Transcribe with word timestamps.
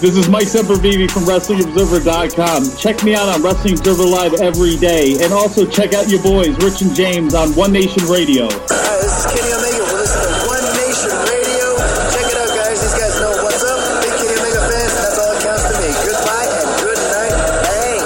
This 0.00 0.16
is 0.16 0.30
Mike 0.30 0.48
Sempervivi 0.48 1.10
from 1.10 1.24
WrestlingObserver.com. 1.24 2.74
Check 2.78 3.04
me 3.04 3.14
out 3.14 3.28
on 3.28 3.42
Wrestling 3.42 3.76
Observer 3.76 4.04
Live 4.08 4.32
every 4.40 4.78
day. 4.78 5.20
And 5.20 5.30
also 5.30 5.66
check 5.68 5.92
out 5.92 6.08
your 6.08 6.22
boys, 6.22 6.56
Rich 6.64 6.80
and 6.80 6.96
James, 6.96 7.34
on 7.34 7.52
One 7.52 7.70
Nation 7.70 8.08
Radio. 8.08 8.48
Hi, 8.48 8.96
this 8.96 9.12
is 9.12 9.28
Kenny 9.28 9.52
Omega. 9.52 9.84
We're 9.92 10.00
listening 10.00 10.24
to 10.24 10.48
One 10.48 10.64
Nation 10.80 11.12
Radio. 11.28 11.76
Check 12.16 12.32
it 12.32 12.40
out, 12.40 12.48
guys. 12.48 12.80
These 12.80 12.96
guys 12.96 13.12
know 13.20 13.44
what's 13.44 13.60
up. 13.60 13.76
Big 14.00 14.16
Kenny 14.16 14.40
Omega 14.40 14.72
fans. 14.72 14.88
That's 14.88 15.20
all 15.20 15.36
that 15.36 15.44
counts 15.44 15.68
to 15.68 15.76
me. 15.84 15.92
Goodbye 15.92 16.48
and 16.48 16.80
good 16.80 16.96
night. 17.04 17.36
Bang. 17.68 18.00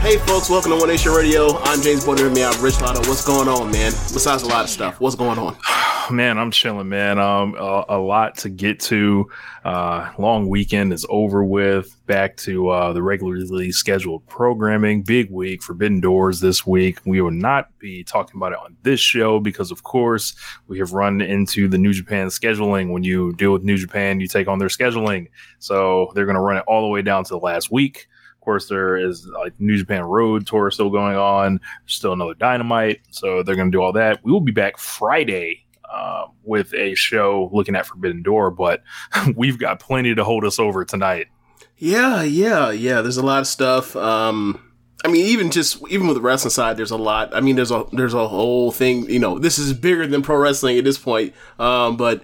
Hey 0.00 0.16
folks, 0.24 0.48
welcome 0.48 0.72
to 0.72 0.80
One 0.80 0.88
Nation 0.88 1.12
Radio. 1.12 1.60
I'm 1.68 1.84
James 1.84 2.08
Boyd, 2.08 2.24
me 2.32 2.40
I'm 2.40 2.56
Rich 2.64 2.80
Latta. 2.80 3.04
What's 3.04 3.20
going 3.20 3.52
on, 3.52 3.68
man? 3.68 3.92
Besides 4.16 4.44
a 4.44 4.48
lot 4.48 4.64
of 4.64 4.70
stuff, 4.72 4.96
what's 4.98 5.12
going 5.14 5.36
on? 5.36 5.60
Man, 6.12 6.38
I'm 6.38 6.50
chilling, 6.50 6.88
man. 6.88 7.18
Um, 7.18 7.54
a, 7.54 7.84
a 7.88 7.98
lot 7.98 8.36
to 8.38 8.48
get 8.48 8.78
to. 8.80 9.28
Uh, 9.64 10.12
long 10.18 10.48
weekend 10.48 10.92
is 10.92 11.06
over 11.08 11.42
with. 11.42 11.96
Back 12.06 12.36
to 12.38 12.68
uh, 12.68 12.92
the 12.92 13.02
regularly 13.02 13.72
scheduled 13.72 14.26
programming. 14.26 15.02
Big 15.02 15.30
week, 15.30 15.62
Forbidden 15.62 16.00
Doors 16.00 16.40
this 16.40 16.66
week. 16.66 16.98
We 17.04 17.20
will 17.20 17.30
not 17.30 17.76
be 17.78 18.04
talking 18.04 18.36
about 18.36 18.52
it 18.52 18.58
on 18.58 18.76
this 18.82 19.00
show 19.00 19.40
because, 19.40 19.70
of 19.70 19.82
course, 19.82 20.34
we 20.68 20.78
have 20.78 20.92
run 20.92 21.20
into 21.20 21.68
the 21.68 21.78
New 21.78 21.92
Japan 21.92 22.28
scheduling. 22.28 22.92
When 22.92 23.02
you 23.02 23.32
deal 23.32 23.52
with 23.52 23.64
New 23.64 23.78
Japan, 23.78 24.20
you 24.20 24.28
take 24.28 24.48
on 24.48 24.58
their 24.58 24.68
scheduling. 24.68 25.28
So 25.58 26.12
they're 26.14 26.26
going 26.26 26.36
to 26.36 26.40
run 26.40 26.58
it 26.58 26.64
all 26.68 26.82
the 26.82 26.88
way 26.88 27.02
down 27.02 27.24
to 27.24 27.30
the 27.30 27.40
last 27.40 27.70
week. 27.72 28.08
Of 28.34 28.44
course, 28.44 28.68
there 28.68 28.96
is 28.96 29.26
like 29.26 29.52
New 29.58 29.78
Japan 29.78 30.02
Road 30.02 30.46
Tour 30.46 30.70
still 30.70 30.90
going 30.90 31.16
on. 31.16 31.60
Still 31.86 32.12
another 32.12 32.34
Dynamite, 32.34 33.00
so 33.10 33.42
they're 33.42 33.56
going 33.56 33.70
to 33.70 33.76
do 33.76 33.80
all 33.80 33.92
that. 33.92 34.18
We 34.24 34.32
will 34.32 34.40
be 34.40 34.52
back 34.52 34.78
Friday 34.78 35.61
uh, 35.92 36.26
with 36.42 36.72
a 36.74 36.94
show 36.94 37.50
looking 37.52 37.76
at 37.76 37.86
Forbidden 37.86 38.22
Door, 38.22 38.52
but 38.52 38.82
we've 39.36 39.58
got 39.58 39.80
plenty 39.80 40.14
to 40.14 40.24
hold 40.24 40.44
us 40.44 40.58
over 40.58 40.84
tonight. 40.84 41.28
Yeah, 41.76 42.22
yeah, 42.22 42.70
yeah. 42.70 43.00
There's 43.00 43.16
a 43.16 43.26
lot 43.26 43.40
of 43.40 43.46
stuff. 43.46 43.96
Um, 43.96 44.72
I 45.04 45.08
mean, 45.08 45.26
even 45.26 45.50
just 45.50 45.82
even 45.88 46.06
with 46.06 46.16
the 46.16 46.22
wrestling 46.22 46.50
side, 46.50 46.76
there's 46.76 46.90
a 46.92 46.96
lot. 46.96 47.34
I 47.34 47.40
mean, 47.40 47.56
there's 47.56 47.72
a 47.72 47.84
there's 47.92 48.14
a 48.14 48.28
whole 48.28 48.70
thing. 48.70 49.10
You 49.10 49.18
know, 49.18 49.38
this 49.38 49.58
is 49.58 49.72
bigger 49.72 50.06
than 50.06 50.22
pro 50.22 50.36
wrestling 50.36 50.78
at 50.78 50.84
this 50.84 50.98
point. 50.98 51.34
Um, 51.58 51.96
but 51.96 52.22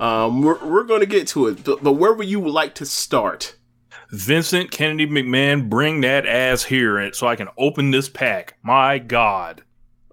um, 0.00 0.42
we're 0.42 0.64
we're 0.64 0.84
going 0.84 1.00
to 1.00 1.06
get 1.06 1.28
to 1.28 1.46
it. 1.46 1.64
But, 1.64 1.82
but 1.82 1.92
where 1.92 2.12
would 2.12 2.26
you 2.26 2.40
like 2.48 2.74
to 2.76 2.86
start? 2.86 3.56
Vincent 4.10 4.70
Kennedy 4.70 5.06
McMahon, 5.06 5.68
bring 5.68 6.00
that 6.02 6.26
ass 6.26 6.64
here 6.64 7.12
so 7.12 7.26
I 7.26 7.36
can 7.36 7.48
open 7.58 7.90
this 7.90 8.08
pack. 8.08 8.56
My 8.62 8.98
God. 8.98 9.62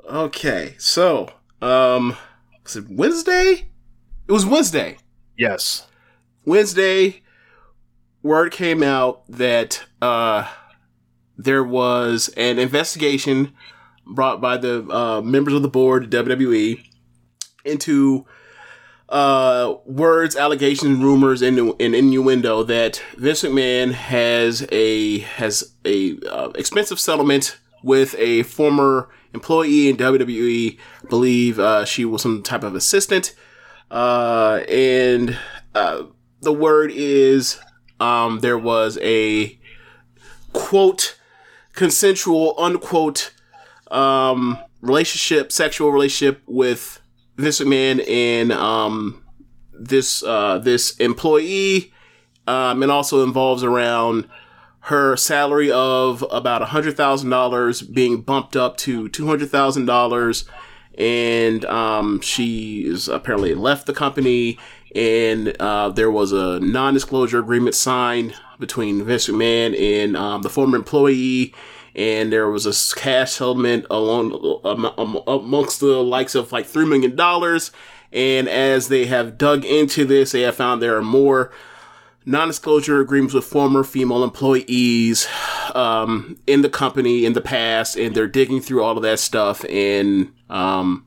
Okay, 0.05 0.75
so 0.79 1.31
um, 1.61 2.17
was 2.63 2.75
it 2.75 2.85
Wednesday? 2.89 3.69
It 4.27 4.31
was 4.31 4.45
Wednesday. 4.45 4.97
Yes. 5.37 5.87
Wednesday, 6.45 7.21
word 8.21 8.51
came 8.51 8.83
out 8.83 9.23
that 9.29 9.83
uh, 10.01 10.47
there 11.37 11.63
was 11.63 12.29
an 12.37 12.59
investigation 12.59 13.53
brought 14.05 14.41
by 14.41 14.57
the 14.57 14.87
uh, 14.89 15.21
members 15.21 15.53
of 15.53 15.61
the 15.61 15.67
board, 15.67 16.09
WWE, 16.09 16.83
into 17.65 18.25
uh, 19.09 19.75
words, 19.85 20.35
allegations, 20.35 20.99
rumors, 20.99 21.41
and, 21.41 21.57
and 21.59 21.95
innuendo 21.95 22.63
that 22.63 23.01
Vince 23.17 23.43
McMahon 23.43 23.93
has 23.93 24.67
a 24.71 25.19
has 25.19 25.75
a 25.85 26.17
uh, 26.29 26.49
expensive 26.55 26.99
settlement 26.99 27.57
with 27.83 28.15
a 28.17 28.43
former 28.43 29.09
employee 29.33 29.89
in 29.89 29.97
WWE. 29.97 30.77
I 31.03 31.07
believe 31.07 31.59
uh, 31.59 31.85
she 31.85 32.05
was 32.05 32.21
some 32.21 32.43
type 32.43 32.63
of 32.63 32.75
assistant, 32.75 33.35
uh, 33.91 34.61
and 34.69 35.37
uh, 35.75 36.03
the 36.41 36.53
word 36.53 36.91
is 36.93 37.59
um, 37.99 38.39
there 38.39 38.57
was 38.57 38.97
a 39.01 39.59
quote 40.51 41.17
consensual 41.73 42.55
unquote 42.57 43.33
um, 43.89 44.57
relationship, 44.81 45.51
sexual 45.51 45.91
relationship 45.91 46.41
with 46.45 47.01
this 47.35 47.61
man 47.61 48.01
and 48.01 48.51
um, 48.51 49.23
this 49.73 50.23
uh, 50.23 50.59
this 50.59 50.95
employee, 50.97 51.93
um, 52.47 52.83
and 52.83 52.91
also 52.91 53.23
involves 53.23 53.63
around 53.63 54.27
her 54.87 55.15
salary 55.15 55.71
of 55.71 56.25
about 56.29 56.61
a 56.61 56.65
hundred 56.65 56.97
thousand 56.97 57.29
dollars 57.29 57.81
being 57.81 58.21
bumped 58.21 58.55
up 58.57 58.75
to 58.75 59.07
two 59.07 59.27
hundred 59.27 59.49
thousand 59.49 59.85
dollars, 59.85 60.43
and 60.97 61.63
um, 61.65 62.19
she 62.19 62.85
is 62.85 63.07
apparently 63.07 63.55
left 63.55 63.85
the 63.85 63.93
company. 63.93 64.59
And 64.95 65.55
uh, 65.59 65.89
there 65.89 66.11
was 66.11 66.33
a 66.33 66.59
non-disclosure 66.59 67.39
agreement 67.39 67.73
signed 67.73 68.35
between 68.59 69.03
Vince 69.03 69.27
McMahon 69.27 69.75
and 69.79 70.15
um, 70.15 70.43
the 70.43 70.49
former 70.49 70.75
employee, 70.75 71.55
and 71.95 72.31
there 72.31 72.49
was 72.49 72.65
a 72.65 72.99
cash 72.99 73.31
settlement 73.31 73.85
along 73.89 74.33
um, 74.65 74.85
um, 74.85 75.19
amongst 75.25 75.79
the 75.79 76.03
likes 76.03 76.35
of 76.35 76.51
like 76.51 76.65
three 76.65 76.85
million 76.85 77.15
dollars. 77.15 77.71
And 78.11 78.47
as 78.47 78.89
they 78.89 79.05
have 79.05 79.37
dug 79.37 79.65
into 79.65 80.05
this, 80.05 80.33
they 80.33 80.41
have 80.41 80.55
found 80.55 80.81
there 80.81 80.97
are 80.97 81.01
more 81.01 81.51
non-disclosure 82.25 82.99
agreements 83.01 83.33
with 83.33 83.45
former 83.45 83.83
female 83.83 84.23
employees 84.23 85.27
um, 85.75 86.37
in 86.47 86.61
the 86.61 86.69
company 86.69 87.25
in 87.25 87.33
the 87.33 87.41
past, 87.41 87.95
and 87.97 88.15
they're 88.15 88.27
digging 88.27 88.61
through 88.61 88.83
all 88.83 88.95
of 88.97 89.03
that 89.03 89.19
stuff, 89.19 89.65
and 89.69 90.31
um, 90.49 91.05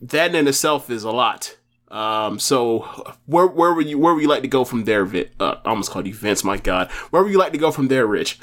that 0.00 0.34
in 0.34 0.46
itself 0.46 0.90
is 0.90 1.04
a 1.04 1.10
lot. 1.10 1.56
Um, 1.88 2.38
so 2.38 2.80
where 3.26 3.46
where 3.46 3.74
would 3.74 3.86
you 3.86 3.98
where 3.98 4.14
would 4.14 4.22
you 4.22 4.28
like 4.28 4.42
to 4.42 4.48
go 4.48 4.64
from 4.64 4.84
there? 4.84 5.04
Vi- 5.04 5.30
uh, 5.38 5.56
I 5.64 5.68
almost 5.68 5.90
called 5.90 6.06
you 6.06 6.14
Vince. 6.14 6.42
My 6.42 6.56
God, 6.56 6.90
where 7.10 7.22
would 7.22 7.32
you 7.32 7.38
like 7.38 7.52
to 7.52 7.58
go 7.58 7.70
from 7.70 7.88
there, 7.88 8.06
Rich? 8.06 8.40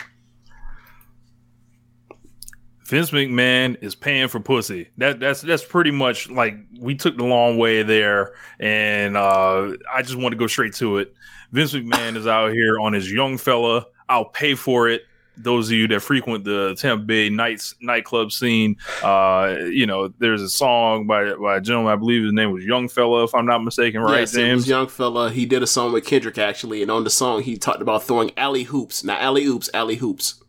Vince 2.85 3.11
McMahon 3.11 3.77
is 3.83 3.93
paying 3.93 4.27
for 4.29 4.39
pussy. 4.39 4.89
That 4.97 5.19
that's 5.19 5.41
that's 5.41 5.63
pretty 5.63 5.91
much 5.91 6.29
like 6.29 6.55
we 6.79 6.95
took 6.95 7.17
the 7.17 7.23
long 7.23 7.57
way 7.57 7.83
there, 7.83 8.33
and 8.59 9.15
uh, 9.15 9.73
I 9.93 10.01
just 10.01 10.15
want 10.15 10.33
to 10.33 10.37
go 10.37 10.47
straight 10.47 10.73
to 10.75 10.97
it. 10.97 11.13
Vince 11.51 11.73
McMahon 11.73 12.15
is 12.15 12.27
out 12.27 12.51
here 12.53 12.79
on 12.79 12.93
his 12.93 13.11
young 13.11 13.37
fella. 13.37 13.85
I'll 14.07 14.25
pay 14.25 14.55
for 14.55 14.87
it 14.89 15.03
those 15.41 15.69
of 15.69 15.73
you 15.73 15.87
that 15.87 16.01
frequent 16.01 16.43
the 16.43 16.75
Tampa 16.77 17.03
Bay 17.05 17.29
nights 17.29 17.73
nightclub 17.81 18.31
scene, 18.31 18.75
uh, 19.01 19.55
you 19.71 19.85
know, 19.85 20.09
there's 20.19 20.41
a 20.41 20.49
song 20.49 21.07
by 21.07 21.33
by 21.33 21.57
a 21.57 21.61
gentleman, 21.61 21.93
I 21.93 21.95
believe 21.95 22.23
his 22.23 22.33
name 22.33 22.51
was 22.51 22.65
Young 22.65 22.89
Fella, 22.89 23.23
if 23.23 23.33
I'm 23.33 23.45
not 23.45 23.63
mistaken, 23.63 24.01
right, 24.01 24.19
yes, 24.19 24.35
it 24.35 24.53
was 24.53 24.67
young 24.67 24.87
fella. 24.87 25.31
He 25.31 25.45
did 25.45 25.63
a 25.63 25.67
song 25.67 25.93
with 25.93 26.05
Kendrick 26.05 26.37
actually, 26.37 26.81
and 26.81 26.91
on 26.91 27.03
the 27.05 27.09
song 27.09 27.41
he 27.43 27.55
talked 27.57 27.81
about 27.81 28.03
throwing 28.03 28.31
alley 28.37 28.63
hoops. 28.63 29.03
Now 29.03 29.17
alley 29.17 29.45
hoops, 29.45 29.69
alley 29.73 29.95
hoops. 29.95 30.43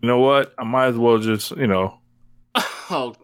You 0.00 0.08
know 0.08 0.18
what? 0.20 0.54
I 0.58 0.64
might 0.64 0.86
as 0.86 0.96
well 0.96 1.18
just, 1.18 1.50
you 1.52 1.66
know, 1.66 1.98
Oh, 2.90 3.14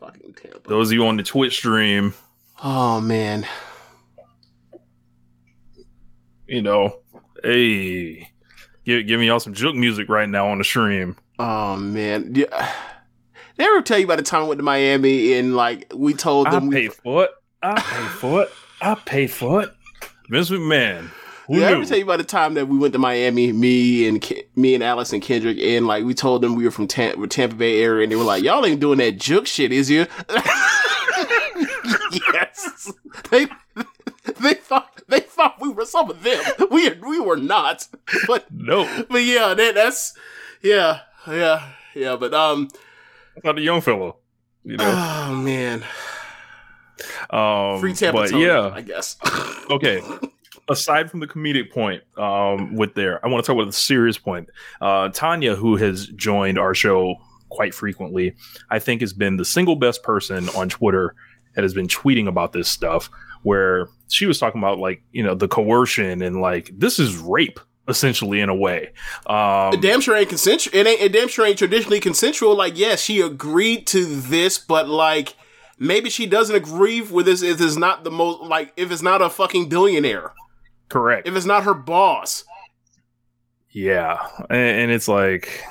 fucking 0.00 0.34
Tampa. 0.34 0.68
those 0.68 0.88
of 0.88 0.94
you 0.94 1.06
on 1.06 1.16
the 1.16 1.22
Twitch 1.22 1.56
stream, 1.56 2.14
Oh 2.62 3.00
man. 3.00 3.46
You 6.46 6.62
know, 6.62 7.00
hey, 7.42 8.28
give 8.84 9.06
give 9.06 9.20
me 9.20 9.26
y'all 9.26 9.40
some 9.40 9.54
juke 9.54 9.74
music 9.76 10.08
right 10.08 10.28
now 10.28 10.48
on 10.48 10.58
the 10.58 10.64
stream. 10.64 11.16
Oh 11.38 11.76
man. 11.76 12.34
Yeah. 12.34 12.46
I 13.58 13.62
ever 13.62 13.82
tell 13.82 13.98
you 13.98 14.04
about 14.04 14.16
the 14.16 14.24
time 14.24 14.42
I 14.42 14.46
went 14.46 14.58
to 14.58 14.64
Miami 14.64 15.34
and 15.34 15.54
like 15.54 15.92
we 15.94 16.14
told 16.14 16.50
them 16.50 16.70
I 16.70 16.72
pay 16.72 16.88
for 16.88 17.24
it. 17.24 17.30
I 17.62 17.80
pay 17.80 18.06
for 18.08 18.42
it. 18.42 18.50
I 18.80 18.94
pay 18.94 19.26
for 19.26 19.62
it. 19.62 19.70
Vince 20.28 20.50
McMahon. 20.50 21.10
Who 21.46 21.56
Did 21.56 21.64
I 21.64 21.72
ever 21.72 21.84
tell 21.84 21.98
you 21.98 22.04
about 22.04 22.18
the 22.18 22.24
time 22.24 22.54
that 22.54 22.68
we 22.68 22.78
went 22.78 22.94
to 22.94 22.98
Miami, 22.98 23.52
me 23.52 24.08
and 24.08 24.22
Ke- 24.22 24.48
me 24.56 24.74
and 24.74 24.82
Alice 24.82 25.12
and 25.12 25.22
Kendrick, 25.22 25.58
and 25.58 25.86
like 25.86 26.02
we 26.04 26.14
told 26.14 26.40
them 26.40 26.54
we 26.54 26.64
were 26.64 26.70
from 26.70 26.86
Tam- 26.86 27.28
Tampa 27.28 27.54
Bay 27.54 27.82
area, 27.82 28.04
and 28.04 28.10
they 28.10 28.16
were 28.16 28.24
like, 28.24 28.42
"Y'all 28.42 28.64
ain't 28.64 28.80
doing 28.80 28.96
that 28.98 29.18
juke 29.18 29.46
shit, 29.46 29.70
is 29.70 29.90
you?" 29.90 30.06
yes, 32.32 32.90
they 33.30 33.46
they 34.40 34.54
thought 34.54 34.93
they 34.93 34.93
thought 35.34 35.60
we 35.60 35.68
were 35.68 35.84
some 35.84 36.10
of 36.10 36.22
them. 36.22 36.42
We 36.70 36.90
we 36.90 37.20
were 37.20 37.36
not, 37.36 37.88
but 38.26 38.46
no, 38.52 39.04
but 39.08 39.22
yeah, 39.22 39.54
that, 39.54 39.74
that's 39.74 40.14
yeah, 40.62 41.00
yeah, 41.26 41.70
yeah. 41.94 42.16
But 42.16 42.34
um, 42.34 42.68
not 43.42 43.58
a 43.58 43.62
young 43.62 43.80
fellow. 43.80 44.16
You 44.64 44.78
know, 44.78 45.26
oh 45.28 45.34
man, 45.34 45.84
um, 47.30 47.80
free 47.80 47.94
Tampa, 47.94 48.20
but 48.20 48.30
Tony, 48.30 48.44
yeah, 48.44 48.70
I 48.72 48.80
guess. 48.80 49.16
okay. 49.70 50.02
Aside 50.70 51.10
from 51.10 51.20
the 51.20 51.26
comedic 51.26 51.70
point, 51.70 52.02
um, 52.16 52.74
with 52.74 52.94
there, 52.94 53.22
I 53.22 53.28
want 53.28 53.44
to 53.44 53.46
talk 53.46 53.60
about 53.60 53.66
the 53.66 53.76
serious 53.76 54.16
point. 54.16 54.48
Uh, 54.80 55.10
Tanya, 55.10 55.54
who 55.54 55.76
has 55.76 56.06
joined 56.06 56.58
our 56.58 56.74
show 56.74 57.16
quite 57.50 57.74
frequently, 57.74 58.34
I 58.70 58.78
think 58.78 59.02
has 59.02 59.12
been 59.12 59.36
the 59.36 59.44
single 59.44 59.76
best 59.76 60.02
person 60.02 60.48
on 60.50 60.70
Twitter 60.70 61.14
that 61.54 61.62
has 61.62 61.74
been 61.74 61.86
tweeting 61.86 62.28
about 62.28 62.52
this 62.52 62.68
stuff. 62.68 63.10
Where 63.44 63.88
she 64.08 64.26
was 64.26 64.38
talking 64.38 64.60
about 64.60 64.78
like 64.78 65.02
you 65.12 65.22
know 65.22 65.34
the 65.34 65.48
coercion 65.48 66.20
and 66.20 66.42
like 66.42 66.70
this 66.76 66.98
is 66.98 67.16
rape 67.16 67.60
essentially 67.88 68.40
in 68.40 68.48
a 68.48 68.54
way. 68.54 68.90
Um, 69.26 69.74
It 69.74 69.80
damn 69.80 70.00
sure 70.00 70.16
ain't 70.16 70.28
consensual. 70.28 70.74
It 70.74 70.86
ain't. 70.86 71.00
It 71.00 71.12
damn 71.12 71.28
sure 71.28 71.46
ain't 71.46 71.58
traditionally 71.58 72.00
consensual. 72.00 72.56
Like, 72.56 72.78
yes, 72.78 73.00
she 73.02 73.20
agreed 73.20 73.86
to 73.88 74.04
this, 74.04 74.58
but 74.58 74.88
like, 74.88 75.36
maybe 75.78 76.10
she 76.10 76.26
doesn't 76.26 76.56
agree 76.56 77.00
with 77.02 77.26
this 77.26 77.42
if 77.42 77.60
it's 77.60 77.76
not 77.76 78.04
the 78.04 78.10
most 78.10 78.42
like 78.42 78.72
if 78.76 78.90
it's 78.90 79.02
not 79.02 79.22
a 79.22 79.28
fucking 79.30 79.68
billionaire, 79.68 80.32
correct. 80.88 81.28
if 81.28 81.36
it's 81.36 81.46
not 81.46 81.64
her 81.64 81.74
boss. 81.74 82.44
Yeah, 83.70 84.18
and, 84.50 84.80
and 84.82 84.90
it's 84.92 85.08
like 85.08 85.64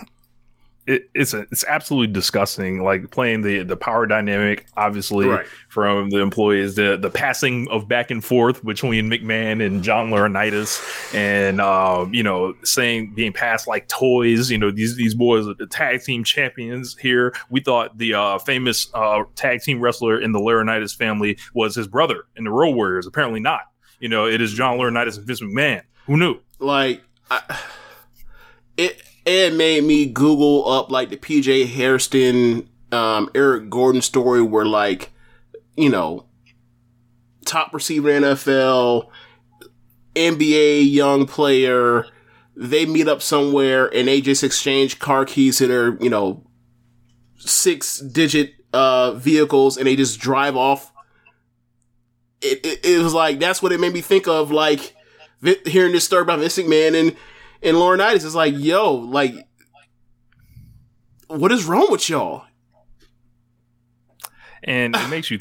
it, 0.85 1.09
it's 1.13 1.33
a, 1.33 1.41
it's 1.51 1.63
absolutely 1.65 2.12
disgusting. 2.13 2.83
Like 2.83 3.09
playing 3.12 3.41
the 3.41 3.63
the 3.63 3.77
power 3.77 4.06
dynamic, 4.06 4.65
obviously 4.75 5.27
Right. 5.27 5.45
from 5.69 6.09
the 6.09 6.19
employees, 6.19 6.75
the 6.75 6.97
the 6.97 7.09
passing 7.09 7.68
of 7.69 7.88
back 7.88 8.12
and 8.12 8.24
forth 8.24 8.63
between 8.65 9.09
McMahon 9.09 9.65
and 9.65 9.81
John 9.83 10.09
Laurinaitis, 10.09 11.13
and 11.15 11.62
um, 11.62 12.13
you 12.13 12.21
know 12.24 12.53
saying 12.63 13.13
being 13.15 13.31
passed 13.33 13.68
like 13.68 13.88
toys. 13.88 14.51
You 14.51 14.57
know 14.57 14.71
these 14.71 14.95
these 14.97 15.15
boys 15.15 15.47
are 15.47 15.53
the 15.53 15.68
tag 15.68 16.01
team 16.03 16.24
champions 16.24 16.97
here. 16.97 17.33
We 17.50 17.62
thought 17.62 17.97
the 17.97 18.13
uh, 18.15 18.39
famous 18.39 18.89
uh, 18.94 19.24
tag 19.36 19.62
team 19.62 19.79
wrestler 19.79 20.19
in 20.19 20.31
the 20.33 20.39
Laurinaitis 20.39 20.95
family 20.95 21.38
was 21.53 21.75
his 21.75 21.88
brother 21.88 22.25
in 22.36 22.44
the 22.44 22.51
Road 22.51 22.75
Warriors. 22.75 23.07
Apparently 23.07 23.39
not. 23.39 23.62
You 24.00 24.09
know 24.09 24.25
it 24.27 24.41
is 24.41 24.51
John 24.53 24.77
Laurinaitis 24.77 25.18
and 25.18 25.25
Vince 25.25 25.39
McMahon. 25.41 25.81
Who 26.07 26.18
knew? 26.18 26.39
Like, 26.59 27.01
I, 27.31 27.59
it 28.75 29.01
it 29.25 29.54
made 29.54 29.84
me 29.84 30.06
Google 30.06 30.70
up 30.70 30.92
like 30.92 31.10
the 31.10 31.18
PJ 31.18 31.68
Hairston, 31.68 32.70
um, 32.92 33.30
Eric 33.34 33.70
Gordon 33.70 34.02
story 34.02 34.42
where 34.42 34.66
like, 34.66 35.12
you 35.75 35.90
know, 35.90 36.25
top 37.46 37.74
receiver 37.74 38.10
NFL, 38.10 39.10
NBA 40.16 40.92
young 40.92 41.25
player, 41.25 42.06
they 42.56 42.86
meet 42.86 43.08
up 43.08 43.22
somewhere 43.22 43.94
and 43.94 44.08
they 44.08 44.22
just 44.22 44.44
exchange 44.44 45.00
car 45.00 45.25
keys 45.25 45.58
to 45.58 45.68
their, 45.68 45.98
you 46.04 46.10
know, 46.10 46.46
six 47.38 48.00
digit 48.00 48.54
uh 48.72 49.12
vehicles 49.14 49.78
and 49.78 49.88
they 49.88 49.96
just 49.96 50.20
drive 50.20 50.56
off. 50.56 50.92
It, 52.42 52.66
it, 52.66 52.86
it 52.86 53.04
was 53.04 53.14
like 53.14 53.40
that's 53.40 53.62
what 53.64 53.72
it 53.72 53.80
made 53.80 53.94
me 53.94 54.02
think 54.02 54.28
of 54.28 54.52
like 54.52 54.96
hearing 55.66 55.94
this 55.94 56.04
story 56.04 56.24
about 56.24 56.40
Vince 56.40 56.58
McMahon 56.58 57.00
and 57.00 57.16
and 57.63 57.77
Laurinaitis 57.77 58.25
is 58.25 58.36
like, 58.36 58.54
yo, 58.57 58.94
like, 58.94 59.33
what 61.27 61.51
is 61.51 61.65
wrong 61.65 61.88
with 61.89 62.07
y'all? 62.10 62.44
And 64.65 64.95
it 64.95 65.10
makes 65.10 65.30
you 65.30 65.39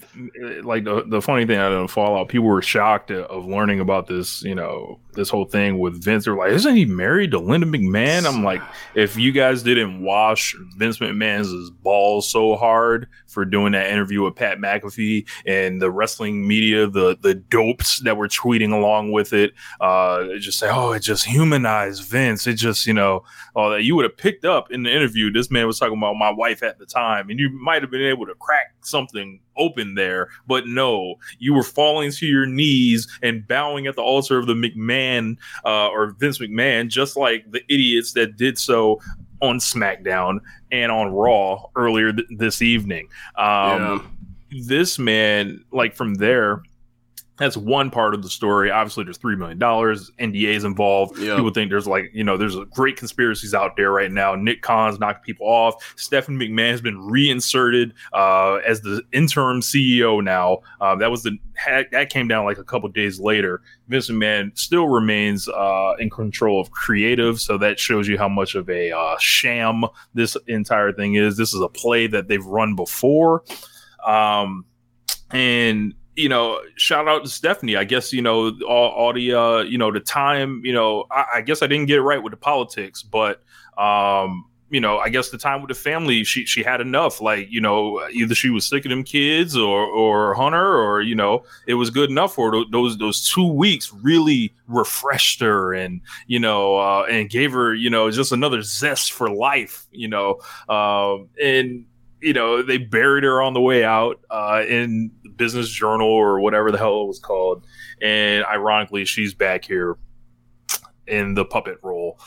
like 0.63 0.85
the, 0.85 1.05
the 1.07 1.23
funny 1.23 1.47
thing 1.47 1.57
out 1.57 1.73
of 1.73 1.91
Fallout. 1.91 2.29
People 2.29 2.49
were 2.49 2.63
shocked 2.63 3.11
of 3.11 3.47
learning 3.47 3.81
about 3.81 4.07
this, 4.07 4.43
you 4.43 4.55
know, 4.55 4.99
this 5.15 5.29
whole 5.29 5.45
thing 5.45 5.79
with 5.79 6.03
Vince. 6.03 6.25
They're 6.25 6.37
like, 6.37 6.53
"Isn't 6.53 6.75
he 6.75 6.85
married 6.85 7.33
to 7.33 7.39
Linda 7.39 7.67
McMahon?" 7.67 8.27
I'm 8.27 8.43
like, 8.43 8.63
if 8.95 9.17
you 9.17 9.33
guys 9.33 9.63
didn't 9.63 10.03
wash 10.03 10.57
Vince 10.77 10.99
McMahon's 10.99 11.71
balls 11.71 12.29
so 12.29 12.57
hard 12.57 13.09
for 13.27 13.45
doing 13.45 13.73
that 13.73 13.91
interview 13.91 14.23
with 14.23 14.37
Pat 14.37 14.59
McAfee 14.59 15.29
and 15.47 15.81
the 15.81 15.91
wrestling 15.91 16.47
media, 16.47 16.87
the 16.87 17.17
the 17.21 17.35
dopes 17.35 18.01
that 18.01 18.17
were 18.17 18.29
tweeting 18.29 18.73
along 18.73 19.13
with 19.13 19.33
it, 19.33 19.53
uh, 19.81 20.25
just 20.39 20.59
say, 20.59 20.69
"Oh, 20.71 20.93
it 20.93 21.01
just 21.01 21.27
humanized 21.27 22.05
Vince." 22.05 22.47
It 22.47 22.55
just, 22.55 22.87
you 22.87 22.95
know, 22.95 23.25
all 23.55 23.71
that 23.71 23.83
you 23.83 23.95
would 23.97 24.05
have 24.05 24.17
picked 24.17 24.45
up 24.45 24.71
in 24.71 24.83
the 24.83 24.91
interview. 24.91 25.31
This 25.31 25.51
man 25.51 25.67
was 25.67 25.79
talking 25.79 25.97
about 25.97 26.15
my 26.15 26.31
wife 26.31 26.63
at 26.63 26.79
the 26.79 26.87
time, 26.87 27.31
and 27.31 27.39
you 27.39 27.51
might 27.51 27.83
have 27.83 27.91
been 27.91 28.03
able 28.03 28.27
to 28.27 28.35
crack 28.35 28.75
something 28.85 29.41
open 29.57 29.95
there, 29.95 30.29
but 30.47 30.67
no, 30.67 31.17
you 31.39 31.55
were 31.55 31.63
falling 31.63 32.11
to 32.13 32.27
your 32.27 32.47
knees 32.47 33.07
and 33.23 33.47
bowing 33.47 33.87
at 33.87 33.97
the 33.97 34.03
altar 34.03 34.39
of 34.39 34.47
the 34.47 34.55
McMahon 34.55 35.37
uh, 35.65 35.89
or 35.89 36.13
Vince 36.19 36.39
McMahon, 36.39 36.89
just 36.89 37.17
like 37.17 37.51
the 37.51 37.63
idiots 37.69 38.13
that 38.13 38.37
did 38.37 38.59
so 38.59 39.01
on 39.41 39.59
SmackDown 39.59 40.39
and 40.71 40.93
on 40.93 41.13
Raw 41.13 41.65
earlier 41.77 42.13
th- 42.13 42.29
this 42.31 42.63
evening. 42.63 43.09
Um, 43.37 44.17
This 44.67 44.99
man, 44.99 45.65
like 45.73 45.97
from 45.97 46.15
there, 46.15 46.63
that's 47.39 47.57
one 47.57 47.91
part 47.91 48.15
of 48.15 48.23
the 48.23 48.29
story. 48.29 48.71
Obviously, 48.71 49.05
there's 49.05 49.17
three 49.17 49.37
million 49.37 49.59
dollars, 49.59 50.11
NDAs 50.21 50.65
involved. 50.65 51.19
Yeah. 51.19 51.37
People 51.37 51.51
think 51.51 51.71
there's 51.71 51.87
like 51.87 52.11
you 52.13 52.23
know 52.23 52.37
there's 52.37 52.57
a 52.57 52.67
great 52.67 52.97
conspiracies 52.97 53.55
out 53.55 53.77
there 53.77 53.91
right 53.91 54.13
now. 54.13 54.35
Nick 54.35 54.63
Khan's 54.63 54.99
knocking 54.99 55.23
people 55.23 55.47
off. 55.47 55.95
Stephanie 55.97 56.49
McMahon 56.49 56.71
has 56.71 56.83
been 56.83 56.99
reinserted 57.01 57.95
uh, 58.13 58.57
as 58.67 58.83
the 58.83 59.03
interim 59.13 59.61
CEO 59.61 60.23
now. 60.23 60.59
Uh, 60.81 60.95
that 60.97 61.11
was 61.11 61.23
the 61.23 61.39
that 61.91 62.11
came 62.11 62.29
down 62.29 62.45
like 62.45 62.59
a 62.59 62.65
couple 62.65 62.89
days 62.91 63.19
later. 63.19 63.63
Vince 63.89 64.11
McMahon 64.11 64.57
still 64.57 64.89
remains 64.89 65.49
uh, 65.49 65.95
in 65.99 66.11
control 66.11 66.61
of 66.61 66.71
creative, 66.71 67.41
so 67.41 67.57
that 67.59 67.79
shows 67.79 68.09
you 68.09 68.19
how 68.19 68.29
much 68.29 68.55
of 68.55 68.69
a 68.69 68.93
uh, 68.93 69.17
sham 69.19 69.85
this 70.13 70.37
entire 70.49 70.93
thing 70.93 71.15
is. 71.15 71.37
This 71.37 71.55
is 71.55 71.61
a 71.61 71.69
play 71.69 72.07
that 72.09 72.29
they've 72.29 72.45
run 72.45 72.77
before. 72.77 73.45
Um, 74.05 74.65
and 75.31 75.95
you 76.17 76.29
know, 76.29 76.61
shout 76.77 77.09
out 77.09 77.25
to 77.25 77.31
Stephanie. 77.31 77.77
I 77.77 77.85
guess 77.85 78.13
you 78.13 78.23
know 78.23 78.53
all, 78.69 78.91
all 78.91 79.13
the 79.13 79.35
uh, 79.35 79.59
you 79.61 79.79
know 79.79 79.91
the 79.91 80.01
time. 80.01 80.63
You 80.65 80.73
know, 80.73 81.05
I, 81.11 81.25
I 81.37 81.41
guess 81.41 81.63
I 81.63 81.67
didn't 81.67 81.87
get 81.87 81.99
it 81.99 82.03
right 82.03 82.23
with 82.23 82.33
the 82.33 82.37
politics, 82.37 83.03
but 83.03 83.43
um, 83.79 84.45
you 84.73 84.81
know, 84.81 84.99
I 84.99 85.11
guess 85.11 85.29
the 85.29 85.39
time 85.39 85.61
with 85.61 85.69
the 85.69 85.75
family, 85.75 86.25
she 86.25 86.47
she 86.47 86.63
had 86.63 86.81
enough. 86.81 87.21
Like 87.21 87.49
you 87.51 87.61
know, 87.61 88.07
either 88.11 88.35
she 88.35 88.51
was 88.51 88.67
sick 88.67 88.85
of 88.85 88.91
them 88.91 89.05
kids, 89.05 89.57
or 89.57 89.85
or 89.85 90.35
Hunter, 90.35 90.75
or 90.77 91.03
you 91.03 91.15
know, 91.15 91.45
it 91.67 91.75
was 91.75 91.91
good 91.91 92.11
enough 92.11 92.35
for 92.35 92.53
her. 92.53 92.65
Those 92.71 92.99
those 92.99 93.31
two 93.31 93.47
weeks 93.47 93.93
really 93.93 94.55
refreshed 94.69 95.41
her, 95.41 95.75
and 95.75 96.01
you 96.27 96.39
know, 96.39 96.77
uh, 96.77 97.07
and 97.11 97.29
gave 97.29 97.53
her 97.53 97.75
you 97.75 97.91
know 97.91 98.11
just 98.11 98.33
another 98.33 98.63
zest 98.63 99.13
for 99.13 99.31
life. 99.31 99.87
You 99.93 100.09
know, 100.09 100.41
um, 100.69 101.29
and 101.43 101.85
you 102.23 102.33
know 102.33 102.63
they 102.63 102.79
buried 102.79 103.25
her 103.25 103.43
on 103.43 103.53
the 103.53 103.61
way 103.61 103.85
out 103.85 104.21
uh, 104.31 104.63
in 104.69 105.11
the 105.23 105.31
business 105.31 105.69
journal 105.69 106.09
or 106.09 106.41
whatever 106.41 106.71
the 106.71 106.79
hell 106.79 107.03
it 107.03 107.07
was 107.07 107.19
called. 107.19 107.67
And 108.01 108.45
ironically 108.45 109.05
she's 109.05 109.35
back 109.35 109.65
here 109.65 109.97
in 111.07 111.35
the 111.35 111.45
puppet 111.45 111.79
role. 111.83 112.19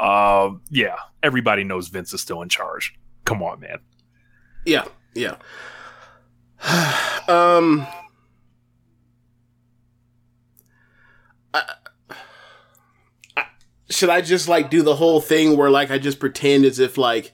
Um, 0.00 0.62
yeah 0.70 0.96
everybody 1.22 1.64
knows 1.64 1.88
vince 1.88 2.12
is 2.12 2.20
still 2.20 2.42
in 2.42 2.48
charge. 2.48 2.94
Come 3.24 3.42
on 3.42 3.60
man. 3.60 3.78
Yeah, 4.64 4.84
yeah. 5.14 5.36
um, 7.28 7.86
I, 11.52 11.62
I, 13.36 13.44
should 13.90 14.10
I 14.10 14.20
just 14.20 14.48
like 14.48 14.70
do 14.70 14.82
the 14.82 14.96
whole 14.96 15.20
thing 15.20 15.56
where 15.56 15.70
like 15.70 15.90
I 15.90 15.98
just 15.98 16.20
pretend 16.20 16.64
as 16.64 16.78
if 16.78 16.96
like 16.96 17.32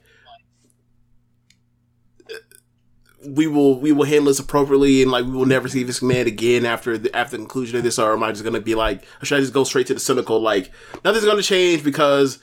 we 3.26 3.46
will 3.46 3.78
we 3.80 3.90
will 3.92 4.04
handle 4.04 4.26
this 4.26 4.38
appropriately 4.38 5.02
and 5.02 5.10
like 5.10 5.24
we 5.24 5.32
will 5.32 5.44
never 5.46 5.66
see 5.68 5.82
this 5.82 6.00
man 6.02 6.26
again 6.26 6.64
after 6.64 6.96
the 6.96 7.14
after 7.16 7.32
the 7.36 7.42
conclusion 7.42 7.76
of 7.76 7.82
this 7.82 7.98
or 7.98 8.12
am 8.12 8.22
I 8.22 8.30
just 8.32 8.44
gonna 8.44 8.60
be 8.60 8.74
like 8.76 9.02
or 9.20 9.26
should 9.26 9.38
I 9.38 9.40
just 9.40 9.52
go 9.52 9.64
straight 9.64 9.86
to 9.88 9.94
the 9.94 10.00
cynical 10.00 10.40
like 10.40 10.70
nothing's 11.04 11.24
gonna 11.24 11.42
change 11.42 11.82
because 11.82 12.38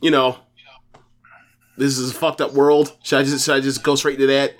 you 0.00 0.10
know 0.12 0.38
this 1.76 1.98
is 1.98 2.10
a 2.12 2.14
fucked 2.14 2.40
up 2.40 2.52
world 2.52 2.96
should 3.02 3.18
I 3.18 3.22
just 3.24 3.44
should 3.44 3.56
I 3.56 3.60
just 3.60 3.82
go 3.82 3.94
straight 3.96 4.18
to 4.18 4.26
that 4.28 4.54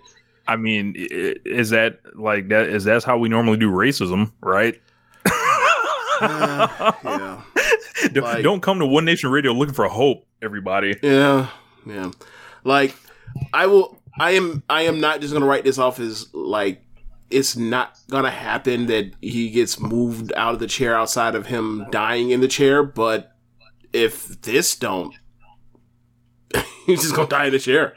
I 0.48 0.56
mean, 0.56 0.94
is 0.96 1.70
that 1.70 2.00
like 2.16 2.48
that? 2.48 2.68
Is 2.68 2.82
that's 2.82 3.04
how 3.04 3.16
we 3.16 3.28
normally 3.28 3.58
do 3.58 3.70
racism, 3.70 4.32
right? 4.42 4.74
yeah 6.20 7.42
Don't- 8.12 8.24
Like- 8.24 8.42
Don't 8.42 8.60
come 8.60 8.80
to 8.80 8.86
One 8.86 9.04
Nation 9.04 9.30
Radio 9.30 9.52
looking 9.52 9.74
for 9.74 9.86
hope, 9.86 10.26
everybody. 10.42 10.96
Yeah, 11.02 11.48
yeah. 11.86 12.10
Like 12.64 12.96
I 13.52 13.66
will. 13.66 14.01
I 14.18 14.32
am. 14.32 14.62
I 14.68 14.82
am 14.82 15.00
not 15.00 15.20
just 15.20 15.32
gonna 15.32 15.46
write 15.46 15.64
this 15.64 15.78
off 15.78 15.98
as 16.00 16.32
like 16.34 16.82
it's 17.30 17.56
not 17.56 17.98
gonna 18.10 18.30
happen 18.30 18.86
that 18.86 19.12
he 19.20 19.50
gets 19.50 19.80
moved 19.80 20.32
out 20.36 20.54
of 20.54 20.60
the 20.60 20.66
chair 20.66 20.94
outside 20.96 21.34
of 21.34 21.46
him 21.46 21.86
dying 21.90 22.30
in 22.30 22.40
the 22.40 22.48
chair. 22.48 22.82
But 22.82 23.32
if 23.92 24.40
this 24.42 24.76
don't, 24.76 25.14
he's 26.86 27.02
just 27.02 27.14
gonna 27.14 27.28
die 27.28 27.46
in 27.46 27.52
the 27.52 27.58
chair. 27.58 27.94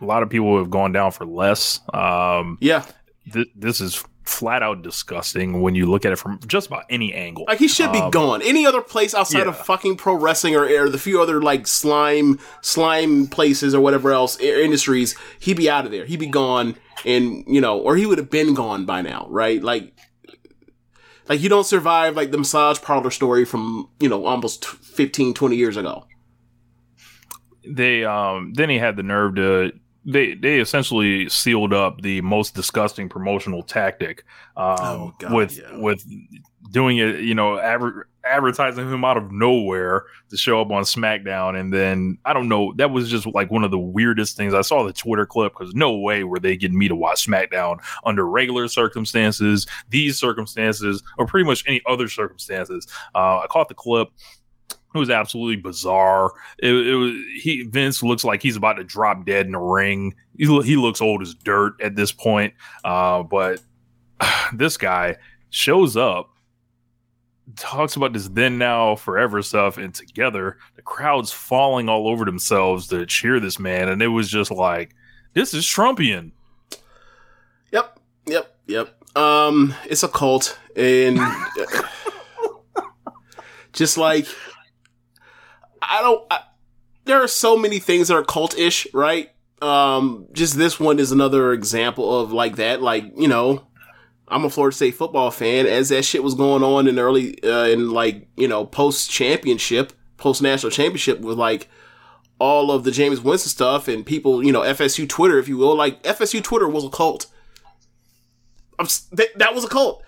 A 0.00 0.04
lot 0.04 0.22
of 0.22 0.28
people 0.28 0.58
have 0.58 0.68
gone 0.68 0.92
down 0.92 1.10
for 1.10 1.24
less. 1.24 1.80
Um, 1.94 2.58
Yeah, 2.60 2.84
th- 3.32 3.48
this 3.56 3.80
is 3.80 4.04
flat 4.28 4.62
out 4.62 4.82
disgusting 4.82 5.62
when 5.62 5.74
you 5.74 5.86
look 5.86 6.04
at 6.04 6.12
it 6.12 6.16
from 6.16 6.38
just 6.46 6.66
about 6.66 6.84
any 6.90 7.14
angle. 7.14 7.44
like 7.48 7.58
he 7.58 7.68
should 7.68 7.92
be 7.92 7.98
Um, 7.98 8.10
gone. 8.10 8.42
Any 8.42 8.66
other 8.66 8.82
place 8.82 9.14
outside 9.14 9.40
yeah. 9.44 9.48
of 9.48 9.56
fucking 9.58 9.96
pro 9.96 10.14
wrestling 10.14 10.54
or, 10.56 10.64
or 10.64 10.88
the 10.90 10.98
few 10.98 11.22
other 11.22 11.40
like 11.40 11.66
slime 11.66 12.38
slime 12.60 13.28
places 13.28 13.74
or 13.74 13.80
whatever 13.80 14.12
else 14.12 14.38
industries, 14.40 15.14
he'd 15.38 15.56
be 15.56 15.70
out 15.70 15.84
of 15.86 15.90
there. 15.92 16.04
He'd 16.04 16.18
be 16.18 16.26
gone, 16.26 16.74
and 17.04 17.44
you 17.46 17.60
know, 17.60 17.78
or 17.78 17.96
he 17.96 18.04
would 18.04 18.18
have 18.18 18.30
been 18.30 18.52
gone 18.54 18.84
by 18.84 19.00
now, 19.00 19.26
right? 19.30 19.62
Like, 19.62 19.92
like 21.28 21.40
you 21.40 21.48
don't 21.48 21.64
survive 21.66 22.16
like 22.16 22.30
the 22.32 22.38
massage 22.38 22.80
parlor 22.82 23.10
story 23.10 23.44
from 23.44 23.88
you 24.00 24.08
know 24.08 24.26
almost 24.26 24.62
t- 24.64 24.68
15, 24.82 25.34
20 25.34 25.56
years 25.56 25.76
ago. 25.76 26.04
they 27.68 28.04
um 28.04 28.52
then 28.54 28.70
he 28.70 28.78
had 28.78 28.96
the 28.96 29.02
nerve 29.02 29.34
to 29.36 29.72
they 30.06 30.34
they 30.34 30.60
essentially 30.60 31.28
sealed 31.28 31.72
up 31.74 32.00
the 32.02 32.20
most 32.20 32.54
disgusting 32.54 33.08
promotional 33.08 33.62
tactic 33.62 34.24
um 34.56 34.76
Oh, 34.78 35.12
God, 35.18 35.32
with 35.32 35.58
yeah. 35.58 35.76
with 35.78 36.04
doing 36.70 36.98
it 36.98 37.20
you 37.20 37.34
know 37.34 37.58
adver- 37.58 38.08
advertising 38.24 38.90
him 38.90 39.04
out 39.04 39.16
of 39.16 39.30
nowhere 39.30 40.04
to 40.30 40.36
show 40.36 40.60
up 40.60 40.72
on 40.72 40.82
smackdown. 40.82 41.58
And 41.58 41.72
then 41.72 42.18
i 42.24 42.32
don't 42.32 42.48
know 42.48 42.72
that 42.76 42.90
was 42.90 43.08
just 43.08 43.24
like 43.26 43.50
one 43.50 43.62
of 43.64 43.70
the 43.70 43.78
weirdest 43.78 44.36
things. 44.36 44.52
I 44.54 44.62
saw 44.62 44.82
the 44.84 44.92
twitter 44.92 45.26
clip 45.26 45.52
because 45.56 45.74
no 45.74 45.96
way 45.96 46.24
were 46.24 46.40
they 46.40 46.56
getting 46.56 46.78
me 46.78 46.88
to 46.88 46.96
watch 46.96 47.26
smackdown 47.26 47.78
under 48.04 48.26
regular 48.26 48.66
circumstances. 48.68 49.66
These 49.90 50.18
circumstances 50.18 51.02
or 51.18 51.26
pretty 51.26 51.46
much 51.46 51.64
any 51.66 51.82
other 51.86 52.08
circumstances 52.08 52.86
uh, 53.14 53.38
i 53.38 53.46
caught 53.48 53.68
the 53.68 53.74
clip 53.74 54.08
it 54.96 55.00
was 55.00 55.10
absolutely 55.10 55.56
bizarre. 55.56 56.32
It, 56.58 56.72
it 56.72 56.94
was 56.94 57.12
he 57.40 57.64
Vince 57.64 58.02
looks 58.02 58.24
like 58.24 58.42
he's 58.42 58.56
about 58.56 58.74
to 58.74 58.84
drop 58.84 59.26
dead 59.26 59.46
in 59.46 59.52
the 59.52 59.58
ring. 59.58 60.14
He, 60.36 60.44
he 60.62 60.76
looks 60.76 61.00
old 61.00 61.22
as 61.22 61.34
dirt 61.34 61.80
at 61.80 61.96
this 61.96 62.12
point. 62.12 62.54
Uh, 62.84 63.22
but 63.22 63.60
this 64.52 64.76
guy 64.76 65.16
shows 65.50 65.96
up, 65.96 66.30
talks 67.56 67.96
about 67.96 68.12
this 68.12 68.28
then 68.28 68.58
now 68.58 68.96
forever 68.96 69.42
stuff, 69.42 69.78
and 69.78 69.94
together 69.94 70.58
the 70.76 70.82
crowd's 70.82 71.32
falling 71.32 71.88
all 71.88 72.08
over 72.08 72.24
themselves 72.24 72.88
to 72.88 73.06
cheer 73.06 73.40
this 73.40 73.58
man, 73.58 73.88
and 73.88 74.02
it 74.02 74.08
was 74.08 74.28
just 74.28 74.50
like 74.50 74.94
this 75.34 75.54
is 75.54 75.64
Trumpian. 75.64 76.32
Yep, 77.72 78.00
yep, 78.26 78.56
yep. 78.66 79.16
Um, 79.16 79.74
it's 79.86 80.02
a 80.02 80.08
cult, 80.08 80.58
and 80.76 81.16
just 83.72 83.98
like 83.98 84.26
I 85.88 86.02
don't. 86.02 86.24
I, 86.30 86.40
there 87.04 87.22
are 87.22 87.28
so 87.28 87.56
many 87.56 87.78
things 87.78 88.08
that 88.08 88.14
are 88.14 88.24
cult-ish, 88.24 88.86
right? 88.92 89.30
Um, 89.62 90.26
just 90.32 90.56
this 90.56 90.78
one 90.78 90.98
is 90.98 91.12
another 91.12 91.52
example 91.52 92.20
of 92.20 92.32
like 92.32 92.56
that. 92.56 92.82
Like 92.82 93.04
you 93.16 93.28
know, 93.28 93.66
I'm 94.28 94.44
a 94.44 94.50
Florida 94.50 94.74
State 94.74 94.94
football 94.94 95.30
fan. 95.30 95.66
As 95.66 95.88
that 95.88 96.04
shit 96.04 96.22
was 96.22 96.34
going 96.34 96.62
on 96.62 96.86
in 96.88 96.98
early, 96.98 97.42
uh, 97.42 97.66
in 97.66 97.90
like 97.90 98.28
you 98.36 98.48
know, 98.48 98.66
post 98.66 99.10
championship, 99.10 99.92
post 100.16 100.42
national 100.42 100.72
championship, 100.72 101.20
with 101.20 101.38
like 101.38 101.68
all 102.38 102.70
of 102.70 102.84
the 102.84 102.90
Jameis 102.90 103.22
Winston 103.22 103.48
stuff 103.48 103.88
and 103.88 104.04
people, 104.04 104.44
you 104.44 104.52
know, 104.52 104.60
FSU 104.60 105.08
Twitter, 105.08 105.38
if 105.38 105.48
you 105.48 105.56
will. 105.56 105.74
Like 105.74 106.02
FSU 106.02 106.42
Twitter 106.42 106.68
was 106.68 106.84
a 106.84 106.90
cult. 106.90 107.26
I'm, 108.78 108.86
that, 109.36 109.54
was 109.54 109.64
a 109.64 109.68
cult. 109.68 110.02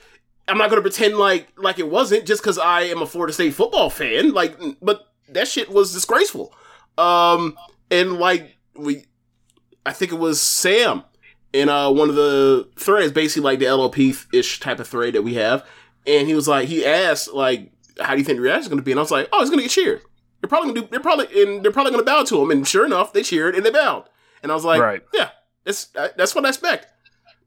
I'm 0.47 0.59
not 0.59 0.69
gonna 0.69 0.83
pretend 0.83 1.17
like 1.17 1.49
like 1.57 1.79
it 1.79 1.89
wasn't 1.89 2.27
just 2.27 2.43
because 2.43 2.59
I 2.59 2.83
am 2.83 3.01
a 3.03 3.07
Florida 3.07 3.33
State 3.33 3.55
football 3.55 3.91
fan. 3.91 4.33
Like, 4.33 4.59
but 4.83 5.08
that 5.31 5.49
shit 5.49 5.71
was 5.71 5.93
disgraceful. 5.93 6.53
Um, 6.97 7.57
and 7.91 8.15
like 8.15 8.57
we, 8.77 9.05
I 9.87 9.93
think 9.93 10.13
it 10.13 10.19
was 10.19 10.41
Sam 10.41 11.05
in 11.53 11.69
uh 11.69 11.91
one 11.91 12.09
of 12.09 12.15
the 12.15 12.69
threads, 12.77 13.13
basically 13.13 13.43
like 13.45 13.59
the 13.59 13.71
LOP 13.75 13.99
ish 14.33 14.61
type 14.61 14.81
of 14.81 14.89
thread 14.89 15.15
that 15.15 15.23
we 15.23 15.35
have, 15.35 15.67
and 16.07 16.27
he 16.29 16.35
was 16.35 16.49
like, 16.49 16.69
he 16.69 16.85
asked 16.85 17.33
like, 17.33 17.73
how 18.01 18.13
do 18.13 18.19
you 18.19 18.25
think 18.25 18.37
the 18.37 18.43
reaction 18.43 18.63
is 18.63 18.69
gonna 18.69 18.83
be? 18.83 18.93
And 18.93 19.01
I 19.01 19.03
was 19.03 19.11
like, 19.11 19.29
oh, 19.33 19.41
it's 19.41 19.51
gonna 19.51 19.63
get 19.63 19.71
cheered. 19.71 20.03
They're 20.41 20.49
probably 20.49 20.73
gonna 20.73 20.83
do. 20.87 20.89
They're 20.91 21.01
probably 21.01 21.43
and 21.43 21.65
they're 21.65 21.73
probably 21.73 21.93
gonna 21.93 22.05
bow 22.05 22.25
to 22.25 22.43
him. 22.43 22.51
And 22.51 22.67
sure 22.67 22.85
enough, 22.85 23.13
they 23.13 23.23
cheered 23.23 23.55
and 23.55 23.65
they 23.65 23.71
bowed. 23.71 24.05
And 24.43 24.53
I 24.53 24.55
was 24.55 24.65
like, 24.65 24.81
Right. 24.81 25.03
yeah, 25.15 25.31
that's 25.65 25.87
that's 26.17 26.35
what 26.35 26.45
I 26.45 26.49
expect. 26.49 26.87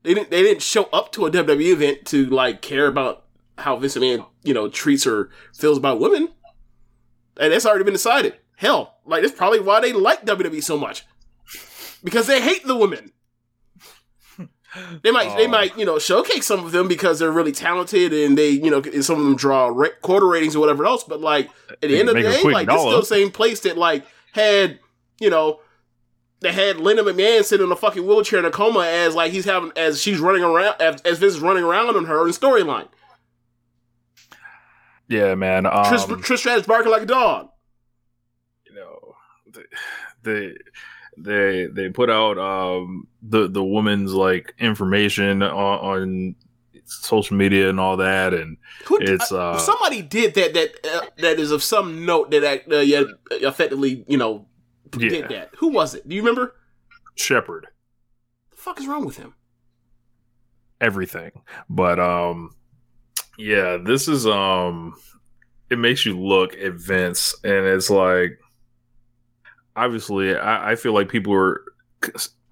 They 0.04 0.14
didn't 0.14 0.32
they 0.32 0.42
didn't 0.42 0.62
show 0.64 0.86
up 0.92 1.12
to 1.14 1.26
a 1.26 1.32
WWE 1.32 1.74
event 1.74 2.06
to 2.08 2.26
like 2.26 2.62
care 2.62 2.88
about 2.88 3.26
how 3.58 3.76
Vince 3.78 3.96
McMahon 3.96 4.26
you 4.44 4.54
know 4.54 4.68
treats 4.68 5.06
or 5.06 5.30
feels 5.54 5.78
about 5.78 6.00
women. 6.00 6.30
And 7.40 7.52
that's 7.54 7.66
already 7.66 7.84
been 7.84 7.94
decided. 7.94 8.36
Hell, 8.56 8.96
like 9.06 9.22
that's 9.24 9.34
probably 9.36 9.60
why 9.60 9.80
they 9.80 9.94
like 9.94 10.26
WWE 10.26 10.64
so 10.64 10.78
much 10.78 11.06
because 12.04 12.28
they 12.28 12.42
hate 12.42 12.66
the 12.66 12.76
women. 12.76 13.12
They 15.04 15.12
might 15.12 15.36
they 15.36 15.48
Oh. 15.48 15.50
might 15.50 15.78
you 15.78 15.86
know 15.86 16.00
showcase 16.00 16.46
some 16.48 16.64
of 16.66 16.72
them 16.72 16.88
because 16.88 17.20
they're 17.20 17.32
really 17.32 17.52
talented 17.52 18.14
and 18.14 18.38
they 18.38 18.52
you 18.52 18.72
know 18.72 18.80
and 18.82 19.04
some 19.04 19.18
of 19.20 19.26
them 19.26 19.36
draw 19.36 19.68
ra- 19.68 19.90
quarter 20.02 20.28
ratings 20.28 20.56
or 20.56 20.60
whatever 20.60 20.86
else. 20.86 21.04
But 21.04 21.20
like 21.20 21.50
at 21.70 21.82
the 21.82 21.88
They 21.90 22.00
end 22.00 22.08
of 22.08 22.16
the 22.16 22.22
day, 22.22 22.42
like 22.44 22.68
this 22.68 22.76
is 22.76 22.82
still 22.82 23.00
the 23.02 23.06
same 23.06 23.32
place 23.32 23.60
that 23.62 23.78
like 23.78 24.06
had 24.32 24.80
you 25.20 25.30
know 25.30 25.60
they 26.40 26.54
had 26.54 26.78
Linda 26.78 27.04
McMahon 27.04 27.44
sitting 27.44 27.66
in 27.66 27.72
a 27.72 27.76
fucking 27.76 28.08
wheelchair 28.08 28.40
in 28.40 28.46
a 28.46 28.52
coma 28.52 28.80
as 28.86 29.14
like 29.14 29.34
he's 29.34 29.44
having 29.44 29.74
as 29.76 30.02
she's 30.02 30.20
running 30.20 30.42
around 30.44 30.80
as, 30.82 31.02
as 31.02 31.20
Vince 31.20 31.34
is 31.34 31.40
running 31.42 31.64
around 31.66 31.94
on 31.98 32.06
her 32.06 32.26
in 32.26 32.32
storyline. 32.32 32.88
Yeah, 35.12 35.36
man. 35.36 35.66
Um, 35.66 35.72
Trish, 35.86 36.08
Trish 36.24 36.38
Stratus 36.40 36.66
barking 36.66 36.92
like 36.92 37.02
a 37.02 37.06
dog. 37.06 37.50
you 38.66 38.74
know 38.74 39.16
they 40.24 40.54
they 41.18 41.66
they 41.66 41.90
put 41.90 42.10
out 42.10 42.38
um 42.38 43.08
the 43.22 43.50
the 43.50 43.64
woman's 43.64 44.14
like 44.14 44.54
information 44.58 45.44
on, 45.44 45.52
on 45.52 46.36
social 46.86 47.36
media 47.36 47.70
and 47.70 47.80
all 47.80 47.98
that 47.98 48.34
and 48.34 48.56
Who, 48.86 48.98
It's, 49.02 49.32
uh, 49.32 49.52
uh, 49.52 49.58
somebody 49.60 50.02
did 50.02 50.34
that 50.36 50.54
that 50.54 50.70
uh, 50.86 51.06
that 51.18 51.40
is 51.40 51.52
of 51.52 51.62
some 51.64 52.06
note 52.06 52.32
that 52.32 52.44
act- 52.46 52.72
uh, 52.72 52.78
yeah, 52.78 53.04
effectively 53.32 54.06
you 54.08 54.18
know 54.18 54.48
did 54.92 55.12
yeah 55.12 55.28
that. 55.28 55.50
Who 55.58 55.68
was 55.70 55.94
it? 55.94 56.08
Do 56.08 56.16
you 56.16 56.22
remember? 56.22 56.56
shepherd 57.16 57.68
The 58.52 58.58
fuck 58.58 58.80
is 58.80 58.88
wrong 58.88 59.06
with 59.06 59.18
him? 59.18 59.34
everything 60.80 61.32
but 61.70 62.00
um 62.00 62.56
yeah 63.42 63.78
this 63.78 64.08
is 64.08 64.26
um 64.28 64.96
it 65.70 65.78
makes 65.78 66.06
you 66.06 66.20
look 66.20 66.56
at 66.58 66.74
vince 66.74 67.36
and 67.44 67.66
it's 67.66 67.90
like 67.90 68.40
obviously 69.76 70.36
i, 70.36 70.72
I 70.72 70.76
feel 70.76 70.94
like 70.94 71.10
people 71.10 71.34
are 71.34 71.64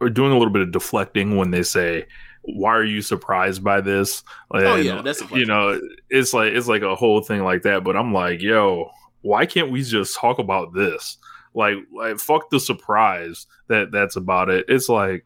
are 0.02 0.10
doing 0.10 0.32
a 0.32 0.38
little 0.38 0.54
bit 0.54 0.62
of 0.62 0.72
deflecting 0.72 1.38
when 1.38 1.52
they 1.52 1.64
say 1.64 2.06
why 2.44 2.72
are 2.72 2.86
you 2.86 3.02
surprised 3.02 3.64
by 3.64 3.82
this? 3.82 4.24
Oh, 4.50 4.76
yeah, 4.78 5.02
that's 5.02 5.22
you 5.32 5.46
know 5.46 5.80
it's 6.10 6.34
like 6.34 6.54
it's 6.54 6.68
like 6.68 6.82
a 6.82 6.96
whole 6.96 7.22
thing 7.22 7.44
like 7.44 7.64
that 7.64 7.84
but 7.84 7.98
i'm 7.98 8.14
like 8.14 8.42
yo 8.42 8.90
why 9.22 9.46
can't 9.46 9.72
we 9.72 9.84
just 9.84 10.18
talk 10.18 10.40
about 10.40 10.74
this? 10.74 11.18
Like 11.54 11.76
like 11.94 12.20
fuck 12.20 12.50
the 12.50 12.60
surprise 12.60 13.48
that 13.68 13.92
that's 13.92 14.16
about 14.16 14.50
it. 14.50 14.66
It's 14.68 14.90
like 14.90 15.26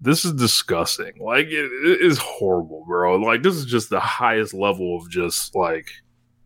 this 0.00 0.24
is 0.24 0.32
disgusting. 0.34 1.12
Like 1.20 1.46
it, 1.46 1.70
it 1.72 2.00
is 2.00 2.18
horrible 2.18 2.84
bro. 2.86 3.16
Like 3.16 3.42
this 3.42 3.54
is 3.56 3.64
just 3.66 3.90
the 3.90 4.00
highest 4.00 4.52
level 4.54 4.96
of 4.96 5.10
just 5.10 5.54
like 5.54 5.88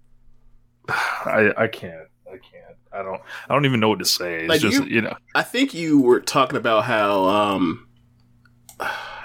i 0.89 1.53
i 1.57 1.67
can't 1.69 2.09
i 2.27 2.33
can't. 2.33 2.77
I 2.93 3.03
don't 3.03 3.21
i 3.49 3.55
don't 3.55 3.67
even 3.67 3.81
know 3.81 3.89
what 3.89 3.99
to 4.01 4.05
say. 4.05 4.41
It's 4.41 4.49
Like, 4.49 4.61
just 4.61 4.79
you- 4.85 4.87
you 4.97 5.01
know. 5.03 5.17
I 5.35 5.43
think 5.43 5.75
you 5.75 6.01
were 6.01 6.21
talking 6.21 6.57
about 6.57 6.85
how 6.85 7.25
um 7.25 7.87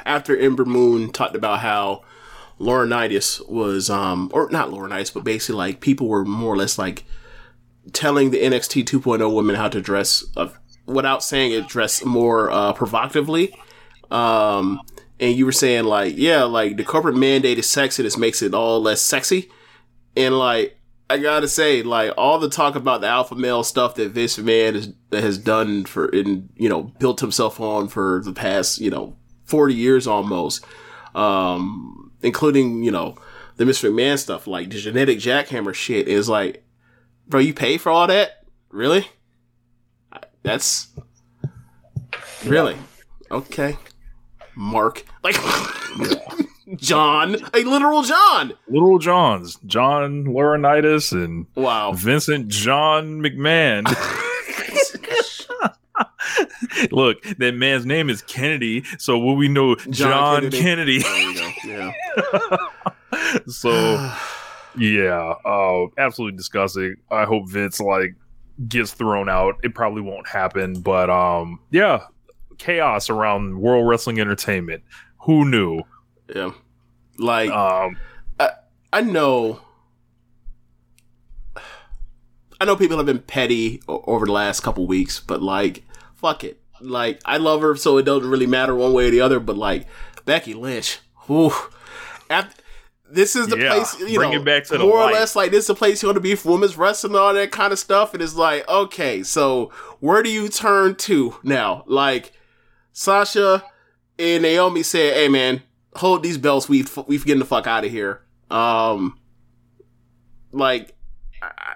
after 0.06 0.38
Ember 0.38 0.66
Moon 0.66 1.12
talked 1.12 1.36
about 1.36 1.60
how 1.60 2.04
Laurinaitis 2.60 3.48
was 3.50 3.90
um 3.90 4.30
or 4.34 4.50
not 4.52 4.70
Laurinaitis, 4.70 5.14
but 5.14 5.24
basically 5.24 5.56
like 5.58 5.82
people 5.82 6.08
were 6.08 6.24
more 6.26 6.54
or 6.54 6.58
less 6.58 6.78
like 6.78 7.04
telling 7.94 8.32
the 8.32 8.42
NXT 8.42 8.84
2.0 8.86 9.34
women 9.36 9.56
how 9.56 9.68
to 9.70 9.82
dress 9.82 10.24
uh, 10.38 10.48
without 10.86 11.24
saying 11.24 11.52
it 11.52 11.68
dress 11.68 12.04
more 12.06 12.50
uh, 12.52 12.74
provocatively. 12.74 13.54
Um, 14.12 14.82
and 15.20 15.36
you 15.36 15.46
were 15.46 15.52
saying 15.52 15.86
like, 15.86 16.16
yeah, 16.18 16.44
like 16.44 16.78
the 16.78 16.84
corporate 16.84 17.16
mandate 17.16 17.58
mandated 17.58 17.62
sexiness 17.62 18.18
makes 18.18 18.42
it 18.42 18.54
all 18.54 18.82
less 18.82 19.02
sexy. 19.02 19.50
And 20.16 20.38
like, 20.38 20.78
I 21.10 21.20
gotta 21.20 21.48
say, 21.48 21.84
like 21.84 22.14
all 22.18 22.40
the 22.40 22.50
talk 22.50 22.76
about 22.76 23.02
the 23.02 23.08
alpha 23.08 23.36
male 23.36 23.64
stuff 23.64 23.96
that 23.96 24.12
Vince 24.12 24.38
McMahon 24.38 24.74
has, 24.74 24.94
has 25.12 25.38
done 25.38 25.86
for, 25.86 26.08
and 26.08 26.50
you 26.56 26.68
know, 26.68 26.84
built 27.00 27.20
himself 27.20 27.60
on 27.60 27.88
for 27.88 28.22
the 28.24 28.34
past, 28.34 28.80
you 28.80 28.90
know, 28.90 29.16
40 29.46 29.76
years 29.76 30.08
almost, 30.08 30.66
um, 31.14 32.12
including, 32.24 32.84
you 32.84 32.92
know, 32.92 33.16
the 33.58 33.66
Mr. 33.66 33.92
McMahon 33.92 34.18
stuff, 34.18 34.48
like 34.48 34.70
the 34.70 34.78
genetic 34.78 35.20
jackhammer 35.20 35.74
shit 35.74 36.08
is 36.08 36.28
like, 36.28 36.64
bro, 37.28 37.40
you 37.40 37.54
pay 37.54 37.78
for 37.78 37.92
all 37.92 38.08
that? 38.08 38.46
Really? 38.70 39.08
That's 40.44 40.88
really 42.46 42.78
okay. 43.32 43.78
Mark, 44.56 45.06
like 45.24 45.36
John, 46.76 47.36
a 47.54 47.64
literal 47.64 48.04
John. 48.04 48.54
Little 48.68 49.00
Johns, 49.00 49.58
John 49.66 50.26
Laurinaitis 50.26 51.12
and 51.12 51.46
Wow. 51.56 51.94
Vincent 51.94 52.48
John 52.48 53.22
McMahon. 53.22 53.86
Look, 56.92 57.22
that 57.38 57.56
man's 57.56 57.86
name 57.86 58.10
is 58.10 58.22
Kennedy, 58.24 58.84
so 58.98 59.18
will 59.18 59.36
we 59.36 59.48
know 59.48 59.76
John, 59.76 60.52
Kennedy? 60.52 61.00
There 61.00 61.32
you 61.32 61.40
go. 61.40 61.52
Yeah. 61.66 61.92
so 63.48 64.12
yeah, 64.78 65.34
uh, 65.46 65.86
absolutely 65.98 66.38
disgusting. 66.38 66.96
I 67.10 67.26
hope 67.26 67.50
Vince 67.50 67.80
like 67.80 68.16
gets 68.68 68.92
thrown 68.92 69.30
out. 69.30 69.56
It 69.64 69.74
probably 69.76 70.02
won't 70.02 70.28
happen, 70.28 70.82
but 70.82 71.10
um, 71.10 71.60
yeah, 71.72 72.06
chaos 72.58 73.10
around 73.10 73.60
World 73.60 73.88
Wrestling 73.88 74.20
Entertainment. 74.20 74.84
Who 75.22 75.50
knew? 75.50 75.82
Yeah. 76.34 76.52
Like 77.18 77.50
Um, 77.52 77.98
I 78.94 79.02
know 79.02 79.60
I 82.60 82.66
know 82.66 82.76
people 82.76 82.98
have 82.98 83.06
been 83.06 83.20
petty 83.20 83.82
over 83.88 84.26
the 84.26 84.32
last 84.32 84.62
couple 84.62 84.88
weeks, 84.88 85.20
but 85.20 85.42
like 85.42 85.84
fuck 86.16 86.44
it. 86.44 86.62
Like 86.82 87.22
I 87.26 87.38
love 87.38 87.62
her 87.62 87.76
so 87.76 87.98
it 87.98 88.04
doesn't 88.04 88.30
really 88.30 88.48
matter 88.48 88.74
one 88.76 88.94
way 88.94 89.08
or 89.08 89.12
the 89.12 89.22
other, 89.22 89.40
but 89.40 89.58
like 89.58 89.86
Becky 90.26 90.54
Lynch, 90.54 91.00
whew, 91.28 91.52
Af- 92.30 92.56
this 93.10 93.36
is 93.36 93.48
the 93.48 93.58
Yeah, 93.58 93.74
place, 93.76 94.00
you 94.00 94.20
know, 94.20 94.32
it 94.32 94.44
back 94.46 94.64
to 94.66 94.78
the 94.78 94.80
more 94.80 95.00
or 95.00 95.12
less 95.12 95.36
like 95.36 95.52
this 95.52 95.62
is 95.66 95.68
the 95.68 95.76
place 95.76 96.02
you 96.02 96.08
want 96.08 96.16
to 96.18 96.22
be 96.22 96.36
for 96.36 96.54
women's 96.54 96.76
wrestling 96.78 97.14
and 97.14 97.20
all 97.20 97.34
that 97.34 97.52
kind 97.52 97.72
of 97.72 97.80
stuff. 97.80 98.14
And 98.14 98.24
it's 98.24 98.36
like, 98.36 98.68
okay, 98.68 99.22
so 99.24 99.72
where 100.00 100.24
do 100.24 100.30
you 100.30 100.48
turn 100.50 100.96
to 100.96 101.36
now? 101.44 101.84
Like 101.88 102.32
Sasha 102.96 103.62
and 104.18 104.42
Naomi 104.42 104.82
said, 104.82 105.14
"Hey 105.16 105.28
man, 105.28 105.62
hold 105.98 106.24
these 106.24 106.38
belts. 106.38 106.70
We 106.70 106.86
we 107.08 107.20
getting 107.20 107.40
the 107.40 107.46
fuck 107.46 107.68
out 107.68 107.84
of 107.84 107.92
here." 107.92 108.22
Um, 108.50 109.20
like 110.54 110.96
I, 111.42 111.76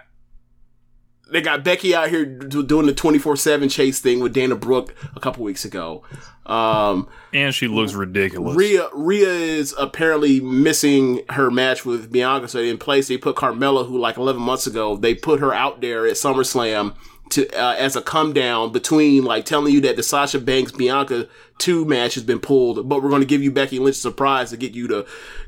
they 1.29 1.41
got 1.41 1.65
Becky 1.65 1.93
out 1.93 2.09
here 2.09 2.25
do- 2.25 2.63
doing 2.63 2.85
the 2.85 2.93
twenty 2.93 3.19
four 3.19 3.35
seven 3.35 3.67
chase 3.67 3.99
thing 3.99 4.21
with 4.21 4.33
Dana 4.33 4.55
Brooke 4.55 4.95
a 5.13 5.19
couple 5.19 5.43
weeks 5.43 5.65
ago. 5.65 6.03
Um, 6.45 7.09
and 7.33 7.53
she 7.53 7.67
looks 7.67 7.93
ridiculous. 7.93 8.55
Rhea 8.55 8.88
Rhea 8.93 9.27
is 9.27 9.75
apparently 9.77 10.39
missing 10.39 11.23
her 11.31 11.51
match 11.51 11.83
with 11.83 12.13
Bianca, 12.13 12.47
so 12.47 12.59
in 12.59 12.77
place 12.77 13.09
they 13.09 13.17
put 13.17 13.35
Carmella, 13.35 13.85
who 13.85 13.99
like 13.99 14.15
11 14.15 14.41
months 14.41 14.67
ago 14.67 14.95
they 14.95 15.15
put 15.15 15.41
her 15.41 15.53
out 15.53 15.81
there 15.81 16.07
at 16.07 16.13
SummerSlam 16.13 16.95
to 17.29 17.48
uh, 17.50 17.75
as 17.75 17.95
a 17.95 18.01
come 18.01 18.33
down 18.33 18.71
between 18.71 19.24
like 19.24 19.45
telling 19.45 19.74
you 19.74 19.81
that 19.81 19.95
the 19.95 20.03
Sasha 20.03 20.39
Banks 20.39 20.71
Bianca 20.71 21.27
two 21.57 21.86
match 21.86 22.15
has 22.15 22.24
been 22.24 22.39
pulled, 22.39 22.88
but 22.88 23.01
we're 23.01 23.09
going 23.09 23.21
to 23.21 23.27
give 23.27 23.43
you 23.43 23.51
Becky 23.51 23.79
Lynch 23.79 23.98
surprise 23.98 24.50
to 24.50 24.57
get 24.57 24.74
you 24.74 24.88
to 24.88 25.05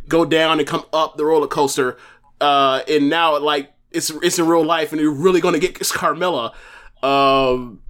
go 0.07 0.25
down 0.25 0.59
and 0.59 0.67
come 0.67 0.85
up 0.93 1.17
the 1.17 1.25
roller 1.25 1.47
coaster. 1.47 1.97
Uh, 2.39 2.81
and 2.87 3.09
now 3.09 3.37
like 3.39 3.73
it's 3.91 4.09
it's 4.09 4.39
in 4.39 4.47
real 4.47 4.65
life, 4.65 4.91
and 4.91 5.01
you're 5.01 5.11
really 5.11 5.41
going 5.41 5.53
to 5.53 5.59
get 5.59 5.75
Carmella. 5.79 6.53
Um, 7.03 7.81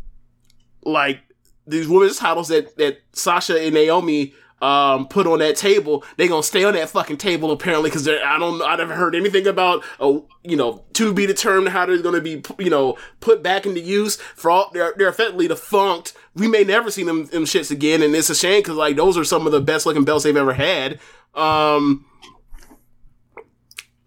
like 0.83 1.20
these 1.68 1.87
women's 1.87 2.18
titles 2.18 2.48
that 2.50 2.77
that 2.77 3.01
Sasha 3.13 3.59
and 3.61 3.74
Naomi 3.74 4.33
um 4.61 5.07
put 5.07 5.25
on 5.25 5.39
that 5.39 5.55
table, 5.55 6.03
they 6.17 6.27
gonna 6.27 6.43
stay 6.43 6.63
on 6.63 6.74
that 6.74 6.89
fucking 6.89 7.17
table 7.17 7.51
apparently 7.51 7.89
because 7.89 8.07
I 8.07 8.37
don't 8.37 8.61
I 8.61 8.75
never 8.75 8.93
heard 8.93 9.15
anything 9.15 9.47
about 9.47 9.83
oh 10.00 10.27
you 10.43 10.55
know 10.55 10.83
to 10.93 11.13
be 11.13 11.25
determined 11.25 11.69
how 11.69 11.85
they're 11.85 12.01
gonna 12.01 12.21
be 12.21 12.43
you 12.59 12.69
know 12.69 12.97
put 13.19 13.41
back 13.41 13.65
into 13.65 13.79
use 13.79 14.17
for 14.17 14.51
all 14.51 14.69
they're 14.74 14.93
they're 14.97 15.09
effectively 15.09 15.47
defunct. 15.47 16.13
We 16.35 16.47
may 16.47 16.63
never 16.63 16.91
see 16.91 17.03
them 17.03 17.25
them 17.25 17.45
shits 17.45 17.71
again, 17.71 18.01
and 18.01 18.15
it's 18.15 18.29
a 18.29 18.35
shame 18.35 18.61
because 18.61 18.75
like 18.75 18.95
those 18.95 19.17
are 19.17 19.24
some 19.24 19.45
of 19.45 19.51
the 19.51 19.61
best 19.61 19.85
looking 19.85 20.03
belts 20.05 20.24
they've 20.24 20.35
ever 20.37 20.53
had. 20.53 21.00
Um. 21.33 22.05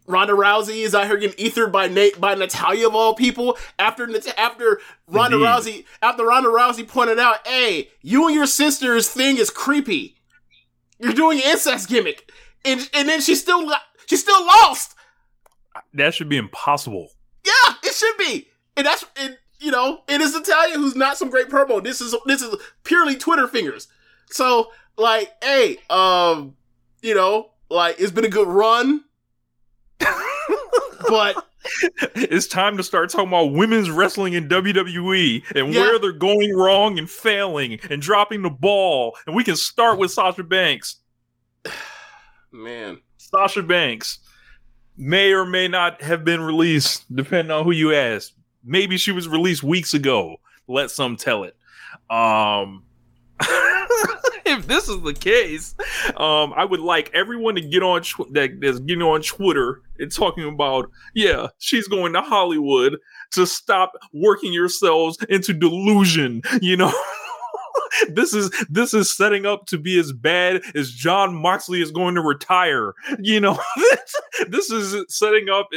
Ronda 0.07 0.35
Rousey 0.35 0.85
is 0.85 0.95
out 0.95 1.07
here 1.07 1.17
getting 1.17 1.45
ethered 1.45 1.73
by 1.73 1.89
Nate 1.89 2.21
by 2.21 2.35
Natalya 2.35 2.89
of 2.89 2.95
all 2.95 3.15
people. 3.15 3.57
After 3.79 4.07
after 4.37 4.81
Ronda 5.09 5.37
Indeed. 5.37 5.49
Rousey 5.49 5.85
after 6.03 6.25
Ronda 6.25 6.51
Rousey 6.51 6.87
pointed 6.87 7.19
out, 7.19 7.47
"Hey, 7.47 7.91
you 8.03 8.27
and 8.27 8.35
your 8.35 8.47
sister's 8.47 9.09
thing 9.09 9.39
is 9.39 9.49
creepy. 9.51 10.14
You're 10.99 11.13
doing 11.13 11.39
an 11.39 11.45
incest 11.51 11.89
gimmick," 11.89 12.31
and 12.65 12.89
and 12.95 13.09
then 13.09 13.21
she 13.21 13.35
still 13.35 13.71
she 14.07 14.17
still 14.17 14.45
lost. 14.47 14.95
That 15.93 16.15
should 16.15 16.29
be 16.29 16.37
impossible. 16.37 17.11
Yeah, 17.45 17.75
it 17.83 17.95
should 17.95 18.17
be, 18.17 18.49
and 18.77 18.87
that's 18.87 19.05
and 19.17 19.37
you 19.61 19.71
know 19.71 20.03
it 20.09 20.21
is 20.21 20.35
Natalya 20.35 20.77
who's 20.77 20.97
not 20.97 21.19
some 21.19 21.31
great 21.31 21.49
promo. 21.49 21.83
This 21.83 22.01
is 22.01 22.15
this 22.27 22.43
is 22.43 22.55
purely 22.85 23.17
Twitter 23.17 23.49
fingers. 23.49 23.89
So 24.31 24.71
like, 24.97 25.33
hey, 25.43 25.79
um, 25.91 26.57
you 27.03 27.15
know, 27.15 27.51
like 27.71 27.97
it's 27.99 28.13
been 28.13 28.25
a 28.25 28.31
good 28.31 28.49
run, 28.49 29.05
but. 31.09 31.47
It's 32.15 32.47
time 32.47 32.77
to 32.77 32.83
start 32.83 33.11
talking 33.11 33.29
about 33.29 33.53
women's 33.53 33.91
wrestling 33.91 34.35
in 34.35 34.49
WWE 34.49 35.43
and 35.57 35.73
Yeah. 35.73 35.81
where 35.81 35.99
they're 35.99 36.13
going 36.13 36.55
wrong 36.55 36.99
and 36.99 37.09
failing 37.09 37.79
and 37.91 38.01
dropping 38.03 38.43
the 38.43 38.51
ball. 38.51 39.17
And 39.27 39.35
we 39.35 39.45
can 39.45 39.57
start 39.57 39.99
with 39.99 40.11
Sasha 40.11 40.43
Banks. 40.45 40.97
Man, 42.53 43.01
Sasha 43.17 43.63
Banks 43.63 44.19
may 44.97 45.33
or 45.33 45.45
may 45.45 45.67
not 45.67 46.01
have 46.03 46.25
been 46.25 46.41
released, 46.41 47.05
depending 47.15 47.51
on 47.51 47.65
who 47.65 47.73
you 47.73 47.93
ask. 47.93 48.33
Maybe 48.63 48.97
she 48.97 49.11
was 49.13 49.27
released 49.29 49.63
weeks 49.63 49.93
ago. 49.95 50.37
Let 50.69 50.91
some 50.91 51.17
tell 51.17 51.45
it. 51.45 51.57
Um, 52.11 52.85
if 54.47 54.67
this 54.67 54.89
is 54.89 55.01
the 55.03 55.15
case, 55.15 55.75
um, 56.17 56.53
I 56.57 56.65
would 56.65 56.81
like 56.81 57.11
everyone 57.15 57.55
to 57.57 57.61
get 57.61 57.83
on 57.83 58.03
tw- 58.03 58.33
that 58.33 58.61
that's 58.61 58.79
getting 58.81 59.03
on 59.03 59.23
Twitter 59.23 59.83
and 59.99 60.11
talking 60.11 60.49
about, 60.49 60.91
yeah, 61.15 61.49
she's 61.59 61.89
going 61.89 62.13
to 62.13 62.21
Hollywood 62.21 62.99
to 63.33 63.47
stop 63.47 63.93
working 64.13 64.53
yourselves 64.53 65.19
into 65.29 65.53
delusion. 65.53 66.43
You 66.61 66.77
know. 66.77 66.93
this 68.09 68.35
is 68.35 68.51
this 68.69 68.95
is 68.95 69.15
setting 69.15 69.47
up 69.47 69.67
to 69.67 69.79
be 69.79 69.99
as 69.99 70.13
bad 70.13 70.63
as 70.75 70.91
Jon 70.91 71.35
Moxley 71.35 71.81
is 71.81 71.91
going 71.91 72.15
to 72.15 72.21
retire. 72.21 72.95
You 73.19 73.41
know, 73.41 73.59
this 74.49 74.71
is 74.71 75.05
setting 75.09 75.49
up 75.49 75.69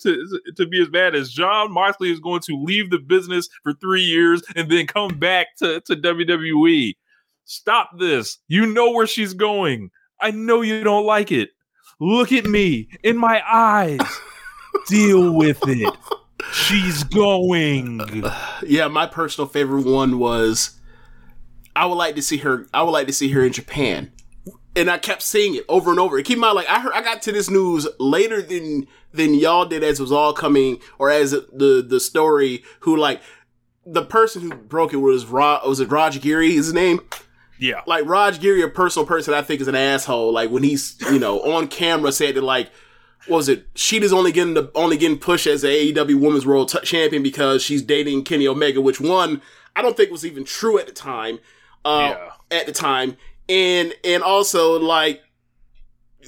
to 0.00 0.40
to 0.56 0.66
be 0.66 0.82
as 0.82 0.88
bad 0.88 1.14
as 1.14 1.30
Jon 1.30 1.72
Moxley 1.72 2.12
is 2.12 2.20
going 2.20 2.40
to 2.42 2.56
leave 2.62 2.90
the 2.90 2.98
business 2.98 3.48
for 3.62 3.72
three 3.74 4.02
years 4.02 4.42
and 4.56 4.70
then 4.70 4.86
come 4.86 5.18
back 5.18 5.56
to, 5.56 5.80
to 5.82 5.96
WWE. 5.96 6.94
Stop 7.44 7.98
this. 7.98 8.38
You 8.48 8.66
know 8.66 8.92
where 8.92 9.06
she's 9.06 9.34
going. 9.34 9.90
I 10.20 10.30
know 10.30 10.62
you 10.62 10.82
don't 10.82 11.06
like 11.06 11.30
it. 11.30 11.50
Look 12.00 12.32
at 12.32 12.46
me 12.46 12.88
in 13.02 13.16
my 13.16 13.42
eyes. 13.46 14.00
Deal 14.88 15.32
with 15.32 15.60
it. 15.66 15.94
She's 16.52 17.04
going. 17.04 18.00
yeah, 18.66 18.88
my 18.88 19.06
personal 19.06 19.48
favorite 19.48 19.86
one 19.86 20.18
was 20.18 20.78
I 21.76 21.86
would 21.86 21.96
like 21.96 22.14
to 22.16 22.22
see 22.22 22.38
her. 22.38 22.66
I 22.72 22.82
would 22.82 22.90
like 22.90 23.06
to 23.06 23.12
see 23.12 23.28
her 23.30 23.44
in 23.44 23.52
Japan, 23.52 24.12
and 24.76 24.90
I 24.90 24.98
kept 24.98 25.22
saying 25.22 25.54
it 25.54 25.64
over 25.68 25.90
and 25.90 26.00
over. 26.00 26.20
Keep 26.22 26.36
in 26.36 26.40
mind, 26.40 26.56
like 26.56 26.68
I 26.68 26.80
heard, 26.80 26.92
I 26.94 27.02
got 27.02 27.22
to 27.22 27.32
this 27.32 27.50
news 27.50 27.86
later 27.98 28.40
than 28.42 28.86
than 29.12 29.34
y'all 29.34 29.66
did 29.66 29.84
as 29.84 29.98
it 29.98 30.02
was 30.02 30.12
all 30.12 30.32
coming, 30.32 30.80
or 30.98 31.10
as 31.10 31.32
the 31.32 31.84
the 31.86 32.00
story. 32.00 32.64
Who 32.80 32.96
like 32.96 33.20
the 33.86 34.04
person 34.04 34.42
who 34.42 34.54
broke 34.54 34.92
it 34.92 34.98
was 34.98 35.26
Rod, 35.26 35.66
was 35.68 35.80
it 35.80 35.90
Raj 35.90 36.20
Giri? 36.20 36.52
His 36.52 36.72
name 36.72 37.00
Yeah. 37.64 37.80
like 37.86 38.04
Raj 38.04 38.40
Giri, 38.40 38.62
a 38.62 38.68
personal 38.68 39.06
person 39.06 39.32
I 39.34 39.42
think 39.42 39.60
is 39.60 39.68
an 39.68 39.74
asshole. 39.74 40.32
Like 40.32 40.50
when 40.50 40.62
he's 40.62 40.96
you 41.10 41.18
know 41.18 41.40
on 41.54 41.68
camera 41.68 42.12
said 42.12 42.34
that 42.34 42.42
like 42.42 42.70
what 43.26 43.38
was 43.38 43.48
it 43.48 43.66
Shida's 43.74 44.12
only 44.12 44.32
getting 44.32 44.54
the 44.54 44.70
only 44.74 44.96
getting 44.98 45.18
pushed 45.18 45.46
as 45.46 45.64
a 45.64 45.92
AEW 45.92 46.20
Women's 46.20 46.44
World 46.44 46.68
T- 46.68 46.78
Champion 46.84 47.22
because 47.22 47.62
she's 47.62 47.80
dating 47.82 48.24
Kenny 48.24 48.46
Omega, 48.46 48.80
which 48.80 49.00
one 49.00 49.40
I 49.74 49.82
don't 49.82 49.96
think 49.96 50.10
was 50.10 50.26
even 50.26 50.44
true 50.44 50.78
at 50.78 50.86
the 50.86 50.92
time. 50.92 51.38
Uh, 51.84 52.14
At 52.50 52.66
the 52.66 52.72
time, 52.72 53.16
and 53.48 53.94
and 54.04 54.22
also 54.22 54.78
like 54.78 55.22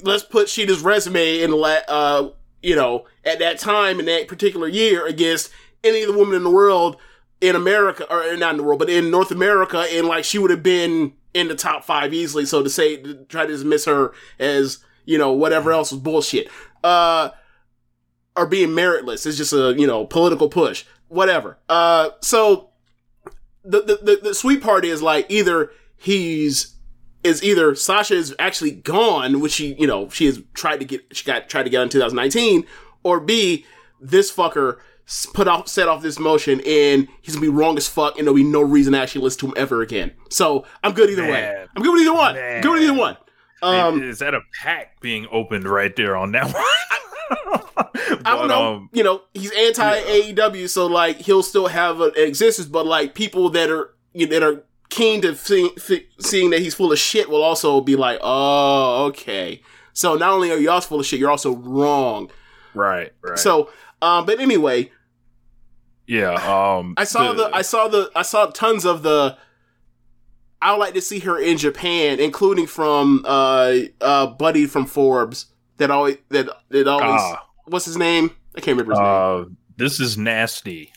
let's 0.03 0.23
put 0.23 0.47
Shida's 0.49 0.81
resume 0.81 1.41
in 1.41 1.51
the 1.51 1.55
la- 1.55 1.87
uh 1.87 2.29
you 2.61 2.75
know 2.75 3.05
at 3.23 3.39
that 3.39 3.59
time 3.59 3.99
in 3.99 4.05
that 4.05 4.27
particular 4.27 4.67
year 4.67 5.05
against 5.05 5.51
any 5.83 6.03
other 6.03 6.15
woman 6.17 6.35
in 6.35 6.43
the 6.43 6.49
world 6.51 6.97
in 7.41 7.55
America 7.55 8.05
or 8.11 8.35
not 8.37 8.51
in 8.51 8.57
the 8.57 8.63
world, 8.63 8.79
but 8.79 8.89
in 8.89 9.11
North 9.11 9.31
America, 9.31 9.85
and 9.91 10.07
like 10.07 10.23
she 10.25 10.39
would 10.39 10.51
have 10.51 10.63
been 10.63 11.13
in 11.37 11.47
the 11.47 11.55
top 11.55 11.83
five 11.83 12.13
easily. 12.13 12.45
So 12.45 12.63
to 12.63 12.69
say 12.69 12.97
to 12.97 13.25
try 13.25 13.45
to 13.45 13.51
dismiss 13.51 13.85
her 13.85 14.13
as 14.39 14.79
you 15.05 15.17
know 15.17 15.31
whatever 15.31 15.71
else 15.71 15.91
was 15.91 16.01
bullshit. 16.01 16.49
Uh, 16.83 17.29
or 18.35 18.45
being 18.45 18.69
meritless 18.69 19.25
is 19.25 19.37
just 19.37 19.53
a 19.53 19.73
you 19.77 19.87
know 19.87 20.05
political 20.05 20.49
push, 20.49 20.85
whatever. 21.07 21.57
Uh, 21.69 22.09
so 22.21 22.69
the, 23.63 23.81
the 23.81 23.99
the 24.01 24.19
the 24.23 24.35
sweet 24.35 24.61
part 24.61 24.83
is 24.83 25.01
like 25.01 25.25
either 25.29 25.71
he's 25.95 26.75
is 27.23 27.43
either 27.43 27.75
Sasha 27.75 28.15
is 28.15 28.33
actually 28.39 28.71
gone, 28.71 29.39
which 29.39 29.53
she, 29.53 29.75
you 29.75 29.87
know, 29.87 30.07
she 30.09 30.27
has 30.27 30.41
tried 30.53 30.77
to 30.77 30.85
get, 30.85 31.15
she 31.15 31.25
got 31.25 31.49
tried 31.49 31.63
to 31.63 31.69
get 31.69 31.81
in 31.81 31.89
2019, 31.89 32.65
or 33.03 33.19
B, 33.19 33.65
this 33.99 34.31
fucker 34.33 34.77
put 35.33 35.47
off, 35.47 35.67
set 35.67 35.87
off 35.87 36.01
this 36.01 36.19
motion 36.19 36.61
and 36.67 37.07
he's 37.21 37.35
gonna 37.35 37.45
be 37.45 37.49
wrong 37.49 37.77
as 37.77 37.87
fuck 37.87 38.17
and 38.17 38.27
there'll 38.27 38.35
be 38.35 38.43
no 38.43 38.61
reason 38.61 38.93
to 38.93 38.99
actually 38.99 39.21
listen 39.21 39.39
to 39.39 39.47
him 39.47 39.53
ever 39.55 39.81
again. 39.81 40.11
So 40.29 40.65
I'm 40.83 40.91
good 40.93 41.09
either 41.09 41.23
way. 41.23 41.65
I'm 41.75 41.81
good 41.83 41.93
with 41.93 42.01
either 42.01 42.13
one. 42.13 42.37
I'm 42.37 42.61
good 42.61 42.71
with 42.73 42.83
either 42.83 42.93
one. 42.93 43.17
Um, 43.63 44.03
is 44.03 44.19
that 44.19 44.33
a 44.35 44.41
pack 44.61 44.99
being 45.01 45.27
opened 45.31 45.65
right 45.67 45.95
there 45.95 46.15
on 46.15 46.31
that 46.33 46.45
one? 46.53 46.63
I 48.25 48.35
don't 48.35 48.47
know. 48.47 48.73
um, 48.75 48.89
you 48.93 49.03
know, 49.03 49.21
he's 49.33 49.51
anti 49.51 49.99
AEW, 50.01 50.69
so 50.69 50.85
like 50.87 51.17
he'll 51.17 51.43
still 51.43 51.67
have 51.67 52.01
an 52.01 52.11
existence, 52.15 52.67
but 52.67 52.85
like 52.85 53.15
people 53.15 53.49
that 53.49 53.69
are 53.69 53.93
you 54.13 54.27
know, 54.27 54.39
that 54.39 54.43
are 54.43 54.63
keen 54.89 55.21
to 55.21 55.35
see- 55.35 55.71
seeing 56.19 56.49
that 56.51 56.59
he's 56.59 56.73
full 56.75 56.91
of 56.91 56.99
shit 56.99 57.29
will 57.29 57.43
also 57.43 57.81
be 57.81 57.95
like, 57.95 58.19
oh, 58.21 59.05
okay. 59.07 59.61
So 59.93 60.15
not 60.15 60.31
only 60.31 60.51
are 60.51 60.57
y'all 60.57 60.81
full 60.81 60.99
of 60.99 61.05
shit, 61.05 61.19
you're 61.19 61.31
also 61.31 61.55
wrong. 61.55 62.29
right, 62.73 63.11
right. 63.21 63.39
So, 63.39 63.69
um, 64.01 64.25
but 64.25 64.39
anyway, 64.39 64.91
yeah, 66.07 66.33
um, 66.33 66.93
I 66.97 67.03
saw 67.03 67.33
the, 67.33 67.49
I 67.53 67.61
saw 67.61 67.87
the 67.87 68.09
I 68.15 68.21
saw 68.21 68.47
tons 68.47 68.85
of 68.85 69.03
the. 69.03 69.37
I 70.59 70.71
would 70.71 70.79
like 70.79 70.93
to 70.95 71.01
see 71.01 71.19
her 71.19 71.37
in 71.39 71.57
Japan, 71.57 72.19
including 72.19 72.65
from 72.65 73.23
uh 73.27 73.73
uh 74.01 74.27
Buddy 74.27 74.65
from 74.65 74.85
Forbes 74.87 75.45
that 75.77 75.91
always 75.91 76.17
that 76.29 76.47
that 76.69 76.87
always 76.87 77.21
Ah. 77.21 77.45
what's 77.65 77.85
his 77.85 77.97
name? 77.97 78.31
I 78.55 78.61
can't 78.61 78.75
remember 78.77 78.93
his 78.93 78.99
name. 78.99 79.07
uh, 79.07 79.45
this 79.77 79.99
is 79.99 80.17
nasty. 80.17 80.91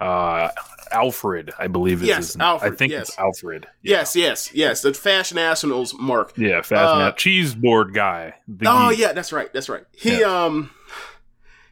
Uh, 0.00 0.50
Alfred, 0.92 1.52
I 1.58 1.66
believe 1.66 2.02
is 2.02 2.08
Yes, 2.08 2.16
his 2.18 2.36
Alfred, 2.36 2.72
I 2.72 2.76
think 2.76 2.92
yes. 2.92 3.08
it's 3.08 3.18
Alfred. 3.18 3.66
Yes, 3.82 4.14
yes, 4.14 4.52
yes. 4.54 4.82
The 4.82 4.94
Fashion 4.94 5.36
Nationals 5.36 5.94
mark. 5.98 6.32
Yeah, 6.36 6.62
fast 6.62 6.94
Uh, 6.94 7.10
cheese 7.12 7.54
board 7.54 7.94
guy. 7.94 8.34
The 8.46 8.66
Oh 8.68 8.90
yeah, 8.90 9.12
that's 9.12 9.32
right. 9.32 9.52
That's 9.52 9.68
right. 9.68 9.84
He 9.96 10.22
um 10.22 10.70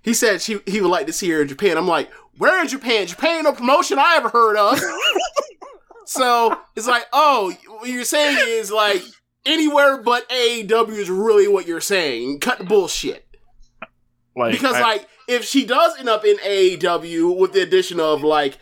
he 0.02 0.14
said 0.14 0.40
she 0.42 0.60
he 0.66 0.80
would 0.80 0.90
like 0.90 1.06
to 1.06 1.12
see 1.12 1.30
her 1.30 1.42
in 1.42 1.48
Japan. 1.48 1.76
I'm 1.76 1.88
like, 1.88 2.10
where 2.38 2.60
in 2.60 2.68
Japan? 2.68 3.06
Japan 3.06 3.36
ain't 3.36 3.44
no 3.44 3.52
promotion 3.52 3.98
I 3.98 4.16
ever 4.16 4.28
heard 4.28 4.56
of. 4.56 4.80
so 6.06 6.56
it's 6.76 6.86
like, 6.86 7.06
oh, 7.12 7.52
what 7.68 7.88
you're 7.88 8.04
saying 8.04 8.38
is 8.48 8.70
like 8.70 9.02
anywhere 9.46 9.98
but 10.02 10.28
AEW 10.28 10.90
is 10.90 11.10
really 11.10 11.48
what 11.48 11.66
you're 11.66 11.80
saying. 11.80 12.40
Cut 12.40 12.58
the 12.58 12.64
bullshit. 12.64 13.26
like 14.36 14.52
Because 14.52 14.76
I- 14.76 14.80
like 14.80 15.08
if 15.28 15.44
she 15.44 15.64
does 15.64 15.98
end 15.98 16.08
up 16.08 16.24
in 16.24 16.36
AEW 16.38 17.38
with 17.38 17.52
the 17.52 17.62
addition 17.62 18.00
of 18.00 18.22
like 18.22 18.58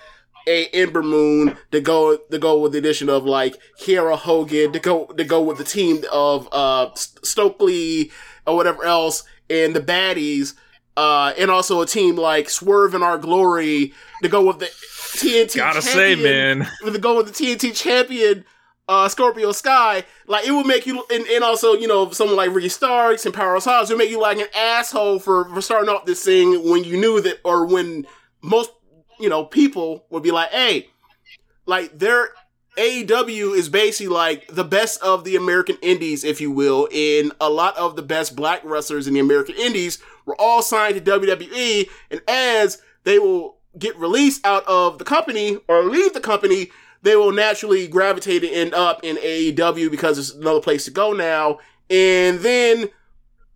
a 0.48 0.66
Ember 0.68 1.02
Moon 1.02 1.56
to 1.70 1.80
go 1.80 2.16
to 2.16 2.38
go 2.38 2.58
with 2.60 2.72
the 2.72 2.78
addition 2.78 3.08
of 3.08 3.24
like 3.24 3.56
Kiera 3.80 4.16
Hogan 4.16 4.72
to 4.72 4.78
go 4.78 5.06
to 5.06 5.24
go 5.24 5.42
with 5.42 5.58
the 5.58 5.64
team 5.64 6.02
of 6.12 6.48
uh 6.52 6.90
Stokely 6.94 8.10
or 8.46 8.56
whatever 8.56 8.84
else 8.84 9.22
and 9.48 9.74
the 9.76 9.80
baddies 9.80 10.54
uh 10.96 11.32
and 11.38 11.50
also 11.50 11.80
a 11.80 11.86
team 11.86 12.16
like 12.16 12.50
Swerve 12.50 12.94
In 12.94 13.02
Our 13.02 13.18
Glory 13.18 13.92
to 14.22 14.28
go 14.28 14.44
with 14.44 14.58
the 14.58 14.66
TNT 14.66 15.56
gotta 15.56 15.82
say, 15.82 16.14
champion- 16.14 16.58
man, 16.60 16.68
to 16.92 16.98
go 16.98 17.16
with 17.16 17.26
the 17.26 17.32
TNT 17.32 17.74
champion, 17.74 18.44
uh, 18.88 19.08
Scorpio 19.08 19.52
Sky, 19.52 20.04
like 20.26 20.46
it 20.46 20.50
would 20.50 20.66
make 20.66 20.86
you, 20.86 21.04
and, 21.12 21.24
and 21.26 21.44
also 21.44 21.74
you 21.74 21.86
know 21.86 22.10
someone 22.10 22.36
like 22.36 22.52
Ricky 22.54 22.68
Starks 22.68 23.24
and 23.24 23.34
Powerhouse 23.34 23.64
Hobbs 23.64 23.88
would 23.90 23.98
make 23.98 24.10
you 24.10 24.20
like 24.20 24.38
an 24.38 24.48
asshole 24.54 25.20
for 25.20 25.44
for 25.54 25.60
starting 25.60 25.88
off 25.88 26.06
this 26.06 26.24
thing 26.24 26.68
when 26.68 26.84
you 26.84 27.00
knew 27.00 27.20
that, 27.20 27.38
or 27.44 27.66
when 27.66 28.06
most 28.42 28.70
you 29.20 29.28
know 29.28 29.44
people 29.44 30.06
would 30.10 30.22
be 30.24 30.32
like, 30.32 30.50
hey, 30.50 30.88
like 31.66 31.98
their 31.98 32.30
AEW 32.76 33.56
is 33.56 33.68
basically 33.68 34.12
like 34.12 34.46
the 34.48 34.64
best 34.64 35.00
of 35.02 35.24
the 35.24 35.36
American 35.36 35.76
Indies, 35.82 36.24
if 36.24 36.40
you 36.40 36.50
will, 36.50 36.88
and 36.94 37.32
a 37.40 37.50
lot 37.50 37.76
of 37.76 37.94
the 37.96 38.02
best 38.02 38.34
black 38.34 38.60
wrestlers 38.64 39.06
in 39.06 39.14
the 39.14 39.20
American 39.20 39.54
Indies 39.56 39.98
were 40.30 40.40
all 40.40 40.62
signed 40.62 40.94
to 40.94 41.20
WWE, 41.20 41.88
and 42.10 42.20
as 42.28 42.80
they 43.04 43.18
will 43.18 43.58
get 43.78 43.96
released 43.96 44.44
out 44.46 44.66
of 44.66 44.98
the 44.98 45.04
company 45.04 45.58
or 45.68 45.84
leave 45.84 46.12
the 46.12 46.20
company, 46.20 46.70
they 47.02 47.16
will 47.16 47.32
naturally 47.32 47.88
gravitate 47.88 48.44
and 48.44 48.52
end 48.52 48.74
up 48.74 49.00
in 49.02 49.16
AEW 49.16 49.90
because 49.90 50.18
it's 50.18 50.32
another 50.32 50.60
place 50.60 50.84
to 50.84 50.90
go 50.90 51.12
now. 51.12 51.58
And 51.88 52.40
then 52.40 52.90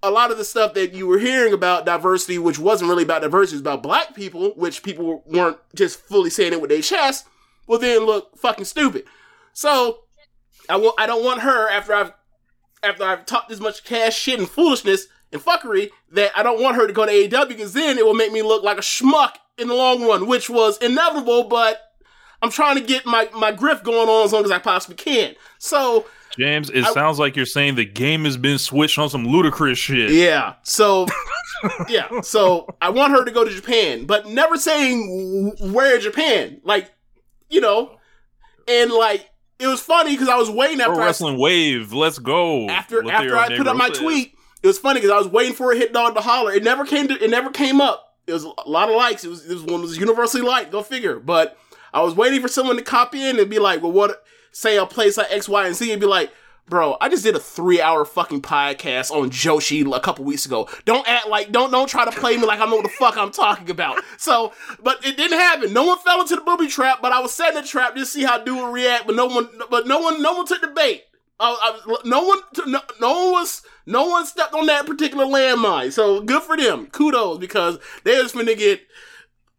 a 0.02 0.10
lot 0.10 0.30
of 0.30 0.38
the 0.38 0.44
stuff 0.44 0.74
that 0.74 0.92
you 0.94 1.06
were 1.06 1.18
hearing 1.18 1.52
about 1.52 1.86
diversity, 1.86 2.38
which 2.38 2.58
wasn't 2.58 2.88
really 2.88 3.02
about 3.02 3.22
diversity, 3.22 3.56
it 3.56 3.56
was 3.56 3.60
about 3.62 3.82
black 3.82 4.14
people, 4.14 4.50
which 4.56 4.82
people 4.82 5.22
weren't 5.26 5.58
just 5.74 6.00
fully 6.00 6.30
saying 6.30 6.52
it 6.52 6.60
with 6.60 6.70
their 6.70 6.82
chest, 6.82 7.26
will 7.66 7.78
then 7.78 8.04
look 8.04 8.36
fucking 8.38 8.64
stupid. 8.64 9.04
So 9.52 10.00
I 10.68 10.76
will 10.76 10.94
I 10.98 11.06
don't 11.06 11.24
want 11.24 11.40
her 11.40 11.68
after 11.68 11.94
I've 11.94 12.12
after 12.82 13.04
I've 13.04 13.26
talked 13.26 13.48
this 13.48 13.60
much 13.60 13.84
cash 13.84 14.16
shit 14.16 14.38
and 14.38 14.48
foolishness 14.48 15.06
and 15.34 15.42
fuckery 15.44 15.90
that 16.12 16.30
I 16.36 16.42
don't 16.42 16.62
want 16.62 16.76
her 16.76 16.86
to 16.86 16.92
go 16.92 17.04
to 17.04 17.12
AEW 17.12 17.48
because 17.48 17.72
then 17.74 17.98
it 17.98 18.06
will 18.06 18.14
make 18.14 18.32
me 18.32 18.40
look 18.42 18.62
like 18.62 18.78
a 18.78 18.82
schmuck 18.82 19.32
in 19.58 19.68
the 19.68 19.74
long 19.74 20.02
run, 20.06 20.26
which 20.26 20.48
was 20.48 20.78
inevitable, 20.78 21.44
but 21.44 21.80
I'm 22.40 22.50
trying 22.50 22.76
to 22.76 22.82
get 22.82 23.04
my, 23.04 23.28
my 23.34 23.52
grift 23.52 23.82
going 23.84 24.08
on 24.08 24.24
as 24.24 24.32
long 24.32 24.44
as 24.44 24.50
I 24.50 24.58
possibly 24.58 24.96
can. 24.96 25.34
So 25.58 26.06
James, 26.38 26.70
it 26.70 26.84
I- 26.84 26.92
sounds 26.92 27.18
like 27.18 27.36
you're 27.36 27.46
saying 27.46 27.74
the 27.76 27.84
game 27.84 28.24
has 28.24 28.36
been 28.36 28.58
switched 28.58 28.98
on 28.98 29.08
some 29.08 29.26
ludicrous 29.26 29.78
shit. 29.78 30.10
Yeah. 30.10 30.54
So, 30.62 31.06
yeah. 31.88 32.20
So 32.22 32.66
I 32.80 32.90
want 32.90 33.12
her 33.12 33.24
to 33.24 33.30
go 33.30 33.44
to 33.44 33.50
Japan, 33.50 34.06
but 34.06 34.26
never 34.26 34.56
saying 34.56 35.56
where 35.72 35.98
Japan. 35.98 36.60
Like, 36.64 36.90
you 37.48 37.60
know, 37.60 37.98
and 38.66 38.90
like 38.90 39.30
it 39.58 39.66
was 39.68 39.80
funny 39.80 40.12
because 40.12 40.28
I 40.28 40.36
was 40.36 40.50
waiting 40.50 40.80
after 40.80 40.94
Pro 40.94 41.02
I, 41.04 41.06
Wrestling 41.06 41.38
Wave, 41.38 41.92
let's 41.92 42.18
go. 42.18 42.68
after 42.68 43.08
after 43.08 43.36
I 43.36 43.56
put 43.56 43.66
up 43.66 43.76
my 43.76 43.88
tweet. 43.90 44.33
It 44.64 44.68
was 44.68 44.78
funny 44.78 45.00
because 45.00 45.10
I 45.10 45.18
was 45.18 45.28
waiting 45.28 45.52
for 45.52 45.72
a 45.72 45.76
hit 45.76 45.92
dog 45.92 46.14
to 46.14 46.22
holler. 46.22 46.50
It 46.50 46.64
never 46.64 46.86
came 46.86 47.06
to. 47.08 47.22
It 47.22 47.28
never 47.28 47.50
came 47.50 47.82
up. 47.82 48.16
It 48.26 48.32
was 48.32 48.44
a 48.44 48.52
lot 48.66 48.88
of 48.88 48.96
likes. 48.96 49.22
It 49.22 49.28
was 49.28 49.44
it 49.44 49.52
was 49.52 49.62
one 49.62 49.82
was 49.82 49.98
universally 49.98 50.42
liked. 50.42 50.72
Go 50.72 50.82
figure. 50.82 51.20
But 51.20 51.58
I 51.92 52.00
was 52.00 52.14
waiting 52.14 52.40
for 52.40 52.48
someone 52.48 52.76
to 52.76 52.82
copy 52.82 53.22
in 53.22 53.38
and 53.38 53.50
be 53.50 53.58
like, 53.58 53.82
well, 53.82 53.92
what? 53.92 54.24
Say 54.52 54.78
a 54.78 54.86
place 54.86 55.18
like 55.18 55.30
X, 55.30 55.50
Y, 55.50 55.66
and 55.66 55.76
Z, 55.76 55.92
and 55.92 56.00
be 56.00 56.06
like, 56.06 56.32
bro, 56.66 56.96
I 56.98 57.10
just 57.10 57.24
did 57.24 57.36
a 57.36 57.40
three 57.40 57.82
hour 57.82 58.06
fucking 58.06 58.40
podcast 58.40 59.10
on 59.10 59.28
Joshi 59.28 59.84
a 59.94 60.00
couple 60.00 60.24
weeks 60.24 60.46
ago. 60.46 60.66
Don't 60.86 61.06
act 61.06 61.28
like 61.28 61.52
don't 61.52 61.70
don't 61.70 61.86
try 61.86 62.06
to 62.06 62.12
play 62.12 62.38
me 62.38 62.46
like 62.46 62.60
I 62.60 62.64
know 62.64 62.76
what 62.76 62.84
the 62.84 62.88
fuck 62.88 63.18
I'm 63.18 63.32
talking 63.32 63.68
about. 63.68 64.02
So, 64.16 64.54
but 64.82 65.04
it 65.04 65.18
didn't 65.18 65.38
happen. 65.38 65.74
No 65.74 65.84
one 65.84 65.98
fell 65.98 66.22
into 66.22 66.36
the 66.36 66.40
booby 66.40 66.68
trap, 66.68 67.00
but 67.02 67.12
I 67.12 67.20
was 67.20 67.34
setting 67.34 67.60
the 67.60 67.68
trap 67.68 67.96
just 67.96 68.14
to 68.14 68.18
see 68.20 68.24
how 68.24 68.38
dude 68.38 68.56
would 68.56 68.72
react. 68.72 69.06
But 69.06 69.16
no 69.16 69.26
one, 69.26 69.50
but 69.68 69.86
no 69.86 69.98
one, 69.98 70.22
no 70.22 70.32
one 70.32 70.46
took 70.46 70.62
the 70.62 70.68
bait. 70.68 71.04
Uh, 71.40 71.56
I, 71.60 71.96
no 72.04 72.22
one, 72.22 72.38
no, 72.66 72.80
no 73.00 73.10
one 73.10 73.32
was, 73.32 73.62
no 73.86 74.06
one 74.06 74.24
stepped 74.24 74.54
on 74.54 74.66
that 74.66 74.86
particular 74.86 75.24
landmine. 75.24 75.92
So 75.92 76.20
good 76.20 76.42
for 76.42 76.56
them. 76.56 76.86
Kudos 76.86 77.38
because 77.38 77.78
they 78.04 78.22
was 78.22 78.32
finna 78.32 78.56
get 78.56 78.82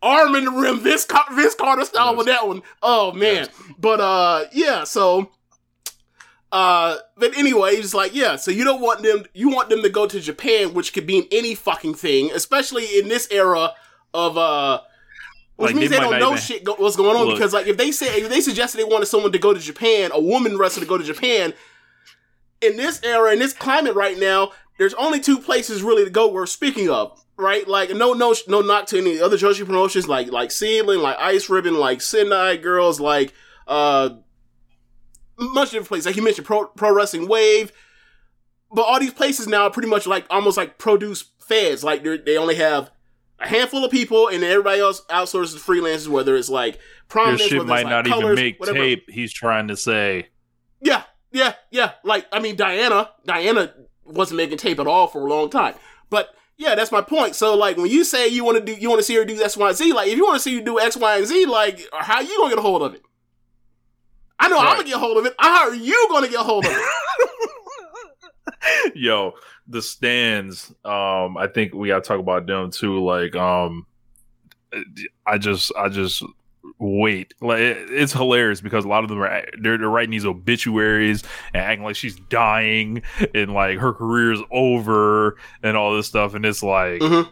arm 0.02 0.36
in 0.36 0.46
the 0.46 0.52
rim, 0.52 0.80
Vince, 0.80 1.04
Car- 1.04 1.28
Vince 1.34 1.54
Carter 1.54 1.84
style 1.84 2.16
with 2.16 2.28
that 2.28 2.48
one. 2.48 2.62
Oh 2.82 3.12
man, 3.12 3.50
but 3.78 4.00
uh, 4.00 4.46
yeah. 4.54 4.86
So, 4.86 5.32
uh, 6.52 6.96
but 7.18 7.38
anyway, 7.38 7.72
it's 7.72 7.94
like 7.94 8.16
yeah. 8.16 8.38
So 8.38 8.52
you 8.52 8.64
don't 8.64 8.82
want 8.82 9.04
them, 9.04 9.26
you 9.34 9.50
want 9.50 9.70
them 9.70 9.82
to 9.84 9.90
go 9.90 10.08
to 10.08 10.20
Japan, 10.22 10.74
which 10.74 10.94
could 10.94 11.06
mean 11.06 11.28
any 11.30 11.56
fucking 11.56 11.96
thing, 11.96 12.32
especially 12.34 12.86
in 12.98 13.10
this 13.10 13.28
era 13.32 13.74
of 14.14 14.38
uh. 14.38 14.80
Which 15.58 15.68
Like, 15.72 15.76
means 15.76 15.90
they 15.90 15.98
they, 15.98 16.02
don't 16.04 16.20
know 16.20 16.32
even- 16.32 16.42
shit 16.42 16.64
go- 16.66 16.76
what's 16.76 16.96
going 16.98 17.16
on 17.16 17.28
Look. 17.28 17.36
because 17.36 17.54
like 17.54 17.66
if 17.68 17.78
they 17.78 17.92
say 17.92 18.08
if 18.22 18.30
they 18.30 18.42
suggested 18.42 18.78
they 18.78 18.84
wanted 18.84 19.06
someone 19.06 19.32
to 19.32 19.40
go 19.40 19.54
to 19.54 19.60
Japan, 19.60 20.12
a 20.14 20.20
woman 20.20 20.58
wrestler 20.58 20.82
to 20.84 20.88
go 20.90 20.98
to 20.98 21.04
Japan, 21.04 21.54
in 22.62 22.76
this 22.78 23.00
era, 23.04 23.32
in 23.32 23.40
this 23.40 23.54
climate 23.54 23.96
right 23.96 24.18
now, 24.20 24.52
there's 24.78 24.94
only 24.96 25.20
two 25.22 25.38
places 25.40 25.82
really 25.82 26.04
to 26.04 26.10
go 26.10 26.28
worth 26.30 26.50
speaking 26.50 26.90
of, 26.90 27.24
right? 27.38 27.66
Like 27.68 27.92
no 27.96 28.12
no 28.12 28.36
no 28.50 28.60
knock 28.62 28.88
to 28.88 28.98
any 28.98 29.22
other 29.22 29.38
Joshi 29.38 29.66
promotions 29.66 30.10
like 30.10 30.30
like 30.30 30.50
Seadlinnng, 30.50 31.02
like 31.02 31.18
Ice 31.20 31.50
Ribbon, 31.50 31.76
like 31.80 32.02
Sendai 32.02 32.58
Girls, 32.58 33.00
like 33.00 33.34
uh 33.68 34.10
much 35.40 35.70
different 35.72 35.88
places. 35.88 36.06
Like 36.06 36.16
you 36.18 36.24
mentioned 36.24 36.48
Pro 36.48 36.66
Pro 36.68 36.94
Wrestling 36.94 37.28
Wave. 37.28 37.72
But 38.72 38.82
all 38.82 39.00
these 39.00 39.14
places 39.14 39.48
now 39.48 39.64
are 39.64 39.70
pretty 39.72 39.88
much 39.88 40.06
like 40.06 40.26
almost 40.30 40.58
like 40.58 40.78
produce 40.78 41.24
feds. 41.40 41.84
Like 41.84 42.04
they 42.04 42.18
they 42.18 42.38
only 42.38 42.56
have 42.56 42.92
a 43.40 43.48
handful 43.48 43.84
of 43.84 43.92
people, 43.92 44.28
and 44.28 44.44
everybody 44.44 44.80
else 44.80 45.02
outsources 45.10 45.58
freelancers. 45.58 46.08
Whether 46.08 46.36
it's 46.36 46.50
like 46.50 46.80
Your 47.14 47.38
shit 47.38 47.66
might 47.66 47.82
it's, 47.82 47.90
not 47.90 48.08
like, 48.08 48.20
even 48.20 48.36
make 48.36 48.60
whatever. 48.60 48.80
tape. 48.80 49.10
He's 49.10 49.34
trying 49.34 49.68
to 49.68 49.78
say. 49.78 50.30
Yeah, 50.82 51.04
yeah, 51.32 51.54
yeah. 51.72 51.94
Like 52.04 52.28
I 52.32 52.40
mean, 52.40 52.56
Diana, 52.56 53.10
Diana 53.26 53.74
wasn't 54.06 54.38
making 54.38 54.58
tape 54.58 54.80
at 54.80 54.88
all 54.88 55.08
for 55.08 55.26
a 55.26 55.30
long 55.30 55.50
time. 55.50 55.76
But 56.10 56.30
Yeah, 56.58 56.76
that's 56.76 56.92
my 56.92 57.02
point. 57.02 57.36
So 57.36 57.56
like 57.56 57.78
when 57.78 57.90
you 57.90 58.04
say 58.06 58.28
you 58.28 58.46
want 58.46 58.58
to 58.58 58.64
do, 58.64 58.80
you 58.80 58.90
want 58.90 59.00
to 59.00 59.04
see 59.04 59.16
her 59.16 59.26
do 59.26 59.42
X, 59.42 59.58
Y, 59.58 59.68
and 59.68 59.78
Z. 59.78 59.92
Like 59.94 60.08
if 60.08 60.16
you 60.16 60.24
want 60.24 60.36
to 60.36 60.40
see 60.40 60.54
you 60.54 60.64
do 60.64 60.80
X, 60.80 60.96
Y, 60.96 61.18
and 61.18 61.26
Z, 61.26 61.46
like 61.48 61.82
how 61.94 62.22
you 62.22 62.38
gonna 62.38 62.50
get 62.52 62.60
a 62.60 62.62
hold 62.62 62.84
of 62.84 62.94
it? 62.94 63.02
I 64.40 64.48
know 64.48 64.60
I'm 64.60 64.78
gonna 64.78 64.84
get 64.84 64.96
a 64.96 65.00
hold 65.00 65.18
of 65.18 65.26
it. 65.26 65.34
How 65.40 65.70
are 65.70 65.76
you 65.76 66.08
gonna 66.12 66.28
get 66.28 66.40
a 66.40 66.44
hold 66.44 66.66
of 66.66 66.72
it? 66.72 68.92
Yo, 68.96 69.34
the 69.68 69.82
stands. 69.82 70.72
Um, 70.84 71.38
I 71.38 71.48
think 71.54 71.74
we 71.74 71.88
got 71.90 72.04
to 72.04 72.08
talk 72.08 72.20
about 72.20 72.46
them 72.48 72.72
too. 72.72 73.04
Like, 73.04 73.36
um, 73.36 73.86
I 75.26 75.38
just, 75.38 75.72
I 75.78 75.90
just 75.90 76.24
wait. 76.80 77.34
Like, 77.42 77.60
it- 77.60 77.90
it's 77.92 78.14
hilarious 78.14 78.62
because 78.62 78.86
a 78.86 78.88
lot 78.88 79.04
of 79.04 79.10
them 79.10 79.20
are 79.22 79.46
they're, 79.62 79.78
they're 79.78 79.90
writing 79.90 80.12
these 80.12 80.26
obituaries 80.26 81.24
and 81.54 81.64
acting 81.64 81.84
like 81.86 81.96
she's 81.96 82.16
dying 82.30 83.02
and 83.34 83.54
like 83.54 83.80
her 83.80 83.94
career 83.94 84.34
is 84.34 84.42
over 84.52 85.38
and 85.64 85.78
all 85.78 85.96
this 85.96 86.08
stuff. 86.08 86.34
And 86.34 86.46
it's 86.46 86.62
like, 86.64 87.02
Mhm. 87.02 87.30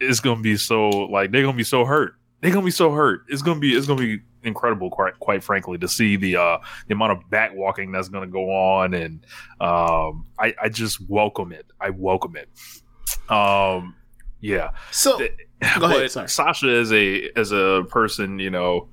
it's 0.00 0.20
gonna 0.20 0.40
be 0.40 0.56
so 0.56 0.88
like 0.88 1.30
they're 1.32 1.42
gonna 1.42 1.56
be 1.56 1.64
so 1.64 1.84
hurt. 1.84 2.14
They're 2.40 2.52
gonna 2.52 2.64
be 2.64 2.70
so 2.70 2.90
hurt. 2.92 3.22
It's 3.28 3.42
gonna 3.42 3.60
be, 3.60 3.74
it's 3.76 3.86
gonna 3.86 4.00
be 4.00 4.20
incredible, 4.44 4.90
quite, 4.90 5.18
quite 5.18 5.42
frankly, 5.42 5.78
to 5.78 5.88
see 5.88 6.16
the 6.16 6.36
uh 6.36 6.58
the 6.88 6.94
amount 6.94 7.12
of 7.12 7.30
back 7.30 7.52
walking 7.54 7.92
that's 7.92 8.08
gonna 8.08 8.26
go 8.26 8.50
on 8.50 8.94
and 8.94 9.24
um 9.60 10.26
I, 10.38 10.54
I 10.62 10.68
just 10.68 11.00
welcome 11.08 11.52
it. 11.52 11.66
I 11.80 11.90
welcome 11.90 12.36
it. 12.36 12.48
Um 13.30 13.94
yeah. 14.40 14.72
So 14.90 15.18
Th- 15.18 15.32
Go 15.78 15.86
ahead, 15.86 16.10
sorry. 16.10 16.28
Sasha 16.28 16.68
as 16.68 16.92
a 16.92 17.30
as 17.36 17.52
a 17.52 17.84
person, 17.88 18.38
you 18.38 18.50
know, 18.50 18.88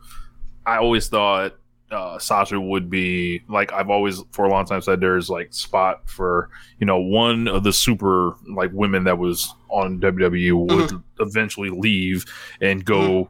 I 0.66 0.78
always 0.78 1.08
thought 1.10 1.56
uh, 1.92 2.18
Sasha 2.18 2.58
would 2.58 2.90
be 2.90 3.42
like 3.50 3.74
I've 3.74 3.90
always 3.90 4.24
for 4.32 4.46
a 4.46 4.50
long 4.50 4.64
time 4.66 4.80
said 4.82 5.02
there's 5.02 5.30
like 5.30 5.54
spot 5.54 6.10
for 6.10 6.50
you 6.80 6.86
know 6.86 7.00
one 7.02 7.50
of 7.50 7.64
the 7.66 7.74
super 7.74 8.36
like 8.50 8.70
women 8.72 9.04
that 9.04 9.18
was 9.18 9.54
on 9.68 10.00
WWE 10.00 10.54
would 10.54 10.90
Mm-hmm. 10.90 10.98
eventually 11.22 11.70
leave 11.70 12.24
and 12.62 12.86
go 12.86 13.30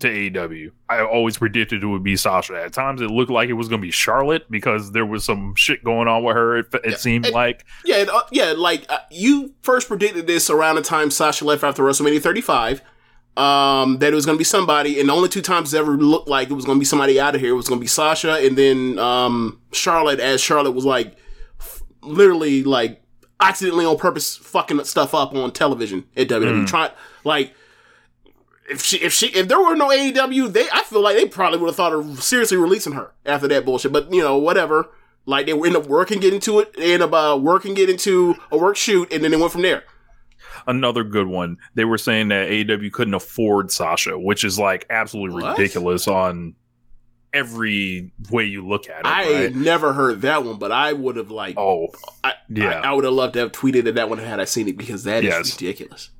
to 0.00 0.08
AEW. 0.08 0.72
I 0.88 1.02
always 1.02 1.38
predicted 1.38 1.82
it 1.82 1.86
would 1.86 2.02
be 2.02 2.16
Sasha. 2.16 2.60
At 2.60 2.72
times 2.72 3.00
it 3.00 3.10
looked 3.10 3.30
like 3.30 3.48
it 3.48 3.54
was 3.54 3.68
going 3.68 3.80
to 3.80 3.86
be 3.86 3.90
Charlotte 3.90 4.50
because 4.50 4.92
there 4.92 5.06
was 5.06 5.24
some 5.24 5.54
shit 5.56 5.84
going 5.84 6.08
on 6.08 6.24
with 6.24 6.36
her. 6.36 6.58
It, 6.58 6.66
it 6.84 6.98
seemed 6.98 7.26
and- 7.26 7.34
like 7.34 7.64
yeah, 7.84 7.96
and, 7.96 8.10
uh, 8.10 8.22
yeah, 8.30 8.52
like 8.56 8.86
uh, 8.88 8.98
you 9.10 9.54
first 9.62 9.88
predicted 9.88 10.26
this 10.26 10.50
around 10.50 10.76
the 10.76 10.82
time 10.82 11.10
Sasha 11.10 11.44
left 11.44 11.62
after 11.62 11.82
WrestleMania 11.82 12.20
35. 12.20 12.82
Um, 13.36 13.98
that 13.98 14.12
it 14.12 14.14
was 14.14 14.26
going 14.26 14.36
to 14.36 14.40
be 14.40 14.44
somebody, 14.44 14.98
and 14.98 15.08
the 15.08 15.12
only 15.12 15.28
two 15.28 15.40
times 15.40 15.72
it 15.72 15.78
ever 15.78 15.92
looked 15.92 16.28
like 16.28 16.50
it 16.50 16.54
was 16.54 16.64
going 16.64 16.76
to 16.76 16.80
be 16.80 16.84
somebody 16.84 17.20
out 17.20 17.34
of 17.34 17.40
here 17.40 17.50
it 17.50 17.54
was 17.54 17.68
going 17.68 17.78
to 17.78 17.82
be 17.82 17.86
Sasha, 17.86 18.34
and 18.34 18.58
then 18.58 18.98
um, 18.98 19.60
Charlotte, 19.72 20.18
as 20.18 20.40
Charlotte 20.40 20.72
was 20.72 20.84
like 20.84 21.16
f- 21.60 21.82
literally 22.02 22.64
like 22.64 23.00
accidentally 23.38 23.86
on 23.86 23.96
purpose 23.96 24.36
fucking 24.36 24.82
stuff 24.84 25.14
up 25.14 25.32
on 25.32 25.52
television 25.52 26.04
at 26.16 26.28
WWE. 26.28 26.66
Trying 26.66 26.90
like 27.24 27.54
if 28.70 28.82
she 28.82 28.98
if 28.98 29.12
she 29.12 29.26
if 29.28 29.48
there 29.48 29.60
were 29.60 29.74
no 29.74 29.88
AEW, 29.88 30.52
they 30.52 30.66
I 30.72 30.82
feel 30.82 31.02
like 31.02 31.16
they 31.16 31.26
probably 31.26 31.58
would 31.58 31.66
have 31.68 31.76
thought 31.76 31.92
of 31.92 32.22
seriously 32.22 32.56
releasing 32.56 32.92
her 32.94 33.12
after 33.26 33.48
that 33.48 33.64
bullshit. 33.64 33.92
But 33.92 34.12
you 34.12 34.22
know, 34.22 34.36
whatever. 34.38 34.88
Like 35.26 35.44
they 35.46 35.52
were 35.52 35.66
end 35.66 35.76
up 35.76 35.86
working, 35.86 36.18
get 36.18 36.32
into 36.32 36.58
it, 36.60 36.72
they 36.74 36.94
end 36.94 37.02
up 37.02 37.12
uh, 37.12 37.38
working, 37.40 37.74
get 37.74 37.90
into 37.90 38.36
a 38.50 38.56
work 38.56 38.76
shoot, 38.76 39.12
and 39.12 39.22
then 39.22 39.30
they 39.30 39.36
went 39.36 39.52
from 39.52 39.60
there. 39.62 39.84
another 40.66 41.04
good 41.04 41.26
one. 41.26 41.58
They 41.74 41.84
were 41.84 41.98
saying 41.98 42.28
that 42.28 42.48
AEW 42.48 42.90
couldn't 42.90 43.12
afford 43.14 43.70
Sasha, 43.70 44.18
which 44.18 44.44
is 44.44 44.58
like 44.58 44.86
absolutely 44.88 45.42
What? 45.42 45.58
ridiculous 45.58 46.08
on 46.08 46.54
every 47.32 48.12
way 48.30 48.44
you 48.44 48.66
look 48.66 48.88
at 48.88 49.00
it. 49.00 49.06
I 49.06 49.42
right? 49.44 49.54
never 49.54 49.92
heard 49.92 50.22
that 50.22 50.44
one, 50.44 50.58
but 50.58 50.72
I 50.72 50.92
would 50.92 51.16
have 51.16 51.30
like, 51.30 51.56
Oh, 51.58 51.88
I, 52.24 52.32
yeah. 52.48 52.80
I, 52.80 52.90
I 52.90 52.92
would 52.92 53.04
have 53.04 53.12
loved 53.12 53.34
to 53.34 53.40
have 53.40 53.52
tweeted 53.52 53.86
at 53.86 53.94
that 53.96 54.08
one 54.08 54.18
had 54.18 54.40
I 54.40 54.44
seen 54.44 54.68
it 54.68 54.76
because 54.76 55.04
that 55.04 55.24
is 55.24 55.30
Yes. 55.30 55.52
ridiculous. 55.60 56.10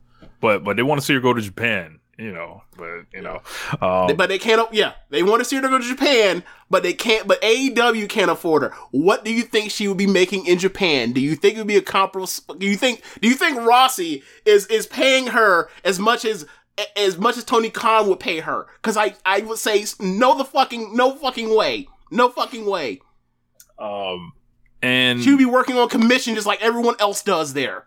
but 0.41 0.63
but 0.63 0.77
they 0.77 0.83
want 0.83 1.01
to 1.01 1.05
see 1.07 1.15
her 1.15 1.21
go 1.21 1.33
to 1.33 1.41
Japan, 1.41 2.00
you 2.21 2.33
know. 2.33 2.63
But 2.77 3.07
you 3.13 3.23
know, 3.23 3.41
um, 3.81 4.15
but 4.17 4.29
they 4.29 4.39
can't. 4.39 4.73
Yeah, 4.73 4.93
they 5.09 5.23
want 5.23 5.41
to 5.41 5.45
see 5.45 5.57
her 5.57 5.63
to 5.63 5.69
go 5.69 5.79
to 5.79 5.85
Japan, 5.85 6.43
but 6.69 6.83
they 6.83 6.93
can't. 6.93 7.27
But 7.27 7.41
AEW 7.43 8.09
can't 8.09 8.31
afford 8.31 8.63
her. 8.63 8.73
What 8.91 9.25
do 9.25 9.33
you 9.33 9.43
think 9.43 9.71
she 9.71 9.89
would 9.89 9.97
be 9.97 10.07
making 10.07 10.47
in 10.47 10.59
Japan? 10.59 11.13
Do 11.13 11.21
you 11.21 11.35
think 11.35 11.55
it 11.55 11.59
would 11.59 11.67
be 11.67 11.77
a 11.77 11.83
comparable? 11.83 12.29
Do 12.59 12.67
you 12.67 12.77
think? 12.77 13.03
Do 13.21 13.29
you 13.29 13.35
think 13.35 13.59
Rossy 13.59 14.23
is 14.45 14.67
is 14.67 14.87
paying 14.87 15.29
her 15.29 15.69
as 15.85 15.99
much 15.99 16.25
as 16.25 16.47
as 16.97 17.19
much 17.19 17.37
as 17.37 17.45
Tony 17.45 17.71
Khan 17.71 18.09
would 18.09 18.21
pay 18.21 18.41
her? 18.41 18.67
Because 18.83 18.97
I 18.97 19.15
I 19.25 19.41
would 19.41 19.59
say 19.59 19.85
no, 19.99 20.37
the 20.37 20.45
fucking 20.45 20.95
no 20.97 21.15
fucking 21.17 21.55
way, 21.57 21.89
no 22.11 22.29
fucking 22.29 22.67
way. 22.67 23.01
um, 23.79 24.33
and 24.83 25.23
She 25.23 25.31
would 25.31 25.39
be 25.39 25.45
working 25.45 25.77
on 25.77 25.89
commission 25.89 26.35
just 26.35 26.47
like 26.47 26.63
everyone 26.63 26.95
else 26.99 27.23
does 27.23 27.53
there. 27.55 27.85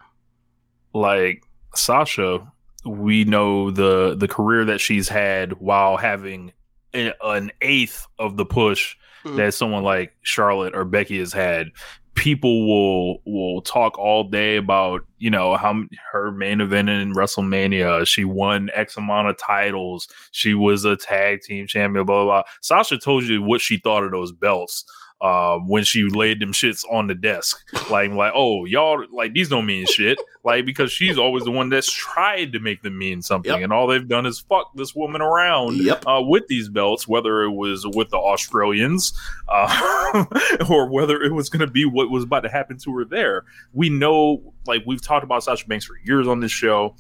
like 0.94 1.44
Sasha, 1.76 2.52
we 2.86 3.24
know 3.24 3.72
the 3.72 4.16
the 4.16 4.28
career 4.28 4.66
that 4.66 4.80
she's 4.82 5.08
had 5.10 5.54
while 5.54 5.98
having 5.98 6.52
an 6.94 7.52
eighth 7.62 8.06
of 8.20 8.38
the 8.38 8.46
push 8.46 8.96
Mhm. 9.26 9.38
that 9.38 9.54
someone 9.54 9.84
like 9.84 10.14
Charlotte 10.22 10.76
or 10.76 10.84
Becky 10.86 11.18
has 11.20 11.32
had. 11.34 11.72
People 12.16 12.68
will 12.68 13.22
will 13.26 13.62
talk 13.62 13.98
all 13.98 14.26
day 14.26 14.58
about 14.58 15.02
you 15.18 15.30
know 15.32 15.56
how 15.56 15.84
her 16.12 16.32
main 16.32 16.62
event 16.62 16.90
in 16.90 17.14
WrestleMania. 17.14 18.06
She 18.06 18.24
won 18.26 18.70
X 18.74 18.98
amount 18.98 19.30
of 19.30 19.38
titles. 19.38 20.08
She 20.32 20.54
was 20.54 20.86
a 20.86 20.96
tag 20.96 21.42
team 21.42 21.66
champion. 21.66 22.06
Blah 22.06 22.26
blah. 22.26 22.26
blah. 22.26 22.44
Sasha 22.62 22.98
told 23.00 23.24
you 23.24 23.42
what 23.42 23.62
she 23.62 23.78
thought 23.78 24.04
of 24.04 24.12
those 24.12 24.32
belts 24.32 24.86
um, 25.24 25.70
when 25.70 25.86
she 25.86 26.04
laid 26.04 26.42
them 26.42 26.52
shits 26.52 26.84
on 26.92 27.08
the 27.08 27.16
desk. 27.16 27.58
Like, 27.90 28.12
like, 28.12 28.34
oh, 28.36 28.66
y'all, 28.66 29.04
like 29.12 29.34
these 29.34 29.48
don't 29.48 29.66
mean 29.66 29.86
shit. 29.86 30.20
Like, 30.44 30.66
because 30.66 30.92
she's 30.92 31.18
always 31.18 31.46
the 31.46 31.52
one 31.52 31.70
that's 31.70 31.90
tried 31.90 32.52
to 32.52 32.60
make 32.60 32.82
them 32.84 32.98
mean 32.98 33.22
something, 33.22 33.50
Yep. 33.54 33.62
and 33.64 33.72
all 33.72 33.88
they've 33.88 34.08
done 34.08 34.26
is 34.26 34.42
fuck 34.42 34.72
this 34.76 34.94
woman 34.94 35.22
around 35.22 35.78
Yep. 35.78 36.04
uh, 36.06 36.22
with 36.22 36.48
these 36.48 36.68
belts, 36.68 37.08
whether 37.08 37.42
it 37.44 37.52
was 37.52 37.88
with 37.88 38.10
the 38.10 38.18
Australians 38.18 39.14
uh, 39.48 40.26
or 40.70 40.90
whether 40.90 41.22
it 41.22 41.32
was 41.34 41.50
going 41.50 41.66
to 41.66 41.72
be 41.72 41.86
what 41.86 42.12
was 42.12 42.26
about 42.26 42.42
to 42.42 42.50
happen 42.50 42.78
to 42.80 42.94
her 42.98 43.06
there. 43.06 43.46
We 43.72 43.90
know, 43.90 44.54
like, 44.68 44.84
we've 44.86 45.02
talked 45.02 45.24
about 45.24 45.44
Sasha 45.46 45.66
Banks 45.68 45.86
for 45.86 45.96
years 46.04 46.28
on 46.28 46.42
this 46.42 46.52
show. 46.52 46.96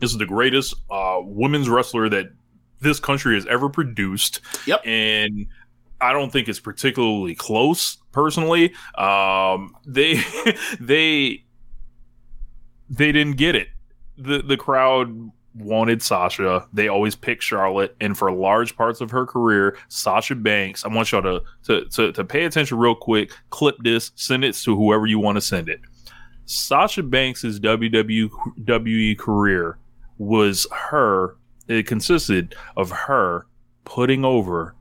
This 0.00 0.10
is 0.10 0.18
the 0.18 0.26
greatest 0.26 0.74
uh, 0.90 1.18
women's 1.22 1.68
wrestler 1.68 2.08
that 2.08 2.30
this 2.80 2.98
country 2.98 3.36
has 3.36 3.46
ever 3.46 3.68
produced. 3.68 4.40
Yep. 4.66 4.84
And 4.84 5.46
I 6.04 6.12
don't 6.12 6.30
think 6.30 6.48
it's 6.48 6.60
particularly 6.60 7.34
close, 7.34 7.96
personally. 8.12 8.74
Um, 8.96 9.74
they 9.86 10.20
they 10.80 11.44
they 12.90 13.10
didn't 13.10 13.36
get 13.36 13.54
it. 13.54 13.68
the 14.18 14.42
The 14.42 14.58
crowd 14.58 15.30
wanted 15.54 16.02
Sasha. 16.02 16.66
They 16.74 16.88
always 16.88 17.14
pick 17.14 17.40
Charlotte, 17.40 17.96
and 18.02 18.18
for 18.18 18.30
large 18.30 18.76
parts 18.76 19.00
of 19.00 19.10
her 19.12 19.24
career, 19.24 19.78
Sasha 19.88 20.34
Banks. 20.34 20.84
I 20.84 20.88
want 20.88 21.10
y'all 21.10 21.22
to 21.22 21.42
to 21.64 21.86
to, 21.86 22.12
to 22.12 22.22
pay 22.22 22.44
attention 22.44 22.76
real 22.76 22.94
quick. 22.94 23.32
Clip 23.48 23.76
this, 23.82 24.12
send 24.14 24.44
it 24.44 24.54
to 24.56 24.76
whoever 24.76 25.06
you 25.06 25.18
want 25.18 25.36
to 25.36 25.40
send 25.40 25.70
it. 25.70 25.80
Sasha 26.44 27.02
Banks's 27.02 27.58
WWE 27.58 29.18
career 29.18 29.78
was 30.18 30.66
her. 30.70 31.36
It 31.66 31.86
consisted 31.86 32.54
of 32.76 32.90
her 32.90 33.46
putting 33.86 34.22
over 34.22 34.74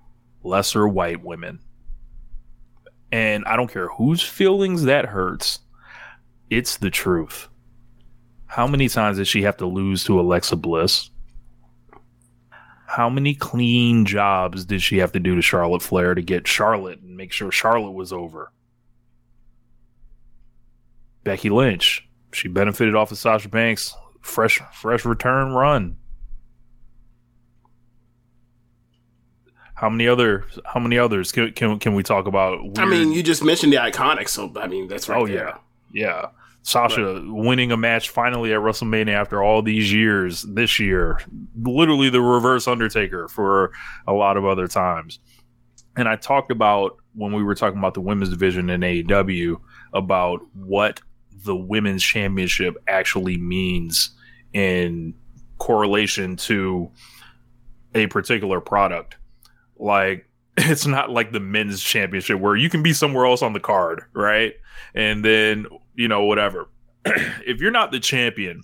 lesser 0.44 0.88
white 0.88 1.24
women. 1.24 1.60
And 3.12 3.46
I 3.46 3.56
don't 3.56 3.72
care 3.72 3.90
whose 3.90 4.22
feelings 4.22 4.84
that 4.84 5.06
hurts. 5.06 5.60
It's 6.50 6.78
the 6.78 6.90
truth. 6.90 7.48
How 8.46 8.68
many 8.68 8.90
times 8.90 9.18
did 9.18 9.28
she 9.28 9.44
have 9.44 9.58
to 9.58 9.66
lose 9.66 10.04
to 10.06 10.20
Alexa 10.20 10.56
Bliss? 10.56 11.10
How 12.86 13.10
many 13.10 13.34
clean 13.34 14.06
jobs 14.06 14.66
did 14.66 14.82
she 14.82 15.00
have 15.00 15.12
to 15.14 15.20
do 15.20 15.36
to 15.36 15.42
Charlotte 15.42 15.82
Flair 15.82 16.14
to 16.14 16.22
get 16.22 16.48
Charlotte 16.48 17.00
and 17.02 17.18
make 17.18 17.32
sure 17.32 17.52
Charlotte 17.52 17.92
was 17.94 18.14
over? 18.14 18.52
Becky 21.24 21.50
Lynch, 21.50 22.08
she 22.32 22.48
benefited 22.48 22.94
off 22.94 23.12
of 23.12 23.18
Sasha 23.18 23.50
Banks' 23.50 23.96
fresh 24.22 24.62
fresh 24.74 25.06
return 25.06 25.54
run. 25.54 25.98
How 29.84 29.90
many 29.90 30.08
other 30.08 30.46
how 30.64 30.80
many 30.80 30.98
others 30.98 31.34
can 31.34 31.52
can, 31.52 31.78
can 31.78 31.94
we 31.94 32.04
talk 32.04 32.26
about? 32.26 32.58
I 32.78 32.86
mean, 32.86 33.12
you 33.12 33.22
just 33.22 33.44
mentioned 33.44 33.74
the 33.74 33.78
iconics, 33.78 34.30
so 34.30 34.50
I 34.56 34.66
mean 34.66 34.88
that's 34.88 35.10
right. 35.10 35.22
oh 35.22 35.28
there. 35.28 35.36
yeah, 35.36 35.58
yeah. 35.92 36.28
Sasha 36.62 37.22
winning 37.26 37.74
a 37.74 37.76
match 37.76 38.10
finally 38.10 38.54
at 38.54 38.62
WrestleMania 38.62 39.12
after 39.12 39.44
all 39.44 39.62
these 39.62 39.92
years 39.92 40.44
this 40.44 40.80
year. 40.80 41.20
Literally 41.62 42.10
the 42.10 42.22
reverse 42.22 42.66
Undertaker 42.66 43.28
for 43.28 43.74
a 44.08 44.14
lot 44.14 44.38
of 44.38 44.46
other 44.46 44.70
times. 44.70 45.20
And 45.98 46.08
I 46.08 46.16
talked 46.16 46.50
about 46.50 46.96
when 47.14 47.34
we 47.34 47.44
were 47.44 47.54
talking 47.54 47.78
about 47.78 47.94
the 47.94 48.00
women's 48.00 48.30
division 48.30 48.70
in 48.70 48.80
AEW 48.80 49.60
about 49.94 50.40
what 50.54 51.02
the 51.44 51.58
women's 51.58 52.02
championship 52.02 52.78
actually 52.88 53.36
means 53.36 54.12
in 54.54 55.14
correlation 55.58 56.38
to 56.38 56.90
a 57.94 58.08
particular 58.08 58.62
product. 58.62 59.18
Like 59.78 60.28
it's 60.58 60.86
not 60.86 61.10
like 61.10 61.32
the 61.32 61.40
men's 61.40 61.82
championship 61.82 62.40
where 62.40 62.56
you 62.56 62.70
can 62.70 62.84
be 62.84 62.94
somewhere 62.94 63.26
else 63.26 63.42
on 63.42 63.54
the 63.54 63.60
card, 63.60 64.04
right? 64.14 64.54
And 64.94 65.24
then, 65.24 65.68
you 65.96 66.08
know, 66.08 66.26
whatever. 66.26 66.70
if 67.06 67.60
you're 67.60 67.72
not 67.72 67.92
the 67.92 68.00
champion 68.00 68.64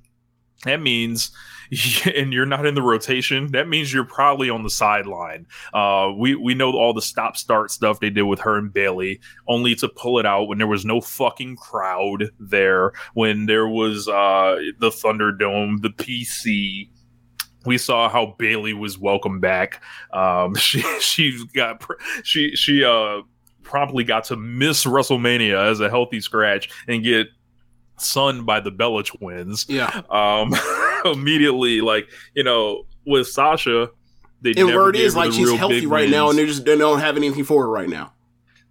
that 0.64 0.82
means 0.82 1.32
and 2.16 2.34
you're 2.34 2.46
not 2.46 2.66
in 2.66 2.76
the 2.76 2.82
rotation, 2.82 3.52
that 3.52 3.68
means 3.68 3.94
you're 3.94 4.04
probably 4.04 4.50
on 4.50 4.64
the 4.64 4.70
sideline. 4.70 5.46
Uh, 5.74 6.12
we 6.18 6.36
we 6.36 6.54
know 6.56 6.72
all 6.72 6.94
the 6.94 7.02
stop 7.02 7.38
start 7.38 7.72
stuff 7.72 8.00
they 8.00 8.10
did 8.10 8.24
with 8.24 8.40
her 8.40 8.58
and 8.58 8.74
Bayley 8.74 9.20
only 9.48 9.76
to 9.76 9.88
pull 9.88 10.20
it 10.20 10.26
out 10.26 10.48
when 10.48 10.58
there 10.58 10.68
was 10.68 10.86
no 10.86 11.00
fucking 11.00 11.58
crowd 11.58 12.32
there, 12.40 12.94
when 13.14 13.46
there 13.46 13.68
was 13.68 14.08
uh, 14.08 14.58
the 14.80 14.90
Thunderdome, 14.90 15.82
the 15.82 15.90
PC. 15.90 16.90
We 17.66 17.78
saw 17.78 18.10
how 18.10 18.36
Bayley 18.38 18.74
was 18.74 18.98
welcome 18.98 19.40
back. 19.40 19.82
Um, 20.14 20.56
she 20.58 20.82
she 21.00 21.46
got 21.54 21.86
she 22.24 22.56
she 22.56 22.84
uh 22.84 23.22
promptly 23.64 24.04
got 24.04 24.24
to 24.26 24.36
miss 24.36 24.86
WrestleMania 24.86 25.70
as 25.70 25.80
a 25.80 25.90
healthy 25.90 26.20
scratch 26.20 26.70
and 26.88 27.04
get 27.04 27.28
sunned 27.98 28.46
by 28.46 28.60
the 28.60 28.72
Bella 28.72 29.04
twins. 29.04 29.66
Yeah. 29.70 30.02
Um, 30.10 30.54
immediately, 31.06 31.82
like 31.82 32.10
you 32.34 32.44
know, 32.44 32.86
with 33.06 33.28
Sasha, 33.28 33.90
they 34.42 34.52
And 34.52 34.68
never 34.68 34.86
word 34.86 34.96
gave 34.96 35.06
is 35.06 35.16
like 35.16 35.32
she's 35.32 35.52
healthy 35.52 35.86
right 35.86 36.10
now, 36.10 36.30
and 36.30 36.38
they 36.38 36.46
just 36.46 36.66
they 36.66 36.78
don't 36.78 37.00
have 37.00 37.18
anything 37.18 37.44
for 37.44 37.64
her 37.64 37.70
right 37.70 37.90
now. 37.90 38.14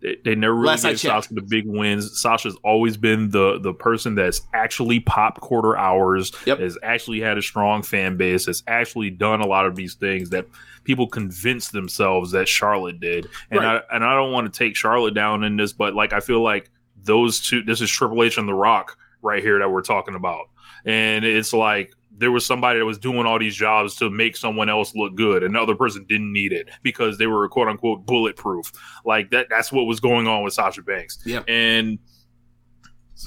They, 0.00 0.16
they 0.24 0.34
never 0.36 0.54
really 0.54 0.66
Last 0.68 0.84
gave. 0.84 1.00
Sasha 1.00 1.34
the 1.34 1.42
big 1.42 1.64
wins. 1.66 2.20
Sasha's 2.20 2.56
always 2.62 2.96
been 2.96 3.30
the 3.30 3.58
the 3.58 3.72
person 3.74 4.14
that's 4.14 4.42
actually 4.54 5.00
popped 5.00 5.40
quarter 5.40 5.76
hours, 5.76 6.32
Yep. 6.46 6.60
has 6.60 6.78
actually 6.82 7.20
had 7.20 7.36
a 7.38 7.42
strong 7.42 7.82
fan 7.82 8.16
base, 8.16 8.46
has 8.46 8.62
actually 8.68 9.10
done 9.10 9.40
a 9.40 9.46
lot 9.46 9.66
of 9.66 9.74
these 9.74 9.94
things 9.94 10.30
that 10.30 10.46
people 10.84 11.08
convinced 11.08 11.72
themselves 11.72 12.30
that 12.30 12.46
Charlotte 12.48 13.00
did. 13.00 13.26
And 13.50 13.60
Right. 13.60 13.82
I 13.90 13.94
and 13.96 14.04
I 14.04 14.14
don't 14.14 14.32
want 14.32 14.52
to 14.52 14.56
take 14.56 14.76
Charlotte 14.76 15.14
down 15.14 15.42
in 15.42 15.56
this, 15.56 15.72
but 15.72 15.94
like 15.94 16.12
I 16.12 16.20
feel 16.20 16.42
like 16.42 16.70
those 17.02 17.40
two 17.40 17.62
this 17.64 17.80
is 17.80 17.90
Triple 17.90 18.22
H 18.22 18.38
and 18.38 18.48
The 18.48 18.54
Rock 18.54 18.96
right 19.22 19.42
here 19.42 19.58
that 19.58 19.70
we're 19.70 19.82
talking 19.82 20.14
about. 20.14 20.48
And 20.84 21.24
it's 21.24 21.52
like 21.52 21.92
there 22.18 22.32
was 22.32 22.44
somebody 22.44 22.78
that 22.78 22.84
was 22.84 22.98
doing 22.98 23.26
all 23.26 23.38
these 23.38 23.54
jobs 23.54 23.94
to 23.96 24.10
make 24.10 24.36
someone 24.36 24.68
else 24.68 24.94
look 24.94 25.14
good 25.14 25.42
and 25.42 25.54
the 25.54 25.60
other 25.60 25.74
person 25.74 26.04
didn't 26.08 26.32
need 26.32 26.52
it 26.52 26.68
because 26.82 27.18
they 27.18 27.26
were 27.26 27.48
quote 27.48 27.68
unquote 27.68 28.04
bulletproof. 28.04 28.72
Like 29.04 29.30
that 29.30 29.48
that's 29.48 29.72
what 29.72 29.84
was 29.84 30.00
going 30.00 30.26
on 30.26 30.42
with 30.42 30.52
Sasha 30.52 30.82
Banks. 30.82 31.18
Yep. 31.24 31.44
and 31.48 31.98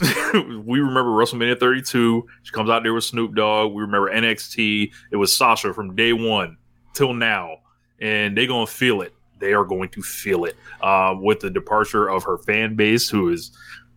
we 0.34 0.80
remember 0.80 1.12
WrestleMania 1.12 1.60
32 1.60 2.26
she 2.44 2.52
comes 2.54 2.70
out 2.70 2.84
there 2.84 2.94
with 2.94 3.04
Snoop 3.04 3.36
Dogg. 3.36 3.74
We 3.74 3.82
remember 3.82 4.12
NXT 4.12 4.92
it 5.12 5.16
was 5.16 5.36
Sasha 5.36 5.74
from 5.74 5.96
day 5.96 6.14
1 6.14 6.58
till 6.94 7.14
now 7.14 7.58
and 8.00 8.38
they're 8.38 8.48
going 8.48 8.66
to 8.66 8.72
feel 8.72 9.02
it. 9.02 9.14
They 9.40 9.54
are 9.54 9.66
going 9.66 9.90
to 9.90 10.02
feel 10.02 10.46
it 10.46 10.56
uh, 10.82 11.16
with 11.18 11.40
the 11.40 11.50
departure 11.50 12.08
of 12.08 12.24
her 12.24 12.38
fan 12.38 12.76
base 12.76 13.10
who 13.10 13.30
is 13.30 13.52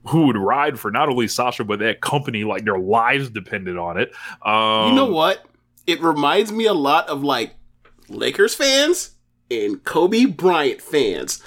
who 0.06 0.26
would 0.26 0.36
ride 0.36 0.78
for 0.78 0.90
not 0.90 1.08
only 1.08 1.28
Sasha 1.28 1.64
but 1.64 1.78
that 1.78 2.00
company 2.00 2.44
like 2.44 2.64
their 2.64 2.78
lives 2.78 3.30
depended 3.30 3.76
on 3.76 3.98
it 3.98 4.12
um, 4.42 4.90
you 4.90 4.94
know 4.94 5.06
what? 5.06 5.44
It 5.86 6.00
reminds 6.00 6.52
me 6.52 6.66
a 6.66 6.74
lot 6.74 7.08
of 7.08 7.22
like 7.22 7.54
Lakers 8.08 8.54
fans 8.54 9.12
and 9.50 9.82
Kobe 9.84 10.26
Bryant 10.26 10.80
fans. 10.80 11.42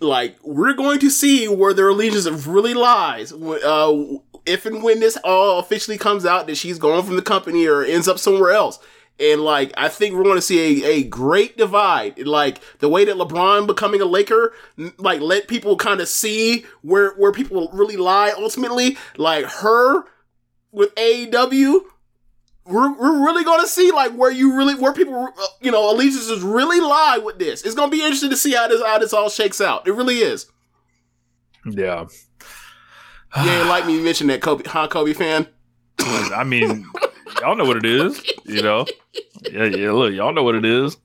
Like 0.00 0.36
we're 0.42 0.74
going 0.74 0.98
to 1.00 1.10
see 1.10 1.48
where 1.48 1.74
their 1.74 1.88
allegiance 1.88 2.26
really 2.46 2.74
lies. 2.74 3.32
Uh, 3.32 4.18
if 4.44 4.66
and 4.66 4.82
when 4.82 5.00
this 5.00 5.16
all 5.24 5.58
officially 5.58 5.98
comes 5.98 6.24
out 6.24 6.46
that 6.46 6.56
she's 6.56 6.78
gone 6.78 7.04
from 7.04 7.16
the 7.16 7.22
company 7.22 7.66
or 7.66 7.82
ends 7.82 8.08
up 8.08 8.18
somewhere 8.18 8.50
else. 8.50 8.78
And 9.18 9.40
like 9.40 9.72
I 9.76 9.88
think 9.88 10.14
we're 10.14 10.24
going 10.24 10.36
to 10.36 10.42
see 10.42 10.84
a, 10.84 10.88
a 10.90 11.04
great 11.04 11.56
divide. 11.56 12.18
Like 12.26 12.60
the 12.78 12.88
way 12.88 13.04
that 13.06 13.16
LeBron 13.16 13.66
becoming 13.66 14.00
a 14.00 14.04
Laker, 14.04 14.52
like 14.98 15.20
let 15.20 15.48
people 15.48 15.76
kind 15.76 16.00
of 16.00 16.08
see 16.08 16.66
where 16.82 17.12
where 17.12 17.32
people 17.32 17.70
really 17.72 17.96
lie 17.96 18.32
ultimately. 18.36 18.98
Like 19.16 19.46
her 19.46 20.04
with 20.70 20.94
AEW, 20.96 21.80
we're, 22.66 22.92
we're 22.98 23.24
really 23.24 23.44
going 23.44 23.62
to 23.62 23.68
see 23.68 23.90
like 23.90 24.12
where 24.12 24.30
you 24.30 24.56
really 24.56 24.74
where 24.74 24.92
people 24.92 25.14
uh, 25.38 25.46
you 25.60 25.70
know 25.70 25.90
allegiances 25.90 26.42
really 26.42 26.80
lie 26.80 27.18
with 27.22 27.38
this. 27.38 27.62
It's 27.62 27.74
going 27.74 27.90
to 27.90 27.96
be 27.96 28.02
interesting 28.02 28.30
to 28.30 28.36
see 28.36 28.52
how 28.52 28.68
this 28.68 28.82
how 28.84 28.98
this 28.98 29.12
all 29.14 29.30
shakes 29.30 29.60
out. 29.60 29.88
It 29.88 29.92
really 29.92 30.18
is. 30.18 30.46
yeah 31.64 32.06
You 33.36 33.50
ain't 33.50 33.68
like 33.68 33.86
me 33.86 34.00
mention 34.00 34.26
that 34.28 34.40
Kobe, 34.42 34.64
huh, 34.66 34.88
Kobe 34.88 35.12
fan. 35.12 35.46
I 35.98 36.44
mean, 36.44 36.86
y'all 37.40 37.56
know 37.56 37.64
what 37.64 37.76
it 37.78 37.84
is. 37.86 38.22
You 38.44 38.62
know, 38.62 38.86
yeah, 39.50 39.64
yeah. 39.64 39.90
Look, 39.92 40.12
y'all 40.14 40.32
know 40.32 40.42
what 40.42 40.54
it 40.54 40.64
is. 40.64 40.96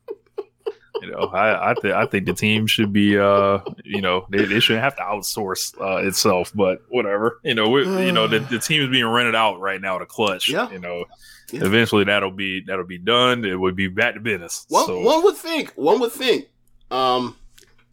You 1.02 1.10
know, 1.10 1.30
I 1.34 1.72
I, 1.72 1.74
th- 1.74 1.94
I 1.96 2.06
think 2.06 2.28
the 2.28 2.34
team 2.34 2.68
should 2.68 2.94
be, 2.94 3.18
uh, 3.18 3.60
you 3.84 4.02
know, 4.02 4.28
they, 4.30 4.46
they 4.46 4.60
shouldn't 4.60 4.84
have 4.84 4.96
to 4.98 5.02
outsource 5.02 5.74
uh, 5.82 6.06
itself. 6.08 6.52
But 6.54 6.84
whatever, 6.90 7.40
you 7.44 7.56
know, 7.56 7.70
we, 7.70 7.82
you 8.06 8.12
know, 8.12 8.28
the, 8.28 8.38
the 8.52 8.60
team 8.60 8.84
is 8.84 8.90
being 8.90 9.08
rented 9.08 9.34
out 9.34 9.60
right 9.60 9.82
now 9.82 9.98
to 9.98 10.06
Clutch. 10.06 10.48
Yeah. 10.48 10.70
You 10.70 10.78
know, 10.78 11.06
Yeah. 11.52 11.66
eventually 11.66 12.04
that'll 12.04 12.30
be 12.32 12.62
that'll 12.68 12.86
be 12.86 13.00
done. 13.00 13.46
It 13.46 13.60
would 13.60 13.76
be 13.76 13.88
back 13.88 14.14
to 14.14 14.20
business. 14.20 14.66
One, 14.70 14.86
so 14.86 15.00
one 15.02 15.24
would 15.24 15.38
think, 15.38 15.72
one 15.76 16.00
would 16.02 16.12
think, 16.12 16.50
um, 16.92 17.36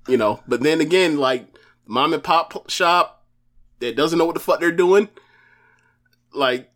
you 0.07 0.19
know, 0.19 0.41
but 0.47 0.61
then 0.63 0.83
again, 0.83 1.17
like 1.17 1.47
mom 1.87 2.13
and 2.13 2.23
pop 2.23 2.69
shop 2.69 3.25
that 3.79 3.97
doesn't 3.97 4.19
know 4.19 4.27
what 4.27 4.35
the 4.35 4.41
fuck 4.41 4.61
they're 4.61 4.71
doing, 4.71 5.09
like 6.35 6.71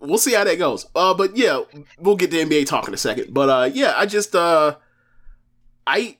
we'll 0.00 0.18
see 0.18 0.34
how 0.34 0.44
that 0.44 0.58
goes. 0.58 0.86
Uh, 0.94 1.14
but 1.14 1.36
yeah, 1.36 1.62
we'll 1.98 2.16
get 2.16 2.30
to 2.30 2.36
NBA 2.36 2.66
talk 2.66 2.88
in 2.88 2.94
a 2.94 2.98
second. 2.98 3.32
But 3.32 3.48
uh, 3.48 3.70
yeah, 3.72 3.94
I 3.96 4.06
just 4.06 4.34
uh, 4.34 4.76
I. 5.86 6.16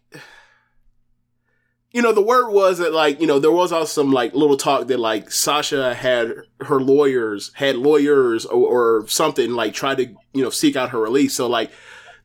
You 1.90 2.02
know, 2.02 2.12
the 2.12 2.22
word 2.22 2.50
was 2.50 2.78
that 2.78 2.92
like, 2.92 3.18
you 3.18 3.26
know, 3.26 3.38
there 3.38 3.50
was 3.50 3.72
also 3.72 3.86
some 3.86 4.12
like 4.12 4.34
little 4.34 4.58
talk 4.58 4.88
that 4.88 5.00
like 5.00 5.30
Sasha 5.30 5.94
had 5.94 6.34
her 6.60 6.80
lawyers, 6.80 7.50
had 7.54 7.76
lawyers 7.76 8.44
or, 8.44 9.00
or 9.00 9.08
something 9.08 9.52
like 9.52 9.72
try 9.72 9.94
to, 9.94 10.04
you 10.34 10.42
know, 10.42 10.50
seek 10.50 10.76
out 10.76 10.90
her 10.90 11.00
release. 11.00 11.34
So 11.34 11.46
like, 11.46 11.70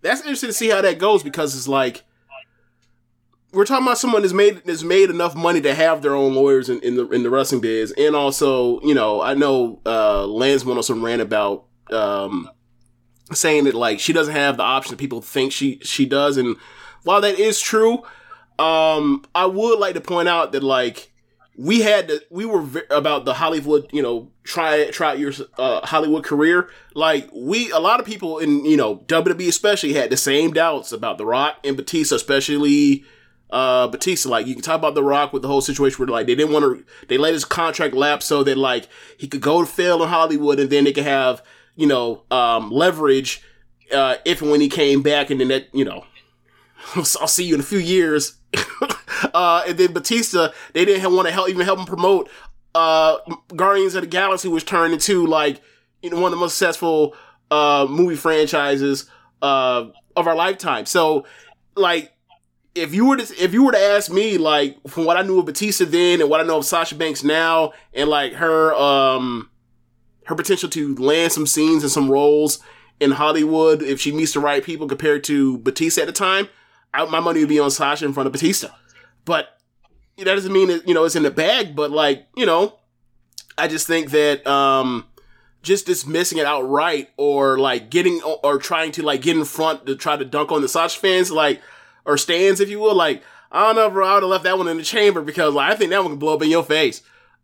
that's 0.01 0.19
interesting 0.19 0.49
to 0.49 0.53
see 0.53 0.69
how 0.69 0.81
that 0.81 0.99
goes 0.99 1.23
because 1.23 1.55
it's 1.55 1.69
like 1.69 2.03
we're 3.53 3.65
talking 3.65 3.85
about 3.85 3.99
someone 3.99 4.23
that's 4.23 4.33
made 4.33 4.63
that's 4.65 4.83
made 4.83 5.09
enough 5.09 5.35
money 5.35 5.61
to 5.61 5.73
have 5.73 6.01
their 6.01 6.15
own 6.15 6.33
lawyers 6.33 6.69
in, 6.69 6.79
in 6.81 6.95
the 6.95 7.07
in 7.09 7.23
the 7.23 7.29
wrestling 7.29 7.61
biz, 7.61 7.91
and 7.97 8.15
also 8.15 8.81
you 8.81 8.93
know 8.93 9.21
I 9.21 9.35
know 9.35 9.79
uh, 9.85 10.25
Lance 10.25 10.65
went 10.65 10.77
on 10.77 10.83
some 10.83 11.05
rant 11.05 11.21
about 11.21 11.65
um, 11.91 12.49
saying 13.31 13.65
that 13.65 13.75
like 13.75 13.99
she 13.99 14.11
doesn't 14.11 14.33
have 14.33 14.57
the 14.57 14.63
option 14.63 14.97
people 14.97 15.21
think 15.21 15.51
she 15.51 15.79
she 15.83 16.05
does, 16.05 16.37
and 16.37 16.57
while 17.03 17.21
that 17.21 17.37
is 17.39 17.61
true, 17.61 18.03
um, 18.57 19.23
I 19.35 19.45
would 19.45 19.79
like 19.79 19.93
to 19.93 20.01
point 20.01 20.27
out 20.27 20.51
that 20.53 20.63
like 20.63 21.11
we 21.55 21.81
had 21.81 22.07
to, 22.07 22.21
we 22.31 22.45
were 22.45 22.65
about 22.89 23.25
the 23.25 23.35
Hollywood, 23.35 23.87
you 23.93 24.01
know, 24.01 24.31
try 24.43 24.89
try 24.89 25.13
your 25.13 25.31
uh, 25.59 25.85
Hollywood 25.85 26.23
career. 26.23 26.69
Like 26.95 27.29
we, 27.31 27.69
a 27.71 27.79
lot 27.79 27.99
of 27.99 28.05
people 28.07 28.39
in 28.39 28.65
you 28.65 28.77
know 28.77 28.97
WWE 28.97 29.47
especially 29.47 29.93
had 29.93 30.09
the 30.09 30.17
same 30.17 30.53
doubts 30.53 30.91
about 30.91 31.19
The 31.19 31.25
Rock 31.25 31.57
and 31.63 31.77
Batista, 31.77 32.15
especially 32.15 33.05
uh 33.53 33.87
Batista. 33.87 34.29
Like 34.29 34.47
you 34.47 34.55
can 34.55 34.63
talk 34.63 34.75
about 34.75 34.95
The 34.95 35.03
Rock 35.03 35.31
with 35.31 35.41
the 35.41 35.47
whole 35.47 35.61
situation 35.61 35.99
where 35.99 36.07
like 36.07 36.27
they 36.27 36.35
didn't 36.35 36.51
want 36.51 36.63
to, 36.63 36.85
they 37.07 37.17
let 37.17 37.33
his 37.33 37.45
contract 37.45 37.93
lapse 37.93 38.25
so 38.25 38.43
that 38.43 38.57
like 38.57 38.89
he 39.17 39.27
could 39.27 39.41
go 39.41 39.61
to 39.61 39.65
fail 39.65 40.03
in 40.03 40.09
Hollywood 40.09 40.59
and 40.59 40.69
then 40.69 40.83
they 40.83 40.91
could 40.91 41.05
have 41.05 41.41
you 41.75 41.87
know 41.87 42.23
um 42.31 42.69
leverage 42.71 43.41
uh 43.93 44.15
if 44.25 44.41
and 44.41 44.51
when 44.51 44.59
he 44.59 44.69
came 44.69 45.01
back 45.01 45.29
and 45.29 45.39
then 45.39 45.47
that 45.47 45.67
you 45.73 45.85
know 45.85 46.03
I'll 46.95 47.05
see 47.05 47.45
you 47.45 47.55
in 47.55 47.61
a 47.61 47.63
few 47.63 47.79
years. 47.79 48.35
uh, 49.33 49.63
and 49.67 49.77
then 49.77 49.93
Batista, 49.93 50.49
they 50.73 50.85
didn't 50.85 51.13
want 51.15 51.27
to 51.27 51.33
help 51.33 51.49
even 51.49 51.65
help 51.65 51.79
him 51.79 51.85
promote 51.85 52.29
uh, 52.75 53.17
Guardians 53.55 53.95
of 53.95 54.01
the 54.01 54.07
Galaxy, 54.07 54.47
which 54.47 54.65
turned 54.65 54.93
into 54.93 55.25
like 55.25 55.61
you 56.01 56.09
know 56.09 56.17
one 56.17 56.25
of 56.25 56.31
the 56.31 56.37
most 56.37 56.57
successful 56.57 57.15
uh, 57.51 57.87
movie 57.89 58.15
franchises 58.15 59.09
uh, 59.41 59.85
of 60.15 60.27
our 60.27 60.35
lifetime. 60.35 60.85
So, 60.85 61.25
like, 61.75 62.12
if 62.75 62.93
you 62.93 63.05
were 63.05 63.17
to 63.17 63.43
if 63.43 63.53
you 63.53 63.63
were 63.63 63.71
to 63.71 63.79
ask 63.79 64.11
me, 64.11 64.37
like, 64.37 64.77
from 64.87 65.05
what 65.05 65.17
I 65.17 65.21
knew 65.21 65.39
of 65.39 65.45
Batista 65.45 65.85
then 65.85 66.21
and 66.21 66.29
what 66.29 66.39
I 66.39 66.43
know 66.43 66.57
of 66.57 66.65
Sasha 66.65 66.95
Banks 66.95 67.23
now, 67.23 67.73
and 67.93 68.09
like 68.09 68.33
her 68.33 68.73
um 68.73 69.49
her 70.25 70.35
potential 70.35 70.69
to 70.69 70.95
land 70.95 71.31
some 71.31 71.45
scenes 71.45 71.83
and 71.83 71.91
some 71.91 72.09
roles 72.09 72.59
in 72.99 73.11
Hollywood 73.11 73.81
if 73.81 73.99
she 73.99 74.11
meets 74.11 74.33
the 74.33 74.39
right 74.39 74.63
people 74.63 74.87
compared 74.87 75.23
to 75.25 75.57
Batista 75.59 76.01
at 76.01 76.07
the 76.07 76.13
time, 76.13 76.47
I, 76.93 77.05
my 77.05 77.19
money 77.19 77.41
would 77.41 77.49
be 77.49 77.59
on 77.59 77.71
Sasha 77.71 78.05
in 78.05 78.13
front 78.13 78.27
of 78.27 78.33
Batista. 78.33 78.69
But 79.25 79.57
that 80.17 80.25
doesn't 80.25 80.53
mean 80.53 80.69
that, 80.69 80.87
you 80.87 80.93
know, 80.93 81.03
it's 81.03 81.15
in 81.15 81.23
the 81.23 81.31
bag, 81.31 81.75
but 81.75 81.91
like, 81.91 82.27
you 82.37 82.45
know, 82.45 82.79
I 83.57 83.67
just 83.67 83.87
think 83.87 84.11
that, 84.11 84.45
um, 84.47 85.07
just 85.61 85.85
dismissing 85.85 86.37
it 86.37 86.45
outright 86.45 87.09
or 87.17 87.57
like 87.57 87.89
getting 87.89 88.21
or 88.21 88.59
trying 88.59 88.91
to 88.93 89.03
like 89.03 89.21
get 89.21 89.35
in 89.35 89.45
front 89.45 89.85
to 89.87 89.95
try 89.95 90.15
to 90.15 90.25
dunk 90.25 90.51
on 90.51 90.61
the 90.61 90.69
Sasha 90.69 90.99
fans, 90.99 91.31
like, 91.31 91.61
or 92.05 92.17
stands, 92.17 92.59
if 92.59 92.69
you 92.69 92.79
will, 92.79 92.95
like, 92.95 93.23
I 93.51 93.67
don't 93.67 93.75
know, 93.75 93.89
bro, 93.89 94.07
I 94.07 94.13
would 94.15 94.23
have 94.23 94.29
left 94.29 94.43
that 94.45 94.57
one 94.57 94.67
in 94.67 94.77
the 94.77 94.83
chamber 94.83 95.21
because 95.21 95.53
like, 95.53 95.71
I 95.71 95.75
think 95.75 95.91
that 95.91 96.01
one 96.01 96.13
can 96.13 96.19
blow 96.19 96.33
up 96.35 96.41
in 96.41 96.49
your 96.49 96.63
face. 96.63 97.01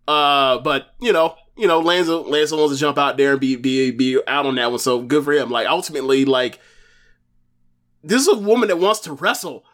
Uh, 0.08 0.58
but 0.60 0.94
you 1.00 1.14
know, 1.14 1.36
you 1.56 1.68
know, 1.68 1.80
Lanza, 1.80 2.18
Lanza 2.18 2.56
wants 2.56 2.74
to 2.74 2.80
jump 2.80 2.98
out 2.98 3.18
there 3.18 3.32
and 3.34 3.40
be, 3.40 3.56
be, 3.56 3.92
be 3.92 4.20
out 4.28 4.46
on 4.46 4.56
that 4.56 4.72
one. 4.72 4.80
So 4.80 5.02
good 5.02 5.24
for 5.24 5.34
him. 5.34 5.52
Like 5.52 5.68
ultimately, 5.68 6.26
like, 6.26 6.60
this 8.04 8.22
is 8.22 8.28
a 8.28 8.38
woman 8.38 8.70
that 8.70 8.78
wants 8.78 9.02
to 9.02 9.14
wrestle. 9.14 9.66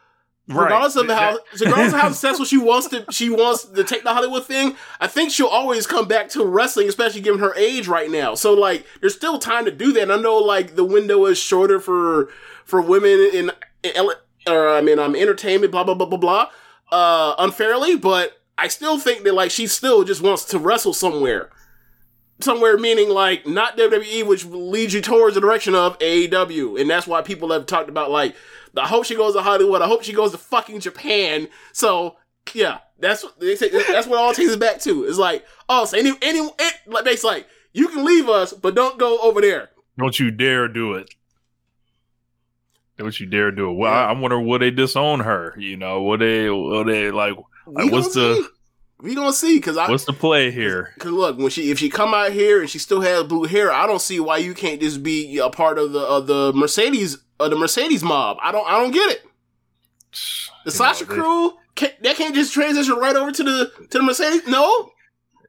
regardless 0.47 0.95
of 0.95 1.07
how 1.07 1.39
regardless 1.59 1.93
of 1.93 1.99
how 1.99 2.09
successful 2.09 2.45
she 2.45 2.57
wants 2.57 2.87
to 2.89 3.03
she 3.09 3.29
wants 3.29 3.65
to 3.65 3.83
take 3.83 4.03
the 4.03 4.13
Hollywood 4.13 4.45
thing, 4.45 4.75
I 4.99 5.07
think 5.07 5.31
she'll 5.31 5.47
always 5.47 5.87
come 5.87 6.07
back 6.07 6.29
to 6.29 6.45
wrestling, 6.45 6.87
especially 6.87 7.21
given 7.21 7.39
her 7.39 7.55
age 7.55 7.87
right 7.87 8.09
now. 8.09 8.35
So 8.35 8.53
like 8.53 8.85
there's 9.01 9.15
still 9.15 9.39
time 9.39 9.65
to 9.65 9.71
do 9.71 9.91
that. 9.93 10.03
And 10.03 10.11
I 10.11 10.17
know 10.17 10.37
like 10.37 10.75
the 10.75 10.83
window 10.83 11.25
is 11.25 11.37
shorter 11.37 11.79
for 11.79 12.29
for 12.63 12.81
women 12.81 13.29
in, 13.33 13.51
in 13.83 14.09
or 14.47 14.69
I 14.69 14.81
mean 14.81 14.99
I'm 14.99 15.15
entertainment, 15.15 15.71
blah 15.71 15.83
blah 15.83 15.95
blah 15.95 16.07
blah 16.07 16.17
blah, 16.17 16.49
uh 16.91 17.35
unfairly, 17.37 17.95
but 17.97 18.41
I 18.57 18.67
still 18.67 18.97
think 18.99 19.23
that 19.23 19.33
like 19.33 19.51
she 19.51 19.67
still 19.67 20.03
just 20.03 20.21
wants 20.21 20.45
to 20.45 20.59
wrestle 20.59 20.93
somewhere. 20.93 21.49
Somewhere 22.41 22.77
meaning 22.77 23.09
like 23.09 23.47
not 23.47 23.77
WWE, 23.77 24.25
which 24.25 24.45
leads 24.45 24.93
you 24.93 25.01
towards 25.01 25.35
the 25.35 25.41
direction 25.41 25.73
of 25.73 25.97
AEW. 25.99 26.79
And 26.79 26.89
that's 26.89 27.07
why 27.07 27.21
people 27.21 27.51
have 27.51 27.65
talked 27.65 27.89
about 27.89 28.11
like 28.11 28.35
I 28.77 28.87
hope 28.87 29.05
she 29.05 29.15
goes 29.15 29.33
to 29.33 29.41
Hollywood. 29.41 29.81
I 29.81 29.87
hope 29.87 30.03
she 30.03 30.13
goes 30.13 30.31
to 30.31 30.37
fucking 30.37 30.81
Japan. 30.81 31.47
So 31.71 32.17
yeah, 32.53 32.79
that's 32.99 33.23
what 33.23 33.39
that's 33.39 34.07
what 34.07 34.19
all 34.19 34.33
takes 34.33 34.51
it 34.51 34.59
back 34.59 34.79
to. 34.81 35.05
It's 35.05 35.17
like, 35.17 35.45
oh, 35.69 35.85
so 35.85 35.97
any 35.97 36.13
any 36.21 36.39
it, 36.39 36.75
like 36.85 37.05
they 37.05 37.15
like 37.17 37.47
you 37.73 37.87
can 37.87 38.05
leave 38.05 38.29
us, 38.29 38.53
but 38.53 38.75
don't 38.75 38.97
go 38.97 39.17
over 39.19 39.41
there. 39.41 39.69
Don't 39.97 40.19
you 40.19 40.31
dare 40.31 40.67
do 40.67 40.93
it. 40.93 41.13
Don't 42.97 43.19
you 43.19 43.25
dare 43.25 43.51
do 43.51 43.71
it. 43.71 43.73
Well, 43.73 43.91
I, 43.91 44.05
I 44.05 44.11
wonder 44.13 44.39
will 44.39 44.59
they 44.59 44.71
disown 44.71 45.19
her? 45.21 45.53
You 45.57 45.77
know, 45.77 46.01
will 46.03 46.17
they 46.17 46.49
will 46.49 46.85
they 46.85 47.11
like, 47.11 47.35
like 47.67 47.91
what's 47.91 48.13
the 48.13 48.35
see. 48.35 48.47
we 48.99 49.15
gonna 49.15 49.33
see 49.33 49.57
because 49.57 49.75
I 49.77 49.89
what's 49.89 50.05
the 50.05 50.13
play 50.13 50.51
here? 50.51 50.91
Because 50.95 51.11
look, 51.11 51.37
when 51.37 51.49
she 51.49 51.71
if 51.71 51.79
she 51.79 51.89
come 51.89 52.13
out 52.13 52.31
here 52.31 52.61
and 52.61 52.69
she 52.69 52.79
still 52.79 53.01
has 53.01 53.23
blue 53.23 53.43
hair, 53.43 53.71
I 53.71 53.85
don't 53.85 54.01
see 54.01 54.19
why 54.19 54.37
you 54.37 54.53
can't 54.53 54.79
just 54.79 55.03
be 55.03 55.37
a 55.39 55.49
part 55.49 55.77
of 55.77 55.91
the 55.91 55.99
of 55.99 56.27
the 56.27 56.53
Mercedes 56.53 57.17
of 57.39 57.49
the 57.49 57.57
Mercedes 57.57 58.03
mob. 58.03 58.37
I 58.41 58.51
don't 58.51 58.67
I 58.67 58.79
don't 58.79 58.91
get 58.91 59.11
it. 59.11 59.25
The 60.63 60.71
you 60.71 60.77
Sasha 60.77 61.05
know, 61.05 61.13
crew 61.13 61.53
can, 61.75 61.91
that 62.01 62.15
can't 62.15 62.33
just 62.33 62.51
transition 62.51 62.95
right 62.95 63.15
over 63.15 63.31
to 63.31 63.43
the 63.43 63.71
to 63.91 63.99
the 63.99 64.03
Mercedes. 64.03 64.47
No, 64.47 64.89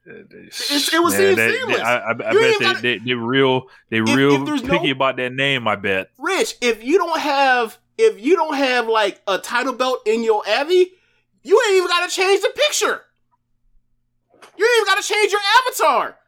it's, 0.07 0.93
it 0.93 1.03
was 1.03 1.17
that, 1.17 1.37
seamless. 1.37 1.81
I, 1.81 1.99
I, 1.99 2.11
I 2.11 2.13
bet 2.15 2.33
they, 2.33 2.57
gotta, 2.61 2.83
they, 2.83 2.99
they 2.99 3.15
real 3.15 3.69
they 3.91 3.99
if, 3.99 4.15
real 4.15 4.49
if 4.49 4.63
picky 4.63 4.87
no, 4.87 4.93
about 4.93 5.17
that 5.17 5.33
name. 5.33 5.67
I 5.67 5.77
bet. 5.77 6.11
Rich, 6.19 6.57
if 6.61 6.85
you 6.85 6.99
don't 6.99 7.21
have 7.21 7.79
if 7.99 8.21
you 8.21 8.37
don't 8.37 8.57
have 8.57 8.89
like 8.89 9.21
a 9.27 9.39
title 9.39 9.73
belt 9.73 10.01
in 10.07 10.23
your 10.23 10.43
Abby, 10.49 10.93
you 11.43 11.61
ain't 11.67 11.77
even 11.77 11.89
got 11.89 12.09
to 12.09 12.15
change 12.15 12.41
the 12.43 12.53
picture. 12.55 13.03
You 14.57 14.65
ain't 14.65 14.77
even 14.77 14.95
got 14.95 15.03
to 15.03 15.09
change 15.09 15.33
your 15.33 15.41
avatar. 15.59 16.19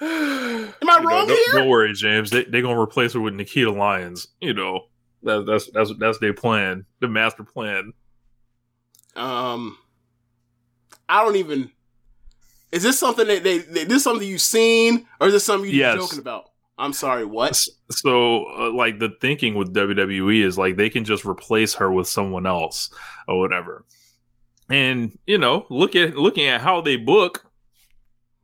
Am 0.00 0.88
I 0.88 0.98
you 1.00 1.08
wrong 1.08 1.26
know, 1.26 1.34
here? 1.34 1.54
Don't, 1.54 1.68
worry, 1.68 1.92
James. 1.94 2.30
They 2.30 2.44
they 2.44 2.62
gonna 2.62 2.80
replace 2.80 3.12
her 3.12 3.20
with 3.20 3.34
Nikita 3.34 3.70
Lyons. 3.70 4.28
You 4.40 4.54
know 4.54 4.86
that, 5.22 5.46
that's 5.46 5.70
that's 5.70 5.92
that's 5.98 6.18
their 6.18 6.34
plan, 6.34 6.84
the 7.00 7.08
master 7.08 7.44
plan. 7.44 7.92
Um, 9.14 9.78
I 11.08 11.24
don't 11.24 11.36
even. 11.36 11.70
Is 12.70 12.82
this 12.82 12.98
something 12.98 13.26
that 13.26 13.42
they, 13.42 13.58
they 13.58 13.84
this 13.84 14.04
something 14.04 14.26
you've 14.26 14.40
seen, 14.40 15.06
or 15.20 15.26
is 15.26 15.34
this 15.34 15.44
something 15.44 15.68
you're 15.68 15.78
yes. 15.78 15.96
joking 15.96 16.18
about? 16.18 16.50
I'm 16.78 16.92
sorry, 16.92 17.24
what? 17.24 17.54
So, 17.90 18.46
uh, 18.46 18.72
like 18.72 18.98
the 18.98 19.10
thinking 19.20 19.54
with 19.54 19.74
WWE 19.74 20.42
is 20.42 20.56
like 20.56 20.76
they 20.76 20.88
can 20.88 21.04
just 21.04 21.24
replace 21.24 21.74
her 21.74 21.92
with 21.92 22.08
someone 22.08 22.46
else 22.46 22.90
or 23.28 23.38
whatever. 23.38 23.84
And 24.70 25.16
you 25.26 25.38
know, 25.38 25.66
look 25.68 25.94
at 25.94 26.16
looking 26.16 26.46
at 26.46 26.60
how 26.62 26.80
they 26.80 26.96
book 26.96 27.44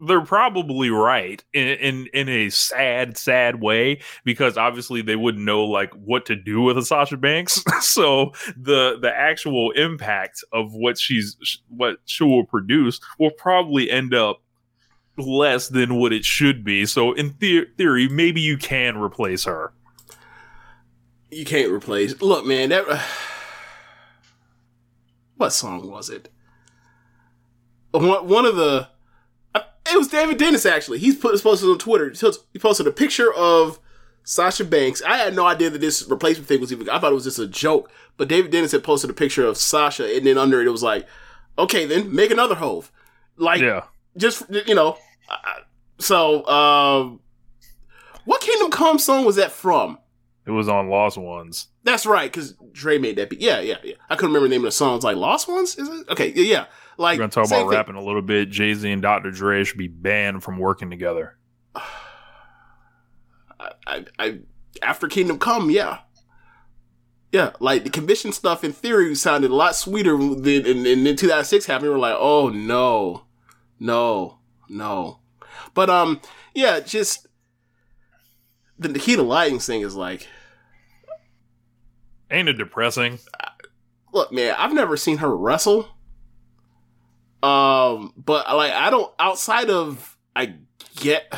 they're 0.00 0.20
probably 0.24 0.90
right 0.90 1.42
in, 1.52 1.66
in 1.66 2.06
in 2.14 2.28
a 2.28 2.50
sad 2.50 3.16
sad 3.16 3.60
way 3.60 4.00
because 4.24 4.56
obviously 4.56 5.02
they 5.02 5.16
wouldn't 5.16 5.44
know 5.44 5.64
like 5.64 5.92
what 5.94 6.24
to 6.26 6.36
do 6.36 6.62
with 6.62 6.78
a 6.78 6.84
Sasha 6.84 7.16
Banks. 7.16 7.62
So 7.80 8.32
the 8.56 8.98
the 9.00 9.12
actual 9.14 9.70
impact 9.72 10.44
of 10.52 10.72
what 10.72 10.98
she's 10.98 11.36
what 11.68 11.98
she 12.04 12.22
will 12.22 12.44
produce 12.44 13.00
will 13.18 13.30
probably 13.30 13.90
end 13.90 14.14
up 14.14 14.42
less 15.16 15.68
than 15.68 15.96
what 15.96 16.12
it 16.12 16.24
should 16.24 16.64
be. 16.64 16.86
So 16.86 17.12
in 17.12 17.34
the- 17.38 17.66
theory 17.76 18.08
maybe 18.08 18.40
you 18.40 18.56
can 18.56 18.98
replace 18.98 19.44
her. 19.44 19.72
You 21.30 21.44
can't 21.44 21.72
replace 21.72 22.20
look 22.20 22.46
man 22.46 22.68
that 22.68 22.84
what 25.36 25.50
song 25.52 25.90
was 25.90 26.08
it? 26.10 26.28
One, 27.90 28.28
one 28.28 28.44
of 28.44 28.56
the 28.56 28.88
it 29.92 29.98
was 29.98 30.08
David 30.08 30.38
Dennis 30.38 30.66
actually. 30.66 30.98
He's 30.98 31.16
put 31.16 31.40
posted 31.42 31.68
on 31.68 31.78
Twitter. 31.78 32.12
He 32.52 32.58
posted 32.58 32.86
a 32.86 32.92
picture 32.92 33.32
of 33.32 33.78
Sasha 34.24 34.64
Banks. 34.64 35.02
I 35.02 35.16
had 35.16 35.34
no 35.34 35.46
idea 35.46 35.70
that 35.70 35.80
this 35.80 36.06
replacement 36.08 36.48
thing 36.48 36.60
was 36.60 36.72
even. 36.72 36.88
I 36.90 36.98
thought 36.98 37.12
it 37.12 37.14
was 37.14 37.24
just 37.24 37.38
a 37.38 37.46
joke. 37.46 37.90
But 38.16 38.28
David 38.28 38.50
Dennis 38.50 38.72
had 38.72 38.84
posted 38.84 39.10
a 39.10 39.14
picture 39.14 39.46
of 39.46 39.56
Sasha, 39.56 40.04
and 40.14 40.26
then 40.26 40.36
under 40.36 40.60
it, 40.60 40.66
it 40.66 40.70
was 40.70 40.82
like, 40.82 41.06
okay, 41.58 41.86
then 41.86 42.14
make 42.14 42.30
another 42.30 42.56
Hov. 42.56 42.90
Like, 43.36 43.60
yeah. 43.60 43.84
just 44.16 44.42
you 44.66 44.74
know. 44.74 44.98
So, 45.98 46.46
um, 46.46 47.20
what 48.24 48.40
Kingdom 48.40 48.70
Come 48.70 48.98
song 48.98 49.24
was 49.24 49.36
that 49.36 49.52
from? 49.52 49.98
It 50.46 50.50
was 50.50 50.68
on 50.68 50.88
Lost 50.88 51.18
Ones. 51.18 51.68
That's 51.84 52.06
right, 52.06 52.30
because 52.30 52.54
Dre 52.72 52.98
made 52.98 53.16
that. 53.16 53.30
Beat. 53.30 53.40
Yeah, 53.40 53.60
yeah, 53.60 53.76
yeah. 53.84 53.94
I 54.10 54.14
couldn't 54.14 54.30
remember 54.30 54.48
the 54.48 54.54
name 54.54 54.62
of 54.62 54.68
the 54.68 54.72
song. 54.72 54.96
It's 54.96 55.04
like 55.04 55.16
Lost 55.16 55.48
Ones. 55.48 55.76
Is 55.76 55.88
it? 55.88 56.08
Okay, 56.08 56.32
yeah, 56.34 56.44
yeah. 56.44 56.66
Like 56.98 57.16
we're 57.16 57.28
gonna 57.28 57.30
talk 57.30 57.46
about 57.46 57.60
thing. 57.60 57.68
rapping 57.68 57.94
a 57.94 58.02
little 58.02 58.22
bit. 58.22 58.50
Jay 58.50 58.74
Z 58.74 58.90
and 58.90 59.00
Dr. 59.00 59.30
Dre 59.30 59.62
should 59.62 59.78
be 59.78 59.86
banned 59.86 60.42
from 60.42 60.58
working 60.58 60.90
together. 60.90 61.38
I, 61.74 61.82
I, 63.86 64.04
I, 64.18 64.38
after 64.82 65.06
Kingdom 65.06 65.38
Come, 65.38 65.70
yeah, 65.70 66.00
yeah. 67.30 67.52
Like 67.60 67.84
the 67.84 67.90
commission 67.90 68.32
stuff 68.32 68.64
in 68.64 68.72
theory 68.72 69.14
sounded 69.14 69.52
a 69.52 69.54
lot 69.54 69.76
sweeter 69.76 70.16
than 70.16 70.44
in, 70.44 70.86
in, 70.86 71.06
in 71.06 71.16
2006 71.16 71.66
happened. 71.66 71.88
We 71.88 71.94
are 71.94 71.98
like, 71.98 72.16
oh 72.18 72.48
no, 72.48 73.26
no, 73.78 74.40
no. 74.68 75.20
But 75.74 75.88
um, 75.88 76.20
yeah, 76.52 76.80
just 76.80 77.28
the 78.76 78.88
Nikita 78.88 79.22
Lyons 79.22 79.66
thing 79.66 79.82
is 79.82 79.94
like, 79.94 80.26
ain't 82.28 82.48
it 82.48 82.54
depressing? 82.54 83.20
Look, 84.12 84.32
man, 84.32 84.56
I've 84.58 84.72
never 84.72 84.96
seen 84.96 85.18
her 85.18 85.36
wrestle. 85.36 85.88
Um, 87.42 88.12
but 88.16 88.54
like 88.56 88.72
I 88.72 88.90
don't 88.90 89.12
outside 89.18 89.70
of 89.70 90.16
I 90.34 90.54
get 90.96 91.32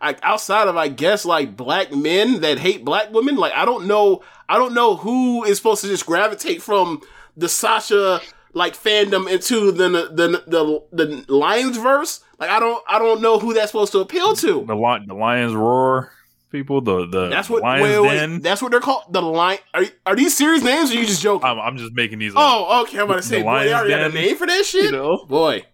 I 0.00 0.16
outside 0.22 0.68
of 0.68 0.76
I 0.76 0.88
guess 0.88 1.24
like 1.24 1.56
black 1.56 1.92
men 1.92 2.40
that 2.40 2.58
hate 2.58 2.84
black 2.84 3.12
women, 3.12 3.36
like 3.36 3.52
I 3.54 3.64
don't 3.64 3.86
know 3.86 4.22
I 4.48 4.58
don't 4.58 4.74
know 4.74 4.96
who 4.96 5.44
is 5.44 5.56
supposed 5.56 5.82
to 5.82 5.88
just 5.88 6.06
gravitate 6.06 6.62
from 6.62 7.00
the 7.36 7.48
Sasha 7.48 8.20
like 8.52 8.74
fandom 8.74 9.30
into 9.30 9.72
the 9.72 9.88
the 9.88 10.42
the 10.46 10.82
the, 10.92 11.32
Lions 11.32 11.76
verse. 11.76 12.20
Like 12.38 12.50
I 12.50 12.60
don't 12.60 12.82
I 12.88 12.98
don't 12.98 13.20
know 13.22 13.38
who 13.38 13.54
that's 13.54 13.70
supposed 13.70 13.92
to 13.92 14.00
appeal 14.00 14.34
to. 14.36 14.64
The 14.64 15.04
the 15.06 15.14
Lions 15.14 15.54
roar 15.54 16.12
people. 16.54 16.80
The 16.80 17.06
the 17.06 17.28
that's 17.28 17.50
what 17.50 17.62
Lions 17.62 17.82
wait, 17.82 18.00
wait. 18.00 18.42
That's 18.42 18.62
what 18.62 18.70
they're 18.70 18.80
called. 18.80 19.12
The 19.12 19.20
lion 19.20 19.58
Are 19.74 19.84
are 20.06 20.16
these 20.16 20.36
serious 20.36 20.62
names? 20.62 20.90
or 20.90 20.94
Are 20.94 21.00
you 21.00 21.06
just 21.06 21.20
joking? 21.20 21.46
I'm, 21.46 21.58
I'm 21.58 21.76
just 21.76 21.92
making 21.92 22.20
these. 22.20 22.32
Oh, 22.34 22.82
okay. 22.84 22.98
I'm 22.98 23.04
about 23.04 23.16
to 23.16 23.22
say, 23.22 23.38
the 23.38 23.44
boy, 23.44 23.64
they 23.64 23.74
already 23.74 23.90
Den, 23.90 24.10
got 24.10 24.10
a 24.10 24.14
name 24.22 24.36
for 24.36 24.46
that 24.46 24.64
shit. 24.64 24.84
You 24.86 24.92
know? 24.92 25.26
Boy, 25.28 25.64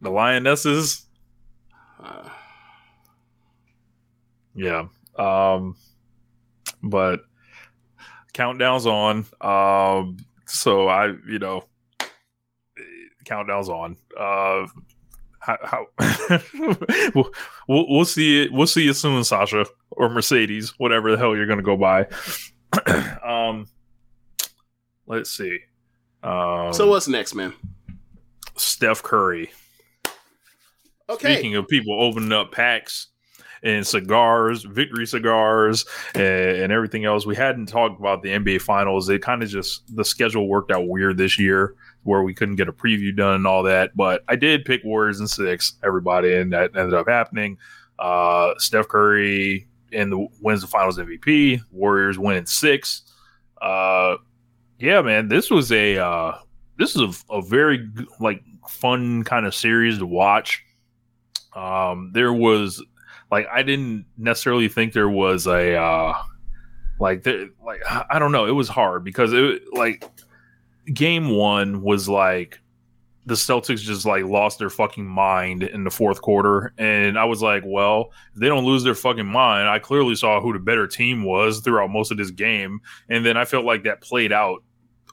the 0.00 0.10
lionesses. 0.10 1.06
Uh, 2.02 2.28
yeah. 4.54 4.86
Um. 5.18 5.76
But 6.82 7.20
countdowns 8.32 8.86
on. 8.86 9.26
Um. 9.40 10.18
So 10.46 10.88
I, 10.88 11.08
you 11.28 11.38
know, 11.40 11.64
countdowns 13.26 13.68
on. 13.68 13.96
Uh 14.16 14.68
how, 15.44 15.58
how 15.62 15.86
we'll, 17.14 17.30
we'll 17.68 18.04
see 18.04 18.42
it. 18.42 18.52
We'll 18.52 18.66
see 18.66 18.84
you 18.84 18.94
soon, 18.94 19.24
Sasha 19.24 19.66
or 19.90 20.08
Mercedes, 20.08 20.74
whatever 20.78 21.10
the 21.10 21.18
hell 21.18 21.36
you're 21.36 21.46
going 21.46 21.58
to 21.58 21.62
go 21.62 21.76
by. 21.76 22.06
um, 23.24 23.66
let's 25.06 25.30
see. 25.30 25.58
Um, 26.22 26.72
so 26.72 26.88
what's 26.88 27.08
next, 27.08 27.34
man? 27.34 27.52
Steph 28.56 29.02
Curry. 29.02 29.50
Okay. 31.08 31.34
Speaking 31.34 31.56
of 31.56 31.68
people 31.68 32.00
opening 32.00 32.32
up 32.32 32.50
packs 32.50 33.08
and 33.62 33.86
cigars, 33.86 34.62
victory 34.62 35.06
cigars, 35.06 35.84
and, 36.14 36.22
and, 36.22 36.72
everything 36.72 37.04
else. 37.04 37.24
We 37.26 37.34
hadn't 37.36 37.66
talked 37.66 37.98
about 37.98 38.22
the 38.22 38.28
NBA 38.30 38.60
Finals. 38.62 39.08
It 39.08 39.22
kind 39.22 39.42
of 39.42 39.48
just 39.48 39.82
the 39.94 40.04
schedule 40.04 40.48
worked 40.48 40.70
out 40.70 40.86
weird 40.86 41.16
this 41.16 41.38
year 41.38 41.74
where 42.04 42.22
we 42.22 42.34
couldn't 42.34 42.56
get 42.56 42.68
a 42.68 42.72
preview 42.72 43.14
done 43.14 43.34
and 43.36 43.46
all 43.46 43.62
that. 43.64 43.96
But 43.96 44.22
I 44.28 44.36
did 44.36 44.64
pick 44.64 44.84
Warriors 44.84 45.20
and 45.20 45.28
six, 45.28 45.74
everybody, 45.82 46.34
and 46.34 46.52
that 46.52 46.76
ended 46.76 46.94
up 46.94 47.08
happening. 47.08 47.58
Uh, 47.98 48.54
Steph 48.58 48.88
Curry 48.88 49.66
in 49.92 50.10
the 50.10 50.26
wins 50.40 50.60
the 50.60 50.66
Finals 50.66 50.98
MVP. 50.98 51.60
Warriors 51.72 52.18
win 52.18 52.36
in 52.36 52.46
six. 52.46 53.02
Uh, 53.60 54.16
yeah, 54.78 55.00
man, 55.02 55.28
this 55.28 55.50
was 55.50 55.72
a 55.72 55.98
uh, 55.98 56.38
this 56.78 56.96
is 56.96 57.24
a, 57.30 57.34
a 57.34 57.42
very 57.42 57.88
like 58.20 58.42
fun 58.68 59.24
kind 59.24 59.46
of 59.46 59.54
series 59.54 59.98
to 59.98 60.06
watch. 60.06 60.64
Um, 61.54 62.10
there 62.12 62.32
was 62.32 62.84
like 63.30 63.46
I 63.52 63.62
didn't 63.62 64.06
necessarily 64.18 64.68
think 64.68 64.92
there 64.92 65.08
was 65.08 65.46
a 65.46 65.76
uh, 65.76 66.14
Like, 66.98 67.26
like 67.64 67.80
I 68.10 68.18
don't 68.18 68.32
know. 68.32 68.46
It 68.46 68.52
was 68.52 68.68
hard 68.68 69.04
because 69.04 69.32
it 69.32 69.62
like 69.72 70.04
game 70.92 71.30
one 71.30 71.82
was 71.82 72.08
like 72.08 72.60
the 73.26 73.34
Celtics 73.34 73.80
just 73.80 74.04
like 74.04 74.24
lost 74.24 74.58
their 74.58 74.68
fucking 74.68 75.06
mind 75.06 75.62
in 75.62 75.84
the 75.84 75.90
fourth 75.90 76.20
quarter. 76.20 76.74
And 76.76 77.18
I 77.18 77.24
was 77.24 77.40
like, 77.40 77.62
well, 77.64 78.12
if 78.34 78.40
they 78.40 78.48
don't 78.48 78.64
lose 78.64 78.84
their 78.84 78.94
fucking 78.94 79.26
mind, 79.26 79.68
I 79.68 79.78
clearly 79.78 80.14
saw 80.14 80.40
who 80.40 80.52
the 80.52 80.58
better 80.58 80.86
team 80.86 81.24
was 81.24 81.60
throughout 81.60 81.90
most 81.90 82.10
of 82.10 82.18
this 82.18 82.30
game. 82.30 82.80
And 83.08 83.24
then 83.24 83.36
I 83.36 83.44
felt 83.46 83.64
like 83.64 83.84
that 83.84 84.02
played 84.02 84.32
out 84.32 84.62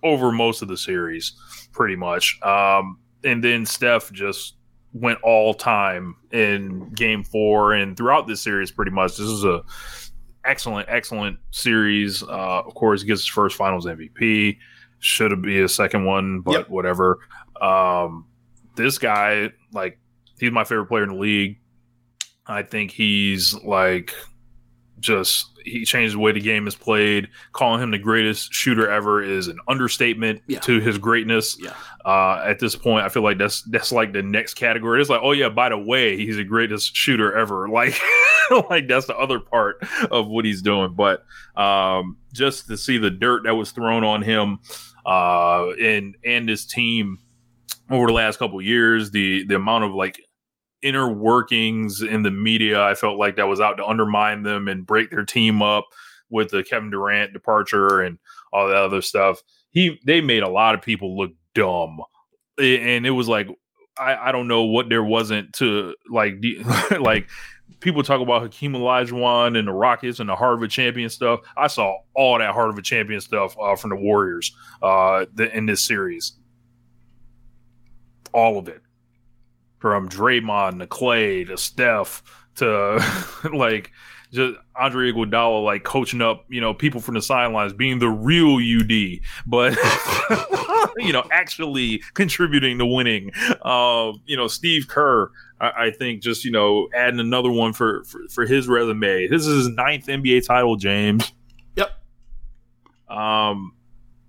over 0.03 0.31
most 0.31 0.61
of 0.61 0.67
the 0.67 0.77
series, 0.77 1.33
pretty 1.71 1.95
much. 1.95 2.39
Um, 2.41 2.99
and 3.23 3.43
then 3.43 3.65
Steph 3.65 4.11
just 4.11 4.55
went 4.93 5.21
all 5.21 5.53
time 5.53 6.15
in 6.31 6.89
game 6.89 7.23
four 7.23 7.73
and 7.73 7.95
throughout 7.95 8.27
this 8.27 8.41
series, 8.41 8.71
pretty 8.71 8.91
much. 8.91 9.11
This 9.11 9.27
is 9.27 9.45
a 9.45 9.63
excellent, 10.43 10.87
excellent 10.89 11.37
series. 11.51 12.23
Uh, 12.23 12.61
of 12.65 12.73
course, 12.73 13.03
gets 13.03 13.21
his 13.21 13.27
first 13.27 13.55
finals 13.55 13.85
MVP. 13.85 14.57
Should 15.01 15.41
be 15.41 15.59
a 15.61 15.67
second 15.67 16.05
one, 16.05 16.39
but 16.39 16.51
Yep. 16.53 16.69
whatever. 16.69 17.19
Um, 17.59 18.25
this 18.75 18.97
guy, 18.97 19.51
like, 19.73 19.99
he's 20.39 20.51
my 20.51 20.63
favorite 20.63 20.85
player 20.87 21.03
in 21.03 21.09
the 21.09 21.15
league. 21.15 21.57
I 22.47 22.63
think 22.63 22.91
he's 22.91 23.53
like 23.63 24.13
just 24.99 25.47
he 25.65 25.83
changed 25.85 26.13
the 26.15 26.19
way 26.19 26.31
the 26.31 26.39
game 26.39 26.67
is 26.67 26.75
played. 26.75 27.27
Calling 27.53 27.81
him 27.81 27.91
the 27.91 27.97
greatest 27.97 28.53
shooter 28.53 28.89
ever 28.89 29.21
is 29.23 29.47
an 29.47 29.57
understatement 29.67 30.41
Yeah. 30.47 30.59
to 30.61 30.79
his 30.79 30.97
greatness. 30.97 31.57
Yeah. 31.59 31.73
Uh, 32.05 32.41
at 32.45 32.59
this 32.59 32.75
point, 32.75 33.05
I 33.05 33.09
feel 33.09 33.23
like 33.23 33.37
that's 33.37 33.61
that's 33.63 33.91
like 33.91 34.13
the 34.13 34.23
next 34.23 34.55
category. 34.55 35.01
It's 35.01 35.09
like, 35.09 35.21
oh 35.23 35.31
yeah, 35.33 35.49
by 35.49 35.69
the 35.69 35.77
way, 35.77 36.17
he's 36.17 36.37
the 36.37 36.43
greatest 36.43 36.95
shooter 36.95 37.35
ever. 37.35 37.67
Like, 37.71 37.99
like 38.69 38.87
that's 38.89 39.05
the 39.05 39.15
other 39.17 39.39
part 39.39 39.77
of 40.11 40.27
what 40.27 40.43
he's 40.45 40.61
doing. 40.61 40.93
But 40.93 41.23
um, 41.55 42.17
just 42.33 42.67
to 42.67 42.77
see 42.77 42.97
the 42.97 43.09
dirt 43.11 43.43
that 43.45 43.55
was 43.55 43.71
thrown 43.71 44.03
on 44.03 44.21
him 44.23 44.59
uh, 45.05 45.69
and 45.79 46.15
and 46.23 46.49
his 46.49 46.65
team 46.65 47.19
over 47.89 48.07
the 48.07 48.13
last 48.13 48.39
couple 48.39 48.61
years, 48.61 49.11
the 49.11 49.45
the 49.45 49.55
amount 49.55 49.83
of 49.83 49.93
like 49.93 50.19
inner 50.81 51.11
workings 51.11 52.01
in 52.01 52.23
the 52.23 52.31
media, 52.31 52.81
I 52.81 52.95
felt 52.95 53.19
like 53.19 53.35
that 53.35 53.47
was 53.47 53.59
out 53.59 53.77
to 53.77 53.85
undermine 53.85 54.43
them 54.43 54.67
and 54.67 54.85
break 54.85 55.11
their 55.11 55.25
team 55.25 55.61
up 55.61 55.85
with 56.29 56.49
the 56.49 56.63
Kevin 56.63 56.89
Durant 56.89 57.33
departure 57.33 58.01
and 58.01 58.17
all 58.51 58.67
that 58.67 58.77
other 58.77 59.01
stuff. 59.01 59.41
He 59.69 59.99
they 60.05 60.21
made 60.21 60.43
a 60.43 60.49
lot 60.49 60.75
of 60.75 60.81
people 60.81 61.17
look 61.17 61.31
dumb, 61.53 61.99
and 62.57 63.05
it 63.05 63.11
was 63.11 63.27
like 63.27 63.47
I, 63.97 64.29
I 64.29 64.31
don't 64.31 64.47
know 64.47 64.63
what 64.63 64.89
there 64.89 65.03
wasn't 65.03 65.53
to 65.53 65.95
like 66.09 66.35
like 66.99 67.29
people 67.81 68.03
talk 68.03 68.21
about 68.21 68.43
Hakeem 68.43 68.73
Olajuwon 68.73 69.57
and 69.57 69.67
the 69.67 69.73
Rockets 69.73 70.19
and 70.19 70.29
the 70.29 70.35
Heart 70.35 70.55
of 70.55 70.63
a 70.63 70.67
Champion 70.67 71.09
stuff. 71.09 71.41
I 71.57 71.67
saw 71.67 71.97
all 72.15 72.37
that 72.37 72.53
Heart 72.53 72.69
of 72.69 72.77
a 72.77 72.81
Champion 72.81 73.19
stuff 73.19 73.57
uh, 73.59 73.75
from 73.75 73.89
the 73.89 73.97
Warriors 73.97 74.55
uh, 74.81 75.25
the, 75.33 75.55
in 75.55 75.65
this 75.65 75.83
series, 75.83 76.33
all 78.31 78.57
of 78.57 78.69
it, 78.69 78.81
from 79.79 80.07
Draymond 80.07 80.79
to 80.79 80.87
Clay 80.87 81.43
to 81.43 81.57
Steph 81.57 82.23
to 82.55 83.03
like 83.53 83.91
just 84.31 84.55
Andre 84.75 85.11
Iguodala 85.11 85.63
like 85.63 85.83
coaching 85.83 86.21
up, 86.21 86.45
you 86.49 86.61
know, 86.61 86.73
people 86.73 87.01
from 87.01 87.15
the 87.15 87.21
sidelines, 87.21 87.73
being 87.73 87.99
the 87.99 88.09
real 88.09 88.55
UD, 88.55 89.19
but 89.45 89.77
you 90.97 91.11
know, 91.11 91.23
actually 91.31 92.01
contributing 92.13 92.77
to 92.79 92.85
winning. 92.85 93.31
Uh, 93.61 94.13
you 94.25 94.37
know, 94.37 94.47
Steve 94.47 94.87
Kerr, 94.87 95.29
I, 95.59 95.71
I 95.85 95.91
think, 95.91 96.21
just 96.21 96.45
you 96.45 96.51
know, 96.51 96.87
adding 96.95 97.19
another 97.19 97.51
one 97.51 97.73
for, 97.73 98.03
for 98.05 98.21
for 98.29 98.45
his 98.45 98.67
resume. 98.67 99.27
This 99.27 99.45
is 99.45 99.65
his 99.65 99.75
ninth 99.75 100.07
NBA 100.07 100.45
title, 100.45 100.77
James. 100.77 101.31
Yep. 101.75 101.91
Um, 103.09 103.73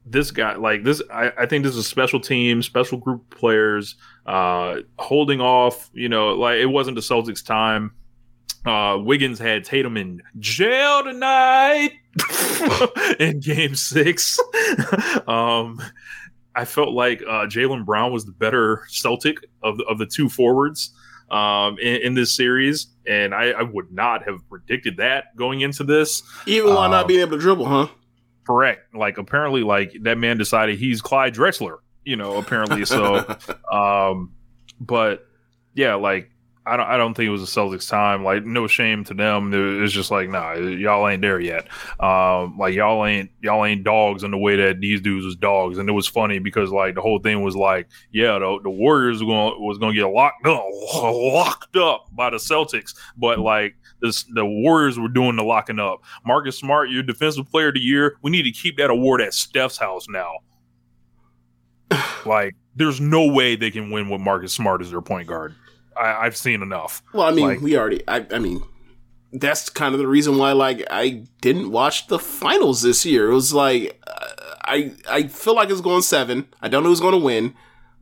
this 0.04 0.32
guy, 0.32 0.56
like 0.56 0.82
this, 0.82 1.00
I, 1.12 1.32
I 1.38 1.46
think 1.46 1.64
this 1.64 1.72
is 1.72 1.78
a 1.78 1.88
special 1.88 2.18
team, 2.18 2.60
special 2.62 2.98
group 2.98 3.22
of 3.22 3.38
players, 3.38 3.94
uh, 4.26 4.78
holding 4.98 5.40
off. 5.40 5.90
You 5.92 6.08
know, 6.08 6.34
like 6.34 6.58
it 6.58 6.66
wasn't 6.66 6.96
the 6.96 7.02
Celtics' 7.02 7.44
time. 7.44 7.92
Uh, 8.64 8.98
Wiggins 9.00 9.38
had 9.38 9.64
Tatum 9.64 9.96
in 9.96 10.22
jail 10.38 11.02
tonight 11.02 11.92
in 13.18 13.40
Game 13.40 13.74
Six. 13.74 14.38
um, 15.26 15.80
I 16.54 16.64
felt 16.64 16.90
like 16.90 17.22
uh, 17.22 17.46
Jaylen 17.46 17.84
Brown 17.84 18.12
was 18.12 18.24
the 18.24 18.32
better 18.32 18.84
Celtic 18.88 19.38
of 19.62 19.78
the, 19.78 19.84
of 19.84 19.98
the 19.98 20.06
two 20.06 20.28
forwards 20.28 20.94
um, 21.30 21.78
in, 21.78 22.02
in 22.02 22.14
this 22.14 22.36
series, 22.36 22.88
and 23.06 23.34
I, 23.34 23.50
I 23.50 23.62
would 23.62 23.90
not 23.90 24.24
have 24.28 24.46
predicted 24.48 24.98
that 24.98 25.34
going 25.36 25.62
into 25.62 25.82
this. 25.82 26.22
Even 26.46 26.74
while 26.74 26.90
not 26.90 27.02
Um, 27.02 27.08
being 27.08 27.20
able 27.20 27.32
to 27.32 27.38
dribble, 27.38 27.66
huh? 27.66 27.88
Correct. 28.46 28.94
Like 28.94 29.18
apparently, 29.18 29.62
like 29.62 29.92
that 30.02 30.18
man 30.18 30.36
decided 30.36 30.78
he's 30.78 31.00
Clyde 31.00 31.34
Drexler. 31.34 31.78
You 32.04 32.16
know, 32.16 32.36
apparently. 32.36 32.84
So, 32.84 33.24
um, 33.72 34.32
but 34.80 35.26
yeah, 35.74 35.94
like 35.94 36.31
I 36.64 36.76
don't, 36.76 36.86
I 36.86 36.96
don't 36.96 37.14
think 37.14 37.26
it 37.26 37.30
was 37.30 37.40
the 37.40 37.60
Celtics' 37.60 37.88
time. 37.88 38.22
Like, 38.22 38.44
no 38.44 38.68
shame 38.68 39.02
to 39.04 39.14
them. 39.14 39.52
It's 39.82 39.92
just 39.92 40.12
like, 40.12 40.28
nah, 40.28 40.52
y'all 40.52 41.08
ain't 41.08 41.20
there 41.20 41.40
yet. 41.40 41.66
Um, 41.98 42.56
like 42.56 42.74
y'all 42.74 43.04
ain't, 43.04 43.30
y'all 43.40 43.64
ain't 43.64 43.82
dogs 43.82 44.22
in 44.22 44.30
the 44.30 44.38
way 44.38 44.54
that 44.56 44.80
these 44.80 45.00
dudes 45.00 45.24
was 45.24 45.34
dogs. 45.34 45.78
And 45.78 45.88
it 45.88 45.92
was 45.92 46.06
funny 46.06 46.38
because 46.38 46.70
like 46.70 46.94
the 46.94 47.00
whole 47.00 47.18
thing 47.18 47.42
was 47.42 47.56
like, 47.56 47.88
yeah, 48.12 48.38
the, 48.38 48.60
the 48.62 48.70
Warriors 48.70 49.22
were 49.22 49.32
going 49.32 49.60
was 49.60 49.78
going 49.78 49.94
to 49.94 50.00
get 50.00 50.06
locked 50.06 50.46
up, 50.46 50.64
locked 50.94 51.76
up 51.76 52.06
by 52.12 52.30
the 52.30 52.38
Celtics, 52.38 52.94
but 53.16 53.38
like. 53.38 53.74
The 54.34 54.44
Warriors 54.44 54.98
were 54.98 55.06
doing 55.06 55.36
the 55.36 55.44
locking 55.44 55.78
up. 55.78 56.02
Marcus 56.26 56.58
Smart, 56.58 56.90
your 56.90 57.04
defensive 57.04 57.48
player 57.48 57.68
of 57.68 57.74
the 57.74 57.80
year. 57.80 58.16
We 58.20 58.32
need 58.32 58.42
to 58.42 58.50
keep 58.50 58.76
that 58.78 58.90
award 58.90 59.20
at 59.20 59.32
Steph's 59.32 59.78
house 59.78 60.08
now. 60.08 60.38
like, 62.26 62.56
there's 62.74 63.00
no 63.00 63.26
way 63.26 63.54
they 63.54 63.70
can 63.70 63.92
win 63.92 64.08
with 64.08 64.20
Marcus 64.20 64.52
Smart 64.52 64.82
as 64.82 64.90
their 64.90 65.02
point 65.02 65.28
guard. 65.28 65.54
I, 65.96 66.26
I've 66.26 66.36
seen 66.36 66.62
enough. 66.62 67.02
Well, 67.12 67.26
I 67.26 67.32
mean, 67.32 67.46
Like- 67.46 67.60
we 67.60 67.76
already. 67.76 68.02
I, 68.08 68.26
I 68.32 68.38
mean, 68.38 68.62
that's 69.32 69.68
kind 69.70 69.94
of 69.94 70.00
the 70.00 70.06
reason 70.06 70.36
why, 70.38 70.52
like, 70.52 70.84
I 70.90 71.24
didn't 71.40 71.70
watch 71.70 72.06
the 72.08 72.18
finals 72.18 72.82
this 72.82 73.04
year. 73.06 73.30
It 73.30 73.34
was 73.34 73.54
like, 73.54 74.00
I 74.64 74.92
I 75.08 75.24
feel 75.28 75.54
like 75.54 75.70
it's 75.70 75.80
going 75.80 76.02
seven. 76.02 76.46
I 76.60 76.68
don't 76.68 76.82
know 76.82 76.88
who's 76.90 77.00
going 77.00 77.18
to 77.18 77.24
win, 77.24 77.54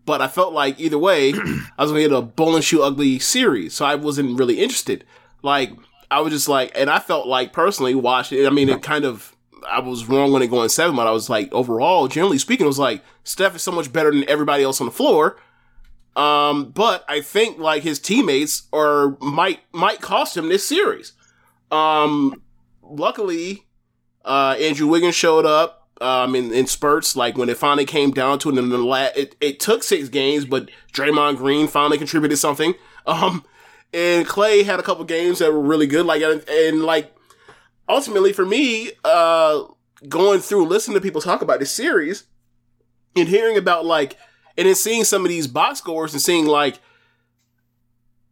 but 0.06 0.20
I 0.20 0.28
felt 0.28 0.52
like 0.52 0.78
either 0.80 0.98
way, 0.98 1.32
I 1.78 1.82
was 1.82 1.90
going 1.92 2.02
to 2.02 2.08
get 2.08 2.16
a 2.16 2.22
bull 2.22 2.54
and 2.56 2.64
shoe 2.64 2.82
ugly 2.82 3.18
series. 3.18 3.74
So 3.74 3.84
I 3.84 3.94
wasn't 3.94 4.38
really 4.38 4.60
interested. 4.60 5.04
Like, 5.42 5.72
I 6.10 6.20
was 6.20 6.32
just 6.32 6.48
like, 6.48 6.72
and 6.74 6.90
I 6.90 6.98
felt 6.98 7.26
like 7.28 7.52
personally 7.52 7.94
watching 7.94 8.38
it. 8.38 8.46
I 8.46 8.50
mean, 8.50 8.68
it 8.68 8.82
kind 8.82 9.04
of. 9.04 9.34
I 9.70 9.78
was 9.80 10.06
wrong 10.08 10.32
when 10.32 10.40
it 10.42 10.48
going 10.48 10.70
seven, 10.70 10.96
but 10.96 11.06
I 11.06 11.10
was 11.10 11.28
like, 11.28 11.52
overall, 11.52 12.08
generally 12.08 12.38
speaking, 12.38 12.64
it 12.64 12.68
was 12.68 12.78
like 12.78 13.04
Steph 13.24 13.54
is 13.54 13.62
so 13.62 13.70
much 13.70 13.92
better 13.92 14.10
than 14.10 14.28
everybody 14.28 14.62
else 14.64 14.80
on 14.80 14.86
the 14.86 14.92
floor. 14.92 15.36
Um, 16.16 16.70
but 16.70 17.04
I 17.08 17.20
think 17.20 17.58
like 17.58 17.82
his 17.82 17.98
teammates 17.98 18.64
are 18.72 19.16
might 19.20 19.60
might 19.72 20.00
cost 20.00 20.36
him 20.36 20.48
this 20.48 20.66
series. 20.66 21.12
Um, 21.70 22.42
luckily, 22.82 23.66
uh, 24.24 24.56
Andrew 24.60 24.86
Wiggins 24.86 25.14
showed 25.14 25.46
up. 25.46 25.76
Um, 26.02 26.34
in, 26.34 26.50
in 26.50 26.66
spurts, 26.66 27.14
like 27.14 27.36
when 27.36 27.50
it 27.50 27.58
finally 27.58 27.84
came 27.84 28.10
down 28.10 28.38
to 28.38 28.48
it, 28.48 28.56
in 28.56 28.70
the 28.70 28.78
la- 28.78 29.10
it, 29.14 29.36
it 29.38 29.60
took 29.60 29.82
six 29.82 30.08
games, 30.08 30.46
but 30.46 30.70
Draymond 30.94 31.36
Green 31.36 31.68
finally 31.68 31.98
contributed 31.98 32.38
something. 32.38 32.74
Um, 33.06 33.44
and 33.92 34.26
Clay 34.26 34.62
had 34.62 34.78
a 34.78 34.82
couple 34.82 35.04
games 35.04 35.38
that 35.38 35.52
were 35.52 35.60
really 35.60 35.86
good. 35.86 36.06
Like, 36.06 36.22
and, 36.22 36.46
and 36.48 36.82
like, 36.82 37.14
ultimately 37.88 38.32
for 38.32 38.46
me, 38.46 38.92
uh, 39.04 39.64
going 40.08 40.40
through 40.40 40.66
listening 40.66 40.94
to 40.94 41.00
people 41.00 41.20
talk 41.20 41.42
about 41.42 41.60
this 41.60 41.72
series 41.72 42.24
and 43.16 43.28
hearing 43.28 43.56
about 43.56 43.84
like 43.84 44.16
and 44.60 44.66
then 44.66 44.74
seeing 44.74 45.04
some 45.04 45.24
of 45.24 45.30
these 45.30 45.46
box 45.46 45.78
scores 45.78 46.12
and 46.12 46.20
seeing 46.20 46.44
like 46.44 46.80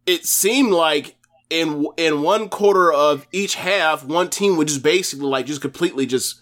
it 0.05 0.27
seemed 0.27 0.71
like 0.71 1.15
in 1.49 1.87
in 1.97 2.21
one 2.21 2.49
quarter 2.49 2.93
of 2.93 3.25
each 3.31 3.55
half, 3.55 4.05
one 4.05 4.29
team 4.29 4.55
would 4.55 4.67
just 4.67 4.83
basically 4.83 5.25
like 5.25 5.47
just 5.47 5.59
completely 5.59 6.05
just 6.05 6.41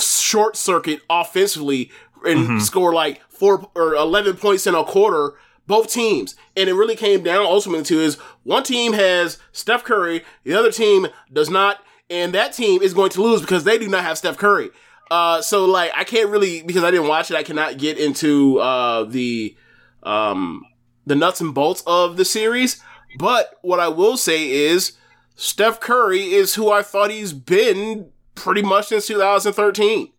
short 0.00 0.56
circuit 0.56 1.00
offensively 1.08 1.92
and 2.26 2.40
mm-hmm. 2.40 2.58
score 2.58 2.92
like 2.92 3.20
four 3.28 3.70
or 3.76 3.94
eleven 3.94 4.36
points 4.36 4.66
in 4.66 4.74
a 4.74 4.82
quarter. 4.82 5.34
Both 5.68 5.92
teams, 5.92 6.34
and 6.56 6.68
it 6.68 6.72
really 6.72 6.96
came 6.96 7.22
down 7.22 7.46
ultimately 7.46 7.84
to 7.84 8.00
is 8.00 8.16
one 8.42 8.64
team 8.64 8.94
has 8.94 9.38
Steph 9.52 9.84
Curry, 9.84 10.24
the 10.42 10.54
other 10.54 10.72
team 10.72 11.06
does 11.32 11.50
not, 11.50 11.84
and 12.10 12.34
that 12.34 12.52
team 12.52 12.82
is 12.82 12.94
going 12.94 13.10
to 13.10 13.22
lose 13.22 13.42
because 13.42 13.62
they 13.62 13.78
do 13.78 13.86
not 13.86 14.02
have 14.02 14.18
Steph 14.18 14.38
Curry. 14.38 14.70
Uh, 15.10 15.40
so 15.40 15.64
like 15.64 15.90
I 15.94 16.04
can't 16.04 16.28
really 16.30 16.62
because 16.62 16.84
I 16.84 16.90
didn't 16.90 17.08
watch 17.08 17.30
it. 17.30 17.36
I 17.36 17.42
cannot 17.42 17.78
get 17.78 17.98
into 17.98 18.58
uh 18.58 19.04
the 19.04 19.56
um 20.02 20.64
the 21.06 21.14
nuts 21.14 21.40
and 21.40 21.54
bolts 21.54 21.82
of 21.86 22.16
the 22.16 22.24
series. 22.24 22.80
But 23.18 23.54
what 23.62 23.80
I 23.80 23.88
will 23.88 24.16
say 24.18 24.50
is 24.50 24.92
Steph 25.34 25.80
Curry 25.80 26.32
is 26.34 26.54
who 26.54 26.70
I 26.70 26.82
thought 26.82 27.10
he's 27.10 27.32
been 27.32 28.10
pretty 28.34 28.62
much 28.62 28.88
since 28.88 29.06
2013. 29.06 30.12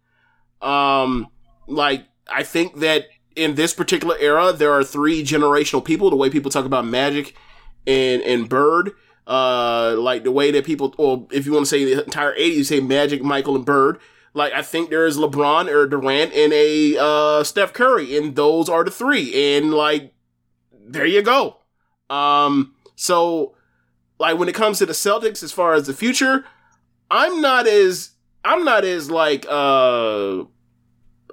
Um, 0.62 1.28
like 1.68 2.06
I 2.32 2.44
think 2.44 2.80
that 2.80 3.06
in 3.36 3.56
this 3.56 3.74
particular 3.74 4.16
era, 4.20 4.52
there 4.52 4.72
are 4.74 4.84
three 4.84 5.24
generational 5.24 5.84
people. 5.86 6.10
The 6.10 6.16
way 6.16 6.30
people 6.30 6.52
talk 6.52 6.66
about 6.66 6.86
Magic 6.86 7.36
and 7.86 8.22
and 8.24 8.50
Bird, 8.50 8.92
Uh, 9.28 9.96
like 10.00 10.24
the 10.24 10.32
way 10.32 10.50
that 10.52 10.66
people, 10.66 10.96
or 10.98 11.28
if 11.32 11.46
you 11.46 11.54
want 11.54 11.66
to 11.66 11.70
say 11.70 11.86
the 11.86 12.04
entire 12.04 12.34
80s, 12.34 12.56
you 12.56 12.64
say 12.64 12.80
Magic, 12.80 13.22
Michael, 13.22 13.56
and 13.56 13.66
Bird. 13.66 14.00
Like 14.34 14.54
I 14.54 14.62
think 14.62 14.90
there 14.90 15.06
is 15.06 15.18
LeBron 15.18 15.68
or 15.68 15.88
Durant 15.88 16.34
and 16.34 16.54
a 16.54 16.98
uh, 17.00 17.44
Steph 17.44 17.74
Curry, 17.74 18.16
and 18.18 18.36
those 18.36 18.70
are 18.70 18.84
the 18.84 18.92
three. 18.92 19.58
And 19.58 19.74
like, 19.74 20.14
there 20.72 21.06
you 21.06 21.22
go. 21.22 21.58
Um, 22.10 22.76
so 22.96 23.56
like 24.20 24.38
when 24.38 24.50
it 24.50 24.56
comes 24.56 24.78
to 24.80 24.86
the 24.86 24.94
Celtics, 24.94 25.42
as 25.42 25.52
far 25.52 25.74
as 25.74 25.88
the 25.88 25.94
future, 25.94 26.46
I'm 27.10 27.42
not 27.42 27.68
as 27.68 28.12
I'm 28.44 28.64
not 28.64 28.86
as 28.86 29.10
like 29.10 29.46
uh 29.50 30.44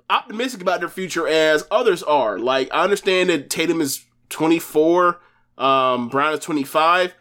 optimistic 0.08 0.60
about 0.62 0.80
their 0.80 0.88
future 0.88 1.26
as 1.26 1.66
others 1.70 2.02
are. 2.02 2.38
Like 2.38 2.72
I 2.72 2.84
understand 2.84 3.28
that 3.30 3.50
Tatum 3.50 3.80
is 3.80 4.04
24, 4.30 5.20
um, 5.58 6.08
Brown 6.08 6.34
is 6.34 6.40
25. 6.40 7.14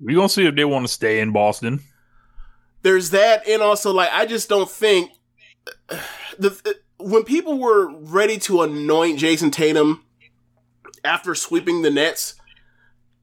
We 0.00 0.14
gonna 0.14 0.28
see 0.28 0.46
if 0.46 0.56
they 0.56 0.64
want 0.64 0.86
to 0.86 0.92
stay 0.92 1.20
in 1.20 1.32
Boston. 1.32 1.80
There's 2.82 3.10
that, 3.10 3.46
and 3.46 3.62
also 3.62 3.92
like 3.92 4.10
I 4.12 4.26
just 4.26 4.48
don't 4.48 4.68
think 4.68 5.12
the 6.38 6.76
when 6.98 7.24
people 7.24 7.58
were 7.58 7.88
ready 7.88 8.38
to 8.38 8.62
anoint 8.62 9.18
Jayson 9.18 9.50
Tatum 9.50 10.04
after 11.04 11.34
sweeping 11.34 11.82
the 11.82 11.90
Nets, 11.90 12.34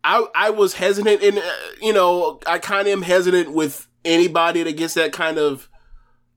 I 0.04 0.26
I 0.36 0.50
was 0.50 0.76
hesitant, 0.76 1.22
and 1.24 1.38
uh, 1.38 1.52
you 1.82 1.94
know 1.94 2.40
I 2.46 2.60
kind 2.60 2.88
of 2.88 2.94
am 2.94 3.02
hesitant 3.02 3.52
with 3.54 3.88
anybody 4.06 4.64
that 4.64 4.78
gets 4.78 4.94
that 4.94 5.12
kind 5.12 5.38
of 5.38 5.70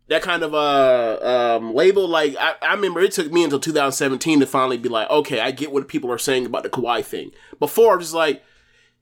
that 0.09 0.23
kind 0.23 0.43
of 0.43 0.55
uh 0.55 1.57
um 1.57 1.75
label. 1.75 2.09
Like 2.09 2.37
I, 2.39 2.55
I 2.63 2.75
remember 2.75 3.01
it 3.01 3.13
took 3.13 3.33
me 3.33 3.45
until 3.45 3.61
2017 3.61 4.41
to 4.41 4.47
finally 4.47 4.79
be 4.79 4.89
like, 4.89 5.11
okay, 5.11 5.41
I 5.41 5.51
get 5.51 5.73
what 5.73 5.89
people 5.89 6.11
are 6.11 6.19
saying 6.19 6.47
about 6.47 6.63
the 6.63 6.71
Kawhi 6.71 7.05
thing. 7.05 7.33
Before 7.59 7.95
I 7.95 7.97
was 7.97 8.15
like, 8.15 8.43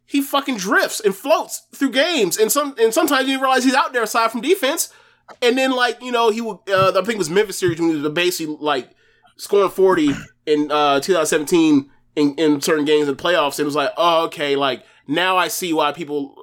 he 0.07 0.21
fucking 0.21 0.57
drifts 0.57 1.01
and 1.01 1.15
floats 1.15 1.67
through 1.75 1.93
games, 1.93 2.37
and 2.37 2.51
some 2.51 2.75
and 2.79 2.93
sometimes 2.93 3.29
you 3.29 3.41
realize 3.41 3.65
he's 3.65 3.75
out 3.75 3.93
there 3.93 4.03
aside 4.03 4.31
from 4.31 4.41
defense. 4.41 4.93
And 5.43 5.57
then 5.57 5.73
like 5.73 6.03
you 6.03 6.13
know 6.13 6.31
he 6.31 6.41
would 6.41 6.59
uh, 6.69 6.91
I 6.91 7.03
think 7.03 7.11
it 7.11 7.19
was 7.19 7.31
Memphis 7.31 7.59
series 7.59 7.81
when 7.81 7.91
he 7.91 7.97
was 7.97 8.13
basically 8.13 8.57
like 8.61 8.91
scoring 9.37 9.71
40 9.71 10.11
in 10.47 10.71
uh 10.71 11.01
2017 11.01 11.91
in, 12.17 12.35
in 12.35 12.61
certain 12.61 12.85
games 12.85 13.09
in 13.09 13.17
the 13.17 13.23
playoffs. 13.23 13.59
And 13.59 13.61
it 13.61 13.65
was 13.65 13.77
like, 13.77 13.93
oh 13.97 14.25
okay, 14.27 14.57
like 14.57 14.85
now 15.07 15.37
I 15.37 15.49
see 15.49 15.73
why 15.73 15.93
people 15.93 16.35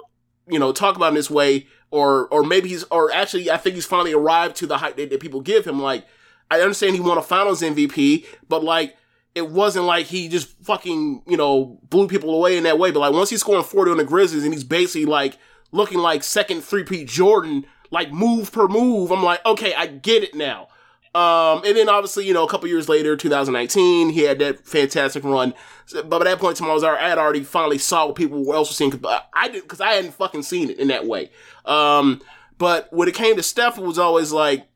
you 0.46 0.58
know 0.58 0.72
talk 0.72 0.96
about 0.96 1.08
him 1.08 1.14
this 1.14 1.30
way 1.30 1.66
or 1.90 2.28
or 2.28 2.42
maybe 2.42 2.68
he's 2.68 2.84
or 2.84 3.12
actually 3.12 3.50
I 3.50 3.56
think 3.56 3.74
he's 3.74 3.86
finally 3.86 4.12
arrived 4.12 4.56
to 4.56 4.66
the 4.66 4.78
height 4.78 4.96
that, 4.96 5.10
that 5.10 5.20
people 5.20 5.40
give 5.40 5.66
him. 5.66 5.80
Like 5.80 6.06
I 6.50 6.60
understand 6.60 6.94
he 6.94 7.00
won 7.00 7.18
a 7.18 7.22
Finals 7.22 7.62
MVP, 7.62 8.26
but 8.48 8.62
like 8.64 8.96
it 9.34 9.50
wasn't 9.50 9.84
like 9.84 10.06
he 10.06 10.28
just 10.28 10.48
fucking 10.64 11.22
you 11.26 11.36
know 11.36 11.78
blew 11.88 12.08
people 12.08 12.34
away 12.34 12.56
in 12.56 12.64
that 12.64 12.78
way. 12.78 12.90
But 12.90 13.00
like 13.00 13.12
once 13.12 13.30
he's 13.30 13.40
scoring 13.40 13.64
forty 13.64 13.90
on 13.90 13.96
the 13.96 14.04
Grizzlies 14.04 14.44
and 14.44 14.52
he's 14.52 14.64
basically 14.64 15.06
like 15.06 15.38
looking 15.72 15.98
like 15.98 16.22
second 16.22 16.62
three 16.62 16.84
Pete 16.84 17.08
Jordan, 17.08 17.64
like 17.90 18.12
move 18.12 18.52
per 18.52 18.68
move, 18.68 19.10
I'm 19.10 19.22
like 19.22 19.44
okay, 19.46 19.74
I 19.74 19.86
get 19.86 20.22
it 20.22 20.34
now. 20.34 20.68
Um, 21.14 21.62
and 21.64 21.76
then 21.76 21.88
obviously, 21.88 22.26
you 22.26 22.34
know, 22.34 22.44
a 22.44 22.48
couple 22.48 22.68
years 22.68 22.88
later, 22.88 23.16
2019, 23.16 24.10
he 24.10 24.22
had 24.22 24.38
that 24.40 24.66
fantastic 24.66 25.24
run. 25.24 25.54
But 25.92 26.08
by 26.10 26.24
that 26.24 26.38
point, 26.38 26.60
in 26.60 26.66
time, 26.66 26.84
I 26.84 27.08
had 27.08 27.18
already 27.18 27.42
finally 27.42 27.78
saw 27.78 28.06
what 28.06 28.14
people 28.14 28.52
else 28.52 28.70
were 28.70 28.74
seeing. 28.74 28.90
Cause 28.90 29.20
I 29.32 29.48
did 29.48 29.62
because 29.62 29.80
I 29.80 29.92
hadn't 29.92 30.14
fucking 30.14 30.42
seen 30.42 30.70
it 30.70 30.78
in 30.78 30.88
that 30.88 31.06
way. 31.06 31.30
Um, 31.64 32.20
but 32.58 32.92
when 32.92 33.08
it 33.08 33.14
came 33.14 33.36
to 33.36 33.42
Steph, 33.42 33.78
it 33.78 33.84
was 33.84 33.98
always 33.98 34.32
like 34.32 34.68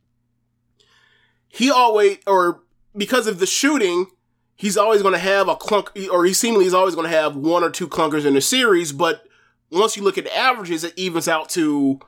he 1.49 1.71
always 1.71 2.19
or 2.27 2.63
because 2.97 3.27
of 3.27 3.39
the 3.39 3.47
shooting, 3.47 4.07
he's 4.57 4.79
always 4.79 5.03
going 5.03 5.15
to 5.15 5.21
have 5.21 5.49
a 5.49 5.57
clunk, 5.57 5.91
or 6.11 6.25
he 6.25 6.33
seemingly 6.33 6.67
is 6.67 6.75
always 6.75 6.95
going 6.95 7.09
to 7.09 7.17
have 7.17 7.37
one 7.37 7.63
or 7.63 7.71
two 7.71 7.89
clunkers 7.89 8.25
in 8.25 8.37
a 8.37 8.41
series. 8.41 8.93
But 8.93 9.23
once 9.71 9.97
you 9.97 10.03
look 10.03 10.19
at 10.19 10.25
the 10.25 10.37
averages, 10.37 10.83
it 10.83 10.95
evens 10.97 11.29
out 11.29 11.51
to 11.51 12.01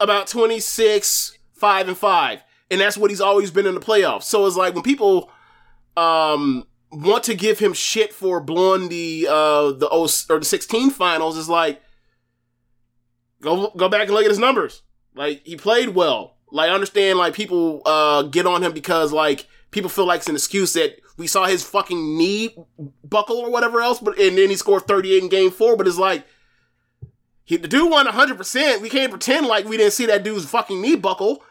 about 0.00 0.26
26, 0.26 1.38
5 1.54 1.88
and 1.88 1.96
5 1.96 2.42
and 2.70 2.80
that's 2.80 2.96
what 2.96 3.10
he's 3.10 3.20
always 3.20 3.50
been 3.50 3.66
in 3.66 3.74
the 3.74 3.80
playoffs. 3.80 4.24
So 4.24 4.46
it's 4.46 4.56
like 4.56 4.74
when 4.74 4.82
people 4.82 5.30
um 5.96 6.66
want 6.92 7.24
to 7.24 7.34
give 7.34 7.58
him 7.58 7.72
shit 7.72 8.12
for 8.12 8.40
blowing 8.40 8.88
the 8.88 9.26
uh 9.28 9.72
the 9.72 9.88
o- 9.90 10.08
or 10.30 10.38
the 10.38 10.44
16 10.44 10.90
finals 10.90 11.36
is 11.36 11.48
like 11.48 11.80
go 13.40 13.70
go 13.76 13.88
back 13.88 14.02
and 14.02 14.10
look 14.12 14.24
at 14.24 14.30
his 14.30 14.38
numbers. 14.38 14.82
Like 15.14 15.42
he 15.44 15.56
played 15.56 15.90
well. 15.90 16.36
Like 16.50 16.70
I 16.70 16.74
understand 16.74 17.18
like 17.18 17.34
people 17.34 17.82
uh 17.86 18.22
get 18.22 18.46
on 18.46 18.62
him 18.62 18.72
because 18.72 19.12
like 19.12 19.46
people 19.70 19.90
feel 19.90 20.06
like 20.06 20.20
it's 20.20 20.28
an 20.28 20.36
excuse 20.36 20.72
that 20.74 20.98
we 21.16 21.26
saw 21.26 21.46
his 21.46 21.64
fucking 21.64 22.18
knee 22.18 22.54
buckle 23.02 23.38
or 23.38 23.50
whatever 23.50 23.80
else, 23.80 24.00
but 24.00 24.18
and 24.18 24.36
then 24.36 24.50
he 24.50 24.56
scored 24.56 24.86
38 24.86 25.22
in 25.22 25.28
game 25.30 25.50
4, 25.50 25.76
but 25.76 25.86
it's 25.86 25.96
like 25.96 26.26
he, 27.46 27.56
the 27.56 27.68
dude 27.68 27.90
won 27.90 28.06
100%. 28.06 28.80
We 28.80 28.90
can't 28.90 29.10
pretend 29.10 29.46
like 29.46 29.66
we 29.66 29.76
didn't 29.76 29.92
see 29.92 30.06
that 30.06 30.24
dude's 30.24 30.44
fucking 30.44 30.80
knee 30.82 30.96
buckle. 30.96 31.42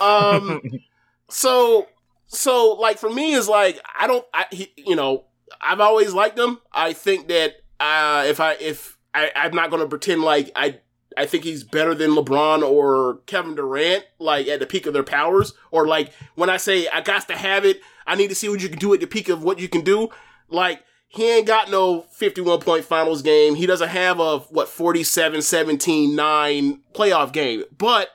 Um, 0.00 0.62
so, 1.28 1.86
so 2.26 2.72
like 2.72 2.98
for 2.98 3.10
me 3.10 3.34
is 3.34 3.48
like, 3.48 3.78
I 3.98 4.06
don't, 4.06 4.24
I, 4.32 4.46
he, 4.50 4.72
you 4.76 4.96
know, 4.96 5.26
I've 5.60 5.80
always 5.80 6.14
liked 6.14 6.38
him. 6.38 6.58
I 6.72 6.94
think 6.94 7.28
that, 7.28 7.56
uh, 7.78 8.24
if 8.26 8.40
I, 8.40 8.54
if 8.54 8.96
I, 9.14 9.30
I'm 9.36 9.54
not 9.54 9.70
going 9.70 9.82
to 9.82 9.88
pretend 9.88 10.22
like 10.22 10.50
I, 10.56 10.80
I 11.16 11.26
think 11.26 11.44
he's 11.44 11.64
better 11.64 11.94
than 11.94 12.12
LeBron 12.12 12.62
or 12.62 13.18
Kevin 13.26 13.54
Durant, 13.54 14.06
like 14.18 14.48
at 14.48 14.60
the 14.60 14.66
peak 14.66 14.86
of 14.86 14.94
their 14.94 15.02
powers, 15.02 15.52
or 15.70 15.86
like 15.86 16.12
when 16.34 16.48
I 16.48 16.56
say 16.56 16.88
I 16.88 17.02
got 17.02 17.28
to 17.28 17.36
have 17.36 17.66
it, 17.66 17.80
I 18.06 18.14
need 18.14 18.28
to 18.28 18.34
see 18.34 18.48
what 18.48 18.62
you 18.62 18.70
can 18.70 18.78
do 18.78 18.94
at 18.94 19.00
the 19.00 19.06
peak 19.06 19.28
of 19.28 19.42
what 19.42 19.58
you 19.58 19.68
can 19.68 19.82
do. 19.82 20.08
Like 20.48 20.82
he 21.12 21.30
ain't 21.30 21.46
got 21.46 21.70
no 21.70 22.02
51 22.12 22.60
point 22.60 22.84
finals 22.86 23.20
game. 23.20 23.54
He 23.54 23.66
doesn't 23.66 23.90
have 23.90 24.18
a 24.18 24.38
what 24.38 24.68
47 24.68 25.42
17 25.42 26.16
9 26.16 26.80
playoff 26.94 27.32
game. 27.32 27.64
But 27.76 28.08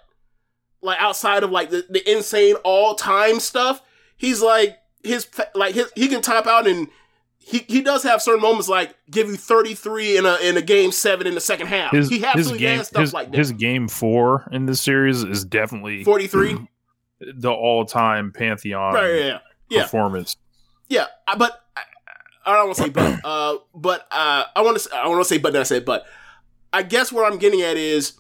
like 0.82 1.00
outside 1.00 1.44
of 1.44 1.52
like 1.52 1.70
the, 1.70 1.86
the 1.90 2.10
insane 2.12 2.56
all 2.64 2.96
time 2.96 3.40
stuff, 3.40 3.84
he's 4.18 4.42
like 4.42 4.80
his 5.04 5.28
like 5.54 5.76
his 5.76 5.92
he 5.96 6.08
can 6.08 6.24
top 6.24 6.48
out 6.48 6.66
and 6.66 6.88
he, 7.38 7.60
he 7.68 7.82
does 7.82 8.02
have 8.02 8.20
certain 8.20 8.42
moments 8.42 8.68
like 8.68 8.96
give 9.12 9.28
you 9.28 9.36
33 9.36 10.18
in 10.18 10.26
a 10.26 10.38
in 10.38 10.58
a 10.58 10.62
game 10.62 10.92
seven 10.92 11.28
in 11.28 11.36
the 11.36 11.40
second 11.40 11.68
half. 11.68 11.92
His, 11.92 12.10
he 12.10 12.16
his 12.16 12.26
absolutely 12.26 12.60
game, 12.60 12.78
has 12.80 12.88
stuff 12.88 13.02
his, 13.02 13.14
like 13.14 13.30
that. 13.30 13.38
his 13.38 13.52
game 13.52 13.88
four 13.88 14.50
in 14.52 14.66
this 14.66 14.82
series 14.82 15.24
is 15.24 15.46
definitely 15.46 16.04
43. 16.04 16.68
the 17.36 17.52
all 17.52 17.86
time 17.86 18.32
pantheon 18.32 18.96
Right, 18.96 19.20
yeah, 19.20 19.40
yeah. 19.70 19.84
Performance. 19.84 20.36
Yeah, 20.90 21.06
but 21.38 21.62
I, 22.48 22.56
don't 22.56 22.66
want 22.68 22.78
to 22.78 22.84
say 22.84 22.90
but. 22.90 23.20
Uh, 23.26 23.58
but 23.76 24.08
uh, 24.12 24.46
I 24.56 24.62
want 24.62 24.80
to 24.80 24.96
I 24.96 25.08
want 25.08 25.22
to 25.22 25.26
say 25.26 25.38
but. 25.38 25.54
Then 25.54 25.62
I 25.62 25.64
say 25.64 25.80
but. 25.80 26.06
I 26.72 26.84
guess 26.84 27.12
what 27.12 27.32
I'm 27.32 27.40
getting 27.40 27.62
at 27.62 27.78
is, 27.78 28.20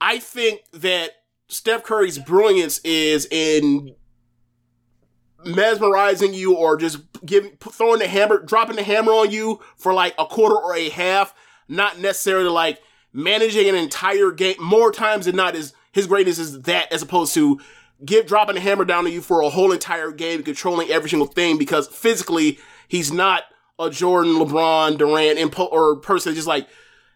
I 0.00 0.18
think 0.18 0.62
that 0.72 1.10
Steph 1.48 1.82
Curry's 1.82 2.18
brilliance 2.18 2.78
is 2.80 3.26
in 3.30 3.94
mesmerizing 5.44 6.34
you 6.34 6.56
or 6.56 6.76
just 6.76 6.98
giving 7.24 7.56
throwing 7.60 8.00
the 8.00 8.08
hammer 8.08 8.42
dropping 8.42 8.76
the 8.76 8.82
hammer 8.82 9.12
on 9.12 9.30
you 9.30 9.60
for 9.76 9.94
like 9.94 10.14
a 10.18 10.26
quarter 10.26 10.56
or 10.56 10.74
a 10.74 10.88
half 10.88 11.32
not 11.68 11.98
necessarily 12.00 12.48
like 12.48 12.80
managing 13.12 13.68
an 13.68 13.76
entire 13.76 14.32
game 14.32 14.56
more 14.58 14.90
times 14.90 15.26
than 15.26 15.36
not 15.36 15.54
is 15.54 15.72
his 15.92 16.06
greatness 16.06 16.38
is 16.38 16.62
that 16.62 16.92
as 16.92 17.02
opposed 17.02 17.34
to 17.34 17.60
give 18.04 18.26
dropping 18.26 18.54
the 18.54 18.60
hammer 18.60 18.84
down 18.84 19.06
on 19.06 19.12
you 19.12 19.20
for 19.20 19.42
a 19.42 19.50
whole 19.50 19.72
entire 19.72 20.10
game 20.10 20.42
controlling 20.42 20.90
every 20.90 21.10
single 21.10 21.26
thing 21.26 21.58
because 21.58 21.88
physically 21.88 22.58
he's 22.86 23.12
not 23.12 23.44
a 23.78 23.90
Jordan 23.90 24.34
LeBron 24.34 24.98
Durant 24.98 25.38
impo- 25.38 25.72
or 25.72 25.96
person 25.96 26.34
just 26.34 26.46
like 26.46 26.68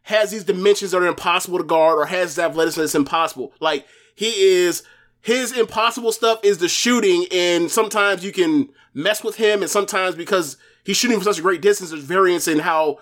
has 0.04 0.30
these 0.30 0.44
dimensions 0.44 0.90
that 0.90 1.02
are 1.02 1.06
impossible 1.06 1.58
to 1.58 1.64
guard 1.64 1.98
or 1.98 2.06
has 2.06 2.38
athleticism 2.38 2.80
that's 2.80 2.94
impossible 2.94 3.52
like 3.60 3.86
he 4.14 4.30
is 4.40 4.82
his 5.22 5.56
impossible 5.56 6.10
stuff 6.10 6.40
is 6.42 6.58
the 6.58 6.68
shooting, 6.68 7.26
and 7.30 7.70
sometimes 7.70 8.24
you 8.24 8.32
can 8.32 8.68
mess 8.92 9.22
with 9.22 9.36
him, 9.36 9.62
and 9.62 9.70
sometimes 9.70 10.16
because 10.16 10.56
he's 10.84 10.96
shooting 10.96 11.16
from 11.16 11.24
such 11.24 11.38
a 11.38 11.42
great 11.42 11.62
distance, 11.62 11.90
there's 11.90 12.02
variance 12.02 12.48
in 12.48 12.58
how 12.58 12.98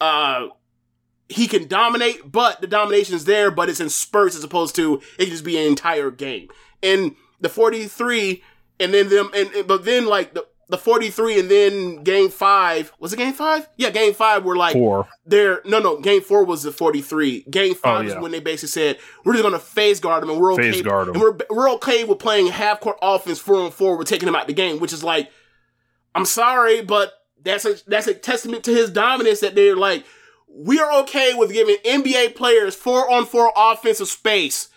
uh 0.00 0.48
he 1.28 1.48
can 1.48 1.66
dominate, 1.66 2.30
but 2.30 2.60
the 2.60 2.68
domination 2.68 3.16
is 3.16 3.24
there, 3.24 3.50
but 3.50 3.68
it's 3.68 3.80
in 3.80 3.88
spurts 3.88 4.36
as 4.36 4.44
opposed 4.44 4.76
to 4.76 5.02
it 5.18 5.26
just 5.26 5.44
be 5.44 5.58
an 5.58 5.66
entire 5.66 6.12
game. 6.12 6.48
And 6.82 7.14
the 7.40 7.48
43, 7.48 8.42
and 8.80 8.92
then 8.94 9.08
them, 9.08 9.30
and, 9.34 9.50
and- 9.54 9.66
but 9.66 9.84
then 9.84 10.06
like 10.06 10.34
the 10.34 10.46
the 10.68 10.76
43 10.76 11.38
and 11.38 11.48
then 11.48 12.02
game 12.02 12.28
five 12.28 12.92
was 12.98 13.12
it 13.12 13.18
game 13.18 13.32
five? 13.34 13.68
Yeah, 13.76 13.90
game 13.90 14.12
five 14.12 14.44
were 14.44 14.56
like 14.56 14.72
Four. 14.72 15.06
there 15.24 15.60
no 15.64 15.78
no 15.78 16.00
game 16.00 16.22
four 16.22 16.44
was 16.44 16.64
the 16.64 16.72
43 16.72 17.42
game 17.48 17.70
oh, 17.70 17.74
five 17.76 18.00
Oh, 18.04 18.08
is 18.08 18.14
yeah. 18.14 18.20
when 18.20 18.32
they 18.32 18.40
basically 18.40 18.70
said 18.70 18.98
we're 19.24 19.34
just 19.34 19.44
gonna 19.44 19.60
face 19.60 20.00
guard 20.00 20.24
them 20.24 20.30
and 20.30 20.40
we're 20.40 20.52
okay 20.54 20.72
Face 20.72 20.82
guard 20.82 21.06
him. 21.06 21.14
and 21.14 21.22
we're, 21.22 21.36
we're 21.50 21.70
okay 21.74 22.02
with 22.02 22.18
playing 22.18 22.48
half 22.48 22.80
court 22.80 22.98
offense 23.00 23.38
four 23.38 23.60
on 23.62 23.70
four 23.70 23.96
we're 23.96 24.02
taking 24.02 24.28
him 24.28 24.34
out 24.34 24.48
the 24.48 24.52
game 24.52 24.80
which 24.80 24.92
is 24.92 25.04
like 25.04 25.30
i'm 26.16 26.24
sorry 26.24 26.82
but 26.82 27.12
that's 27.44 27.64
a 27.64 27.76
that's 27.86 28.08
a 28.08 28.14
testament 28.14 28.64
to 28.64 28.72
his 28.72 28.90
dominance 28.90 29.38
that 29.40 29.54
they're 29.54 29.76
like 29.76 30.04
we 30.48 30.80
are 30.80 31.00
okay 31.02 31.32
with 31.34 31.52
giving 31.52 31.76
nba 31.84 32.34
players 32.34 32.74
four 32.74 33.08
on 33.08 33.24
four 33.24 33.52
offensive 33.56 34.08
space 34.08 34.68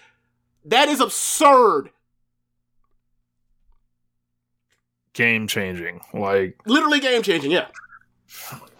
that 0.69 0.87
is 0.89 0.99
absurd 0.99 1.89
Game 5.13 5.47
changing. 5.47 5.99
Like 6.13 6.59
literally 6.65 6.99
game 6.99 7.21
changing 7.23 7.51
yeah 7.51 7.67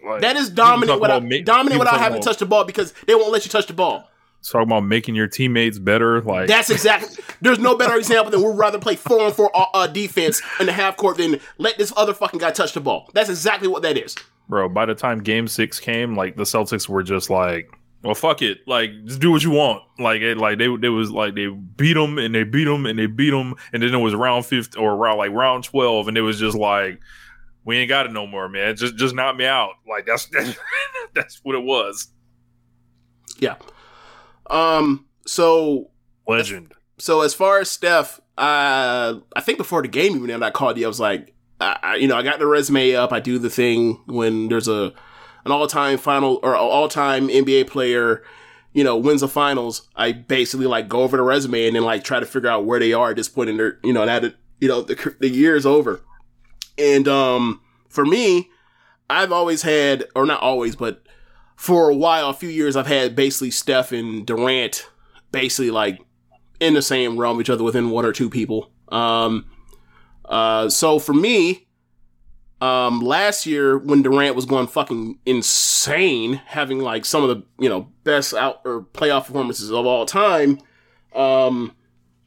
Like, 0.06 0.22
That 0.22 0.36
is 0.38 0.50
dominant 0.50 1.02
without 1.02 1.24
ma- 1.24 1.38
dominant 1.44 1.80
without 1.80 2.00
having 2.00 2.18
about- 2.20 2.24
touch 2.24 2.38
the 2.38 2.46
ball 2.46 2.64
because 2.64 2.94
they 3.08 3.16
won't 3.16 3.32
let 3.32 3.46
you 3.46 3.52
touch 3.52 3.68
the 3.68 3.74
ball. 3.74 4.10
talking 4.44 4.70
about 4.70 4.82
making 4.86 5.16
your 5.16 5.28
teammates 5.28 5.80
better. 5.80 6.22
Like 6.22 6.48
That's 6.48 6.70
exactly. 6.70 7.22
There's 7.42 7.60
no 7.60 7.76
better 7.76 7.98
example 7.98 8.32
than 8.32 8.42
we'd 8.42 8.58
rather 8.58 8.80
play 8.80 8.96
four 8.96 9.22
on 9.22 9.34
four 9.34 9.52
uh, 9.56 9.66
uh, 9.74 9.88
defense 9.88 10.42
in 10.60 10.68
the 10.68 10.72
half 10.72 10.96
court 10.98 11.18
than 11.18 11.40
let 11.58 11.78
this 11.78 11.92
other 11.98 12.14
fucking 12.14 12.40
guy 12.40 12.52
touch 12.52 12.74
the 12.74 12.80
ball. 12.82 13.10
That's 13.14 13.30
exactly 13.30 13.68
what 13.68 13.82
that 13.82 13.98
is. 13.98 14.16
bro. 14.48 14.70
By 14.70 14.86
the 14.86 14.96
time 14.96 15.20
Game 15.24 15.48
Six 15.48 15.80
came, 15.80 16.16
like 16.16 16.38
the 16.38 16.44
Celtics 16.44 16.88
were 16.88 17.04
just 17.04 17.30
like, 17.30 17.74
well, 18.04 18.16
fuck 18.16 18.42
it, 18.42 18.60
like 18.68 18.92
just 19.06 19.20
do 19.20 19.32
what 19.32 19.44
you 19.44 19.52
want. 19.52 19.84
Like 19.98 20.22
it, 20.22 20.38
like 20.38 20.58
they 20.58 20.74
they 20.78 20.90
was 20.90 21.12
like 21.12 21.36
they 21.36 21.48
beat 21.48 21.94
them 21.94 22.18
and 22.18 22.34
they 22.34 22.44
beat 22.44 22.66
them 22.66 22.86
and 22.86 22.98
they 22.98 23.08
beat 23.08 23.32
them, 23.32 23.56
and 23.74 23.84
then 23.84 23.94
it 23.94 23.98
was 23.98 24.16
round 24.16 24.46
fifth 24.46 24.78
or 24.78 24.96
round 24.96 25.18
like 25.18 25.32
round 25.32 25.64
twelve, 25.64 26.08
and 26.08 26.18
it 26.18 26.22
was 26.22 26.40
just 26.40 26.58
like. 26.58 27.00
We 27.66 27.78
ain't 27.78 27.90
got 27.90 28.08
it 28.08 28.14
no 28.14 28.26
more, 28.26 28.50
man. 28.50 28.76
Just, 28.78 28.96
just 28.96 29.14
knock 29.14 29.36
me 29.36 29.46
out. 29.46 29.74
Like 29.88 30.06
that's 30.08 30.28
that's 31.14 31.42
what 31.44 31.56
it 31.56 31.62
was. 31.62 32.08
Yeah. 33.38 33.58
Um. 34.50 35.06
So 35.28 35.92
Legend. 36.28 36.74
so 36.98 37.22
as 37.22 37.34
far 37.34 37.60
as 37.60 37.70
Steph, 37.70 38.20
uh, 38.38 39.20
I 39.36 39.42
think 39.42 39.58
before 39.58 39.82
the 39.82 39.88
game 39.88 40.16
even 40.16 40.28
then 40.28 40.42
I 40.42 40.50
called 40.50 40.78
you. 40.78 40.86
I 40.86 40.88
was 40.88 41.00
like, 41.00 41.36
I, 41.60 41.78
I, 41.84 41.96
you 41.96 42.08
know, 42.08 42.16
I 42.16 42.24
got 42.24 42.40
the 42.40 42.48
resume 42.48 42.96
up. 42.96 43.12
I 43.12 43.20
do 43.20 43.38
the 43.38 43.50
thing 43.50 44.02
when 44.06 44.48
there's 44.48 44.68
a 44.68 44.94
an 45.50 45.56
all 45.56 45.68
time 45.68 45.98
final 45.98 46.40
or 46.44 46.56
all 46.56 46.88
time 46.88 47.28
NBA 47.28 47.68
player, 47.68 48.24
you 48.74 48.84
know, 48.84 48.98
wins 48.98 49.22
the 49.22 49.28
finals. 49.28 49.88
I 49.96 50.12
basically 50.12 50.68
like 50.68 50.88
go 50.88 51.02
over 51.02 51.18
the 51.18 51.24
resume 51.24 51.68
and 51.68 51.76
then 51.76 51.84
like 51.84 52.04
try 52.04 52.20
to 52.20 52.26
figure 52.26 52.50
out 52.50 52.66
where 52.66 52.80
they 52.80 52.94
are 52.94 53.12
at 53.12 53.16
this 53.16 53.30
point 53.30 53.50
in 53.50 53.58
their, 53.58 53.80
you 53.84 53.94
know, 53.94 54.06
now 54.06 54.20
that 54.20 54.36
you 54.60 54.68
know 54.68 54.82
the 54.82 55.16
the 55.20 55.30
year 55.30 55.56
is 55.56 55.66
over. 55.66 56.02
And 56.78 57.08
um, 57.08 57.62
for 57.90 58.06
me, 58.06 58.50
I've 59.10 59.32
always 59.32 59.64
had, 59.64 60.06
or 60.16 60.26
not 60.26 60.42
always, 60.42 60.76
but 60.76 61.04
for 61.56 61.90
a 61.90 61.96
while, 61.96 62.30
a 62.30 62.34
few 62.34 62.48
years, 62.48 62.78
I've 62.78 62.88
had 62.88 63.16
basically 63.16 63.52
Steph 63.52 63.92
and 63.92 64.26
Durant 64.26 64.88
basically 65.32 65.72
like 65.72 66.00
in 66.60 66.74
the 66.74 66.82
same 66.82 67.18
realm, 67.18 67.42
each 67.42 67.50
other 67.50 67.64
within 67.64 67.90
one 67.90 68.06
or 68.06 68.14
two 68.14 68.30
people. 68.30 68.72
Um, 68.90 69.46
uh, 70.26 70.70
so 70.70 71.00
for 71.00 71.14
me, 71.14 71.68
um, 72.62 73.00
last 73.00 73.46
year 73.46 73.78
when 73.78 74.02
Durant 74.02 74.36
was 74.36 74.46
going 74.46 74.68
fucking 74.68 75.20
insane, 75.26 76.42
having 76.46 76.80
like 76.80 77.06
some 77.06 77.24
of 77.24 77.30
the 77.30 77.44
you 77.58 77.70
know 77.70 77.88
best 78.04 78.34
out 78.34 78.62
or 78.66 78.82
playoff 78.82 79.28
performances 79.28 79.72
of 79.72 79.86
all 79.86 80.06
time, 80.06 80.60
um, 81.16 81.76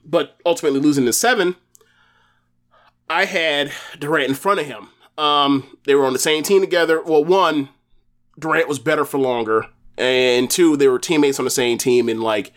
but 0.05 0.39
ultimately 0.47 0.81
losing 0.81 1.05
to 1.05 1.13
seven, 1.13 1.57
I 3.11 3.27
had 3.27 3.73
Durant 3.99 4.31
in 4.31 4.35
front 4.35 4.61
of 4.61 4.67
him. 4.67 4.89
Um, 5.19 5.77
they 5.85 5.95
were 5.95 6.07
on 6.07 6.15
the 6.15 6.19
same 6.19 6.43
team 6.43 6.63
together. 6.63 7.03
Well, 7.03 7.25
one, 7.25 7.69
Durant 8.39 8.69
was 8.69 8.79
better 8.79 9.05
for 9.05 9.19
longer, 9.19 9.67
and 9.99 10.51
two, 10.51 10.79
they 10.79 10.89
were 10.89 10.99
teammates 10.99 11.39
on 11.39 11.45
the 11.45 11.51
same 11.51 11.77
team, 11.77 12.09
and 12.09 12.23
like 12.23 12.53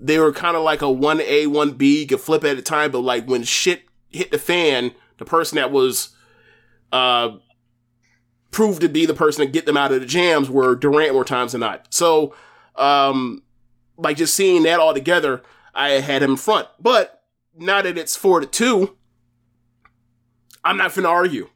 they 0.00 0.18
were 0.18 0.32
kind 0.32 0.56
of 0.56 0.62
like 0.62 0.80
a 0.80 0.90
one 0.90 1.20
A 1.20 1.46
one 1.46 1.72
B, 1.72 2.00
you 2.00 2.06
could 2.06 2.20
flip 2.20 2.44
at 2.44 2.56
a 2.56 2.62
time, 2.62 2.90
but 2.90 3.00
like 3.00 3.26
when 3.26 3.42
shit 3.42 3.82
hit 4.08 4.30
the 4.30 4.38
fan, 4.38 4.92
the 5.18 5.26
person 5.26 5.56
that 5.56 5.70
was 5.70 6.10
uh 6.92 7.36
proved 8.50 8.80
to 8.80 8.88
be 8.88 9.06
the 9.06 9.14
person 9.14 9.44
to 9.44 9.50
get 9.50 9.66
them 9.66 9.76
out 9.76 9.92
of 9.92 10.00
the 10.00 10.06
jams 10.06 10.48
were 10.48 10.74
Durant 10.74 11.12
more 11.12 11.24
times 11.24 11.52
than 11.52 11.60
not. 11.60 11.92
So 11.92 12.34
um 12.76 13.42
like 13.96 14.16
just 14.16 14.34
seeing 14.34 14.62
that 14.62 14.80
all 14.80 14.94
together, 14.94 15.42
I 15.74 15.90
had 15.90 16.22
him 16.22 16.32
in 16.32 16.36
front. 16.36 16.68
But 16.80 17.22
now 17.56 17.82
that 17.82 17.98
it's 17.98 18.16
four 18.16 18.40
to 18.40 18.46
two, 18.46 18.96
I'm 20.64 20.76
not 20.76 20.92
finna 20.92 21.08
argue. 21.08 21.48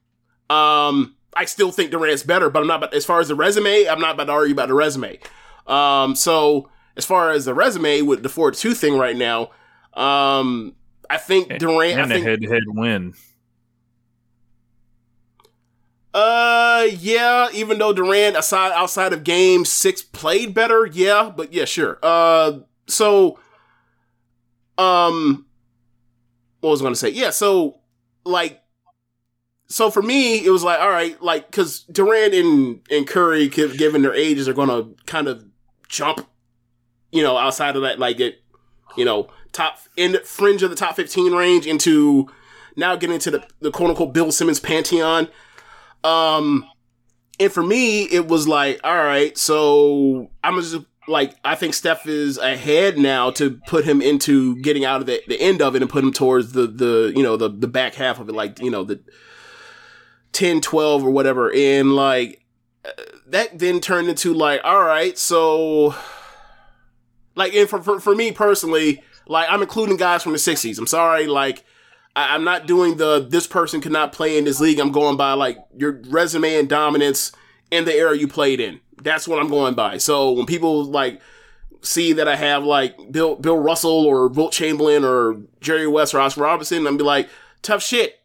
Um 0.51 1.17
I 1.35 1.47
still 1.47 1.71
think 1.71 1.91
Durant's 1.91 2.23
better, 2.23 2.51
but 2.51 2.61
I'm 2.61 2.67
not. 2.67 2.81
But 2.81 2.95
as 2.95 3.05
far 3.05 3.21
as 3.21 3.29
the 3.29 3.35
resume, 3.35 3.87
I'm 3.87 4.01
not 4.01 4.15
about 4.15 4.25
to 4.27 4.33
argue 4.33 4.53
about 4.53 4.69
the 4.69 4.75
resume. 4.75 5.19
Um, 5.67 6.15
so 6.15 6.69
as 6.97 7.05
far 7.05 7.31
as 7.31 7.45
the 7.45 7.55
resume 7.55 8.03
with 8.03 8.23
the 8.23 8.29
four 8.29 8.51
to 8.51 8.59
two 8.59 8.75
thing 8.75 8.99
right 8.99 9.17
now, 9.17 9.51
um, 9.95 10.75
I 11.09 11.17
think 11.17 11.59
Durant. 11.59 11.99
and 11.99 12.01
I 12.01 12.05
a 12.05 12.09
think, 12.09 12.27
head 12.27 12.41
to 12.43 12.49
head 12.49 12.63
win. 12.67 13.15
Uh, 16.15 16.87
yeah. 16.91 17.49
Even 17.53 17.79
though 17.79 17.93
Durant, 17.93 18.37
aside 18.37 18.73
outside 18.73 19.13
of 19.13 19.25
Game 19.25 19.65
Six, 19.65 20.03
played 20.03 20.55
better, 20.55 20.87
yeah. 20.87 21.33
But 21.35 21.53
yeah, 21.53 21.65
sure. 21.65 21.99
Uh, 22.03 22.61
so, 22.87 23.39
um, 24.79 25.47
what 26.61 26.71
was 26.71 26.81
I 26.81 26.85
going 26.85 26.95
to 26.95 27.01
say? 27.01 27.11
Yeah. 27.11 27.31
So, 27.31 27.81
like, 28.25 28.63
so 29.67 29.91
for 29.91 30.03
me, 30.03 30.45
it 30.45 30.51
was 30.51 30.63
like, 30.63 30.81
all 30.81 30.91
right, 30.91 31.21
like, 31.23 31.51
because 31.51 31.81
Durant 31.85 32.35
and, 32.35 32.81
and 32.91 33.07
Curry, 33.07 33.49
given 33.49 34.03
their 34.03 34.15
ages, 34.15 34.47
are 34.47 34.53
going 34.53 34.69
to 34.69 34.95
kind 35.07 35.29
of 35.29 35.45
jump, 35.89 36.29
you 37.11 37.23
know, 37.23 37.39
outside 37.39 37.75
of 37.75 37.83
that, 37.83 37.99
like, 37.99 38.21
it, 38.21 38.43
you 38.97 39.05
know, 39.07 39.29
top, 39.53 39.79
in 39.97 40.19
fringe 40.25 40.63
of 40.63 40.69
the 40.69 40.77
top 40.77 40.97
15 40.97 41.33
range 41.33 41.67
into 41.67 42.29
now 42.77 42.97
getting 42.97 43.15
into 43.15 43.31
the, 43.31 43.47
the 43.61 43.71
quote 43.71 43.91
unquote 43.91 44.13
Bill 44.13 44.31
Simmons 44.31 44.61
pantheon. 44.61 45.29
Um, 46.05 46.67
and 47.39 47.53
for 47.53 47.63
me, 47.63 48.03
it 48.05 48.27
was 48.29 48.47
like, 48.49 48.81
all 48.85 48.97
right, 48.97 49.37
so 49.37 50.31
I'm 50.43 50.61
just 50.61 50.77
like, 51.09 51.35
I 51.45 51.55
think 51.55 51.75
Steph 51.75 52.07
is 52.07 52.39
ahead 52.39 52.99
now 52.99 53.31
to 53.33 53.61
put 53.67 53.85
him 53.85 54.01
into 54.01 54.57
getting 54.63 54.85
out 54.85 55.01
of 55.01 55.07
the, 55.07 55.23
the 55.27 55.41
end 55.41 55.61
of 55.61 55.75
it 55.75 55.83
and 55.83 55.91
put 55.91 56.05
him 56.05 56.13
towards 56.13 56.53
the, 56.53 56.67
the, 56.67 57.13
you 57.15 57.23
know, 57.23 57.37
the, 57.37 57.49
the 57.49 57.69
back 57.69 57.95
half 57.95 58.21
of 58.21 58.29
it, 58.29 58.35
like, 58.35 58.61
you 58.61 58.71
know, 58.71 58.85
the, 58.85 59.01
10, 60.33 60.61
12 60.61 61.05
or 61.05 61.11
whatever. 61.11 61.53
And 61.53 61.95
like 61.95 62.45
that 63.27 63.59
then 63.59 63.81
turned 63.81 64.09
into 64.09 64.35
like, 64.35 64.61
all 64.65 64.83
right, 64.83 65.17
so 65.17 65.95
like, 67.35 67.55
and 67.55 67.69
for, 67.69 67.83
for, 67.83 68.01
for 68.01 68.15
me 68.15 68.33
personally, 68.33 69.03
like 69.27 69.47
I'm 69.49 69.63
including 69.63 69.97
guys 69.97 70.23
from 70.23 70.33
the 70.33 70.39
60s. 70.39 70.79
I'm 70.79 70.87
sorry, 70.87 71.27
like 71.27 71.65
I, 72.17 72.35
I'm 72.35 72.45
not 72.45 72.67
doing 72.67 72.97
the 72.97 73.27
this 73.29 73.47
person 73.47 73.81
cannot 73.81 74.13
play 74.13 74.39
in 74.39 74.45
this 74.45 74.61
league. 74.61 74.79
I'm 74.79 74.93
going 74.93 75.17
by 75.17 75.33
like 75.33 75.59
your 75.77 76.01
resume 76.09 76.55
and 76.57 76.69
dominance 76.69 77.33
in 77.71 77.85
the 77.85 77.95
era 77.95 78.17
you 78.17 78.29
played 78.29 78.61
in. 78.61 78.81
That's 79.03 79.27
what 79.27 79.39
I'm 79.39 79.49
going 79.49 79.75
by. 79.75 79.99
So 79.99 80.33
when 80.33 80.47
people 80.47 80.85
like 80.85 81.21
see 81.81 82.13
that 82.13 82.29
I 82.29 82.37
have 82.37 82.65
like 82.65 83.11
Bill 83.11 83.37
Bill 83.37 83.59
Russell 83.59 84.07
or 84.07 84.29
Wilt 84.29 84.53
Chamberlain 84.53 85.05
or 85.05 85.43
Jerry 85.61 85.87
West 85.87 86.15
or 86.15 86.21
Oscar 86.21 86.43
Robinson, 86.43 86.87
I'm 86.87 86.97
be 86.97 87.05
like, 87.05 87.29
tough 87.63 87.83
shit 87.83 88.23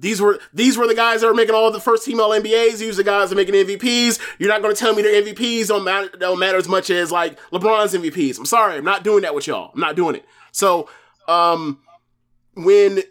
these 0.00 0.20
were 0.20 0.40
these 0.52 0.78
were 0.78 0.86
the 0.86 0.94
guys 0.94 1.20
that 1.20 1.26
were 1.26 1.34
making 1.34 1.54
all 1.54 1.70
the 1.70 1.80
first 1.80 2.04
team 2.04 2.20
All 2.20 2.30
NBAs. 2.30 2.78
These 2.78 2.94
are 2.94 3.02
the 3.02 3.04
guys 3.04 3.30
that 3.30 3.36
are 3.36 3.36
making 3.36 3.54
MVPs. 3.54 4.20
You're 4.38 4.48
not 4.48 4.62
going 4.62 4.74
to 4.74 4.78
tell 4.78 4.94
me 4.94 5.02
their 5.02 5.22
MVPs 5.22 5.68
don't 5.68 5.84
matter 5.84 6.08
don't 6.16 6.38
matter 6.38 6.58
as 6.58 6.68
much 6.68 6.90
as 6.90 7.10
like 7.10 7.38
LeBron's 7.50 7.94
MVPs. 7.94 8.38
I'm 8.38 8.46
sorry, 8.46 8.76
I'm 8.76 8.84
not 8.84 9.04
doing 9.04 9.22
that 9.22 9.34
with 9.34 9.46
y'all. 9.46 9.72
I'm 9.74 9.80
not 9.80 9.96
doing 9.96 10.14
it. 10.14 10.24
So, 10.52 10.88
um, 11.26 11.80
when 12.64 13.02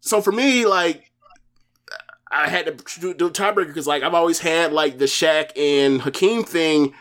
so 0.00 0.20
for 0.20 0.32
me, 0.32 0.66
like 0.66 1.10
I 2.30 2.48
had 2.48 2.66
to 2.66 3.00
do, 3.00 3.14
do 3.14 3.30
tiebreaker 3.30 3.68
because 3.68 3.86
like 3.86 4.02
I've 4.02 4.14
always 4.14 4.38
had 4.38 4.72
like 4.72 4.98
the 4.98 5.06
Shaq 5.06 5.56
and 5.56 6.00
Hakeem 6.02 6.44
thing. 6.44 6.94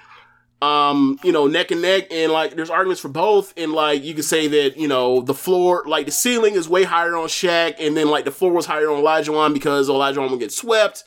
Um, 0.61 1.19
you 1.23 1.31
know, 1.31 1.47
neck 1.47 1.69
and 1.71 1.81
neck, 1.81 2.07
and 2.09 2.31
like 2.31 2.55
there's 2.55 2.69
arguments 2.69 3.01
for 3.01 3.09
both, 3.09 3.53
and 3.57 3.73
like 3.73 4.03
you 4.03 4.13
could 4.13 4.25
say 4.25 4.47
that 4.47 4.77
you 4.77 4.87
know 4.87 5.21
the 5.21 5.33
floor, 5.33 5.83
like 5.85 6.05
the 6.05 6.11
ceiling 6.11 6.55
is 6.55 6.69
way 6.69 6.83
higher 6.83 7.15
on 7.15 7.27
Shaq, 7.27 7.75
and 7.79 7.95
then 7.95 8.07
like 8.09 8.25
the 8.25 8.31
floor 8.31 8.53
was 8.53 8.65
higher 8.65 8.89
on 8.89 9.03
Olajuwon 9.03 9.53
because 9.53 9.89
Olajuwon 9.89 10.31
would 10.31 10.39
get 10.39 10.53
swept, 10.53 11.03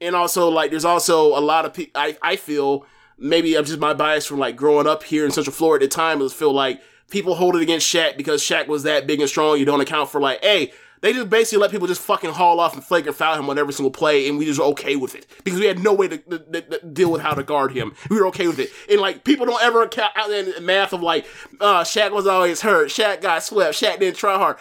and 0.00 0.14
also 0.14 0.48
like 0.48 0.70
there's 0.70 0.84
also 0.84 1.36
a 1.36 1.40
lot 1.40 1.64
of 1.64 1.74
people. 1.74 2.00
I 2.00 2.16
I 2.22 2.36
feel 2.36 2.86
maybe 3.18 3.56
I'm 3.56 3.64
just 3.64 3.80
my 3.80 3.94
bias 3.94 4.26
from 4.26 4.38
like 4.38 4.56
growing 4.56 4.86
up 4.86 5.02
here 5.02 5.24
in 5.24 5.32
Central 5.32 5.54
Florida 5.54 5.84
at 5.84 5.90
the 5.90 5.94
time. 5.94 6.20
It 6.20 6.22
was 6.22 6.32
feel 6.32 6.52
like 6.52 6.80
people 7.10 7.34
hold 7.34 7.56
it 7.56 7.62
against 7.62 7.92
Shaq 7.92 8.16
because 8.16 8.42
Shaq 8.42 8.66
was 8.66 8.82
that 8.84 9.06
big 9.06 9.20
and 9.20 9.28
strong. 9.28 9.58
You 9.58 9.64
don't 9.64 9.80
account 9.80 10.10
for 10.10 10.20
like, 10.20 10.42
hey, 10.42 10.72
they 11.00 11.12
just 11.12 11.28
basically 11.28 11.60
let 11.60 11.70
people 11.70 11.86
just 11.86 12.00
fucking 12.00 12.30
haul 12.30 12.58
off 12.60 12.72
and 12.74 12.82
flagrant 12.82 13.16
foul 13.18 13.38
him 13.38 13.50
on 13.50 13.58
every 13.58 13.74
single 13.74 13.90
play, 13.90 14.26
and 14.26 14.38
we 14.38 14.46
just 14.46 14.58
were 14.58 14.64
okay 14.66 14.96
with 14.96 15.14
it 15.14 15.26
because 15.44 15.60
we 15.60 15.66
had 15.66 15.78
no 15.78 15.92
way 15.92 16.08
to, 16.08 16.16
to- 16.16 16.38
to- 16.38 16.62
to 16.62 16.86
deal 16.86 17.12
with 17.12 17.20
how 17.20 17.34
to 17.34 17.42
guard 17.42 17.72
him. 17.72 17.94
We 18.08 18.16
were 18.18 18.26
okay 18.28 18.46
with 18.46 18.58
it, 18.58 18.70
and 18.90 19.00
like 19.00 19.22
people 19.22 19.44
don't 19.44 19.62
ever 19.62 19.86
count 19.86 20.12
out 20.16 20.30
in 20.30 20.64
math 20.64 20.94
of 20.94 21.02
like, 21.02 21.26
uh, 21.60 21.82
Shaq 21.82 22.10
was 22.12 22.26
always 22.26 22.62
hurt, 22.62 22.88
Shaq 22.88 23.20
got 23.20 23.42
swept, 23.42 23.74
Shaq 23.74 23.98
didn't 23.98 24.16
try 24.16 24.38
hard. 24.38 24.56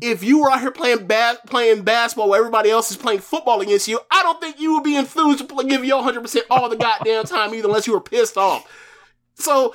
If 0.00 0.24
you 0.24 0.40
were 0.40 0.50
out 0.50 0.62
here 0.62 0.70
playing 0.72 1.06
ba- 1.06 1.38
playing 1.46 1.82
basketball 1.82 2.30
while 2.30 2.38
everybody 2.38 2.70
else 2.70 2.90
is 2.90 2.96
playing 2.96 3.20
football 3.20 3.60
against 3.60 3.86
you, 3.86 4.00
I 4.10 4.22
don't 4.24 4.40
think 4.40 4.58
you 4.58 4.74
would 4.74 4.84
be 4.84 4.96
enthused 4.96 5.46
to 5.48 5.64
give 5.64 5.84
you 5.84 5.94
100 5.94 6.22
percent 6.22 6.46
all 6.50 6.68
the 6.70 6.76
goddamn 6.76 7.24
time 7.24 7.54
either, 7.54 7.68
unless 7.68 7.86
you 7.86 7.92
were 7.92 8.00
pissed 8.00 8.36
off. 8.38 8.66
So, 9.34 9.74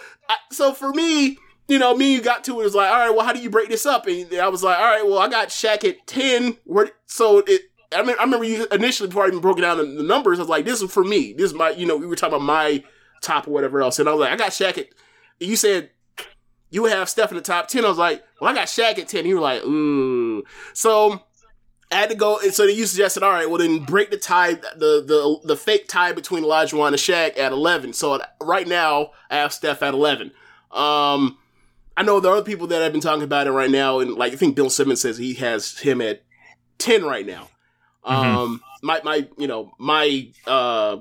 so 0.52 0.74
for 0.74 0.92
me, 0.92 1.38
you 1.68 1.80
know, 1.80 1.95
me 1.95 2.07
and 2.07 2.15
you 2.15 2.22
got 2.22 2.43
to 2.45 2.59
it. 2.59 2.63
Was 2.63 2.76
like, 2.76 2.89
all 2.89 2.97
right, 2.97 3.15
well, 3.15 3.26
how 3.26 3.34
do 3.34 3.39
you 3.39 3.49
break 3.49 3.70
this 3.70 3.86
up? 3.86 4.07
And 4.07 4.34
I 4.36 4.47
was 4.47 4.63
like, 4.63 4.78
all 4.78 4.86
right, 4.86 5.05
well, 5.05 5.20
I 5.20 5.28
got 5.28 5.49
Shaq 5.49 5.84
at 5.84 6.07
ten. 6.07 6.57
Where 6.63 6.91
so 7.05 7.43
it? 7.45 7.61
I 7.93 8.03
mean, 8.03 8.15
I 8.20 8.24
remember 8.24 8.45
you 8.45 8.68
initially 8.72 9.07
before 9.07 9.24
I 9.24 9.28
even 9.28 9.39
broke 9.39 9.59
down 9.59 9.78
the, 9.78 9.86
the 9.86 10.03
numbers. 10.03 10.39
I 10.39 10.41
was 10.41 10.49
like, 10.49 10.65
this 10.65 10.82
is 10.82 10.91
for 10.91 11.03
me. 11.03 11.34
This 11.34 11.51
is 11.51 11.53
my, 11.53 11.70
you 11.70 11.86
know, 11.86 11.95
we 11.95 12.05
were 12.05 12.15
talking 12.15 12.36
about 12.36 12.45
my 12.45 12.84
top 13.22 13.47
or 13.47 13.51
whatever 13.51 13.82
else, 13.82 13.99
and 13.99 14.07
I 14.07 14.13
was 14.13 14.22
like, 14.22 14.32
I 14.32 14.36
got 14.36 14.51
Shaq 14.51 14.78
at. 14.78 14.88
You 15.39 15.55
said 15.55 15.91
you 16.70 16.86
have 16.86 17.09
Steph 17.09 17.32
in 17.32 17.38
the 17.38 17.41
top 17.43 17.68
ten. 17.68 17.86
I 17.86 17.89
was 17.89 17.97
like, 17.97 18.24
well, 18.41 18.51
I 18.51 18.53
got 18.53 18.68
Shaq 18.68 18.99
at 18.99 19.07
ten. 19.07 19.26
You 19.26 19.36
were 19.36 19.41
like, 19.41 19.63
ooh. 19.63 20.43
So 20.74 21.24
I 21.91 21.95
had 21.95 22.09
to 22.09 22.15
go, 22.15 22.39
and 22.39 22.53
so 22.53 22.65
then 22.65 22.76
you 22.76 22.86
suggested, 22.86 23.24
all 23.24 23.32
right, 23.32 23.49
well 23.49 23.59
then 23.59 23.86
break 23.86 24.11
the 24.11 24.18
tie, 24.18 24.53
the 24.53 25.03
the 25.05 25.39
the 25.45 25.55
fake 25.55 25.88
tie 25.88 26.11
between 26.11 26.43
Olajuwon 26.43 26.89
and 26.89 26.97
Shaq 26.97 27.38
at 27.38 27.51
eleven. 27.51 27.93
So 27.93 28.20
right 28.41 28.68
now 28.68 29.11
I 29.30 29.38
have 29.38 29.53
Steph 29.53 29.82
at 29.82 29.93
eleven. 29.93 30.32
Um, 30.72 31.38
I 31.98 32.04
know 32.04 32.20
there 32.20 32.32
are 32.32 32.38
other 32.38 32.45
people 32.45 32.68
that 32.68 32.84
have 32.84 32.91
been 32.91 33.02
talking 33.02 33.24
about 33.24 33.48
it 33.48 33.52
right 33.52 33.72
now, 33.72 34.00
and 34.00 34.14
like 34.14 34.32
I 34.32 34.36
think 34.36 34.56
Bill 34.56 34.70
Simmons 34.70 35.02
says 35.02 35.18
he 35.18 35.34
has 35.34 35.80
him 35.80 36.00
at 36.00 36.24
ten 36.78 37.04
right 37.04 37.26
now. 37.26 37.50
Um, 38.04 38.62
my 38.84 39.02
my 39.04 39.28
you 39.38 39.48
know 39.48 39.72
my 39.80 40.30
uh 40.45 40.98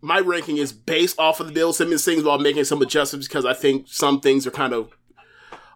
my 0.00 0.18
ranking 0.18 0.56
is 0.56 0.72
based 0.72 1.18
off 1.18 1.40
of 1.40 1.46
the 1.46 1.52
Bill 1.52 1.74
Simmons 1.74 2.04
things 2.04 2.24
while 2.24 2.38
making 2.38 2.64
some 2.64 2.80
adjustments 2.80 3.28
because 3.28 3.44
I 3.44 3.52
think 3.52 3.86
some 3.88 4.20
things 4.20 4.46
are 4.46 4.50
kind 4.50 4.72
of 4.72 4.90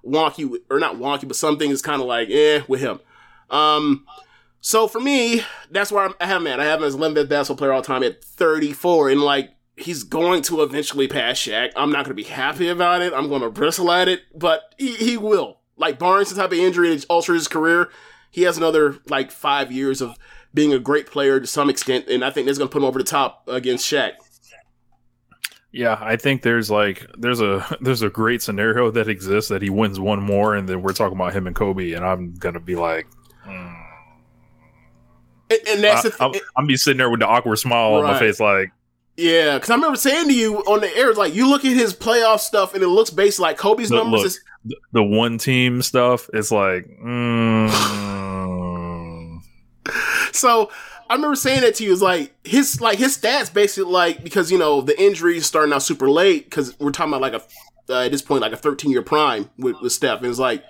wonky 0.04 0.50
or 0.70 0.78
not 0.78 0.96
wonky, 0.96 1.28
but 1.28 1.36
some 1.36 1.58
things 1.58 1.82
kind 1.82 2.00
of 2.00 2.08
like 2.08 2.30
eh 2.30 2.62
with 2.66 2.80
him. 2.80 3.00
Um, 3.50 4.06
so 4.62 4.88
for 4.88 4.98
me, 4.98 5.42
that's 5.70 5.92
where 5.92 6.04
I'm, 6.04 6.14
I 6.18 6.26
have 6.26 6.40
him 6.40 6.46
at. 6.46 6.58
I 6.58 6.64
have 6.64 6.80
him 6.80 6.86
as 6.86 6.96
11th 6.96 7.28
basketball 7.28 7.58
player 7.58 7.72
all 7.72 7.82
time 7.82 8.02
at 8.02 8.24
34, 8.24 9.10
and 9.10 9.20
like 9.20 9.50
he's 9.76 10.04
going 10.04 10.42
to 10.42 10.62
eventually 10.62 11.08
pass 11.08 11.36
Shaq. 11.36 11.72
I'm 11.76 11.90
not 11.90 12.04
going 12.04 12.16
to 12.16 12.22
be 12.22 12.24
happy 12.24 12.68
about 12.68 13.02
it. 13.02 13.12
I'm 13.12 13.28
going 13.28 13.42
to 13.42 13.50
bristle 13.50 13.90
at 13.90 14.08
it, 14.08 14.22
but 14.34 14.74
he, 14.78 14.94
he 14.94 15.16
will. 15.16 15.58
Like 15.76 15.98
barring 15.98 16.24
some 16.24 16.38
type 16.38 16.52
of 16.52 16.58
injury 16.58 16.94
that 16.94 17.04
alters 17.08 17.40
his 17.40 17.48
career, 17.48 17.90
he 18.30 18.42
has 18.42 18.56
another 18.56 18.98
like 19.08 19.30
five 19.30 19.72
years 19.72 20.00
of 20.00 20.16
being 20.52 20.72
a 20.72 20.78
great 20.78 21.06
player 21.06 21.40
to 21.40 21.46
some 21.46 21.68
extent, 21.68 22.06
and 22.08 22.24
I 22.24 22.30
think 22.30 22.46
that's 22.46 22.58
going 22.58 22.68
to 22.68 22.72
put 22.72 22.78
him 22.78 22.84
over 22.84 22.98
the 22.98 23.04
top 23.04 23.42
against 23.48 23.90
Shaq. 23.90 24.12
Yeah, 25.72 25.98
I 26.00 26.14
think 26.14 26.42
there's 26.42 26.70
like 26.70 27.04
there's 27.18 27.40
a 27.40 27.66
there's 27.80 28.02
a 28.02 28.08
great 28.08 28.40
scenario 28.42 28.92
that 28.92 29.08
exists 29.08 29.50
that 29.50 29.60
he 29.60 29.70
wins 29.70 29.98
one 29.98 30.22
more, 30.22 30.54
and 30.54 30.68
then 30.68 30.82
we're 30.82 30.92
talking 30.92 31.16
about 31.16 31.32
him 31.32 31.48
and 31.48 31.56
Kobe, 31.56 31.90
and 31.92 32.04
I'm 32.04 32.34
gonna 32.34 32.60
be 32.60 32.76
like, 32.76 33.08
And, 35.50 35.68
and 35.68 35.84
that's 35.84 36.06
I, 36.06 36.08
the 36.08 36.16
I'm, 36.20 36.32
th- 36.32 36.44
I'm 36.56 36.66
be 36.66 36.76
sitting 36.76 36.98
there 36.98 37.10
with 37.10 37.20
the 37.20 37.26
awkward 37.26 37.56
smile 37.56 37.94
on 37.94 38.04
my 38.04 38.18
face, 38.18 38.38
like, 38.38 38.70
yeah, 39.16 39.54
because 39.54 39.70
I 39.70 39.74
remember 39.74 39.96
saying 39.96 40.28
to 40.28 40.34
you 40.34 40.58
on 40.58 40.80
the 40.80 40.96
air, 40.96 41.12
like 41.14 41.34
you 41.34 41.48
look 41.48 41.64
at 41.64 41.72
his 41.76 41.94
playoff 41.94 42.40
stuff, 42.40 42.74
and 42.74 42.82
it 42.82 42.88
looks 42.88 43.10
based 43.10 43.38
like 43.38 43.56
Kobe's 43.56 43.90
Look, 43.90 44.02
numbers. 44.02 44.20
look. 44.20 44.26
Is, 44.26 44.40
the, 44.64 44.76
the 44.92 45.02
one 45.02 45.38
team 45.38 45.82
stuff. 45.82 46.28
It's 46.32 46.50
like, 46.50 46.86
mm, 46.98 47.70
So 50.32 50.70
I 51.08 51.14
remember 51.14 51.36
saying 51.36 51.60
that 51.62 51.76
to 51.76 51.84
you. 51.84 51.92
Is 51.92 52.02
like 52.02 52.34
his 52.44 52.80
like 52.80 52.98
his 52.98 53.16
stats 53.16 53.52
basically 53.52 53.92
like 53.92 54.24
because 54.24 54.50
you 54.50 54.58
know 54.58 54.80
the 54.80 55.00
injuries 55.00 55.46
starting 55.46 55.72
out 55.72 55.82
super 55.82 56.10
late 56.10 56.44
because 56.44 56.78
we're 56.80 56.90
talking 56.90 57.12
about 57.12 57.20
like 57.20 57.34
a 57.34 57.42
uh, 57.92 58.04
at 58.06 58.10
this 58.12 58.22
point 58.22 58.40
like 58.40 58.52
a 58.52 58.56
13 58.56 58.90
year 58.90 59.02
prime 59.02 59.50
with, 59.58 59.76
with 59.82 59.92
Steph 59.92 60.18
and 60.20 60.28
it's 60.28 60.38
like 60.38 60.64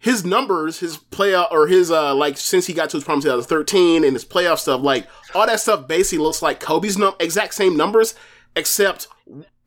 his 0.00 0.24
numbers, 0.24 0.80
his 0.80 0.96
playoff 0.96 1.52
or 1.52 1.68
his 1.68 1.90
uh 1.90 2.14
like 2.14 2.38
since 2.38 2.66
he 2.66 2.72
got 2.72 2.90
to 2.90 2.96
his 2.96 3.04
prime 3.04 3.16
in 3.16 3.22
2013 3.22 4.02
and 4.02 4.14
his 4.14 4.24
playoff 4.24 4.58
stuff 4.58 4.80
like 4.80 5.06
all 5.34 5.46
that 5.46 5.60
stuff 5.60 5.86
basically 5.86 6.24
looks 6.24 6.42
like 6.42 6.58
Kobe's 6.58 6.98
num- 6.98 7.14
exact 7.20 7.54
same 7.54 7.76
numbers 7.76 8.14
except 8.56 9.06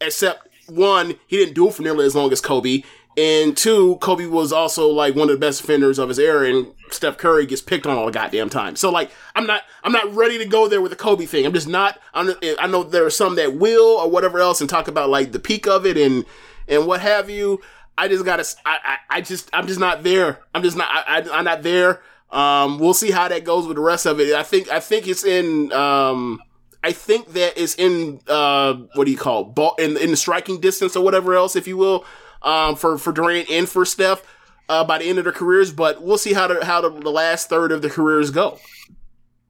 except 0.02 0.48
one 0.68 1.16
he 1.28 1.38
didn't 1.38 1.54
do 1.54 1.68
it 1.68 1.76
for 1.76 1.84
nearly 1.84 2.06
as 2.06 2.16
long 2.16 2.32
as 2.32 2.42
Kobe. 2.42 2.82
And 3.16 3.56
two, 3.56 3.98
Kobe 3.98 4.26
was 4.26 4.52
also 4.52 4.88
like 4.88 5.16
one 5.16 5.30
of 5.30 5.36
the 5.36 5.46
best 5.46 5.62
defenders 5.62 6.00
of 6.00 6.10
his 6.10 6.18
era, 6.18 6.50
and 6.50 6.74
Steph 6.90 7.18
Curry 7.18 7.46
gets 7.46 7.62
picked 7.62 7.86
on 7.86 7.96
all 7.96 8.08
the 8.08 8.12
goddamn 8.12 8.50
time. 8.50 8.76
So 8.76 8.90
like, 8.90 9.12
I'm 9.36 9.46
not, 9.46 9.62
I'm 9.84 9.92
not 9.92 10.16
ready 10.16 10.40
to 10.40 10.46
go 10.46 10.68
there 10.68 10.82
with 10.82 10.92
the 10.92 10.98
Kobe 10.98 11.28
thing. 11.28 11.46
I'm 11.46 11.54
just 11.54 11.68
not. 11.68 12.00
I'm, 12.16 12.34
I 12.58 12.66
know 12.66 12.82
there 12.82 13.06
are 13.06 13.12
some 13.12 13.36
that 13.36 13.56
will 13.56 14.00
or 14.00 14.10
whatever 14.10 14.40
else, 14.40 14.62
and 14.62 14.70
talk 14.70 14.88
about 14.88 15.10
like 15.10 15.32
the 15.32 15.40
peak 15.40 15.68
of 15.68 15.86
it 15.86 15.96
and 15.96 16.26
and 16.68 16.88
what 16.88 17.02
have 17.02 17.30
you. 17.30 17.62
I 17.98 18.08
just 18.08 18.26
gotta, 18.26 18.46
I, 18.66 18.78
I, 18.84 19.18
I 19.18 19.22
just, 19.22 19.50
I'm 19.54 19.68
just 19.68 19.80
not 19.80 20.04
there. 20.04 20.40
I'm 20.54 20.64
just 20.64 20.78
not, 20.78 20.88
I, 20.90 21.20
I, 21.20 21.38
I'm 21.38 21.46
not 21.46 21.64
there. 21.64 22.02
Um, 22.32 22.80
we'll 22.80 22.94
see 22.94 23.12
how 23.12 23.28
that 23.28 23.44
goes 23.44 23.68
with 23.68 23.76
the 23.78 23.84
rest 23.84 24.06
of 24.06 24.20
it. 24.20 24.34
I 24.34 24.44
think, 24.44 24.70
I 24.70 24.80
think 24.80 25.08
it's 25.08 25.24
in, 25.24 25.72
um, 25.72 26.42
I 26.84 26.92
think 26.92 27.34
that 27.34 27.54
it's 27.56 27.76
in, 27.76 28.20
uh, 28.28 28.74
what 28.96 29.06
do 29.06 29.12
you 29.12 29.18
call 29.18 29.42
it? 29.44 29.56
ball 29.56 29.76
in 29.80 29.96
in 29.98 30.12
the 30.12 30.18
striking 30.18 30.60
distance 30.60 30.96
or 30.96 31.04
whatever 31.04 31.36
else, 31.36 31.56
if 31.56 31.68
you 31.68 31.78
will, 31.78 32.04
um, 32.42 32.76
for 32.76 32.98
for 32.98 33.14
Durant 33.14 33.50
and 33.50 33.70
for 33.70 33.86
Steph. 33.86 34.22
Uh, 34.70 34.82
by 34.82 34.98
the 34.98 35.04
end 35.06 35.18
of 35.18 35.26
their 35.26 35.34
careers, 35.34 35.74
but 35.74 36.02
we'll 36.02 36.18
see 36.18 36.32
how 36.32 36.48
the, 36.48 36.64
how 36.64 36.80
the, 36.80 36.90
the 36.90 37.10
last 37.10 37.50
third 37.50 37.74
of 37.74 37.82
the 37.82 37.90
careers 37.90 38.32
go. 38.32 38.58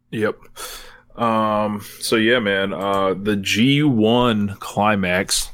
Yep. 0.09 0.35
Um. 1.15 1.81
So 1.99 2.15
yeah, 2.15 2.39
man. 2.39 2.73
Uh, 2.73 3.13
the 3.13 3.35
G 3.35 3.83
one 3.83 4.57
climax 4.59 5.51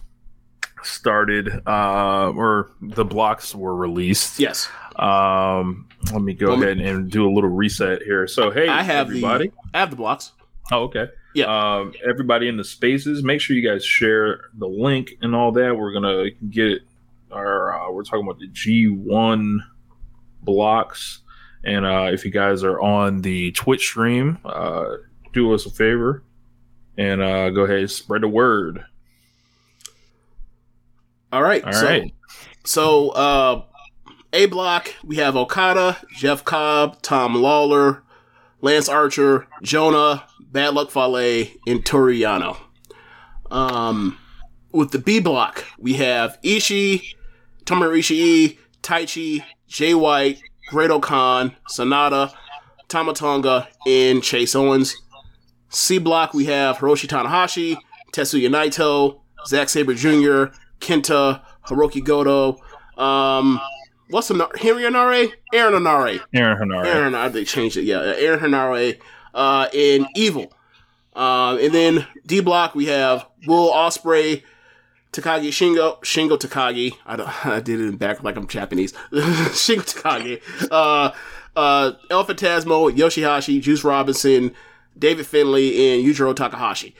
started. 0.83 1.61
Uh, 1.67 2.31
or 2.35 2.71
the 2.81 3.05
blocks 3.05 3.53
were 3.55 3.75
released. 3.75 4.39
Yes, 4.39 4.67
Um. 4.95 5.85
Let 6.13 6.21
me 6.21 6.33
go 6.33 6.51
Well, 6.51 6.63
ahead 6.63 6.77
and 6.79 7.11
do 7.11 7.29
a 7.29 7.31
little 7.33 7.49
reset 7.49 8.01
here. 8.03 8.25
So 8.25 8.51
hey, 8.51 8.69
I 8.69 8.83
have 8.83 9.07
everybody. 9.07 9.49
the 9.49 9.53
I 9.73 9.79
have 9.79 9.89
the 9.89 9.97
blocks. 9.97 10.31
Oh, 10.71 10.83
okay. 10.83 11.07
Yeah. 11.35 11.45
Um, 11.79 11.93
everybody 12.07 12.47
in 12.47 12.55
the 12.55 12.63
spaces, 12.63 13.21
make 13.21 13.41
sure 13.41 13.55
you 13.55 13.67
guys 13.67 13.83
share 13.83 14.45
the 14.57 14.67
link 14.67 15.11
and 15.21 15.35
all 15.35 15.51
that. 15.51 15.75
We're 15.77 15.91
gonna 15.91 16.29
get 16.49 16.79
our. 17.31 17.73
Uh, 17.73 17.91
we're 17.91 18.03
talking 18.03 18.25
about 18.25 18.39
the 18.39 18.47
G 18.47 18.85
one 18.87 19.61
blocks, 20.41 21.19
and 21.63 21.85
uh, 21.85 22.09
if 22.11 22.23
you 22.25 22.31
guys 22.31 22.63
are 22.63 22.79
on 22.79 23.21
the 23.21 23.51
Twitch 23.51 23.81
stream, 23.87 24.37
uh, 24.45 24.85
do 25.33 25.53
us 25.53 25.65
a 25.65 25.69
favor 25.69 26.23
and 26.97 27.21
uh, 27.21 27.49
go 27.49 27.61
ahead 27.63 27.79
and 27.79 27.91
spread 27.91 28.21
the 28.21 28.27
word. 28.27 28.83
All 31.31 31.43
right, 31.43 31.63
All 31.63 31.73
so, 31.73 31.85
right. 31.85 32.13
So, 32.65 33.09
uh, 33.09 33.61
A 34.33 34.45
block, 34.47 34.95
we 35.03 35.17
have 35.17 35.35
Okada, 35.35 35.97
Jeff 36.15 36.43
Cobb, 36.43 37.01
Tom 37.01 37.35
Lawlor, 37.35 38.01
Lance 38.61 38.89
Archer, 38.89 39.47
Jonah, 39.61 40.25
Bad 40.51 40.73
Luck 40.73 40.89
Fale, 40.91 41.47
and 41.67 41.85
Toru 41.85 42.13
Yano. 42.13 42.57
Um, 43.51 44.17
with 44.71 44.91
the 44.91 44.99
B 44.99 45.19
block, 45.19 45.65
we 45.77 45.93
have 45.93 46.37
Ishii, 46.43 47.13
Tomohiro 47.65 47.97
Ishii, 47.99 48.57
Taichi, 48.81 49.43
Jay 49.67 49.93
White, 49.93 50.41
Great 50.69 50.89
Okan, 50.89 51.55
Sanada, 51.71 52.33
Tamatonga, 52.87 53.67
and 53.87 54.23
Chase 54.23 54.55
Owens. 54.55 54.95
C 55.69 55.99
block, 55.99 56.33
we 56.33 56.45
have 56.45 56.77
Hiroshi 56.77 57.07
Tanahashi, 57.07 57.77
Tetsuya 58.11 58.49
Naito, 58.49 59.21
Zack 59.47 59.69
Sabre 59.69 59.93
Jr., 59.93 60.45
Kenta, 60.79 61.41
Hirooki 61.67 62.03
Goto. 62.03 62.59
Um, 62.97 63.59
what's 64.09 64.27
the 64.27 64.49
Henry 64.59 64.83
Henare? 64.83 65.31
Aaron 65.53 65.73
Henare. 65.73 66.21
Aaron 66.33 66.69
Henare. 66.69 66.85
Aaron 66.85 67.13
Henare. 67.13 67.31
They 67.31 67.45
changed 67.45 67.77
it. 67.77 67.83
Yeah, 67.83 68.01
Aaron 68.17 68.39
Henare. 68.39 68.99
Uh, 69.33 69.67
and 69.73 70.07
Evil. 70.15 70.51
Um, 71.15 71.59
and 71.59 71.73
then 71.73 72.07
D 72.25 72.39
block 72.39 72.75
we 72.75 72.85
have 72.85 73.25
Will 73.45 73.71
Ospreay, 73.71 74.43
Takagi 75.11 75.49
Shingo, 75.49 75.99
Shingo 76.01 76.37
Takagi. 76.37 76.95
I 77.05 77.15
don't. 77.15 77.45
I 77.45 77.59
did 77.59 77.79
it 77.79 77.87
in 77.87 77.97
back 77.97 78.23
like 78.23 78.37
I'm 78.37 78.47
Japanese. 78.47 78.93
Shingo 79.11 79.83
Takagi. 79.83 80.41
Uh, 80.71 81.11
uh, 81.55 81.91
El 82.09 82.25
Yoshihashi, 82.25 83.61
Juice 83.61 83.83
Robinson, 83.83 84.53
David 84.97 85.25
Finlay, 85.25 85.93
and 85.93 86.05
Yujiro 86.05 86.35
Takahashi. 86.35 86.95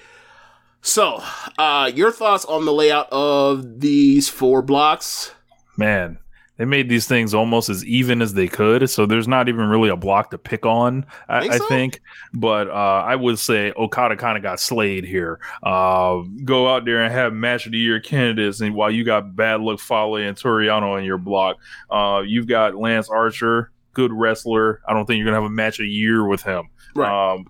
So, 0.81 1.21
uh, 1.57 1.91
your 1.93 2.11
thoughts 2.11 2.45
on 2.45 2.65
the 2.65 2.73
layout 2.73 3.09
of 3.11 3.79
these 3.81 4.29
four 4.29 4.61
blocks? 4.61 5.31
Man, 5.77 6.17
they 6.59 6.65
made 6.65 6.89
these 6.89 7.07
things 7.07 7.33
almost 7.33 7.69
as 7.69 7.85
even 7.85 8.21
as 8.21 8.33
they 8.33 8.47
could, 8.47 8.89
so 8.89 9.05
there's 9.05 9.27
not 9.27 9.47
even 9.49 9.67
really 9.67 9.89
a 9.89 9.95
block 9.95 10.31
to 10.31 10.37
pick 10.37 10.65
on. 10.65 11.05
I, 11.27 11.39
Think 11.41 11.53
I 11.53 11.57
so? 11.57 11.67
think, 11.67 12.01
but 12.33 12.69
uh, 12.69 13.03
I 13.05 13.15
would 13.15 13.39
say 13.39 13.71
Okada 13.77 14.17
kind 14.17 14.35
of 14.35 14.43
got 14.43 14.59
slayed 14.59 15.05
here. 15.05 15.39
Uh, 15.63 16.21
go 16.43 16.67
out 16.67 16.85
there 16.85 17.01
and 17.01 17.13
have 17.13 17.33
match 17.33 17.65
of 17.65 17.71
the 17.71 17.77
year 17.77 17.99
candidates, 17.99 18.59
and 18.61 18.75
while 18.75 18.91
you 18.91 19.03
got 19.03 19.35
Bad 19.35 19.61
Luck 19.61 19.79
Fale 19.79 20.15
and 20.17 20.35
Toru 20.35 20.65
Yano 20.65 20.97
in 20.99 21.05
your 21.05 21.17
block, 21.17 21.57
uh, 21.89 22.23
you've 22.25 22.47
got 22.47 22.75
Lance 22.75 23.09
Archer, 23.09 23.71
good 23.93 24.11
wrestler. 24.11 24.81
I 24.87 24.93
don't 24.93 25.05
think 25.05 25.17
you're 25.17 25.25
gonna 25.25 25.41
have 25.41 25.49
a 25.49 25.53
match 25.53 25.79
a 25.79 25.85
year 25.85 26.25
with 26.25 26.43
him. 26.43 26.69
Right. 26.93 27.33
Um, 27.33 27.45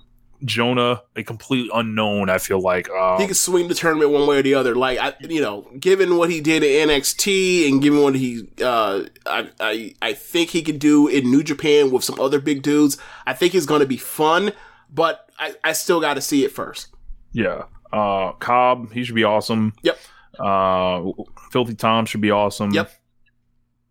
Jonah, 0.45 1.01
a 1.15 1.23
complete 1.23 1.69
unknown. 1.73 2.29
I 2.29 2.37
feel 2.37 2.61
like 2.61 2.89
um, 2.89 3.19
he 3.19 3.27
could 3.27 3.35
swing 3.35 3.67
the 3.67 3.73
tournament 3.75 4.11
one 4.11 4.27
way 4.27 4.37
or 4.37 4.41
the 4.41 4.53
other. 4.53 4.75
Like 4.75 4.97
I, 4.99 5.13
you 5.19 5.41
know, 5.41 5.67
given 5.79 6.17
what 6.17 6.29
he 6.29 6.39
did 6.41 6.63
in 6.63 6.89
NXT 6.89 7.69
and 7.69 7.81
given 7.81 8.01
what 8.01 8.15
he, 8.15 8.47
uh, 8.61 9.03
I, 9.25 9.49
I, 9.59 9.95
I 10.01 10.13
think 10.13 10.51
he 10.51 10.61
could 10.61 10.79
do 10.79 11.07
in 11.07 11.29
New 11.29 11.43
Japan 11.43 11.91
with 11.91 12.03
some 12.03 12.19
other 12.19 12.39
big 12.39 12.61
dudes. 12.61 12.97
I 13.27 13.33
think 13.33 13.53
he's 13.53 13.65
going 13.65 13.81
to 13.81 13.87
be 13.87 13.97
fun, 13.97 14.53
but 14.89 15.29
I, 15.37 15.55
I 15.63 15.73
still 15.73 15.99
got 15.99 16.13
to 16.13 16.21
see 16.21 16.45
it 16.45 16.51
first. 16.51 16.87
Yeah. 17.33 17.63
Uh 17.91 18.33
Cobb, 18.33 18.91
he 18.91 19.03
should 19.03 19.15
be 19.15 19.23
awesome. 19.23 19.73
Yep. 19.81 19.97
Uh 20.39 21.01
Filthy 21.51 21.73
Tom 21.75 22.05
should 22.05 22.21
be 22.21 22.29
awesome. 22.31 22.71
Yep. 22.71 22.91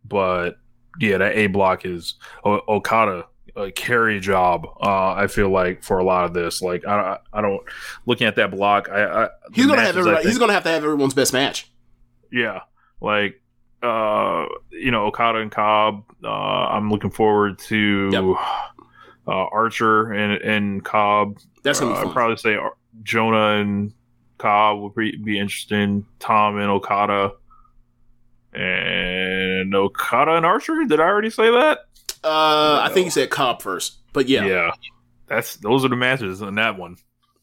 But 0.05 0.59
yeah, 1.01 1.19
that 1.19 1.37
A 1.37 1.49
block 1.49 1.85
is 1.85 2.15
o- 2.45 2.63
Okada 2.69 3.27
a 3.59 3.71
carry 3.73 4.21
job. 4.21 4.67
Uh 4.81 5.13
I 5.13 5.27
feel 5.27 5.51
like 5.51 5.83
for 5.83 5.99
a 5.99 6.05
lot 6.05 6.25
of 6.25 6.33
this. 6.35 6.63
Like 6.63 6.87
I 6.87 7.19
I 7.33 7.41
don't 7.43 7.61
looking 8.07 8.27
at 8.27 8.37
that 8.37 8.51
block, 8.53 8.89
I, 8.89 9.25
I 9.25 9.29
He's 9.53 9.67
gonna 9.67 9.81
have 9.81 9.95
matches, 9.95 9.97
I 9.97 10.11
everybody, 10.11 10.29
he's 10.29 10.39
gonna 10.39 10.53
have 10.53 10.63
to 10.65 10.69
have 10.71 10.85
everyone's 10.85 11.15
best 11.15 11.33
match. 11.33 11.71
yeah. 12.33 12.61
Like 13.01 13.41
uh 13.83 14.47
you 14.71 14.91
know, 14.91 15.07
Okada 15.07 15.39
and 15.41 15.51
Cobb, 15.53 16.05
uh 16.25 16.29
I'm 16.29 16.91
looking 16.91 17.11
forward 17.11 17.59
to 17.69 18.37
uh, 19.27 19.31
Archer 19.31 20.13
and 20.13 20.41
and 20.43 20.85
Cobb. 20.85 21.39
That's 21.63 21.81
gonna 21.81 21.95
Uh, 21.95 22.03
be 22.03 22.09
I'd 22.09 22.13
probably 22.15 22.37
say 22.39 22.55
Ar- 22.55 22.75
Jonah 23.03 23.61
and 23.61 23.93
Cobb 24.39 24.81
would 24.81 24.95
be, 24.95 25.17
be 25.17 25.39
interesting. 25.39 26.07
Tom 26.21 26.59
and 26.59 26.71
Okada. 26.71 27.33
And 28.53 29.75
Okada 29.75 30.37
and 30.37 30.47
Archer. 30.47 30.85
Did 30.85 31.01
I 31.01 31.05
already 31.05 31.31
say 31.31 31.51
that? 31.51 31.81
Uh, 32.25 32.81
I 32.83 32.91
think 32.93 33.05
he 33.05 33.11
said 33.11 33.31
Cobb 33.31 33.62
first, 33.62 33.99
but 34.12 34.29
yeah. 34.29 34.45
Yeah. 34.47 34.71
That's 35.27 35.57
those 35.57 35.85
are 35.85 35.89
the 35.89 35.97
matches 35.97 36.41
on 36.43 36.55
that 36.57 36.79
one. 36.79 36.97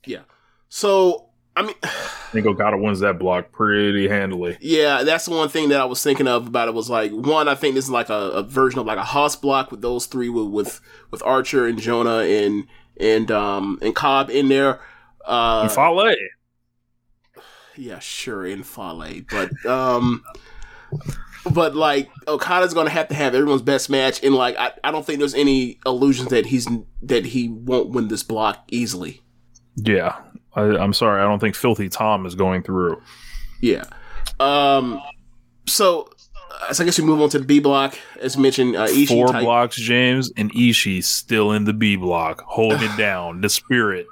Yeah. 0.05 0.21
So 0.69 1.29
I 1.55 1.61
mean, 1.63 1.75
I 1.83 1.87
think 2.31 2.45
Okada 2.47 2.77
wins 2.77 2.99
that 2.99 3.17
block 3.19 3.51
pretty 3.51 4.07
handily. 4.09 4.57
yeah, 4.59 5.03
that's 5.03 5.25
the 5.25 5.31
one 5.31 5.47
thing 5.49 5.69
that 5.69 5.79
I 5.79 5.85
was 5.85 6.03
thinking 6.03 6.27
of 6.27 6.47
about 6.47 6.67
it 6.67 6.73
was 6.73 6.89
like 6.89 7.11
one. 7.11 7.47
I 7.47 7.55
think 7.55 7.75
this 7.75 7.85
is 7.85 7.91
like 7.91 8.09
a, 8.09 8.13
a 8.31 8.43
version 8.43 8.79
of 8.79 8.85
like 8.85 8.97
a 8.97 9.03
hoss 9.03 9.35
block 9.35 9.71
with 9.71 9.81
those 9.81 10.05
three 10.07 10.27
with 10.29 10.47
with, 10.47 10.81
with 11.11 11.23
Archer 11.23 11.65
and 11.65 11.79
Jonah 11.79 12.19
and 12.23 12.65
and 12.99 13.31
um 13.31 13.79
and 13.81 13.95
Cobb 13.95 14.29
in 14.29 14.49
there. 14.49 14.81
Uh, 15.25 15.61
And 15.63 15.71
Fale. 15.71 16.13
yeah, 17.77 17.99
sure, 17.99 18.45
in 18.45 18.63
Fale, 18.63 19.21
but 19.29 19.65
um, 19.65 20.23
but 21.53 21.75
like 21.75 22.09
Okada's 22.27 22.73
gonna 22.73 22.89
have 22.89 23.07
to 23.09 23.13
have 23.15 23.35
everyone's 23.35 23.61
best 23.61 23.89
match, 23.89 24.23
and 24.23 24.35
like 24.35 24.55
I, 24.57 24.71
I 24.83 24.91
don't 24.91 25.05
think 25.05 25.19
there's 25.19 25.35
any 25.35 25.79
illusions 25.85 26.29
that 26.29 26.45
he's 26.47 26.67
that 27.03 27.25
he 27.25 27.49
won't 27.49 27.89
win 27.89 28.07
this 28.07 28.23
block 28.23 28.63
easily. 28.71 29.21
Yeah. 29.75 30.15
I, 30.55 30.61
I'm 30.61 30.93
sorry. 30.93 31.21
I 31.21 31.25
don't 31.25 31.39
think 31.39 31.53
Filthy 31.55 31.89
Tom 31.89 32.25
is 32.25 32.33
going 32.35 32.63
through. 32.63 33.01
Yeah. 33.61 33.83
Um. 34.39 35.01
So, 35.67 36.09
uh, 36.61 36.71
so 36.73 36.83
I 36.83 36.85
guess 36.85 36.97
we 36.99 37.05
move 37.05 37.21
on 37.21 37.29
to 37.29 37.39
the 37.39 37.45
B 37.45 37.59
block, 37.59 37.97
as 38.21 38.37
mentioned. 38.37 38.75
Uh, 38.75 38.87
Ishii, 38.87 39.07
Four 39.07 39.27
Tai- 39.27 39.41
blocks, 39.41 39.75
James, 39.75 40.31
and 40.37 40.53
Ishii 40.53 41.03
still 41.03 41.51
in 41.51 41.65
the 41.65 41.73
B 41.73 41.95
block, 41.97 42.41
holding 42.41 42.81
it 42.83 42.95
down. 42.97 43.41
The 43.41 43.49
spirit. 43.49 44.07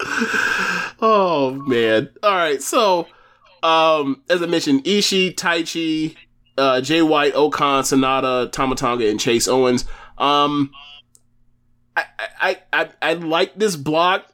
Oh 1.00 1.52
man! 1.52 2.10
All 2.22 2.34
right. 2.34 2.62
So, 2.62 3.06
um, 3.62 4.22
as 4.28 4.42
I 4.42 4.46
mentioned, 4.46 4.84
Ishii, 4.84 5.34
Taichi, 5.34 6.16
uh, 6.58 6.80
Jay 6.80 7.02
White, 7.02 7.34
O-Khan, 7.34 7.84
Sanada, 7.84 8.50
Tamatanga, 8.50 9.10
and 9.10 9.18
Chase 9.18 9.48
Owens. 9.48 9.84
Um, 10.18 10.70
I, 11.96 12.04
I, 12.18 12.58
I, 12.72 12.88
I 13.00 13.14
like 13.14 13.54
this 13.56 13.76
block. 13.76 14.26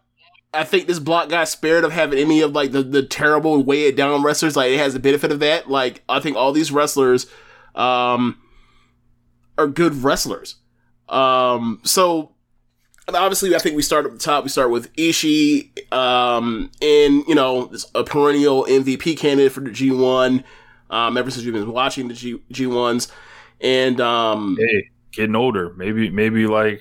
I 0.53 0.65
think 0.65 0.87
this 0.87 0.99
block 0.99 1.29
got 1.29 1.49
spared 1.49 1.85
of 1.85 1.93
having 1.93 2.19
any 2.19 2.41
of 2.41 2.53
like 2.53 2.73
the, 2.73 2.83
the 2.83 3.03
terrible 3.03 3.63
weigh 3.63 3.85
it 3.85 3.97
down 3.97 4.23
wrestlers. 4.23 4.57
Like 4.57 4.73
it 4.73 4.79
has 4.79 4.95
the 4.95 5.01
benefit 5.01 5.31
of 5.31 5.41
that. 5.41 5.71
Like 5.71 6.03
I 6.09 6.19
think 6.19 6.37
all 6.37 6.53
these 6.53 6.73
wrestlers, 6.73 7.27
um, 7.75 8.41
are 9.59 9.67
good 9.67 10.03
wrestlers. 10.03 10.57
Um, 11.09 11.81
so 11.85 12.33
obviously, 13.15 13.55
I 13.55 13.59
think 13.59 13.77
we 13.77 13.83
start 13.83 14.07
at 14.07 14.13
the 14.13 14.19
top. 14.19 14.45
We 14.45 14.51
start 14.51 14.71
with 14.71 14.93
Ishii, 14.97 15.93
um, 15.93 16.71
and 16.83 17.25
you 17.27 17.35
know, 17.35 17.73
a 17.95 18.05
perennial 18.05 18.65
MVP 18.65 19.17
candidate 19.19 19.53
for 19.53 19.61
the 19.61 19.71
G1. 19.71 20.45
Um, 20.89 21.17
ever 21.17 21.31
since 21.31 21.45
we've 21.45 21.55
been 21.55 21.71
watching 21.71 22.09
the 22.09 22.15
G 22.15 22.41
G1s, 22.53 23.11
and 23.61 24.01
um, 24.01 24.57
Hey, 24.59 24.91
getting 25.13 25.37
older. 25.37 25.73
Maybe, 25.75 26.11
maybe 26.11 26.47
like 26.47 26.81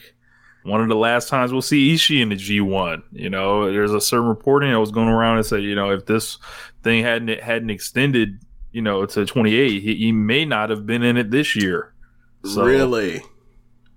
one 0.63 0.82
of 0.82 0.89
the 0.89 0.95
last 0.95 1.30
times 1.30 1.51
we'll 1.51 1.61
see 1.61 1.93
Ishii 1.93 2.21
in 2.21 2.30
the 2.30 2.36
G1. 2.36 3.03
You 3.11 3.30
know, 3.30 3.71
there's 3.71 3.93
a 3.93 4.01
certain 4.01 4.28
reporting 4.28 4.71
that 4.71 4.80
was 4.80 4.91
going 4.91 5.07
around 5.07 5.38
and 5.38 5.45
said, 5.45 5.63
you 5.63 5.76
know, 5.76 5.91
if 5.91 6.05
this 6.05 6.38
thing 6.84 7.03
hadn't 7.03 7.39
hadn't 7.41 7.69
extended, 7.69 8.39
you 8.71 8.82
know, 8.82 9.05
to 9.05 9.26
28, 9.26 9.82
he, 9.82 9.95
he 9.95 10.11
may 10.11 10.45
not 10.45 10.69
have 10.69 10.86
been 10.86 11.03
in 11.03 11.17
it 11.17 11.32
this 11.32 11.55
year. 11.55 11.93
So, 12.43 12.63
really, 12.63 13.21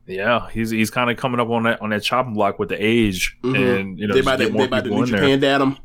Yeah, 0.09 0.49
he's 0.51 0.71
he's 0.71 0.91
kind 0.91 1.11
of 1.11 1.17
coming 1.19 1.39
up 1.39 1.49
on 1.51 1.65
that 1.65 1.81
on 1.83 1.91
that 1.91 2.03
chopping 2.03 2.35
block 2.35 2.59
with 2.59 2.71
the 2.71 2.83
age, 2.85 3.37
Mhm. 3.45 3.79
and 3.81 3.99
you 3.99 4.07
know, 4.07 4.15
they 4.15 4.21
about 4.21 4.39
to, 4.39 4.49
they 4.49 4.65
about 4.65 4.85
to 4.85 4.91
New. 4.91 5.07
Japan 5.07 5.39
dad 5.41 5.61
him. 5.61 5.77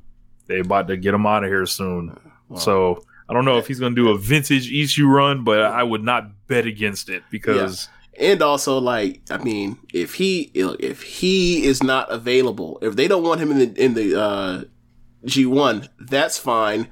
They 0.47 0.59
about 0.59 0.87
to 0.87 0.97
get 0.97 1.13
him 1.13 1.25
out 1.25 1.43
of 1.43 1.49
here 1.49 1.65
soon. 1.65 2.17
Wow. 2.49 2.57
So 2.57 3.03
I 3.29 3.33
don't 3.33 3.45
know 3.45 3.57
if 3.57 3.67
he's 3.67 3.79
going 3.79 3.95
to 3.95 4.01
do 4.01 4.09
a 4.09 4.17
vintage 4.17 4.71
Ishii 4.71 5.05
run, 5.05 5.43
but 5.43 5.59
I 5.61 5.83
would 5.83 6.03
not 6.03 6.47
bet 6.47 6.65
against 6.65 7.09
it 7.09 7.23
because 7.29 7.89
And 8.19 8.41
also, 8.41 8.77
like, 8.77 9.21
I 9.31 9.37
mean, 9.39 9.77
if 9.93 10.13
he 10.15 10.51
if 10.53 11.01
he 11.01 11.63
is 11.65 11.81
not 11.83 12.11
available, 12.11 12.79
if 12.81 12.95
they 12.95 13.07
don't 13.07 13.23
want 13.23 13.41
him 13.41 13.51
in 13.51 13.57
the 13.59 13.83
in 13.83 13.93
the 13.93 14.19
uh, 14.19 14.63
G 15.25 15.45
one, 15.45 15.87
that's 15.99 16.37
fine. 16.37 16.87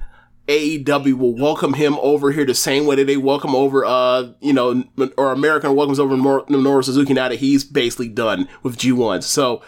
AEW 0.48 1.16
will 1.16 1.36
welcome 1.36 1.74
him 1.74 1.96
over 2.00 2.32
here 2.32 2.44
the 2.44 2.54
same 2.54 2.84
way 2.84 2.96
that 2.96 3.06
they 3.06 3.16
welcome 3.16 3.54
over, 3.54 3.84
uh, 3.84 4.28
you 4.40 4.52
know, 4.52 4.84
or 5.16 5.32
American 5.32 5.74
welcomes 5.76 6.00
over 6.00 6.16
Nor- 6.16 6.44
Minoru 6.46 6.84
Suzuki 6.84 7.14
now 7.14 7.28
that 7.28 7.38
he's 7.38 7.64
basically 7.64 8.08
done 8.08 8.48
with 8.62 8.76
G1. 8.76 9.22
So 9.22 9.62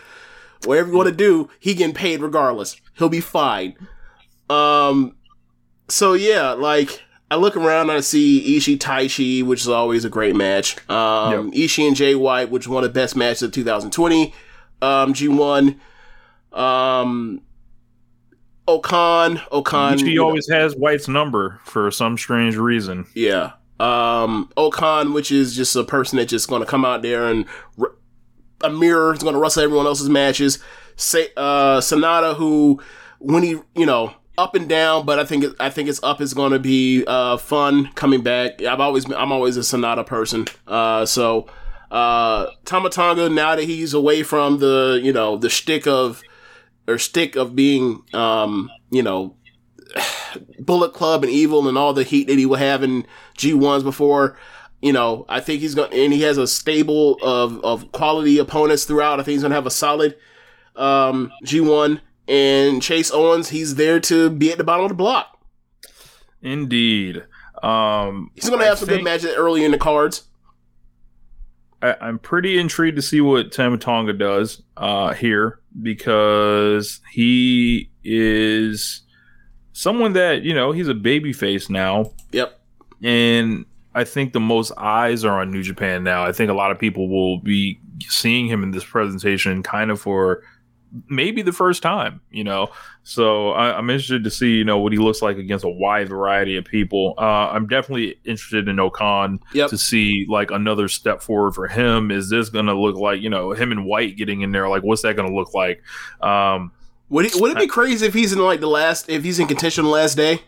whatever 0.65 0.91
you 0.91 0.97
want 0.97 1.09
to 1.09 1.15
do, 1.15 1.49
he 1.61 1.75
getting 1.75 1.95
paid 1.95 2.21
regardless. 2.21 2.77
He'll 2.99 3.09
be 3.09 3.21
fine. 3.21 3.75
Um, 4.51 5.15
so 5.89 6.13
yeah, 6.15 6.53
like 6.53 7.03
I 7.31 7.37
look 7.37 7.57
around 7.57 7.91
and 7.91 7.99
I 7.99 8.01
see 8.01 8.57
Ishii 8.57 8.79
Taichi, 8.79 9.45
which 9.45 9.61
is 9.61 9.69
always 9.69 10.05
a 10.05 10.11
great 10.11 10.35
match. 10.37 10.77
Um, 10.91 11.53
Ishii 11.53 11.87
and 11.87 11.97
Jay 11.97 12.15
White, 12.15 12.51
which 12.51 12.65
is 12.65 12.69
one 12.69 12.85
of 12.85 12.93
the 12.93 13.01
best 13.01 13.17
matches 13.17 13.43
of 13.43 13.53
2020. 13.53 14.35
Um, 14.83 15.15
G1. 15.15 15.79
Um, 16.53 17.41
O-Khan, 18.67 19.41
O-Khan. 19.51 19.99
Ishii 19.99 20.07
you 20.09 20.15
know, 20.17 20.27
always 20.27 20.49
has 20.49 20.75
White's 20.75 21.09
number 21.09 21.61
for 21.65 21.91
some 21.91 22.17
strange 22.17 22.57
reason. 22.57 23.07
yeah. 23.15 23.53
Um, 23.81 24.51
O-Khan, 24.57 25.13
which 25.13 25.33
is 25.33 25.57
just 25.57 25.75
a 25.75 25.83
person 25.83 26.17
that's 26.17 26.31
just 26.31 26.49
going 26.49 26.61
to 26.61 26.67
come 26.67 26.85
out 26.85 27.03
there 27.03 27.27
and 27.27 27.45
r- 27.79 27.97
a 28.63 28.71
mirror 28.71 29.13
is 29.13 29.23
going 29.23 29.35
to 29.35 29.41
wrestle 29.41 29.65
everyone 29.65 29.87
else's 29.87 30.09
matches. 30.09 30.61
Say, 30.97 31.29
uh, 31.37 31.81
Sanada, 31.81 32.37
who 32.37 32.81
when 33.19 33.43
he, 33.43 33.57
you 33.75 33.85
know, 33.85 34.15
up 34.39 34.55
and 34.55 34.69
down, 34.69 35.05
but 35.05 35.19
I 35.19 35.25
think 35.25 35.45
it, 35.45 35.55
I 35.59 35.71
think 35.71 35.89
it's 35.89 36.03
up 36.05 36.21
is 36.21 36.35
going 36.35 36.53
to 36.53 36.59
be 36.61 37.05
uh 37.07 37.37
fun 37.37 37.91
coming 37.95 38.23
back. 38.23 38.63
I've 38.63 38.81
always 38.81 39.05
been, 39.07 39.17
I'm 39.17 39.33
always 39.33 39.57
a 39.57 39.61
Sanada 39.61 40.07
person. 40.07 40.47
Uh, 40.67 41.05
so 41.05 41.47
uh, 41.91 42.47
Tama 42.65 42.91
Tonga 42.91 43.29
now 43.29 43.57
that 43.57 43.65
he's 43.65 43.93
away 43.93 44.23
from 44.23 44.59
the 44.61 45.01
you 45.03 45.13
know 45.13 45.37
the 45.37 45.51
shtick 45.51 45.87
of 45.87 46.23
or 46.87 46.99
stick 46.99 47.37
of 47.37 47.55
being 47.57 48.03
um 48.13 48.71
you 48.91 49.03
know 49.03 49.37
Bullet 50.59 50.93
Club 50.93 51.23
and 51.25 51.33
Evil 51.33 51.69
and 51.69 51.79
all 51.79 51.93
the 51.93 52.03
heat 52.05 52.27
that 52.27 52.39
he 52.39 52.47
would 52.47 52.59
have 52.59 52.83
in 52.83 53.07
G1s 53.39 53.83
before. 53.85 54.37
You 54.83 54.93
know, 54.93 55.25
I 55.29 55.41
think 55.41 55.61
he's 55.61 55.75
going 55.75 55.93
and 55.93 56.13
he 56.13 56.23
has 56.23 56.37
a 56.37 56.47
stable 56.47 57.17
of, 57.23 57.65
of 57.65 57.91
quality 57.93 58.39
opponents 58.39 58.85
throughout. 58.85 59.21
I 59.21 59.23
think 59.23 59.35
he's 59.35 59.43
going 59.43 59.51
to 59.51 59.57
have 59.57 59.67
a 59.67 59.71
solid 59.71 60.17
um, 60.77 61.31
G1. 61.45 62.01
And 62.27 62.83
Chase 62.83 63.11
Owens, 63.11 63.51
he's 63.51 63.75
there 63.77 64.01
to 64.01 64.31
be 64.31 64.51
at 64.51 64.59
the 64.59 64.65
bottom 64.65 64.85
of 64.85 64.89
the 64.91 64.95
block. 64.95 65.39
Indeed. 66.43 67.25
Um, 67.63 68.31
He's 68.35 68.49
going 68.49 68.61
to 68.61 68.65
I 68.67 68.69
have 68.69 68.79
some 68.79 68.89
good 68.89 68.97
think- 68.97 69.05
matches 69.05 69.35
early 69.37 69.65
in 69.65 69.71
the 69.71 69.79
cards. 69.79 70.25
I, 71.83 71.97
I'm 72.01 72.19
pretty 72.19 72.59
intrigued 72.59 72.97
to 72.97 73.03
see 73.03 73.21
what 73.21 73.53
Tama 73.53 73.79
Tonga 73.79 74.15
does 74.15 74.63
uh, 74.77 75.13
here 75.15 75.61
because 75.83 77.01
he 77.13 77.91
is 78.05 79.03
someone 79.73 80.13
that 80.15 80.43
you 80.43 80.55
know 80.55 80.73
he's 80.73 80.89
a 80.89 80.95
baby 80.95 81.33
face 81.33 81.69
now, 81.71 82.13
Yep. 82.33 82.59
and 83.03 83.65
I 83.95 84.05
think 84.05 84.33
the 84.33 84.41
most 84.41 84.73
eyes 84.77 85.25
are 85.25 85.41
on 85.41 85.51
New 85.51 85.63
Japan 85.63 86.03
now. 86.05 86.25
I 86.25 86.33
think 86.33 86.51
a 86.51 86.55
lot 86.55 86.71
of 86.73 86.79
people 86.79 87.09
will 87.09 87.39
be 87.39 87.81
seeing 88.01 88.47
him 88.47 88.63
in 88.63 88.73
this 88.73 88.85
presentation 88.85 89.63
kind 89.63 89.91
of 89.91 90.01
for 90.01 90.43
maybe 91.09 91.43
the 91.43 91.53
first 91.53 91.83
time, 91.83 92.21
you 92.31 92.45
know. 92.45 92.69
So 93.03 93.51
I, 93.51 93.77
I'm 93.77 93.91
interested 93.91 94.25
to 94.25 94.31
see, 94.31 94.57
you 94.57 94.65
know, 94.65 94.79
what 94.79 94.93
he 94.93 94.99
looks 94.99 95.21
like 95.23 95.37
against 95.39 95.65
a 95.65 95.69
wide 95.69 96.09
variety 96.09 96.57
of 96.57 96.65
people. 96.65 97.15
Uh, 97.19 97.49
I'm 97.51 97.67
definitely 97.67 98.17
interested 98.25 98.69
in 98.69 98.79
O-Khan 98.79 99.41
Yep. 99.53 99.71
to 99.71 99.79
see 99.79 100.27
like 100.29 100.51
another 100.51 100.89
step 100.89 101.21
forward 101.23 101.53
for 101.55 101.67
him. 101.67 102.11
Is 102.11 102.31
this 102.31 102.49
going 102.49 102.67
to 102.67 102.75
look 102.79 102.97
like, 102.97 103.21
you 103.21 103.29
know, 103.31 103.53
him 103.53 103.73
and 103.73 103.85
White 103.85 104.17
getting 104.17 104.41
in 104.43 104.53
there? 104.53 104.69
Like, 104.69 104.83
what's 104.83 105.03
that 105.03 105.17
going 105.17 105.29
to 105.29 105.35
look 105.35 105.53
like? 105.55 105.83
Um, 106.21 106.73
Would 107.11 107.27
it, 107.27 107.35
would 107.37 107.51
it 107.53 107.59
be 107.59 107.67
crazy 107.67 108.07
if 108.07 108.15
he's 108.15 108.33
in 108.33 108.39
like 108.39 108.61
the 108.61 108.69
last, 108.69 109.09
if 109.11 109.23
he's 109.25 109.39
in 109.39 109.47
contention 109.47 109.85
the 109.85 109.91
last 109.91 110.17
day? 110.17 110.43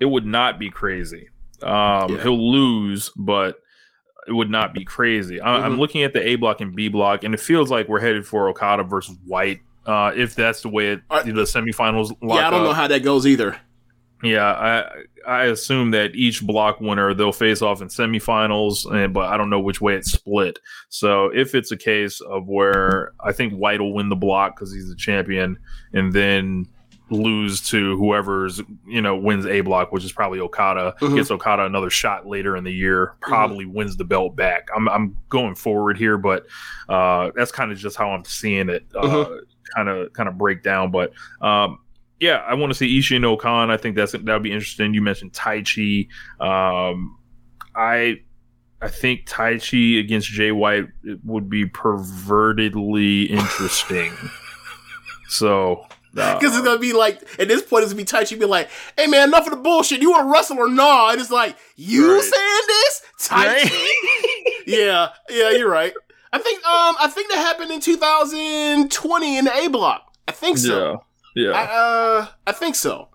it 0.00 0.06
would 0.06 0.26
not 0.26 0.58
be 0.58 0.70
crazy. 0.70 1.28
Um, 1.62 2.10
Yeah. 2.10 2.22
He'll 2.24 2.52
lose, 2.52 3.10
but 3.16 3.60
would 4.28 4.50
not 4.50 4.72
be 4.74 4.84
crazy. 4.84 5.40
I, 5.40 5.64
I'm 5.66 5.74
Mhm. 5.74 5.78
looking 5.78 6.02
at 6.02 6.12
the 6.12 6.26
A 6.26 6.36
block 6.36 6.60
and 6.60 6.74
B 6.74 6.88
block, 6.88 7.24
and 7.24 7.34
it 7.34 7.40
feels 7.40 7.70
like 7.70 7.88
we're 7.88 8.00
headed 8.00 8.26
for 8.26 8.48
Okada 8.48 8.82
versus 8.84 9.16
White. 9.26 9.60
Uh, 9.86 10.12
if 10.16 10.34
that's 10.34 10.62
the 10.62 10.68
way 10.70 10.92
it, 10.92 11.02
Are- 11.10 11.22
the 11.22 11.32
semifinals 11.42 12.10
yeah, 12.22 12.46
I 12.46 12.50
don't 12.50 12.60
up. 12.60 12.66
know 12.68 12.72
how 12.72 12.86
that 12.88 13.02
goes 13.02 13.26
either. 13.26 13.56
Yeah, 14.22 14.46
I 14.46 14.84
I 15.26 15.44
assume 15.46 15.90
that 15.90 16.14
each 16.14 16.42
block 16.46 16.80
winner 16.80 17.12
they'll 17.12 17.32
face 17.32 17.60
off 17.60 17.82
in 17.82 17.88
semifinals, 17.88 18.90
and 18.90 19.12
but 19.12 19.26
I 19.30 19.36
don't 19.36 19.50
know 19.50 19.60
which 19.60 19.82
way 19.82 19.94
it's 19.96 20.10
split. 20.12 20.58
So 20.88 21.26
if 21.34 21.54
it's 21.54 21.70
a 21.72 21.76
case 21.76 22.20
of 22.22 22.46
where 22.46 23.12
I 23.22 23.32
think 23.32 23.52
White 23.52 23.80
will 23.80 23.92
win 23.92 24.08
the 24.08 24.16
block 24.16 24.56
because 24.56 24.72
he's 24.72 24.88
the 24.88 24.96
champion, 24.96 25.58
and 25.92 26.12
then 26.14 26.66
lose 27.10 27.60
to 27.68 27.96
whoever's 27.98 28.62
you 28.86 29.00
know 29.02 29.14
wins 29.16 29.46
A 29.46 29.60
block, 29.60 29.92
which 29.92 30.04
is 30.04 30.12
probably 30.12 30.40
Okada. 30.40 30.94
Mhm. 31.00 31.16
Gets 31.16 31.30
Okada 31.30 31.64
another 31.64 31.90
shot 31.90 32.26
later 32.26 32.56
in 32.56 32.64
the 32.64 32.72
year, 32.72 33.14
probably 33.20 33.66
wins 33.66 33.96
the 33.96 34.04
belt 34.04 34.34
back. 34.36 34.68
I'm 34.74 34.88
I'm 34.88 35.16
going 35.28 35.54
forward 35.54 35.98
here, 35.98 36.16
but 36.16 36.46
uh, 36.88 37.30
that's 37.36 37.52
kind 37.52 37.70
of 37.72 37.78
just 37.78 37.96
how 37.96 38.10
I'm 38.10 38.24
seeing 38.24 38.68
it. 38.68 38.86
Uh, 38.94 39.26
Kind 39.74 39.88
of 39.88 40.12
kind 40.12 40.28
of 40.28 40.36
break 40.38 40.62
down, 40.62 40.90
but 40.92 41.12
um, 41.40 41.78
yeah, 42.20 42.36
I 42.46 42.54
want 42.54 42.70
to 42.70 42.74
see 42.78 42.98
Ishii 43.00 43.16
and 43.16 43.24
O-Khan. 43.24 43.70
I 43.70 43.76
think 43.76 43.96
that's 43.96 44.12
that 44.12 44.24
would 44.24 44.42
be 44.42 44.52
interesting. 44.52 44.94
You 44.94 45.00
mentioned 45.02 45.32
Taichi. 45.32 46.08
Um, 46.38 47.18
I 47.74 48.20
I 48.82 48.88
think 48.88 49.26
Taichi 49.26 49.98
against 49.98 50.28
Jay 50.28 50.52
White 50.52 50.84
would 51.24 51.48
be 51.48 51.64
pervertedly 51.66 53.30
interesting. 53.30 54.12
so 55.28 55.86
Because 56.14 56.56
it's 56.56 56.64
gonna 56.64 56.78
be 56.78 56.92
like 56.92 57.20
at 57.38 57.48
this 57.48 57.62
point, 57.62 57.82
it's 57.84 57.92
gonna 57.92 58.02
be 58.02 58.04
touchy. 58.04 58.36
Be 58.36 58.44
like, 58.46 58.68
"Hey 58.96 59.06
man, 59.06 59.28
enough 59.28 59.46
of 59.46 59.50
the 59.52 59.56
bullshit. 59.60 60.00
You 60.00 60.10
want 60.12 60.26
to 60.28 60.32
wrestle 60.32 60.58
or 60.58 60.68
nah?" 60.68 61.10
And 61.10 61.20
it's 61.20 61.30
like, 61.30 61.56
"You 61.76 62.14
Right. 62.14 62.22
saying 62.22 62.62
this? 62.68 63.02
Tai 63.18 63.46
Right. 63.46 63.70
Yeah, 64.66 65.08
yeah, 65.28 65.50
you're 65.50 65.68
right. 65.68 65.92
I 66.32 66.38
think 66.38 66.58
um 66.64 66.96
I 67.00 67.08
think 67.08 67.30
that 67.30 67.36
happened 67.38 67.70
in 67.70 67.80
2020 67.80 69.38
in 69.38 69.44
the 69.44 69.54
A 69.56 69.68
block. 69.68 70.12
I 70.26 70.32
think 70.32 70.56
so. 70.58 71.04
yeah, 71.34 71.50
yeah. 71.50 71.52
I, 71.52 71.64
uh, 71.64 72.26
I 72.46 72.52
think 72.52 72.74
so. 72.74 73.08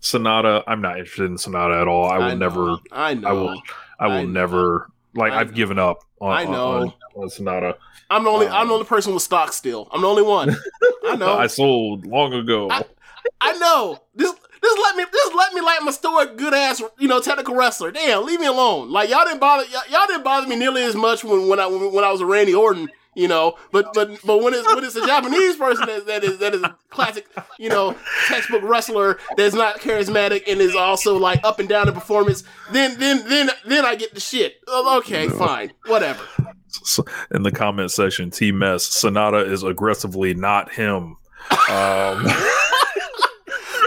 Sanada. 0.00 0.62
I'm 0.66 0.80
not 0.80 0.98
interested 0.98 1.24
in 1.24 1.36
Sanada 1.36 1.80
at 1.80 1.88
all. 1.88 2.08
I 2.10 2.18
will 2.18 2.26
know, 2.28 2.34
never. 2.36 2.76
I 2.92 3.14
know. 3.14 3.28
I 3.28 3.32
will. 3.32 3.62
I 3.98 4.06
will 4.06 4.14
I 4.14 4.24
never. 4.24 4.90
Like 5.14 5.32
I 5.32 5.40
I've 5.40 5.54
given 5.54 5.78
up 5.78 5.98
on, 6.20 6.32
I 6.32 6.44
know. 6.44 6.66
on, 6.72 6.92
on 7.16 7.28
Sanada. 7.28 7.74
I'm 8.10 8.24
the 8.24 8.30
only. 8.30 8.46
Um, 8.46 8.54
I'm 8.54 8.68
the 8.68 8.74
only 8.74 8.86
person 8.86 9.14
with 9.14 9.22
stock 9.22 9.52
still. 9.52 9.88
I'm 9.92 10.00
the 10.02 10.08
only 10.08 10.22
one. 10.22 10.50
I 11.06 11.16
know. 11.16 11.36
I 11.36 11.46
sold 11.46 12.06
long 12.06 12.32
ago. 12.32 12.68
I- 12.70 12.84
I 13.40 13.52
know. 13.58 13.98
This 14.14 14.30
this 14.60 14.78
let 14.82 14.96
me 14.96 15.04
this 15.10 15.34
let 15.34 15.52
me 15.54 15.60
like 15.62 15.82
my 15.82 15.90
stoic 15.92 16.36
good 16.36 16.52
ass 16.52 16.82
you 16.98 17.08
know 17.08 17.20
technical 17.20 17.54
wrestler. 17.54 17.90
Damn, 17.90 18.24
leave 18.26 18.38
me 18.40 18.46
alone. 18.46 18.90
Like 18.90 19.08
y'all 19.08 19.24
didn't 19.24 19.40
bother 19.40 19.64
y'all, 19.64 19.82
y'all 19.90 20.06
didn't 20.06 20.24
bother 20.24 20.46
me 20.46 20.56
nearly 20.56 20.82
as 20.82 20.94
much 20.94 21.24
when 21.24 21.48
when 21.48 21.58
I 21.58 21.66
when, 21.66 21.92
when 21.92 22.04
I 22.04 22.12
was 22.12 22.20
a 22.20 22.26
Randy 22.26 22.54
Orton. 22.54 22.88
You 23.14 23.28
know, 23.28 23.54
but 23.70 23.94
but 23.94 24.10
but 24.24 24.42
when 24.42 24.54
it's 24.54 24.66
when 24.66 24.84
it's 24.84 24.96
a 24.96 25.06
Japanese 25.06 25.56
person 25.56 25.86
that, 25.86 26.06
that 26.06 26.24
is 26.24 26.38
that 26.38 26.54
is 26.54 26.62
a 26.62 26.76
classic, 26.90 27.26
you 27.58 27.68
know, 27.68 27.96
textbook 28.26 28.62
wrestler 28.62 29.18
that's 29.36 29.54
not 29.54 29.78
charismatic 29.80 30.42
and 30.48 30.60
is 30.60 30.74
also 30.74 31.16
like 31.16 31.40
up 31.44 31.60
and 31.60 31.68
down 31.68 31.86
in 31.86 31.94
performance, 31.94 32.42
then 32.72 32.98
then 32.98 33.28
then 33.28 33.50
then 33.66 33.86
I 33.86 33.94
get 33.94 34.14
the 34.14 34.20
shit. 34.20 34.56
Oh, 34.66 34.98
Okay, 34.98 35.28
fine, 35.28 35.72
whatever. 35.86 36.22
In 37.30 37.42
the 37.42 37.52
comment 37.52 37.90
section, 37.92 38.30
T 38.30 38.50
Mess 38.50 38.88
Sanada 38.88 39.48
is 39.48 39.62
aggressively 39.62 40.34
not 40.34 40.72
him. 40.72 41.16
Um, 41.50 41.56
but 42.24 42.30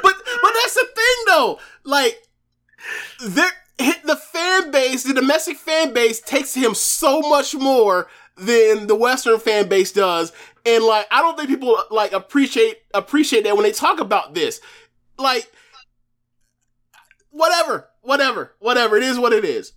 but 0.01 0.53
that's 0.53 0.73
the 0.73 0.87
thing 0.95 1.25
though. 1.27 1.59
Like 1.83 2.23
there 3.25 3.51
the 3.77 4.15
fan 4.15 4.71
base, 4.71 5.03
the 5.03 5.13
domestic 5.13 5.57
fan 5.57 5.93
base 5.93 6.19
takes 6.19 6.53
him 6.53 6.73
so 6.73 7.21
much 7.21 7.53
more 7.53 8.07
than 8.37 8.87
the 8.87 8.95
Western 8.95 9.39
fan 9.39 9.67
base 9.67 9.91
does. 9.91 10.31
And 10.65 10.83
like 10.83 11.07
I 11.11 11.21
don't 11.21 11.37
think 11.37 11.49
people 11.49 11.77
like 11.91 12.11
appreciate 12.11 12.77
appreciate 12.93 13.43
that 13.43 13.55
when 13.55 13.63
they 13.63 13.71
talk 13.71 13.99
about 13.99 14.33
this. 14.33 14.59
Like 15.17 15.51
whatever, 17.31 17.89
whatever, 18.01 18.55
whatever. 18.59 18.97
It 18.97 19.03
is 19.03 19.17
what 19.17 19.33
it 19.33 19.45
is. 19.45 19.73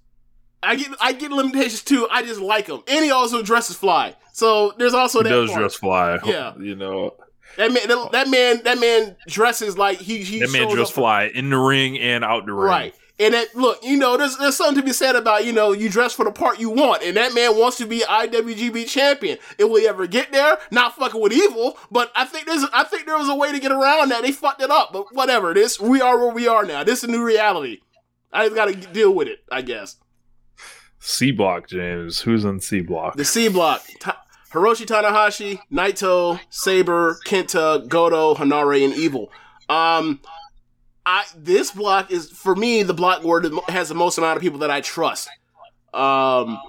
I 0.62 0.76
get 0.76 0.88
I 1.00 1.12
get 1.12 1.32
limitations 1.32 1.82
too. 1.82 2.06
I 2.10 2.22
just 2.22 2.40
like 2.40 2.66
him. 2.66 2.82
And 2.88 3.04
he 3.04 3.10
also 3.10 3.42
dresses 3.42 3.76
fly. 3.76 4.16
So 4.32 4.72
there's 4.78 4.94
also 4.94 5.20
he 5.20 5.24
that 5.24 5.30
does 5.30 5.50
part. 5.50 5.60
dress 5.60 5.74
fly. 5.74 6.18
Yeah. 6.24 6.54
you 6.58 6.76
know 6.76 7.14
that 7.56 7.72
man 7.72 7.88
that, 7.88 8.12
that 8.12 8.28
man 8.28 8.62
that 8.64 8.78
man 8.78 9.16
dresses 9.26 9.78
like 9.78 9.98
he 9.98 10.22
he 10.22 10.40
that 10.40 10.52
man 10.52 10.68
dress 10.68 10.90
fly 10.90 11.24
in 11.24 11.50
the 11.50 11.56
ring 11.56 11.98
and 11.98 12.24
out 12.24 12.46
the 12.46 12.52
ring. 12.52 12.70
Right. 12.70 12.94
And 13.20 13.34
that 13.34 13.54
look, 13.54 13.84
you 13.84 13.98
know, 13.98 14.16
there's 14.16 14.38
there's 14.38 14.56
something 14.56 14.76
to 14.76 14.82
be 14.82 14.94
said 14.94 15.14
about, 15.14 15.44
you 15.44 15.52
know, 15.52 15.72
you 15.72 15.90
dress 15.90 16.14
for 16.14 16.24
the 16.24 16.32
part 16.32 16.58
you 16.58 16.70
want. 16.70 17.02
And 17.02 17.16
that 17.18 17.34
man 17.34 17.58
wants 17.58 17.76
to 17.76 17.86
be 17.86 18.00
IWGP 18.00 18.88
champion. 18.88 19.36
If 19.58 19.70
we 19.70 19.86
ever 19.86 20.06
get 20.06 20.32
there, 20.32 20.58
not 20.70 20.96
fucking 20.96 21.20
with 21.20 21.32
evil, 21.32 21.78
but 21.90 22.10
I 22.16 22.24
think 22.24 22.46
there's 22.46 22.64
I 22.72 22.84
think 22.84 23.04
there 23.06 23.18
was 23.18 23.28
a 23.28 23.34
way 23.34 23.52
to 23.52 23.60
get 23.60 23.72
around 23.72 24.08
that. 24.08 24.22
They 24.22 24.32
fucked 24.32 24.62
it 24.62 24.70
up. 24.70 24.94
But 24.94 25.14
whatever. 25.14 25.52
This 25.52 25.78
we 25.78 26.00
are 26.00 26.18
where 26.18 26.32
we 26.32 26.48
are 26.48 26.64
now. 26.64 26.82
This 26.82 27.04
is 27.04 27.10
a 27.10 27.12
new 27.12 27.22
reality. 27.22 27.80
I 28.32 28.44
just 28.44 28.56
gotta 28.56 28.74
deal 28.74 29.14
with 29.14 29.28
it, 29.28 29.40
I 29.52 29.60
guess. 29.60 29.96
C 30.98 31.30
block, 31.30 31.68
James. 31.68 32.20
Who's 32.20 32.46
on 32.46 32.60
C 32.60 32.80
block? 32.80 33.16
The 33.16 33.24
C 33.26 33.48
block. 33.48 33.82
Ta- 34.00 34.22
Hiroshi 34.52 34.86
Tanahashi, 34.86 35.60
Naito, 35.70 36.40
Sabre, 36.50 37.18
Kenta, 37.24 37.86
Goto, 37.86 38.34
Henare, 38.34 38.84
and 38.84 38.94
Evil. 38.94 39.30
Um, 39.68 40.20
I 41.06 41.24
this 41.36 41.70
block 41.70 42.10
is 42.10 42.30
for 42.30 42.54
me 42.54 42.82
the 42.82 42.94
block 42.94 43.24
where 43.24 43.42
it 43.42 43.52
has 43.68 43.88
the 43.88 43.94
most 43.94 44.18
amount 44.18 44.36
of 44.36 44.42
people 44.42 44.60
that 44.60 44.70
I 44.70 44.80
trust. 44.80 45.28
Um, 45.92 46.60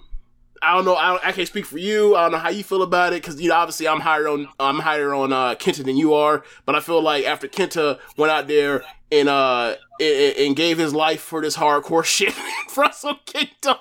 I 0.63 0.75
don't 0.75 0.85
know. 0.85 0.95
I, 0.95 1.09
don't, 1.09 1.25
I 1.25 1.31
can't 1.31 1.47
speak 1.47 1.65
for 1.65 1.77
you. 1.77 2.15
I 2.15 2.23
don't 2.23 2.33
know 2.33 2.37
how 2.37 2.49
you 2.49 2.63
feel 2.63 2.83
about 2.83 3.13
it 3.13 3.21
because 3.21 3.41
you 3.41 3.49
know 3.49 3.55
obviously 3.55 3.87
I'm 3.87 3.99
higher 3.99 4.27
on 4.27 4.47
I'm 4.59 4.79
higher 4.79 5.13
on 5.13 5.33
uh, 5.33 5.55
Kenta 5.55 5.83
than 5.83 5.97
you 5.97 6.13
are. 6.13 6.43
But 6.65 6.75
I 6.75 6.79
feel 6.79 7.01
like 7.01 7.25
after 7.25 7.47
Kenta 7.47 7.99
went 8.15 8.31
out 8.31 8.47
there 8.47 8.83
and 9.11 9.27
uh 9.27 9.75
and, 9.99 10.37
and 10.37 10.55
gave 10.55 10.77
his 10.77 10.93
life 10.93 11.21
for 11.21 11.41
this 11.41 11.57
hardcore 11.57 12.03
shit, 12.05 12.33
Wrestle 12.75 13.15
Kingdom. 13.25 13.77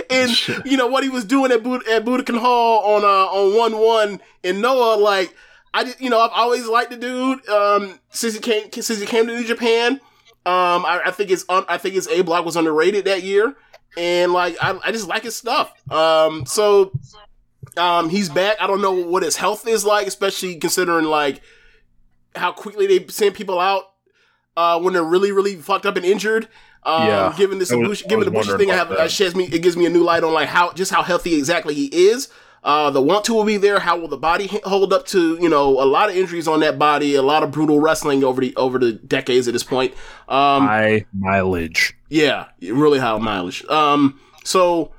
and 0.10 0.30
you 0.64 0.76
know 0.76 0.86
what 0.86 1.02
he 1.02 1.10
was 1.10 1.24
doing 1.24 1.52
at 1.52 1.62
Bud- 1.62 1.86
at 1.88 2.04
Budokan 2.04 2.38
Hall 2.38 2.94
on 2.94 3.04
uh 3.04 3.06
on 3.06 3.56
one 3.56 3.78
one 3.78 4.20
in 4.42 4.60
Noah, 4.60 4.96
like 4.96 5.34
I 5.74 5.84
just 5.84 6.00
you 6.00 6.10
know 6.10 6.20
I've 6.20 6.30
always 6.32 6.66
liked 6.66 6.90
the 6.90 6.96
dude 6.96 7.48
um 7.48 7.98
since 8.10 8.34
he 8.34 8.40
came 8.40 8.70
since 8.72 8.98
he 9.00 9.06
came 9.06 9.26
to 9.26 9.34
New 9.34 9.44
Japan. 9.44 10.00
Um, 10.44 10.84
I, 10.84 11.02
I 11.06 11.10
think 11.12 11.30
his 11.30 11.44
un, 11.48 11.64
I 11.68 11.78
think 11.78 11.94
his 11.94 12.08
A 12.08 12.22
block 12.22 12.44
was 12.44 12.56
underrated 12.56 13.04
that 13.04 13.22
year, 13.22 13.54
and 13.96 14.32
like 14.32 14.56
I, 14.60 14.78
I 14.84 14.90
just 14.92 15.06
like 15.08 15.22
his 15.22 15.36
stuff. 15.36 15.72
Um, 15.90 16.44
so 16.46 16.92
um 17.76 18.08
he's 18.08 18.28
back. 18.28 18.56
I 18.60 18.66
don't 18.66 18.82
know 18.82 18.92
what 18.92 19.22
his 19.22 19.36
health 19.36 19.66
is 19.66 19.84
like, 19.84 20.06
especially 20.06 20.56
considering 20.56 21.04
like 21.06 21.40
how 22.34 22.52
quickly 22.52 22.86
they 22.86 23.06
send 23.08 23.34
people 23.34 23.60
out 23.60 23.84
uh 24.56 24.80
when 24.80 24.92
they're 24.94 25.04
really 25.04 25.32
really 25.32 25.56
fucked 25.56 25.86
up 25.86 25.96
and 25.96 26.04
injured. 26.04 26.48
Um, 26.84 27.06
Yeah. 27.06 27.34
given 27.38 27.58
this 27.60 27.70
was- 27.70 27.78
Ibushi, 28.02 28.08
given 28.08 28.24
the 28.24 28.32
Bushi 28.32 28.56
thing, 28.56 28.70
I 28.72 28.74
have 28.74 28.88
that. 28.88 28.98
uh, 28.98 29.08
sheds 29.08 29.36
me. 29.36 29.44
It 29.44 29.62
gives 29.62 29.76
me 29.76 29.86
a 29.86 29.90
new 29.90 30.02
light 30.02 30.24
on 30.24 30.32
like 30.34 30.48
how 30.48 30.72
just 30.72 30.90
how 30.92 31.02
healthy 31.02 31.36
exactly 31.36 31.74
he 31.74 31.86
is. 31.86 32.28
Uh, 32.64 32.90
the 32.90 33.02
want 33.02 33.24
to 33.24 33.34
will 33.34 33.44
be 33.44 33.56
there. 33.56 33.80
How 33.80 33.98
will 33.98 34.06
the 34.06 34.16
body 34.16 34.46
hold 34.64 34.92
up 34.92 35.04
to 35.06 35.36
you 35.40 35.48
know 35.48 35.82
a 35.82 35.84
lot 35.84 36.08
of 36.10 36.16
injuries 36.16 36.46
on 36.46 36.60
that 36.60 36.78
body, 36.78 37.16
a 37.16 37.22
lot 37.22 37.42
of 37.42 37.50
brutal 37.50 37.80
wrestling 37.80 38.22
over 38.22 38.40
the 38.40 38.54
over 38.56 38.78
the 38.78 38.92
decades 38.92 39.48
at 39.48 39.52
this 39.52 39.64
point. 39.64 39.92
Um, 40.28 40.66
High 40.66 41.06
mileage. 41.12 41.96
yeah, 42.08 42.46
really 42.60 43.00
high 43.00 43.18
mileage. 43.18 43.64
Um, 43.66 44.20
so 44.44 44.92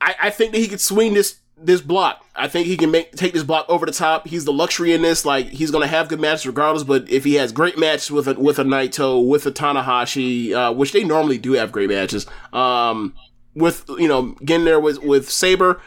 I, 0.00 0.14
I 0.24 0.30
think 0.30 0.52
that 0.52 0.58
he 0.58 0.68
could 0.68 0.80
swing 0.80 1.14
this 1.14 1.36
this 1.58 1.80
block. 1.80 2.22
I 2.34 2.48
think 2.48 2.66
he 2.66 2.76
can 2.76 2.90
make 2.90 3.12
take 3.12 3.32
this 3.32 3.42
block 3.42 3.64
over 3.70 3.86
the 3.86 3.92
top. 3.92 4.28
He's 4.28 4.44
the 4.44 4.52
luxury 4.52 4.92
in 4.92 5.00
this. 5.00 5.24
Like 5.24 5.46
he's 5.48 5.70
gonna 5.70 5.86
have 5.86 6.08
good 6.08 6.20
matches 6.20 6.46
regardless. 6.46 6.84
But 6.84 7.08
if 7.08 7.24
he 7.24 7.34
has 7.36 7.50
great 7.50 7.78
matches 7.78 8.10
with 8.10 8.28
a 8.28 8.34
with 8.34 8.58
a 8.58 8.64
Naito, 8.64 9.26
with 9.26 9.46
a 9.46 9.50
Tanahashi, 9.52 10.52
uh, 10.52 10.72
which 10.74 10.92
they 10.92 11.02
normally 11.02 11.38
do 11.38 11.52
have 11.52 11.72
great 11.72 11.88
matches, 11.88 12.26
um, 12.52 13.14
with 13.56 13.84
you 13.88 14.06
know 14.06 14.36
getting 14.44 14.64
there 14.64 14.78
with 14.78 15.02
with 15.02 15.28
Sabre. 15.28 15.80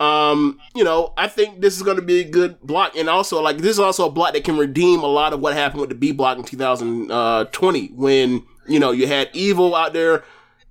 Um, 0.00 0.58
you 0.74 0.82
know, 0.82 1.12
I 1.16 1.28
think 1.28 1.60
this 1.60 1.76
is 1.76 1.82
going 1.82 1.96
to 1.96 2.02
be 2.02 2.20
a 2.20 2.28
good 2.28 2.60
block, 2.60 2.96
and 2.96 3.08
also 3.08 3.40
like 3.40 3.58
this 3.58 3.70
is 3.70 3.78
also 3.78 4.06
a 4.06 4.10
block 4.10 4.34
that 4.34 4.42
can 4.42 4.56
redeem 4.56 5.00
a 5.00 5.06
lot 5.06 5.32
of 5.32 5.40
what 5.40 5.54
happened 5.54 5.80
with 5.80 5.90
the 5.90 5.94
B 5.94 6.10
block 6.10 6.38
in 6.38 6.44
2020 6.44 7.86
when 7.94 8.44
you 8.66 8.80
know 8.80 8.90
you 8.90 9.06
had 9.06 9.30
Evil 9.32 9.76
out 9.76 9.92
there, 9.92 10.24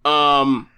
um, 0.03 0.69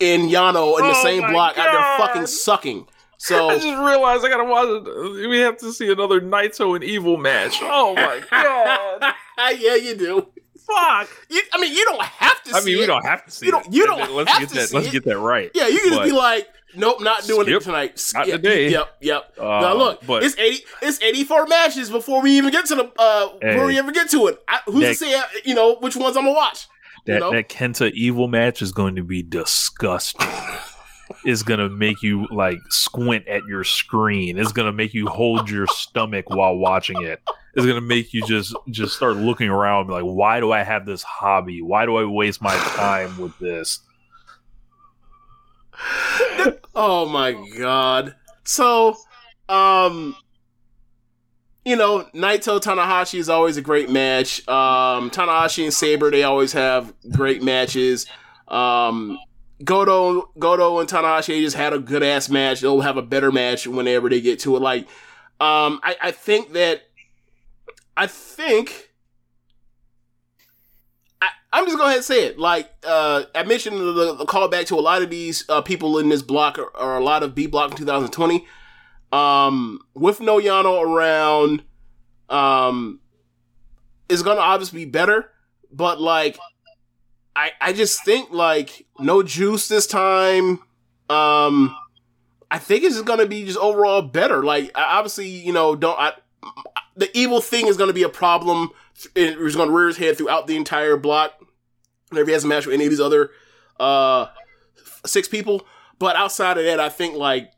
and 0.00 0.30
Yano 0.30 0.78
in 0.78 0.86
the 0.86 0.94
Oh 0.94 1.02
same 1.02 1.30
block 1.30 1.58
out 1.58 1.72
there 1.72 2.06
fucking 2.06 2.26
sucking. 2.26 2.86
So 3.18 3.48
I 3.50 3.54
just 3.56 3.66
realized 3.66 4.24
I 4.24 4.30
gotta 4.30 4.44
watch 4.44 4.68
it. 4.68 5.28
We 5.28 5.40
have 5.40 5.58
to 5.58 5.72
see 5.72 5.92
another 5.92 6.22
Naito 6.22 6.74
and 6.74 6.82
Evil 6.82 7.18
match. 7.18 7.58
Oh 7.60 7.94
my 7.94 8.22
god! 8.30 9.14
yeah, 9.60 9.74
you 9.74 9.94
do. 9.94 10.28
Fuck. 10.66 11.08
You, 11.30 11.40
I 11.52 11.60
mean, 11.60 11.72
you 11.74 11.84
don't 11.84 12.02
have 12.02 12.42
to. 12.44 12.54
I 12.54 12.60
mean, 12.64 12.76
we 12.78 12.84
it. 12.84 12.86
don't 12.86 13.04
have 13.04 13.24
to 13.24 13.30
see. 13.30 13.46
You 13.46 13.52
don't- 13.52 13.66
it. 13.66 13.72
you 13.74 13.86
don't 13.86 14.12
Let's 14.14 14.30
have 14.30 14.40
get 14.40 14.48
to 14.50 14.54
that. 14.56 14.68
see 14.68 14.76
Let's 14.76 14.88
it. 14.88 14.92
get 14.92 15.04
that 15.04 15.18
right. 15.18 15.50
Yeah, 15.54 15.66
you 15.68 15.78
can 15.80 15.88
just 15.90 16.00
But- 16.00 16.04
be 16.06 16.12
like, 16.12 16.48
nope, 16.76 17.00
not 17.02 17.24
doing 17.24 17.46
Skip. 17.46 17.60
it 17.60 17.64
tonight. 17.64 18.10
Not 18.14 18.26
Yeah, 18.28 18.36
today. 18.36 18.68
Yep, 18.70 18.96
yep. 19.00 19.32
Uh, 19.38 19.42
now 19.42 19.74
look, 19.74 20.06
but- 20.06 20.22
it's 20.22 20.38
eighty, 20.38 20.64
it's 20.80 21.00
eighty-four 21.02 21.46
matches 21.46 21.90
before 21.90 22.22
we 22.22 22.32
even 22.32 22.50
get 22.50 22.66
to 22.66 22.74
the 22.74 22.92
uh 22.98 23.38
before 23.38 23.66
we 23.66 23.78
ever 23.78 23.92
get 23.92 24.10
to 24.10 24.26
it. 24.28 24.42
I, 24.48 24.60
who's 24.66 24.84
to 24.84 24.94
say, 24.94 25.14
uh, 25.14 25.22
you 25.44 25.54
know, 25.54 25.76
which 25.76 25.96
ones 25.96 26.16
I'm 26.16 26.24
gonna 26.24 26.34
watch? 26.36 26.66
That 27.06 27.14
you 27.14 27.20
know? 27.20 27.32
that 27.32 27.48
Kenta 27.48 27.90
Evil 27.92 28.28
match 28.28 28.62
is 28.62 28.70
going 28.72 28.94
to 28.96 29.02
be 29.02 29.22
disgusting. 29.22 30.26
it's 31.24 31.42
gonna 31.42 31.68
make 31.68 32.02
you 32.02 32.26
like 32.30 32.58
squint 32.70 33.26
at 33.26 33.44
your 33.46 33.64
screen. 33.64 34.38
It's 34.38 34.52
gonna 34.52 34.72
make 34.72 34.94
you 34.94 35.08
hold 35.08 35.50
your 35.50 35.66
stomach 35.66 36.30
while 36.30 36.56
watching 36.56 37.02
it. 37.02 37.20
It's 37.54 37.66
gonna 37.66 37.80
make 37.80 38.14
you 38.14 38.26
just 38.26 38.54
just 38.70 38.96
start 38.96 39.16
looking 39.16 39.48
around 39.48 39.88
like, 39.90 40.04
why 40.04 40.40
do 40.40 40.52
I 40.52 40.62
have 40.62 40.86
this 40.86 41.02
hobby? 41.02 41.60
Why 41.60 41.84
do 41.84 41.96
I 41.96 42.04
waste 42.04 42.40
my 42.40 42.56
time 42.56 43.18
with 43.18 43.38
this? 43.38 43.80
Oh 46.74 47.06
my 47.06 47.32
god. 47.58 48.14
So, 48.44 48.96
um, 49.48 50.16
you 51.64 51.76
know, 51.76 52.04
Naito 52.14 52.60
Tanahashi 52.60 53.18
is 53.18 53.28
always 53.28 53.56
a 53.56 53.62
great 53.62 53.90
match. 53.90 54.46
Um, 54.48 55.10
Tanahashi 55.10 55.64
and 55.64 55.74
Sabre, 55.74 56.10
they 56.10 56.22
always 56.22 56.52
have 56.52 56.92
great 57.10 57.42
matches. 57.42 58.06
Um, 58.48 59.18
Goto, 59.62 60.30
Goto 60.38 60.80
and 60.80 60.88
Tanahashi 60.88 61.42
just 61.42 61.56
had 61.56 61.72
a 61.72 61.78
good 61.78 62.02
ass 62.02 62.28
match. 62.28 62.60
They'll 62.60 62.80
have 62.80 62.96
a 62.96 63.02
better 63.02 63.30
match 63.30 63.66
whenever 63.66 64.08
they 64.08 64.20
get 64.20 64.40
to 64.40 64.56
it. 64.56 64.60
Like, 64.60 64.82
um, 65.40 65.80
I, 65.82 65.96
I 66.02 66.10
think 66.10 66.54
that, 66.54 66.82
I 67.96 68.06
think, 68.06 68.90
I, 71.20 71.28
I'm 71.52 71.66
just 71.66 71.78
going 71.78 71.96
to 71.96 72.02
say 72.02 72.26
it. 72.26 72.38
Like, 72.38 72.70
uh, 72.86 73.24
I 73.34 73.42
mentioned 73.44 73.78
the, 73.78 74.14
the 74.14 74.24
callback 74.26 74.66
to 74.66 74.76
a 74.76 74.80
lot 74.80 75.02
of 75.02 75.10
these 75.10 75.44
uh, 75.48 75.60
people 75.62 75.98
in 75.98 76.08
this 76.08 76.22
block 76.22 76.58
or, 76.58 76.74
or 76.76 76.96
a 76.96 77.04
lot 77.04 77.22
of 77.22 77.34
B 77.34 77.46
block 77.46 77.70
in 77.72 77.76
2020. 77.76 78.46
Um, 79.12 79.80
with 79.94 80.20
no 80.20 80.38
Yano 80.40 80.82
around, 80.82 81.64
um, 82.30 83.00
is 84.08 84.22
going 84.22 84.36
to 84.38 84.42
obviously 84.42 84.84
be 84.86 84.90
better. 84.90 85.30
But 85.70 86.00
like, 86.00 86.38
I 87.36 87.50
I 87.60 87.72
just 87.72 88.04
think 88.04 88.30
like 88.30 88.86
no 88.98 89.22
juice 89.22 89.68
this 89.68 89.86
time. 89.86 90.60
Um, 91.10 91.76
I 92.50 92.58
think 92.58 92.84
it's 92.84 93.00
going 93.02 93.18
to 93.18 93.26
be 93.26 93.44
just 93.44 93.58
overall 93.58 94.00
better. 94.02 94.42
Like, 94.42 94.70
I- 94.74 94.98
obviously, 94.98 95.28
you 95.28 95.52
know, 95.52 95.74
don't 95.76 95.98
I, 95.98 96.12
the 96.96 97.10
evil 97.16 97.40
thing 97.40 97.66
is 97.66 97.76
going 97.76 97.88
to 97.88 97.94
be 97.94 98.02
a 98.02 98.08
problem. 98.08 98.70
It's 99.16 99.56
going 99.56 99.68
to 99.68 99.74
rear 99.74 99.88
his 99.88 99.96
head 99.96 100.18
throughout 100.18 100.46
the 100.46 100.56
entire 100.56 100.96
block. 100.96 101.32
Whenever 102.10 102.26
he 102.28 102.32
has 102.34 102.44
a 102.44 102.46
match 102.48 102.66
with 102.66 102.74
any 102.74 102.84
of 102.84 102.90
these 102.90 103.00
other 103.00 103.30
uh 103.80 104.26
six 105.06 105.26
people, 105.28 105.66
but 105.98 106.14
outside 106.14 106.58
of 106.58 106.64
that, 106.64 106.78
I 106.78 106.88
think 106.90 107.16
like 107.16 107.50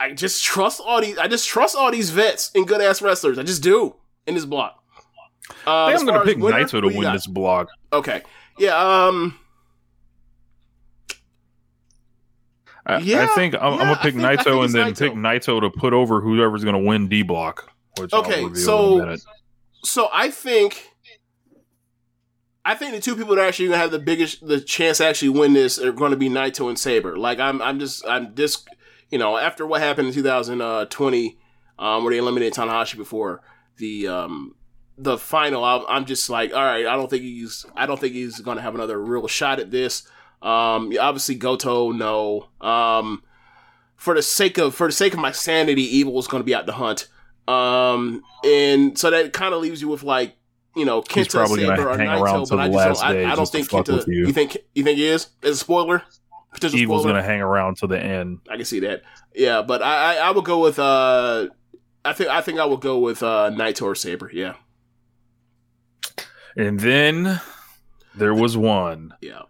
I 0.00 0.12
just 0.12 0.42
trust 0.42 0.80
all 0.84 1.00
these. 1.00 1.18
I 1.18 1.28
just 1.28 1.46
trust 1.46 1.76
all 1.76 1.90
these 1.92 2.10
vets 2.10 2.50
and 2.54 2.66
good 2.66 2.80
ass 2.80 3.02
wrestlers. 3.02 3.38
I 3.38 3.42
just 3.42 3.62
do 3.62 3.94
in 4.26 4.34
this 4.34 4.46
block. 4.46 4.82
Uh, 5.66 5.84
I 5.84 5.88
think 5.90 6.00
I'm 6.00 6.06
going 6.06 6.20
to 6.20 6.24
pick 6.24 6.38
winner, 6.42 6.58
Naito 6.64 6.80
to 6.80 6.86
win 6.88 7.02
got? 7.02 7.12
this 7.12 7.26
block. 7.26 7.68
Okay. 7.92 8.22
Yeah. 8.58 8.76
Um. 8.76 9.38
I, 12.84 12.98
Yeah, 12.98 13.24
I 13.24 13.26
think 13.34 13.54
I'm, 13.54 13.74
I'm 13.74 13.78
gonna 13.78 13.96
pick 13.96 14.14
think- 14.14 14.24
Naito 14.24 14.64
and 14.64 14.74
then 14.74 14.92
Naito. 14.92 14.98
pick 14.98 15.12
Naito 15.12 15.60
to 15.60 15.70
put 15.70 15.92
over 15.92 16.20
whoever's 16.20 16.64
gonna 16.64 16.78
win 16.80 17.08
D 17.08 17.22
block. 17.22 17.71
Which 17.98 18.12
Okay, 18.12 18.52
so- 18.54 18.94
in 18.94 19.00
a 19.00 19.04
minute. 19.06 19.24
So 19.84 20.08
I 20.12 20.30
think. 20.30 20.88
I 22.64 22.76
think 22.76 22.92
the 22.94 23.00
two 23.00 23.16
people 23.16 23.34
that 23.34 23.42
are 23.42 23.48
actually 23.48 23.66
gonna 23.66 23.78
have 23.78 23.90
the 23.90 23.98
biggest 23.98 24.46
the 24.46 24.60
chance 24.60 24.98
to 24.98 25.06
actually 25.06 25.30
win 25.30 25.52
this 25.52 25.80
are 25.80 25.90
going 25.90 26.12
to 26.12 26.16
be 26.16 26.28
Naito 26.28 26.68
and 26.68 26.78
Sabre. 26.78 27.18
Like 27.18 27.40
I'm, 27.40 27.60
I'm 27.60 27.80
just, 27.80 28.06
I'm 28.06 28.36
just, 28.36 28.68
you 29.10 29.18
know, 29.18 29.36
after 29.36 29.66
what 29.66 29.80
happened 29.80 30.06
in 30.06 30.14
2020, 30.14 31.38
um, 31.80 32.04
where 32.04 32.12
they 32.12 32.18
eliminated 32.18 32.54
Tanahashi 32.54 32.96
before 32.96 33.42
the 33.78 34.06
um 34.06 34.54
the 34.98 35.18
final, 35.18 35.64
I'm, 35.64 35.84
I'm 35.88 36.04
just 36.04 36.28
like, 36.30 36.52
all 36.52 36.62
right, 36.62 36.86
I 36.86 36.94
don't 36.96 37.10
think 37.10 37.22
he's, 37.22 37.66
I 37.74 37.86
don't 37.86 37.98
think 37.98 38.14
he's 38.14 38.40
going 38.40 38.56
to 38.56 38.62
have 38.62 38.74
another 38.74 39.02
real 39.02 39.26
shot 39.26 39.58
at 39.58 39.70
this. 39.70 40.02
Um, 40.40 40.92
obviously 41.00 41.34
Goto, 41.34 41.90
no. 41.92 42.48
Um, 42.60 43.22
for 43.96 44.14
the 44.14 44.22
sake 44.22 44.58
of, 44.58 44.74
for 44.74 44.86
the 44.86 44.92
sake 44.92 45.14
of 45.14 45.18
my 45.18 45.32
sanity, 45.32 45.82
Evil 45.82 46.18
is 46.18 46.26
going 46.28 46.42
to 46.42 46.44
be 46.46 46.54
out 46.54 46.66
the 46.66 46.74
hunt. 46.74 47.08
Um, 47.48 48.22
and 48.44 48.96
so 48.98 49.10
that 49.10 49.32
kind 49.32 49.52
of 49.54 49.60
leaves 49.60 49.80
you 49.82 49.88
with 49.88 50.02
like, 50.02 50.36
you 50.76 50.84
know, 50.84 51.02
He's 51.10 51.26
Kenta, 51.28 51.32
probably 51.32 51.60
Sabre, 51.66 51.90
or 51.90 51.96
Naito, 51.96 52.48
but 52.48 52.58
I 52.58 52.68
just 52.68 53.02
don't, 53.02 53.10
I, 53.16 53.32
I 53.32 53.34
don't 53.34 53.48
think 53.48 53.68
Kenta. 53.68 54.06
you. 54.06 54.26
You 54.28 54.32
think 54.32 54.56
you 54.74 54.84
think 54.84 54.96
he 54.98 55.06
is? 55.06 55.28
As 55.42 55.56
a 55.56 55.56
spoiler, 55.58 56.02
potential 56.54 56.78
Evil's 56.78 57.02
spoiler. 57.02 57.14
gonna 57.18 57.26
hang 57.26 57.40
around 57.40 57.76
to 57.78 57.86
the 57.86 57.98
end. 58.00 58.40
I 58.48 58.56
can 58.56 58.64
see 58.64 58.80
that. 58.80 59.02
Yeah, 59.34 59.62
but 59.62 59.82
I, 59.82 60.16
I 60.16 60.28
I 60.28 60.30
would 60.30 60.44
go 60.44 60.60
with 60.60 60.78
uh, 60.78 61.48
I 62.04 62.12
think 62.14 62.30
I 62.30 62.40
think 62.40 62.58
I 62.58 62.64
would 62.64 62.80
go 62.80 62.98
with 63.00 63.22
uh 63.22 63.50
Naito 63.52 63.82
or 63.82 63.94
Sabre. 63.94 64.30
Yeah, 64.32 64.54
And 66.56 66.78
then 66.80 67.40
there 68.14 68.34
was 68.34 68.56
one. 68.56 69.14
yeah. 69.20 69.42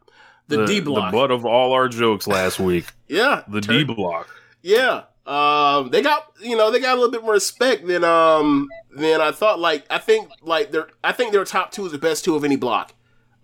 The, 0.48 0.66
D 0.66 0.80
block. 0.80 1.12
The 1.12 1.16
butt 1.16 1.30
of 1.30 1.46
all 1.46 1.72
our 1.72 1.88
jokes 1.88 2.26
last 2.26 2.60
week. 2.60 2.84
yeah, 3.08 3.42
The 3.48 3.60
D 3.60 3.84
block. 3.84 4.28
Yeah. 4.60 5.04
Um, 5.26 5.90
they 5.90 6.02
got 6.02 6.32
you 6.40 6.56
know 6.56 6.70
they 6.70 6.80
got 6.80 6.94
a 6.94 7.00
little 7.00 7.10
bit 7.10 7.22
more 7.22 7.34
respect 7.34 7.86
than 7.86 8.02
um 8.04 8.68
than 8.90 9.20
I 9.20 9.30
thought. 9.30 9.60
Like 9.60 9.84
I 9.88 9.98
think 9.98 10.30
like 10.42 10.72
their 10.72 10.88
I 11.04 11.12
think 11.12 11.32
their 11.32 11.44
top 11.44 11.70
two 11.70 11.86
is 11.86 11.92
the 11.92 11.98
best 11.98 12.24
two 12.24 12.34
of 12.34 12.44
any 12.44 12.56
block. 12.56 12.94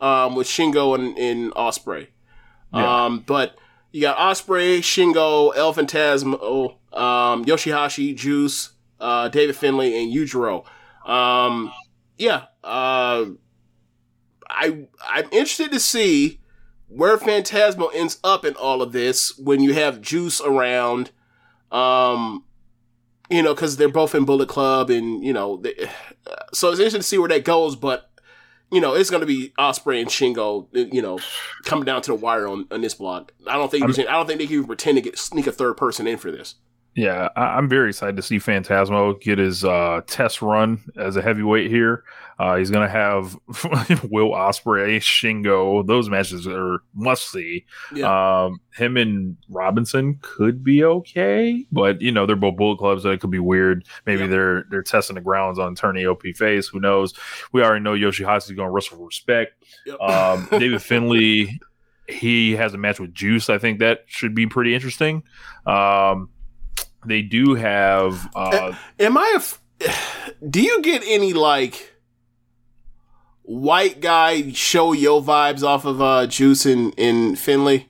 Um, 0.01 0.37
with 0.37 0.47
Shingo 0.47 0.95
and, 0.95 1.19
and 1.19 1.53
Ospreay. 1.55 2.07
Yeah. 2.73 3.07
Um, 3.07 3.25
but 3.27 3.59
you 3.91 4.03
got 4.03 4.17
Ospreay, 4.17 4.79
Shingo, 4.79 5.57
El 5.57 5.75
Phantasmo, 5.75 6.77
um, 6.97 7.43
Yoshi-Hashi, 7.45 8.15
Juice, 8.15 8.75
uh, 9.01 9.29
David 9.29 9.57
Finlay, 9.57 10.01
and 10.01 10.15
Yujiro. 10.15 10.65
Um, 11.05 11.73
yeah. 12.17 12.45
Uh, 12.63 13.27
I 14.49 14.87
I'm 15.07 15.25
interested 15.25 15.73
to 15.73 15.81
see 15.81 16.41
where 16.89 17.17
Phantasmo 17.17 17.91
ends 17.95 18.19
up 18.25 18.45
in 18.45 18.55
all 18.55 18.83
of 18.83 18.93
this 18.93 19.37
when 19.39 19.61
you 19.61 19.75
have 19.75 20.01
Juice 20.01 20.41
around. 20.41 21.11
Um, 21.73 22.45
you 23.31 23.43
know, 23.43 23.55
because 23.55 23.77
they're 23.77 23.89
both 23.89 24.15
in 24.15 24.25
Bullet 24.25 24.49
Club, 24.49 24.91
and 24.91 25.23
you 25.25 25.33
know, 25.33 25.59
they, 25.59 25.75
so 26.53 26.71
it's 26.71 26.79
interesting 26.81 27.01
to 27.01 27.07
see 27.07 27.19
where 27.19 27.29
that 27.29 27.45
goes. 27.45 27.77
But 27.77 28.11
you 28.71 28.81
know, 28.81 28.95
it's 28.95 29.11
going 29.11 29.21
to 29.21 29.27
be 29.27 29.53
Ospreay 29.59 30.01
and 30.01 30.09
Shingo. 30.11 30.67
You 30.73 31.03
know, 31.03 31.19
coming 31.65 31.85
down 31.85 32.03
to 32.03 32.11
the 32.13 32.15
wire 32.15 32.49
on, 32.49 32.67
on 32.71 32.81
this 32.81 32.95
block. 32.95 33.33
I 33.47 33.55
don't 33.55 33.71
think 33.71 33.85
I 34.09 34.13
don't 34.13 34.27
think 34.27 34.39
they 34.39 34.47
can 34.47 34.55
even 34.55 34.67
pretend 34.67 34.97
to 34.97 35.03
get 35.03 35.19
sneak 35.19 35.47
a 35.47 35.53
third 35.53 35.77
person 35.77 36.07
in 36.07 36.17
for 36.19 36.31
this. 36.31 36.55
Yeah, 36.95 37.29
I- 37.37 37.57
I'm 37.59 37.69
very 37.69 37.91
excited 37.91 38.17
to 38.17 38.23
see 38.23 38.39
Phantasmo 38.39 39.21
get 39.21 39.39
his 39.39 39.63
uh, 39.65 40.01
test 40.07 40.43
run 40.43 40.83
as 40.97 41.17
a 41.17 41.23
heavyweight 41.23 41.71
here. 41.71 42.03
Uh, 42.39 42.57
he's 42.57 42.71
going 42.71 42.87
to 42.87 42.93
have 42.93 43.35
Will 44.11 44.31
Ospreay, 44.31 44.99
Shingo. 44.99 45.85
Those 45.87 46.09
matches 46.09 46.47
are 46.47 46.83
must 46.95 47.31
see. 47.33 47.65
Yeah. 47.93 48.45
Um, 48.45 48.61
him 48.77 48.97
and 48.97 49.37
Robinson 49.49 50.19
could 50.23 50.63
be 50.63 50.85
okay, 50.85 51.67
but 51.73 52.01
you 52.01 52.13
know 52.13 52.27
they're 52.27 52.37
both 52.37 52.57
Bullet 52.57 52.79
Clubs, 52.79 53.03
so 53.03 53.11
it 53.11 53.21
could 53.21 53.31
be 53.33 53.41
weird. 53.41 53.85
Maybe 54.07 54.21
Yep. 54.23 54.31
they're 54.31 54.65
they're 54.71 54.83
testing 54.83 55.15
the 55.17 55.21
grounds 55.21 55.59
on 55.59 55.75
turning 55.75 56.07
OP 56.07 56.23
face. 56.37 56.69
Who 56.69 56.79
knows? 56.79 57.13
We 57.53 57.63
already 57.63 57.83
know 57.83 57.95
Yoshi-Hashi's 57.95 58.53
going 58.53 58.69
to 58.69 58.71
wrestle 58.71 58.99
for 58.99 59.07
respect. 59.07 59.53
Yep. 59.87 60.01
Um, 60.01 60.49
David 60.59 60.81
Finlay, 60.81 61.59
he 62.09 62.53
has 62.53 62.73
a 62.73 62.79
match 62.79 63.01
with 63.01 63.13
Juice. 63.13 63.51
I 63.51 63.59
think 63.59 63.81
that 63.81 64.05
should 64.07 64.35
be 64.37 64.47
pretty 64.47 64.75
interesting. 64.75 65.25
Um, 65.67 66.31
they 67.05 67.23
do 67.23 67.55
have 67.55 68.29
uh, 68.37 68.75
Am 69.01 69.17
I 69.19 69.33
a? 69.35 69.37
F- 69.39 69.61
do 70.51 70.61
you 70.63 70.83
get 70.83 71.03
any 71.05 71.33
like 71.33 71.88
white 73.49 74.01
guy 74.01 74.53
show 74.53 74.93
yo 74.93 75.23
vibes 75.23 75.63
off 75.63 75.87
of 75.87 76.03
uh 76.03 76.27
Juice 76.27 76.67
and, 76.67 76.97
and 76.99 77.39
Finlay? 77.39 77.89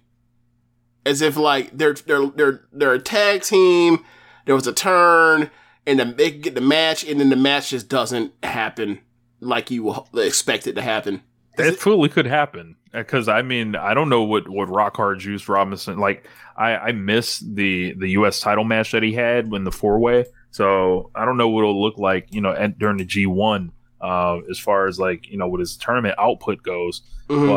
As 1.05 1.21
if 1.21 1.37
like 1.37 1.77
they're 1.77 1.95
they're 1.95 2.27
they're 2.27 2.65
they're 2.73 2.95
a 2.95 2.99
tag 2.99 3.43
team. 3.43 4.05
There 4.47 4.55
was 4.55 4.67
a 4.67 4.73
turn, 4.73 5.51
and 5.87 5.99
then 5.99 6.17
they 6.17 6.31
get 6.31 6.55
the 6.55 6.61
match, 6.61 7.05
and 7.05 7.21
then 7.21 7.29
the 7.29 7.37
match 7.37 7.71
just 7.71 7.89
doesn't 7.89 8.33
happen 8.43 9.01
like 9.41 9.71
you 9.71 9.95
expect 10.15 10.67
it 10.67 10.75
to 10.75 10.83
happen. 10.83 11.23
it 11.59 11.79
fully 11.79 12.09
could 12.09 12.27
happen 12.27 12.77
because 12.93 13.29
I 13.29 13.43
mean 13.43 13.77
I 13.77 13.95
don't 13.95 14.09
know 14.09 14.23
what 14.23 14.49
what 14.49 14.69
Rock 14.69 14.97
Hard 14.97 15.19
Juice 15.19 15.49
Robinson 15.49 15.99
like. 15.99 16.27
I 16.57 16.77
I 16.77 16.93
miss 16.93 17.39
the 17.39 17.95
the 17.95 18.09
U.S. 18.11 18.41
title 18.41 18.65
match 18.65 18.93
that 18.93 19.03
he 19.03 19.13
had 19.13 19.51
when 19.51 19.65
the 19.65 19.73
four 19.73 19.99
way. 19.99 20.27
So 20.51 21.11
I 21.15 21.25
don't 21.25 21.37
know 21.37 21.49
what 21.49 21.61
it'll 21.61 21.81
look 21.81 21.99
like, 21.99 22.27
you 22.31 22.41
know, 22.41 22.53
at, 22.53 22.79
during 22.79 22.97
the 22.97 23.05
G 23.05 23.27
one, 23.27 23.73
uh, 24.01 24.39
as 24.51 24.59
far 24.59 24.87
as 24.87 24.99
like 24.99 25.29
you 25.29 25.37
know 25.39 25.49
what 25.49 25.61
his 25.61 25.77
tournament 25.77 26.15
output 26.19 26.63
goes. 26.63 27.03
Mhm. 27.29 27.49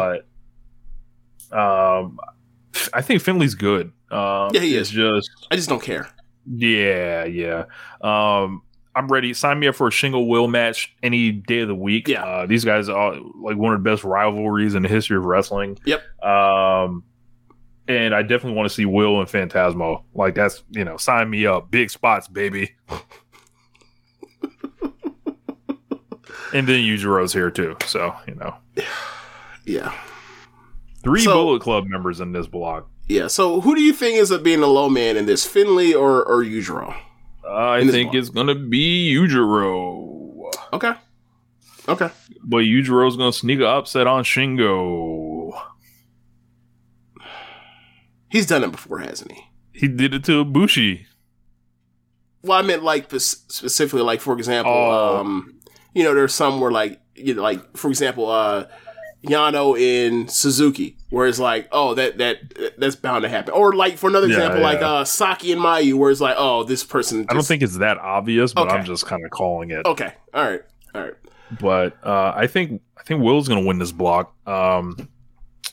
But 1.52 1.58
um, 1.58 2.20
I 2.94 3.02
think 3.02 3.22
Finlay's 3.22 3.56
good. 3.56 3.92
Um, 4.10 4.50
Yeah, 4.54 4.62
he 4.62 4.76
is. 4.76 4.90
just 4.90 5.30
I 5.52 5.56
just 5.56 5.70
don't 5.70 5.82
care. 5.82 6.08
Yeah, 6.52 7.26
yeah. 7.26 7.66
Um, 8.02 8.62
I'm 8.96 9.08
ready. 9.08 9.34
Sign 9.34 9.60
me 9.60 9.68
up 9.68 9.76
for 9.76 9.88
a 9.88 9.90
Shingo 9.92 10.28
Will 10.28 10.48
match 10.48 10.94
any 11.04 11.32
day 11.32 11.60
of 11.60 11.68
the 11.70 11.76
week. 11.76 12.08
Yeah. 12.08 12.24
uh, 12.26 12.46
these 12.46 12.66
guys 12.66 12.90
are 12.90 13.16
like 13.42 13.58
one 13.58 13.74
of 13.74 13.84
the 13.84 13.90
best 13.90 14.04
rivalries 14.04 14.76
in 14.76 14.84
the 14.84 14.90
history 14.90 15.18
of 15.18 15.24
wrestling. 15.26 15.78
Yep. 15.86 16.02
Um, 16.24 17.04
and 17.88 18.14
I 18.16 18.22
definitely 18.22 18.54
want 18.54 18.70
to 18.70 18.74
see 18.76 18.86
Will 18.86 19.20
and 19.20 19.30
Phantasmo. 19.30 20.04
Like 20.14 20.36
that's 20.36 20.64
you 20.72 20.84
know, 20.84 20.98
sign 20.98 21.30
me 21.30 21.46
up. 21.46 21.72
Big 21.72 21.90
spots, 21.90 22.28
baby. 22.28 22.72
and 26.54 26.68
then 26.68 26.82
Yujiro's 26.82 27.34
here 27.34 27.50
too. 27.52 27.76
So 27.86 28.14
you 28.28 28.36
know, 28.36 28.56
Yeah. 29.66 29.94
three 31.04 31.22
So- 31.24 31.34
Bullet 31.34 31.62
Club 31.62 31.86
members 31.88 32.20
in 32.20 32.32
this 32.32 32.48
block. 32.48 32.88
Yeah. 33.08 33.28
So 33.28 33.60
who 33.62 33.76
do 33.76 33.82
you 33.82 33.94
think 33.94 34.18
is 34.18 34.32
up 34.32 34.44
being 34.44 34.62
the 34.62 34.68
low 34.68 34.88
man 34.90 35.18
in 35.18 35.26
this, 35.26 35.46
Finlay 35.46 35.94
or 35.94 36.24
or 36.24 36.44
Yujiro? 36.44 36.96
I 37.50 37.86
think 37.90 38.12
block. 38.12 38.16
it's 38.16 38.30
gonna 38.30 38.56
be 38.56 39.14
Yujiro. 39.14 40.52
Okay. 40.74 40.94
Okay. 41.90 42.10
But 42.44 42.58
Yujiro's 42.60 43.18
gonna 43.18 43.34
sneak 43.34 43.60
an 43.60 43.66
upset 43.66 44.08
on 44.08 44.24
Shingo. 44.24 45.52
He's 48.30 48.46
done 48.46 48.64
it 48.64 48.72
before, 48.72 49.00
hasn't 49.00 49.32
he? 49.32 49.42
He 49.74 49.88
did 49.88 50.14
it 50.14 50.24
to 50.26 50.46
Ibushi. 50.46 51.06
Well, 52.44 52.58
I 52.58 52.62
meant 52.62 52.84
like 52.84 53.08
specifically, 53.20 54.02
like 54.02 54.22
for 54.22 54.34
example, 54.38 54.72
Oh. 54.74 55.18
um, 55.20 55.60
you 55.94 56.04
know, 56.04 56.14
there's 56.14 56.34
some 56.34 56.60
where 56.60 56.72
like 56.72 57.00
you 57.16 57.34
know, 57.34 57.42
like 57.44 57.78
for 57.78 57.90
example, 57.90 58.30
uh, 58.30 58.66
Yano 59.24 59.80
in 59.80 60.28
Suzuki, 60.28 60.98
where 61.10 61.28
it's 61.28 61.40
like, 61.40 61.68
oh, 61.72 61.94
that 61.94 62.18
that 62.18 62.74
that's 62.78 62.96
bound 62.96 63.24
to 63.24 63.30
happen. 63.30 63.54
Or 63.54 63.74
like 63.74 63.98
for 63.98 64.10
another 64.10 64.28
Yeah, 64.28 64.36
example, 64.36 64.62
like 64.62 64.82
uh, 64.82 65.06
Saki 65.06 65.52
and 65.52 65.62
Mayu, 65.62 65.94
where 65.96 66.10
it's 66.10 66.22
like, 66.22 66.36
oh, 66.38 66.64
this 66.64 66.84
person. 66.84 67.26
I 67.30 67.34
don't 67.34 67.46
think 67.46 67.62
it's 67.62 67.78
that 67.78 67.98
obvious, 68.00 68.54
but 68.54 68.70
I'm 68.70 68.86
just 68.86 69.06
kind 69.06 69.24
of 69.24 69.32
calling 69.32 69.72
it. 69.72 69.86
Okay, 69.86 70.14
all 70.34 70.50
right, 70.50 70.62
all 70.96 71.02
right. 71.02 71.14
But 71.60 71.98
uh, 72.04 72.34
I 72.36 72.48
think 72.48 72.82
I 72.98 73.04
think 73.04 73.22
Will's 73.22 73.48
going 73.48 73.62
to 73.62 73.68
win 73.68 73.78
this 73.78 73.92
block. 73.92 74.34
Um, 74.48 74.96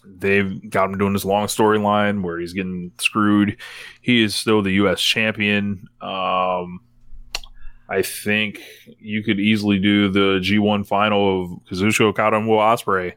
they've 0.05 0.69
got 0.69 0.91
him 0.91 0.99
doing 0.99 1.13
this 1.13 1.25
long 1.25 1.47
storyline 1.47 2.23
where 2.23 2.39
he's 2.39 2.53
getting 2.53 2.91
screwed. 2.99 3.57
He 4.03 4.23
is 4.23 4.35
still 4.35 4.61
the 4.63 4.73
U.S. 4.73 5.01
champion. 5.01 5.87
Um, 6.01 6.81
I 7.89 8.03
think 8.03 8.61
you 8.99 9.23
could 9.23 9.41
easily 9.41 9.79
do 9.79 10.11
the 10.11 10.41
G1 10.41 10.87
final 10.87 11.43
of 11.43 11.51
Kazuchika 11.71 12.03
Okada 12.03 12.37
and 12.37 12.47
Will 12.47 12.59
Ospreay, 12.59 13.15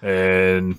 and 0.00 0.78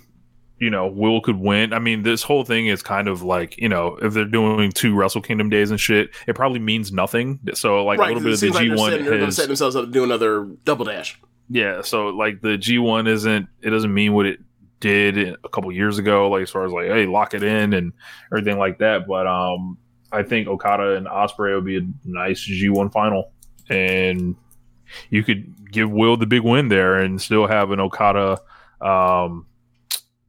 you 0.57 0.69
know 0.69 0.87
Will 0.87 1.19
could 1.19 1.37
win. 1.37 1.73
I 1.73 1.79
mean, 1.79 2.03
this 2.03 2.23
whole 2.23 2.45
thing 2.45 2.67
is 2.67 2.81
kind 2.81 3.09
of 3.09 3.23
like 3.23 3.57
you 3.57 3.67
know 3.67 3.97
if 4.01 4.13
they're 4.13 4.23
doing 4.23 4.71
two 4.71 4.95
Wrestle 4.95 5.21
Kingdom 5.21 5.49
days 5.49 5.69
and 5.69 5.79
shit, 5.79 6.11
it 6.25 6.35
probably 6.35 6.59
means 6.59 6.93
nothing. 6.93 7.39
So 7.53 7.83
like 7.83 7.99
right, 7.99 8.11
a 8.11 8.13
little 8.13 8.21
it 8.21 8.31
bit 8.31 8.33
of 8.33 8.39
the 8.39 8.47
seems 8.47 8.55
like 8.55 8.67
they're 8.67 8.77
G1 8.77 8.89
setting, 8.89 9.05
they're 9.05 9.13
gonna 9.15 9.25
has 9.25 9.35
set 9.35 9.47
themselves 9.47 9.75
up 9.75 9.85
to 9.85 9.91
do 9.91 10.03
another 10.05 10.45
double 10.63 10.85
dash. 10.85 11.19
yeah, 11.49 11.81
so 11.81 12.07
like 12.07 12.41
the 12.41 12.57
G 12.57 12.77
one 12.79 13.07
isn't 13.07 13.47
it 13.61 13.69
doesn't 13.69 13.93
mean 13.93 14.13
what 14.13 14.25
it 14.25 14.39
did 14.79 15.17
a 15.17 15.49
couple 15.49 15.71
years 15.71 15.97
ago, 15.97 16.29
like 16.29 16.43
as 16.43 16.49
far 16.51 16.65
as 16.65 16.71
like 16.71 16.87
hey 16.87 17.05
lock 17.05 17.33
it 17.33 17.43
in 17.43 17.73
and 17.73 17.91
everything 18.31 18.57
like 18.57 18.79
that. 18.79 19.07
But 19.07 19.27
um, 19.27 19.77
I 20.13 20.23
think 20.23 20.47
Okada 20.47 20.95
and 20.95 21.07
Ospreay 21.07 21.55
would 21.55 21.65
be 21.65 21.77
a 21.77 21.81
nice 22.05 22.39
G 22.41 22.69
one 22.69 22.89
final, 22.89 23.31
and 23.69 24.35
you 25.09 25.23
could 25.23 25.71
give 25.71 25.91
Will 25.91 26.17
the 26.17 26.25
big 26.27 26.41
win 26.41 26.69
there 26.69 26.99
and 26.99 27.19
still 27.21 27.47
have 27.47 27.71
an 27.71 27.79
Okada, 27.79 28.39
um, 28.79 29.47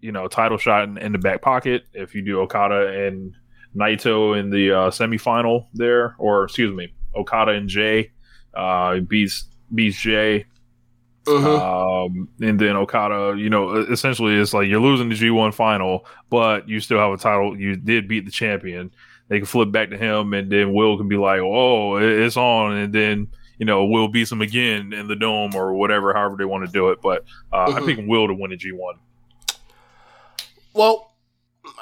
you 0.01 0.11
know, 0.13 0.27
title 0.27 0.59
shot 0.59 0.85
in, 0.85 0.97
in 0.99 1.13
the 1.13 1.19
back 1.19 1.43
pocket 1.43 1.85
if 1.93 2.15
you 2.15 2.23
do 2.23 2.41
Okada 2.41 3.07
and 3.07 3.35
Naito 3.77 4.39
in 4.39 4.51
the 4.51 4.73
uh, 4.73 4.91
semifinal 4.91 5.67
there, 5.75 6.15
or 6.19 6.45
excuse 6.45 6.75
me, 6.75 6.95
Okada 7.15 7.53
and 7.53 7.69
Jay 7.69 8.11
uh, 8.55 9.01
beats 9.01 9.45
beats 9.75 9.99
Jay 10.01 10.47
Mhm. 11.27 12.07
um, 12.07 12.29
and 12.43 12.59
then 12.61 12.77
Okada, 12.77 13.35
you 13.39 13.49
know, 13.49 13.77
essentially 13.77 14.35
it's 14.35 14.53
like 14.53 14.69
you're 14.69 14.79
losing 14.79 15.09
the 15.09 15.15
G1 15.15 15.55
final, 15.55 16.05
but 16.29 16.69
you 16.69 16.81
still 16.81 16.99
have 16.99 17.13
a 17.13 17.17
title. 17.17 17.59
You 17.59 17.77
did 17.77 18.09
beat 18.09 18.27
the 18.27 18.31
champion. 18.31 18.91
They 19.29 19.39
can 19.39 19.47
flip 19.47 19.73
back 19.73 19.91
to 19.91 19.97
him, 19.97 20.35
and 20.35 20.51
then 20.51 20.75
Will 20.75 20.97
can 20.99 21.09
be 21.09 21.17
like, 21.17 21.41
"Oh, 21.41 21.97
it's 21.97 22.37
on," 22.37 22.77
and 22.77 22.93
then 22.93 23.29
you 23.59 23.67
know 23.67 23.87
Will 23.87 24.09
beats 24.09 24.31
him 24.31 24.43
again 24.43 24.93
in 24.93 25.09
the 25.09 25.17
dome 25.17 25.55
or 25.55 25.73
whatever, 25.75 26.13
however 26.13 26.37
they 26.37 26.45
want 26.45 26.67
to 26.67 26.71
do 26.73 26.91
it. 26.91 27.01
But 27.03 27.25
uh, 27.53 27.67
Mhm. 27.69 27.83
I 27.83 27.87
pick 27.87 27.99
Will 28.07 28.27
to 28.29 28.35
win 28.35 28.51
the 28.51 28.57
G1. 28.57 28.95
Well, 30.75 31.13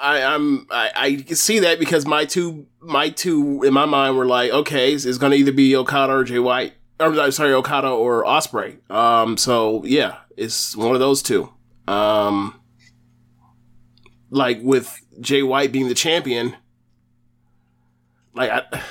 I, 0.01 0.23
I'm 0.23 0.67
I, 0.71 0.91
I 0.97 1.17
see 1.35 1.61
that 1.61 1.79
because 1.79 2.07
my 2.07 2.25
two 2.25 2.67
my 2.81 3.09
two 3.09 3.63
in 3.65 3.73
my 3.75 3.87
mind 3.87 4.17
were 4.17 4.27
like, 4.27 4.51
okay, 4.53 4.93
it's, 4.95 5.05
it's 5.05 5.19
going 5.19 5.33
to 5.33 5.39
either 5.39 5.53
be 5.53 5.75
Okada 5.75 6.13
or 6.13 6.25
Jay 6.25 6.39
White. 6.39 6.75
Or 7.01 7.31
sorry, 7.33 7.53
Okada 7.53 7.89
or 7.89 8.23
Ospreay. 8.25 8.89
Um, 8.91 9.37
so 9.37 9.85
yeah, 9.85 10.19
it's 10.37 10.77
one 10.77 10.95
of 10.95 11.01
those 11.01 11.23
two. 11.23 11.53
Um, 11.89 12.61
like 14.31 14.61
with 14.63 14.97
Jay 15.21 15.43
White 15.43 15.73
being 15.73 15.89
the 15.89 15.95
champion, 15.95 16.55
like 18.35 18.51
I, 18.51 18.83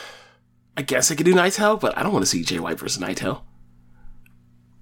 I 0.78 0.82
guess 0.82 1.12
I 1.12 1.16
could 1.16 1.26
do 1.26 1.34
Naito, 1.34 1.80
but 1.80 1.98
I 1.98 2.04
don't 2.04 2.14
want 2.14 2.24
to 2.24 2.30
see 2.30 2.44
Jay 2.44 2.60
White 2.60 2.80
versus 2.80 3.02
Naito. 3.02 3.42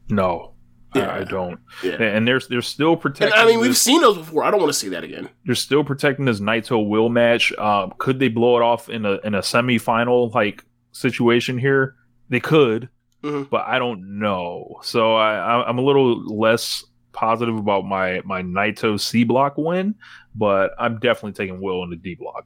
No, 0.09 0.53
Yeah. 0.95 1.07
I, 1.09 1.19
I 1.19 1.23
don't. 1.23 1.59
Yeah. 1.83 2.01
And 2.01 2.27
there's 2.27 2.47
they're 2.47 2.61
still 2.61 2.93
And, 2.93 3.01
protecting. 3.01 3.39
I 3.39 3.45
mean, 3.45 3.59
we've 3.59 3.77
seen 3.77 4.01
those 4.01 4.17
before. 4.17 4.43
I 4.43 4.51
don't 4.51 4.59
want 4.59 4.71
to 4.73 4.77
see 4.79 4.89
that 4.89 5.03
again. 5.03 5.29
they're 5.45 5.55
still 5.55 5.83
protecting 5.83 6.25
this 6.25 6.39
Naito 6.39 6.87
Will 6.87 7.09
match. 7.09 7.53
Um, 7.57 7.93
could 7.99 8.19
they 8.19 8.27
blow 8.29 8.57
it 8.57 8.61
off 8.63 8.89
in 8.89 9.05
a 9.05 9.19
in 9.23 9.35
a 9.35 9.39
semifinal 9.39 10.33
like 10.33 10.63
situation 10.91 11.57
here? 11.57 11.95
They 12.29 12.39
could, 12.39 12.89
Mhm. 13.23 13.49
but 13.49 13.65
I 13.67 13.77
don't 13.79 14.19
know. 14.19 14.79
So 14.83 15.15
I, 15.15 15.35
I 15.35 15.67
I'm 15.69 15.77
a 15.77 15.81
little 15.83 16.23
less 16.25 16.83
positive 17.11 17.55
about 17.57 17.85
my 17.85 18.21
my 18.25 18.41
Naito 18.41 18.99
C 18.99 19.23
block 19.23 19.57
win, 19.57 19.93
but 20.33 20.71
I'm 20.79 20.99
definitely 20.99 21.33
taking 21.33 21.61
Will 21.61 21.83
in 21.83 21.91
the 21.91 21.95
D 21.97 22.15
block. 22.15 22.45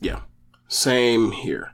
Yeah, 0.00 0.20
same 0.68 1.32
here. 1.32 1.72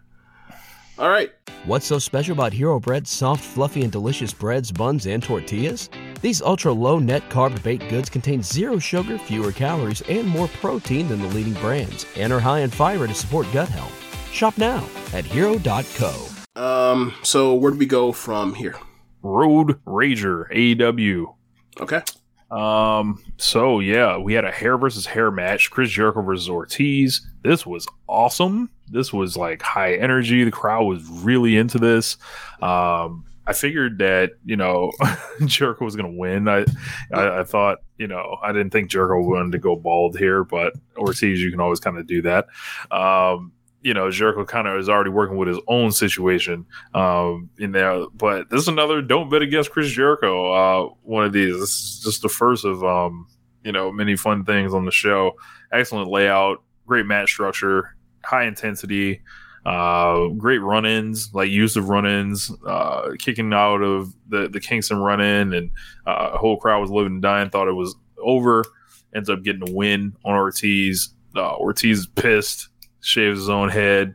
All 0.99 1.11
right. 1.11 1.33
What's 1.67 1.87
so 1.87 1.99
special 1.99 2.33
about 2.35 2.53
Hero 2.53 2.79
Bread's 2.79 3.11
soft, 3.11 3.43
fluffy, 3.43 3.83
and 3.83 3.91
delicious 3.91 4.33
breads, 4.33 4.71
buns, 4.71 5.07
and 5.07 5.23
tortillas? 5.23 5.91
These 6.21 6.41
ultra 6.41 6.73
low 6.73 6.99
net 6.99 7.29
carb 7.31 7.61
baked 7.63 7.89
goods 7.91 8.09
contain 8.09 8.43
zero 8.43 8.79
sugar, 8.79 9.19
fewer 9.19 9.51
calories, 9.51 10.03
and 10.03 10.27
more 10.29 10.49
protein 10.49 11.09
than 11.09 11.21
the 11.21 11.29
leading 11.29 11.55
brands, 11.55 12.07
and 12.17 12.33
are 12.33 12.41
high 12.41 12.61
in 12.61 12.71
fiber 12.71 13.07
to 13.07 13.15
support 13.15 13.47
gut 13.53 13.69
health. 13.69 13.93
Shop 14.33 14.57
now 14.57 14.89
at 15.13 15.25
hero.co. 15.25 16.29
Um. 16.61 17.15
So 17.23 17.55
where 17.55 17.73
do 17.73 17.79
we 17.79 17.87
go 17.87 18.13
from 18.13 18.55
here? 18.55 18.77
Road 19.23 19.85
Rager 19.85 20.49
AEW. 20.53 21.35
Okay. 21.81 22.03
Um, 22.51 23.25
so 23.37 23.81
yeah, 23.81 24.17
we 24.17 24.35
had 24.35 24.45
a 24.45 24.53
hair 24.53 24.79
versus 24.79 25.07
hair 25.07 25.31
match, 25.31 25.71
Chris 25.71 25.91
Jericho 25.91 26.23
versus 26.23 26.49
Ortiz. 26.49 27.27
This 27.43 27.67
was 27.67 27.87
awesome. 28.07 28.71
This 28.89 29.13
was 29.13 29.37
like 29.37 29.63
high 29.63 29.95
energy. 29.95 30.45
The 30.45 30.51
crowd 30.51 30.85
was 30.85 31.07
really 31.09 31.57
into 31.57 31.79
this. 31.79 32.17
Um, 32.61 33.25
I 33.47 33.53
figured 33.53 33.99
that, 33.99 34.33
you 34.45 34.57
know, 34.57 34.91
Jericho 35.45 35.85
was 35.85 35.97
gonna 35.97 36.11
win. 36.11 36.49
I, 36.49 36.65
I 37.13 37.41
I 37.41 37.45
thought, 37.45 37.79
you 37.99 38.07
know, 38.07 38.39
I 38.43 38.53
didn't 38.53 38.71
think 38.71 38.91
Jericho 38.91 39.21
wanted 39.21 39.53
to 39.53 39.59
go 39.59 39.77
bald 39.77 40.19
here, 40.19 40.45
but 40.45 40.75
Ortiz, 40.97 41.41
you 41.41 41.51
can 41.51 41.61
always 41.61 41.81
kind 41.81 41.99
of 41.99 42.07
do 42.07 42.23
that. 42.23 42.47
Um, 42.91 43.53
you 43.85 43.93
know, 43.93 44.11
Jericho 44.11 44.47
kind 44.47 44.67
of 44.67 44.79
is 44.79 44.89
already 44.89 45.11
working 45.11 45.37
with 45.37 45.47
his 45.47 45.59
own 45.69 45.93
situation 45.93 46.65
um, 46.95 47.51
in 47.59 47.71
there. 47.73 48.07
But 48.15 48.49
this 48.49 48.63
is 48.63 48.69
another 48.69 49.03
don't 49.03 49.29
bet 49.29 49.43
against 49.43 49.71
Chris 49.71 49.91
Jericho. 49.91 50.53
Uh, 50.53 50.95
one 51.03 51.25
of 51.25 51.33
these. 51.35 51.53
This 51.53 51.71
is 51.71 52.01
just 52.03 52.23
the 52.23 52.31
first 52.31 52.65
of 52.65 52.83
um, 52.83 53.29
you 53.63 53.73
know 53.73 53.93
many 53.93 54.17
fun 54.17 54.45
things 54.45 54.73
on 54.73 54.87
the 54.87 54.91
show. 54.91 55.33
Excellent 55.71 56.09
layout, 56.09 56.63
great 56.87 57.05
match 57.05 57.31
structure, 57.31 57.95
high 58.25 58.45
intensity, 58.45 59.23
uh, 59.67 60.27
great 60.29 60.59
run-ins, 60.59 61.33
like 61.35 61.51
use 61.51 61.77
of 61.77 61.89
run-ins, 61.89 62.51
uh, 62.67 63.11
kicking 63.19 63.53
out 63.53 63.83
of 63.83 64.13
the 64.29 64.49
the 64.49 64.61
Kingston 64.61 64.99
run-in, 64.99 65.53
and 65.55 65.71
uh, 66.07 66.33
the 66.33 66.39
whole 66.39 66.57
crowd 66.59 66.81
was 66.81 66.91
living 66.91 67.15
and 67.15 67.23
dying. 67.23 67.51
Thought 67.51 67.69
it 67.69 67.73
was 67.73 67.95
over. 68.19 68.65
Ends 69.15 69.31
up 69.31 69.43
getting 69.43 69.69
a 69.69 69.73
win 69.73 70.17
on 70.25 70.35
Ortiz. 70.35 71.11
Uh, 71.37 71.55
Ortiz 71.57 72.01
is 72.01 72.07
pissed, 72.07 72.69
shaves 73.01 73.39
his 73.39 73.49
own 73.49 73.69
head 73.69 74.15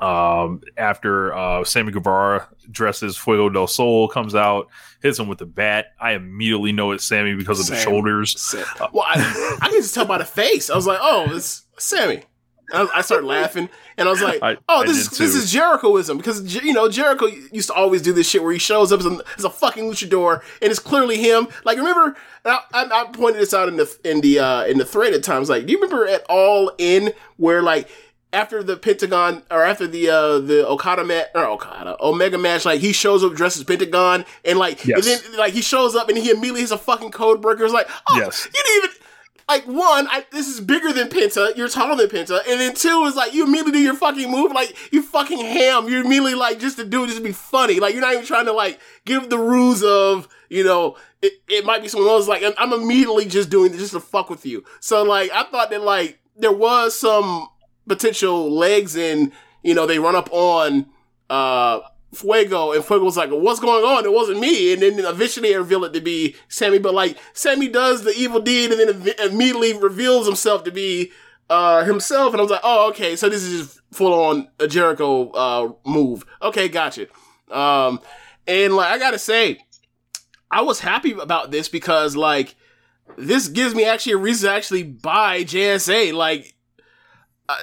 um, 0.00 0.60
after 0.76 1.34
uh, 1.34 1.64
Sammy 1.64 1.92
Guevara 1.92 2.48
dresses 2.70 3.16
Fuego 3.16 3.48
del 3.48 3.66
Sol 3.66 4.08
comes 4.08 4.34
out, 4.34 4.68
hits 5.02 5.18
him 5.18 5.28
with 5.28 5.38
the 5.38 5.46
bat. 5.46 5.86
I 6.00 6.12
immediately 6.12 6.72
know 6.72 6.90
it's 6.92 7.04
Sammy 7.04 7.34
because 7.34 7.60
of 7.60 7.66
the 7.66 7.76
Sammy. 7.76 7.84
shoulders. 7.92 8.40
Sa- 8.40 8.88
Well, 8.92 9.04
I, 9.06 9.58
I 9.62 9.68
can 9.68 9.80
just 9.80 9.94
tell 9.94 10.04
by 10.04 10.18
the 10.18 10.24
face. 10.24 10.68
I 10.70 10.76
was 10.76 10.86
like, 10.86 10.98
oh, 11.00 11.26
it's 11.34 11.64
Sammy. 11.78 12.22
I, 12.72 12.88
I 12.96 13.00
started 13.02 13.26
laughing, 13.26 13.68
and 13.96 14.08
I 14.08 14.10
was 14.10 14.20
like, 14.22 14.42
I- 14.42 14.56
"Oh, 14.68 14.84
this 14.84 14.96
is 14.98 15.10
this 15.18 15.34
is 15.34 15.52
Jerichoism 15.54 16.16
because 16.16 16.54
you 16.54 16.72
know 16.72 16.88
Jericho 16.88 17.26
used 17.52 17.68
to 17.68 17.74
always 17.74 18.02
do 18.02 18.12
this 18.12 18.28
shit 18.28 18.42
where 18.42 18.52
he 18.52 18.58
shows 18.58 18.92
up 18.92 19.00
as 19.00 19.06
a, 19.06 19.18
as 19.38 19.44
a 19.44 19.50
fucking 19.50 19.84
luchador, 19.84 20.42
and 20.60 20.70
it's 20.70 20.80
clearly 20.80 21.16
him. 21.18 21.48
Like, 21.64 21.78
remember? 21.78 22.16
I, 22.44 22.60
I, 22.72 22.84
I 22.92 23.04
pointed 23.12 23.40
this 23.40 23.54
out 23.54 23.68
in 23.68 23.76
the 23.76 23.98
in 24.04 24.20
the 24.20 24.38
uh, 24.40 24.64
in 24.64 24.78
the 24.78 24.84
thread 24.84 25.12
at 25.14 25.22
times. 25.22 25.48
Like, 25.48 25.66
do 25.66 25.72
you 25.72 25.80
remember 25.80 26.06
at 26.08 26.24
all 26.28 26.72
in 26.78 27.12
where 27.36 27.62
like 27.62 27.88
after 28.32 28.62
the 28.62 28.76
Pentagon 28.76 29.42
or 29.50 29.62
after 29.62 29.86
the 29.86 30.10
uh 30.10 30.38
the 30.40 30.66
Okada 30.66 31.04
match 31.04 31.28
or 31.34 31.44
Okada 31.46 31.96
Omega 32.00 32.36
match, 32.36 32.64
like 32.64 32.80
he 32.80 32.92
shows 32.92 33.22
up 33.24 33.34
dressed 33.34 33.56
as 33.56 33.64
Pentagon, 33.64 34.24
and 34.44 34.58
like 34.58 34.84
Yes. 34.84 35.06
and 35.06 35.22
then 35.32 35.38
like 35.38 35.52
he 35.54 35.62
shows 35.62 35.94
up 35.94 36.08
and 36.08 36.18
he 36.18 36.30
immediately 36.30 36.60
hits 36.60 36.72
a 36.72 36.78
fucking 36.78 37.12
code 37.12 37.40
breaker. 37.40 37.64
It's 37.64 37.72
like, 37.72 37.88
oh, 38.10 38.18
Yes. 38.18 38.46
you 38.52 38.62
didn't 38.62 38.84
even 38.90 39.05
like 39.48 39.64
one, 39.64 40.08
I, 40.10 40.26
this 40.32 40.48
is 40.48 40.60
bigger 40.60 40.92
than 40.92 41.08
Penta. 41.08 41.56
You're 41.56 41.68
taller 41.68 41.94
than 41.94 42.08
Penta, 42.08 42.40
and 42.48 42.60
then 42.60 42.74
two 42.74 43.04
is 43.04 43.14
like 43.14 43.32
you 43.32 43.44
immediately 43.44 43.72
do 43.72 43.78
your 43.78 43.94
fucking 43.94 44.30
move, 44.30 44.50
like 44.52 44.76
you 44.92 45.02
fucking 45.02 45.38
ham. 45.38 45.88
You 45.88 46.00
immediately 46.00 46.34
like 46.34 46.58
just 46.58 46.78
to 46.78 46.84
do 46.84 47.04
it, 47.04 47.06
just 47.06 47.18
to 47.18 47.24
be 47.24 47.32
funny. 47.32 47.78
Like 47.78 47.92
you're 47.92 48.02
not 48.02 48.12
even 48.12 48.26
trying 48.26 48.46
to 48.46 48.52
like 48.52 48.80
give 49.04 49.30
the 49.30 49.38
rules 49.38 49.84
of 49.84 50.26
you 50.48 50.64
know 50.64 50.96
it, 51.22 51.34
it 51.48 51.64
might 51.64 51.80
be 51.80 51.88
someone 51.88 52.10
else. 52.10 52.26
Like 52.26 52.42
I'm, 52.42 52.54
I'm 52.58 52.72
immediately 52.72 53.26
just 53.26 53.48
doing 53.48 53.72
just 53.72 53.92
to 53.92 54.00
fuck 54.00 54.30
with 54.30 54.44
you. 54.44 54.64
So 54.80 55.04
like 55.04 55.30
I 55.30 55.44
thought 55.44 55.70
that 55.70 55.82
like 55.82 56.18
there 56.36 56.52
was 56.52 56.98
some 56.98 57.48
potential 57.86 58.50
legs 58.50 58.96
in 58.96 59.32
you 59.62 59.74
know 59.74 59.86
they 59.86 60.00
run 60.00 60.16
up 60.16 60.28
on 60.32 60.86
uh 61.30 61.80
Fuego 62.16 62.72
and 62.72 62.84
Fuego 62.84 63.04
was 63.04 63.16
like, 63.16 63.30
"What's 63.30 63.60
going 63.60 63.84
on?" 63.84 64.04
It 64.04 64.12
wasn't 64.12 64.40
me, 64.40 64.72
and 64.72 64.82
then 64.82 64.98
eventually 64.98 65.50
they 65.50 65.56
reveal 65.56 65.84
it 65.84 65.92
to 65.92 66.00
be 66.00 66.36
Sammy. 66.48 66.78
But 66.78 66.94
like 66.94 67.18
Sammy 67.32 67.68
does 67.68 68.04
the 68.04 68.12
evil 68.12 68.40
deed 68.40 68.72
and 68.72 68.80
then 68.80 68.88
ev- 68.88 69.30
immediately 69.32 69.76
reveals 69.76 70.26
himself 70.26 70.64
to 70.64 70.70
be 70.70 71.12
uh, 71.48 71.84
himself, 71.84 72.32
and 72.32 72.40
I 72.40 72.42
was 72.42 72.50
like, 72.50 72.60
oh, 72.64 72.88
okay, 72.90 73.16
so 73.16 73.28
this 73.28 73.42
is 73.42 73.80
full 73.92 74.12
on 74.12 74.48
a 74.58 74.66
Jericho 74.66 75.30
uh, 75.30 75.72
move. 75.84 76.24
Okay, 76.42 76.68
gotcha. 76.68 77.06
Um, 77.50 78.00
and 78.46 78.74
like 78.74 78.90
I 78.90 78.98
gotta 78.98 79.18
say, 79.18 79.58
I 80.50 80.62
was 80.62 80.80
happy 80.80 81.12
about 81.12 81.50
this 81.50 81.68
because 81.68 82.16
like 82.16 82.56
this 83.16 83.48
gives 83.48 83.74
me 83.74 83.84
actually 83.84 84.12
a 84.12 84.18
reason 84.18 84.50
to 84.50 84.54
actually 84.56 84.82
buy 84.82 85.44
JSA. 85.44 86.12
Like, 86.12 86.54
uh, 87.48 87.56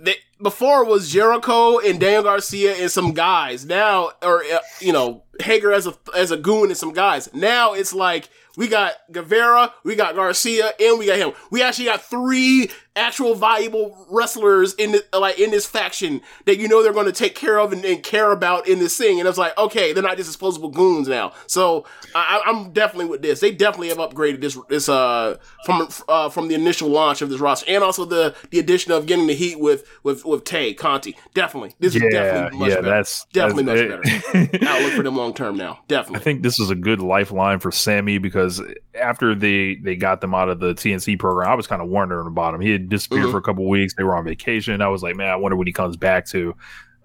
they, 0.00 0.16
before 0.42 0.84
was 0.84 1.10
Jericho 1.10 1.78
and 1.78 2.00
Daniel 2.00 2.22
Garcia 2.22 2.74
and 2.74 2.90
some 2.90 3.12
guys. 3.12 3.64
Now, 3.64 4.12
or 4.22 4.42
uh, 4.44 4.58
you 4.80 4.92
know, 4.92 5.24
Hager 5.40 5.72
as 5.72 5.86
a 5.86 5.94
as 6.16 6.30
a 6.30 6.36
goon 6.36 6.70
and 6.70 6.76
some 6.76 6.92
guys. 6.92 7.32
Now 7.32 7.74
it's 7.74 7.92
like 7.92 8.28
we 8.56 8.68
got 8.68 8.94
Guevara, 9.12 9.72
we 9.84 9.94
got 9.94 10.14
Garcia, 10.14 10.72
and 10.80 10.98
we 10.98 11.06
got 11.06 11.18
him. 11.18 11.32
We 11.50 11.62
actually 11.62 11.86
got 11.86 12.02
three 12.02 12.70
actual 13.00 13.34
valuable 13.34 14.06
wrestlers 14.10 14.74
in 14.74 14.92
the, 14.92 15.04
like 15.18 15.38
in 15.38 15.50
this 15.50 15.66
faction 15.66 16.20
that 16.44 16.58
you 16.58 16.68
know 16.68 16.82
they're 16.82 16.92
going 16.92 17.06
to 17.06 17.12
take 17.12 17.34
care 17.34 17.58
of 17.58 17.72
and, 17.72 17.84
and, 17.84 18.02
care 18.02 18.30
about 18.30 18.68
in 18.68 18.78
this 18.78 18.96
thing. 18.96 19.18
And 19.18 19.28
it's 19.28 19.38
like, 19.38 19.56
okay, 19.58 19.92
they're 19.92 20.02
not 20.02 20.16
just 20.16 20.28
disposable 20.28 20.68
goons 20.68 21.08
now. 21.08 21.32
So 21.46 21.86
I, 22.14 22.42
am 22.46 22.72
definitely 22.72 23.06
with 23.06 23.22
this. 23.22 23.40
They 23.40 23.52
definitely 23.52 23.88
have 23.88 23.98
upgraded 23.98 24.40
this 24.40 24.58
this 24.68 24.88
uh 24.88 25.38
from 25.64 25.88
uh 26.08 26.28
from 26.28 26.48
the 26.48 26.54
initial 26.54 26.88
launch 26.88 27.22
of 27.22 27.30
this 27.30 27.40
roster, 27.40 27.66
and 27.68 27.82
also 27.82 28.04
the 28.04 28.36
the 28.50 28.58
addition 28.58 28.92
of 28.92 29.06
getting 29.06 29.26
the 29.26 29.34
heat 29.34 29.58
with 29.58 29.86
with 30.02 30.24
with 30.24 30.44
Tay 30.44 30.74
Conti. 30.74 31.16
Definitely, 31.34 31.74
this 31.78 31.94
yeah, 31.94 32.04
is 32.04 32.12
definitely 32.12 32.58
much 32.58 32.68
yeah, 32.68 32.74
better. 32.76 32.88
that's 32.88 33.24
definitely 33.32 33.62
that's, 33.64 34.34
much 34.34 34.50
better. 34.50 34.66
Outlook 34.68 34.92
for 34.92 35.02
them 35.02 35.16
long 35.16 35.34
term 35.34 35.56
now. 35.56 35.80
Definitely. 35.88 36.20
I 36.20 36.22
think 36.22 36.42
this 36.42 36.60
is 36.60 36.70
a 36.70 36.74
good 36.74 37.00
lifeline 37.00 37.58
for 37.60 37.72
Sammy 37.72 38.18
because 38.18 38.62
after 38.94 39.34
they 39.34 39.76
they 39.76 39.96
got 39.96 40.20
them 40.20 40.34
out 40.34 40.48
of 40.48 40.60
the 40.60 40.74
TNC 40.74 41.18
program, 41.18 41.48
I 41.48 41.54
was 41.54 41.66
kind 41.66 41.80
of 41.80 41.88
wondering 41.88 42.26
about 42.26 42.54
him. 42.54 42.60
He 42.60 42.70
had 42.70 42.89
disappeared 42.90 43.24
Mhm. 43.26 43.30
for 43.32 43.38
a 43.38 43.42
couple 43.42 43.66
weeks. 43.68 43.94
They 43.96 44.02
were 44.04 44.14
on 44.14 44.24
vacation. 44.24 44.82
I 44.82 44.88
was 44.88 45.02
like, 45.02 45.16
man, 45.16 45.30
I 45.30 45.36
wonder 45.36 45.56
when 45.56 45.66
he 45.66 45.72
comes 45.72 45.96
back 45.96 46.26
to. 46.26 46.54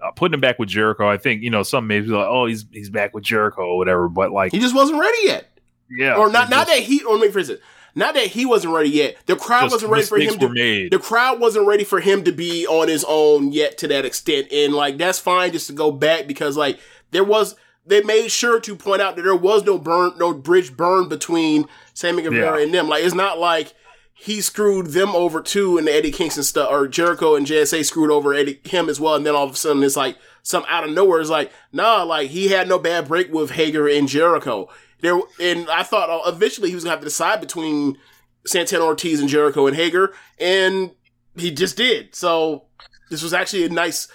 Uh, 0.04 0.12
putting 0.12 0.34
him 0.34 0.42
back 0.42 0.60
with 0.60 0.68
Jericho, 0.68 1.08
I 1.10 1.18
think 1.18 1.42
you 1.42 1.50
know 1.50 1.64
some 1.64 1.88
maybe 1.88 2.08
like, 2.08 2.28
oh, 2.30 2.46
he's 2.48 2.66
he's 2.72 2.90
back 2.90 3.14
with 3.14 3.24
Jericho 3.24 3.62
or 3.62 3.78
whatever. 3.78 4.10
But 4.10 4.32
like, 4.34 4.52
he 4.52 4.60
just 4.60 4.76
wasn't 4.76 5.00
ready 5.00 5.18
yet. 5.24 5.48
yeah, 5.90 6.16
or 6.16 6.30
not 6.30 6.50
not 6.50 6.68
just- 6.68 6.80
that 6.80 6.80
he 6.84 7.02
or 7.04 7.16
let 7.18 7.28
me 7.28 7.32
phrase 7.32 7.50
it. 7.50 7.62
Not 7.98 8.14
that 8.16 8.28
he 8.28 8.46
wasn't 8.46 8.74
ready 8.74 8.90
yet. 8.90 9.16
The 9.26 9.38
crowd 9.38 9.72
wasn't 9.72 9.90
ready 9.90 10.04
for 10.06 10.18
him 10.20 10.38
to 10.40 10.50
made. 10.50 10.92
the 10.92 11.00
crowd 11.00 11.40
wasn't 11.40 11.66
ready 11.66 11.86
for 11.86 12.02
him 12.02 12.26
to 12.26 12.34
be 12.34 12.68
on 12.68 12.90
his 12.90 13.06
own 13.08 13.54
yet 13.54 13.78
to 13.80 13.88
that 13.88 14.04
extent. 14.04 14.48
And 14.52 14.74
like 14.74 14.98
that's 14.98 15.18
fine 15.18 15.54
just 15.54 15.68
to 15.68 15.74
go 15.74 15.94
back 15.94 16.28
because 16.28 16.58
like 16.58 16.78
there 17.12 17.24
was 17.24 17.56
they 17.86 18.02
made 18.04 18.30
sure 18.32 18.60
to 18.60 18.76
point 18.76 19.02
out 19.02 19.16
that 19.16 19.22
there 19.22 19.34
was 19.36 19.64
no 19.64 19.78
burn 19.78 20.12
no 20.18 20.34
bridge 20.34 20.76
burned 20.76 21.08
between 21.08 21.68
Sammy 21.94 22.22
Guevara 22.22 22.58
Yeah. 22.58 22.64
and 22.66 22.74
them. 22.74 22.90
Like 22.90 23.06
it's 23.06 23.16
not 23.16 23.40
like 23.40 23.74
he 24.18 24.40
screwed 24.40 24.88
them 24.88 25.10
over 25.10 25.42
too 25.42 25.78
and 25.78 25.90
Eddie 25.90 26.12
Kingston 26.12 26.44
stuff 26.44 26.72
or 26.72 26.88
Jericho 26.88 27.36
and 27.36 27.46
JSA 27.46 27.84
screwed 27.84 28.10
over 28.10 28.34
Eddie 28.34 28.62
him 28.64 28.90
as 28.90 29.00
well 29.00 29.16
and 29.16 29.26
then 29.26 29.36
all 29.36 29.44
of 29.44 29.52
a 29.52 29.56
sudden 29.56 29.84
it's 29.84 29.98
like 29.98 30.18
some 30.42 30.66
out 30.70 30.86
of 30.86 30.92
nowhere 30.92 31.20
it's 31.20 31.30
like 31.30 31.52
nah 31.74 32.02
like 32.02 32.30
he 32.30 32.48
had 32.48 32.68
no 32.68 32.80
bad 32.80 33.08
break 33.08 33.32
with 33.32 33.52
Hager 33.52 33.88
and 33.88 34.08
Jericho. 34.08 34.70
There 35.02 35.20
and 35.40 35.70
I 35.70 35.84
thought 35.84 36.10
uh, 36.10 36.32
eventually 36.32 36.70
he 36.70 36.76
was 36.76 36.86
gonna 36.86 36.94
have 36.94 37.02
to 37.02 37.06
decide 37.06 37.42
between 37.42 37.98
Santana 38.46 38.86
Ortiz 38.86 39.20
and 39.20 39.30
Jericho 39.30 39.68
and 39.68 39.76
Hager, 39.76 40.14
and 40.40 40.92
he 41.36 41.52
just 41.52 41.78
did. 41.78 42.16
So 42.16 42.66
this 43.10 43.22
was 43.22 43.34
actually 43.34 43.66
a 43.66 43.70
nice, 43.70 44.08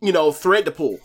you 0.00 0.12
know, 0.12 0.30
thread 0.30 0.64
to 0.66 0.70
pull, 0.70 1.00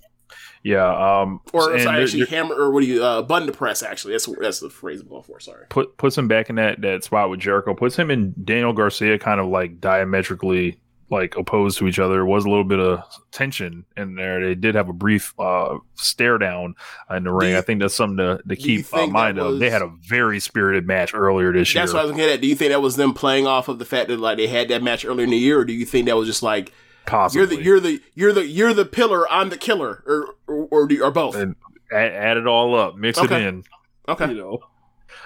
yeah, 0.68 1.22
um, 1.22 1.40
or 1.54 1.80
sorry, 1.80 2.04
actually 2.04 2.26
hammer, 2.26 2.54
or 2.56 2.72
what 2.72 2.82
do 2.82 2.88
you 2.88 3.04
uh, 3.04 3.22
button 3.22 3.48
to 3.48 3.54
press? 3.54 3.82
Actually, 3.82 4.14
that's 4.14 4.26
that's 4.40 4.60
the 4.60 4.70
phrase 4.70 5.00
I'm 5.02 5.08
going 5.08 5.24
for. 5.24 5.40
Sorry. 5.40 5.66
put 5.70 5.98
puts 5.98 6.18
him 6.18 6.28
back 6.28 6.50
in 6.50 6.56
that 6.58 6.82
that 6.82 7.04
spot 7.04 7.30
with 7.30 7.40
Jericho. 7.40 7.74
Puts 7.74 7.96
him 7.96 8.12
and 8.12 8.34
Daniel 8.46 8.74
Garcia 8.74 9.18
kind 9.18 9.40
of 9.40 9.48
like 9.48 9.80
diametrically 9.80 10.80
like 11.10 11.38
opposed 11.38 11.78
to 11.78 11.88
each 11.88 12.00
other. 12.00 12.16
There 12.16 12.26
was 12.26 12.44
a 12.44 12.50
little 12.50 12.66
bit 12.66 12.80
of 12.80 13.02
tension 13.32 13.86
in 13.96 14.16
there. 14.16 14.46
They 14.46 14.56
did 14.56 14.76
have 14.76 14.90
a 14.90 14.94
brief 14.94 15.34
uh 15.40 15.78
stare 15.94 16.38
down 16.38 16.76
in 17.10 17.24
the 17.24 17.32
ring. 17.32 17.52
you- 17.52 17.58
I 17.58 17.62
think 17.62 17.80
that's 17.80 17.96
something 17.96 18.18
to, 18.18 18.42
to 18.46 18.56
keep 18.58 18.94
uh, 18.94 19.08
mind 19.08 19.40
of. 19.40 19.60
They 19.60 19.70
had 19.70 19.82
a 19.82 19.88
very 20.02 20.42
spirited 20.42 20.86
match 20.86 21.14
earlier 21.14 21.54
this 21.54 21.74
year. 21.74 21.82
That's 21.82 21.94
what 21.94 22.02
I 22.02 22.04
was 22.04 22.12
gonna 22.12 22.24
get 22.24 22.34
at. 22.34 22.42
Do 22.42 22.48
you 22.48 22.56
think 22.56 22.72
that 22.72 22.82
was 22.82 22.98
them 22.98 23.14
playing 23.14 23.48
off 23.48 23.70
of 23.70 23.80
the 23.80 23.86
fact 23.86 24.10
that 24.10 24.20
like 24.20 24.36
they 24.38 24.48
had 24.48 24.68
that 24.68 24.84
match 24.84 25.06
earlier 25.06 25.24
in 25.24 25.30
the 25.30 25.38
year, 25.38 25.60
or 25.60 25.64
do 25.66 25.72
you 25.72 25.86
think 25.86 26.08
that 26.08 26.18
was 26.18 26.28
just 26.28 26.44
like 26.44 26.74
Possibly. 27.08 27.42
you're 27.42 27.48
the 27.58 27.64
you're 27.64 27.80
the 27.80 28.02
you're 28.14 28.34
the 28.34 28.46
you're 28.46 28.74
the 28.74 28.86
pillar, 28.86 29.28
I'm 29.32 29.50
the 29.50 29.58
killer, 29.58 30.04
or 30.06 30.36
or 30.48 30.68
or, 30.70 30.88
do, 30.88 31.04
or 31.04 31.10
both? 31.12 31.36
and 31.36 31.56
add, 31.92 32.12
add 32.12 32.38
it 32.38 32.46
all 32.48 32.76
up, 32.78 32.96
mix 32.96 33.18
Okay. 33.18 33.44
it 33.44 33.48
in. 33.48 33.64
Okay. 34.10 34.30
You 34.30 34.36
know, 34.36 34.60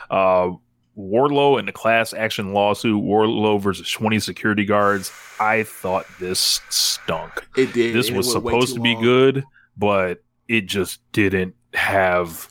uh, 0.10 0.52
Wardlow 0.98 1.60
in 1.60 1.66
the 1.66 1.72
class 1.72 2.14
action 2.14 2.54
lawsuit, 2.54 3.02
Wardlow 3.02 3.60
versus 3.62 3.90
20 3.92 4.20
security 4.20 4.66
guards. 4.66 5.12
I 5.40 5.64
thought 5.64 6.06
this 6.20 6.62
stunk. 6.70 7.48
It 7.58 7.74
did. 7.74 7.96
This 7.96 8.10
it 8.10 8.16
was 8.16 8.32
supposed 8.32 8.76
to 8.76 8.80
be 8.82 8.94
long. 8.94 9.04
good, 9.04 9.44
but 9.78 10.24
it 10.48 10.68
just 10.68 11.00
didn't 11.14 11.56
have. 11.74 12.48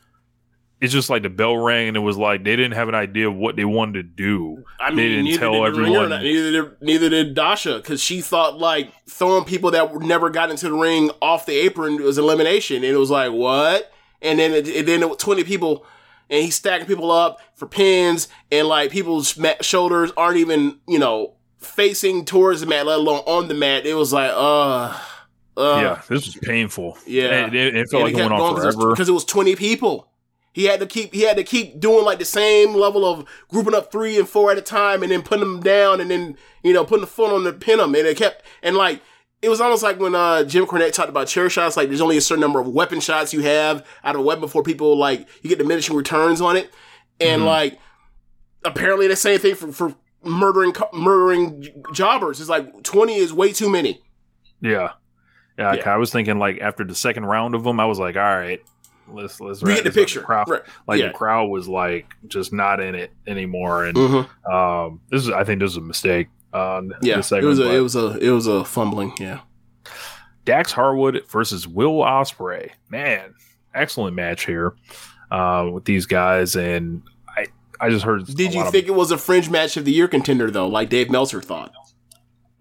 It's 0.81 0.93
just 0.95 1.11
like 1.11 1.23
the 1.23 1.29
bell 1.29 1.57
rang, 1.59 1.89
and 1.89 1.97
it 1.97 2.01
was 2.01 2.17
like 2.17 2.43
they 2.43 2.57
didn't 2.57 2.73
have 2.73 2.89
an 2.89 2.95
idea 2.95 3.29
of 3.29 3.35
what 3.37 3.55
they 3.57 3.67
wanted 3.67 3.93
to 3.95 4.03
do. 4.03 4.65
I 4.81 4.91
They 4.91 4.97
mean, 4.97 5.09
didn't 5.11 5.25
neither 5.25 5.39
tell 5.39 5.53
did 5.53 5.63
everyone- 5.67 6.09
neither 6.09 6.51
did 6.53 6.71
neither 6.81 7.09
did 7.11 7.35
Dasha 7.35 7.77
because 7.77 8.03
she 8.03 8.21
thought 8.23 8.59
like 8.59 8.91
throwing 9.07 9.45
people 9.45 9.71
that 9.73 9.95
never 10.01 10.31
got 10.31 10.51
into 10.51 10.69
the 10.71 10.75
ring 10.75 11.11
off 11.21 11.45
the 11.45 11.55
apron 11.55 12.03
was 12.03 12.17
elimination, 12.17 12.77
and 12.77 12.87
it 12.87 12.97
was 12.97 13.11
like 13.11 13.31
what? 13.33 13.93
And 14.23 14.39
then 14.39 14.53
it, 14.53 14.69
and 14.69 14.89
then 14.89 15.03
it 15.03 15.19
twenty 15.19 15.45
people, 15.45 15.85
and 16.31 16.43
he's 16.43 16.55
stacking 16.55 16.87
people 16.87 17.11
up 17.11 17.41
for 17.55 17.67
pins, 17.67 18.29
and 18.51 18.67
like 18.67 18.91
people's 18.91 19.39
shoulders 19.61 20.13
aren't 20.17 20.39
even 20.39 20.79
you 20.89 20.99
know 20.99 21.35
facing 21.59 22.25
towards 22.25 22.61
the 22.63 22.67
mat, 22.67 22.87
let 22.87 22.99
alone 23.01 23.23
on 23.27 23.49
the 23.49 23.55
mat. 23.55 23.85
It 23.85 23.93
was 23.95 24.15
like, 24.15 24.31
uh, 24.35 24.97
uh 25.59 25.81
yeah, 25.83 26.01
this 26.09 26.25
was 26.25 26.37
painful. 26.37 26.97
yeah. 27.07 27.47
it, 27.49 27.55
it, 27.55 27.77
it 27.77 27.91
felt 27.91 28.05
like 28.05 28.15
it 28.15 28.17
went 28.17 28.33
on 28.33 28.57
forever. 28.57 28.91
because 28.93 29.11
it 29.11 29.13
was 29.13 29.27
twenty 29.27 29.57
people. 29.57 30.07
He 30.53 30.65
had 30.65 30.81
to 30.81 30.87
keep 30.87 31.13
he 31.15 31.23
had 31.23 31.37
to 31.37 31.45
keep 31.45 31.79
doing 31.79 32.05
like 32.05 32.19
the 32.19 32.25
same 32.25 32.75
level 32.75 33.05
of 33.05 33.25
grouping 33.49 33.75
up 33.75 33.93
three 33.93 34.19
and 34.19 34.29
four 34.29 34.51
at 34.51 34.59
a 34.59 34.63
time, 34.63 35.03
and 35.03 35.13
then 35.13 35.23
putting 35.23 35.45
them 35.45 35.61
down, 35.61 36.01
and 36.01 36.11
then 36.11 36.37
you 36.65 36.73
know 36.73 36.85
putting 36.85 37.03
the 37.03 37.07
foot 37.07 37.33
on 37.33 37.45
the 37.45 37.53
pin 37.53 37.79
them, 37.79 37.95
and 37.95 38.07
it 38.07 38.17
kept 38.17 38.43
and 38.63 38.77
like 38.77 39.01
it 39.43 39.49
was 39.49 39.61
almost 39.61 39.83
like 39.83 39.99
when 39.99 40.15
uh, 40.15 40.45
Jim 40.45 40.67
Cornette 40.67 40.93
talked 40.93 41.09
about 41.09 41.27
chair 41.29 41.49
shots. 41.49 41.77
Like 41.77 41.89
there's 41.89 42.01
only 42.01 42.17
a 42.17 42.21
certain 42.21 42.41
number 42.43 42.61
of 42.61 42.67
weapon 42.69 43.01
shots 43.01 43.33
you 43.33 43.41
have 43.41 43.87
out 44.05 44.15
of 44.17 44.21
a 44.21 44.25
weapon 44.25 44.41
before 44.43 44.63
people 44.63 44.97
like 44.99 45.27
you 45.43 45.49
get 45.49 45.59
diminishing 45.59 45.97
returns 45.97 46.41
on 46.41 46.57
it, 46.57 46.71
and 47.21 47.43
Mhm. 47.43 47.47
like 47.47 47.79
apparently 48.65 49.07
the 49.07 49.17
same 49.17 49.39
thing 49.39 49.55
for 49.55 49.73
for 49.73 49.95
murdering 50.25 50.75
murdering 50.93 51.67
jobbers. 51.93 52.41
It's 52.41 52.51
like 52.51 52.83
twenty 52.83 53.15
is 53.17 53.33
way 53.33 53.53
too 53.53 53.71
many. 53.71 54.03
Yeah. 54.61 54.91
yeah, 55.59 55.75
Yeah. 55.75 55.95
I 55.95 55.97
was 55.97 56.11
thinking 56.13 56.39
like 56.39 56.61
after 56.61 56.85
the 56.85 56.95
second 56.95 57.25
round 57.27 57.55
of 57.55 57.65
them, 57.65 57.81
I 57.81 57.87
was 57.87 57.99
like, 57.99 58.17
all 58.17 58.23
right, 58.23 58.61
let's 59.13 59.41
let's 59.41 59.63
get 59.63 59.85
the 59.85 59.91
picture. 59.91 60.21
crowd, 60.23 60.49
Right. 60.49 60.63
like 60.87 61.01
Yeah. 61.01 61.09
the 61.09 61.15
crowd 61.15 61.47
was 61.51 61.69
like 61.69 62.07
just 62.29 62.53
not 62.53 62.81
in 62.81 62.95
it 62.95 63.13
anymore, 63.27 63.85
and 63.87 63.97
Mhm. 63.97 64.51
um, 64.53 65.01
this 65.11 65.23
is 65.23 65.31
I 65.31 65.45
think 65.45 65.61
this 65.61 65.73
is 65.73 65.77
a 65.77 65.81
mistake. 65.83 66.29
Um, 66.53 66.93
Yeah, 67.03 67.17
this 67.17 67.31
it 67.33 67.45
was 67.45 67.59
a 67.59 67.75
it 67.75 67.81
was 67.81 67.97
a 67.97 68.19
it 68.19 68.31
was 68.31 68.47
a 68.47 68.65
fumbling. 68.65 69.13
Yeah. 69.21 69.41
Dax 70.45 70.73
Harwood 70.73 71.23
versus 71.31 71.69
Will 71.69 71.99
Ospreay. 72.01 72.71
Man, 72.89 73.35
excellent 73.75 74.17
match 74.17 74.47
here 74.47 74.75
uh, 75.31 75.69
with 75.73 75.85
these 75.85 76.07
guys, 76.07 76.57
and 76.57 77.03
I 77.29 77.47
I 77.81 77.89
just 77.91 78.05
heard. 78.05 78.27
Did 78.27 78.41
a 78.41 78.43
you 78.53 78.59
lot 78.59 78.67
of- 78.67 78.73
think 78.73 78.87
it 78.89 78.95
was 78.95 79.11
a 79.11 79.19
fringe 79.19 79.49
match 79.51 79.77
of 79.77 79.85
the 79.85 79.93
year 79.93 80.09
contender 80.09 80.51
though, 80.51 80.67
like 80.67 80.89
Dave 80.89 81.11
Meltzer 81.11 81.41
thought? 81.41 81.73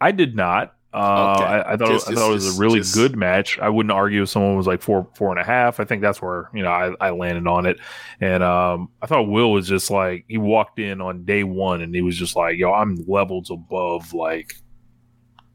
I 0.01 0.11
did 0.11 0.35
not. 0.35 0.76
Uh, 0.91 1.36
Okay. 1.38 1.45
I, 1.45 1.74
I 1.74 1.78
thought 1.78 1.88
Just- 1.90 2.10
I 2.10 2.14
thought 2.16 2.30
it 2.32 2.34
was 2.34 2.57
a 2.57 2.60
really 2.60 2.80
just- 2.80 2.95
good 2.95 3.16
match. 3.16 3.60
I 3.60 3.70
wouldn't 3.70 3.91
argue 3.91 4.24
if 4.24 4.30
someone 4.30 4.57
was 4.57 4.66
like 4.66 4.82
four 4.82 5.07
four 5.16 5.30
and 5.32 5.40
a 5.40 5.44
half. 5.44 5.80
I 5.80 5.86
think 5.86 6.02
that's 6.02 6.20
where 6.22 6.49
you 6.53 6.64
know 6.64 6.72
I, 6.72 6.94
I 6.99 7.10
landed 7.11 7.45
on 7.48 7.66
it, 7.68 7.80
and 8.20 8.41
um, 8.41 8.90
I 9.02 9.06
thought 9.06 9.24
Will 9.30 9.52
was 9.52 9.68
just 9.68 9.91
like 9.91 10.26
he 10.28 10.38
walked 10.40 10.80
in 10.80 10.99
on 10.99 11.26
day 11.26 11.44
one 11.44 11.82
and 11.82 11.94
he 11.94 12.02
was 12.02 12.18
just 12.18 12.36
like, 12.36 12.57
"Yo, 12.57 12.72
I'm 12.74 12.95
levels 13.07 13.52
above 13.52 14.14
like 14.14 14.56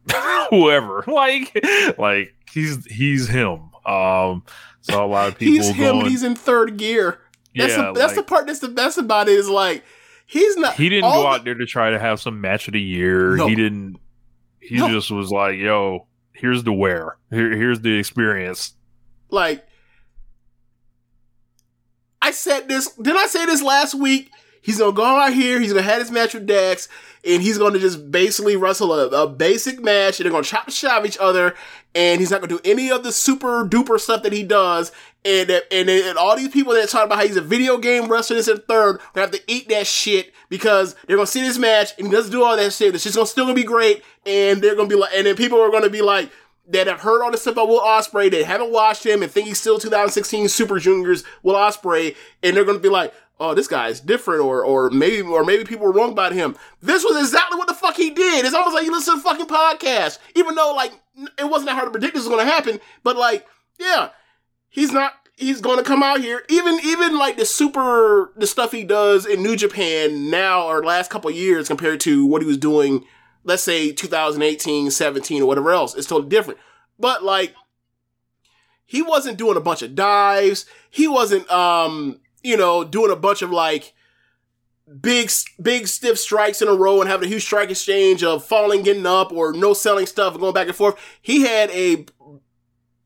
whoever." 0.50 1.04
Like, 1.14 1.52
like 1.98 2.34
he's 2.52 2.84
he's 2.86 3.28
him. 3.28 3.70
Um, 3.86 4.44
saw 4.82 5.04
a 5.04 5.06
lot 5.06 5.28
of 5.28 5.38
people 5.38 5.54
He's 5.54 5.68
him, 5.68 5.76
going. 5.76 6.00
and 6.02 6.08
he's 6.10 6.22
in 6.22 6.34
third 6.34 6.76
gear. 6.76 7.20
That's 7.54 7.76
yeah, 7.76 7.86
the, 7.86 7.92
that's 7.98 8.14
the 8.14 8.22
part 8.22 8.46
that's 8.46 8.60
the 8.60 8.68
best 8.68 8.98
about 8.98 9.28
it 9.28 9.32
is 9.38 9.48
like 9.48 9.84
he's 10.26 10.56
not. 10.56 10.74
he 10.74 10.88
didn't 10.88 11.10
go 11.10 11.22
the- 11.22 11.26
out 11.28 11.44
there 11.44 11.54
to 11.54 11.66
try 11.66 11.90
to 11.90 11.98
have 11.98 12.20
some 12.20 12.40
match 12.40 12.66
of 12.68 12.72
the 12.72 12.80
year. 12.80 13.36
No. 13.36 13.46
He 13.46 13.54
didn't. 13.54 13.96
He 14.66 14.76
No. 14.78 14.88
just 14.88 15.10
was 15.10 15.30
like, 15.30 15.56
"Yo, 15.58 16.06
here's 16.32 16.64
the 16.64 16.72
wear. 16.72 17.16
Here, 17.30 17.56
here's 17.56 17.80
the 17.80 17.98
experience." 17.98 18.74
like. 19.30 19.64
I 22.22 22.30
said 22.30 22.68
this. 22.68 22.90
Did 22.92 23.16
I 23.16 23.26
say 23.26 23.44
this 23.44 23.62
last 23.62 23.94
week? 23.94 24.30
He's 24.64 24.78
gonna 24.78 24.92
go 24.92 25.04
out 25.04 25.34
here. 25.34 25.60
He's 25.60 25.74
gonna 25.74 25.82
have 25.82 26.00
his 26.00 26.10
match 26.10 26.32
with 26.32 26.46
Dax, 26.46 26.88
and 27.22 27.42
he's 27.42 27.58
gonna 27.58 27.78
just 27.78 28.10
basically 28.10 28.56
wrestle 28.56 28.94
a, 28.94 29.08
a 29.08 29.28
basic 29.28 29.78
match. 29.78 30.18
And 30.18 30.24
they're 30.24 30.32
gonna 30.32 30.42
chop 30.42 30.64
the 30.64 30.72
shit 30.72 30.90
out 30.90 31.00
of 31.00 31.06
each 31.06 31.18
other. 31.18 31.54
And 31.94 32.18
he's 32.18 32.30
not 32.30 32.40
gonna 32.40 32.58
do 32.58 32.60
any 32.64 32.90
of 32.90 33.02
the 33.02 33.12
super 33.12 33.68
duper 33.68 34.00
stuff 34.00 34.22
that 34.22 34.32
he 34.32 34.42
does. 34.42 34.90
And 35.22 35.50
and, 35.50 35.90
and 35.90 36.16
all 36.16 36.34
these 36.34 36.48
people 36.48 36.72
that 36.72 36.88
talk 36.88 37.04
about 37.04 37.18
how 37.18 37.26
he's 37.26 37.36
a 37.36 37.42
video 37.42 37.76
game 37.76 38.10
wrestler, 38.10 38.36
this 38.36 38.48
and 38.48 38.64
third, 38.64 39.00
they 39.12 39.20
have 39.20 39.32
to 39.32 39.40
eat 39.46 39.68
that 39.68 39.86
shit 39.86 40.32
because 40.48 40.96
they're 41.06 41.18
gonna 41.18 41.26
see 41.26 41.42
this 41.42 41.58
match 41.58 41.92
and 41.98 42.06
he 42.06 42.12
doesn't 42.12 42.32
do 42.32 42.42
all 42.42 42.56
that 42.56 42.72
shit. 42.72 42.94
It's 42.94 43.04
just 43.04 43.16
gonna 43.16 43.26
still 43.26 43.44
gonna 43.44 43.54
be 43.54 43.64
great. 43.64 44.02
And 44.24 44.62
they're 44.62 44.76
gonna 44.76 44.88
be 44.88 44.94
like, 44.94 45.10
and 45.14 45.26
then 45.26 45.36
people 45.36 45.60
are 45.60 45.70
gonna 45.70 45.90
be 45.90 46.00
like 46.00 46.30
that 46.68 46.86
have 46.86 47.00
heard 47.00 47.22
all 47.22 47.30
this 47.30 47.42
stuff 47.42 47.52
about 47.52 47.68
Will 47.68 47.80
Ospreay, 47.80 48.30
that 48.30 48.44
haven't 48.46 48.72
watched 48.72 49.04
him 49.04 49.22
and 49.22 49.30
think 49.30 49.46
he's 49.46 49.60
still 49.60 49.78
2016 49.78 50.48
Super 50.48 50.78
Juniors 50.78 51.22
Will 51.42 51.54
Ospreay, 51.54 52.16
and 52.42 52.56
they're 52.56 52.64
gonna 52.64 52.78
be 52.78 52.88
like, 52.88 53.12
oh, 53.40 53.54
this 53.54 53.66
guy 53.66 53.88
is 53.88 54.00
different, 54.00 54.42
or 54.42 54.64
or 54.64 54.90
maybe 54.90 55.22
or 55.22 55.44
maybe 55.44 55.64
people 55.64 55.86
were 55.86 55.92
wrong 55.92 56.12
about 56.12 56.32
him. 56.32 56.56
This 56.80 57.04
was 57.04 57.16
exactly 57.20 57.58
what 57.58 57.68
the 57.68 57.74
fuck 57.74 57.96
he 57.96 58.10
did. 58.10 58.44
It's 58.44 58.54
almost 58.54 58.74
like 58.74 58.84
you 58.84 58.92
listen 58.92 59.16
to 59.16 59.20
fucking 59.20 59.46
podcast, 59.46 60.18
even 60.34 60.54
though 60.54 60.72
like 60.74 60.92
it 61.38 61.48
wasn't 61.48 61.66
that 61.66 61.74
hard 61.74 61.86
to 61.86 61.90
predict 61.90 62.14
this 62.14 62.24
was 62.24 62.30
gonna 62.30 62.50
happen. 62.50 62.80
But 63.02 63.16
like, 63.16 63.46
yeah, 63.78 64.10
he's 64.68 64.92
not. 64.92 65.14
He's 65.36 65.60
gonna 65.60 65.82
come 65.82 66.02
out 66.02 66.20
here. 66.20 66.44
Even 66.48 66.78
even 66.84 67.18
like 67.18 67.36
the 67.36 67.44
super 67.44 68.32
the 68.36 68.46
stuff 68.46 68.70
he 68.70 68.84
does 68.84 69.26
in 69.26 69.42
New 69.42 69.56
Japan 69.56 70.30
now 70.30 70.68
or 70.68 70.84
last 70.84 71.10
couple 71.10 71.30
years 71.30 71.66
compared 71.66 72.00
to 72.00 72.24
what 72.24 72.40
he 72.40 72.46
was 72.46 72.58
doing, 72.58 73.04
let's 73.42 73.64
say 73.64 73.90
2018, 73.90 74.92
17, 74.92 75.42
or 75.42 75.46
whatever 75.46 75.72
else. 75.72 75.96
It's 75.96 76.06
totally 76.06 76.28
different. 76.28 76.60
But 77.00 77.24
like, 77.24 77.52
he 78.86 79.02
wasn't 79.02 79.38
doing 79.38 79.56
a 79.56 79.60
bunch 79.60 79.82
of 79.82 79.96
dives. 79.96 80.66
He 80.88 81.08
wasn't 81.08 81.50
um 81.50 82.20
you 82.44 82.56
know, 82.56 82.84
doing 82.84 83.10
a 83.10 83.16
bunch 83.16 83.42
of 83.42 83.50
like 83.50 83.94
big, 85.00 85.30
big 85.60 85.88
stiff 85.88 86.18
strikes 86.18 86.62
in 86.62 86.68
a 86.68 86.74
row 86.74 87.00
and 87.00 87.10
having 87.10 87.26
a 87.26 87.30
huge 87.30 87.44
strike 87.44 87.70
exchange 87.70 88.22
of 88.22 88.44
falling, 88.44 88.82
getting 88.82 89.06
up, 89.06 89.32
or 89.32 89.52
no 89.52 89.72
selling 89.72 90.06
stuff 90.06 90.34
and 90.34 90.40
going 90.40 90.54
back 90.54 90.68
and 90.68 90.76
forth. 90.76 90.94
He 91.20 91.42
had 91.42 91.70
a 91.70 92.04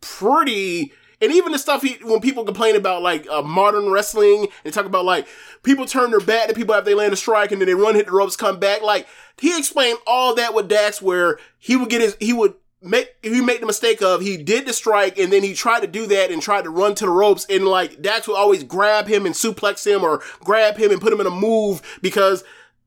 pretty, 0.00 0.92
and 1.20 1.32
even 1.32 1.52
the 1.52 1.58
stuff 1.58 1.82
he, 1.82 1.98
when 2.02 2.20
people 2.20 2.44
complain 2.44 2.74
about 2.74 3.02
like 3.02 3.28
uh, 3.28 3.42
modern 3.42 3.90
wrestling 3.90 4.48
and 4.64 4.74
talk 4.74 4.86
about 4.86 5.04
like 5.04 5.28
people 5.62 5.86
turn 5.86 6.10
their 6.10 6.20
back 6.20 6.48
to 6.48 6.54
people 6.54 6.74
after 6.74 6.90
they 6.90 6.94
land 6.94 7.12
a 7.12 7.16
strike 7.16 7.52
and 7.52 7.60
then 7.60 7.68
they 7.68 7.74
run, 7.74 7.94
hit 7.94 8.06
the 8.06 8.12
ropes, 8.12 8.36
come 8.36 8.58
back. 8.58 8.82
Like 8.82 9.06
he 9.40 9.56
explained 9.56 9.98
all 10.04 10.34
that 10.34 10.52
with 10.52 10.68
Dax 10.68 11.00
where 11.00 11.38
he 11.58 11.76
would 11.76 11.90
get 11.90 12.00
his, 12.00 12.16
he 12.18 12.32
would 12.32 12.54
make 12.80 13.16
he 13.22 13.40
made 13.40 13.60
the 13.60 13.66
mistake 13.66 14.02
of 14.02 14.20
he 14.20 14.36
did 14.36 14.66
the 14.66 14.72
strike 14.72 15.18
and 15.18 15.32
then 15.32 15.42
he 15.42 15.52
tried 15.52 15.80
to 15.80 15.86
do 15.86 16.06
that 16.06 16.30
and 16.30 16.40
tried 16.40 16.62
to 16.62 16.70
run 16.70 16.94
to 16.94 17.06
the 17.06 17.10
ropes 17.10 17.44
and 17.50 17.64
like 17.66 18.00
Dax 18.00 18.28
would 18.28 18.36
always 18.36 18.62
grab 18.62 19.08
him 19.08 19.26
and 19.26 19.34
suplex 19.34 19.84
him 19.84 20.04
or 20.04 20.22
grab 20.40 20.76
him 20.76 20.92
and 20.92 21.00
put 21.00 21.12
him 21.12 21.20
in 21.20 21.26
a 21.26 21.30
move 21.30 21.82
because 22.02 22.44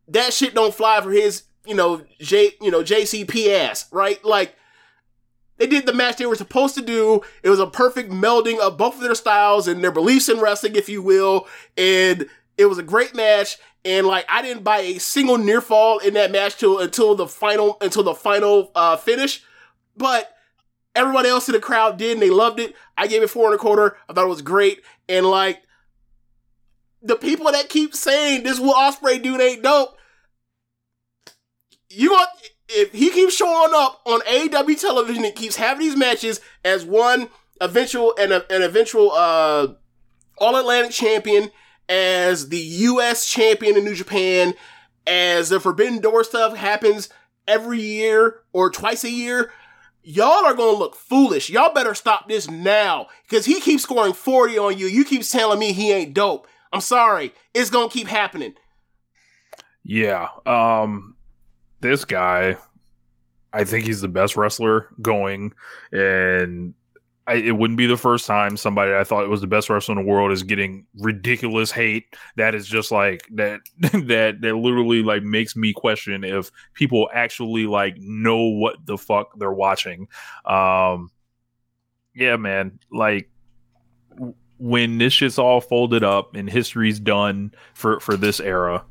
that 0.07 0.33
shit 0.33 0.55
don't 0.55 0.73
fly 0.73 1.01
for 1.01 1.11
his 1.11 1.43
you 1.65 1.75
know 1.75 2.03
J 2.19 2.51
you 2.61 2.71
know 2.71 2.83
JCP 2.83 3.49
ass 3.49 3.87
right? 3.91 4.23
Like 4.23 4.55
they 5.57 5.67
did 5.67 5.85
the 5.85 5.93
match 5.93 6.17
they 6.17 6.25
were 6.25 6.35
supposed 6.35 6.73
to 6.75 6.81
do. 6.81 7.21
It 7.43 7.49
was 7.49 7.59
a 7.59 7.67
perfect 7.67 8.11
melding 8.11 8.59
of 8.59 8.77
both 8.77 8.95
of 8.95 9.01
their 9.01 9.13
styles 9.13 9.67
and 9.67 9.83
their 9.83 9.91
beliefs 9.91 10.29
in 10.29 10.39
wrestling 10.39 10.75
if 10.75 10.87
you 10.87 11.01
will 11.01 11.47
and 11.77 12.27
it 12.57 12.65
was 12.65 12.77
a 12.77 12.83
great 12.83 13.13
match. 13.13 13.57
And 13.83 14.07
like 14.07 14.25
I 14.29 14.41
didn't 14.41 14.63
buy 14.63 14.79
a 14.79 14.99
single 14.99 15.37
near 15.37 15.59
fall 15.59 15.99
in 15.99 16.13
that 16.13 16.31
match 16.31 16.55
till 16.55 16.79
until 16.79 17.13
the 17.13 17.27
final 17.27 17.77
until 17.81 18.03
the 18.03 18.15
final 18.15 18.71
uh, 18.73 18.95
finish 18.95 19.43
but 20.01 20.35
everybody 20.95 21.29
else 21.29 21.47
in 21.47 21.53
the 21.53 21.59
crowd 21.59 21.97
did 21.97 22.13
and 22.13 22.21
they 22.21 22.31
loved 22.31 22.59
it. 22.59 22.75
I 22.97 23.05
gave 23.07 23.21
it 23.21 23.29
four 23.29 23.45
and 23.45 23.55
a 23.55 23.57
quarter. 23.57 23.95
I 24.09 24.13
thought 24.13 24.25
it 24.25 24.29
was 24.29 24.41
great. 24.41 24.81
And 25.07 25.27
like 25.27 25.61
the 27.03 27.15
people 27.15 27.51
that 27.51 27.69
keep 27.69 27.95
saying 27.95 28.43
this 28.43 28.59
Will 28.59 28.73
Ospreay 28.73 29.21
dude 29.21 29.39
ain't 29.39 29.61
dope, 29.61 29.95
you 31.89 32.11
want 32.11 32.29
if 32.67 32.91
he 32.93 33.11
keeps 33.11 33.35
showing 33.35 33.73
up 33.75 34.01
on 34.05 34.21
AEW 34.21 34.79
television 34.79 35.23
and 35.23 35.35
keeps 35.35 35.55
having 35.55 35.85
these 35.85 35.97
matches 35.97 36.41
as 36.65 36.83
one 36.83 37.29
eventual 37.59 38.15
and 38.17 38.31
an 38.31 38.43
eventual 38.49 39.11
uh 39.11 39.67
all 40.39 40.55
Atlantic 40.55 40.91
champion, 40.91 41.51
as 41.87 42.49
the 42.49 42.57
US 42.57 43.29
champion 43.29 43.77
in 43.77 43.85
New 43.85 43.93
Japan, 43.93 44.55
as 45.05 45.49
the 45.49 45.59
Forbidden 45.59 45.99
Door 45.99 46.23
stuff 46.23 46.55
happens 46.55 47.09
every 47.47 47.81
year 47.81 48.39
or 48.53 48.71
twice 48.71 49.03
a 49.03 49.11
year, 49.11 49.51
y'all 50.03 50.45
are 50.45 50.53
gonna 50.53 50.77
look 50.77 50.95
foolish. 50.95 51.49
Y'all 51.49 51.73
better 51.73 51.93
stop 51.93 52.27
this 52.27 52.49
now. 52.49 53.07
Cause 53.29 53.45
he 53.45 53.59
keeps 53.59 53.83
scoring 53.83 54.13
40 54.13 54.57
on 54.57 54.77
you. 54.77 54.87
You 54.87 55.03
keep 55.05 55.23
telling 55.23 55.59
me 55.59 55.73
he 55.73 55.91
ain't 55.91 56.13
dope. 56.13 56.47
I'm 56.73 56.81
sorry. 56.81 57.33
It's 57.53 57.69
gonna 57.69 57.89
keep 57.89 58.07
happening. 58.07 58.53
Yeah. 59.83 60.29
Um 60.45 61.15
this 61.81 62.05
guy, 62.05 62.57
I 63.53 63.63
think 63.63 63.85
he's 63.85 64.01
the 64.01 64.07
best 64.07 64.37
wrestler 64.37 64.87
going, 65.01 65.53
and 65.91 66.73
I, 67.27 67.35
it 67.35 67.51
wouldn't 67.51 67.77
be 67.77 67.85
the 67.85 67.97
first 67.97 68.25
time 68.25 68.57
somebody 68.57 68.93
I 68.93 69.03
thought 69.03 69.29
was 69.29 69.41
the 69.41 69.47
best 69.47 69.69
wrestler 69.69 69.97
in 69.97 70.03
the 70.03 70.11
world 70.11 70.31
is 70.31 70.43
getting 70.43 70.85
ridiculous 70.99 71.71
hate. 71.71 72.15
That 72.35 72.55
is 72.55 72.67
just 72.67 72.91
like 72.91 73.27
that. 73.33 73.61
that 73.79 74.37
that 74.41 74.55
literally 74.55 75.03
like 75.03 75.23
makes 75.23 75.55
me 75.55 75.71
question 75.71 76.23
if 76.23 76.51
people 76.73 77.09
actually 77.13 77.67
like 77.67 77.97
know 77.97 78.37
what 78.37 78.85
the 78.85 78.97
fuck 78.97 79.37
they're 79.37 79.51
watching. 79.51 80.07
Um, 80.45 81.11
yeah, 82.15 82.37
man. 82.37 82.79
Like 82.91 83.29
when 84.57 84.97
this 84.97 85.13
shit's 85.13 85.39
all 85.39 85.61
folded 85.61 86.03
up 86.03 86.35
and 86.35 86.49
history's 86.49 86.99
done 86.99 87.53
for 87.73 87.99
for 87.99 88.17
this 88.17 88.39
era 88.39 88.83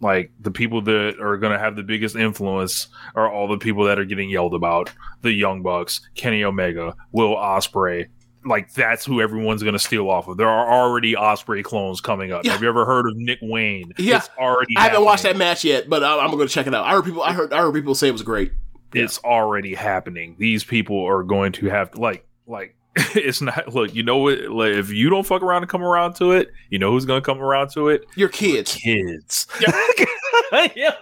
like 0.00 0.30
the 0.40 0.50
people 0.50 0.80
that 0.82 1.16
are 1.20 1.36
going 1.36 1.52
to 1.52 1.58
have 1.58 1.74
the 1.76 1.82
biggest 1.82 2.14
influence 2.16 2.88
are 3.14 3.30
all 3.30 3.48
the 3.48 3.58
people 3.58 3.84
that 3.84 3.98
are 3.98 4.04
getting 4.04 4.30
yelled 4.30 4.54
about 4.54 4.92
the 5.22 5.32
young 5.32 5.62
bucks 5.62 6.00
kenny 6.14 6.44
omega 6.44 6.94
will 7.12 7.34
ospreay 7.36 8.06
like 8.44 8.72
that's 8.74 9.04
who 9.04 9.20
everyone's 9.20 9.62
going 9.62 9.72
to 9.72 9.78
steal 9.78 10.08
off 10.08 10.28
of 10.28 10.36
there 10.36 10.48
are 10.48 10.72
already 10.72 11.14
ospreay 11.14 11.62
clones 11.64 12.00
coming 12.00 12.32
up 12.32 12.44
Yeah. 12.44 12.52
have 12.52 12.62
you 12.62 12.68
ever 12.68 12.86
heard 12.86 13.08
of 13.08 13.16
nick 13.16 13.38
wayne 13.42 13.92
Yeah. 13.98 14.18
it's 14.18 14.30
already 14.38 14.74
I 14.76 14.82
haven't 14.82 15.04
watched 15.04 15.24
that 15.24 15.36
match 15.36 15.64
yet, 15.64 15.88
but 15.88 16.04
I, 16.04 16.18
I'm 16.24 16.30
gonna 16.30 16.46
check 16.46 16.66
it 16.68 16.74
out. 16.74 16.84
I 16.86 16.92
heard 16.92 17.04
people. 17.04 17.22
I 17.22 17.32
heard. 17.32 17.52
I 17.52 17.58
heard 17.58 17.74
people 17.74 17.94
say 17.96 18.08
it 18.08 18.12
was 18.12 18.22
great. 18.22 18.52
it's 18.94 19.18
already 19.24 19.74
happening 19.74 20.36
these 20.38 20.62
people 20.64 21.04
are 21.04 21.22
going 21.24 21.52
to 21.52 21.66
have 21.68 21.94
like 21.96 22.24
like 22.46 22.74
it's 23.14 23.40
not 23.40 23.74
look 23.74 23.94
you 23.94 24.02
know 24.02 24.16
what 24.18 24.40
like, 24.48 24.72
if 24.72 24.90
you 24.90 25.08
don't 25.08 25.24
fuck 25.24 25.42
around 25.42 25.62
and 25.62 25.70
come 25.70 25.82
around 25.82 26.14
to 26.14 26.32
it 26.32 26.50
you 26.70 26.78
know 26.78 26.90
who's 26.90 27.04
going 27.04 27.20
to 27.20 27.24
come 27.24 27.40
around 27.40 27.70
to 27.70 27.88
it 27.88 28.04
Your 28.16 28.28
kids. 28.28 28.74
kids 28.74 29.46
yeah. 30.74 30.94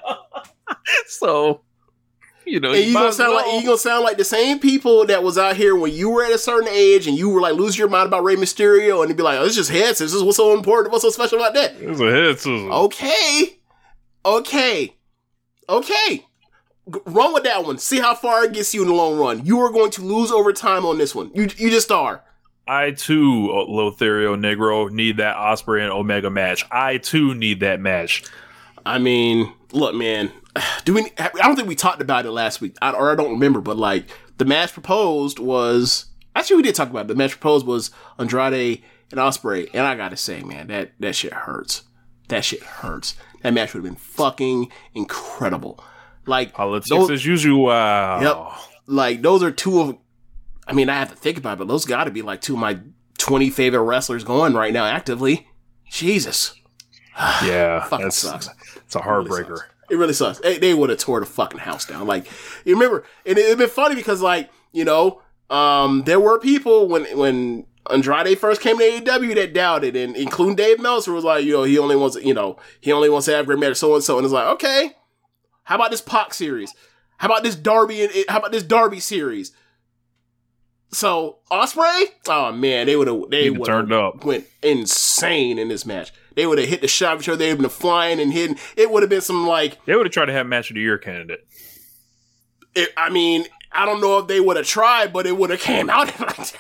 so 1.07 1.63
you 2.45 2.61
know 2.61 2.73
And 2.73 2.85
you 2.85 2.93
might 2.93 3.01
gonna 3.01 3.09
as 3.09 3.17
sound 3.17 3.35
like 3.35 3.47
you 3.55 3.63
gonna 3.67 3.79
sound 3.79 4.05
like 4.05 4.19
the 4.19 4.25
same 4.25 4.59
people 4.59 5.07
that 5.07 5.23
was 5.23 5.39
out 5.39 5.57
here 5.57 5.75
when 5.75 5.93
you 5.93 6.11
were 6.11 6.25
at 6.25 6.33
a 6.33 6.39
certain 6.39 6.69
age 6.69 7.07
and 7.07 7.17
you 7.17 7.29
were 7.29 7.41
like 7.41 7.55
losing 7.55 7.79
your 7.79 7.89
mind 7.89 8.09
about 8.09 8.25
Rey 8.25 8.37
Mysterio 8.37 9.01
and 9.01 9.09
you'd 9.09 9.17
be 9.17 9.23
like, 9.23 9.39
oh, 9.41 9.45
it's 9.45 9.57
just 9.57 9.71
heads. 9.71 9.99
This 9.99 10.13
is 10.15 10.23
what's 10.23 10.37
so 10.37 10.55
important. 10.57 10.93
What's 10.93 11.03
so 11.03 11.11
special 11.11 11.39
about 11.39 11.55
that? 11.55 11.75
It's 11.79 12.01
a 12.01 12.11
head. 12.11 12.71
Okay, 12.73 13.59
okay, 14.25 14.97
okay. 15.69 16.26
Run 16.87 17.35
with 17.35 17.45
that 17.45 17.65
one. 17.65 17.79
See 17.79 17.99
how 17.99 18.15
far 18.15 18.45
it 18.45 18.53
gets 18.53 18.73
you 18.73 18.83
in 18.83 18.89
the 18.89 18.95
long 18.95 19.19
run. 19.19 19.45
You 19.45 19.61
are 19.61 19.73
going 19.73 19.91
to 19.93 20.03
lose 20.03 20.31
over 20.31 20.53
time 20.53 20.87
on 20.87 20.99
this 20.99 21.15
one. 21.15 21.31
You 21.35 21.49
you 21.57 21.71
just 21.71 21.91
are. 21.91 22.23
I 22.69 22.93
too, 22.93 23.51
uh, 23.53 23.65
Lothario 23.65 24.35
Negro, 24.37 24.91
need 24.91 25.19
that 25.19 25.37
Ospreay 25.37 25.83
and 25.83 25.93
Omega 25.93 26.31
match. 26.31 26.65
I 26.71 26.99
too 26.99 27.35
need 27.35 27.61
that 27.61 27.81
match. 27.81 28.25
I 28.85 28.99
mean, 28.99 29.53
look, 29.73 29.95
man. 29.95 30.33
Do 30.85 30.95
we? 30.95 31.11
I 31.19 31.31
don't 31.35 31.57
think 31.57 31.69
we 31.69 31.75
talked 31.75 32.01
about 32.01 32.27
it 32.27 32.31
last 32.31 32.61
week, 32.61 32.77
I, 32.81 32.93
or 32.93 33.11
I 33.11 33.15
don't 33.15 33.33
remember. 33.33 33.61
But 33.61 33.77
like, 33.77 34.07
the 34.39 34.45
match 34.45 34.73
proposed 34.73 35.39
was 35.39 36.07
actually 36.35 36.57
we 36.57 36.63
did 36.63 36.75
talk 36.75 36.91
about 36.91 37.07
it. 37.07 37.09
The 37.09 37.15
match 37.15 37.33
proposed 37.33 37.67
was 37.67 37.91
Andrade 38.19 38.83
and 39.11 39.21
Ospreay, 39.21 39.69
and 39.73 39.87
I 39.87 39.97
gotta 39.97 40.17
say, 40.17 40.43
man, 40.43 40.69
that 40.69 40.93
that 41.01 41.15
shit 41.15 41.33
hurts. 41.33 41.83
That 42.29 42.45
shit 42.45 42.63
hurts. 42.63 43.17
That 43.43 43.55
match 43.55 43.75
would 43.75 43.85
have 43.85 43.93
been 43.93 44.01
fucking 44.01 44.71
incredible. 44.95 45.83
Like 46.27 46.53
Politics 46.53 46.91
those- 46.91 47.11
as 47.11 47.25
usual. 47.27 47.69
Yep. 47.69 48.37
Like 48.87 49.23
those 49.23 49.43
are 49.43 49.51
two 49.51 49.81
of. 49.81 49.97
I 50.69 50.73
mean, 50.73 50.89
I 50.89 50.95
have 50.95 51.11
to 51.11 51.17
think 51.17 51.39
about 51.39 51.55
it, 51.55 51.59
but 51.61 51.69
those 51.69 51.85
got 51.85 52.05
to 52.05 52.11
be 52.11 52.23
like 52.23 52.41
two 52.41 52.55
of 52.55 52.61
my 52.61 52.79
twenty 53.19 53.51
favorite 53.51 53.83
wrestlers 53.83 54.25
going 54.25 54.55
right 54.55 54.73
now 54.73 54.85
actively. 54.85 55.47
Jesus, 55.91 56.55
Yeah. 57.45 57.85
fucking 57.85 58.07
That's 58.07 58.17
sucks. 58.17 58.49
it's 58.77 58.95
a 58.97 59.01
heartbreaker. 59.01 59.59
It 59.89 59.97
really 59.97 60.13
sucks. 60.13 60.41
They, 60.41 60.59
they 60.59 60.75
would 60.75 60.91
have 60.91 60.99
tore 60.99 61.21
the 61.21 61.27
fucking 61.27 61.61
house 61.61 61.87
down. 61.87 62.07
Like 62.09 62.27
you 62.65 62.75
remember, 62.75 63.05
and 63.25 63.39
it'd 63.39 63.59
been 63.59 63.69
funny 63.69 63.95
because 63.95 64.21
like 64.21 64.51
you 64.73 64.85
know, 64.85 65.23
um, 65.51 66.03
there 66.07 66.19
were 66.21 66.41
people 66.41 66.89
when 66.89 67.05
when 67.17 67.67
Andrade 67.89 68.37
first 68.39 68.61
came 68.61 68.79
to 68.79 68.85
AEW 68.85 69.37
that 69.37 69.55
doubted, 69.55 69.95
and 69.95 70.17
including 70.17 70.57
Dave 70.57 70.81
Meltzer 70.81 71.13
was 71.13 71.23
like, 71.23 71.45
you 71.45 71.53
know, 71.53 71.63
he 71.63 71.79
only 71.79 71.95
wants 71.95 72.17
you 72.17 72.35
know 72.35 72.57
he 72.81 72.91
only 72.91 73.09
wants 73.09 73.27
to 73.27 73.33
have 73.37 73.47
great 73.47 73.61
match, 73.61 73.77
so 73.77 73.95
and 73.95 74.03
so, 74.03 74.17
and 74.19 74.25
it's 74.25 74.33
like, 74.35 74.47
okay, 74.55 74.91
how 75.67 75.75
about 75.75 75.91
this 75.91 76.01
Pac 76.01 76.33
series? 76.33 76.73
How 77.19 77.27
about 77.27 77.43
this 77.43 77.57
Darby 77.57 78.03
and 78.05 78.13
how 78.29 78.39
about 78.39 78.53
this 78.53 78.63
Darby 78.63 79.01
series? 79.01 79.53
So 80.93 81.39
Ospreay, 81.51 82.05
oh 82.29 82.53
man, 82.53 82.87
they 82.87 82.95
would 82.95 83.09
have 83.09 83.31
they 83.31 83.51
turned 83.51 83.93
up. 83.93 84.25
went 84.25 84.47
insane 84.63 85.59
in 85.59 85.69
this 85.69 85.85
match. 85.85 86.13
They 86.37 86.47
would 86.47 86.59
have 86.59 86.69
hit 86.69 86.83
the 86.83 86.89
shot, 86.89 87.23
sure 87.25 87.35
they 87.35 87.47
would 87.49 87.57
have 87.57 87.59
been 87.59 87.69
flying 87.71 88.21
and 88.21 88.33
hitting. 88.33 88.57
It 88.77 88.91
would 88.91 89.03
have 89.03 89.11
been 89.11 89.21
some 89.23 89.47
like. 89.47 89.85
They 89.87 89.97
would 89.97 90.07
have 90.07 90.13
tried 90.13 90.27
to 90.27 90.33
have 90.33 90.47
match 90.47 90.71
of 90.71 90.75
the 90.75 90.81
year 90.83 90.99
candidate. 90.99 91.45
It, 92.75 92.91
I 92.97 93.11
mean, 93.11 93.47
I 93.73 93.85
don't 93.87 94.01
know 94.01 94.19
if 94.19 94.29
they 94.29 94.39
would 94.39 94.57
have 94.57 94.67
tried, 94.67 95.13
but 95.13 95.27
it 95.27 95.37
would 95.37 95.51
have 95.51 95.61
came 95.61 95.91
out 95.91 96.07
like 96.21 96.57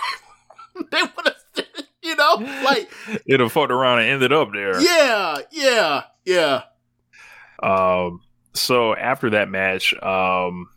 they 0.91 1.03
would 1.03 1.27
have, 1.27 1.65
you 2.03 2.17
know, 2.17 2.35
like 2.65 2.91
It'd 3.27 3.41
have 3.41 3.53
fucked 3.53 3.71
around 3.71 4.01
and 4.01 4.09
ended 4.11 4.33
up 4.33 4.49
there. 4.53 4.81
yeah, 4.81 5.39
yeah, 5.53 6.03
yeah. 6.25 6.63
Um, 7.63 8.23
so 8.57 8.95
after 8.95 9.31
that 9.31 9.49
match, 9.49 9.95
um, 10.03 10.69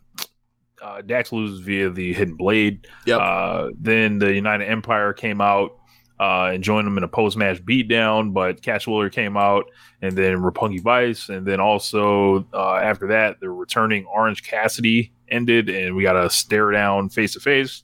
uh, 0.82 1.02
Dax 1.02 1.32
loses 1.32 1.60
via 1.60 1.90
the 1.90 2.12
hidden 2.12 2.36
blade. 2.36 2.86
Yep. 3.06 3.20
Uh, 3.20 3.68
then 3.78 4.18
the 4.18 4.32
United 4.32 4.66
Empire 4.66 5.12
came 5.12 5.40
out 5.40 5.72
uh, 6.18 6.50
and 6.52 6.62
joined 6.62 6.86
them 6.86 6.98
in 6.98 7.04
a 7.04 7.08
post 7.08 7.36
match 7.36 7.64
beatdown, 7.64 8.32
but 8.32 8.62
Cash 8.62 8.86
Wheeler 8.86 9.10
came 9.10 9.36
out 9.36 9.64
and 10.02 10.16
then 10.16 10.38
Roppongi 10.38 10.82
Vice. 10.82 11.28
And 11.28 11.46
then 11.46 11.60
also 11.60 12.46
uh, 12.52 12.74
after 12.76 13.08
that, 13.08 13.40
the 13.40 13.50
returning 13.50 14.04
Orange 14.06 14.42
Cassidy 14.42 15.12
ended 15.28 15.68
and 15.68 15.94
we 15.94 16.02
got 16.02 16.16
a 16.16 16.28
stare 16.28 16.70
down 16.70 17.08
face 17.08 17.34
to 17.34 17.40
face. 17.40 17.82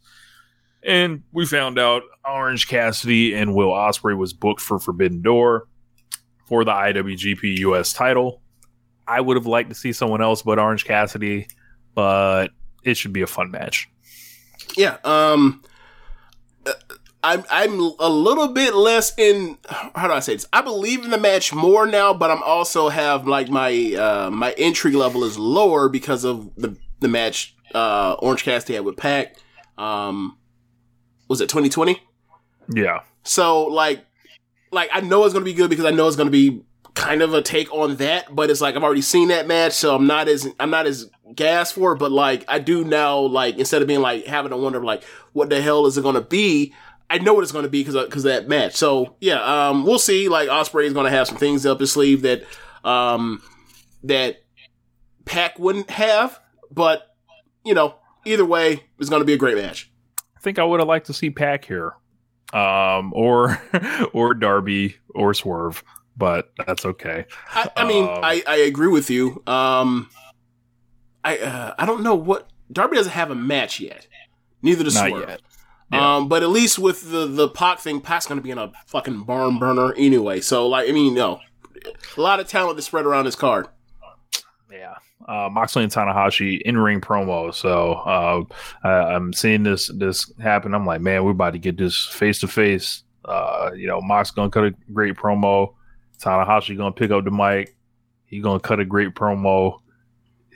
And 0.82 1.22
we 1.32 1.46
found 1.46 1.78
out 1.78 2.02
Orange 2.24 2.68
Cassidy 2.68 3.34
and 3.34 3.54
Will 3.54 3.70
Ospreay 3.70 4.16
was 4.16 4.32
booked 4.32 4.60
for 4.60 4.78
Forbidden 4.78 5.22
Door 5.22 5.66
for 6.46 6.64
the 6.64 6.70
IWGP 6.70 7.58
US 7.58 7.92
title. 7.92 8.42
I 9.06 9.20
would 9.20 9.36
have 9.36 9.46
liked 9.46 9.68
to 9.70 9.74
see 9.74 9.92
someone 9.92 10.22
else 10.22 10.42
but 10.42 10.58
Orange 10.58 10.84
Cassidy, 10.84 11.48
but 11.94 12.48
it 12.82 12.96
should 12.96 13.12
be 13.12 13.22
a 13.22 13.26
fun 13.26 13.50
match. 13.50 13.88
Yeah, 14.76 14.98
um, 15.04 15.62
uh, 16.66 16.72
I'm 17.22 17.44
I'm 17.50 17.80
a 17.98 18.08
little 18.08 18.48
bit 18.48 18.74
less 18.74 19.12
in. 19.18 19.58
How 19.68 20.08
do 20.08 20.14
I 20.14 20.20
say 20.20 20.34
this? 20.34 20.46
I 20.52 20.60
believe 20.60 21.04
in 21.04 21.10
the 21.10 21.18
match 21.18 21.52
more 21.52 21.86
now, 21.86 22.14
but 22.14 22.30
I'm 22.30 22.42
also 22.42 22.88
have 22.88 23.26
like 23.26 23.48
my 23.48 23.94
uh, 23.94 24.30
my 24.30 24.52
entry 24.52 24.92
level 24.92 25.24
is 25.24 25.38
lower 25.38 25.88
because 25.88 26.24
of 26.24 26.54
the 26.56 26.76
the 27.00 27.08
match 27.08 27.56
uh, 27.74 28.16
Orange 28.20 28.44
Cassidy 28.44 28.74
had 28.74 28.84
with 28.84 28.96
Pac. 28.96 29.36
Um, 29.78 30.38
was 31.28 31.40
it 31.40 31.48
2020? 31.48 32.00
Yeah. 32.72 33.00
So 33.24 33.64
like, 33.64 34.04
like 34.70 34.90
I 34.92 35.00
know 35.00 35.24
it's 35.24 35.32
gonna 35.32 35.44
be 35.44 35.54
good 35.54 35.70
because 35.70 35.84
I 35.84 35.90
know 35.90 36.06
it's 36.06 36.16
gonna 36.16 36.30
be 36.30 36.62
kind 36.96 37.20
of 37.22 37.34
a 37.34 37.42
take 37.42 37.72
on 37.72 37.96
that, 37.96 38.34
but 38.34 38.50
it's 38.50 38.60
like 38.60 38.74
I've 38.74 38.82
already 38.82 39.02
seen 39.02 39.28
that 39.28 39.46
match, 39.46 39.74
so 39.74 39.94
I'm 39.94 40.08
not 40.08 40.26
as 40.26 40.48
I'm 40.58 40.70
not 40.70 40.86
as 40.86 41.08
gassed 41.34 41.74
for 41.74 41.92
it. 41.92 41.98
But 41.98 42.10
like 42.10 42.44
I 42.48 42.58
do 42.58 42.82
now, 42.82 43.18
like 43.20 43.58
instead 43.58 43.82
of 43.82 43.86
being 43.86 44.00
like 44.00 44.26
having 44.26 44.50
to 44.50 44.56
wonder 44.56 44.82
like 44.82 45.04
what 45.32 45.50
the 45.50 45.60
hell 45.60 45.86
is 45.86 45.96
it 45.96 46.02
gonna 46.02 46.22
be, 46.22 46.74
I 47.08 47.18
know 47.18 47.34
what 47.34 47.42
it's 47.42 47.52
gonna 47.52 47.68
be 47.68 47.84
because 47.84 48.02
because 48.04 48.24
that 48.24 48.48
match. 48.48 48.74
So 48.74 49.14
yeah, 49.20 49.68
um, 49.68 49.84
we'll 49.84 49.98
see. 49.98 50.28
Like 50.28 50.48
Ospreay 50.48 50.86
is 50.86 50.94
gonna 50.94 51.10
have 51.10 51.28
some 51.28 51.36
things 51.36 51.64
up 51.66 51.80
his 51.80 51.92
sleeve 51.92 52.22
that 52.22 52.44
um 52.82 53.42
that 54.02 54.42
Pac 55.26 55.58
wouldn't 55.58 55.90
have, 55.90 56.40
but 56.70 57.14
you 57.64 57.74
know 57.74 57.94
either 58.24 58.44
way, 58.44 58.84
it's 58.98 59.10
gonna 59.10 59.24
be 59.24 59.34
a 59.34 59.38
great 59.38 59.56
match. 59.56 59.92
I 60.36 60.40
think 60.40 60.58
I 60.58 60.64
would 60.64 60.80
have 60.80 60.88
liked 60.88 61.06
to 61.06 61.12
see 61.12 61.30
Pac 61.30 61.66
here. 61.66 61.94
Um 62.54 63.12
or 63.14 63.60
or 64.14 64.32
Darby 64.32 64.96
or 65.14 65.34
Swerve, 65.34 65.84
but 66.16 66.52
that's 66.66 66.84
okay. 66.84 67.26
I, 67.50 67.70
I 67.76 67.84
mean, 67.86 68.04
Um, 68.04 68.20
I, 68.22 68.42
I 68.46 68.56
agree 68.56 68.88
with 68.88 69.10
you. 69.10 69.42
Um, 69.46 70.08
I 71.24 71.38
uh, 71.38 71.74
I 71.78 71.86
don't 71.86 72.02
know 72.02 72.14
what 72.14 72.48
Darby 72.72 72.96
doesn't 72.96 73.12
have 73.12 73.30
a 73.30 73.34
match 73.34 73.80
yet. 73.80 74.06
Neither 74.62 74.84
does 74.84 74.94
Not 74.94 75.08
Swerve. 75.08 75.28
yet. 75.28 75.40
Yeah. 75.92 76.16
Um, 76.16 76.28
but 76.28 76.42
at 76.42 76.48
least 76.48 76.78
with 76.78 77.10
the 77.10 77.26
the 77.26 77.48
Pac 77.48 77.78
thing, 77.80 78.00
Pac's 78.00 78.26
gonna 78.26 78.40
be 78.40 78.50
in 78.50 78.58
a 78.58 78.72
fucking 78.86 79.22
barn 79.24 79.58
burner 79.58 79.92
anyway. 79.96 80.40
So 80.40 80.66
like, 80.66 80.88
I 80.88 80.92
mean, 80.92 81.14
no, 81.14 81.40
a 82.16 82.20
lot 82.20 82.40
of 82.40 82.48
talent 82.48 82.76
to 82.76 82.82
spread 82.82 83.06
around 83.06 83.24
this 83.26 83.36
card. 83.36 83.68
Yeah. 84.70 84.94
Uh, 85.28 85.48
Moxley 85.50 85.82
and 85.82 85.92
Tanahashi 85.92 86.60
in 86.62 86.78
ring 86.78 87.00
promo. 87.00 87.52
So 87.52 87.94
uh, 87.94 88.44
I, 88.84 89.14
I'm 89.14 89.32
seeing 89.32 89.62
this 89.62 89.88
this 89.94 90.32
happen. 90.40 90.74
I'm 90.74 90.86
like, 90.86 91.00
man, 91.00 91.24
we're 91.24 91.30
about 91.32 91.52
to 91.52 91.58
get 91.58 91.76
this 91.76 92.06
face 92.06 92.40
to 92.40 92.48
face. 92.48 93.02
Uh, 93.24 93.70
You 93.74 93.86
know, 93.88 94.00
Mox 94.00 94.30
gonna 94.30 94.50
cut 94.50 94.64
a 94.64 94.74
great 94.92 95.14
promo. 95.16 95.74
Tanahashi 96.20 96.76
gonna 96.76 96.92
pick 96.92 97.10
up 97.10 97.24
the 97.24 97.30
mic. 97.30 97.76
He 98.26 98.40
gonna 98.40 98.60
cut 98.60 98.80
a 98.80 98.84
great 98.84 99.14
promo 99.14 99.80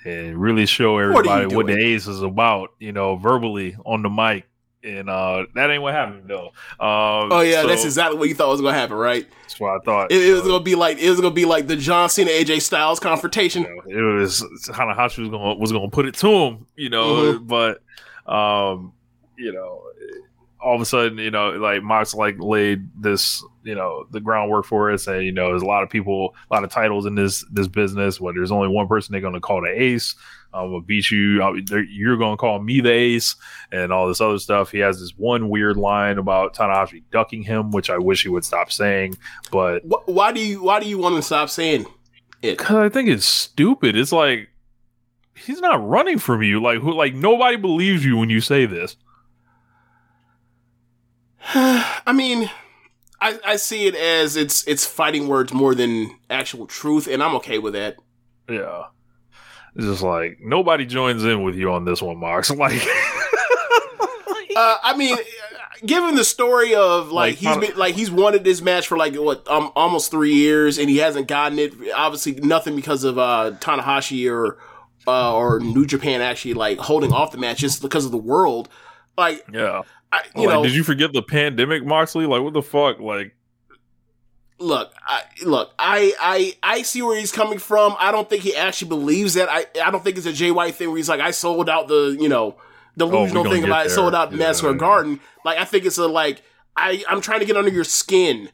and 0.04 0.40
really 0.40 0.66
show 0.66 0.98
everybody 0.98 1.54
what, 1.54 1.66
the 1.66 1.72
doing? 1.74 1.78
ace 1.94 2.06
is 2.06 2.22
about. 2.22 2.70
You 2.78 2.92
know, 2.92 3.16
verbally 3.16 3.76
on 3.84 4.02
the 4.02 4.08
mic. 4.10 4.46
And 4.82 5.10
uh, 5.10 5.44
that 5.54 5.68
ain't 5.68 5.82
what 5.82 5.92
happened 5.92 6.22
though. 6.26 6.46
Um, 6.80 7.30
Oh 7.30 7.42
yeah, 7.44 7.60
so 7.62 7.68
that's 7.68 7.84
exactly 7.84 8.18
what 8.18 8.30
you 8.30 8.34
thought 8.34 8.48
was 8.48 8.62
gonna 8.62 8.78
happen, 8.78 8.96
right? 8.96 9.26
that's 9.42 9.60
what 9.60 9.72
I 9.78 9.78
thought. 9.84 10.10
It, 10.10 10.22
it 10.26 10.32
was 10.32 10.40
So- 10.42 10.48
gonna 10.48 10.64
be 10.64 10.74
like 10.74 10.96
it 10.98 11.10
was 11.10 11.20
gonna 11.20 11.34
be 11.34 11.44
like 11.44 11.66
the 11.66 11.76
John 11.76 12.08
Cena 12.08 12.30
AJ 12.30 12.62
Styles 12.62 12.98
confrontation. 12.98 13.64
you 13.86 13.96
know, 14.00 14.10
it 14.16 14.20
was 14.20 14.42
Tanahashi 14.68 15.18
was 15.18 15.28
gonna 15.28 15.54
was 15.56 15.70
gonna 15.70 15.90
put 15.90 16.06
it 16.06 16.14
to 16.14 16.28
him, 16.30 16.66
you 16.76 16.88
know, 16.88 17.34
Mhm. 17.38 17.46
but 17.46 17.82
um, 18.32 18.94
you 19.36 19.52
know, 19.52 19.82
all 20.62 20.74
of 20.74 20.80
a 20.80 20.84
sudden, 20.84 21.18
you 21.18 21.30
know, 21.30 21.50
like 21.50 21.82
Mox 21.82 22.14
like 22.14 22.36
laid 22.38 22.88
this, 23.00 23.42
you 23.64 23.74
know, 23.74 24.04
the 24.10 24.20
groundwork 24.20 24.64
for 24.66 24.90
us, 24.92 25.06
and 25.06 25.24
you 25.24 25.32
know, 25.32 25.48
there's 25.48 25.62
a 25.62 25.66
lot 25.66 25.82
of 25.82 25.90
people, 25.90 26.34
a 26.50 26.54
lot 26.54 26.64
of 26.64 26.70
titles 26.70 27.06
in 27.06 27.14
this 27.14 27.44
this 27.50 27.68
business. 27.68 28.20
Where 28.20 28.34
there's 28.34 28.52
only 28.52 28.68
one 28.68 28.86
person 28.88 29.12
they're 29.12 29.20
gonna 29.20 29.40
call 29.40 29.62
the 29.62 29.68
ace. 29.70 30.14
I'm 30.52 30.70
gonna 30.72 30.80
beat 30.82 31.10
you. 31.12 31.40
I'll- 31.42 31.56
You're 31.56 32.16
gonna 32.16 32.36
call 32.36 32.58
me 32.60 32.80
the 32.80 32.90
ace, 32.90 33.36
and 33.70 33.92
all 33.92 34.08
this 34.08 34.20
other 34.20 34.38
stuff. 34.38 34.70
He 34.72 34.78
has 34.78 34.98
this 35.00 35.12
one 35.16 35.48
weird 35.48 35.76
line 35.76 36.18
about 36.18 36.54
Tanahashi 36.56 37.04
ducking 37.12 37.42
him, 37.44 37.70
which 37.70 37.88
I 37.88 37.98
wish 37.98 38.22
he 38.24 38.28
would 38.28 38.44
stop 38.44 38.72
saying, 38.72 39.16
but 39.52 39.82
Why 40.06 40.32
do 40.32 40.40
you 40.40 40.62
why 40.62 40.80
do 40.80 40.88
you 40.88 40.98
want 40.98 41.16
to 41.16 41.22
stop 41.22 41.50
saying 41.50 41.86
it? 42.42 42.58
Cause 42.58 42.76
I 42.76 42.88
think 42.88 43.08
it's 43.08 43.24
stupid. 43.26 43.96
It's 43.96 44.12
like 44.12 44.48
he's 45.36 45.60
not 45.60 45.86
running 45.88 46.18
from 46.18 46.42
you. 46.42 46.60
Like 46.60 46.80
who? 46.80 46.92
Like 46.94 47.14
nobody 47.14 47.56
believes 47.56 48.04
you 48.04 48.16
when 48.16 48.28
you 48.30 48.40
say 48.40 48.66
this. 48.66 48.96
I 51.54 52.12
mean, 52.14 52.50
I, 53.20 53.38
I 53.44 53.56
see 53.56 53.86
it 53.86 53.94
as 53.94 54.36
it's 54.36 54.66
it's 54.66 54.84
fighting 54.86 55.28
words 55.28 55.52
more 55.52 55.74
than 55.74 56.16
actual 56.28 56.66
truth, 56.66 57.06
and 57.06 57.22
I'm 57.22 57.34
okay 57.36 57.58
with 57.58 57.72
that. 57.74 57.96
Yeah, 58.48 58.84
it's 59.76 59.84
just 59.86 60.02
like 60.02 60.38
nobody 60.40 60.84
joins 60.86 61.24
in 61.24 61.42
with 61.42 61.54
you 61.56 61.72
on 61.72 61.84
this 61.84 62.02
one, 62.02 62.18
Mox. 62.18 62.50
Like, 62.56 62.80
Uh, 64.56 64.76
I 64.82 64.96
mean, 64.96 65.16
given 65.86 66.16
the 66.16 66.24
story 66.24 66.74
of 66.74 67.12
like, 67.12 67.34
Like, 67.34 67.34
he's 67.36 67.48
how- 67.48 67.60
been 67.60 67.76
like 67.76 67.94
he's 67.94 68.10
wanted 68.10 68.42
this 68.42 68.60
match 68.60 68.88
for 68.88 68.98
like 68.98 69.14
what 69.14 69.46
um, 69.48 69.70
almost 69.76 70.10
three 70.10 70.34
years, 70.34 70.76
and 70.76 70.90
he 70.90 70.96
hasn't 70.98 71.28
gotten 71.28 71.58
it. 71.58 71.72
Obviously, 71.94 72.32
nothing 72.32 72.74
because 72.74 73.04
of 73.04 73.16
uh, 73.16 73.52
Tanahashi 73.60 74.30
or 74.30 74.58
uh, 75.06 75.34
or 75.34 75.60
New 75.60 75.86
Japan 75.86 76.20
actually 76.20 76.54
like 76.54 76.78
holding 76.78 77.12
off 77.12 77.30
the 77.32 77.38
match 77.38 77.58
just 77.58 77.80
because 77.80 78.04
of 78.04 78.10
the 78.10 78.18
world. 78.18 78.68
Like, 79.16 79.44
yeah, 79.52 79.82
I, 80.12 80.22
you 80.34 80.46
like, 80.46 80.54
know, 80.54 80.62
did 80.64 80.74
you 80.74 80.82
forget 80.82 81.12
the 81.12 81.22
pandemic, 81.22 81.84
Moxley? 81.84 82.26
Like, 82.26 82.42
what 82.42 82.52
the 82.52 82.62
fuck? 82.62 82.98
Like, 82.98 83.36
look, 84.58 84.92
I, 85.06 85.22
look, 85.44 85.72
I, 85.78 86.12
I, 86.20 86.54
I 86.62 86.82
see 86.82 87.02
where 87.02 87.16
he's 87.18 87.32
coming 87.32 87.58
from. 87.58 87.94
I 87.98 88.10
don't 88.10 88.28
think 88.28 88.42
he 88.42 88.56
actually 88.56 88.88
believes 88.88 89.34
that. 89.34 89.48
I, 89.48 89.66
I 89.82 89.90
don't 89.90 90.02
think 90.02 90.16
it's 90.16 90.26
a 90.26 90.32
Jay 90.32 90.50
White 90.50 90.74
thing 90.74 90.88
where 90.88 90.96
he's 90.96 91.08
like, 91.08 91.20
I 91.20 91.30
sold 91.30 91.68
out 91.68 91.88
the, 91.88 92.16
you 92.18 92.28
know, 92.28 92.56
delusional 92.96 93.42
oh, 93.42 93.44
gonna 93.44 93.54
thing 93.54 93.64
about 93.64 93.86
there. 93.86 93.94
sold 93.94 94.14
out 94.14 94.32
Yeah. 94.32 94.38
Madison 94.38 94.58
Square 94.58 94.74
Garden. 94.74 95.20
Like, 95.44 95.58
I 95.58 95.64
think 95.64 95.84
it's 95.84 95.98
a 95.98 96.08
like, 96.08 96.42
I, 96.76 97.04
I'm 97.08 97.20
trying 97.20 97.40
to 97.40 97.46
get 97.46 97.56
under 97.56 97.70
your 97.70 97.84
skin. 97.84 98.50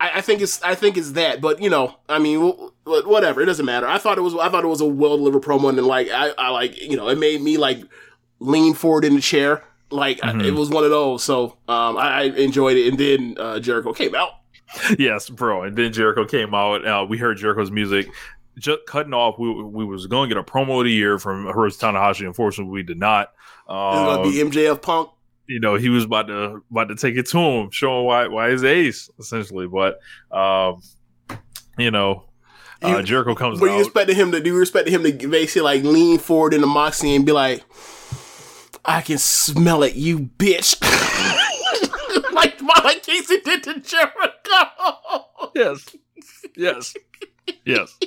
I, 0.00 0.18
I 0.18 0.20
think 0.20 0.42
it's, 0.42 0.60
I 0.62 0.74
think 0.74 0.96
it's 0.96 1.12
that. 1.12 1.40
But 1.40 1.62
you 1.62 1.70
know, 1.70 1.96
I 2.08 2.18
mean, 2.18 2.40
wh- 2.40 2.70
wh- 2.84 3.06
whatever. 3.06 3.40
It 3.40 3.46
doesn't 3.46 3.64
matter. 3.64 3.86
I 3.86 3.98
thought 3.98 4.18
it 4.18 4.22
was, 4.22 4.34
I 4.34 4.48
thought 4.48 4.64
it 4.64 4.68
was 4.68 4.80
a 4.80 4.86
well 4.86 5.16
delivered 5.16 5.42
promo, 5.42 5.68
and 5.68 5.78
then 5.78 5.86
like, 5.86 6.10
I, 6.10 6.30
I 6.36 6.50
like, 6.50 6.80
you 6.82 6.96
know, 6.96 7.08
it 7.08 7.18
made 7.18 7.40
me 7.40 7.56
like 7.56 7.78
lean 8.40 8.74
forward 8.74 9.04
in 9.04 9.14
the 9.14 9.20
chair. 9.20 9.64
Like 9.90 10.22
I- 10.24 10.38
it 10.44 10.54
was 10.54 10.70
one 10.70 10.84
of 10.84 10.90
those. 10.90 11.22
So 11.24 11.56
um, 11.68 11.96
I, 11.96 12.18
I 12.18 12.22
enjoyed 12.24 12.76
it, 12.76 12.88
and 12.88 12.98
then 12.98 13.36
uh, 13.38 13.60
Jericho 13.60 13.92
came 13.92 14.14
out. 14.14 14.30
yes, 14.98 15.28
bro. 15.30 15.62
And 15.62 15.76
then 15.76 15.92
Jericho 15.92 16.24
came 16.26 16.54
out. 16.54 16.86
Uh, 16.86 17.06
we 17.08 17.18
heard 17.18 17.36
Jericho's 17.38 17.70
music. 17.70 18.08
Just 18.58 18.80
cutting 18.86 19.12
off, 19.14 19.38
we, 19.38 19.52
we 19.62 19.84
was 19.84 20.06
going 20.06 20.28
to 20.30 20.34
get 20.34 20.40
a 20.40 20.44
promo 20.44 20.78
of 20.78 20.84
the 20.86 20.90
year 20.92 21.18
from 21.18 21.44
Hiroshi 21.44 21.78
Tanahashi. 21.78 22.26
Unfortunately, 22.26 22.72
we 22.72 22.82
did 22.82 22.98
not. 22.98 23.32
It's 23.60 23.68
gonna 23.68 24.22
Um, 24.22 24.30
be 24.30 24.38
MJF 24.38 24.80
Punk. 24.80 25.10
you 25.46 25.60
know, 25.60 25.74
he 25.76 25.88
was 25.90 26.04
about 26.04 26.26
to 26.28 26.62
about 26.70 26.88
to 26.88 26.96
take 26.96 27.16
it 27.16 27.26
to 27.26 27.38
him, 27.38 27.70
showing 27.70 28.06
why 28.06 28.26
why 28.28 28.50
he's 28.50 28.64
ace 28.64 29.10
essentially. 29.18 29.66
But 29.68 29.98
um, 30.30 30.80
you 31.78 31.90
know, 31.90 32.24
uh, 32.82 32.88
You- 32.88 33.02
Jericho 33.02 33.34
comes 33.34 33.60
Were 33.60 33.68
you 33.68 33.74
out. 33.74 33.80
expecting 33.80 34.16
him 34.16 34.32
to? 34.32 34.40
Do 34.40 34.54
you 34.54 34.60
expect 34.60 34.88
him 34.88 35.02
to 35.04 35.12
basically 35.12 35.62
like 35.62 35.82
lean 35.82 36.18
forward 36.18 36.54
in 36.54 36.60
the 36.62 36.66
moxie 36.66 37.14
and 37.14 37.26
be 37.26 37.32
like, 37.32 37.62
"I 38.86 39.02
can 39.02 39.18
smell 39.18 39.82
it, 39.82 39.94
you 39.94 40.18
bitch," 40.20 40.80
like 42.32 42.60
like 42.62 43.02
Casey 43.02 43.40
did 43.40 43.62
to 43.64 43.80
Jericho? 43.80 45.26
yes, 45.54 45.96
yes, 46.56 46.94
yes. 47.64 47.98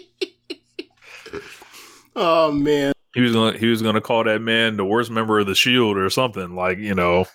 Oh 2.15 2.51
man, 2.51 2.93
He 3.14 3.22
was 3.22 3.34
gonna 3.34 3.57
he 3.57 3.68
was 3.68 3.81
gonna 3.81 4.01
call 4.01 4.23
that 4.26 4.41
man 4.41 4.77
the 4.77 4.85
worst 4.85 5.11
member 5.11 5.39
of 5.39 5.47
the 5.47 5.56
Shield 5.56 5.97
or 5.97 6.10
something 6.10 6.56
like 6.56 6.77
you 6.77 6.95
know. 6.95 7.26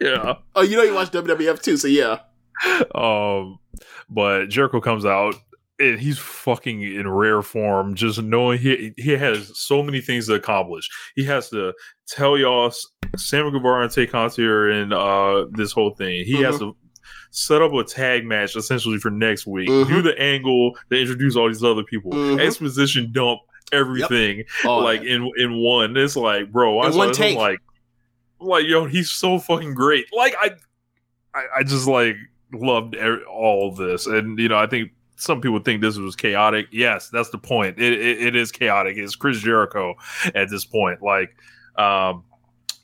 Yeah, 0.00 0.34
oh 0.54 0.62
you 0.62 0.76
know 0.76 0.84
you 0.84 0.94
watch 0.94 1.10
WWF 1.10 1.60
too, 1.60 1.76
so 1.76 1.88
yeah. 1.88 2.20
um, 2.94 3.58
but 4.08 4.46
Jericho 4.46 4.80
comes 4.80 5.04
out 5.04 5.34
and 5.80 5.98
he's 6.00 6.18
fucking 6.18 6.82
in 6.82 7.08
rare 7.08 7.42
form. 7.42 7.94
Just 7.94 8.20
knowing 8.22 8.58
he 8.58 8.92
he 8.96 9.12
has 9.12 9.56
so 9.58 9.82
many 9.82 10.00
things 10.00 10.26
to 10.26 10.34
accomplish. 10.34 10.88
He 11.14 11.24
has 11.24 11.50
to 11.50 11.72
tell 12.06 12.36
y'all 12.36 12.72
Sam 13.16 13.50
Guevara 13.50 13.84
and 13.84 13.92
Tay 13.92 14.06
Conti 14.06 14.44
and 14.46 14.92
uh 14.92 15.46
this 15.52 15.72
whole 15.72 15.94
thing. 15.94 16.24
He 16.24 16.42
has 16.42 16.56
Mm-hmm. 16.56 16.70
to 16.70 16.76
set 17.30 17.60
up 17.62 17.72
a 17.74 17.84
tag 17.84 18.24
match 18.24 18.56
essentially 18.56 18.98
for 18.98 19.10
next 19.10 19.46
week. 19.46 19.68
Mhm. 19.68 19.86
Do 19.88 20.02
the 20.02 20.18
angle 20.20 20.76
to 20.90 20.98
introduce 20.98 21.36
all 21.36 21.46
these 21.48 21.62
other 21.62 21.82
people. 21.84 22.10
Mhm. 22.12 22.40
Exposition 22.40 23.12
dump 23.12 23.40
everything 23.70 24.44
Oh, 24.64 24.78
like 24.78 25.02
in 25.02 25.30
in 25.36 25.58
one. 25.62 25.96
It's 25.96 26.16
like, 26.16 26.50
bro, 26.50 26.78
I 26.80 26.88
one 26.90 27.08
this, 27.08 27.18
I'm 27.18 27.22
take. 27.24 27.36
like, 27.36 27.58
like 28.40 28.64
yo, 28.66 28.86
he's 28.86 29.10
so 29.10 29.38
fucking 29.38 29.74
great. 29.74 30.06
Like 30.12 30.34
I, 30.40 30.52
I, 31.34 31.42
I 31.58 31.62
just 31.64 31.86
like 31.86 32.16
loved 32.52 32.96
all 33.30 33.74
this, 33.74 34.06
and 34.06 34.38
you 34.38 34.48
know, 34.48 34.56
I 34.56 34.66
think 34.66 34.90
some 35.18 35.40
people 35.40 35.58
think 35.58 35.82
this 35.82 35.98
was 35.98 36.16
chaotic. 36.16 36.68
Yes, 36.70 37.10
that's 37.10 37.30
the 37.30 37.38
point. 37.38 37.78
It 37.78 37.92
it, 37.92 38.22
it 38.28 38.36
is 38.36 38.50
chaotic. 38.52 38.96
It's 38.96 39.16
Chris 39.16 39.40
Jericho 39.40 39.96
at 40.34 40.48
this 40.48 40.64
point. 40.64 41.02
Like, 41.02 41.36
um. 41.76 42.24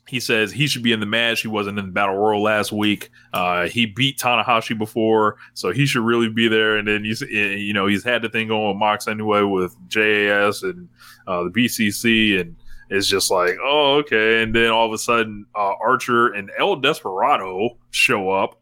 He 0.07 0.21
says 0.21 0.53
he 0.53 0.67
should 0.67 0.83
be 0.83 0.93
in 0.93 1.01
the 1.01 1.07
match. 1.07 1.41
He 1.41 1.49
wasn't 1.49 1.79
in 1.79 1.87
the 1.87 1.91
battle 1.91 2.17
royal 2.17 2.43
last 2.43 2.73
week. 2.73 3.11
Uh, 3.33 3.69
he 3.69 3.87
beat 3.87 4.19
Tanahashi 4.19 4.77
before, 4.79 5.39
so 5.55 5.71
he 5.71 5.87
should 5.87 6.05
really 6.05 6.29
be 6.29 6.47
there. 6.47 6.77
And 6.77 6.87
then 6.87 7.07
you 7.07 7.17
eh, 7.23 7.57
you 7.57 7.73
know, 7.73 7.87
he's 7.87 8.05
had 8.05 8.21
the 8.21 8.29
thing 8.29 8.49
going 8.49 8.69
with 8.69 8.77
Mox 8.77 9.09
anyway 9.09 9.41
with 9.43 9.75
JAS 9.89 10.63
and 10.63 10.91
uh, 11.27 11.45
the 11.45 11.51
BCC, 11.51 12.39
and 12.39 12.55
it's 12.91 13.09
just 13.09 13.31
like, 13.31 13.57
oh, 13.65 13.97
okay. 14.01 14.43
And 14.43 14.55
then 14.55 14.71
all 14.71 14.87
of 14.87 14.93
a 14.93 14.99
sudden, 14.99 15.47
uh, 15.57 15.73
Archer 15.81 16.29
and 16.35 16.51
El 16.59 16.77
Desperado 16.77 17.79
show 17.91 18.29
up 18.29 18.61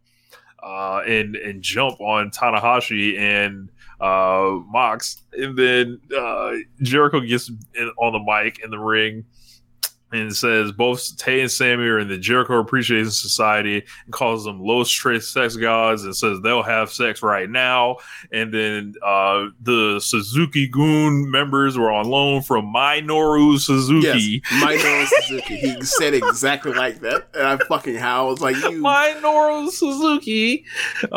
uh, 0.63 1.03
and 1.07 1.37
and 1.37 1.63
jump 1.63 2.01
on 2.01 2.31
Tanahashi 2.31 3.19
and 3.19 3.69
uh, 4.01 4.61
Mox, 4.69 5.23
and 5.33 5.57
then 5.57 6.01
uh, 6.17 6.53
Jericho 6.81 7.21
gets 7.21 7.51
in, 7.75 7.91
on 7.99 8.13
the 8.13 8.19
mic 8.19 8.61
in 8.65 8.71
the 8.71 8.79
ring. 8.79 9.25
And 10.13 10.35
says 10.37 10.73
both 10.73 11.17
Tay 11.17 11.41
and 11.41 11.51
Sammy 11.51 11.85
are 11.85 11.99
in 11.99 12.09
the 12.09 12.19
Jericho 12.19 12.59
Appreciation 12.59 13.11
Society 13.11 13.85
and 14.05 14.13
calls 14.13 14.45
them 14.45 14.61
low 14.61 14.85
stress 14.85 15.27
sex 15.27 15.57
gods 15.57 16.05
and 16.05 16.15
says 16.15 16.41
they'll 16.43 16.63
have 16.63 16.93
sex 16.93 17.23
right 17.23 17.49
now 17.49 17.97
and 18.31 18.53
then 18.53 18.95
uh, 19.05 19.47
the 19.61 20.01
Suzuki-gun 20.01 21.31
members 21.31 21.77
were 21.77 21.91
on 21.91 22.07
loan 22.07 22.43
from 22.43 22.73
Minoru 22.73 23.59
Suzuki. 23.59 24.43
Yes, 24.51 24.63
Minoru 24.63 25.07
Suzuki. 25.07 25.57
He 25.57 25.83
said 25.83 26.15
exactly 26.15 26.73
like 26.73 27.01
that, 27.01 27.29
and 27.35 27.47
I 27.47 27.57
fucking 27.67 27.97
howled 27.97 28.41
like 28.41 28.57
you. 28.57 28.83
Minoru 28.83 29.71
Suzuki, 29.71 30.65
uh, 31.05 31.09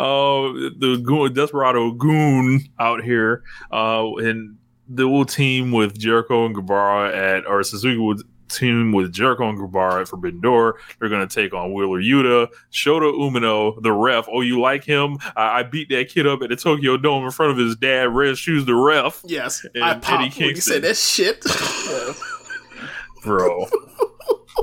the 0.78 1.00
goon, 1.04 1.32
Desperado 1.32 1.92
Goon 1.92 2.60
out 2.78 3.02
here, 3.02 3.42
uh, 3.72 4.06
and 4.16 4.56
the 4.88 5.08
will 5.08 5.24
team 5.24 5.72
with 5.72 5.98
Jericho 5.98 6.46
and 6.46 6.54
Guevara 6.54 7.14
at, 7.16 7.46
or 7.46 7.62
Suzuki 7.62 7.98
will 7.98 8.16
team 8.48 8.92
with 8.92 9.12
Jericho 9.12 9.48
and 9.48 9.58
Guevara 9.58 10.02
at 10.02 10.08
Forbidden 10.08 10.40
Door. 10.40 10.78
They're 10.98 11.08
going 11.08 11.26
to 11.26 11.34
take 11.34 11.52
on 11.54 11.72
Wheeler 11.72 12.00
Yuta, 12.00 12.48
Shota 12.72 13.12
Umino, 13.12 13.80
the 13.82 13.92
ref. 13.92 14.26
Oh, 14.30 14.40
you 14.40 14.60
like 14.60 14.84
him? 14.84 15.18
I, 15.36 15.60
I 15.60 15.62
beat 15.62 15.88
that 15.90 16.08
kid 16.08 16.26
up 16.26 16.42
at 16.42 16.48
the 16.48 16.56
Tokyo 16.56 16.96
Dome 16.96 17.24
in 17.24 17.30
front 17.30 17.52
of 17.52 17.58
his 17.58 17.76
dad, 17.76 18.14
Red 18.14 18.38
Shoes, 18.38 18.64
the 18.64 18.74
ref. 18.74 19.22
Yes, 19.24 19.66
And 19.74 19.84
I 19.84 19.90
Eddie 19.92 20.00
popped 20.00 20.38
when 20.38 20.48
you 20.50 20.56
said 20.56 20.82
that 20.82 20.96
shit. 20.96 21.44
bro. 23.22 23.66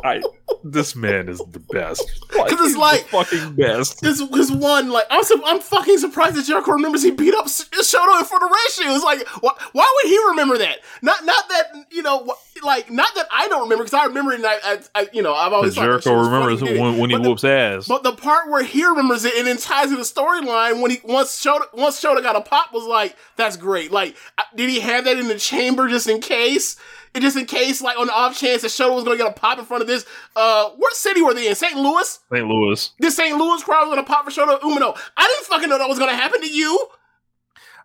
I 0.04 0.22
this 0.64 0.96
man 0.96 1.28
is 1.30 1.40
the 1.52 1.60
best. 1.72 2.04
Like, 2.36 2.50
'Cause 2.50 2.60
it's 2.62 2.74
the 2.74 2.80
like- 2.80 3.08
fucking 3.10 3.56
best. 3.56 4.02
This 4.02 4.22
this 4.32 4.50
one 4.52 4.90
like 4.90 5.06
I'm 5.10 5.24
su- 5.24 5.42
I'm 5.46 5.60
fucking 5.60 5.98
surprised 6.00 6.36
that 6.36 6.46
Jericho 6.46 6.72
remembers 6.72 7.04
he 7.04 7.12
beat 7.12 7.34
up 7.36 7.46
Shota 7.48 8.20
in 8.20 8.26
front 8.26 8.44
of 8.44 8.50
Red 8.52 8.72
Shoes. 8.72 9.04
Like 9.04 9.28
why, 9.42 9.52
why 9.74 9.94
would 10.04 10.10
he 10.10 10.18
remember 10.30 10.58
that? 10.60 10.80
Not 11.02 11.26
not 11.26 11.48
that 11.50 11.66
you 11.92 12.02
know 12.02 12.26
wh- 12.26 12.66
like 12.66 12.90
not 12.90 13.14
that 13.16 13.28
I 13.32 13.48
don't 13.50 13.64
remember 13.64 13.84
because 13.84 13.94
I 14.00 14.06
remember 14.06 14.32
it. 14.32 14.36
And 14.38 14.46
I, 14.48 14.56
I, 14.64 14.80
I 14.96 15.08
you 15.14 15.22
know 15.22 15.34
I've 15.34 15.54
always 15.54 15.76
Jericho 15.76 16.14
remembers 16.16 16.62
when, 16.64 16.98
when 16.98 17.10
he 17.10 17.16
But 17.18 17.24
the- 17.24 17.30
whoops 17.30 17.44
ass. 17.44 17.88
But 17.88 18.04
the 18.04 18.14
part 18.14 18.50
where 18.50 18.64
he 18.64 18.84
remembers 18.86 19.26
it 19.26 19.36
and 19.36 19.46
then 19.48 19.58
ties 19.58 19.90
to 19.90 19.96
the 19.96 20.02
storyline 20.04 20.82
when 20.82 20.92
he 20.92 21.00
once 21.04 21.42
Shota 21.44 21.72
once 21.74 22.02
Shota 22.02 22.22
got 22.24 22.36
a 22.36 22.42
pop 22.42 22.74
was 22.74 22.86
like 22.86 23.16
that's 23.36 23.58
great. 23.58 23.92
Like 23.92 24.16
uh, 24.38 24.44
did 24.56 24.70
he 24.70 24.80
have 24.80 25.06
that 25.06 25.18
in 25.18 25.28
the 25.28 25.38
chamber 25.40 25.88
just 25.88 26.08
in 26.08 26.20
case? 26.20 26.78
And 27.16 27.22
just 27.22 27.38
in 27.38 27.46
case, 27.46 27.82
like 27.82 27.98
on 27.98 28.08
the 28.08 28.14
off 28.14 28.38
chance 28.38 28.64
that 28.64 28.70
Shota 28.70 28.96
was 28.96 29.04
gonna 29.04 29.18
get 29.18 29.28
a 29.28 29.34
pop 29.34 29.60
in 29.60 29.66
front 29.66 29.82
of 29.82 29.88
this, 29.88 30.06
uh, 30.36 30.70
what 30.72 30.94
city 30.96 31.22
were 31.22 31.34
they 31.34 31.48
in? 31.48 31.56
St. 31.56 31.76
Louis? 31.76 32.20
St. 32.32 32.48
Louis. 32.48 32.92
This 33.00 33.16
St. 33.16 33.38
Louis 33.38 33.64
crowd 33.64 33.88
was 33.88 33.96
gonna 33.96 34.08
pop 34.08 34.26
for 34.26 34.32
Shota 34.32 34.60
Umino. 34.62 34.98
I 35.16 35.28
didn't 35.28 35.46
fucking 35.46 35.70
know 35.70 35.78
that 35.78 35.90
was 35.90 36.00
gonna 36.00 36.16
happen 36.16 36.42
to 36.42 36.50
you. 36.50 36.88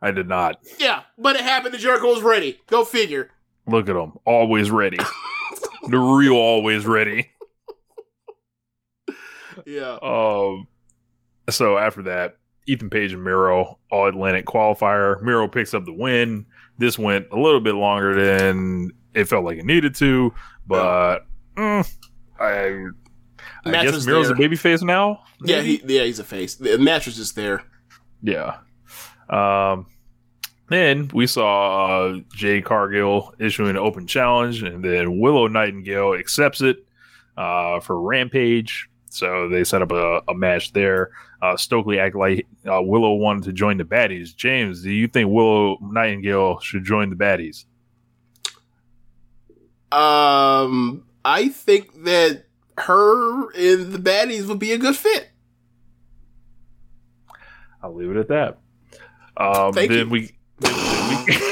I 0.00 0.12
did 0.12 0.28
not. 0.28 0.60
Yeah, 0.78 1.02
but 1.18 1.36
it 1.36 1.42
happened 1.42 1.74
to 1.74 1.80
Jericho 1.80 2.06
was 2.06 2.22
ready. 2.22 2.60
Go 2.68 2.84
figure. 2.84 3.30
Look 3.66 3.88
at 3.88 3.96
him. 3.96 4.12
Always 4.24 4.70
ready. 4.70 4.98
the 5.88 5.98
real 5.98 6.34
always 6.34 6.86
ready. 6.86 7.30
Yeah. 9.66 9.98
Um 10.00 10.68
so 11.50 11.76
after 11.76 12.02
that, 12.05 12.36
Ethan 12.66 12.90
Page 12.90 13.12
and 13.12 13.24
Miro, 13.24 13.78
all 13.90 14.06
Atlantic 14.06 14.46
qualifier. 14.46 15.20
Miro 15.22 15.48
picks 15.48 15.74
up 15.74 15.84
the 15.84 15.92
win. 15.92 16.46
This 16.78 16.98
went 16.98 17.26
a 17.32 17.36
little 17.36 17.60
bit 17.60 17.74
longer 17.74 18.14
than 18.14 18.92
it 19.19 19.28
felt 19.28 19.45
like 19.45 19.59
it 19.59 19.65
needed 19.65 19.95
to, 19.97 20.32
but 20.66 21.27
mm, 21.57 21.97
I 22.39 22.86
I 23.65 23.85
guess 23.85 24.07
Miro's 24.07 24.28
there. 24.28 24.36
a 24.36 24.39
babyface 24.39 24.82
now. 24.82 25.24
Yeah, 25.43 25.61
he, 25.61 25.82
yeah, 25.85 26.05
he's 26.05 26.19
a 26.19 26.24
face. 26.24 26.55
The 26.55 26.78
match 26.78 27.07
was 27.07 27.16
just 27.16 27.35
there. 27.35 27.62
Yeah. 28.23 28.59
Um, 29.28 29.86
then 30.69 31.11
we 31.12 31.27
saw 31.27 31.86
uh, 31.86 32.20
Jade 32.35 32.65
Cargill 32.65 33.35
issuing 33.39 33.70
an 33.70 33.77
open 33.77 34.07
challenge, 34.07 34.62
and 34.62 34.85
then 34.85 35.19
Willow 35.19 35.49
Nightingale 35.49 36.15
accepts 36.15 36.61
it 36.61 36.85
uh, 37.36 37.81
for 37.81 38.01
Rampage. 38.01 38.89
So 39.11 39.49
they 39.49 39.65
set 39.65 39.82
up 39.82 39.93
a, 39.93 40.23
a 40.28 40.35
match 40.35 40.73
there. 40.73 41.11
Uh, 41.40 41.57
Stokely 41.57 41.99
acted 41.99 42.19
like 42.19 42.47
uh, 42.70 42.82
Willow 42.82 43.15
wanted 43.15 43.45
to 43.45 43.53
join 43.53 43.78
the 43.78 43.85
baddies. 43.85 44.35
James, 44.35 44.82
do 44.82 44.90
you 44.90 45.09
think 45.09 45.31
Willow 45.31 45.78
Nightingale 45.81 46.61
should 46.61 46.85
join 46.85 47.11
the 47.11 47.16
baddies? 47.16 47.65
Um, 49.90 51.05
I 51.24 51.48
think 51.48 52.05
that 52.05 52.44
her 52.78 53.51
and 53.52 53.93
the 53.93 53.98
baddies 53.98 54.47
would 54.48 54.59
be 54.59 54.73
a 54.73 54.78
good 54.78 54.97
fit. 54.97 55.31
I'll 57.82 57.94
leave 57.94 58.10
it 58.10 58.16
at 58.16 58.28
that. 58.28 58.59
Um, 59.36 59.73
Thank 59.73 59.90
then 59.90 60.06
you. 60.06 60.10
we. 60.10 60.31
Then 60.59 61.24
we 61.27 61.36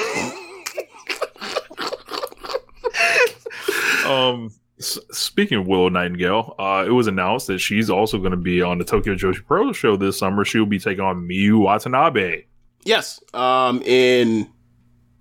um, 4.04 4.50
s- 4.78 4.98
speaking 5.10 5.58
of 5.58 5.66
Willow 5.66 5.88
Nightingale, 5.88 6.54
uh, 6.58 6.84
it 6.86 6.90
was 6.90 7.06
announced 7.06 7.46
that 7.48 7.58
she's 7.58 7.90
also 7.90 8.18
going 8.18 8.30
to 8.32 8.36
be 8.36 8.62
on 8.62 8.78
the 8.78 8.84
Tokyo 8.84 9.14
Joshi 9.14 9.44
Pro 9.44 9.72
Show 9.72 9.96
this 9.96 10.18
summer. 10.18 10.44
She'll 10.44 10.66
be 10.66 10.78
taking 10.78 11.04
on 11.04 11.26
Miu 11.28 11.60
Watanabe. 11.60 12.42
Yes. 12.84 13.20
Um, 13.34 13.82
and 13.86 14.48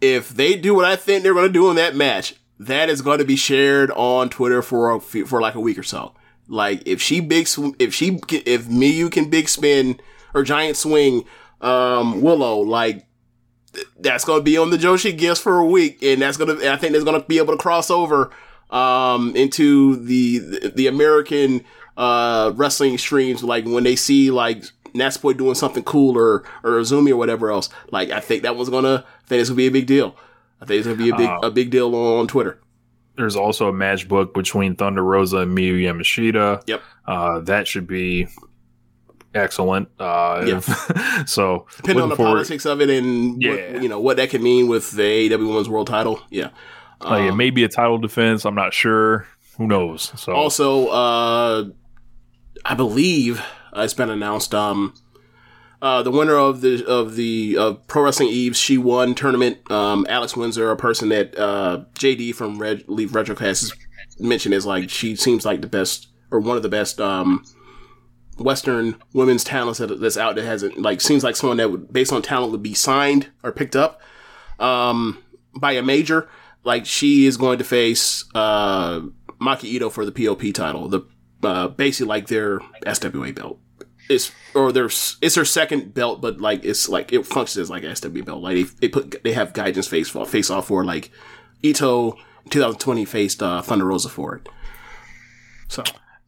if 0.01 0.29
they 0.29 0.55
do 0.55 0.75
what 0.75 0.85
I 0.85 0.95
think 0.95 1.23
they're 1.23 1.33
going 1.33 1.47
to 1.47 1.53
do 1.53 1.69
in 1.69 1.75
that 1.77 1.95
match, 1.95 2.35
that 2.59 2.89
is 2.89 3.01
going 3.01 3.19
to 3.19 3.25
be 3.25 3.35
shared 3.35 3.91
on 3.91 4.29
Twitter 4.29 4.61
for 4.61 4.91
a 4.91 4.99
for 4.99 5.41
like 5.41 5.55
a 5.55 5.59
week 5.59 5.77
or 5.77 5.83
so. 5.83 6.13
Like 6.47 6.83
if 6.85 7.01
she 7.01 7.19
big 7.19 7.47
sw- 7.47 7.75
if 7.79 7.93
she 7.93 8.19
if 8.29 8.67
Miu 8.67 9.11
can 9.11 9.29
big 9.29 9.49
spin 9.49 9.99
or 10.33 10.43
giant 10.43 10.77
swing, 10.77 11.25
um, 11.61 12.21
Willow 12.21 12.59
like 12.59 13.05
th- 13.73 13.87
that's 13.99 14.25
going 14.25 14.39
to 14.39 14.43
be 14.43 14.57
on 14.57 14.69
the 14.69 14.77
Joshi 14.77 15.17
gifts 15.17 15.41
for 15.41 15.57
a 15.57 15.65
week, 15.65 16.01
and 16.03 16.21
that's 16.21 16.37
going 16.37 16.57
to 16.57 16.71
I 16.71 16.77
think 16.77 16.93
that's 16.93 17.05
going 17.05 17.19
to 17.19 17.27
be 17.27 17.37
able 17.37 17.53
to 17.53 17.61
cross 17.61 17.89
over 17.89 18.31
um 18.71 19.35
into 19.35 19.95
the 20.05 20.39
the, 20.39 20.73
the 20.75 20.87
American 20.87 21.63
uh 21.97 22.51
wrestling 22.55 22.97
streams 22.97 23.43
like 23.43 23.63
when 23.63 23.83
they 23.83 23.95
see 23.95 24.31
like 24.31 24.63
Natsupoi 24.95 25.37
doing 25.37 25.55
something 25.55 25.83
cool 25.83 26.17
or 26.17 26.43
or 26.63 26.79
Azumi 26.79 27.11
or 27.11 27.17
whatever 27.17 27.51
else. 27.51 27.69
Like 27.91 28.09
I 28.09 28.19
think 28.19 28.43
that 28.43 28.55
was 28.55 28.69
gonna 28.69 29.05
think 29.27 29.41
it's 29.41 29.49
gonna 29.49 29.57
be 29.57 29.67
a 29.67 29.71
big 29.71 29.87
deal. 29.87 30.15
I 30.61 30.65
think 30.65 30.79
it's 30.79 30.87
gonna 30.87 30.97
be 30.97 31.09
a 31.09 31.15
big 31.15 31.29
Uh, 31.29 31.39
a 31.43 31.51
big 31.51 31.69
deal 31.69 31.93
on 31.95 32.27
Twitter. 32.27 32.59
There's 33.17 33.35
also 33.35 33.69
a 33.69 33.73
match 33.73 34.07
book 34.07 34.33
between 34.33 34.75
Thunder 34.75 35.03
Rosa 35.03 35.37
and 35.39 35.57
Miyu 35.57 35.79
Yamashita. 35.81 36.63
Yep. 36.67 36.81
Uh, 37.07 37.39
that 37.41 37.67
should 37.67 37.87
be 37.87 38.27
excellent. 39.33 39.89
Uh, 39.99 40.43
Yeah. 40.45 40.57
if- 40.57 41.25
so 41.29 41.65
Depending 41.77 42.03
on 42.03 42.09
the 42.09 42.15
forward- 42.15 42.31
politics 42.31 42.65
of 42.65 42.81
it 42.81 42.89
and 42.89 43.41
Yeah. 43.41 43.51
what, 43.73 43.83
you 43.83 43.89
know 43.89 43.99
what 43.99 44.17
that 44.17 44.29
could 44.29 44.41
mean 44.41 44.67
with 44.67 44.91
the 44.91 45.03
AEW 45.03 45.47
Women's 45.47 45.69
World 45.69 45.87
Title. 45.87 46.19
Yeah. 46.29 46.49
Like 47.01 47.23
it 47.23 47.31
Um, 47.31 47.37
may 47.37 47.49
be 47.49 47.63
a 47.63 47.67
title 47.69 47.97
defense. 47.97 48.45
I'm 48.45 48.55
not 48.55 48.73
sure. 48.73 49.27
Who 49.57 49.67
knows? 49.67 50.11
So 50.15 50.33
Also, 50.33 50.87
uh, 50.87 51.65
I 52.65 52.73
believe 52.75 53.41
it's 53.75 53.93
been 53.93 54.09
announced. 54.09 54.53
Um, 54.55 54.93
uh, 55.85 56.01
the 56.01 56.09
winner 56.09 56.35
of 56.35 56.61
the 56.61 56.83
of 56.87 57.15
the 57.15 57.55
uh, 57.59 57.73
Pro 57.85 58.01
Wrestling 58.01 58.29
EVE's 58.29 58.57
she 58.57 58.75
won 58.75 59.13
tournament. 59.13 59.69
Um, 59.69 60.07
Alex 60.09 60.35
Windsor, 60.35 60.71
a 60.71 60.75
person 60.75 61.09
that 61.09 61.37
uh, 61.37 61.83
JD 61.93 62.33
from 62.33 62.57
Red 62.57 62.85
Leaf 62.87 63.11
Retrocast 63.11 63.71
mentioned 64.19 64.55
is 64.55 64.65
like 64.65 64.89
she 64.89 65.15
seems 65.15 65.45
like 65.45 65.61
the 65.61 65.67
best 65.67 66.07
or 66.31 66.39
one 66.39 66.57
of 66.57 66.63
the 66.63 66.69
best 66.69 66.99
um, 66.99 67.45
Western 68.39 68.99
women's 69.13 69.43
talents 69.43 69.77
that, 69.77 70.01
that's 70.01 70.17
out 70.17 70.33
that 70.33 70.43
hasn't 70.43 70.81
like 70.81 71.01
seems 71.01 71.23
like 71.23 71.35
someone 71.35 71.57
that 71.57 71.69
would 71.69 71.93
based 71.93 72.11
on 72.11 72.23
talent 72.23 72.51
would 72.51 72.63
be 72.63 72.73
signed 72.73 73.27
or 73.43 73.51
picked 73.51 73.75
up 73.75 74.01
um, 74.57 75.19
by 75.55 75.73
a 75.73 75.83
major. 75.83 76.27
Like 76.63 76.87
she 76.87 77.27
is 77.27 77.37
going 77.37 77.59
to 77.59 77.63
face 77.63 78.25
uh, 78.33 79.01
Maki 79.39 79.65
Ito 79.65 79.91
for 79.91 80.03
the 80.03 80.11
POP 80.11 80.51
title, 80.51 80.89
the 80.89 81.01
uh, 81.43 81.67
basically 81.67 82.07
like 82.07 82.25
their 82.25 82.57
SWA 82.87 83.35
belt. 83.35 83.59
It's 84.09 84.31
or 84.53 84.71
there's 84.71 85.17
it's 85.21 85.35
her 85.35 85.45
second 85.45 85.93
belt, 85.93 86.21
but 86.21 86.39
like 86.39 86.63
it's 86.63 86.87
like 86.87 87.11
it 87.11 87.25
functions 87.25 87.57
as 87.57 87.69
like 87.69 87.83
a 87.83 87.95
SW 87.95 88.23
belt. 88.23 88.41
Like 88.41 88.55
they, 88.55 88.63
they 88.63 88.87
put 88.87 89.23
they 89.23 89.33
have 89.33 89.53
Gaijin's 89.53 89.87
face 89.87 90.09
face 90.09 90.49
off 90.49 90.67
for 90.67 90.85
like 90.85 91.11
Ito 91.63 92.11
2020 92.49 93.05
faced 93.05 93.41
uh, 93.41 93.61
Thunder 93.61 93.85
Rosa 93.85 94.09
for 94.09 94.35
it. 94.35 94.49
So 95.67 95.83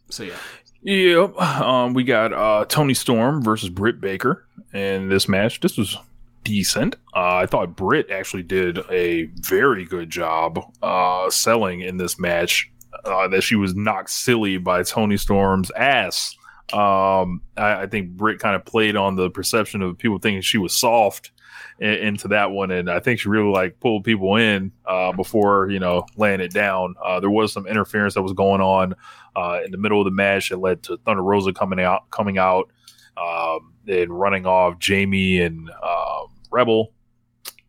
so 0.10 0.24
yeah. 0.24 0.38
Yep. 0.82 1.38
Um, 1.38 1.94
we 1.94 2.04
got 2.04 2.34
uh, 2.34 2.66
Toni 2.66 2.94
Storm 2.94 3.44
versus 3.44 3.70
Britt 3.70 4.00
Baker 4.00 4.46
in 4.74 5.10
this 5.10 5.28
match. 5.28 5.60
This 5.60 5.78
was 5.78 5.98
decent. 6.44 6.96
Uh, 7.14 7.38
I 7.38 7.46
thought 7.46 7.76
Britt 7.76 8.10
actually 8.10 8.44
did 8.44 8.80
a 8.90 9.26
very 9.42 9.86
good 9.86 10.10
job 10.10 10.60
uh, 10.82 11.30
selling 11.30 11.82
in 11.82 11.98
this 11.98 12.20
match. 12.20 12.72
Uh, 13.04 13.28
that 13.28 13.44
she 13.44 13.56
was 13.56 13.76
knocked 13.76 14.10
silly 14.10 14.58
by 14.58 14.82
Toni 14.82 15.18
Storm's 15.18 15.70
ass. 15.72 16.36
Um, 16.74 17.42
I, 17.56 17.84
I 17.84 17.88
think 17.88 18.12
Britt 18.12 18.40
kind 18.40 18.56
of 18.56 18.66
played 18.66 18.96
on 18.96 19.16
the 19.16 19.30
perception 19.30 19.82
of 19.82 19.98
people 19.98 20.20
thinking 20.20 20.42
she 20.42 20.58
was 20.58 20.74
soft 20.74 21.32
in, 21.80 21.94
into 21.94 22.28
that 22.30 22.52
one, 22.52 22.72
and 22.72 22.90
I 22.90 23.00
think 23.00 23.20
she 23.20 23.30
really 23.30 23.52
like 23.52 23.80
pulled 23.80 24.04
people 24.04 24.36
in 24.36 24.72
uh, 24.86 25.14
before 25.14 25.70
you 25.70 25.80
know 25.80 26.06
laying 26.18 26.42
it 26.42 26.52
down. 26.52 26.96
Uh, 27.04 27.20
there 27.20 27.30
was 27.30 27.54
some 27.54 27.68
interference 27.68 28.16
that 28.16 28.22
was 28.22 28.34
going 28.34 28.62
on 28.62 28.96
uh, 29.36 29.62
in 29.64 29.72
the 29.72 29.78
middle 29.78 30.02
of 30.02 30.06
the 30.06 30.12
match 30.12 30.50
that 30.50 30.58
led 30.58 30.84
to 30.84 30.98
Thunder 30.98 31.24
Rosa 31.24 31.54
coming 31.54 31.80
out, 31.80 32.10
coming 32.10 32.38
out, 32.38 32.70
um, 33.16 33.74
and 33.88 34.12
running 34.12 34.46
off 34.46 34.80
Jamie 34.80 35.40
and 35.40 35.70
uh, 35.82 36.24
Rebel. 36.52 36.94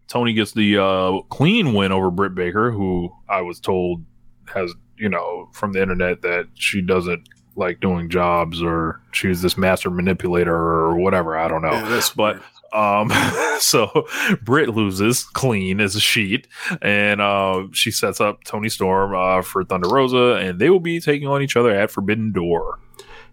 Toni 0.09 0.33
gets 0.33 0.53
the 0.53 0.79
uh, 0.83 1.21
clean 1.29 1.75
win 1.75 1.93
over 1.93 2.11
Britt 2.11 2.35
Baker, 2.35 2.71
who 2.71 3.15
I 3.29 3.43
was 3.43 3.61
told 3.61 4.05
has 4.53 4.75
you 4.97 5.09
know 5.09 5.49
from 5.53 5.73
the 5.73 5.83
internet 5.83 6.23
that 6.23 6.49
she 6.55 6.81
doesn't 6.81 7.29
like 7.59 7.81
doing 7.81 8.09
jobs 8.09 8.63
or 8.63 9.01
she's 9.13 9.43
this 9.43 9.59
master 9.59 9.91
manipulator 9.91 10.55
or 10.55 10.97
whatever. 10.97 11.37
I 11.37 11.49
don't 11.49 11.63
know. 11.63 11.73
Yeah, 11.73 12.01
but 12.17 12.41
um, 12.73 13.11
so 13.59 14.07
Britt 14.43 14.71
loses 14.71 15.25
clean 15.25 15.81
as 15.81 15.95
a 15.97 16.01
sheet, 16.01 16.47
and 16.83 17.21
uh, 17.21 17.67
she 17.73 17.91
sets 17.91 18.21
up 18.21 18.45
Toni 18.45 18.69
Storm 18.69 19.15
uh, 19.15 19.43
for 19.43 19.65
Thunder 19.65 19.89
Rosa, 19.89 20.35
and 20.35 20.59
they 20.59 20.71
will 20.71 20.81
be 20.81 21.01
taking 21.01 21.29
on 21.29 21.43
each 21.43 21.57
other 21.57 21.71
at 21.71 21.91
Forbidden 21.91 22.33
Door. 22.33 22.79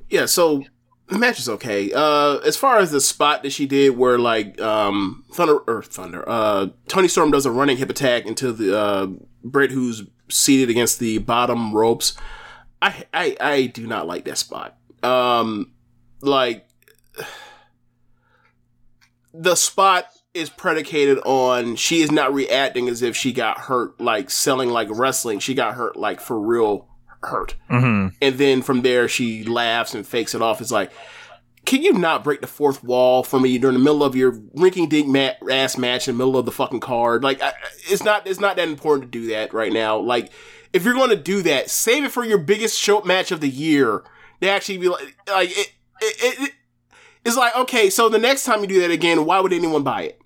Yeah, 0.09 0.25
so 0.25 0.63
the 1.07 1.19
match 1.19 1.39
is 1.39 1.49
okay. 1.49 1.91
Uh, 1.93 2.37
as 2.37 2.57
far 2.57 2.77
as 2.77 2.91
the 2.91 3.01
spot 3.01 3.43
that 3.43 3.51
she 3.51 3.65
did, 3.65 3.97
where 3.97 4.17
like 4.17 4.59
um, 4.61 5.23
Thunder 5.33 5.57
or 5.59 5.83
Thunder, 5.83 6.23
uh, 6.27 6.67
Toni 6.87 7.07
Storm 7.07 7.31
does 7.31 7.45
a 7.45 7.51
running 7.51 7.77
hip 7.77 7.89
attack 7.89 8.25
into 8.25 8.51
the 8.51 8.77
uh, 8.77 9.07
Britt, 9.43 9.71
who's 9.71 10.03
seated 10.29 10.69
against 10.69 10.99
the 10.99 11.19
bottom 11.19 11.73
ropes. 11.73 12.15
I 12.85 13.05
I 13.13 13.37
I 13.39 13.65
do 13.65 13.87
not 13.87 14.05
like 14.05 14.25
that 14.25 14.37
spot. 14.37 14.77
Um, 15.01 15.71
like 16.21 16.67
the 19.33 19.55
spot 19.55 20.05
is 20.33 20.49
predicated 20.49 21.17
on 21.25 21.75
she 21.75 22.01
is 22.01 22.11
not 22.11 22.33
reacting 22.33 22.87
as 22.87 23.01
if 23.01 23.15
she 23.15 23.33
got 23.33 23.57
hurt, 23.57 23.99
like 23.99 24.29
selling 24.29 24.69
like 24.69 24.87
wrestling. 24.91 25.39
She 25.39 25.53
got 25.53 25.75
hurt 25.75 25.95
like 25.95 26.19
for 26.19 26.39
real 26.39 26.87
hurt. 27.23 27.55
Mm-hmm. 27.71 28.15
And 28.21 28.37
then 28.37 28.61
from 28.61 28.81
there, 28.81 29.07
she 29.07 29.43
laughs 29.43 29.95
and 29.95 30.05
fakes 30.05 30.35
it 30.35 30.41
off. 30.41 30.61
It's 30.61 30.71
like, 30.71 30.91
can 31.65 31.81
you 31.81 31.93
not 31.93 32.23
break 32.23 32.41
the 32.41 32.47
fourth 32.47 32.83
wall 32.83 33.23
for 33.23 33.39
me 33.39 33.57
during 33.57 33.75
the 33.75 33.83
middle 33.83 34.03
of 34.03 34.15
your 34.15 34.39
rinking 34.53 34.89
dink 34.89 35.07
mat- 35.07 35.37
ass 35.49 35.77
match 35.77 36.07
in 36.07 36.15
the 36.15 36.17
middle 36.19 36.37
of 36.37 36.45
the 36.45 36.51
fucking 36.51 36.81
card? 36.81 37.23
Like, 37.23 37.41
I, 37.41 37.53
it's 37.89 38.03
not 38.03 38.27
it's 38.27 38.39
not 38.39 38.57
that 38.57 38.67
important 38.67 39.11
to 39.11 39.19
do 39.19 39.27
that 39.29 39.53
right 39.53 39.73
now. 39.73 39.97
Like, 39.97 40.31
if 40.75 40.83
you're 40.83 40.93
going 40.93 41.09
to 41.09 41.15
do 41.15 41.41
that, 41.43 41.69
save 41.69 42.03
it 42.03 42.11
for 42.11 42.25
your 42.25 42.37
biggest 42.37 42.77
show 42.77 43.01
match 43.01 43.31
of 43.31 43.39
the 43.39 43.47
year. 43.47 44.03
They 44.41 44.49
actually 44.49 44.77
be 44.77 44.89
like, 44.89 45.15
like 45.25 45.49
it, 45.49 45.71
it, 46.01 46.39
it 46.41 46.51
it's 47.23 47.37
like, 47.37 47.55
okay, 47.55 47.89
so 47.89 48.09
the 48.09 48.19
next 48.19 48.43
time 48.43 48.59
you 48.59 48.67
do 48.67 48.81
that 48.81 48.91
again, 48.91 49.25
why 49.25 49.39
would 49.39 49.53
anyone 49.53 49.83
buy 49.83 50.03
it? 50.03 50.21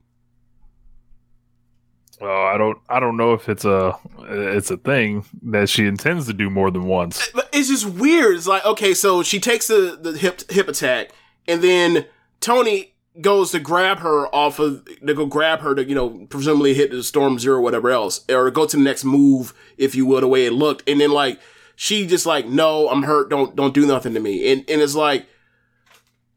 Well, 2.20 2.48
I 2.48 2.58
don't, 2.58 2.80
I 2.90 3.00
don't 3.00 3.16
know 3.16 3.34
if 3.34 3.48
it's 3.48 3.64
a, 3.64 3.96
it's 4.22 4.72
a 4.72 4.78
thing 4.78 5.24
that 5.44 5.70
she 5.70 5.86
intends 5.86 6.26
to 6.26 6.34
do 6.34 6.50
more 6.50 6.72
than 6.72 6.86
once. 6.86 7.30
But 7.32 7.48
it's 7.54 7.70
just 7.70 7.86
weird. 7.86 8.36
It's 8.36 8.48
like, 8.48 8.66
okay, 8.66 8.96
so 8.96 9.22
she 9.22 9.40
takes 9.40 9.68
the, 9.68 10.00
the 10.02 10.18
hip 10.18 10.50
hip 10.50 10.68
attack, 10.68 11.12
and 11.48 11.62
then 11.62 12.08
Toni 12.42 12.96
goes 13.22 13.52
to 13.52 13.60
grab 13.60 14.00
her 14.00 14.28
off 14.34 14.60
of 14.60 14.86
to 15.06 15.14
go 15.14 15.26
grab 15.26 15.60
her 15.60 15.76
to 15.76 15.84
you 15.84 15.96
know 15.96 16.26
presumably 16.30 16.74
hit 16.74 16.92
the 16.92 17.04
storm 17.04 17.40
zero 17.40 17.58
or 17.58 17.62
whatever 17.62 17.90
else 17.90 18.26
or 18.30 18.50
go 18.52 18.66
to 18.66 18.78
the 18.78 18.84
next 18.84 19.04
move 19.04 19.54
if 19.78 19.96
you 19.96 20.06
will 20.06 20.22
the 20.22 20.28
way 20.28 20.46
it 20.46 20.54
looked. 20.54 20.88
And 20.88 21.02
then 21.02 21.12
like 21.12 21.40
she 21.76 22.06
just 22.06 22.26
like 22.26 22.46
no 22.46 22.90
i'm 22.90 23.04
hurt 23.04 23.30
don't 23.30 23.56
don't 23.56 23.74
do 23.74 23.86
nothing 23.86 24.14
to 24.14 24.20
me. 24.20 24.52
And 24.52 24.70
and 24.70 24.82
it's 24.82 24.96
like 24.96 25.28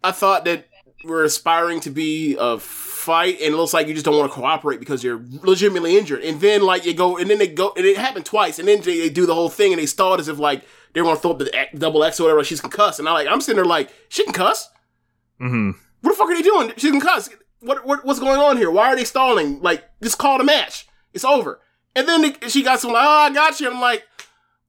i 0.02 0.12
thought 0.12 0.44
that 0.44 0.66
we're 1.04 1.24
aspiring 1.24 1.80
to 1.80 1.90
be 1.90 2.36
a 2.38 2.58
fight 2.58 3.40
and 3.40 3.52
it 3.52 3.56
looks 3.56 3.74
like 3.74 3.88
you 3.88 3.94
just 3.94 4.06
don't 4.06 4.16
want 4.16 4.30
to 4.30 4.34
cooperate 4.34 4.78
because 4.78 5.02
you're 5.02 5.20
legitimately 5.42 5.98
injured. 5.98 6.22
And 6.22 6.40
then 6.40 6.62
like 6.62 6.84
you 6.84 6.94
go 6.94 7.18
and 7.18 7.28
then 7.28 7.38
they 7.38 7.48
go 7.48 7.72
and 7.76 7.84
it 7.84 7.96
happened 7.96 8.24
twice 8.24 8.58
and 8.58 8.68
then 8.68 8.80
they, 8.82 9.00
they 9.00 9.10
do 9.10 9.26
the 9.26 9.34
whole 9.34 9.48
thing 9.48 9.72
and 9.72 9.80
they 9.80 9.86
stalled 9.86 10.20
as 10.20 10.28
if 10.28 10.38
like 10.38 10.64
they 10.92 11.02
want 11.02 11.18
to 11.18 11.22
throw 11.22 11.32
up 11.32 11.38
the 11.38 11.68
double 11.76 12.04
x 12.04 12.20
or 12.20 12.24
whatever 12.24 12.44
she's 12.44 12.60
concussed 12.60 12.98
and 12.98 13.08
i 13.08 13.12
like 13.12 13.26
i'm 13.26 13.40
sitting 13.40 13.56
there 13.56 13.64
like 13.64 13.92
she 14.08 14.24
can 14.24 14.32
cuss. 14.32 14.68
Mm-hmm. 15.40 15.70
What 16.02 16.10
the 16.12 16.16
fuck 16.16 16.28
are 16.28 16.34
they 16.36 16.42
doing? 16.42 16.72
She 16.76 16.90
can 16.90 17.00
cuss. 17.00 17.30
What, 17.60 17.86
what 17.86 18.04
what's 18.04 18.20
going 18.20 18.40
on 18.40 18.56
here? 18.56 18.70
Why 18.70 18.88
are 18.88 18.96
they 18.96 19.04
stalling? 19.04 19.60
Like, 19.62 19.84
just 20.02 20.18
call 20.18 20.38
the 20.38 20.44
match. 20.44 20.86
It's 21.14 21.24
over. 21.24 21.60
And 21.96 22.08
then 22.08 22.22
they, 22.22 22.48
she 22.48 22.62
got 22.62 22.80
some 22.80 22.92
like, 22.92 23.04
oh, 23.04 23.08
I 23.08 23.30
got 23.32 23.60
you. 23.60 23.70
I'm 23.70 23.80
like, 23.80 24.04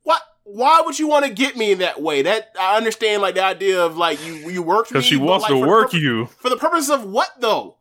what? 0.03 0.22
Why 0.43 0.81
would 0.85 0.99
you 0.99 1.07
want 1.07 1.26
to 1.26 1.31
get 1.31 1.55
me 1.55 1.72
in 1.72 1.80
that 1.80 2.01
way? 2.01 2.22
That 2.22 2.51
I 2.60 2.76
understand, 2.77 3.22
like 3.22 3.35
the 3.35 3.43
idea 3.43 3.84
of 3.84 3.97
like 3.97 4.23
you 4.26 4.34
you 4.49 4.61
work 4.61 4.88
for 4.88 4.93
me, 4.95 4.99
Because 4.99 5.05
she 5.05 5.18
wants 5.18 5.43
like, 5.43 5.51
to 5.51 5.57
work 5.57 5.85
purpose- 5.88 6.01
you. 6.01 6.26
for 6.26 6.49
the 6.49 6.57
purpose 6.57 6.89
of 6.89 7.05
what 7.05 7.30
though? 7.39 7.77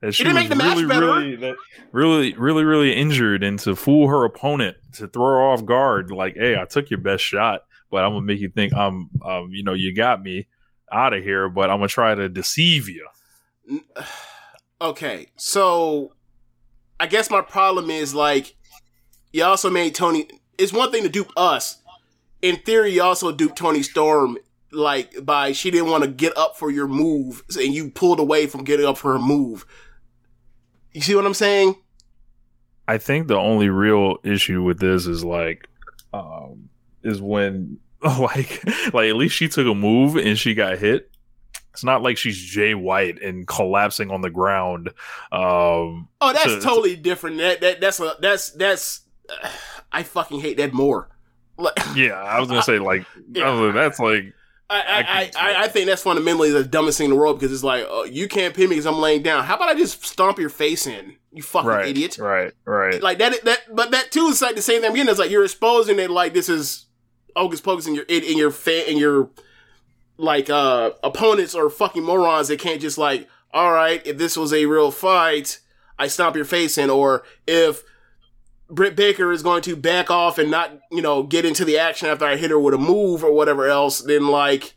That 0.00 0.12
she 0.14 0.24
didn't 0.24 0.36
make 0.36 0.48
the 0.48 0.56
match 0.56 0.76
really, 0.76 0.86
better. 0.88 1.06
really, 1.06 1.36
that, 1.36 1.56
really, 1.92 2.34
really, 2.34 2.64
really 2.64 2.92
injured, 2.94 3.42
and 3.42 3.58
to 3.60 3.74
fool 3.76 4.08
her 4.08 4.24
opponent 4.24 4.76
to 4.94 5.06
throw 5.06 5.24
her 5.24 5.40
off 5.42 5.64
guard, 5.64 6.10
like, 6.10 6.34
"Hey, 6.34 6.56
I 6.60 6.64
took 6.64 6.90
your 6.90 7.00
best 7.00 7.22
shot, 7.24 7.62
but 7.90 8.04
I'm 8.04 8.10
gonna 8.12 8.22
make 8.26 8.40
you 8.40 8.48
think 8.50 8.74
I'm, 8.74 9.08
um, 9.24 9.50
you 9.52 9.62
know, 9.62 9.72
you 9.72 9.94
got 9.94 10.22
me 10.22 10.46
out 10.94 11.12
of 11.12 11.22
here, 11.22 11.48
but 11.48 11.70
I'm 11.70 11.78
gonna 11.78 11.88
try 11.88 12.14
to 12.14 12.28
deceive 12.28 12.88
you." 12.88 13.08
Okay, 14.80 15.28
so 15.36 16.12
I 17.00 17.06
guess 17.06 17.30
my 17.30 17.40
problem 17.40 17.90
is 17.90 18.12
like 18.14 18.54
you 19.32 19.42
also 19.44 19.70
made 19.70 19.94
Toni. 19.94 20.28
It's 20.58 20.72
one 20.72 20.90
thing 20.90 21.04
to 21.04 21.08
dupe 21.08 21.30
us. 21.36 21.80
In 22.42 22.56
theory, 22.56 22.92
you 22.92 23.02
also 23.02 23.32
duped 23.32 23.56
Toni 23.56 23.82
Storm 23.82 24.36
like 24.70 25.24
by 25.24 25.52
she 25.52 25.70
didn't 25.70 25.90
want 25.90 26.04
to 26.04 26.10
get 26.10 26.36
up 26.36 26.56
for 26.56 26.70
your 26.70 26.88
move, 26.88 27.42
and 27.56 27.74
you 27.74 27.90
pulled 27.90 28.20
away 28.20 28.46
from 28.46 28.64
getting 28.64 28.86
up 28.86 28.98
for 28.98 29.12
her 29.12 29.18
move. 29.18 29.64
You 30.92 31.00
see 31.00 31.14
what 31.14 31.26
I'm 31.26 31.34
saying? 31.34 31.76
I 32.86 32.98
think 32.98 33.28
the 33.28 33.36
only 33.36 33.70
real 33.70 34.18
issue 34.22 34.62
with 34.62 34.78
this 34.78 35.06
is 35.06 35.24
like, 35.24 35.68
um, 36.12 36.68
is 37.02 37.20
when 37.20 37.78
like, 38.18 38.62
like 38.92 39.08
at 39.10 39.16
least 39.16 39.34
she 39.34 39.48
took 39.48 39.66
a 39.66 39.74
move 39.74 40.16
and 40.16 40.38
she 40.38 40.54
got 40.54 40.78
hit. 40.78 41.10
It's 41.72 41.82
not 41.82 42.02
like 42.02 42.16
she's 42.18 42.36
Jay 42.38 42.74
White 42.74 43.20
and 43.20 43.46
collapsing 43.48 44.10
on 44.12 44.20
the 44.20 44.30
ground. 44.30 44.90
Um, 45.32 46.08
Oh, 46.20 46.32
that's 46.32 46.44
to- 46.44 46.60
totally 46.60 46.94
different. 46.96 47.38
That 47.38 47.60
that 47.62 47.80
that's 47.80 47.98
a 48.00 48.14
that's 48.20 48.50
that's. 48.50 49.00
Uh, 49.28 49.48
I 49.90 50.02
fucking 50.04 50.40
hate 50.40 50.56
that 50.58 50.72
more. 50.72 51.08
Like, 51.56 51.74
yeah, 51.96 52.12
I 52.14 52.38
was 52.40 52.48
gonna 52.48 52.62
say 52.62 52.78
like, 52.78 53.04
Yeah. 53.32 53.48
I 53.48 53.50
was 53.50 53.60
like, 53.60 53.74
that's 53.74 53.98
like, 53.98 54.34
I, 54.70 54.80
I, 54.80 55.00
I, 55.00 55.30
I, 55.36 55.62
I 55.64 55.68
think 55.68 55.86
that's 55.86 56.02
fundamentally 56.02 56.50
the 56.50 56.64
dumbest 56.64 56.98
thing 56.98 57.06
in 57.06 57.10
the 57.10 57.16
world 57.16 57.38
because 57.38 57.52
it's 57.52 57.64
like 57.64 57.86
uh, 57.90 58.02
you 58.04 58.28
can't 58.28 58.54
pin 58.54 58.68
me 58.68 58.76
because 58.76 58.86
I'm 58.86 58.98
laying 58.98 59.22
down. 59.22 59.44
How 59.44 59.56
about 59.56 59.68
I 59.68 59.74
just 59.74 60.04
stomp 60.04 60.38
your 60.38 60.48
face 60.50 60.86
in, 60.86 61.16
you 61.32 61.42
fucking 61.42 61.68
right, 61.68 61.86
idiot? 61.88 62.18
right, 62.18 62.52
right. 62.64 63.02
Like 63.02 63.18
that, 63.18 63.44
that, 63.44 63.60
but 63.74 63.90
that 63.90 64.10
too 64.10 64.26
is 64.26 64.40
like 64.42 64.54
the 64.56 64.62
same 64.62 64.80
thing 64.80 64.92
again. 64.92 65.08
It's 65.08 65.18
like 65.18 65.30
you're 65.30 65.44
exposing 65.44 65.98
it 65.98 66.10
like 66.10 66.34
this 66.34 66.48
is 66.48 66.83
hocus 67.36 67.60
pocus 67.60 67.86
in 67.86 67.94
your 67.94 68.04
in, 68.04 68.38
your 68.38 68.50
fan 68.50 68.86
in 68.88 68.96
your 68.96 69.30
like 70.16 70.48
uh 70.48 70.90
opponents 71.02 71.54
are 71.54 71.68
fucking 71.68 72.04
morons 72.04 72.48
that 72.48 72.60
can't 72.60 72.80
just 72.80 72.98
like, 72.98 73.28
all 73.52 73.72
right, 73.72 74.06
if 74.06 74.18
this 74.18 74.36
was 74.36 74.52
a 74.52 74.66
real 74.66 74.90
fight, 74.90 75.60
I 75.98 76.08
stomp 76.08 76.36
your 76.36 76.44
face 76.44 76.78
in, 76.78 76.90
or 76.90 77.24
if 77.46 77.82
Britt 78.70 78.96
Baker 78.96 79.30
is 79.32 79.42
going 79.42 79.62
to 79.62 79.76
back 79.76 80.10
off 80.10 80.38
and 80.38 80.50
not, 80.50 80.72
you 80.90 81.02
know, 81.02 81.22
get 81.22 81.44
into 81.44 81.64
the 81.64 81.78
action 81.78 82.08
after 82.08 82.24
I 82.24 82.36
hit 82.36 82.50
her 82.50 82.58
with 82.58 82.74
a 82.74 82.78
move 82.78 83.22
or 83.22 83.32
whatever 83.32 83.66
else, 83.66 84.00
then 84.00 84.26
like, 84.26 84.74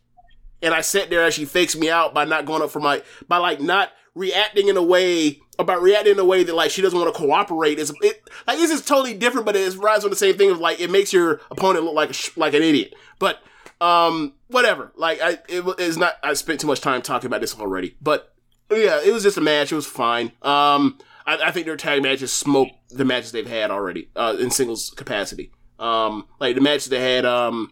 and 0.61 0.73
I 0.73 0.81
sat 0.81 1.09
there 1.09 1.23
as 1.23 1.33
she 1.33 1.45
fakes 1.45 1.75
me 1.75 1.89
out 1.89 2.13
by 2.13 2.25
not 2.25 2.45
going 2.45 2.61
up 2.61 2.71
for 2.71 2.79
my, 2.79 3.01
by 3.27 3.37
like 3.37 3.61
not 3.61 3.91
reacting 4.17 4.67
in 4.67 4.77
a 4.77 4.83
way, 4.83 5.39
about 5.59 5.81
reacting 5.81 6.13
in 6.13 6.19
a 6.19 6.25
way 6.25 6.43
that 6.43 6.55
like 6.55 6.71
she 6.71 6.81
doesn't 6.81 6.99
want 6.99 7.13
to 7.13 7.19
cooperate. 7.19 7.79
Is 7.79 7.93
it 8.01 8.29
like 8.47 8.57
this 8.57 8.71
is 8.71 8.83
totally 8.83 9.13
different, 9.13 9.45
but 9.45 9.55
it 9.55 9.75
rides 9.77 10.03
on 10.03 10.09
the 10.09 10.15
same 10.15 10.37
thing 10.37 10.51
of 10.51 10.59
like 10.59 10.79
it 10.79 10.89
makes 10.89 11.13
your 11.13 11.39
opponent 11.51 11.85
look 11.85 11.95
like 11.95 12.11
a 12.11 12.39
like 12.39 12.53
an 12.53 12.63
idiot. 12.63 12.93
But 13.19 13.39
Um, 13.79 14.33
whatever. 14.47 14.91
Like 14.95 15.21
I, 15.21 15.37
it 15.47 15.63
it's 15.77 15.97
not. 15.97 16.13
I 16.23 16.33
spent 16.33 16.59
too 16.59 16.67
much 16.67 16.81
time 16.81 17.01
talking 17.01 17.27
about 17.27 17.41
this 17.41 17.55
already, 17.59 17.95
but 18.01 18.33
yeah, 18.71 18.99
it 19.05 19.13
was 19.13 19.23
just 19.23 19.37
a 19.37 19.41
match. 19.41 19.71
It 19.71 19.75
was 19.75 19.85
fine. 19.85 20.31
Um, 20.41 20.97
I, 21.25 21.37
I 21.45 21.51
think 21.51 21.67
their 21.67 21.77
tag 21.77 22.01
matches 22.01 22.33
smoke 22.33 22.69
the 22.89 23.05
matches 23.05 23.31
they've 23.31 23.47
had 23.47 23.69
already 23.69 24.09
uh, 24.15 24.35
in 24.39 24.49
singles 24.49 24.89
capacity. 24.89 25.51
Um, 25.79 26.25
like 26.39 26.55
the 26.55 26.61
matches 26.61 26.87
they 26.87 26.99
had. 26.99 27.23
Um, 27.23 27.71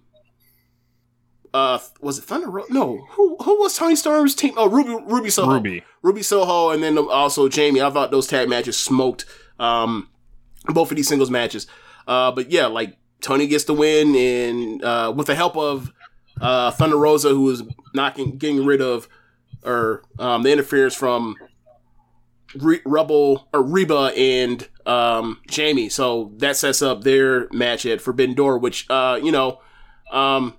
uh, 1.56 1.80
was 2.02 2.20
it 2.20 2.26
Thunder 2.26 2.50
Rosa? 2.50 2.74
No, 2.74 3.06
who 3.12 3.38
who 3.38 3.60
was 3.62 3.78
Toni 3.78 3.96
Storm's 3.96 4.36
team? 4.36 4.54
Oh, 4.58 4.70
Ruby 4.70 5.02
Ruby 5.06 5.30
Soho. 5.30 5.54
Ruby. 5.54 5.84
Ruby 6.02 6.22
Soho, 6.22 6.72
and 6.72 6.84
then 6.84 6.98
also 6.98 7.48
Jamie. 7.48 7.82
I 7.82 7.90
thought 7.90 8.12
those 8.12 8.28
tag 8.28 8.50
matches 8.50 8.78
smoked. 8.78 9.26
Um, 9.58 10.10
both 10.66 10.92
of 10.92 10.98
these 10.98 11.08
singles 11.08 11.32
matches. 11.32 11.66
Uh, 12.08 12.34
but 12.34 12.52
yeah, 12.52 12.66
like 12.66 12.98
Toni 13.22 13.48
gets 13.48 13.64
the 13.64 13.74
win, 13.74 14.16
and 14.16 14.84
uh, 14.84 15.14
with 15.16 15.28
the 15.28 15.36
help 15.36 15.56
of 15.56 15.94
uh, 16.42 16.72
Thunder 16.72 16.98
Rosa, 16.98 17.30
who 17.30 17.44
was 17.44 17.64
knocking, 17.94 18.38
getting 18.38 18.66
rid 18.66 18.82
of, 18.82 19.08
or 19.64 20.04
um, 20.20 20.44
the 20.44 20.52
interference 20.52 20.94
from 20.94 21.38
Re- 22.56 22.82
Rebel 22.86 23.48
or 23.54 23.64
Reba 23.64 24.12
and 24.18 24.68
um, 24.86 25.40
Jamie. 25.48 25.88
So 25.88 26.34
that 26.40 26.58
sets 26.58 26.82
up 26.82 27.06
their 27.06 27.48
match 27.54 27.86
at 27.86 28.02
Forbidden 28.02 28.36
Door, 28.36 28.58
which 28.58 28.90
uh, 28.90 29.18
you 29.24 29.32
know, 29.32 29.62
um, 30.12 30.56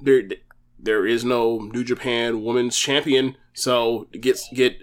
there 0.00 0.22
there 0.78 1.06
is 1.06 1.24
no 1.24 1.58
New 1.58 1.84
Japan 1.84 2.44
Women's 2.44 2.76
Champion, 2.76 3.36
so 3.52 4.06
to 4.12 4.18
get 4.18 4.40
get 4.52 4.82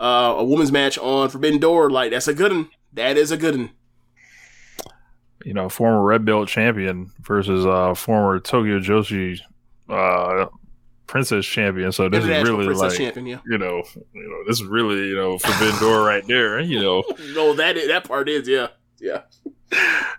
uh, 0.00 0.34
a 0.38 0.44
women's 0.44 0.72
match 0.72 0.98
on 0.98 1.28
Forbidden 1.28 1.60
Door, 1.60 1.90
like 1.90 2.10
that's 2.10 2.28
a 2.28 2.34
good 2.34 2.52
one. 2.52 2.68
That 2.92 3.16
is 3.16 3.30
a 3.30 3.36
good 3.36 3.56
one. 3.56 3.70
You 5.44 5.52
know, 5.52 5.68
former 5.68 6.02
red 6.02 6.24
belt 6.24 6.48
champion 6.48 7.12
versus 7.20 7.66
uh 7.66 7.94
former 7.94 8.40
Tokyo 8.40 8.78
Joshi 8.78 9.40
uh 9.88 10.46
princess 11.06 11.44
champion. 11.44 11.92
So 11.92 12.08
this 12.08 12.24
is 12.24 12.48
really 12.48 12.66
like 12.66 12.96
Champion, 12.96 13.26
yeah. 13.26 13.40
you 13.46 13.58
know, 13.58 13.82
you 14.14 14.28
know, 14.28 14.42
this 14.46 14.60
is 14.60 14.66
really 14.66 15.08
you 15.08 15.16
know 15.16 15.38
forbidden 15.38 15.78
door 15.80 16.04
right 16.04 16.26
there. 16.26 16.60
You 16.60 16.80
know, 16.80 17.04
No, 17.34 17.54
that 17.54 17.76
is, 17.76 17.88
that 17.88 18.04
part 18.04 18.28
is 18.28 18.48
yeah, 18.48 18.68
yeah. 19.00 19.22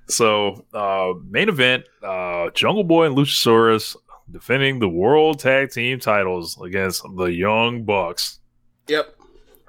So, 0.07 0.65
uh, 0.73 1.13
main 1.30 1.49
event, 1.49 1.85
uh, 2.03 2.49
Jungle 2.51 2.84
Boy 2.84 3.05
and 3.05 3.15
Luchasaurus 3.15 3.95
defending 4.30 4.80
the 4.80 4.89
World 4.89 5.39
Tag 5.39 5.72
Team 5.72 5.99
titles 5.99 6.60
against 6.61 7.03
the 7.15 7.26
Young 7.26 7.84
Bucks. 7.84 8.39
Yep. 8.88 9.15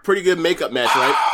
Pretty 0.03 0.23
good 0.23 0.39
makeup 0.39 0.73
match, 0.73 0.95
right? 0.95 1.33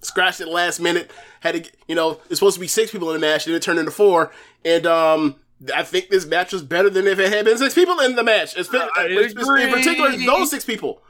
Scratched 0.00 0.40
at 0.40 0.46
the 0.46 0.52
last 0.52 0.80
minute. 0.80 1.10
Had 1.40 1.64
to, 1.64 1.70
you 1.88 1.94
know, 1.94 2.20
it's 2.30 2.38
supposed 2.38 2.54
to 2.54 2.60
be 2.60 2.66
six 2.66 2.90
people 2.90 3.10
in 3.10 3.20
the 3.20 3.26
match, 3.26 3.44
then 3.44 3.54
it 3.54 3.62
turned 3.62 3.78
into 3.78 3.90
four. 3.90 4.32
And 4.64 4.86
um, 4.86 5.36
I 5.74 5.82
think 5.82 6.08
this 6.08 6.26
match 6.26 6.52
was 6.52 6.62
better 6.62 6.90
than 6.90 7.06
if 7.06 7.18
it 7.18 7.32
had 7.32 7.44
been 7.44 7.58
six 7.58 7.74
people 7.74 7.98
in 8.00 8.16
the 8.16 8.22
match. 8.22 8.56
It's, 8.56 8.68
I 8.72 9.06
in 9.06 9.70
particular, 9.70 10.16
those 10.16 10.50
six 10.50 10.64
people. 10.64 11.02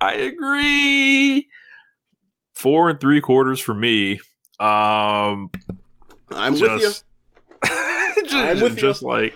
I 0.00 0.14
agree. 0.14 1.48
Four 2.54 2.90
and 2.90 3.00
three 3.00 3.20
quarters 3.20 3.60
for 3.60 3.74
me. 3.74 4.20
Um, 4.58 5.50
I'm 6.30 6.52
with 6.54 6.62
you. 6.62 6.78
just, 6.80 7.04
just, 7.64 8.34
I'm 8.34 8.60
with 8.60 8.76
you. 8.76 8.80
just 8.80 9.02
like 9.02 9.34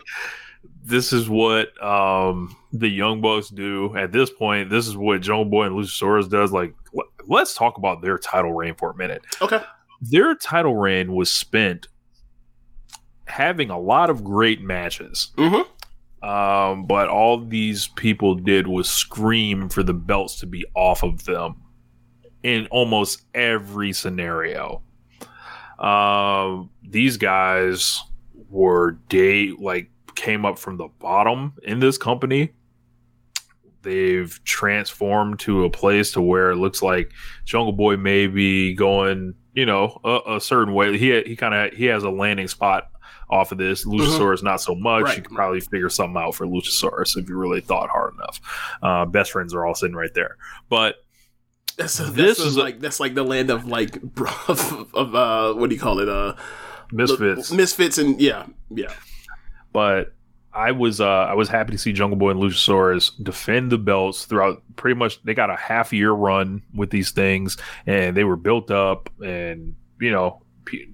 this 0.83 1.13
is 1.13 1.29
what 1.29 1.81
um 1.83 2.57
the 2.73 2.89
Young 2.89 3.21
Bucks 3.21 3.49
do 3.49 3.97
at 3.97 4.13
this 4.13 4.31
point. 4.31 4.71
This 4.71 4.89
is 4.89 4.97
what 4.97 5.21
Jungle 5.21 5.45
Boy 5.45 5.67
and 5.67 5.77
Luchasaurus 5.77 6.29
does. 6.29 6.53
Like, 6.53 6.75
let's 7.29 7.55
talk 7.55 7.79
about 7.79 8.03
their 8.03 8.19
title 8.19 8.53
reign 8.53 8.75
for 8.75 8.91
a 8.91 8.97
minute. 8.97 9.23
Okay. 9.41 9.61
their 10.01 10.35
title 10.35 10.77
reign 10.77 11.15
was 11.15 11.31
spent 11.31 11.87
having 13.27 13.71
a 13.71 13.79
lot 13.79 14.11
of 14.11 14.25
great 14.25 14.61
matches. 14.61 15.31
Mm-hmm. 15.37 16.29
Um, 16.29 16.87
but 16.87 17.09
all 17.09 17.45
these 17.45 17.89
people 17.89 18.35
did 18.35 18.67
was 18.67 18.89
scream 18.89 19.69
for 19.69 19.83
the 19.83 19.95
belts 19.95 20.39
to 20.41 20.47
be 20.47 20.65
off 20.75 21.03
of 21.03 21.25
them 21.25 21.57
in 22.43 22.67
almost 22.71 23.23
every 23.35 23.93
scenario. 23.93 24.83
Um, 25.79 26.71
these 26.83 27.17
guys 27.17 28.01
were 28.51 28.93
day 29.09 29.51
like 29.59 29.91
came 30.15 30.45
up 30.45 30.59
from 30.59 30.77
the 30.77 30.89
bottom 30.99 31.55
in 31.63 31.81
this 31.81 31.99
company. 31.99 32.53
They've 33.83 34.39
transformed 34.45 35.41
to 35.41 35.65
a 35.65 35.71
place 35.71 36.13
to 36.13 36.23
where 36.23 36.53
it 36.53 36.57
looks 36.57 36.83
like 36.83 37.11
Jungle 37.45 37.73
Boy 37.73 37.97
may 37.97 38.29
be 38.29 38.75
going, 38.75 39.35
you 39.55 39.67
know, 39.67 40.01
a, 40.05 40.37
a 40.37 40.41
certain 40.41 40.73
way. 40.73 40.97
He 40.97 41.21
he 41.23 41.35
kind 41.35 41.53
of 41.53 41.73
he 41.77 41.87
has 41.87 42.05
a 42.05 42.11
landing 42.11 42.47
spot 42.47 42.89
off 43.29 43.51
of 43.51 43.59
this. 43.59 43.85
Luchasaurus 43.85 44.41
not 44.43 44.61
so 44.61 44.77
much. 44.77 45.03
Right. 45.05 45.17
You 45.17 45.23
could 45.25 45.35
probably 45.35 45.59
figure 45.61 45.89
something 45.89 46.17
out 46.17 46.37
for 46.37 46.47
Luchasaurus 46.47 47.17
if 47.17 47.29
you 47.29 47.37
really 47.37 47.61
thought 47.61 47.91
hard 47.91 48.15
enough. 48.15 48.41
Uh, 48.83 49.05
best 49.05 49.33
friends 49.33 49.53
are 49.53 49.67
all 49.67 49.75
sitting 49.75 49.97
right 49.97 50.15
there, 50.15 50.37
but 50.69 50.97
That's, 51.77 51.99
This 51.99 52.39
is 52.39 52.57
a- 52.57 52.61
like 52.61 52.79
that's 52.79 53.01
like 53.01 53.15
the 53.15 53.25
land 53.25 53.51
of 53.51 53.67
like 53.67 53.97
of, 54.49 54.95
of 54.95 55.15
uh 55.17 55.55
what 55.55 55.71
do 55.71 55.75
you 55.75 55.81
call 55.81 55.99
it 55.99 56.09
uh 56.09 56.35
misfits. 56.93 57.51
misfits 57.51 57.99
and 57.99 58.21
yeah 58.21 58.47
yeah 58.71 58.93
but 59.73 60.15
I 60.55 60.73
was 60.73 61.01
uh, 61.01 61.07
I 61.07 61.35
was 61.35 61.49
happy 61.49 61.73
to 61.73 61.79
see 61.79 61.93
Jungle 61.93 62.19
Boy 62.19 62.31
and 62.31 62.41
Luchasaurus 62.41 63.11
defend 63.23 63.73
the 63.73 63.79
belts 63.79 64.27
throughout. 64.27 64.63
Pretty 64.77 64.99
much, 64.99 65.23
they 65.23 65.35
got 65.35 65.51
a 65.51 65.57
half 65.57 65.93
year 65.93 66.13
run 66.13 66.63
with 66.75 66.91
these 66.91 67.11
things, 67.11 67.57
and 67.87 68.17
they 68.17 68.25
were 68.25 68.37
built 68.37 68.71
up. 68.71 69.09
And 69.25 69.75
you 69.99 70.11
know, 70.11 70.43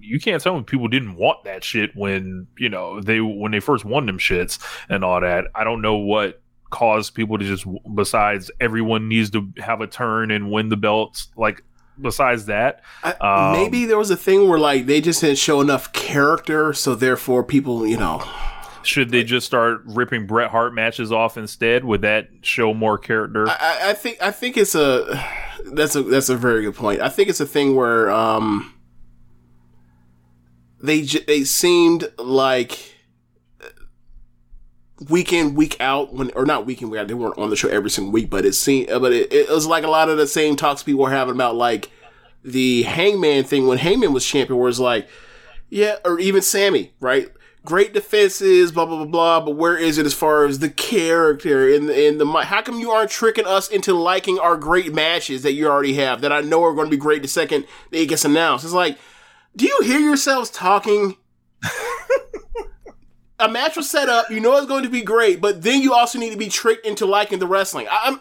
you 0.00 0.20
can't 0.20 0.42
tell 0.42 0.56
me 0.56 0.62
people 0.62 0.86
didn't 0.88 1.16
want 1.16 1.44
that 1.44 1.64
shit 1.64 1.94
when 1.96 2.46
you 2.56 2.68
know 2.68 3.00
they 3.00 3.20
when 3.20 3.50
they 3.50 3.60
first 3.60 3.84
won 3.84 4.06
them 4.06 4.18
shits 4.18 4.62
and 4.88 5.04
all 5.04 5.20
that. 5.20 5.46
I 5.54 5.64
don't 5.64 5.82
know 5.82 5.96
what 5.96 6.40
caused 6.70 7.14
people 7.14 7.38
to 7.38 7.44
just 7.44 7.66
besides 7.94 8.50
everyone 8.60 9.08
needs 9.08 9.30
to 9.30 9.52
have 9.58 9.80
a 9.80 9.86
turn 9.86 10.30
and 10.30 10.52
win 10.52 10.68
the 10.68 10.76
belts. 10.76 11.28
Like 11.36 11.64
besides 12.00 12.46
that, 12.46 12.82
I, 13.02 13.12
Um, 13.20 13.60
maybe 13.60 13.86
there 13.86 13.98
was 13.98 14.10
a 14.10 14.16
thing 14.16 14.48
where 14.48 14.58
like 14.58 14.86
they 14.86 15.00
just 15.00 15.20
didn't 15.20 15.38
show 15.38 15.60
enough 15.60 15.92
character, 15.92 16.72
so 16.72 16.94
therefore 16.94 17.42
people, 17.42 17.84
you 17.86 17.96
know, 17.96 18.22
should 18.82 19.10
they 19.10 19.24
just 19.24 19.46
start 19.46 19.82
ripping 19.86 20.26
Bret 20.26 20.50
Hart 20.50 20.74
matches 20.74 21.12
off 21.12 21.36
instead? 21.36 21.84
Would 21.84 22.02
that 22.02 22.28
show 22.42 22.72
more 22.74 22.98
character? 22.98 23.48
I, 23.48 23.78
I- 23.90 23.94
think 23.94 24.18
I 24.22 24.30
think 24.30 24.56
it's 24.56 24.74
a 24.74 25.24
that's 25.72 25.94
a 25.96 26.02
that's 26.02 26.28
a 26.28 26.36
very 26.36 26.62
good 26.62 26.74
point. 26.76 27.00
I 27.00 27.08
think 27.08 27.28
it's 27.28 27.40
a 27.40 27.46
thing 27.46 27.74
where 27.74 28.10
um 28.10 28.74
they 30.80 31.02
j- 31.02 31.24
they 31.26 31.44
seemed 31.44 32.10
like 32.18 32.94
week 35.08 35.32
in 35.32 35.54
week 35.54 35.76
out 35.80 36.12
when 36.12 36.30
or 36.32 36.44
not 36.44 36.66
week 36.66 36.82
in 36.82 36.90
week 36.90 37.00
out 37.00 37.08
they 37.08 37.14
weren't 37.14 37.38
on 37.38 37.50
the 37.50 37.56
show 37.56 37.68
every 37.68 37.90
single 37.90 38.12
week, 38.12 38.28
but 38.30 38.44
it 38.44 38.54
seemed 38.54 38.88
but 38.88 39.12
it, 39.12 39.32
it 39.32 39.48
was 39.48 39.66
like 39.66 39.84
a 39.84 39.88
lot 39.90 40.08
of 40.08 40.16
the 40.16 40.26
same 40.26 40.56
talks 40.56 40.82
people 40.82 41.02
were 41.02 41.10
having 41.10 41.34
about 41.34 41.54
like 41.56 41.90
the 42.44 42.82
Hangman 42.82 43.44
thing 43.44 43.66
when 43.66 43.78
Hangman 43.78 44.12
was 44.12 44.24
champion, 44.24 44.58
where 44.58 44.68
it's 44.68 44.78
like 44.78 45.08
yeah, 45.70 45.96
or 46.04 46.18
even 46.18 46.40
Sammy, 46.42 46.92
right? 47.00 47.28
Great 47.64 47.92
defenses, 47.92 48.72
blah 48.72 48.86
blah 48.86 48.96
blah 48.96 49.06
blah. 49.06 49.40
But 49.40 49.56
where 49.56 49.76
is 49.76 49.98
it 49.98 50.06
as 50.06 50.14
far 50.14 50.44
as 50.46 50.60
the 50.60 50.70
character 50.70 51.72
and 51.72 51.88
the, 51.88 52.42
how 52.44 52.62
come 52.62 52.78
you 52.78 52.90
aren't 52.90 53.10
tricking 53.10 53.46
us 53.46 53.68
into 53.68 53.94
liking 53.94 54.38
our 54.38 54.56
great 54.56 54.94
matches 54.94 55.42
that 55.42 55.52
you 55.52 55.68
already 55.68 55.94
have 55.94 56.20
that 56.20 56.32
I 56.32 56.40
know 56.40 56.62
are 56.64 56.74
going 56.74 56.86
to 56.86 56.90
be 56.90 56.96
great 56.96 57.22
the 57.22 57.28
second 57.28 57.66
it 57.90 58.06
gets 58.06 58.24
announced? 58.24 58.64
It's 58.64 58.72
like, 58.72 58.98
do 59.56 59.66
you 59.66 59.80
hear 59.82 60.00
yourselves 60.00 60.50
talking? 60.50 61.16
A 63.40 63.48
match 63.48 63.76
was 63.76 63.88
set 63.88 64.08
up, 64.08 64.30
you 64.30 64.40
know 64.40 64.56
it's 64.56 64.66
going 64.66 64.82
to 64.82 64.88
be 64.88 65.02
great, 65.02 65.40
but 65.40 65.62
then 65.62 65.80
you 65.80 65.94
also 65.94 66.18
need 66.18 66.30
to 66.30 66.36
be 66.36 66.48
tricked 66.48 66.84
into 66.84 67.06
liking 67.06 67.38
the 67.38 67.46
wrestling. 67.46 67.86
I, 67.88 68.00
I'm. 68.04 68.20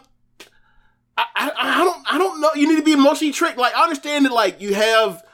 I, 1.16 1.24
I, 1.34 1.52
I 1.56 1.84
don't 1.84 2.12
I 2.12 2.18
don't 2.18 2.40
know. 2.40 2.50
You 2.54 2.68
need 2.68 2.76
to 2.76 2.84
be 2.84 2.92
emotionally 2.92 3.32
tricked. 3.32 3.58
Like 3.58 3.74
I 3.74 3.82
understand 3.82 4.24
that 4.26 4.32
like 4.32 4.60
you 4.60 4.74
have 4.74 5.24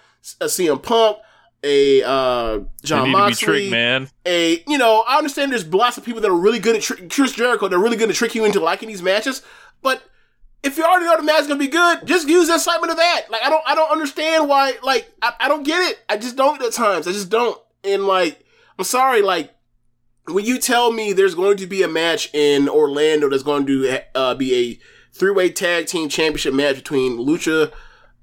a 0.40 0.44
uh, 0.44 0.48
CM 0.48 0.82
Punk, 0.82 1.18
a 1.64 2.02
uh, 2.02 2.60
Jon 2.84 3.10
Moxley, 3.10 3.70
man. 3.70 4.08
a 4.26 4.62
you 4.68 4.78
know 4.78 5.04
I 5.08 5.16
understand 5.16 5.50
there's 5.50 5.66
lots 5.66 5.96
of 5.98 6.04
people 6.04 6.20
that 6.20 6.30
are 6.30 6.36
really 6.36 6.58
good 6.58 6.76
at 6.76 6.82
tri- 6.82 7.08
Chris 7.08 7.32
Jericho. 7.32 7.68
They're 7.68 7.78
really 7.78 7.96
good 7.96 8.10
at 8.10 8.14
trick 8.14 8.34
you 8.34 8.44
into 8.44 8.60
liking 8.60 8.88
these 8.88 9.02
matches, 9.02 9.42
but 9.82 10.02
if 10.62 10.76
you 10.76 10.84
already 10.84 11.06
know 11.06 11.16
the 11.16 11.22
match 11.22 11.42
is 11.42 11.46
gonna 11.48 11.58
be 11.58 11.68
good, 11.68 12.06
just 12.06 12.28
use 12.28 12.48
the 12.48 12.54
excitement 12.54 12.90
of 12.90 12.98
that. 12.98 13.22
Like 13.30 13.42
I 13.42 13.48
don't 13.48 13.62
I 13.66 13.74
don't 13.74 13.90
understand 13.90 14.48
why 14.48 14.74
like 14.82 15.10
I, 15.22 15.32
I 15.40 15.48
don't 15.48 15.64
get 15.64 15.90
it. 15.90 15.98
I 16.08 16.16
just 16.16 16.36
don't 16.36 16.62
at 16.62 16.72
times. 16.72 17.08
I 17.08 17.12
just 17.12 17.30
don't. 17.30 17.60
And 17.82 18.06
like 18.06 18.44
I'm 18.78 18.84
sorry, 18.84 19.22
like 19.22 19.54
when 20.26 20.44
you 20.44 20.58
tell 20.58 20.92
me 20.92 21.12
there's 21.12 21.34
going 21.34 21.56
to 21.58 21.66
be 21.66 21.82
a 21.82 21.88
match 21.88 22.30
in 22.32 22.68
Orlando 22.68 23.28
that's 23.28 23.42
going 23.42 23.66
to 23.66 24.00
uh, 24.14 24.34
be 24.34 24.54
a 24.54 24.78
three-way 25.12 25.50
tag 25.50 25.86
team 25.86 26.08
championship 26.08 26.54
match 26.54 26.76
between 26.76 27.18
Lucha, 27.18 27.72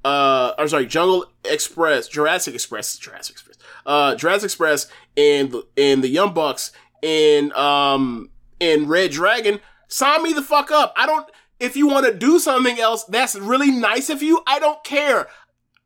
uh, 0.03 0.53
or 0.57 0.67
sorry, 0.67 0.85
Jungle 0.85 1.25
Express, 1.45 2.07
Jurassic 2.07 2.53
Express, 2.53 2.97
Jurassic 2.97 3.35
Express, 3.35 3.57
uh, 3.85 4.15
Jurassic 4.15 4.45
Express, 4.45 4.87
and 5.17 5.55
and 5.77 6.03
the 6.03 6.09
Young 6.09 6.33
Bucks 6.33 6.71
and 7.03 7.51
um 7.53 8.29
and 8.59 8.87
reDRagon, 8.87 9.59
sign 9.87 10.23
me 10.23 10.33
the 10.33 10.43
fuck 10.43 10.71
up. 10.71 10.93
I 10.95 11.05
don't. 11.05 11.29
If 11.59 11.75
you 11.75 11.87
want 11.87 12.07
to 12.07 12.13
do 12.13 12.39
something 12.39 12.79
else, 12.79 13.03
that's 13.05 13.35
really 13.35 13.71
nice 13.71 14.09
of 14.09 14.23
you. 14.23 14.41
I 14.47 14.59
don't 14.59 14.83
care. 14.83 15.27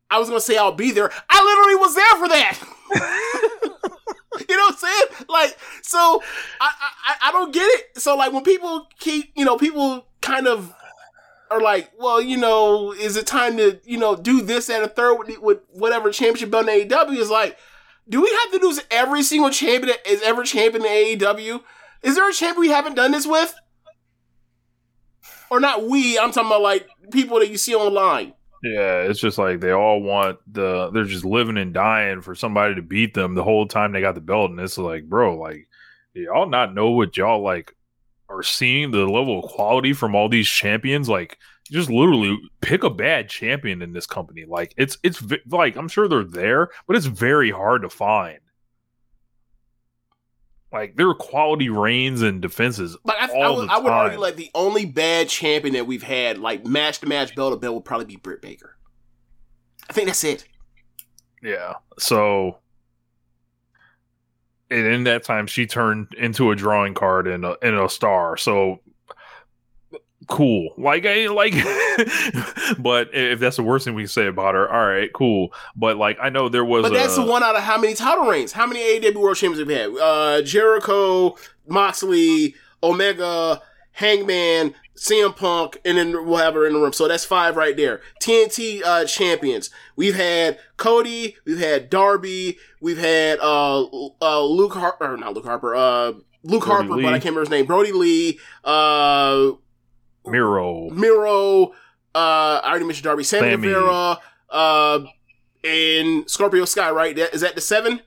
I 0.09 0.19
was 0.19 0.29
gonna 0.29 0.41
say 0.41 0.57
I'll 0.57 0.71
be 0.71 0.91
there. 0.91 1.11
I 1.29 1.43
literally 1.43 1.75
was 1.75 1.95
there 1.95 2.15
for 2.17 2.27
that. 2.29 3.71
You 4.49 4.57
know 4.57 4.63
what 4.65 4.73
I'm 4.73 4.79
saying? 4.79 5.25
Like, 5.29 5.57
so 5.81 6.21
I, 6.59 6.69
I 7.07 7.29
I 7.29 7.31
don't 7.31 7.53
get 7.53 7.63
it. 7.63 8.01
So 8.01 8.15
like 8.17 8.33
when 8.33 8.43
people 8.43 8.87
keep, 8.99 9.31
you 9.35 9.45
know, 9.45 9.57
people 9.57 10.05
kind 10.21 10.45
of 10.45 10.73
are 11.51 11.61
like, 11.61 11.91
well, 11.97 12.21
you 12.21 12.37
know, 12.37 12.91
is 12.91 13.17
it 13.17 13.27
time 13.27 13.57
to, 13.57 13.79
you 13.83 13.97
know, 13.97 14.15
do 14.15 14.41
this 14.41 14.69
and 14.69 14.83
a 14.83 14.87
third 14.87 15.15
with, 15.15 15.39
with 15.39 15.59
whatever 15.71 16.11
championship 16.11 16.51
belt 16.51 16.67
in 16.67 16.87
AEW? 16.87 17.17
Is 17.17 17.29
like, 17.29 17.57
do 18.07 18.21
we 18.21 18.29
have 18.29 18.51
to 18.51 18.59
do 18.59 18.79
every 18.91 19.23
single 19.23 19.49
champion 19.49 19.95
that 19.95 20.07
is 20.09 20.21
ever 20.21 20.43
champion 20.43 20.85
in 20.85 21.19
AEW? 21.19 21.61
Is 22.01 22.15
there 22.15 22.29
a 22.29 22.33
champion 22.33 22.61
we 22.61 22.69
haven't 22.69 22.95
done 22.95 23.11
this 23.11 23.27
with? 23.27 23.55
Or 25.49 25.59
not 25.59 25.87
we, 25.87 26.17
I'm 26.17 26.31
talking 26.31 26.47
about 26.47 26.61
like 26.61 26.87
people 27.11 27.39
that 27.39 27.49
you 27.49 27.57
see 27.57 27.75
online. 27.75 28.33
Yeah, 28.63 29.03
it's 29.03 29.19
just 29.19 29.37
like 29.37 29.59
they 29.59 29.71
all 29.71 30.01
want 30.01 30.39
the 30.51 30.89
they're 30.89 31.03
just 31.03 31.25
living 31.25 31.57
and 31.57 31.71
dying 31.73 32.21
for 32.21 32.33
somebody 32.33 32.73
to 32.75 32.81
beat 32.81 33.13
them 33.13 33.35
the 33.35 33.43
whole 33.43 33.67
time 33.67 33.91
they 33.91 34.01
got 34.01 34.15
the 34.15 34.21
belt, 34.21 34.49
and 34.49 34.59
it's 34.59 34.77
like, 34.77 35.03
bro, 35.03 35.37
like 35.37 35.67
y'all 36.13 36.49
not 36.49 36.73
know 36.73 36.89
what 36.91 37.15
y'all 37.15 37.43
like 37.43 37.74
are 38.29 38.43
seeing 38.43 38.91
the 38.91 39.05
level 39.05 39.39
of 39.39 39.51
quality 39.51 39.93
from 39.93 40.15
all 40.15 40.29
these 40.29 40.47
champions? 40.47 41.07
Like, 41.09 41.37
just 41.71 41.89
literally 41.89 42.37
pick 42.61 42.83
a 42.83 42.89
bad 42.89 43.29
champion 43.29 43.81
in 43.81 43.93
this 43.93 44.05
company. 44.05 44.45
Like, 44.45 44.73
it's 44.77 44.97
it's 45.03 45.19
vi- 45.19 45.41
like 45.47 45.75
I'm 45.75 45.87
sure 45.87 46.07
they're 46.07 46.23
there, 46.23 46.69
but 46.87 46.95
it's 46.95 47.05
very 47.05 47.51
hard 47.51 47.81
to 47.83 47.89
find. 47.89 48.39
Like, 50.71 50.97
there 50.97 51.07
are 51.07 51.15
quality 51.15 51.69
reigns 51.69 52.21
and 52.21 52.41
defenses. 52.41 52.97
Like 53.05 53.17
I, 53.17 53.31
I 53.31 53.49
would, 53.49 53.69
I 53.69 53.77
would 53.77 53.91
argue 53.91 54.19
like 54.19 54.35
the 54.35 54.51
only 54.53 54.85
bad 54.85 55.29
champion 55.29 55.75
that 55.75 55.87
we've 55.87 56.03
had, 56.03 56.37
like 56.37 56.65
match 56.65 56.99
to 56.99 57.07
match, 57.07 57.33
bell 57.33 57.51
to 57.51 57.55
bell, 57.55 57.75
would 57.75 57.85
probably 57.85 58.07
be 58.07 58.17
Britt 58.17 58.41
Baker. 58.41 58.75
I 59.89 59.93
think 59.93 60.07
that's 60.07 60.23
it. 60.23 60.45
Yeah. 61.41 61.75
So, 61.97 62.59
and 64.69 64.85
in 64.85 65.03
that 65.03 65.23
time, 65.23 65.47
she 65.47 65.65
turned 65.65 66.13
into 66.17 66.51
a 66.51 66.55
drawing 66.55 66.93
card 66.93 67.27
and 67.27 67.45
a, 67.45 67.57
and 67.61 67.75
a 67.75 67.87
star. 67.87 68.37
So, 68.37 68.79
cool. 70.27 70.73
Like, 70.77 71.05
I 71.05 71.27
like, 71.27 71.53
but 72.79 73.09
if 73.13 73.39
that's 73.39 73.57
the 73.57 73.63
worst 73.63 73.85
thing 73.85 73.93
we 73.93 74.03
can 74.03 74.09
say 74.09 74.27
about 74.27 74.55
her, 74.55 74.71
all 74.71 74.87
right, 74.87 75.11
cool. 75.13 75.53
But 75.75 75.97
like, 75.97 76.17
I 76.21 76.29
know 76.29 76.49
there 76.49 76.65
was, 76.65 76.83
But 76.83 76.93
that's 76.93 77.17
a, 77.17 77.21
the 77.21 77.27
one 77.27 77.43
out 77.43 77.55
of 77.55 77.63
how 77.63 77.77
many 77.77 77.93
title 77.93 78.25
reigns? 78.25 78.51
How 78.51 78.65
many 78.65 78.79
AEW 78.99 79.15
World 79.15 79.37
Champions 79.37 79.69
have 79.69 79.77
had? 79.77 79.97
Uh, 79.97 80.41
Jericho, 80.41 81.37
Moxley, 81.67 82.55
Omega, 82.81 83.61
Hangman, 83.91 84.73
CM 84.95 85.35
Punk, 85.35 85.79
and 85.83 85.97
then 85.97 86.25
we'll 86.25 86.37
have 86.37 86.53
her 86.53 86.65
in 86.65 86.73
the 86.73 86.79
room. 86.79 86.93
So 86.93 87.07
that's 87.07 87.25
five 87.25 87.55
right 87.55 87.75
there. 87.75 88.01
TNT 88.21 88.81
uh, 88.83 89.05
champions. 89.05 89.69
We've 89.95 90.15
had 90.15 90.57
Cody. 90.77 91.35
We've 91.45 91.59
had 91.59 91.89
Darby. 91.89 92.57
We've 92.81 92.97
had 92.97 93.39
uh, 93.39 93.83
uh, 94.21 94.43
Luke 94.43 94.73
Harper. 94.73 95.13
Or 95.13 95.17
not 95.17 95.33
Luke 95.33 95.45
Harper. 95.45 95.75
Uh, 95.75 96.13
Luke 96.43 96.63
Brodie 96.63 96.87
Harper, 96.87 96.93
Lee. 96.95 97.03
but 97.03 97.13
I 97.13 97.19
can't 97.19 97.35
remember 97.35 97.41
his 97.41 97.49
name. 97.49 97.65
Brodie 97.65 97.91
Lee. 97.91 98.39
Uh, 98.63 99.51
Miro. 100.25 100.89
Miro. 100.89 101.71
Uh, 102.13 102.61
I 102.63 102.69
already 102.69 102.85
mentioned 102.85 103.03
Darby. 103.03 103.23
Sammy 103.23 103.51
Sammy. 103.51 103.67
Guevara. 103.67 104.19
Uh, 104.49 104.99
and 105.63 106.29
Scorpio 106.29 106.65
Sky. 106.65 106.89
Right? 106.91 107.15
That, 107.15 107.33
is 107.33 107.41
that 107.41 107.55
the 107.55 107.61
seven? 107.61 108.01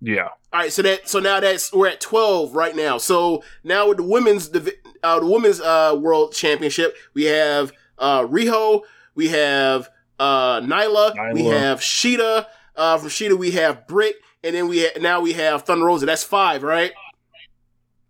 Yeah. 0.00 0.28
All 0.52 0.60
right, 0.60 0.72
so 0.72 0.82
that 0.82 1.08
so 1.08 1.18
now 1.18 1.40
that's 1.40 1.72
we're 1.72 1.88
at 1.88 2.00
twelve 2.00 2.54
right 2.54 2.74
now. 2.74 2.98
So 2.98 3.42
now 3.64 3.88
with 3.88 3.96
the 3.98 4.02
women's 4.04 4.48
divi- 4.48 4.76
uh, 5.02 5.20
the 5.20 5.26
women's 5.26 5.60
uh, 5.60 5.96
world 6.00 6.32
championship, 6.32 6.94
we 7.14 7.24
have 7.24 7.72
uh, 7.98 8.22
Riho, 8.22 8.82
we 9.14 9.28
have 9.28 9.88
uh, 10.18 10.60
Nyla, 10.60 11.34
we 11.34 11.44
have 11.46 11.80
Shida. 11.80 12.46
Uh, 12.76 12.96
from 12.98 13.08
Shida, 13.08 13.36
we 13.36 13.50
have 13.52 13.88
Britt, 13.88 14.16
and 14.44 14.54
then 14.54 14.68
we 14.68 14.82
ha- 14.84 15.00
now 15.00 15.20
we 15.20 15.32
have 15.32 15.62
Thunder 15.62 15.84
Rosa. 15.86 16.06
That's 16.06 16.22
five, 16.22 16.62
right? 16.62 16.92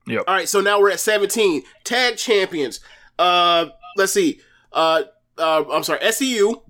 Yep. 0.07 0.25
All 0.29 0.35
right, 0.35 0.49
so 0.49 0.61
now 0.61 0.79
we're 0.81 0.91
at 0.91 1.01
seventeen 1.01 1.63
tag 1.85 2.17
champions. 2.19 2.81
Uh, 3.19 3.67
let's 3.97 4.13
see. 4.13 4.41
Uh, 4.73 5.03
uh, 5.39 5.65
I'm 5.73 5.83
sorry, 5.85 6.01
SCU, 6.01 6.63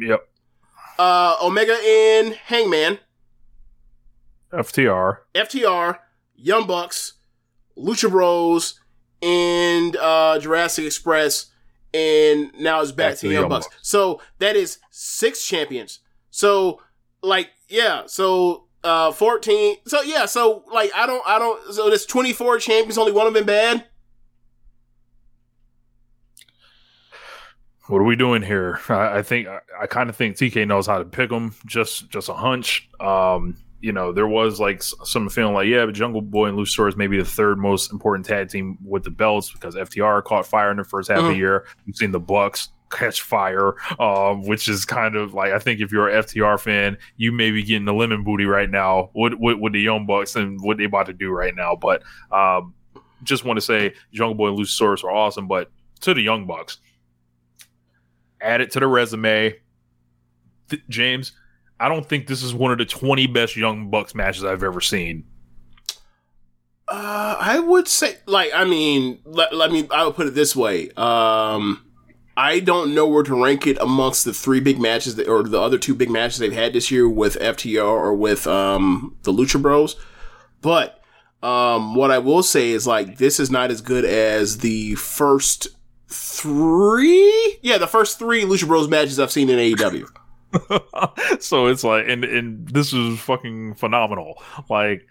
Yep. 0.00 0.26
uh, 0.98 1.36
Omega, 1.42 1.76
and 1.86 2.34
Hangman. 2.34 2.98
FTR. 4.52 5.18
FTR, 5.34 5.98
Young 6.36 6.66
Bucks, 6.66 7.14
Lucha 7.76 8.10
Bros, 8.10 8.80
and 9.24 9.96
uh, 9.96 10.38
Jurassic 10.38 10.84
Express, 10.84 11.46
and 11.94 12.52
now 12.60 12.82
it's 12.82 12.92
back, 12.92 13.16
to 13.16 13.28
the 13.28 13.34
Young, 13.34 13.48
Bucks. 13.48 13.68
So 13.80 14.20
that 14.38 14.54
is 14.54 14.78
six 14.90 15.46
champions. 15.46 16.00
So 16.30 16.82
like 17.22 17.50
yeah, 17.68 18.02
so 18.06 18.66
uh 18.82 19.12
14. 19.12 19.76
So 19.86 20.02
yeah, 20.02 20.26
so 20.26 20.64
like 20.72 20.90
I 20.94 21.06
don't 21.06 21.22
I 21.26 21.38
don't 21.38 21.72
so 21.72 21.88
there's 21.88 22.04
24 22.06 22.58
champions, 22.58 22.98
only 22.98 23.12
one 23.12 23.26
of 23.26 23.34
them 23.34 23.46
bad. 23.46 23.86
What 27.86 27.98
are 27.98 28.04
we 28.04 28.16
doing 28.16 28.42
here? 28.42 28.80
I, 28.88 29.18
I 29.18 29.22
think 29.22 29.48
I, 29.48 29.60
I 29.82 29.86
kind 29.86 30.10
of 30.10 30.16
think 30.16 30.36
TK 30.36 30.66
knows 30.66 30.86
how 30.86 30.98
to 30.98 31.04
pick 31.04 31.30
them. 31.30 31.54
Just 31.64 32.10
just 32.10 32.28
a 32.28 32.34
hunch. 32.34 32.90
Um, 33.00 33.56
you 33.84 33.92
know, 33.92 34.12
there 34.12 34.26
was 34.26 34.58
like 34.58 34.82
some 34.82 35.28
feeling 35.28 35.52
like, 35.54 35.66
yeah, 35.68 35.84
but 35.84 35.94
Jungle 35.94 36.22
Boy 36.22 36.46
and 36.46 36.56
Luchasaurus 36.58 36.96
may 36.96 37.06
be 37.06 37.18
the 37.18 37.24
third 37.24 37.58
most 37.58 37.92
important 37.92 38.24
tag 38.26 38.48
team 38.48 38.78
with 38.84 39.04
the 39.04 39.10
belts 39.10 39.50
because 39.52 39.74
FTR 39.74 40.24
caught 40.24 40.46
fire 40.46 40.70
in 40.70 40.76
the 40.78 40.84
first 40.84 41.10
half 41.10 41.18
of 41.18 41.24
the 41.26 41.30
Mhm. 41.32 41.36
year. 41.36 41.66
We've 41.86 41.94
seen 41.94 42.10
the 42.12 42.18
Bucks 42.20 42.70
catch 42.90 43.20
fire, 43.22 43.74
um, 44.00 44.42
which 44.46 44.68
is 44.68 44.84
kind 44.84 45.16
of 45.16 45.34
like 45.34 45.52
I 45.52 45.58
think 45.58 45.80
if 45.80 45.92
you're 45.92 46.08
an 46.08 46.16
FTR 46.16 46.58
fan, 46.58 46.96
you 47.16 47.30
may 47.32 47.50
be 47.50 47.62
getting 47.62 47.84
the 47.84 47.92
lemon 47.94 48.24
booty 48.24 48.46
right 48.46 48.70
now 48.70 49.10
with, 49.14 49.34
with, 49.34 49.58
with 49.58 49.72
the 49.72 49.80
Young 49.80 50.06
Bucks 50.06 50.34
and 50.36 50.58
what 50.62 50.78
they 50.78 50.84
about 50.84 51.06
to 51.06 51.12
do 51.12 51.30
right 51.30 51.54
now. 51.54 51.76
But 51.76 52.02
um, 52.32 52.72
just 53.22 53.44
want 53.44 53.56
to 53.58 53.60
say 53.60 53.94
Jungle 54.12 54.34
Boy 54.34 54.48
and 54.48 54.58
Luchasaurus 54.58 55.04
are 55.04 55.10
awesome, 55.10 55.46
but 55.48 55.70
to 56.00 56.14
the 56.14 56.22
Young 56.22 56.46
Bucks, 56.46 56.78
add 58.40 58.60
it 58.60 58.70
to 58.72 58.80
the 58.80 58.86
resume. 58.86 59.54
Th- 60.70 60.82
James, 60.88 61.32
I 61.80 61.88
don't 61.88 62.08
think 62.08 62.26
this 62.26 62.42
is 62.42 62.54
one 62.54 62.72
of 62.72 62.78
the 62.78 62.84
20 62.84 63.26
best 63.28 63.56
Young 63.56 63.90
Bucks 63.90 64.14
matches 64.14 64.44
I've 64.44 64.62
ever 64.62 64.80
seen. 64.80 65.24
Uh, 66.86 67.36
I 67.40 67.60
would 67.60 67.88
say, 67.88 68.16
like, 68.26 68.50
I 68.54 68.64
mean, 68.64 69.20
let, 69.24 69.54
let 69.54 69.72
me, 69.72 69.88
I 69.90 70.04
would 70.04 70.14
put 70.14 70.26
it 70.26 70.34
this 70.34 70.54
way. 70.54 70.90
Um, 70.96 71.84
I 72.36 72.60
don't 72.60 72.94
know 72.94 73.06
where 73.06 73.22
to 73.22 73.42
rank 73.42 73.66
it 73.66 73.78
amongst 73.80 74.24
the 74.24 74.34
three 74.34 74.60
big 74.60 74.78
matches 74.78 75.16
that, 75.16 75.28
or 75.28 75.42
the 75.42 75.60
other 75.60 75.78
two 75.78 75.94
big 75.94 76.10
matches 76.10 76.38
they've 76.38 76.52
had 76.52 76.72
this 76.72 76.90
year 76.90 77.08
with 77.08 77.38
FTR 77.40 77.84
or 77.84 78.14
with, 78.14 78.46
um, 78.46 79.16
the 79.22 79.32
Lucha 79.32 79.60
Bros. 79.60 79.96
But, 80.60 81.02
um, 81.42 81.94
what 81.94 82.10
I 82.10 82.18
will 82.18 82.42
say 82.42 82.70
is, 82.70 82.86
like, 82.86 83.16
this 83.18 83.40
is 83.40 83.50
not 83.50 83.70
as 83.70 83.80
good 83.80 84.04
as 84.04 84.58
the 84.58 84.94
first 84.96 85.68
three, 86.08 87.58
yeah, 87.62 87.78
the 87.78 87.86
first 87.86 88.18
three 88.18 88.42
Lucha 88.42 88.66
Bros 88.66 88.88
matches 88.88 89.18
I've 89.18 89.32
seen 89.32 89.48
in 89.48 89.58
AEW. 89.58 90.06
so 91.40 91.66
it's 91.66 91.84
like, 91.84 92.06
and 92.08 92.24
and 92.24 92.68
this 92.68 92.92
is 92.92 93.18
fucking 93.20 93.74
phenomenal. 93.74 94.42
Like, 94.68 95.06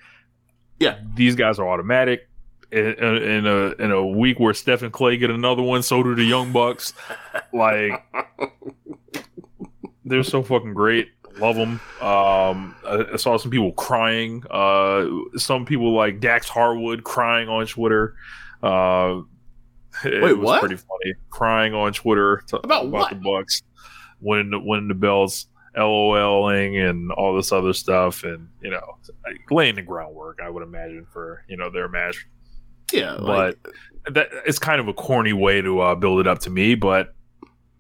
Yeah. 0.80 1.00
these 1.16 1.36
guys 1.36 1.60
are 1.60 1.68
automatic. 1.68 2.28
In, 2.72 2.96
in 2.98 3.46
a 3.46 3.72
in 3.78 3.92
a 3.92 4.04
week 4.04 4.40
where 4.40 4.54
Steph 4.56 4.82
and 4.82 4.92
Klay 4.92 5.20
get 5.20 5.30
another 5.30 5.62
one, 5.62 5.84
so 5.84 6.02
do 6.02 6.16
the 6.16 6.24
Young 6.24 6.52
Bucks. 6.52 6.94
Like, 7.54 8.04
they're 10.06 10.24
so 10.24 10.42
fucking 10.42 10.74
great. 10.74 11.10
Love 11.38 11.56
them. 11.56 11.80
Um, 12.02 12.76
I, 12.86 13.06
I 13.14 13.16
saw 13.18 13.38
some 13.38 13.52
people 13.52 13.72
crying. 13.74 14.44
Uh, 14.50 15.06
some 15.36 15.66
people 15.66 15.94
like 15.94 16.20
Dax 16.20 16.48
Harwood 16.50 17.04
crying 17.04 17.48
on 17.50 17.66
Twitter. 17.68 18.16
Uh, 18.62 19.22
it 20.04 20.24
Wait, 20.24 20.34
was 20.38 20.46
what? 20.46 20.60
pretty 20.60 20.76
funny. 20.78 21.14
Crying 21.30 21.74
on 21.76 21.94
Twitter 21.94 22.44
t- 22.48 22.58
About 22.64 22.90
what? 22.90 23.10
the 23.10 23.16
Bucks 23.18 23.62
the, 24.24 24.60
winning 24.60 24.88
the 24.88 24.94
belts, 24.94 25.48
LOLing, 25.76 26.90
and 26.90 27.12
all 27.12 27.36
this 27.36 27.52
other 27.52 27.74
stuff, 27.74 28.24
and 28.24 28.48
you 28.62 28.72
know, 28.72 28.98
laying 29.52 29.76
the 29.76 29.82
groundwork. 29.82 30.40
I 30.44 30.50
would 30.50 30.64
imagine 30.64 31.06
for 31.12 31.44
you 31.48 31.58
know 31.58 31.70
their 31.70 31.90
match 31.90 32.26
Yeah, 32.92 33.18
but 33.20 33.58
that 34.12 34.30
it's 34.46 34.60
kind 34.60 34.80
of 34.80 34.88
a 34.88 34.94
corny 34.94 35.34
way 35.34 35.62
to 35.62 35.80
uh, 35.80 35.96
build 35.96 36.20
it 36.20 36.28
up 36.28 36.40
to 36.40 36.50
me, 36.50 36.76
but 36.76 37.14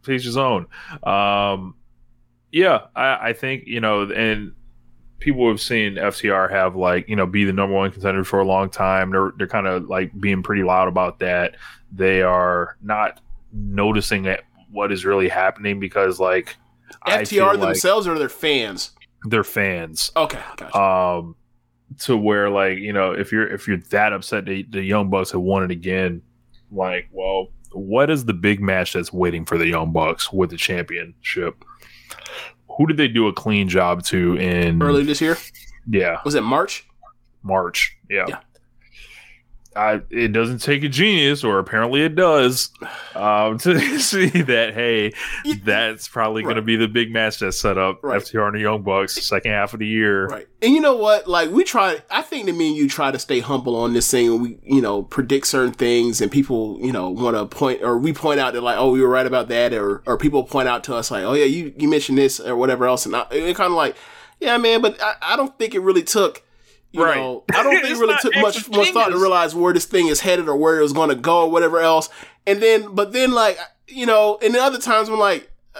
to 0.03 0.11
each 0.11 0.23
his 0.23 0.37
own. 0.37 0.67
Um, 1.03 1.75
yeah, 2.51 2.87
I, 2.95 3.29
I 3.29 3.33
think 3.33 3.63
you 3.65 3.79
know, 3.79 4.03
and 4.11 4.53
people 5.19 5.47
have 5.47 5.61
seen 5.61 5.95
FTR 5.95 6.51
have 6.51 6.75
like 6.75 7.07
you 7.07 7.15
know 7.15 7.25
be 7.25 7.45
the 7.45 7.53
number 7.53 7.75
one 7.75 7.91
contender 7.91 8.23
for 8.23 8.39
a 8.39 8.45
long 8.45 8.69
time. 8.69 9.11
They're 9.11 9.31
they're 9.37 9.47
kind 9.47 9.67
of 9.67 9.89
like 9.89 10.11
being 10.19 10.43
pretty 10.43 10.63
loud 10.63 10.87
about 10.87 11.19
that. 11.19 11.55
They 11.91 12.21
are 12.21 12.77
not 12.81 13.21
noticing 13.51 14.25
it, 14.25 14.43
what 14.73 14.91
is 14.91 15.05
really 15.05 15.29
happening 15.29 15.79
because 15.79 16.19
like 16.19 16.55
FTR 17.07 17.51
like 17.51 17.59
themselves 17.59 18.07
or 18.07 18.17
their 18.19 18.29
fans? 18.29 18.91
they're 19.29 19.43
fans 19.45 20.11
Okay, 20.17 20.41
gotcha. 20.57 20.77
um 20.77 21.35
to 21.99 22.17
where 22.17 22.49
like 22.49 22.77
you 22.79 22.91
know 22.91 23.13
if 23.13 23.31
you're 23.31 23.47
if 23.47 23.67
you're 23.69 23.77
that 23.91 24.11
upset 24.11 24.45
that 24.45 24.65
the 24.71 24.81
young 24.81 25.09
bucks 25.09 25.31
have 25.31 25.39
won 25.39 25.63
it 25.63 25.71
again 25.71 26.21
like 26.71 27.07
well 27.11 27.47
what 27.71 28.09
is 28.09 28.25
the 28.25 28.33
big 28.33 28.59
match 28.59 28.91
that's 28.93 29.13
waiting 29.13 29.45
for 29.45 29.57
the 29.57 29.65
young 29.67 29.93
bucks 29.93 30.33
with 30.33 30.49
the 30.49 30.57
championship 30.57 31.63
who 32.77 32.85
did 32.85 32.97
they 32.97 33.07
do 33.07 33.27
a 33.27 33.33
clean 33.33 33.69
job 33.69 34.03
to 34.03 34.35
in 34.35 34.81
early 34.83 35.03
this 35.03 35.21
year, 35.21 35.37
yeah 35.89 36.19
was 36.25 36.35
it 36.35 36.41
March? 36.41 36.85
March. 37.43 37.97
Yeah. 38.09 38.25
Yeah. 38.27 38.39
I, 39.75 40.01
it 40.09 40.33
doesn't 40.33 40.59
take 40.59 40.83
a 40.83 40.89
genius, 40.89 41.43
or 41.43 41.59
apparently 41.59 42.01
it 42.01 42.15
does, 42.15 42.71
um, 43.15 43.57
to 43.59 43.99
see 43.99 44.27
that. 44.27 44.73
Hey, 44.73 45.13
that's 45.63 46.07
probably 46.07 46.43
going 46.43 46.55
to 46.55 46.61
be 46.61 46.75
the 46.75 46.87
big 46.87 47.11
match 47.11 47.39
that's 47.39 47.59
set 47.59 47.77
up. 47.77 48.03
Right. 48.03 48.21
FTR 48.21 48.47
and 48.47 48.55
the 48.55 48.61
Young 48.61 48.81
Bucks, 48.81 49.15
second 49.25 49.51
half 49.51 49.73
of 49.73 49.79
the 49.79 49.87
year. 49.87 50.27
Right. 50.27 50.47
And 50.61 50.73
you 50.73 50.79
know 50.79 50.95
what? 50.95 51.27
Like 51.27 51.49
we 51.49 51.63
try 51.63 52.01
I 52.09 52.21
think 52.21 52.45
that 52.45 52.53
me 52.53 52.69
and 52.69 52.77
you 52.77 52.87
try 52.87 53.11
to 53.11 53.19
stay 53.19 53.41
humble 53.41 53.75
on 53.75 53.93
this 53.93 54.09
thing 54.09 54.41
we, 54.41 54.57
you 54.63 54.81
know, 54.81 55.03
predict 55.03 55.47
certain 55.47 55.73
things 55.73 56.21
and 56.21 56.31
people, 56.31 56.79
you 56.79 56.91
know, 56.91 57.09
want 57.09 57.35
to 57.35 57.45
point 57.45 57.83
or 57.83 57.97
we 57.97 58.13
point 58.13 58.39
out 58.39 58.53
that 58.53 58.61
like, 58.61 58.77
oh, 58.77 58.91
we 58.91 59.01
were 59.01 59.09
right 59.09 59.25
about 59.25 59.49
that 59.49 59.73
or 59.73 60.01
or 60.05 60.17
people 60.17 60.43
point 60.43 60.69
out 60.69 60.83
to 60.85 60.95
us 60.95 61.11
like, 61.11 61.23
oh 61.23 61.33
yeah, 61.33 61.45
you 61.45 61.73
you 61.77 61.89
mentioned 61.89 62.17
this 62.17 62.39
or 62.39 62.55
whatever 62.55 62.85
else 62.87 63.05
and 63.05 63.15
I, 63.15 63.25
it 63.31 63.55
kind 63.55 63.71
of 63.71 63.77
like, 63.77 63.97
yeah, 64.39 64.57
man, 64.57 64.81
but 64.81 65.01
I, 65.01 65.15
I 65.21 65.35
don't 65.35 65.57
think 65.57 65.75
it 65.75 65.79
really 65.79 66.03
took 66.03 66.43
you 66.93 67.03
Right. 67.03 67.17
know, 67.17 67.43
I 67.53 67.61
don't 67.63 67.73
think 67.81 67.85
it 67.85 67.97
really 67.99 68.15
took 68.21 68.33
much 68.37 68.55
extra 68.57 68.77
much 68.77 68.91
thought 68.91 69.09
to 69.09 69.17
realize 69.17 69.53
where 69.53 69.73
this 69.73 69.85
thing 69.85 70.07
is 70.07 70.21
headed 70.21 70.47
or 70.47 70.55
where 70.55 70.79
it 70.79 70.81
was 70.81 70.93
going 70.93 71.09
to 71.09 71.15
go 71.15 71.41
or 71.41 71.51
whatever 71.51 71.79
else. 71.79 72.09
And 72.47 72.61
then, 72.61 72.93
but 72.95 73.11
then, 73.13 73.31
like, 73.33 73.57
you 73.87 74.05
know, 74.05 74.37
and 74.41 74.53
then 74.53 74.61
other 74.61 74.79
times 74.79 75.09
I'm 75.09 75.19
like, 75.19 75.51
uh, 75.75 75.79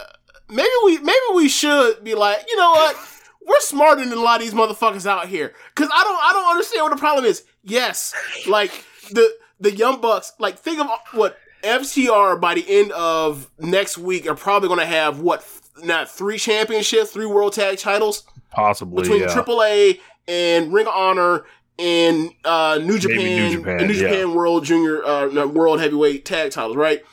maybe 0.50 0.70
we 0.84 0.98
maybe 0.98 1.20
we 1.36 1.48
should 1.48 2.04
be 2.04 2.16
like, 2.16 2.44
you 2.50 2.58
know 2.58 2.72
what? 2.72 2.98
We're 3.46 3.60
smarter 3.60 4.04
than 4.04 4.18
a 4.18 4.22
lot 4.22 4.42
of 4.42 4.46
these 4.46 4.54
motherfuckers 4.54 5.06
out 5.06 5.28
here. 5.28 5.54
Cause 5.76 5.90
I 5.94 6.04
don't 6.04 6.20
I 6.24 6.34
don't 6.34 6.52
understand 6.52 6.84
what 6.84 6.92
the 6.92 7.00
problem 7.00 7.26
is. 7.26 7.44
Yes, 7.64 8.14
like 8.48 8.72
the 9.12 9.34
the 9.60 9.72
Young 9.72 10.02
Bucks, 10.02 10.34
like 10.40 10.58
think 10.60 10.80
of 10.80 10.88
what 11.14 11.38
FTR 11.64 12.40
by 12.40 12.56
the 12.56 12.66
end 12.68 12.92
of 12.94 13.50
next 13.60 13.98
week 13.98 14.28
are 14.28 14.36
probably 14.36 14.70
gonna 14.70 14.86
have 14.86 15.20
what 15.20 15.46
not 15.84 16.10
three 16.10 16.38
championships, 16.38 17.12
three 17.12 17.26
world 17.26 17.54
tag 17.54 17.78
titles 17.78 18.24
Possibly. 18.52 19.02
between 19.04 19.22
yeah. 19.22 19.28
AAA 19.28 20.00
and 20.28 20.74
Ring 20.74 20.88
of 20.88 20.94
Honor 20.94 21.46
and 21.80 22.32
uh, 22.46 22.80
New 22.82 23.00
Japan, 23.00 23.18
New 23.18 23.58
Japan, 23.58 23.88
New 23.88 23.94
yeah. 23.94 24.10
Japan 24.10 24.34
World 24.34 24.66
Junior, 24.66 25.04
uh, 25.04 25.26
no, 25.28 25.48
World 25.48 25.80
Heavyweight 25.80 26.26
Tag 26.26 26.52
Titles, 26.52 26.78
right? 26.78 27.04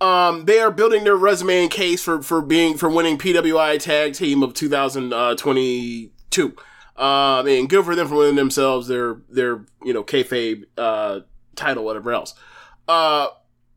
Um, 0.00 0.44
they 0.44 0.60
are 0.60 0.70
building 0.70 1.02
their 1.04 1.16
resume 1.16 1.62
and 1.62 1.70
case 1.70 2.04
for 2.04 2.22
for 2.22 2.40
being 2.40 2.76
for 2.76 2.88
winning 2.88 3.18
PWI 3.18 3.80
Tag 3.80 4.14
Team 4.14 4.44
of 4.44 4.54
2022. 4.54 6.56
Um, 6.96 7.46
and 7.46 7.68
good 7.68 7.84
for 7.84 7.94
them 7.94 8.08
for 8.08 8.16
winning 8.16 8.36
themselves 8.36 8.88
their 8.88 9.18
their 9.28 9.66
you 9.84 9.92
know 9.92 10.02
kayfabe 10.04 10.64
uh, 10.76 11.20
title, 11.56 11.84
whatever 11.84 12.12
else. 12.12 12.34
Uh, 12.86 13.26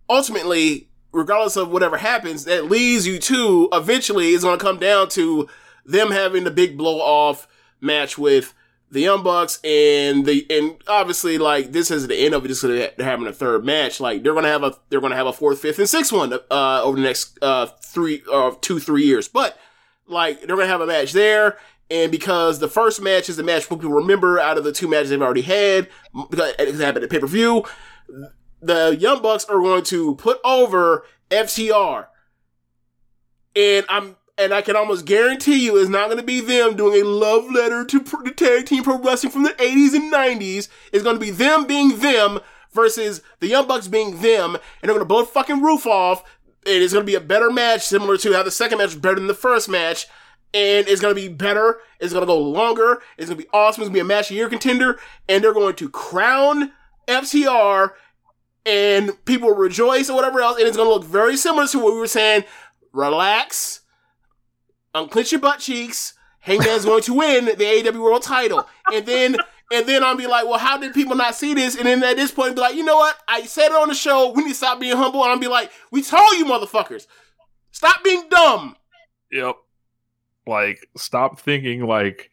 ultimately, 0.09 0.89
regardless 1.11 1.57
of 1.57 1.69
whatever 1.69 1.97
happens, 1.97 2.45
that 2.45 2.65
leads 2.65 3.07
you 3.07 3.17
to 3.17 3.67
eventually 3.73 4.33
is 4.33 4.43
going 4.43 4.59
to 4.59 4.63
come 4.63 4.77
down 4.77 5.09
to 5.09 5.49
them 5.85 6.11
having 6.11 6.43
the 6.43 6.51
big 6.51 6.77
blow 6.77 6.99
off 6.99 7.47
match 7.81 8.17
with 8.17 8.53
the 8.91 8.99
Young 8.99 9.23
Bucks 9.23 9.59
and 9.63 10.25
the 10.25 10.45
and 10.49 10.75
obviously 10.87 11.37
like 11.37 11.71
this 11.71 11.89
is 11.89 12.07
the 12.07 12.15
end 12.15 12.33
of 12.33 12.43
it. 12.43 12.49
Just 12.49 12.61
they're 12.61 12.91
having 12.99 13.27
a 13.27 13.33
third 13.33 13.63
match. 13.65 13.99
Like 13.99 14.21
they're 14.21 14.33
gonna 14.33 14.49
have 14.49 14.63
a 14.63 14.75
they're 14.89 15.01
gonna 15.01 15.15
have 15.15 15.27
a 15.27 15.33
fourth, 15.33 15.59
fifth, 15.59 15.79
and 15.79 15.89
sixth 15.89 16.11
one 16.11 16.33
uh, 16.51 16.83
over 16.83 16.97
the 16.97 17.03
next 17.03 17.37
uh, 17.41 17.65
three 17.65 18.21
uh, 18.31 18.51
two 18.61 18.79
three 18.79 19.03
years. 19.03 19.27
But 19.27 19.57
like 20.07 20.41
they're 20.41 20.57
gonna 20.57 20.67
have 20.67 20.81
a 20.81 20.87
match 20.87 21.13
there. 21.13 21.57
And 21.89 22.09
because 22.09 22.59
the 22.59 22.69
first 22.69 23.01
match 23.01 23.27
is 23.27 23.35
the 23.35 23.43
match 23.43 23.67
people 23.67 23.89
remember 23.89 24.39
out 24.39 24.57
of 24.57 24.63
the 24.63 24.71
two 24.71 24.87
matches 24.87 25.09
they've 25.09 25.21
already 25.21 25.41
had, 25.41 25.89
because 26.29 26.53
it 26.57 26.75
happened 26.75 27.03
at 27.03 27.09
pay 27.09 27.19
per 27.19 27.27
view, 27.27 27.65
the 28.61 28.95
Young 28.97 29.21
Bucks 29.21 29.43
are 29.45 29.59
going 29.59 29.83
to 29.85 30.15
put 30.15 30.39
over 30.45 31.05
FTR. 31.29 32.07
And 33.57 33.85
I'm 33.89 34.15
and 34.41 34.53
I 34.53 34.61
can 34.61 34.75
almost 34.75 35.05
guarantee 35.05 35.65
you 35.65 35.77
it's 35.77 35.89
not 35.89 36.07
going 36.07 36.17
to 36.17 36.23
be 36.23 36.41
them 36.41 36.75
doing 36.75 37.01
a 37.01 37.05
love 37.05 37.49
letter 37.51 37.85
to 37.85 37.99
pr- 38.01 38.23
the 38.23 38.31
tag 38.31 38.65
team 38.65 38.83
pro 38.83 38.97
wrestling 38.97 39.31
from 39.31 39.43
the 39.43 39.51
80s 39.51 39.93
and 39.93 40.11
90s. 40.11 40.67
It's 40.91 41.03
going 41.03 41.15
to 41.15 41.19
be 41.19 41.31
them 41.31 41.65
being 41.65 41.99
them 41.99 42.39
versus 42.73 43.21
the 43.39 43.47
Young 43.47 43.67
Bucks 43.67 43.87
being 43.87 44.21
them, 44.21 44.55
and 44.55 44.61
they're 44.81 44.95
going 44.95 44.99
to 44.99 45.05
blow 45.05 45.21
the 45.21 45.27
fucking 45.27 45.61
roof 45.61 45.85
off. 45.85 46.23
And 46.65 46.83
it's 46.83 46.93
going 46.93 47.05
to 47.05 47.11
be 47.11 47.15
a 47.15 47.21
better 47.21 47.49
match, 47.49 47.81
similar 47.81 48.17
to 48.17 48.33
how 48.33 48.43
the 48.43 48.51
second 48.51 48.77
match 48.77 48.87
was 48.87 48.95
better 48.95 49.15
than 49.15 49.27
the 49.27 49.33
first 49.33 49.67
match. 49.67 50.07
And 50.53 50.87
it's 50.87 51.01
going 51.01 51.15
to 51.15 51.19
be 51.19 51.27
better. 51.27 51.79
It's 51.99 52.13
going 52.13 52.21
to 52.21 52.27
go 52.27 52.37
longer. 52.37 53.01
It's 53.17 53.29
going 53.29 53.39
to 53.39 53.43
be 53.43 53.49
awesome. 53.51 53.81
It's 53.81 53.89
going 53.89 53.93
to 53.93 53.93
be 53.93 53.99
a 53.99 54.03
match 54.03 54.29
of 54.29 54.37
year 54.37 54.49
contender. 54.49 54.99
And 55.27 55.43
they're 55.43 55.53
going 55.53 55.75
to 55.75 55.89
crown 55.89 56.71
FTR 57.07 57.91
and 58.65 59.23
people 59.25 59.51
rejoice 59.51 60.09
or 60.09 60.15
whatever 60.15 60.41
else, 60.41 60.57
and 60.57 60.67
it's 60.67 60.77
gonna 60.77 60.89
look 60.89 61.03
very 61.03 61.37
similar 61.37 61.67
to 61.67 61.79
what 61.79 61.93
we 61.93 61.99
were 61.99 62.07
saying. 62.07 62.43
Relax, 62.93 63.80
Um, 64.93 65.03
unclench 65.03 65.31
your 65.31 65.41
butt 65.41 65.59
cheeks. 65.59 66.13
Hangman's 66.39 66.85
going 66.85 67.03
to 67.03 67.13
win 67.13 67.45
the 67.45 67.53
AEW 67.55 68.01
World 68.01 68.23
Title, 68.23 68.67
and 68.91 69.05
then 69.05 69.37
and 69.71 69.87
then 69.87 70.03
I'll 70.03 70.17
be 70.17 70.27
like, 70.27 70.45
well, 70.45 70.57
how 70.57 70.77
did 70.77 70.93
people 70.93 71.15
not 71.15 71.35
see 71.35 71.53
this? 71.53 71.75
And 71.75 71.85
then 71.85 72.03
at 72.03 72.15
this 72.15 72.31
point, 72.31 72.55
be 72.55 72.61
like, 72.61 72.75
you 72.75 72.83
know 72.83 72.97
what? 72.97 73.15
I 73.27 73.43
said 73.43 73.67
it 73.67 73.73
on 73.73 73.87
the 73.89 73.93
show. 73.93 74.31
We 74.31 74.43
need 74.43 74.49
to 74.49 74.55
stop 74.55 74.79
being 74.79 74.97
humble, 74.97 75.23
and 75.23 75.31
I'll 75.31 75.39
be 75.39 75.47
like, 75.47 75.71
we 75.91 76.01
told 76.01 76.31
you, 76.37 76.45
motherfuckers, 76.45 77.05
stop 77.71 78.03
being 78.03 78.27
dumb. 78.29 78.75
Yep. 79.31 79.55
Like, 80.47 80.87
stop 80.97 81.39
thinking 81.39 81.85
like 81.85 82.31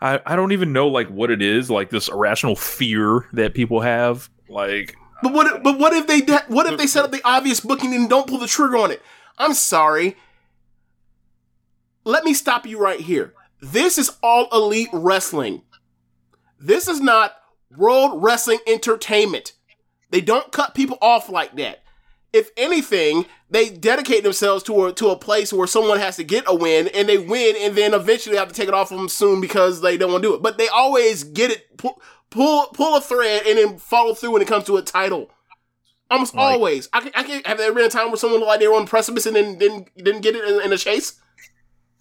I 0.00 0.20
I 0.24 0.36
don't 0.36 0.52
even 0.52 0.72
know 0.72 0.88
like 0.88 1.08
what 1.08 1.30
it 1.30 1.42
is, 1.42 1.70
like 1.70 1.90
this 1.90 2.08
irrational 2.08 2.56
fear 2.56 3.28
that 3.32 3.54
people 3.54 3.80
have. 3.80 4.28
Like 4.48 4.96
But 5.22 5.32
what? 5.32 5.62
But 5.62 5.78
what 5.78 5.92
if 5.92 6.06
they? 6.06 6.20
What 6.48 6.66
if 6.66 6.78
they 6.78 6.86
set 6.86 7.04
up 7.04 7.10
the 7.10 7.22
obvious 7.24 7.60
booking 7.60 7.94
and 7.94 8.08
don't 8.08 8.26
pull 8.26 8.38
the 8.38 8.46
trigger 8.46 8.76
on 8.76 8.90
it? 8.90 9.02
I'm 9.38 9.54
sorry. 9.54 10.16
Let 12.08 12.24
me 12.24 12.32
stop 12.32 12.64
you 12.64 12.78
right 12.78 13.00
here. 13.00 13.34
This 13.60 13.98
is 13.98 14.16
all 14.22 14.48
elite 14.50 14.88
wrestling. 14.94 15.60
This 16.58 16.88
is 16.88 17.02
not 17.02 17.34
World 17.76 18.22
Wrestling 18.22 18.60
Entertainment. 18.66 19.52
They 20.08 20.22
don't 20.22 20.50
cut 20.50 20.74
people 20.74 20.96
off 21.02 21.28
like 21.28 21.54
that. 21.56 21.82
If 22.32 22.48
anything, 22.56 23.26
they 23.50 23.68
dedicate 23.68 24.22
themselves 24.22 24.62
to 24.64 24.86
a, 24.86 24.92
to 24.94 25.10
a 25.10 25.16
place 25.16 25.52
where 25.52 25.66
someone 25.66 25.98
has 25.98 26.16
to 26.16 26.24
get 26.24 26.44
a 26.46 26.54
win 26.54 26.88
and 26.94 27.06
they 27.10 27.18
win 27.18 27.56
and 27.58 27.76
then 27.76 27.92
eventually 27.92 28.38
have 28.38 28.48
to 28.48 28.54
take 28.54 28.68
it 28.68 28.74
off 28.74 28.90
of 28.90 28.96
them 28.96 29.10
soon 29.10 29.42
because 29.42 29.82
they 29.82 29.98
don't 29.98 30.10
want 30.10 30.22
to 30.22 30.30
do 30.30 30.34
it. 30.34 30.40
But 30.40 30.56
they 30.56 30.68
always 30.68 31.24
get 31.24 31.50
it, 31.50 31.76
pull, 31.76 32.00
pull, 32.30 32.68
pull 32.68 32.96
a 32.96 33.02
thread 33.02 33.42
and 33.46 33.58
then 33.58 33.76
follow 33.76 34.14
through 34.14 34.30
when 34.30 34.40
it 34.40 34.48
comes 34.48 34.64
to 34.64 34.78
a 34.78 34.82
title. 34.82 35.30
Almost 36.10 36.34
Like- 36.34 36.54
always. 36.54 36.88
I 36.90 37.00
can, 37.00 37.12
I 37.14 37.22
can, 37.22 37.42
have 37.44 37.58
there 37.58 37.74
been 37.74 37.84
a 37.84 37.90
time 37.90 38.06
where 38.08 38.16
someone 38.16 38.40
looked 38.40 38.48
like 38.48 38.60
they 38.60 38.68
were 38.68 38.76
on 38.76 38.86
precipice 38.86 39.26
and 39.26 39.36
then 39.36 39.58
didn't, 39.58 39.94
didn't 39.94 40.22
get 40.22 40.36
it 40.36 40.48
in, 40.48 40.62
in 40.62 40.72
a 40.72 40.78
chase? 40.78 41.20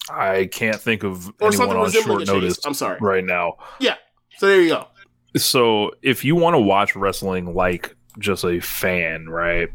I 0.10 0.46
can't 0.48 0.80
think 0.80 1.04
of 1.04 1.28
Or 1.40 1.48
anyone 1.48 1.76
on 1.78 1.92
short 1.92 2.28
notice 2.28 2.66
I'm 2.66 2.74
sorry. 2.74 2.98
right 3.02 3.24
now. 3.24 3.58
Yeah. 3.80 3.96
So 4.38 4.48
there 4.48 4.62
you 4.62 4.70
go. 4.70 4.88
So 5.36 5.92
if 6.02 6.24
you 6.24 6.36
want 6.36 6.56
to 6.56 6.60
watch 6.60 6.96
wrestling 6.96 7.54
like 7.54 7.96
just 8.20 8.44
a 8.44 8.60
fan, 8.60 9.28
right? 9.28 9.70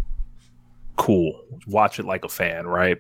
Cool. 0.97 1.41
Watch 1.67 1.99
it 1.99 2.05
like 2.05 2.25
a 2.25 2.29
fan, 2.29 2.67
right? 2.67 2.99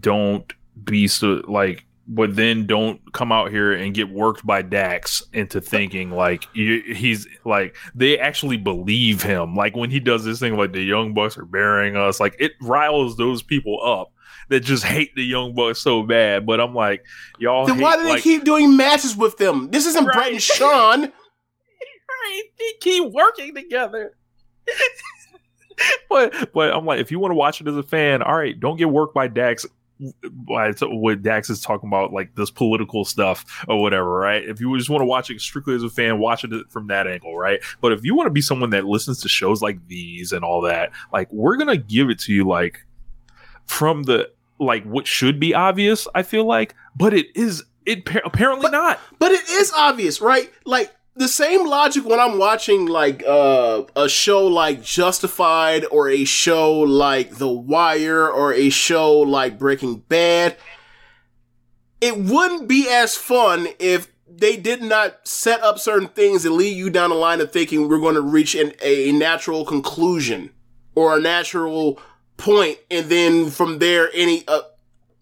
Don't 0.00 0.52
be 0.84 1.08
so 1.08 1.42
like 1.46 1.84
but 2.12 2.34
then 2.34 2.66
don't 2.66 3.00
come 3.12 3.30
out 3.30 3.50
here 3.52 3.72
and 3.72 3.94
get 3.94 4.08
worked 4.08 4.44
by 4.44 4.62
Dax 4.62 5.22
into 5.32 5.60
thinking 5.60 6.10
like 6.10 6.44
he's 6.54 7.26
like 7.44 7.76
they 7.94 8.18
actually 8.18 8.56
believe 8.56 9.22
him. 9.22 9.54
Like 9.54 9.76
when 9.76 9.90
he 9.90 10.00
does 10.00 10.24
this 10.24 10.40
thing 10.40 10.56
like 10.56 10.72
the 10.72 10.82
Young 10.82 11.14
Bucks 11.14 11.38
are 11.38 11.44
burying 11.44 11.96
us, 11.96 12.18
like 12.18 12.34
it 12.40 12.52
riles 12.60 13.16
those 13.16 13.42
people 13.42 13.78
up 13.84 14.12
that 14.50 14.60
just 14.60 14.84
hate 14.84 15.14
the 15.14 15.24
Young 15.24 15.54
Bucks 15.54 15.80
so 15.80 16.02
bad. 16.02 16.44
But 16.44 16.60
I'm 16.60 16.74
like, 16.74 17.04
y'all. 17.38 17.66
Then 17.66 17.76
hate, 17.76 17.82
why 17.82 17.96
do 17.96 18.02
they 18.02 18.10
like, 18.10 18.22
keep 18.22 18.44
doing 18.44 18.76
matches 18.76 19.16
with 19.16 19.38
them? 19.38 19.70
This 19.70 19.86
isn't 19.86 20.04
Bret 20.04 20.32
and 20.32 20.42
Shawn. 20.42 21.00
right. 21.02 22.42
They 22.58 22.72
keep 22.80 23.12
working 23.12 23.54
together. 23.54 24.16
but 26.10 26.52
but 26.52 26.74
I'm 26.74 26.84
like, 26.84 27.00
if 27.00 27.10
you 27.10 27.18
want 27.18 27.30
to 27.30 27.36
watch 27.36 27.60
it 27.60 27.68
as 27.68 27.76
a 27.76 27.82
fan, 27.82 28.22
all 28.22 28.36
right, 28.36 28.58
don't 28.58 28.76
get 28.76 28.90
worked 28.90 29.14
by 29.14 29.28
Dax. 29.28 29.64
By 30.32 30.72
what 30.80 31.22
Dax 31.22 31.50
is 31.50 31.60
talking 31.60 31.86
about, 31.86 32.10
like 32.10 32.34
this 32.34 32.50
political 32.50 33.04
stuff 33.04 33.44
or 33.68 33.82
whatever, 33.82 34.10
right? 34.10 34.42
If 34.42 34.58
you 34.58 34.74
just 34.78 34.88
want 34.88 35.02
to 35.02 35.06
watch 35.06 35.28
it 35.28 35.38
strictly 35.42 35.74
as 35.74 35.82
a 35.82 35.90
fan, 35.90 36.18
watch 36.18 36.42
it 36.42 36.50
from 36.70 36.86
that 36.86 37.06
angle, 37.06 37.36
right? 37.36 37.60
But 37.82 37.92
if 37.92 38.02
you 38.02 38.14
want 38.14 38.26
to 38.26 38.30
be 38.30 38.40
someone 38.40 38.70
that 38.70 38.86
listens 38.86 39.20
to 39.20 39.28
shows 39.28 39.60
like 39.60 39.86
these 39.88 40.32
and 40.32 40.42
all 40.42 40.62
that, 40.62 40.92
like 41.12 41.30
we're 41.30 41.58
gonna 41.58 41.76
give 41.76 42.08
it 42.08 42.18
to 42.20 42.32
you, 42.32 42.48
like 42.48 42.78
from 43.66 44.04
the 44.04 44.30
like 44.60 44.84
what 44.84 45.06
should 45.06 45.40
be 45.40 45.54
obvious. 45.54 46.06
I 46.14 46.22
feel 46.22 46.44
like, 46.44 46.74
but 46.94 47.14
it 47.14 47.34
is 47.34 47.64
it 47.86 48.04
pa- 48.04 48.20
apparently 48.24 48.70
not. 48.70 49.00
But 49.18 49.32
it 49.32 49.48
is 49.48 49.72
obvious, 49.74 50.20
right? 50.20 50.52
Like 50.64 50.94
the 51.16 51.28
same 51.28 51.66
logic 51.66 52.04
when 52.04 52.20
I'm 52.20 52.38
watching 52.38 52.86
like 52.86 53.24
uh, 53.26 53.84
a 53.96 54.08
show 54.08 54.46
like 54.46 54.82
Justified 54.82 55.84
or 55.90 56.08
a 56.08 56.24
show 56.24 56.72
like 56.80 57.36
The 57.36 57.48
Wire 57.48 58.28
or 58.28 58.52
a 58.54 58.70
show 58.70 59.18
like 59.18 59.58
Breaking 59.58 59.98
Bad. 60.08 60.56
It 62.00 62.16
wouldn't 62.16 62.68
be 62.68 62.88
as 62.88 63.16
fun 63.16 63.68
if 63.78 64.10
they 64.26 64.56
did 64.56 64.82
not 64.82 65.26
set 65.26 65.62
up 65.62 65.78
certain 65.78 66.08
things 66.08 66.44
that 66.44 66.50
lead 66.50 66.74
you 66.74 66.88
down 66.88 67.10
the 67.10 67.16
line 67.16 67.40
of 67.40 67.52
thinking 67.52 67.88
we're 67.88 67.98
going 67.98 68.14
to 68.14 68.22
reach 68.22 68.54
an, 68.54 68.72
a 68.80 69.12
natural 69.12 69.64
conclusion 69.64 70.50
or 70.94 71.16
a 71.16 71.20
natural 71.20 72.00
point, 72.40 72.78
and 72.90 73.06
then 73.06 73.50
from 73.50 73.78
there, 73.78 74.10
any 74.14 74.46
uh, 74.48 74.62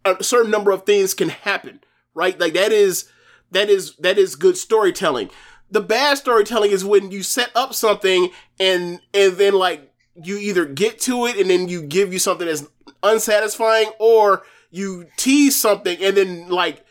a 0.04 0.22
certain 0.24 0.50
number 0.50 0.70
of 0.70 0.84
things 0.84 1.14
can 1.14 1.28
happen, 1.28 1.80
right? 2.14 2.38
Like 2.38 2.54
that 2.54 2.72
is 2.72 3.10
that 3.50 3.68
is 3.68 3.96
that 3.96 4.18
is 4.18 4.36
good 4.36 4.56
storytelling. 4.56 5.30
The 5.70 5.80
bad 5.80 6.16
storytelling 6.18 6.70
is 6.70 6.84
when 6.84 7.10
you 7.10 7.22
set 7.22 7.50
up 7.54 7.74
something 7.74 8.30
and 8.58 9.00
and 9.12 9.32
then 9.34 9.54
like 9.54 9.92
you 10.14 10.38
either 10.38 10.64
get 10.64 11.00
to 11.00 11.26
it 11.26 11.36
and 11.36 11.50
then 11.50 11.68
you 11.68 11.82
give 11.82 12.12
you 12.12 12.18
something 12.18 12.46
that's 12.46 12.66
unsatisfying 13.02 13.90
or 13.98 14.42
you 14.70 15.06
tease 15.16 15.56
something 15.56 16.02
and 16.02 16.16
then 16.16 16.48
like 16.48 16.84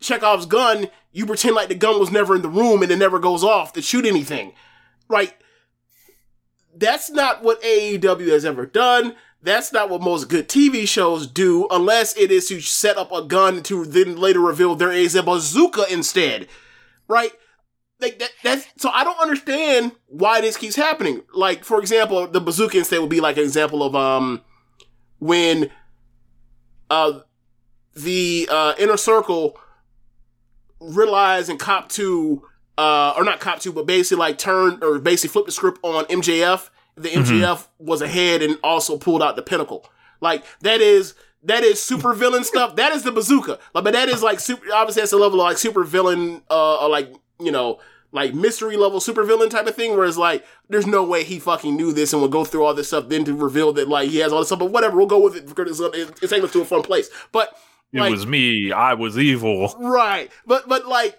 Chekhov's 0.00 0.46
gun, 0.46 0.88
you 1.12 1.26
pretend 1.26 1.54
like 1.54 1.68
the 1.68 1.74
gun 1.74 2.00
was 2.00 2.10
never 2.10 2.34
in 2.34 2.42
the 2.42 2.48
room 2.48 2.82
and 2.82 2.90
it 2.90 2.96
never 2.96 3.18
goes 3.18 3.44
off 3.44 3.72
to 3.74 3.82
shoot 3.82 4.06
anything. 4.06 4.52
Right? 5.08 5.34
That's 6.74 7.10
not 7.10 7.42
what 7.42 7.62
AEW 7.62 8.28
has 8.28 8.44
ever 8.44 8.64
done. 8.64 9.16
That's 9.42 9.72
not 9.72 9.88
what 9.88 10.02
most 10.02 10.28
good 10.28 10.48
TV 10.48 10.86
shows 10.86 11.26
do, 11.26 11.66
unless 11.70 12.16
it 12.16 12.30
is 12.30 12.48
to 12.48 12.60
set 12.60 12.98
up 12.98 13.10
a 13.10 13.22
gun 13.22 13.62
to 13.64 13.86
then 13.86 14.16
later 14.16 14.40
reveal 14.40 14.74
there 14.74 14.92
is 14.92 15.14
a 15.14 15.22
bazooka 15.22 15.84
instead. 15.90 16.46
Right? 17.08 17.32
Like 18.00 18.18
that, 18.18 18.30
that's 18.42 18.66
so 18.76 18.90
I 18.90 19.04
don't 19.04 19.18
understand 19.18 19.92
why 20.06 20.40
this 20.40 20.56
keeps 20.56 20.76
happening. 20.76 21.22
Like, 21.34 21.64
for 21.64 21.80
example, 21.80 22.26
the 22.26 22.40
bazooka 22.40 22.78
instead 22.78 23.00
would 23.00 23.10
be 23.10 23.20
like 23.20 23.36
an 23.36 23.42
example 23.42 23.82
of 23.82 23.94
um 23.94 24.42
when 25.18 25.70
uh 26.90 27.20
the 27.94 28.48
uh 28.50 28.74
inner 28.78 28.96
circle 28.96 29.58
realize 30.80 31.48
and 31.48 31.58
cop 31.58 31.88
to 31.90 32.42
uh 32.78 33.14
or 33.16 33.24
not 33.24 33.40
cop 33.40 33.60
to, 33.60 33.72
but 33.72 33.86
basically 33.86 34.18
like 34.18 34.38
turned 34.38 34.82
or 34.82 34.98
basically 34.98 35.32
flipped 35.32 35.46
the 35.46 35.52
script 35.52 35.78
on 35.82 36.04
MJF. 36.06 36.70
The 37.02 37.08
MJF 37.08 37.66
was 37.78 38.02
ahead 38.02 38.42
and 38.42 38.58
also 38.62 38.98
pulled 38.98 39.22
out 39.22 39.36
the 39.36 39.42
pinnacle. 39.42 39.88
Like 40.20 40.44
that 40.60 40.80
is 40.80 41.14
that 41.44 41.62
is 41.62 41.82
super 41.82 42.12
villain 42.12 42.44
stuff. 42.44 42.76
That 42.76 42.92
is 42.92 43.02
the 43.02 43.12
bazooka. 43.12 43.58
Like, 43.74 43.84
but 43.84 43.92
that 43.94 44.08
is 44.08 44.22
like 44.22 44.40
super. 44.40 44.66
Obviously, 44.74 45.02
that's 45.02 45.12
a 45.12 45.16
level 45.16 45.40
of 45.40 45.46
like 45.46 45.58
super 45.58 45.84
villain, 45.84 46.42
uh, 46.50 46.76
or 46.84 46.90
like 46.90 47.12
you 47.40 47.50
know, 47.50 47.80
like 48.12 48.34
mystery 48.34 48.76
level 48.76 49.00
super 49.00 49.24
villain 49.24 49.48
type 49.48 49.66
of 49.66 49.74
thing. 49.74 49.96
Whereas 49.96 50.18
like, 50.18 50.44
there's 50.68 50.86
no 50.86 51.02
way 51.02 51.24
he 51.24 51.38
fucking 51.38 51.74
knew 51.74 51.92
this 51.92 52.12
and 52.12 52.20
would 52.20 52.30
go 52.30 52.44
through 52.44 52.64
all 52.64 52.74
this 52.74 52.88
stuff 52.88 53.08
then 53.08 53.24
to 53.24 53.34
reveal 53.34 53.72
that 53.74 53.88
like 53.88 54.10
he 54.10 54.18
has 54.18 54.32
all 54.32 54.40
this 54.40 54.48
stuff. 54.48 54.58
But 54.58 54.70
whatever, 54.72 54.98
we'll 54.98 55.06
go 55.06 55.20
with 55.20 55.36
it 55.36 55.46
because 55.46 55.80
it's, 55.80 56.20
it's 56.22 56.30
taking 56.30 56.44
us 56.44 56.52
to 56.52 56.60
a 56.60 56.64
fun 56.66 56.82
place. 56.82 57.08
But 57.32 57.56
It 57.92 58.00
like, 58.00 58.10
was 58.10 58.26
me. 58.26 58.72
I 58.72 58.94
was 58.94 59.18
evil. 59.18 59.74
Right. 59.78 60.30
But 60.46 60.68
but 60.68 60.86
like 60.86 61.18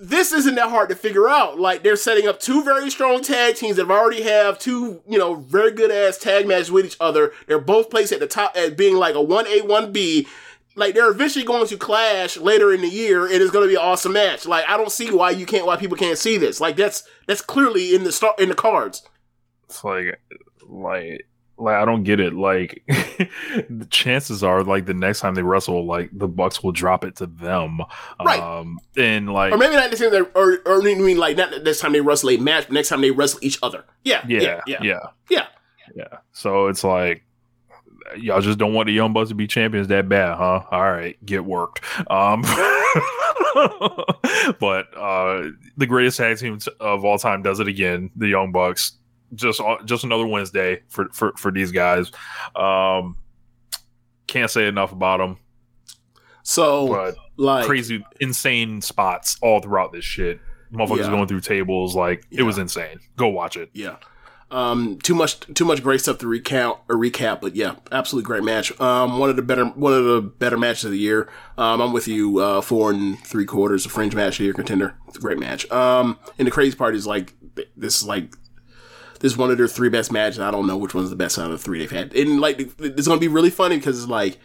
this 0.00 0.32
isn't 0.32 0.54
that 0.54 0.70
hard 0.70 0.88
to 0.88 0.96
figure 0.96 1.28
out. 1.28 1.60
Like 1.60 1.82
they're 1.82 1.94
setting 1.94 2.26
up 2.26 2.40
two 2.40 2.64
very 2.64 2.88
strong 2.90 3.22
tag 3.22 3.56
teams 3.56 3.76
that 3.76 3.90
already 3.90 4.22
have 4.22 4.58
two, 4.58 5.02
you 5.06 5.18
know, 5.18 5.34
very 5.34 5.72
good 5.72 5.90
ass 5.90 6.16
tag 6.16 6.48
matches 6.48 6.72
with 6.72 6.86
each 6.86 6.96
other. 6.98 7.32
They're 7.46 7.58
both 7.58 7.90
placed 7.90 8.10
at 8.10 8.18
the 8.18 8.26
top 8.26 8.56
as 8.56 8.72
being 8.72 8.96
like 8.96 9.14
a 9.14 9.20
one 9.20 9.46
A, 9.46 9.60
one 9.60 9.92
B. 9.92 10.26
Like 10.74 10.94
they're 10.94 11.10
eventually 11.10 11.44
going 11.44 11.66
to 11.66 11.76
clash 11.76 12.38
later 12.38 12.72
in 12.72 12.80
the 12.80 12.88
year 12.88 13.26
and 13.26 13.34
it's 13.34 13.50
gonna 13.50 13.66
be 13.66 13.74
an 13.74 13.82
awesome 13.82 14.14
match. 14.14 14.46
Like 14.46 14.64
I 14.66 14.78
don't 14.78 14.90
see 14.90 15.10
why 15.10 15.30
you 15.30 15.44
can't 15.44 15.66
why 15.66 15.76
people 15.76 15.98
can't 15.98 16.18
see 16.18 16.38
this. 16.38 16.62
Like 16.62 16.76
that's 16.76 17.06
that's 17.26 17.42
clearly 17.42 17.94
in 17.94 18.04
the 18.04 18.12
start 18.12 18.40
in 18.40 18.48
the 18.48 18.54
cards. 18.54 19.06
It's 19.64 19.84
like, 19.84 20.18
like, 20.66 21.28
like 21.60 21.76
I 21.76 21.84
don't 21.84 22.02
get 22.04 22.18
it. 22.20 22.34
Like, 22.34 22.82
the 22.88 23.86
chances 23.90 24.42
are, 24.42 24.64
like, 24.64 24.86
the 24.86 24.94
next 24.94 25.20
time 25.20 25.34
they 25.34 25.42
wrestle, 25.42 25.84
like, 25.86 26.10
the 26.12 26.26
Bucks 26.28 26.62
will 26.62 26.72
drop 26.72 27.04
it 27.04 27.16
to 27.16 27.26
them. 27.26 27.80
Right. 28.24 28.40
Um, 28.40 28.78
and 28.96 29.32
like, 29.32 29.52
Or 29.52 29.58
maybe 29.58 29.76
not 29.76 29.90
the 29.90 29.96
same 29.96 30.10
that 30.10 30.30
or 30.34 30.58
or 30.66 30.80
I 30.82 30.94
mean 30.94 31.18
like 31.18 31.36
not 31.36 31.64
this 31.64 31.80
time 31.80 31.92
they 31.92 32.00
wrestle 32.00 32.30
a 32.30 32.36
match, 32.38 32.64
but 32.66 32.72
next 32.74 32.88
time 32.88 33.00
they 33.00 33.10
wrestle 33.10 33.40
each 33.42 33.58
other. 33.62 33.84
Yeah. 34.04 34.24
yeah, 34.26 34.40
Yeah. 34.40 34.60
yeah, 34.66 34.78
Yeah. 34.82 34.98
yeah, 35.30 35.46
Yeah. 35.94 36.18
So 36.32 36.66
it's 36.68 36.82
like. 36.84 37.22
Y'all 38.16 38.40
just 38.40 38.58
don't 38.58 38.74
want 38.74 38.88
the 38.88 38.92
Young 38.92 39.12
Bucks 39.12 39.28
to 39.28 39.36
be 39.36 39.46
champions 39.46 39.86
that 39.86 40.08
bad, 40.08 40.36
huh? 40.36 40.64
All 40.72 40.90
right, 40.90 41.16
get 41.24 41.44
worked. 41.44 41.80
Um, 42.10 42.42
but 44.58 44.86
uh, 44.96 45.44
the 45.76 45.86
greatest 45.86 46.16
tag 46.18 46.36
team 46.38 46.58
of 46.80 47.04
all 47.04 47.18
time 47.18 47.42
does 47.42 47.60
it 47.60 47.68
again. 47.68 48.10
The 48.16 48.26
Young 48.28 48.50
Bucks, 48.52 48.92
just 49.34 49.60
just 49.84 50.04
another 50.04 50.26
Wednesday 50.26 50.82
for 50.88 51.08
for 51.12 51.32
for 51.36 51.50
these 51.50 51.72
guys. 51.72 52.10
Um, 52.56 53.16
can't 54.26 54.50
say 54.50 54.66
enough 54.68 54.92
about 54.92 55.18
them. 55.18 55.38
So 56.42 56.88
But 56.88 57.14
like 57.36 57.66
crazy, 57.66 58.04
insane 58.20 58.80
spots 58.80 59.36
all 59.42 59.60
throughout 59.60 59.92
this 59.92 60.04
shit. 60.04 60.40
Motherfuckers 60.72 60.98
Yeah. 60.98 61.10
going 61.10 61.26
through 61.28 61.40
tables, 61.40 61.94
like 61.96 62.24
it 62.30 62.42
was 62.42 62.58
insane. 62.58 63.00
Go 63.16 63.28
watch 63.28 63.56
it. 63.56 63.70
Yeah. 63.72 63.96
Um, 64.52 64.98
too 65.00 65.14
much, 65.14 65.38
too 65.54 65.64
much 65.64 65.80
great 65.80 66.00
stuff 66.00 66.18
to 66.18 66.26
recount 66.26 66.78
or 66.88 66.96
recap, 66.96 67.40
but 67.40 67.54
yeah, 67.54 67.76
absolutely 67.92 68.26
great 68.26 68.42
match. 68.42 68.78
Um, 68.80 69.20
one 69.20 69.30
of 69.30 69.36
the 69.36 69.42
better, 69.42 69.64
one 69.66 69.92
of 69.92 70.04
the 70.04 70.20
better 70.20 70.56
matches 70.58 70.86
of 70.86 70.90
the 70.90 70.98
year. 70.98 71.28
Um, 71.56 71.80
I'm 71.80 71.92
with 71.92 72.08
you, 72.08 72.38
uh, 72.38 72.60
four 72.60 72.90
and 72.90 73.16
three 73.20 73.44
quarters, 73.44 73.86
a 73.86 73.88
fringe 73.88 74.12
match 74.16 74.34
of 74.34 74.38
the 74.38 74.44
year 74.44 74.52
contender. 74.52 74.96
It's 75.06 75.18
a 75.18 75.20
great 75.20 75.38
match. 75.38 75.70
Um, 75.70 76.18
and 76.36 76.48
the 76.48 76.50
crazy 76.50 76.76
part 76.76 76.96
is 76.96 77.06
like, 77.06 77.32
this 77.76 77.98
is 77.98 78.04
like, 78.08 78.34
this 79.20 79.32
is 79.32 79.38
one 79.38 79.50
of 79.50 79.56
their 79.56 79.68
three 79.68 79.88
best 79.88 80.12
matches. 80.12 80.40
I 80.40 80.50
don't 80.50 80.66
know 80.66 80.76
which 80.76 80.94
one's 80.94 81.10
the 81.10 81.16
best 81.16 81.38
out 81.38 81.46
of 81.46 81.52
the 81.52 81.58
three 81.58 81.78
they've 81.78 81.90
had. 81.90 82.14
And 82.14 82.40
like, 82.40 82.58
it's 82.60 83.06
going 83.06 83.18
to 83.18 83.20
be 83.20 83.28
really 83.28 83.50
funny 83.50 83.76
because 83.76 83.98
it's 83.98 84.10
like, 84.10 84.38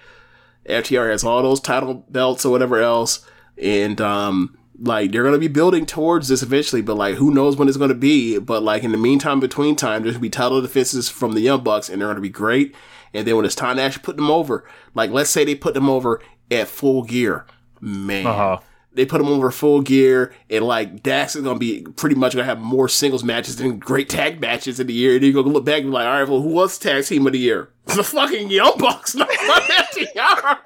FTR 0.67 1.11
has 1.11 1.23
all 1.23 1.41
those 1.43 1.59
title 1.59 2.05
belts 2.09 2.45
or 2.45 2.51
whatever 2.51 2.79
else, 2.79 3.25
and 3.57 4.01
um, 4.01 4.57
like 4.79 5.11
they're 5.11 5.23
gonna 5.23 5.37
be 5.37 5.47
building 5.47 5.85
towards 5.85 6.27
this 6.27 6.41
eventually. 6.41 6.81
But 6.81 6.97
like, 6.97 7.15
who 7.15 7.31
knows 7.31 7.55
when 7.55 7.67
it's 7.67 7.77
gonna 7.77 7.93
be? 7.93 8.39
But 8.39 8.63
like 8.63 8.83
in 8.83 8.91
the 8.91 8.97
meantime, 8.97 9.39
between 9.39 9.75
time, 9.75 10.03
there's 10.03 10.15
gonna 10.15 10.21
be 10.21 10.29
title 10.29 10.61
defenses 10.61 11.09
from 11.09 11.33
the 11.33 11.41
Young 11.41 11.63
Bucks, 11.63 11.89
and 11.89 12.01
they're 12.01 12.09
gonna 12.09 12.21
be 12.21 12.29
great. 12.29 12.75
And 13.13 13.25
then 13.25 13.35
when 13.35 13.45
it's 13.45 13.55
time 13.55 13.77
to 13.77 13.81
actually 13.81 14.03
put 14.03 14.15
them 14.17 14.31
over, 14.31 14.67
like 14.93 15.11
let's 15.11 15.29
say 15.29 15.45
they 15.45 15.55
put 15.55 15.73
them 15.73 15.89
over 15.89 16.21
at 16.51 16.67
full 16.67 17.03
gear, 17.03 17.45
man. 17.79 18.25
Uh-huh. 18.25 18.59
They 18.95 19.05
put 19.05 19.19
them 19.19 19.27
over 19.27 19.51
full 19.51 19.81
gear, 19.81 20.33
and 20.49 20.65
like 20.65 21.03
Dax 21.03 21.35
is 21.35 21.43
gonna 21.43 21.59
be 21.59 21.81
pretty 21.95 22.15
much 22.15 22.33
gonna 22.33 22.45
have 22.45 22.59
more 22.59 22.87
singles 22.89 23.23
matches 23.23 23.57
than 23.57 23.77
great 23.77 24.09
tag 24.09 24.39
matches 24.41 24.79
in 24.79 24.87
the 24.87 24.93
year. 24.93 25.15
And 25.15 25.23
you're 25.23 25.33
gonna 25.33 25.53
look 25.53 25.65
back 25.65 25.81
and 25.81 25.87
be 25.87 25.91
like, 25.91 26.05
all 26.05 26.19
right, 26.19 26.27
well, 26.27 26.41
who 26.41 26.49
was 26.49 26.77
tag 26.77 27.03
team 27.05 27.27
of 27.27 27.33
the 27.33 27.39
year? 27.39 27.69
The 27.85 28.03
fucking 28.03 28.49
Young 28.49 28.77
Bucks, 28.79 29.13
not 29.13 29.29
FTR. 29.29 30.57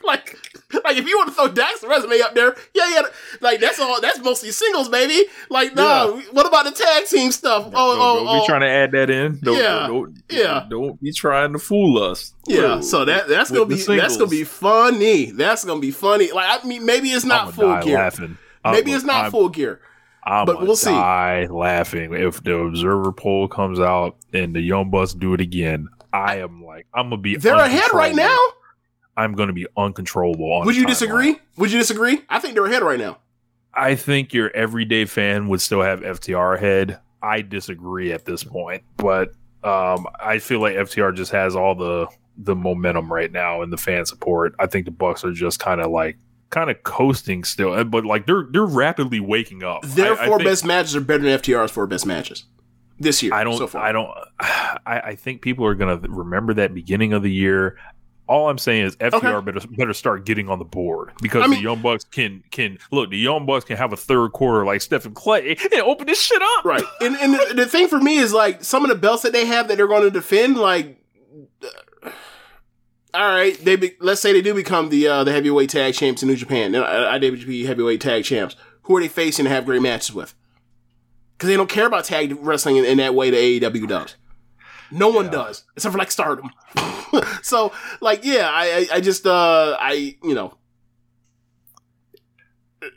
like, 0.04 0.38
like 0.84 0.96
if 0.96 1.06
you 1.06 1.16
want 1.18 1.28
to 1.30 1.34
throw 1.34 1.48
Dax's 1.48 1.84
resume 1.88 2.20
up 2.20 2.34
there, 2.34 2.54
yeah, 2.74 2.88
yeah, 2.94 3.02
like 3.40 3.60
that's 3.60 3.78
all. 3.78 4.00
That's 4.00 4.18
mostly 4.20 4.50
singles, 4.50 4.88
baby. 4.88 5.24
Like, 5.50 5.74
no, 5.74 6.22
what 6.32 6.46
about 6.46 6.64
the 6.64 6.70
tag 6.72 7.06
team 7.06 7.30
stuff? 7.32 7.66
Oh, 7.66 7.70
Don't, 7.70 7.98
oh, 8.00 8.14
don't 8.24 8.26
oh, 8.28 8.40
be 8.40 8.46
trying 8.46 8.60
to 8.62 8.68
add 8.68 8.92
that 8.92 9.10
in. 9.10 9.38
Don't, 9.42 9.56
Yeah, 9.56 9.86
don't, 9.86 10.18
yeah. 10.30 10.66
Don't 10.68 11.00
be 11.00 11.12
trying 11.12 11.52
to 11.52 11.58
fool 11.58 12.02
us. 12.02 12.34
Yeah, 12.46 12.80
so 12.80 13.04
that 13.04 13.28
that's 13.28 13.50
With 13.50 13.58
gonna 13.60 13.76
be 13.76 13.96
that's 13.98 14.16
gonna 14.16 14.30
be 14.30 14.44
funny. 14.44 15.26
That's 15.30 15.64
gonna 15.64 15.80
be 15.80 15.90
funny. 15.90 16.32
Like 16.32 16.62
I 16.64 16.66
mean, 16.66 16.84
maybe 16.84 17.10
it's 17.10 17.24
not 17.24 17.54
full 17.54 17.80
gear. 17.82 17.94
laughing. 17.98 18.38
Maybe 18.64 18.90
I'm- 18.92 18.96
it's 18.96 19.04
not 19.06 19.22
I'm- 19.24 19.30
full 19.30 19.48
gear. 19.48 19.80
I'm 20.26 20.46
but 20.46 20.62
we'll 20.62 20.74
see. 20.74 20.90
Die 20.90 21.46
laughing 21.50 22.14
if 22.14 22.42
the 22.42 22.56
observer 22.56 23.12
poll 23.12 23.46
comes 23.46 23.78
out 23.78 24.16
and 24.32 24.54
the 24.56 24.60
Young 24.62 24.90
Bucks 24.90 25.12
do 25.12 25.34
it 25.34 25.40
again. 25.42 25.88
I 26.14 26.38
am 26.38 26.64
like, 26.64 26.86
I'm 26.94 27.10
gonna 27.10 27.20
be. 27.20 27.36
They're 27.36 27.54
ahead 27.56 27.92
right 27.92 28.14
now. 28.14 28.38
I'm 29.16 29.34
gonna 29.34 29.52
be 29.52 29.66
uncontrollable. 29.76 30.52
On 30.52 30.66
Would 30.66 30.76
you 30.76 30.84
timeline. 30.84 30.88
disagree? 30.88 31.36
Would 31.56 31.72
you 31.72 31.78
disagree? 31.78 32.22
I 32.28 32.38
think 32.40 32.54
they're 32.54 32.66
ahead 32.66 32.82
right 32.82 32.98
now. 32.98 33.18
I 33.72 33.94
think 33.96 34.32
your 34.32 34.50
everyday 34.50 35.04
fan 35.04 35.48
would 35.48 35.60
still 35.60 35.82
have 35.82 36.00
FTR 36.00 36.56
ahead. 36.56 37.00
I 37.22 37.42
disagree 37.42 38.12
at 38.12 38.24
this 38.24 38.44
point, 38.44 38.82
but 38.98 39.30
um, 39.62 40.06
I 40.20 40.38
feel 40.38 40.60
like 40.60 40.74
FTR 40.76 41.14
just 41.14 41.32
has 41.32 41.56
all 41.56 41.74
the 41.74 42.06
the 42.36 42.54
momentum 42.54 43.12
right 43.12 43.30
now 43.32 43.62
and 43.62 43.72
the 43.72 43.76
fan 43.76 44.04
support. 44.06 44.54
I 44.58 44.66
think 44.66 44.84
the 44.84 44.90
Bucks 44.90 45.24
are 45.24 45.32
just 45.32 45.58
kind 45.60 45.80
of 45.80 45.90
like 45.90 46.18
kind 46.50 46.70
of 46.70 46.82
coasting 46.82 47.42
still, 47.44 47.82
but 47.84 48.04
like 48.04 48.26
they're 48.26 48.46
they're 48.50 48.66
rapidly 48.66 49.20
waking 49.20 49.62
up. 49.64 49.82
Their 49.86 50.18
I- 50.18 50.24
I 50.24 50.26
four 50.26 50.38
think- 50.38 50.50
best 50.50 50.64
matches 50.64 50.94
are 50.96 51.00
better 51.00 51.22
than 51.22 51.38
FTR's 51.38 51.70
four 51.70 51.86
best 51.86 52.04
matches 52.06 52.44
this 53.00 53.22
year. 53.22 53.32
I 53.34 53.42
don't. 53.42 53.56
So 53.56 53.66
far. 53.66 53.82
I 53.82 53.92
don't. 53.92 54.10
I, 54.40 55.00
I 55.00 55.14
think 55.14 55.40
people 55.42 55.64
are 55.66 55.74
gonna 55.74 55.96
remember 56.08 56.54
that 56.54 56.74
beginning 56.74 57.12
of 57.12 57.22
the 57.22 57.32
year. 57.32 57.78
All 58.26 58.48
I'm 58.48 58.56
saying 58.58 58.86
is 58.86 58.96
FTR 58.96 59.44
better 59.44 59.60
better 59.68 59.92
start 59.92 60.24
getting 60.24 60.48
on 60.48 60.58
the 60.58 60.64
board 60.64 61.12
because 61.20 61.44
I 61.44 61.46
mean- 61.46 61.58
the 61.58 61.62
Young 61.62 61.82
Bucks 61.82 62.04
can 62.04 62.42
can 62.50 62.78
look. 62.90 63.10
The 63.10 63.18
Young 63.18 63.44
Bucks 63.44 63.64
can 63.66 63.76
have 63.76 63.92
a 63.92 63.96
third 63.96 64.32
quarter 64.32 64.64
like 64.64 64.80
Stephen 64.80 65.12
Klay 65.14 65.60
and 65.72 65.80
open 65.82 66.06
this 66.06 66.22
shit 66.22 66.40
up. 66.40 66.64
Right. 66.64 66.82
And 67.02 67.16
and 67.16 67.34
the, 67.34 67.54
the 67.54 67.66
thing 67.66 67.86
for 67.88 68.00
me 68.00 68.16
is 68.16 68.32
like 68.32 68.64
some 68.64 68.82
of 68.82 68.88
the 68.88 68.94
belts 68.96 69.22
that 69.24 69.32
they 69.32 69.44
have 69.44 69.68
that 69.68 69.76
they're 69.76 69.86
going 69.88 70.02
to 70.04 70.10
defend, 70.10 70.56
like. 70.56 70.98
uh, 71.62 72.10
all 73.12 73.28
right, 73.32 73.56
they 73.64 73.76
be, 73.76 73.92
let's 74.00 74.20
say 74.20 74.32
they 74.32 74.42
do 74.42 74.54
become 74.54 74.88
the 74.88 75.06
uh, 75.06 75.22
the 75.22 75.30
heavyweight 75.30 75.70
tag 75.70 75.94
champs 75.94 76.22
in 76.22 76.28
New 76.28 76.34
Japan, 76.34 76.74
uh, 76.74 76.84
IWGP 76.84 77.64
heavyweight 77.64 78.00
tag 78.00 78.24
champs. 78.24 78.56
Who 78.82 78.96
are 78.96 79.00
they 79.00 79.06
facing 79.08 79.44
to 79.44 79.50
have 79.50 79.66
great 79.66 79.80
matches 79.82 80.12
with? 80.12 80.34
Because 81.36 81.48
they 81.48 81.56
don't 81.56 81.68
care 81.68 81.86
about 81.86 82.04
tag 82.06 82.36
wrestling 82.40 82.76
in, 82.76 82.84
in 82.84 82.98
that 82.98 83.14
way 83.14 83.30
that 83.30 83.36
AEW 83.72 83.86
does. 83.88 84.16
No 84.90 85.08
one 85.08 85.30
does, 85.30 85.64
except 85.76 85.92
for 85.92 85.98
like 85.98 86.10
Stardom. 86.10 86.50
so, 87.42 87.72
like, 88.00 88.24
yeah, 88.24 88.48
I, 88.50 88.64
I, 88.90 88.96
I 88.96 89.00
just, 89.00 89.26
uh, 89.26 89.76
I, 89.80 90.16
you 90.22 90.34
know, 90.34 90.56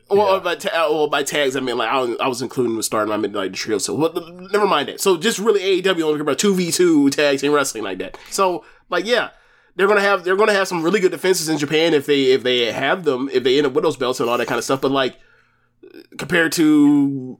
well, 0.09 0.39
by, 0.41 0.55
ta- 0.55 0.89
well, 0.89 1.07
by 1.07 1.23
tags, 1.23 1.55
I 1.55 1.59
mean 1.59 1.77
like 1.77 1.89
I 1.89 1.99
was, 1.99 2.17
I 2.19 2.27
was 2.27 2.41
including 2.41 2.75
with 2.75 2.85
Stardom. 2.85 3.11
I 3.11 3.17
meant 3.17 3.33
like 3.33 3.51
the 3.51 3.57
trio. 3.57 3.77
So, 3.77 3.93
well, 3.95 4.13
never 4.51 4.67
mind 4.67 4.89
that. 4.89 4.99
So, 4.99 5.17
just 5.17 5.39
really 5.39 5.81
AEW 5.81 6.01
only 6.01 6.15
care 6.15 6.21
about 6.21 6.39
two 6.39 6.53
v 6.53 6.71
two 6.71 7.09
tags 7.09 7.41
team 7.41 7.53
wrestling 7.53 7.83
like 7.83 7.99
that. 7.99 8.17
So, 8.29 8.65
like, 8.89 9.05
yeah, 9.05 9.29
they're 9.75 9.87
gonna 9.87 10.01
have 10.01 10.23
they're 10.23 10.35
gonna 10.35 10.53
have 10.53 10.67
some 10.67 10.83
really 10.83 10.99
good 10.99 11.11
defenses 11.11 11.47
in 11.49 11.57
Japan 11.57 11.93
if 11.93 12.05
they 12.05 12.31
if 12.31 12.43
they 12.43 12.71
have 12.71 13.03
them 13.03 13.29
if 13.31 13.43
they 13.43 13.57
end 13.57 13.67
up 13.67 13.73
with 13.73 13.83
those 13.83 13.95
belts 13.95 14.19
and 14.19 14.29
all 14.29 14.37
that 14.37 14.47
kind 14.47 14.57
of 14.57 14.65
stuff. 14.65 14.81
But 14.81 14.91
like 14.91 15.17
compared 16.17 16.51
to 16.53 17.39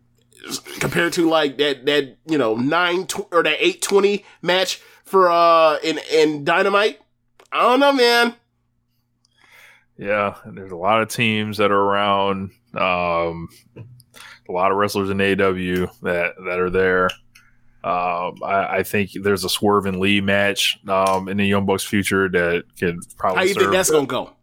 compared 0.80 1.14
to 1.14 1.30
like 1.30 1.58
that 1.58 1.86
that 1.86 2.18
you 2.26 2.38
know 2.38 2.56
nine 2.56 3.08
tw- 3.08 3.28
or 3.32 3.44
that 3.44 3.58
eight 3.60 3.82
twenty 3.82 4.26
match 4.42 4.82
for 5.04 5.30
uh 5.30 5.78
in 5.84 6.00
in 6.12 6.44
Dynamite, 6.44 7.00
I 7.52 7.62
don't 7.64 7.80
know, 7.80 7.94
man. 7.94 8.36
Yeah, 9.98 10.36
and 10.44 10.58
there's 10.58 10.72
a 10.72 10.78
lot 10.78 11.02
of 11.02 11.10
teams 11.10 11.58
that 11.58 11.72
are 11.72 11.80
around. 11.80 12.52
Um, 12.76 13.50
a 14.48 14.52
lot 14.52 14.72
of 14.72 14.78
wrestlers 14.78 15.10
in 15.10 15.18
AEW 15.18 15.90
that 16.02 16.36
that 16.46 16.60
are 16.60 16.70
there. 16.70 17.10
Um, 17.84 18.36
I, 18.44 18.78
I 18.78 18.84
think 18.84 19.12
there's 19.14 19.44
a 19.44 19.50
Swerve 19.50 19.86
and 19.86 20.00
Lee 20.00 20.20
match 20.20 20.78
um, 20.88 21.28
in 21.30 21.38
the 21.38 21.46
Young 21.46 21.66
Bucks 21.66 21.84
future 21.84 22.30
that 22.30 22.64
could 22.80 22.98
probably. 23.18 23.38
How 23.38 23.44
you 23.44 23.54
think 23.54 23.72
that's 23.72 23.90
gonna 23.90 24.06
go? 24.06 24.34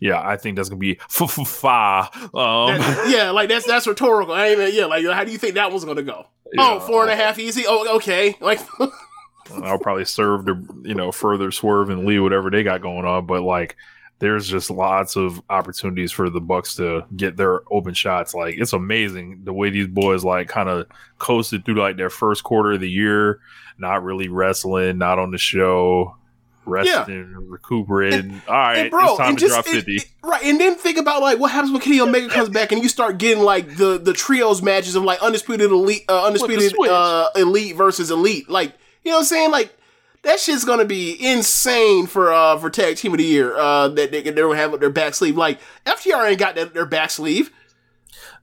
Yeah, 0.00 0.20
I 0.26 0.36
think 0.36 0.56
that's 0.56 0.68
gonna 0.70 0.78
be 0.78 0.94
fa. 1.08 2.08
Um, 2.34 2.80
yeah, 3.08 3.30
like 3.30 3.48
that's 3.48 3.66
that's 3.66 3.86
rhetorical. 3.86 4.34
I 4.34 4.48
ain't, 4.48 4.72
yeah, 4.72 4.86
like 4.86 5.04
how 5.04 5.24
do 5.24 5.30
you 5.30 5.38
think 5.38 5.54
that 5.54 5.70
one's 5.70 5.84
gonna 5.84 6.02
go? 6.02 6.26
Yeah. 6.52 6.72
Oh, 6.72 6.80
four 6.80 7.02
and 7.02 7.12
a 7.12 7.16
half 7.16 7.38
easy. 7.38 7.64
Oh, 7.68 7.96
okay. 7.96 8.36
Like, 8.40 8.60
I'll 9.62 9.78
probably 9.78 10.06
serve 10.06 10.46
to 10.46 10.64
you 10.82 10.94
know 10.94 11.12
further 11.12 11.50
Swerve 11.50 11.90
and 11.90 12.06
Lee 12.06 12.18
whatever 12.18 12.50
they 12.50 12.62
got 12.62 12.80
going 12.80 13.04
on, 13.04 13.26
but 13.26 13.42
like 13.42 13.76
there's 14.20 14.48
just 14.48 14.70
lots 14.70 15.16
of 15.16 15.40
opportunities 15.48 16.12
for 16.12 16.28
the 16.28 16.40
Bucks 16.40 16.74
to 16.76 17.04
get 17.16 17.36
their 17.36 17.60
open 17.72 17.94
shots. 17.94 18.34
Like 18.34 18.56
it's 18.58 18.72
amazing 18.72 19.42
the 19.44 19.52
way 19.52 19.70
these 19.70 19.86
boys 19.86 20.24
like 20.24 20.48
kind 20.48 20.68
of 20.68 20.86
coasted 21.18 21.64
through 21.64 21.76
like 21.76 21.96
their 21.96 22.10
first 22.10 22.42
quarter 22.42 22.72
of 22.72 22.80
the 22.80 22.90
year, 22.90 23.40
not 23.78 24.02
really 24.02 24.28
wrestling, 24.28 24.98
not 24.98 25.18
on 25.18 25.30
the 25.30 25.38
show, 25.38 26.16
resting, 26.66 27.14
and 27.14 27.50
recuperating. 27.50 28.40
All 28.48 28.54
right, 28.54 28.76
and 28.78 28.90
bro, 28.90 29.08
it's 29.10 29.18
time 29.18 29.36
to 29.36 29.40
just 29.40 29.52
drop 29.54 29.64
fifty. 29.66 29.96
it- 29.96 30.06
right, 30.22 30.42
and 30.44 30.60
then 30.60 30.74
think 30.74 30.98
about 30.98 31.22
like 31.22 31.38
what 31.38 31.50
happens 31.50 31.72
when 31.72 31.80
Kenny 31.80 32.00
Omega 32.00 32.28
comes 32.28 32.48
back, 32.48 32.72
and 32.72 32.82
you 32.82 32.88
start 32.88 33.18
getting 33.18 33.42
like 33.42 33.76
the 33.76 33.98
the 33.98 34.12
trios 34.12 34.62
matches 34.62 34.94
of 34.94 35.02
like 35.04 35.20
undisputed 35.22 35.70
elite, 35.70 36.04
uh, 36.08 36.26
undisputed 36.26 36.72
uh, 36.88 37.28
elite 37.36 37.76
versus 37.76 38.10
elite. 38.10 38.48
Like, 38.48 38.74
you 39.04 39.10
know 39.10 39.16
what 39.18 39.22
I'm 39.22 39.26
saying? 39.26 39.50
Like 39.50 39.76
that 40.22 40.38
shit's 40.38 40.64
gonna 40.64 40.84
be 40.84 41.16
insane 41.18 42.06
for 42.06 42.32
uh 42.32 42.58
for 42.58 42.68
tag 42.70 42.96
team 42.96 43.12
of 43.12 43.18
the 43.18 43.24
year. 43.24 43.56
Uh, 43.56 43.88
that 43.88 44.10
they, 44.12 44.22
they're 44.22 44.46
gonna 44.46 44.56
have 44.56 44.74
up 44.74 44.80
their 44.80 44.90
back 44.90 45.14
sleeve. 45.14 45.36
Like 45.36 45.58
FTR 45.86 46.28
ain't 46.30 46.38
got 46.38 46.54
that, 46.56 46.74
their 46.74 46.84
back 46.86 47.10
sleeve 47.10 47.50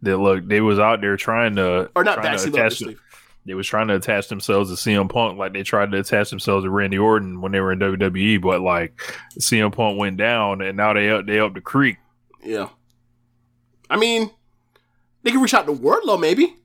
That 0.01 0.17
look, 0.17 0.47
they 0.47 0.59
was 0.61 0.79
out 0.79 1.01
there 1.01 1.17
trying 1.17 1.55
to 1.57 1.89
or 1.95 2.03
not 2.03 2.21
back 2.23 2.39
sleeve, 2.39 2.99
they 3.47 3.53
was 3.53 3.65
trying 3.65 3.87
to 3.87 3.95
attach 3.95 4.27
themselves 4.27 4.69
to 4.69 4.75
CM 4.75 5.09
Punk 5.09 5.37
like 5.37 5.53
they 5.53 5.63
tried 5.63 5.91
to 5.91 5.99
attach 5.99 6.29
themselves 6.29 6.65
to 6.65 6.69
Randy 6.69 6.97
Orton 6.97 7.41
when 7.41 7.53
they 7.53 7.61
were 7.61 7.71
in 7.71 7.79
WWE, 7.79 8.41
but 8.41 8.61
like 8.61 8.97
CM 9.39 9.73
Punk 9.73 9.97
went 9.97 10.17
down 10.17 10.61
and 10.61 10.75
now 10.75 10.93
they 10.93 11.09
up 11.09 11.25
they 11.25 11.39
up 11.39 11.53
the 11.53 11.61
creek. 11.61 11.97
Yeah. 12.43 12.69
I 13.89 13.97
mean, 13.97 14.29
they 15.23 15.31
can 15.31 15.41
reach 15.41 15.53
out 15.53 15.65
to 15.65 15.73
Wardlow 15.73 16.19
maybe. 16.19 16.57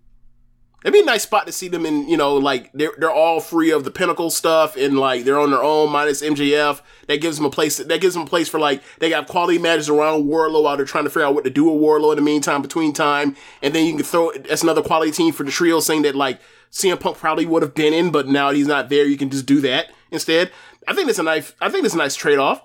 It'd 0.85 0.93
be 0.93 1.01
a 1.01 1.05
nice 1.05 1.23
spot 1.23 1.47
to 1.47 1.53
see 1.53 1.69
them 1.69 1.87
in, 1.87 2.09
you 2.09 2.17
know, 2.17 2.35
like 2.37 2.73
they're 2.73 2.95
they're 2.99 3.13
all 3.13 3.39
free 3.39 3.71
of 3.71 3.85
the 3.85 3.93
pinnacle 3.93 4.31
stuff 4.31 4.77
and 4.77 4.99
like 4.99 5.25
they're 5.25 5.39
on 5.39 5.53
their 5.53 5.63
own 5.63 5.93
minus 5.93 6.23
MJF. 6.23 6.81
That 7.07 7.21
gives 7.21 7.37
them 7.37 7.47
a 7.47 7.51
place 7.51 7.77
that 7.77 8.01
gives 8.01 8.15
them 8.15 8.25
a 8.25 8.27
place 8.27 8.49
for 8.49 8.59
like 8.59 8.83
they 8.99 9.09
got 9.09 9.29
quality 9.29 9.59
matches 9.59 9.89
around 9.89 10.25
Wardlow 10.25 10.65
while 10.65 10.77
they're 10.77 10.85
trying 10.85 11.05
to 11.05 11.11
figure 11.11 11.27
out 11.27 11.35
what 11.35 11.45
to 11.45 11.51
do 11.51 11.65
with 11.65 11.81
Wardlow 11.81 12.11
in 12.11 12.17
the 12.17 12.23
meantime 12.23 12.63
between 12.63 12.93
time. 12.93 13.37
And 13.63 13.73
then 13.73 13.87
you 13.87 13.95
can 13.95 14.03
throw 14.03 14.33
that's 14.33 14.65
another 14.65 14.83
quality 14.83 15.13
team 15.13 15.33
for 15.33 15.45
the 15.45 15.53
trio 15.53 15.79
saying 15.79 16.03
that 16.03 16.17
like 16.17 16.41
CM 16.73 16.99
Punk 16.99 17.19
probably 17.19 17.47
would 17.47 17.63
have 17.63 17.75
been 17.75 17.93
in, 17.93 18.11
but 18.11 18.27
now 18.29 18.51
he's 18.51 18.67
not 18.67 18.89
there. 18.89 19.05
You 19.05 19.17
can 19.17 19.31
just 19.31 19.47
do 19.47 19.61
that 19.61 19.91
instead. 20.11 20.51
I 20.89 20.95
think 20.95 21.09
it's 21.09 21.19
a 21.19 21.23
nice 21.23 21.53
I 21.61 21.69
think 21.71 21.85
it's 21.85 21.95
a 21.95 21.99
nice 21.99 22.15
trade 22.17 22.39
off. 22.39 22.63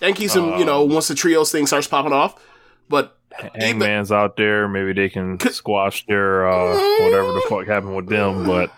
And 0.00 0.14
keeps 0.14 0.34
them, 0.34 0.58
you 0.58 0.64
know, 0.64 0.84
once 0.84 1.08
the 1.08 1.14
trios 1.16 1.50
thing 1.50 1.66
starts 1.66 1.88
popping 1.88 2.12
off. 2.12 2.40
But 2.88 3.16
Hangman's 3.54 4.12
out 4.12 4.36
there, 4.36 4.68
maybe 4.68 4.92
they 4.92 5.08
can 5.08 5.38
squash 5.50 6.06
their 6.06 6.48
uh, 6.48 6.72
whatever 7.04 7.32
the 7.32 7.42
fuck 7.48 7.66
happened 7.66 7.96
with 7.96 8.08
them, 8.08 8.46
but 8.46 8.72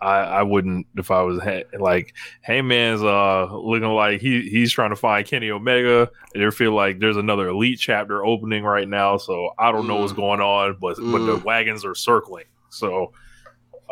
I, 0.00 0.18
I 0.18 0.42
wouldn't 0.42 0.86
if 0.96 1.10
I 1.10 1.22
was 1.22 1.40
ha- 1.42 1.64
like 1.78 2.14
Hangman's 2.42 3.02
uh 3.02 3.46
looking 3.54 3.88
like 3.88 4.20
he 4.20 4.48
he's 4.48 4.72
trying 4.72 4.90
to 4.90 4.96
find 4.96 5.26
Kenny 5.26 5.50
Omega. 5.50 6.10
They 6.34 6.48
feel 6.50 6.72
like 6.72 6.98
there's 7.00 7.16
another 7.16 7.48
elite 7.48 7.78
chapter 7.78 8.24
opening 8.24 8.64
right 8.64 8.88
now, 8.88 9.16
so 9.18 9.50
I 9.58 9.70
don't 9.72 9.86
know 9.86 9.96
what's 9.96 10.12
going 10.12 10.40
on, 10.40 10.76
but 10.80 10.96
but 10.96 11.24
the 11.26 11.36
Mm. 11.38 11.44
wagons 11.44 11.84
are 11.84 11.94
circling, 11.94 12.46
so 12.68 13.12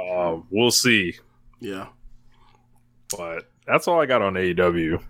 uh, 0.01 0.41
we'll 0.51 0.71
see. 0.71 1.19
yeah. 1.61 1.87
But 3.17 3.51
that's 3.67 3.89
all 3.89 4.01
I 4.01 4.07
got 4.07 4.23
on 4.23 4.35
AEW. 4.35 5.03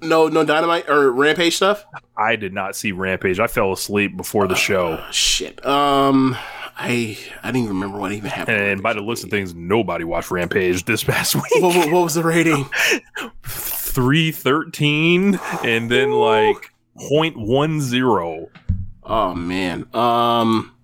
No, 0.00 0.28
no 0.28 0.44
dynamite 0.44 0.88
or 0.88 1.10
rampage 1.12 1.56
stuff. 1.56 1.84
I 2.16 2.36
did 2.36 2.52
not 2.52 2.76
see 2.76 2.92
Rampage. 2.92 3.40
I 3.40 3.46
fell 3.48 3.72
asleep 3.72 4.16
before 4.16 4.46
the 4.46 4.54
show, 4.54 5.04
Shit. 5.10 5.64
Um, 5.66 6.36
I 6.76 7.18
I 7.42 7.48
didn't 7.48 7.64
even 7.64 7.68
remember 7.76 7.98
what 7.98 8.12
even 8.12 8.30
happened. 8.30 8.56
and 8.60 8.82
by 8.82 8.92
the 8.92 9.00
looks 9.00 9.24
of 9.24 9.30
things, 9.30 9.54
nobody 9.54 10.04
watched 10.04 10.30
Rampage 10.30 10.84
this 10.84 11.02
past 11.02 11.34
week. 11.34 11.44
what, 11.60 11.74
what, 11.76 11.92
what 11.92 12.02
was 12.04 12.14
the 12.14 12.22
rating? 12.22 12.68
three 13.44 14.30
thirteen, 14.30 15.38
and 15.64 15.90
then 15.90 16.12
like 16.12 16.72
0.10. 17.10 18.48
Oh 19.04 19.34
man. 19.34 19.86
Um. 19.94 20.74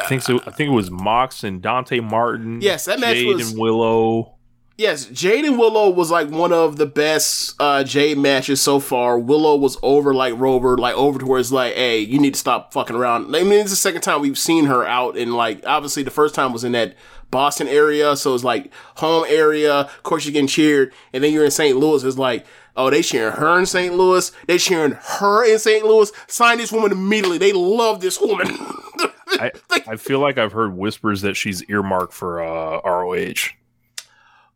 I 0.00 0.06
think 0.06 0.22
so. 0.22 0.40
I 0.46 0.50
think 0.50 0.70
it 0.70 0.74
was 0.74 0.90
Mox 0.90 1.44
and 1.44 1.60
Dante 1.62 2.00
Martin. 2.00 2.60
Yes, 2.60 2.84
that 2.86 3.00
match 3.00 3.16
Jade 3.16 3.34
was- 3.36 3.50
and 3.50 3.60
Willow. 3.60 4.34
Yes, 4.78 5.04
Jade 5.04 5.44
and 5.44 5.58
Willow 5.58 5.90
was 5.90 6.10
like 6.10 6.30
one 6.30 6.52
of 6.52 6.76
the 6.76 6.86
best 6.86 7.54
uh 7.60 7.84
Jade 7.84 8.16
matches 8.18 8.60
so 8.60 8.80
far. 8.80 9.18
Willow 9.18 9.54
was 9.54 9.76
over 9.82 10.14
like 10.14 10.34
Rover, 10.38 10.78
like 10.78 10.94
over 10.96 11.18
to 11.18 11.26
where 11.26 11.38
it's 11.38 11.52
like, 11.52 11.74
hey, 11.74 11.98
you 12.00 12.18
need 12.18 12.34
to 12.34 12.40
stop 12.40 12.72
fucking 12.72 12.96
around. 12.96 13.26
I 13.36 13.42
mean, 13.42 13.52
it's 13.60 13.70
the 13.70 13.76
second 13.76 14.00
time 14.00 14.22
we've 14.22 14.38
seen 14.38 14.64
her 14.64 14.84
out 14.84 15.16
in 15.16 15.32
like 15.34 15.62
obviously 15.66 16.02
the 16.02 16.10
first 16.10 16.34
time 16.34 16.52
was 16.52 16.64
in 16.64 16.72
that 16.72 16.96
Boston 17.30 17.68
area, 17.68 18.16
so 18.16 18.34
it's 18.34 18.44
like 18.44 18.72
home 18.96 19.24
area. 19.28 19.72
Of 19.74 20.02
course 20.04 20.24
you're 20.24 20.32
getting 20.32 20.48
cheered, 20.48 20.92
and 21.12 21.22
then 21.22 21.32
you're 21.32 21.44
in 21.44 21.50
St. 21.50 21.76
Louis, 21.76 22.02
it's 22.02 22.18
like 22.18 22.46
Oh, 22.74 22.88
they 22.88 23.02
cheering 23.02 23.34
her 23.34 23.58
in 23.58 23.66
St. 23.66 23.94
Louis. 23.94 24.32
They 24.46 24.56
cheering 24.56 24.92
her 24.92 25.44
in 25.44 25.58
St. 25.58 25.84
Louis. 25.84 26.10
Sign 26.26 26.56
this 26.56 26.72
woman 26.72 26.90
immediately. 26.90 27.36
They 27.36 27.52
love 27.52 28.00
this 28.00 28.18
woman. 28.18 28.48
I, 29.40 29.50
I 29.86 29.96
feel 29.96 30.18
like 30.20 30.38
I've 30.38 30.52
heard 30.52 30.76
whispers 30.76 31.22
that 31.22 31.34
she's 31.34 31.62
earmarked 31.64 32.12
for 32.12 32.42
uh, 32.42 32.80
ROH. 32.84 33.50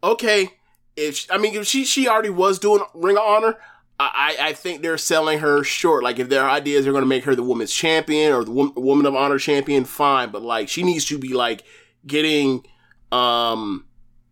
okay, 0.03 0.51
if 0.97 1.17
she, 1.17 1.31
I 1.31 1.39
mean 1.39 1.55
if 1.55 1.67
she 1.67 1.85
she 1.85 2.09
already 2.09 2.31
was 2.31 2.59
doing 2.59 2.83
Ring 2.95 3.17
of 3.17 3.23
Honor, 3.23 3.59
I 3.99 4.37
I 4.41 4.53
think 4.53 4.83
they're 4.83 4.99
selling 4.99 5.41
her 5.41 5.63
short. 5.65 6.03
Like 6.03 6.19
if 6.19 6.29
their 6.29 6.49
ideas 6.49 6.87
are 6.87 6.93
going 6.93 7.03
to 7.03 7.09
make 7.09 7.25
her 7.25 7.35
the 7.35 7.43
women's 7.43 7.73
champion 7.73 8.33
or 8.33 8.45
the 8.45 8.51
Wom- 8.51 8.73
woman 8.77 9.07
of 9.07 9.15
honor 9.15 9.39
champion, 9.39 9.85
fine. 9.85 10.31
But 10.31 10.43
like 10.43 10.69
she 10.69 10.83
needs 10.83 11.05
to 11.07 11.19
be 11.19 11.35
like 11.35 11.65
getting 12.07 12.65
um 13.13 13.87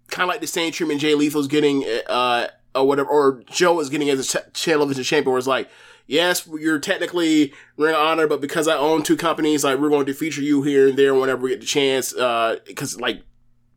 kind 0.09 0.29
of 0.29 0.33
like 0.33 0.41
the 0.41 0.47
same 0.47 0.73
treatment 0.73 1.01
Jay 1.01 1.15
Lethal's 1.15 1.47
getting 1.49 1.85
uh 2.09 2.49
or 2.75 2.87
whatever 2.87 3.09
or 3.09 3.43
Joe 3.51 3.79
is 3.81 3.89
getting 3.89 4.11
as 4.11 4.35
a 4.35 4.39
ch- 4.39 4.63
television 4.63 5.05
champion. 5.05 5.33
Where 5.33 5.39
it's 5.39 5.47
like. 5.47 5.69
Yes, 6.07 6.47
you're 6.47 6.79
technically 6.79 7.55
Ring 7.77 7.95
of 7.95 8.01
Honor, 8.01 8.27
but 8.27 8.41
because 8.41 8.69
I 8.69 8.77
own 8.77 9.03
two 9.03 9.17
companies, 9.17 9.65
like 9.65 9.79
we're 9.79 9.89
going 9.89 10.07
to 10.07 10.13
feature 10.13 10.43
you 10.43 10.63
here 10.63 10.89
and 10.89 10.99
there 10.99 11.15
whenever 11.15 11.43
we 11.43 11.51
get 11.51 11.61
the 11.61 11.67
chance. 11.67 12.15
Uh, 12.15 12.59
because 12.67 13.01
like 13.01 13.23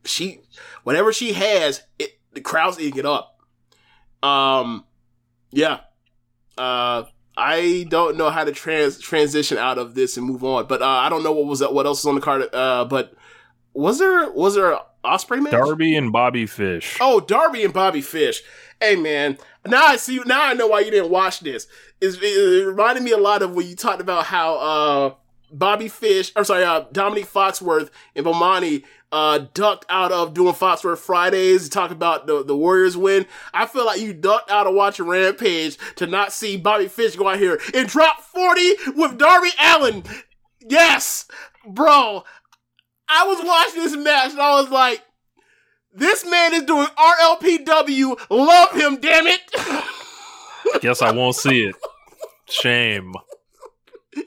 she, 0.03 0.41
whatever 0.83 1.13
she 1.13 1.33
has, 1.33 1.83
it, 1.99 2.19
the 2.33 2.41
crowd's 2.41 2.79
eating 2.79 2.99
it 2.99 3.05
up. 3.05 3.39
Um, 4.21 4.85
yeah. 5.51 5.79
Uh, 6.57 7.03
I 7.37 7.85
don't 7.89 8.17
know 8.17 8.29
how 8.29 8.43
to 8.43 8.51
trans 8.51 8.99
transition 8.99 9.57
out 9.57 9.77
of 9.77 9.93
this 9.93 10.17
and 10.17 10.25
move 10.25 10.43
on, 10.43 10.65
but 10.65 10.81
uh, 10.81 10.85
I 10.85 11.07
don't 11.07 11.23
know 11.23 11.31
what 11.31 11.45
was 11.45 11.61
what 11.61 11.85
else 11.85 12.03
was 12.03 12.07
on 12.07 12.15
the 12.15 12.21
card. 12.21 12.53
Uh, 12.53 12.85
but 12.85 13.13
was 13.73 13.99
there 13.99 14.31
was 14.31 14.55
there 14.55 14.71
a 14.71 14.81
Ospreay 15.05 15.41
match? 15.41 15.51
Darby 15.51 15.95
and 15.95 16.11
Bobby 16.11 16.47
Fish. 16.47 16.97
Oh, 16.99 17.19
Darby 17.19 17.63
and 17.63 17.73
Bobby 17.73 18.01
Fish. 18.01 18.41
Hey 18.81 18.95
man, 18.95 19.37
now 19.67 19.85
I 19.85 19.97
see. 19.97 20.19
Now 20.25 20.45
I 20.45 20.53
know 20.53 20.67
why 20.67 20.79
you 20.79 20.89
didn't 20.89 21.11
watch 21.11 21.41
this. 21.41 21.67
It 21.99 22.65
reminded 22.67 23.03
me 23.03 23.11
a 23.11 23.17
lot 23.17 23.41
of 23.41 23.55
when 23.55 23.67
you 23.67 23.75
talked 23.75 24.01
about 24.01 24.25
how 24.25 24.55
uh, 24.57 25.13
Bobby 25.51 25.87
Fish, 25.87 26.31
or 26.35 26.43
sorry, 26.43 26.63
uh, 26.63 26.85
Domonique 26.91 27.27
Foxworth 27.27 27.89
and 28.15 28.25
Bomani 28.25 28.83
uh, 29.11 29.45
ducked 29.53 29.85
out 29.89 30.11
of 30.11 30.33
doing 30.33 30.53
Foxworth 30.53 30.99
Fridays. 30.99 31.65
You 31.65 31.69
talk 31.69 31.91
about 31.91 32.27
the 32.27 32.43
the 32.43 32.55
Warriors 32.55 32.97
win. 32.97 33.25
I 33.53 33.65
feel 33.65 33.85
like 33.85 34.01
you 34.01 34.13
ducked 34.13 34.51
out 34.51 34.67
of 34.67 34.75
watching 34.75 35.07
Rampage 35.07 35.77
to 35.95 36.07
not 36.07 36.33
see 36.33 36.57
Bobby 36.57 36.87
Fish 36.87 37.15
go 37.15 37.29
out 37.29 37.39
here 37.39 37.59
and 37.73 37.87
drop 37.87 38.21
forty 38.21 38.73
with 38.95 39.17
Darby 39.17 39.49
Allin. 39.59 40.03
Yes, 40.59 41.25
bro. 41.65 42.23
I 43.09 43.25
was 43.25 43.39
watching 43.43 43.83
this 43.83 43.95
match 43.95 44.31
and 44.31 44.41
I 44.41 44.59
was 44.61 44.69
like. 44.69 45.03
This 45.93 46.23
man 46.29 46.53
is 46.53 46.61
doing 46.61 46.85
RLPW. 46.85 48.19
Love 48.29 48.71
him, 48.73 48.97
damn 48.97 49.25
it. 49.25 49.41
Guess 50.81 51.01
I 51.01 51.11
won't 51.11 51.35
see 51.35 51.65
it. 51.65 51.75
Shame. 52.49 53.13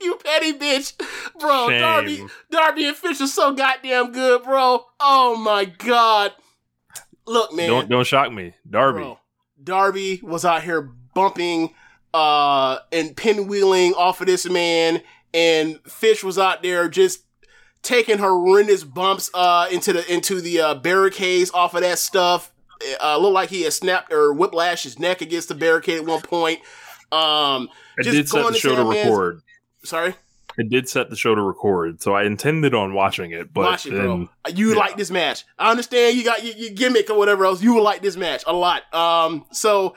you 0.01 0.19
petty 0.25 0.53
bitch. 0.53 0.95
Bro, 1.39 1.69
Shame. 1.69 1.81
Darby 1.81 2.27
Darby 2.51 2.87
and 2.87 2.97
Fish 2.97 3.21
are 3.21 3.27
so 3.27 3.53
goddamn 3.55 4.13
good, 4.13 4.43
bro. 4.43 4.85
Oh 4.99 5.37
my 5.37 5.65
god. 5.65 6.33
Look, 7.27 7.55
man. 7.55 7.69
Don't 7.69 7.89
don't 7.89 8.07
shock 8.07 8.33
me, 8.33 8.55
Darby. 8.69 9.01
Bro, 9.01 9.19
Darby 9.63 10.21
was 10.23 10.45
out 10.45 10.63
here 10.63 10.83
bumping 11.15 11.75
uh 12.13 12.79
and 12.93 13.17
pinwheeling 13.17 13.93
off 13.95 14.21
of 14.21 14.27
this 14.27 14.49
man, 14.49 15.03
and 15.33 15.81
Fish 15.85 16.25
was 16.25 16.39
out 16.39 16.63
there 16.63 16.89
just 16.89 17.25
taking 17.83 18.19
horrendous 18.19 18.85
bumps 18.85 19.31
uh 19.33 19.67
into 19.71 19.93
the 19.93 20.13
into 20.13 20.41
the 20.41 20.61
uh, 20.61 20.75
barricades 20.75 21.51
off 21.53 21.75
of 21.75 21.83
that 21.83 21.99
stuff. 21.99 22.53
Uh, 23.03 23.19
looked 23.19 23.35
like 23.35 23.51
he 23.51 23.63
had 23.63 23.73
snapped 23.73 24.13
or 24.13 24.35
whiplashed 24.35 24.85
his 24.85 24.99
neck 24.99 25.21
against 25.21 25.49
the 25.49 25.55
barricade 25.55 25.99
at 25.99 26.07
one 26.07 26.23
point. 26.23 26.61
Um, 27.13 27.69
I 27.99 28.03
just 28.03 28.17
did 28.17 28.29
set 28.29 28.53
the 28.53 28.59
show 28.59 28.77
to 28.77 28.85
record. 28.85 29.43
Sorry, 29.85 30.15
I 30.59 30.63
did 30.63 30.89
set 30.89 31.11
the 31.11 31.17
show 31.17 31.35
to 31.35 31.43
record, 31.43 32.03
so 32.03 32.15
I 32.15 32.25
intended 32.25 32.75
on 32.75 32.95
watching 32.95 33.31
it, 33.31 33.53
but 33.53 33.65
watch 33.65 33.87
it, 33.87 33.95
then. 33.95 34.29
You 34.55 34.71
yeah. 34.71 34.77
like 34.77 34.97
this 34.97 35.11
match. 35.11 35.45
I 35.59 35.71
understand 35.71 36.17
you 36.17 36.25
got 36.25 36.45
your, 36.45 36.55
your 36.55 36.71
gimmick 36.71 37.11
or 37.11 37.17
whatever 37.17 37.45
else. 37.45 37.63
You 37.63 37.75
would 37.75 37.83
like 37.83 38.03
this 38.03 38.17
match 38.17 38.45
a 38.47 38.53
lot. 38.53 38.93
Um, 38.95 39.47
so, 39.53 39.95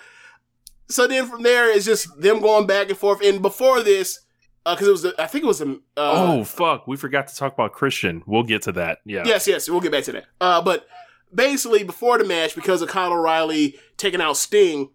so 0.90 1.08
then 1.08 1.28
from 1.28 1.44
there 1.44 1.70
it's 1.70 1.86
just 1.86 2.20
them 2.20 2.40
going 2.40 2.68
back 2.68 2.90
and 2.90 2.98
forth. 2.98 3.22
And 3.24 3.42
before 3.42 3.82
this, 3.82 4.20
because 4.66 4.88
it 4.88 4.92
was, 4.92 5.02
the, 5.02 5.16
I 5.22 5.28
think 5.28 5.44
it 5.44 5.48
was 5.48 5.60
the. 5.60 5.82
Uh, 5.98 6.38
oh 6.40 6.44
fuck, 6.44 6.88
we 6.88 6.98
forgot 6.98 7.28
to 7.28 7.36
talk 7.36 7.54
about 7.54 7.74
Christian. 7.74 8.24
We'll 8.26 8.44
get 8.44 8.64
to 8.64 8.72
that. 8.74 9.00
Yeah. 9.06 9.24
Yes, 9.26 9.48
yes, 9.48 9.70
we'll 9.70 9.82
get 9.82 9.92
back 9.92 10.06
to 10.06 10.14
that. 10.14 10.26
Uh, 10.40 10.62
but 10.62 10.88
basically, 11.34 11.84
before 11.84 12.18
the 12.18 12.24
match, 12.24 12.56
because 12.56 12.82
of 12.82 12.90
Kyle 12.90 13.14
O'Reilly 13.14 13.76
taking 13.98 14.22
out 14.22 14.38
Sting 14.38 14.90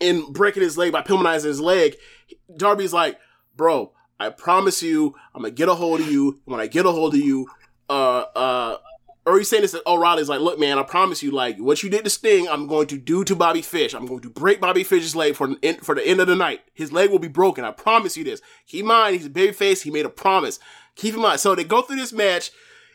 and 0.00 0.32
breaking 0.32 0.62
his 0.62 0.78
leg 0.78 0.92
by 0.92 1.02
pillmanizing 1.02 1.44
his 1.44 1.60
leg, 1.60 1.96
Darby's 2.56 2.92
like, 2.92 3.18
"Bro, 3.56 3.92
I 4.18 4.30
promise 4.30 4.82
you, 4.82 5.14
I'm 5.34 5.42
gonna 5.42 5.52
get 5.52 5.68
a 5.68 5.74
hold 5.74 6.00
of 6.00 6.10
you. 6.10 6.40
When 6.44 6.60
I 6.60 6.66
get 6.66 6.86
a 6.86 6.92
hold 6.92 7.14
of 7.14 7.20
you, 7.20 7.48
uh, 7.88 8.24
uh." 8.34 8.76
Or 9.26 9.36
he's 9.36 9.48
saying 9.50 9.60
this 9.60 9.72
to 9.72 9.82
O'Reilly's 9.86 10.30
like, 10.30 10.40
look, 10.40 10.58
man, 10.58 10.78
I 10.78 10.82
promise 10.82 11.22
you, 11.22 11.30
like, 11.30 11.58
what 11.58 11.82
you 11.82 11.90
did 11.90 12.04
to 12.04 12.08
Sting, 12.08 12.48
I'm 12.48 12.66
going 12.66 12.86
to 12.86 12.96
do 12.96 13.24
to 13.24 13.36
Bobby 13.36 13.60
Fish. 13.60 13.92
I'm 13.92 14.06
going 14.06 14.20
to 14.20 14.30
break 14.30 14.58
Bobby 14.58 14.84
Fish's 14.84 15.14
leg 15.14 15.34
for 15.34 15.54
for 15.82 15.94
the 15.94 16.06
end 16.06 16.20
of 16.20 16.28
the 16.28 16.34
night. 16.34 16.62
His 16.72 16.92
leg 16.92 17.10
will 17.10 17.18
be 17.18 17.28
broken. 17.28 17.62
I 17.62 17.72
promise 17.72 18.16
you 18.16 18.24
this. 18.24 18.40
Keep 18.66 18.80
in 18.80 18.86
mind, 18.86 19.16
he's 19.16 19.26
a 19.26 19.30
babyface. 19.30 19.82
He 19.82 19.90
made 19.90 20.06
a 20.06 20.08
promise. 20.08 20.58
Keep 20.94 21.16
in 21.16 21.20
mind. 21.20 21.40
So 21.40 21.54
they 21.54 21.64
go 21.64 21.82
through 21.82 21.96
this 21.96 22.14
match, 22.14 22.52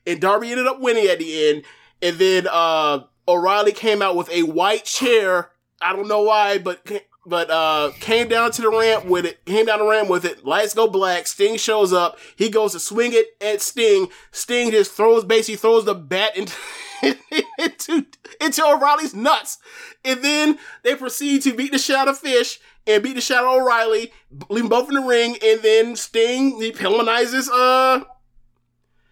and 0.07 0.19
Darby 0.19 0.49
ended 0.49 0.65
up 0.65 0.81
winning 0.81 1.05
at 1.05 1.19
the 1.19 1.49
end. 1.49 1.63
And 2.03 2.17
then 2.17 2.47
uh 2.51 3.05
O'Reilly 3.27 3.71
came 3.71 4.01
out 4.01 4.15
with 4.15 4.29
a 4.29 4.43
white 4.43 4.83
chair. 4.83 5.51
I 5.81 5.93
don't 5.93 6.09
know 6.09 6.21
why, 6.21 6.57
but 6.57 6.85
but 7.25 7.49
uh 7.49 7.91
came 8.01 8.27
down 8.27 8.51
to 8.51 8.61
the 8.61 8.69
ramp 8.69 9.05
with 9.05 9.25
it. 9.25 9.45
Came 9.45 9.65
down 9.65 9.79
the 9.79 9.87
ramp 9.87 10.09
with 10.09 10.25
it. 10.25 10.45
Lights 10.45 10.73
go 10.73 10.87
black. 10.87 11.27
Sting 11.27 11.55
shows 11.55 11.93
up. 11.93 12.19
He 12.35 12.49
goes 12.49 12.73
to 12.73 12.79
swing 12.79 13.11
it 13.13 13.27
at 13.41 13.61
Sting. 13.61 14.09
Sting 14.31 14.71
just 14.71 14.91
throws 14.91 15.23
basically 15.23 15.55
throws 15.55 15.85
the 15.85 15.95
bat 15.95 16.35
into 16.35 16.53
into 17.57 18.05
into 18.41 18.65
O'Reilly's 18.65 19.15
nuts. 19.15 19.59
And 20.03 20.21
then 20.21 20.59
they 20.83 20.95
proceed 20.95 21.41
to 21.43 21.53
beat 21.53 21.71
the 21.71 21.79
shot 21.79 22.09
of 22.09 22.17
Fish 22.17 22.59
and 22.85 23.01
beat 23.01 23.15
the 23.15 23.21
shot 23.21 23.45
of 23.45 23.61
O'Reilly, 23.61 24.11
leave 24.49 24.63
them 24.63 24.69
both 24.69 24.89
in 24.89 24.95
the 24.95 25.01
ring. 25.01 25.37
And 25.41 25.61
then 25.61 25.95
Sting 25.95 26.59
he 26.59 26.73
pillmanizes 26.73 27.47
uh 27.49 28.03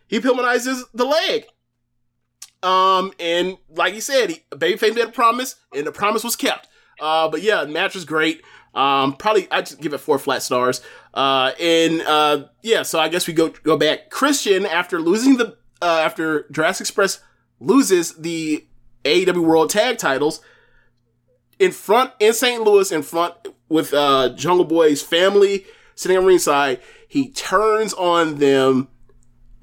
he 0.09 0.19
pillmanizes 0.19 0.83
the 0.93 1.05
leg. 1.05 1.45
Um, 2.63 3.11
and 3.19 3.57
like 3.69 3.93
he 3.93 3.99
said, 3.99 4.29
he, 4.29 4.43
Babyface 4.51 4.95
made 4.95 5.05
a 5.05 5.11
promise, 5.11 5.55
and 5.75 5.87
the 5.87 5.91
promise 5.91 6.23
was 6.23 6.35
kept. 6.35 6.67
Uh, 6.99 7.27
but 7.29 7.41
yeah, 7.41 7.63
the 7.63 7.71
match 7.71 7.95
was 7.95 8.05
great. 8.05 8.41
Um, 8.73 9.13
probably 9.17 9.51
I'd 9.51 9.65
just 9.65 9.81
give 9.81 9.93
it 9.93 9.97
four 9.99 10.17
flat 10.19 10.43
stars. 10.43 10.81
Uh, 11.13 11.51
and 11.59 12.01
uh, 12.01 12.45
yeah, 12.61 12.83
so 12.83 12.99
I 12.99 13.09
guess 13.09 13.27
we 13.27 13.33
go 13.33 13.49
go 13.49 13.77
back. 13.77 14.09
Christian 14.09 14.65
after 14.65 14.99
losing 14.99 15.37
the 15.37 15.57
uh, 15.81 16.01
after 16.03 16.47
Jurassic 16.51 16.85
Express 16.85 17.19
loses 17.59 18.15
the 18.15 18.65
AEW 19.03 19.43
World 19.43 19.69
Tag 19.69 19.97
Titles 19.97 20.41
in 21.59 21.71
front 21.71 22.11
in 22.19 22.33
St. 22.33 22.63
Louis 22.63 22.91
in 22.91 23.01
front 23.03 23.33
with 23.67 23.93
uh, 23.93 24.29
Jungle 24.29 24.65
Boy's 24.65 25.01
family 25.01 25.65
sitting 25.95 26.17
on 26.17 26.25
ringside. 26.25 26.79
He 27.07 27.29
turns 27.29 27.93
on 27.93 28.37
them 28.37 28.87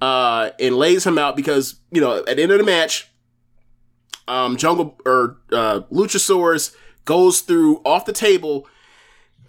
uh, 0.00 0.50
and 0.60 0.76
lays 0.76 1.06
him 1.06 1.18
out 1.18 1.36
because 1.36 1.76
you 1.90 2.00
know 2.00 2.18
at 2.18 2.36
the 2.36 2.42
end 2.42 2.52
of 2.52 2.58
the 2.58 2.64
match, 2.64 3.10
um, 4.26 4.56
Jungle 4.56 4.98
or 5.04 5.38
uh, 5.52 5.80
Luchasaurus 5.92 6.74
goes 7.04 7.40
through 7.40 7.80
off 7.84 8.04
the 8.04 8.12
table, 8.12 8.66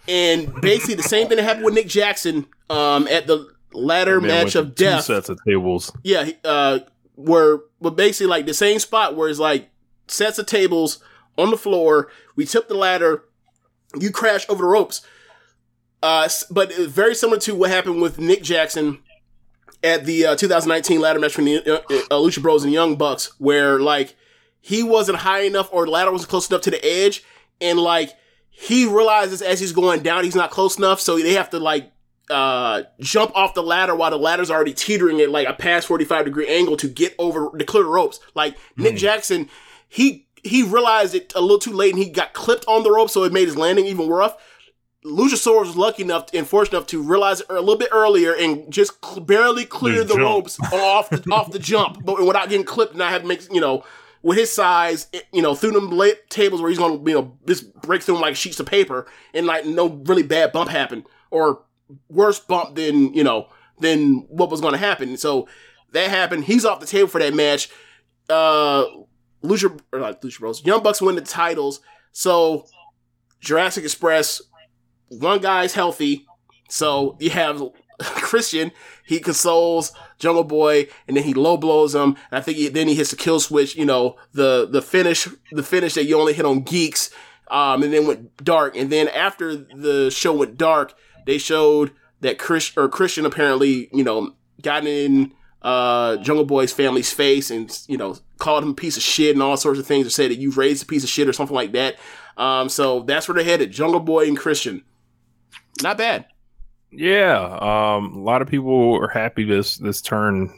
and 0.08 0.54
basically 0.62 0.96
the 0.96 1.04
same 1.04 1.28
thing 1.28 1.38
that 1.38 1.44
happened 1.44 1.66
with 1.66 1.74
Nick 1.74 1.88
Jackson 1.88 2.48
um, 2.70 3.08
at 3.08 3.28
the 3.28 3.52
ladder 3.74 4.20
match 4.20 4.56
of 4.56 4.70
to 4.70 4.76
two 4.76 4.86
death. 4.86 5.04
sets 5.06 5.30
of 5.30 5.40
tables. 5.46 5.92
Yeah, 6.04 6.30
uh, 6.44 6.80
where 7.16 7.60
but 7.82 7.96
basically 7.96 8.28
like 8.28 8.46
the 8.46 8.54
same 8.54 8.80
spot 8.80 9.16
where 9.16 9.30
it's 9.30 9.40
like 9.40 9.70
sets 10.08 10.40
of 10.40 10.46
tables 10.46 11.04
on 11.38 11.52
the 11.52 11.58
floor. 11.58 12.10
We 12.36 12.46
tip 12.46 12.68
the 12.68 12.76
ladder, 12.76 13.26
you 14.00 14.12
crash 14.12 14.50
over 14.50 14.64
the 14.64 14.68
ropes. 14.68 15.02
Uh, 16.02 16.30
but 16.50 16.74
very 16.74 17.14
similar 17.14 17.40
to 17.42 17.54
what 17.54 17.70
happened 17.70 18.02
with 18.02 18.20
Nick 18.20 18.42
Jackson 18.42 19.00
at 19.84 20.06
the 20.06 20.26
uh, 20.26 20.36
2019 20.36 21.00
ladder 21.00 21.20
match 21.20 21.36
between 21.36 21.64
the, 21.64 21.76
uh, 21.76 21.82
uh, 22.12 22.20
Lucha 22.20 22.42
Bros 22.42 22.64
and 22.64 22.74
Young 22.74 22.96
Bucks, 22.96 23.34
where 23.38 23.80
like 23.80 24.16
he 24.62 24.84
wasn't 24.84 25.20
high 25.20 25.42
enough 25.42 25.70
or 25.72 25.86
the 25.86 25.92
ladder 25.92 26.12
wasn't 26.12 26.30
close 26.30 26.50
enough 26.50 26.62
to 26.62 26.72
the 26.72 26.86
edge, 26.86 27.24
and 27.62 27.80
like 27.80 28.12
he 28.50 28.86
realizes 28.86 29.42
as 29.42 29.60
he's 29.60 29.72
going 29.72 30.02
down 30.02 30.24
he's 30.24 30.36
not 30.36 30.52
close 30.52 30.78
enough, 30.78 31.00
so 31.00 31.18
they 31.18 31.34
have 31.34 31.50
to 31.52 31.60
like 31.60 31.92
uh 32.30 32.84
jump 33.00 33.36
off 33.36 33.56
the 33.56 33.64
ladder 33.64 33.96
while 33.96 34.12
the 34.12 34.18
ladder's 34.18 34.52
already 34.52 34.74
teetering 34.74 35.20
at 35.20 35.32
like 35.32 35.48
a 35.48 35.54
past 35.54 35.88
45 35.88 36.26
degree 36.26 36.48
angle 36.48 36.78
to 36.78 36.88
get 36.88 37.16
over 37.18 37.50
to 37.58 37.66
clear 37.66 37.84
the 37.84 37.90
ropes. 37.90 38.20
Like 38.36 38.58
Nick 38.78 38.98
Jackson, 38.98 39.50
he 39.88 40.28
he 40.44 40.64
realized 40.64 41.16
it 41.16 41.34
a 41.36 41.42
little 41.42 41.60
too 41.60 41.74
late 41.74 41.94
and 41.94 42.04
he 42.04 42.10
got 42.10 42.34
clipped 42.34 42.66
on 42.68 42.84
the 42.84 42.92
rope, 42.92 43.10
so 43.10 43.24
it 43.24 43.34
made 43.34 43.48
his 43.48 43.58
landing 43.58 43.86
even 43.86 44.08
rough. 44.08 44.36
Luchasaurus 45.06 45.68
was 45.68 45.78
lucky 45.78 46.04
enough 46.04 46.28
and 46.34 46.46
fortunate 46.46 46.78
enough 46.78 46.88
to 46.88 47.02
realize 47.02 47.40
it 47.40 47.50
a 47.50 47.54
little 47.60 47.78
bit 47.78 47.90
earlier 47.92 48.34
and 48.34 48.72
just 48.72 48.94
cl- 49.04 49.22
barely 49.22 49.66
clear 49.66 50.04
the 50.04 50.16
ropes 50.16 50.60
off 50.74 51.10
the, 51.10 51.24
off 51.32 51.52
the 51.52 51.60
jump, 51.60 52.04
but 52.04 52.20
without 52.26 52.50
getting 52.50 52.66
clipped 52.66 52.92
and 52.92 53.00
not 53.00 53.12
have 53.12 53.22
to 53.22 53.28
make 53.28 53.42
you 53.54 53.62
know 53.62 53.84
with 54.22 54.38
his 54.38 54.52
size, 54.52 55.08
you 55.32 55.42
know, 55.42 55.56
through 55.56 55.72
them 55.72 55.90
late 55.92 56.30
tables 56.30 56.62
where 56.62 56.70
he's 56.70 56.78
gonna 56.78 56.98
you 56.98 57.14
know 57.14 57.38
just 57.48 57.74
break 57.82 58.04
through 58.04 58.16
them 58.16 58.22
like 58.22 58.36
sheets 58.36 58.60
of 58.60 58.66
paper 58.66 59.08
and 59.34 59.46
like 59.46 59.66
no 59.66 59.88
really 60.06 60.24
bad 60.24 60.52
bump 60.52 60.70
happen 60.70 61.06
or 61.32 61.64
worse 62.10 62.40
bump 62.40 62.76
than 62.76 63.14
you 63.14 63.24
know 63.24 63.48
than 63.80 64.26
what 64.30 64.50
was 64.50 64.60
gonna 64.62 64.78
happen. 64.78 65.16
So 65.16 65.48
that 65.94 66.10
happened. 66.10 66.44
He's 66.44 66.66
off 66.66 66.82
the 66.82 66.86
table 66.86 67.08
for 67.08 67.20
that 67.20 67.34
match. 67.34 67.70
Uh, 68.30 68.86
Lucha 69.44 69.80
or 69.94 70.00
not 70.00 70.22
Lucha 70.22 70.40
Bros. 70.40 70.66
Young 70.66 70.84
Bucks 70.84 71.02
win 71.02 71.16
the 71.16 71.22
titles. 71.22 71.80
So 72.12 72.66
Jurassic 73.40 73.84
Express, 73.86 74.42
one 75.10 75.40
guy's 75.42 75.74
healthy. 75.74 76.26
So 76.70 77.18
you 77.20 77.32
have 77.32 77.62
Christian. 78.00 78.72
He 79.06 79.20
consoles 79.20 79.92
Jungle 80.18 80.44
Boy, 80.44 80.88
and 81.08 81.18
then 81.18 81.24
he 81.24 81.34
low 81.34 81.58
blows 81.58 81.96
him. 81.96 82.16
And 82.32 82.40
I 82.40 82.42
think 82.42 82.58
he, 82.58 82.68
then 82.70 82.88
he 82.88 82.96
hits 82.96 83.12
the 83.12 83.16
kill 83.16 83.40
switch. 83.40 83.76
You 83.76 83.86
know 83.86 84.18
the 84.34 84.68
the 84.70 84.82
finish, 84.82 85.28
the 85.52 85.64
finish 85.64 85.96
that 85.96 86.06
you 86.06 86.20
only 86.20 86.34
hit 86.34 86.46
on 86.46 86.62
geeks. 86.62 87.10
Um, 87.52 87.82
and 87.82 87.92
then 87.92 88.06
went 88.06 88.44
dark. 88.44 88.76
And 88.78 88.92
then 88.92 89.08
after 89.08 89.56
the 89.56 90.12
show 90.12 90.34
went 90.34 90.56
dark, 90.56 90.94
they 91.26 91.40
showed 91.40 91.90
that 92.22 92.38
Chris 92.38 92.72
or 92.78 92.88
Christian 92.88 93.26
apparently, 93.26 93.90
you 93.92 94.04
know, 94.04 94.36
got 94.62 94.86
in 94.86 95.34
uh 95.62 96.16
Jungle 96.18 96.46
Boy's 96.46 96.72
family's 96.72 97.12
face 97.12 97.52
and 97.52 97.78
you 97.88 97.98
know 97.98 98.16
called 98.38 98.64
him 98.64 98.70
a 98.70 98.76
piece 98.76 98.96
of 98.96 99.04
shit 99.04 99.36
and 99.36 99.44
all 99.44 99.58
sorts 99.58 99.80
of 99.80 99.88
things, 99.88 100.08
or 100.08 100.10
said 100.10 100.32
that 100.32 100.38
you've 100.38 100.58
raised 100.58 100.84
a 100.84 100.86
piece 100.86 101.04
of 101.04 101.10
shit 101.10 101.28
or 101.28 101.34
something 101.34 101.56
like 101.56 101.72
that. 101.74 101.96
Um, 102.38 102.70
so 102.70 103.02
that's 103.02 103.28
where 103.28 103.36
they're 103.36 103.44
headed: 103.44 103.72
Jungle 103.72 104.00
Boy 104.00 104.28
and 104.28 104.38
Christian. 104.38 104.84
Not 105.82 105.98
bad. 105.98 106.26
Yeah, 106.92 107.40
um, 107.62 108.14
a 108.14 108.20
lot 108.20 108.42
of 108.42 108.48
people 108.48 108.96
are 108.96 109.08
happy 109.08 109.44
this 109.44 109.78
this 109.78 110.02
turn 110.02 110.52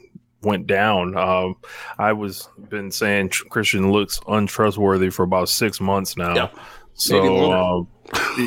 went 0.44 0.66
down. 0.66 1.18
Um, 1.18 1.56
I 1.98 2.14
was 2.14 2.48
been 2.70 2.92
saying 2.92 3.30
Christian 3.50 3.92
looks 3.92 4.20
untrustworthy 4.28 5.10
for 5.10 5.24
about 5.24 5.50
six 5.50 5.82
months 5.82 6.16
now. 6.16 6.36
Yeah, 6.36 6.50
so, 6.94 7.52
um, 7.52 7.88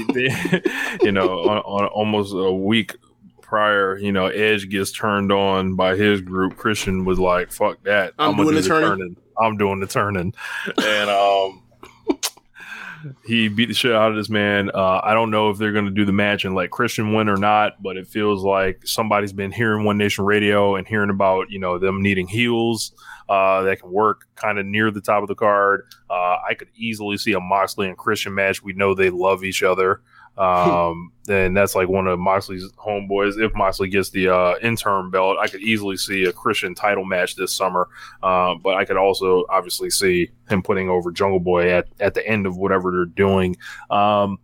you 1.02 1.12
know, 1.12 1.40
on, 1.40 1.58
on 1.58 1.86
almost 1.86 2.34
a 2.34 2.52
week 2.52 2.96
prior, 3.40 3.98
you 3.98 4.12
know, 4.12 4.26
Edge 4.26 4.68
gets 4.68 4.92
turned 4.92 5.32
on 5.32 5.76
by 5.76 5.96
his 5.96 6.20
group. 6.20 6.56
Christian 6.56 7.04
was 7.04 7.18
like, 7.18 7.52
"Fuck 7.52 7.82
that! 7.84 8.14
I'm 8.18 8.36
gonna 8.36 8.44
doing 8.50 8.54
do 8.56 8.62
the 8.62 8.68
turning." 8.68 9.16
I'm 9.40 9.56
doing 9.56 9.80
the 9.80 9.86
turning," 9.86 10.34
and 10.78 11.10
um. 11.10 11.60
He 13.24 13.48
beat 13.48 13.66
the 13.66 13.74
shit 13.74 13.92
out 13.92 14.10
of 14.10 14.16
this 14.16 14.28
man. 14.28 14.70
Uh, 14.72 15.00
I 15.02 15.14
don't 15.14 15.30
know 15.30 15.50
if 15.50 15.58
they're 15.58 15.72
going 15.72 15.86
to 15.86 15.90
do 15.90 16.04
the 16.04 16.12
match 16.12 16.44
and 16.44 16.54
let 16.54 16.70
Christian 16.70 17.12
win 17.12 17.28
or 17.28 17.36
not, 17.36 17.82
but 17.82 17.96
it 17.96 18.06
feels 18.06 18.42
like 18.42 18.86
somebody's 18.86 19.32
been 19.32 19.52
hearing 19.52 19.84
One 19.84 19.98
Nation 19.98 20.24
Radio 20.24 20.76
and 20.76 20.86
hearing 20.86 21.10
about 21.10 21.50
you 21.50 21.58
know 21.58 21.78
them 21.78 22.02
needing 22.02 22.26
heels 22.26 22.92
uh, 23.28 23.62
that 23.62 23.80
can 23.80 23.90
work 23.90 24.26
kind 24.36 24.58
of 24.58 24.66
near 24.66 24.90
the 24.90 25.00
top 25.00 25.22
of 25.22 25.28
the 25.28 25.34
card. 25.34 25.86
Uh, 26.10 26.36
I 26.48 26.54
could 26.54 26.68
easily 26.76 27.16
see 27.16 27.32
a 27.32 27.40
Moxley 27.40 27.88
and 27.88 27.96
Christian 27.96 28.34
match. 28.34 28.62
We 28.62 28.72
know 28.72 28.94
they 28.94 29.10
love 29.10 29.44
each 29.44 29.62
other. 29.62 30.00
Um, 30.36 31.12
and 31.28 31.56
that's 31.56 31.74
like 31.74 31.88
one 31.88 32.06
of 32.06 32.18
Moxley's 32.18 32.70
homeboys. 32.72 33.40
If 33.40 33.54
Moxley 33.54 33.88
gets 33.88 34.10
the 34.10 34.28
uh, 34.28 34.54
interim 34.62 35.10
belt, 35.10 35.38
I 35.40 35.48
could 35.48 35.62
easily 35.62 35.96
see 35.96 36.24
a 36.24 36.32
Christian 36.32 36.74
title 36.74 37.04
match 37.04 37.36
this 37.36 37.52
summer. 37.54 37.88
Uh, 38.22 38.54
but 38.54 38.74
I 38.74 38.84
could 38.84 38.96
also 38.96 39.44
obviously 39.48 39.90
see 39.90 40.30
him 40.48 40.62
putting 40.62 40.90
over 40.90 41.12
Jungle 41.12 41.40
Boy 41.40 41.70
at, 41.70 41.88
at 42.00 42.14
the 42.14 42.26
end 42.26 42.46
of 42.46 42.56
whatever 42.56 42.90
they're 42.90 43.04
doing. 43.04 43.56
Um, 43.90 44.38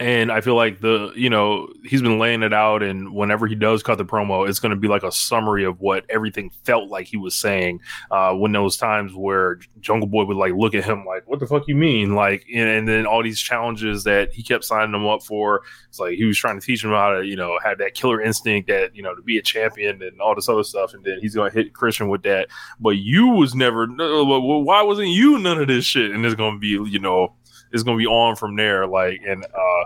and 0.00 0.30
I 0.30 0.40
feel 0.40 0.54
like 0.54 0.80
the 0.80 1.12
you 1.16 1.28
know 1.28 1.68
he's 1.84 2.02
been 2.02 2.18
laying 2.18 2.42
it 2.42 2.52
out, 2.52 2.82
and 2.82 3.12
whenever 3.14 3.46
he 3.46 3.54
does 3.54 3.82
cut 3.82 3.98
the 3.98 4.04
promo, 4.04 4.48
it's 4.48 4.60
going 4.60 4.70
to 4.70 4.76
be 4.76 4.88
like 4.88 5.02
a 5.02 5.10
summary 5.10 5.64
of 5.64 5.80
what 5.80 6.04
everything 6.08 6.50
felt 6.64 6.88
like 6.88 7.06
he 7.06 7.16
was 7.16 7.34
saying. 7.34 7.80
Uh, 8.10 8.32
when 8.34 8.52
those 8.52 8.76
times 8.76 9.12
where 9.14 9.58
Jungle 9.80 10.08
Boy 10.08 10.24
would 10.24 10.36
like 10.36 10.52
look 10.54 10.74
at 10.74 10.84
him 10.84 11.04
like, 11.04 11.26
"What 11.26 11.40
the 11.40 11.46
fuck 11.46 11.66
you 11.66 11.74
mean?" 11.74 12.14
Like, 12.14 12.46
and, 12.54 12.68
and 12.68 12.88
then 12.88 13.06
all 13.06 13.22
these 13.22 13.40
challenges 13.40 14.04
that 14.04 14.32
he 14.32 14.42
kept 14.42 14.64
signing 14.64 14.94
him 14.94 15.06
up 15.06 15.22
for. 15.22 15.62
It's 15.88 15.98
like 15.98 16.14
he 16.14 16.24
was 16.24 16.38
trying 16.38 16.60
to 16.60 16.64
teach 16.64 16.84
him 16.84 16.90
how 16.90 17.18
to 17.18 17.26
you 17.26 17.36
know 17.36 17.58
have 17.64 17.78
that 17.78 17.94
killer 17.94 18.20
instinct 18.20 18.68
that 18.68 18.94
you 18.94 19.02
know 19.02 19.14
to 19.14 19.22
be 19.22 19.38
a 19.38 19.42
champion 19.42 20.02
and 20.02 20.20
all 20.20 20.34
this 20.34 20.48
other 20.48 20.64
stuff, 20.64 20.94
and 20.94 21.04
then 21.04 21.18
he's 21.20 21.34
going 21.34 21.50
to 21.50 21.56
hit 21.56 21.74
Christian 21.74 22.08
with 22.08 22.22
that. 22.22 22.48
But 22.78 22.90
you 22.90 23.28
was 23.28 23.54
never. 23.54 23.86
Why 23.86 24.82
wasn't 24.82 25.08
you 25.08 25.38
none 25.38 25.60
of 25.60 25.66
this 25.66 25.84
shit? 25.84 26.12
And 26.12 26.24
it's 26.24 26.34
going 26.34 26.54
to 26.54 26.60
be 26.60 26.90
you 26.90 27.00
know 27.00 27.34
is 27.72 27.82
going 27.82 27.96
to 27.96 28.02
be 28.02 28.06
on 28.06 28.36
from 28.36 28.56
there. 28.56 28.86
Like, 28.86 29.20
and 29.26 29.44
uh, 29.44 29.84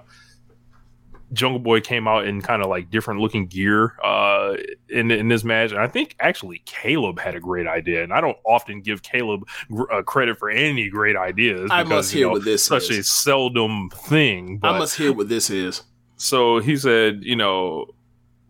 Jungle 1.33 1.61
Boy 1.61 1.81
came 1.81 2.07
out 2.07 2.27
in 2.27 2.43
kind 2.43 2.63
of 2.63 2.69
like 2.69 2.91
different 2.91 3.21
looking 3.21 3.47
gear 3.47 3.97
uh, 4.05 4.55
in 4.89 5.11
in 5.11 5.29
this 5.29 5.45
match, 5.45 5.71
and 5.71 5.81
I 5.81 5.87
think 5.89 6.15
actually 6.21 6.63
Caleb 6.67 7.19
had 7.19 7.35
a 7.35 7.41
great 7.41 7.67
idea. 7.67 8.03
And 8.03 8.13
I 8.13 8.21
don't 8.21 8.37
often 8.45 8.83
give 8.83 9.03
Caleb 9.03 9.49
uh, 9.91 10.03
credit 10.03 10.39
for 10.39 10.51
any 10.51 10.89
great 10.89 11.17
ideas. 11.17 11.71
I 11.73 11.85
must 11.85 12.13
hear 12.13 12.27
know, 12.27 12.33
what 12.35 12.45
this 12.45 12.63
such 12.63 12.91
is. 12.91 12.99
a 12.99 13.03
seldom 13.05 13.91
thing. 13.91 14.59
But, 14.59 14.75
I 14.75 14.79
must 14.79 14.97
hear 14.97 15.13
what 15.13 15.29
this 15.29 15.49
is. 15.49 15.83
So 16.17 16.61
he 16.61 16.77
said, 16.77 17.25
you 17.25 17.35
know, 17.35 17.87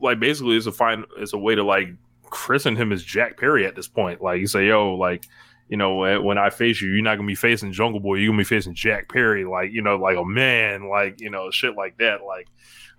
like 0.01 0.19
basically 0.19 0.57
it's 0.57 0.67
a 0.67 0.73
fine, 0.73 1.05
it's 1.19 1.33
a 1.33 1.39
way 1.39 1.55
to 1.55 1.63
like 1.63 1.89
christen 2.25 2.75
him 2.75 2.93
as 2.93 3.03
Jack 3.05 3.39
Perry 3.39 3.65
at 3.65 3.77
this 3.77 3.89
point. 3.89 4.21
Like 4.21 4.41
you 4.41 4.47
say, 4.47 4.67
yo, 4.67 4.95
like 4.95 5.27
you 5.73 5.79
know, 5.79 6.21
when 6.21 6.37
I 6.37 6.51
face 6.51 6.83
you, 6.83 6.91
you're 6.91 7.03
not 7.03 7.17
gonna 7.17 7.27
be 7.27 7.35
facing 7.35 7.73
Jungle 7.73 7.99
Boy. 7.99 8.17
You're 8.17 8.29
gonna 8.29 8.43
be 8.43 8.45
facing 8.45 8.75
Jack 8.75 9.09
Perry, 9.09 9.47
like 9.47 9.73
you 9.73 9.81
know, 9.81 9.97
like 9.97 10.19
a 10.19 10.25
man, 10.25 10.91
like 10.91 11.19
you 11.19 11.31
know, 11.31 11.51
shit 11.51 11.79
like 11.79 11.97
that. 11.97 12.23
Like, 12.27 12.47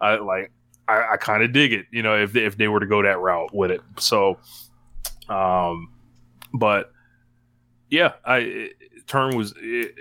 I 0.02 0.16
like, 0.16 0.52
I, 0.88 1.14
I 1.14 1.18
kind 1.18 1.44
of 1.44 1.54
dig 1.54 1.72
it, 1.72 1.86
you 1.92 2.02
know, 2.02 2.18
if 2.18 2.34
they, 2.34 2.44
if 2.46 2.58
they 2.58 2.68
were 2.68 2.80
to 2.80 2.88
go 2.88 3.04
that 3.04 3.20
route 3.20 3.54
with 3.54 3.70
it. 3.70 3.82
So, 4.00 4.40
um, 5.30 5.94
but 6.52 6.92
yeah, 7.92 8.14
I 8.26 8.38
it, 8.38 8.72
turn 9.06 9.38
was 9.38 9.54
it, 9.56 9.94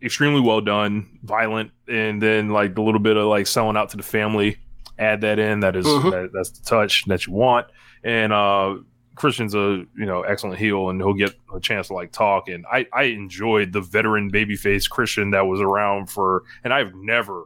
extremely 0.00 0.40
well 0.40 0.62
done, 0.62 1.18
violent, 1.24 1.72
and 1.88 2.22
then 2.22 2.48
like 2.48 2.78
a 2.78 2.80
little 2.80 3.00
bit 3.00 3.18
of 3.18 3.26
like 3.26 3.46
selling 3.46 3.76
out 3.76 3.90
to 3.90 3.98
the 3.98 4.02
family. 4.02 4.56
Add 4.98 5.20
that 5.20 5.38
in. 5.38 5.60
That 5.60 5.76
is, 5.76 5.84
mm-hmm. 5.84 6.08
that, 6.08 6.30
that's 6.32 6.58
the 6.58 6.64
touch 6.64 7.04
that 7.04 7.26
you 7.26 7.34
want, 7.34 7.66
and 8.02 8.32
uh 8.32 8.76
Christian's 9.14 9.54
a 9.54 9.84
you 9.96 10.06
know 10.06 10.22
excellent 10.22 10.58
heel, 10.58 10.88
and 10.90 11.00
he'll 11.00 11.14
get 11.14 11.34
a 11.54 11.60
chance 11.60 11.88
to 11.88 11.94
like 11.94 12.12
talk. 12.12 12.48
And 12.48 12.64
I 12.70 12.86
I 12.92 13.04
enjoyed 13.04 13.72
the 13.72 13.80
veteran 13.80 14.30
babyface 14.30 14.88
Christian 14.88 15.30
that 15.30 15.46
was 15.46 15.60
around 15.60 16.10
for, 16.10 16.42
and 16.62 16.72
I've 16.72 16.94
never, 16.94 17.44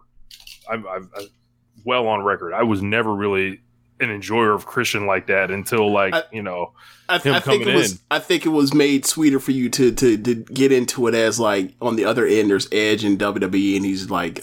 I've, 0.69 0.87
I've, 0.87 1.09
I've 1.17 1.31
well 1.85 2.07
on 2.09 2.23
record, 2.23 2.53
I 2.53 2.63
was 2.63 2.83
never 2.83 3.15
really 3.15 3.61
an 4.01 4.11
enjoyer 4.11 4.53
of 4.53 4.67
Christian 4.67 5.07
like 5.07 5.27
that 5.27 5.51
until 5.51 5.91
like 5.91 6.15
I, 6.15 6.23
you 6.33 6.43
know 6.43 6.73
I, 7.09 7.19
him 7.19 7.35
I 7.35 7.41
coming 7.41 7.61
think 7.61 7.71
it 7.71 7.77
was, 7.77 7.93
in. 7.93 7.99
I 8.11 8.19
think 8.19 8.47
it 8.47 8.51
was 8.51 8.73
made 8.73 9.05
sweeter 9.07 9.41
for 9.41 9.53
you 9.53 9.69
to 9.71 9.93
to 9.93 10.17
to 10.17 10.35
get 10.35 10.73
into 10.73 11.07
it 11.07 11.15
as 11.15 11.41
like 11.41 11.75
on 11.81 11.97
the 11.97 12.05
other 12.05 12.27
end 12.27 12.51
there's 12.51 12.69
Edge 12.73 13.05
and 13.05 13.19
WWE, 13.19 13.77
and 13.77 13.85
he's 13.85 14.11
like 14.11 14.41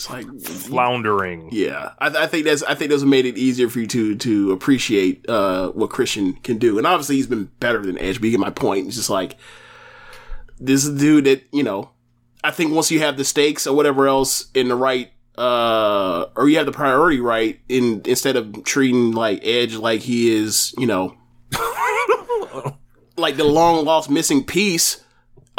it's 0.00 0.08
like 0.08 0.40
floundering. 0.40 1.50
Yeah, 1.52 1.92
I, 1.98 2.06
I, 2.08 2.26
think 2.26 2.46
that's 2.46 2.62
I 2.62 2.74
think 2.74 2.90
those 2.90 3.04
made 3.04 3.26
it 3.26 3.36
easier 3.36 3.68
for 3.68 3.80
you 3.80 3.86
to 3.88 4.16
to 4.16 4.52
appreciate 4.52 5.28
uh, 5.28 5.70
what 5.72 5.90
Christian 5.90 6.34
can 6.34 6.56
do, 6.56 6.78
and 6.78 6.86
obviously 6.86 7.16
he's 7.16 7.26
been 7.26 7.50
better 7.60 7.82
than 7.82 7.98
Edge. 7.98 8.18
But 8.18 8.26
you 8.26 8.30
get 8.30 8.40
my 8.40 8.50
point. 8.50 8.86
It's 8.86 8.96
just 8.96 9.10
like 9.10 9.36
this 10.58 10.88
dude 10.88 11.24
that 11.24 11.44
you 11.52 11.62
know. 11.62 11.90
I 12.42 12.50
think 12.50 12.72
once 12.72 12.90
you 12.90 13.00
have 13.00 13.18
the 13.18 13.24
stakes 13.24 13.66
or 13.66 13.76
whatever 13.76 14.08
else 14.08 14.50
in 14.54 14.68
the 14.68 14.74
right, 14.74 15.12
uh, 15.36 16.24
or 16.34 16.48
you 16.48 16.56
have 16.56 16.64
the 16.64 16.72
priority 16.72 17.20
right, 17.20 17.60
in 17.68 18.00
instead 18.06 18.36
of 18.36 18.64
treating 18.64 19.12
like 19.12 19.44
Edge 19.44 19.76
like 19.76 20.00
he 20.00 20.34
is, 20.34 20.74
you 20.78 20.86
know, 20.86 21.14
like 23.18 23.36
the 23.36 23.44
long 23.44 23.84
lost 23.84 24.08
missing 24.08 24.42
piece 24.44 25.04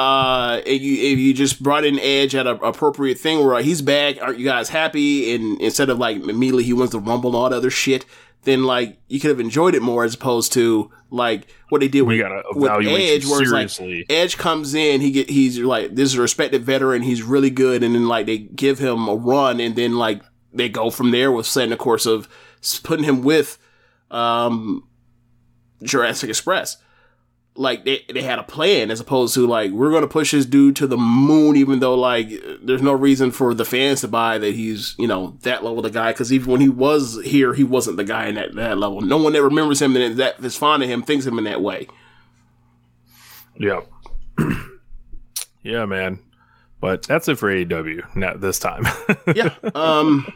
uh, 0.02 0.62
if 0.66 0.82
you 0.82 1.12
if 1.12 1.20
you 1.20 1.34
just 1.34 1.62
brought 1.62 1.86
in 1.86 2.00
Edge 2.00 2.34
at 2.34 2.48
an 2.48 2.60
appropriate 2.64 3.20
thing 3.20 3.46
where 3.46 3.62
he's 3.62 3.82
back, 3.82 4.22
aren't 4.22 4.40
you 4.40 4.46
guys 4.46 4.70
happy? 4.70 5.36
And 5.36 5.62
instead 5.62 5.90
of 5.90 6.00
like 6.00 6.18
immediately 6.18 6.64
he 6.64 6.74
wants 6.74 6.92
to 6.92 7.00
rumble 7.00 7.30
and 7.30 7.36
all 7.36 7.50
that 7.50 7.56
other 7.56 7.70
shit, 7.70 8.06
then 8.44 8.64
like 8.64 8.98
you 9.08 9.20
could 9.20 9.30
have 9.30 9.40
enjoyed 9.40 9.76
it 9.76 9.82
more 9.82 10.04
as 10.04 10.16
opposed 10.16 10.54
to 10.54 10.90
like 11.12 11.48
what 11.70 11.82
they 11.82 11.88
did 11.88 12.02
with, 12.02 12.18
with 12.56 12.70
Edge, 12.98 13.26
where 13.28 13.42
it's 13.42 13.80
like 13.80 14.06
Edge 14.10 14.38
comes 14.38 14.74
in, 14.74 15.02
he 15.02 15.12
get 15.12 15.30
he's 15.30 15.60
like 15.60 15.94
this 15.94 16.12
is 16.12 16.16
a 16.18 16.22
respected 16.22 16.64
veteran, 16.64 17.04
he's 17.04 17.22
really 17.22 17.52
good, 17.52 17.84
and 17.84 17.94
then 17.94 18.08
like 18.08 18.26
they 18.26 18.40
give 18.40 18.80
him 18.80 19.08
a 19.08 19.16
run, 19.16 19.60
and 19.60 19.76
then 19.76 19.98
like 19.98 20.24
they 20.52 20.68
go 20.68 20.90
from 20.90 21.12
there 21.12 21.32
with 21.32 21.46
setting 21.46 21.70
the 21.70 21.78
course 21.78 22.06
of 22.06 22.28
putting 22.84 23.06
him 23.06 23.22
with 23.22 23.58
um 24.10 24.88
Jurassic 25.84 26.30
Express 26.30 26.78
like 27.62 27.86
they, 27.86 28.04
they 28.12 28.24
had 28.24 28.40
a 28.40 28.44
plan 28.44 28.90
as 28.90 29.00
opposed 29.00 29.34
to 29.36 29.46
like 29.46 29.72
we're 29.72 29.92
going 29.92 30.02
to 30.02 30.08
push 30.08 30.32
this 30.32 30.46
dude 30.46 30.76
to 30.76 30.88
the 30.88 30.98
moon 30.98 31.56
even 31.56 31.80
though 31.80 31.96
like 31.96 32.30
there's 32.62 32.82
no 32.82 32.92
reason 32.92 33.32
for 33.32 33.54
the 33.54 33.64
fans 33.64 34.02
to 34.02 34.08
buy 34.08 34.38
that 34.38 34.56
he's 34.56 34.96
you 34.98 35.08
know 35.08 35.38
that 35.42 35.64
level 35.64 35.86
of 35.86 35.94
guy. 35.94 36.12
Because 36.12 36.34
even 36.34 36.52
when 36.52 36.62
he 36.62 36.70
was 36.70 37.22
here 37.24 37.54
he 37.54 37.64
wasn't 37.64 37.98
the 37.98 38.04
guy 38.04 38.28
in 38.28 38.36
that, 38.36 38.56
that 38.56 38.78
level. 38.78 39.02
No 39.02 39.18
one 39.18 39.34
that 39.34 39.44
remembers 39.44 39.82
him 39.82 39.96
and 39.96 40.18
that 40.18 40.44
is 40.44 40.58
fond 40.58 40.82
of 40.84 40.90
him 40.90 41.04
thinks 41.04 41.26
him 41.26 41.38
in 41.38 41.44
that 41.46 41.62
way. 41.62 41.88
Yeah. 43.58 43.82
Yeah 45.64 45.86
man. 45.86 46.18
But 46.80 47.04
that's 47.04 47.28
it 47.28 47.38
for 47.38 47.54
AEW 47.54 48.16
not 48.16 48.42
this 48.42 48.58
time. 48.58 48.86
Yeah 49.36 49.54
um 49.76 50.34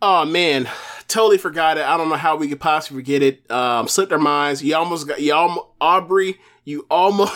oh 0.00 0.24
man. 0.24 0.68
Totally 1.06 1.36
forgot 1.36 1.76
it. 1.76 1.84
I 1.84 1.98
don't 1.98 2.08
know 2.08 2.16
how 2.16 2.36
we 2.36 2.48
could 2.48 2.60
possibly 2.60 3.02
forget 3.02 3.22
it. 3.22 3.50
Um, 3.50 3.88
slipped 3.88 4.10
our 4.10 4.18
minds. 4.18 4.64
You 4.64 4.74
almost 4.74 5.06
got, 5.06 5.20
you 5.20 5.34
almost, 5.34 5.66
Aubrey, 5.78 6.38
you 6.64 6.86
almost, 6.90 7.32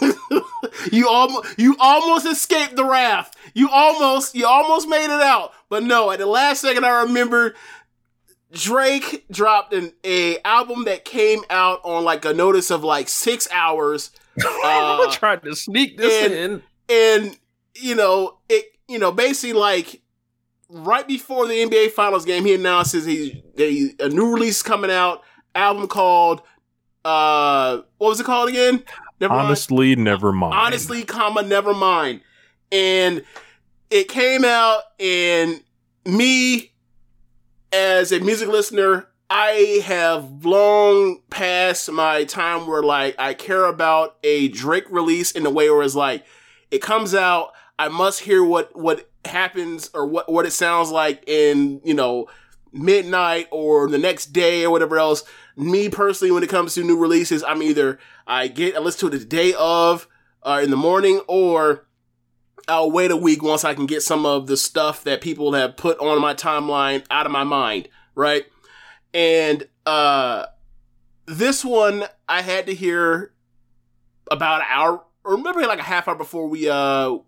you 0.92 1.08
almost, 1.08 1.58
you 1.58 1.76
almost 1.78 2.26
escaped 2.26 2.76
the 2.76 2.84
wrath. 2.84 3.34
You 3.54 3.68
almost, 3.70 4.34
you 4.34 4.46
almost 4.46 4.88
made 4.88 5.04
it 5.04 5.22
out. 5.22 5.52
But 5.68 5.82
no, 5.82 6.10
at 6.10 6.18
the 6.18 6.26
last 6.26 6.60
second, 6.60 6.84
I 6.84 7.02
remember 7.02 7.54
Drake 8.52 9.24
dropped 9.30 9.72
an 9.72 9.92
a 10.04 10.38
album 10.40 10.84
that 10.84 11.04
came 11.04 11.42
out 11.50 11.80
on 11.84 12.04
like 12.04 12.24
a 12.24 12.32
notice 12.32 12.70
of 12.70 12.84
like 12.84 13.08
six 13.08 13.48
hours. 13.52 14.10
Uh, 14.64 15.10
tried 15.10 15.42
to 15.42 15.54
sneak 15.54 15.98
this 15.98 16.24
and, 16.24 16.32
in, 16.32 16.62
and 16.88 17.38
you 17.74 17.94
know 17.94 18.38
it. 18.48 18.64
You 18.88 18.98
know, 18.98 19.12
basically 19.12 19.52
like 19.52 20.00
right 20.70 21.06
before 21.06 21.46
the 21.46 21.54
NBA 21.54 21.90
Finals 21.90 22.24
game, 22.24 22.44
he 22.44 22.54
announces 22.54 23.04
he, 23.04 23.42
he 23.56 23.92
a 23.98 24.08
new 24.08 24.32
release 24.32 24.62
coming 24.62 24.90
out, 24.90 25.22
album 25.54 25.88
called 25.88 26.42
uh 27.04 27.80
what 27.98 28.08
was 28.08 28.20
it 28.20 28.26
called 28.26 28.48
again? 28.48 28.82
Never 29.20 29.34
Honestly, 29.34 29.94
mind. 29.94 30.04
never 30.04 30.32
mind. 30.32 30.54
Honestly, 30.54 31.02
comma 31.04 31.42
never 31.42 31.74
mind. 31.74 32.20
And 32.72 33.24
it 33.90 34.08
came 34.08 34.44
out 34.44 34.82
and 34.98 35.62
me 36.06 36.72
as 37.72 38.12
a 38.12 38.20
music 38.20 38.48
listener, 38.48 39.08
I 39.28 39.82
have 39.84 40.44
long 40.44 41.20
past 41.30 41.90
my 41.90 42.24
time 42.24 42.66
where 42.66 42.82
like 42.82 43.14
I 43.18 43.34
care 43.34 43.64
about 43.64 44.16
a 44.24 44.48
Drake 44.48 44.90
release 44.90 45.30
in 45.32 45.46
a 45.46 45.50
way 45.50 45.70
where 45.70 45.82
it's 45.82 45.94
like 45.94 46.24
it 46.70 46.82
comes 46.82 47.14
out, 47.14 47.52
I 47.78 47.88
must 47.88 48.20
hear 48.20 48.42
what 48.44 48.74
what 48.76 49.08
happens 49.24 49.90
or 49.94 50.06
what 50.06 50.30
what 50.30 50.46
it 50.46 50.52
sounds 50.52 50.90
like 50.90 51.22
in 51.26 51.80
you 51.84 51.94
know 51.94 52.26
midnight 52.72 53.46
or 53.50 53.88
the 53.88 53.98
next 53.98 54.26
day 54.26 54.64
or 54.64 54.70
whatever 54.70 54.98
else. 54.98 55.22
Me 55.60 55.88
personally, 55.88 56.30
when 56.30 56.42
it 56.42 56.48
comes 56.48 56.74
to 56.74 56.82
new 56.82 56.96
releases, 56.96 57.44
I'm 57.44 57.62
either 57.62 57.98
I 58.26 58.48
get 58.48 58.76
I 58.76 58.78
listen 58.78 59.10
to 59.10 59.14
it 59.14 59.18
the 59.18 59.24
day 59.24 59.52
of 59.58 60.08
uh, 60.42 60.60
in 60.62 60.70
the 60.70 60.76
morning 60.76 61.20
or 61.28 61.86
I'll 62.66 62.90
wait 62.90 63.10
a 63.10 63.16
week 63.16 63.42
once 63.42 63.64
I 63.64 63.74
can 63.74 63.86
get 63.86 64.02
some 64.02 64.24
of 64.24 64.46
the 64.46 64.56
stuff 64.56 65.04
that 65.04 65.20
people 65.20 65.52
have 65.52 65.76
put 65.76 65.98
on 65.98 66.20
my 66.20 66.34
timeline 66.34 67.04
out 67.10 67.26
of 67.26 67.32
my 67.32 67.44
mind, 67.44 67.88
right? 68.14 68.44
And 69.12 69.66
uh 69.86 70.46
this 71.26 71.64
one 71.64 72.04
I 72.28 72.42
had 72.42 72.66
to 72.66 72.74
hear 72.74 73.32
about 74.30 74.62
an 74.62 74.66
hour 74.70 75.04
or 75.24 75.36
maybe 75.36 75.66
like 75.66 75.78
a 75.78 75.82
half 75.82 76.08
hour 76.08 76.14
before 76.14 76.46
we 76.46 76.68
uh 76.68 77.18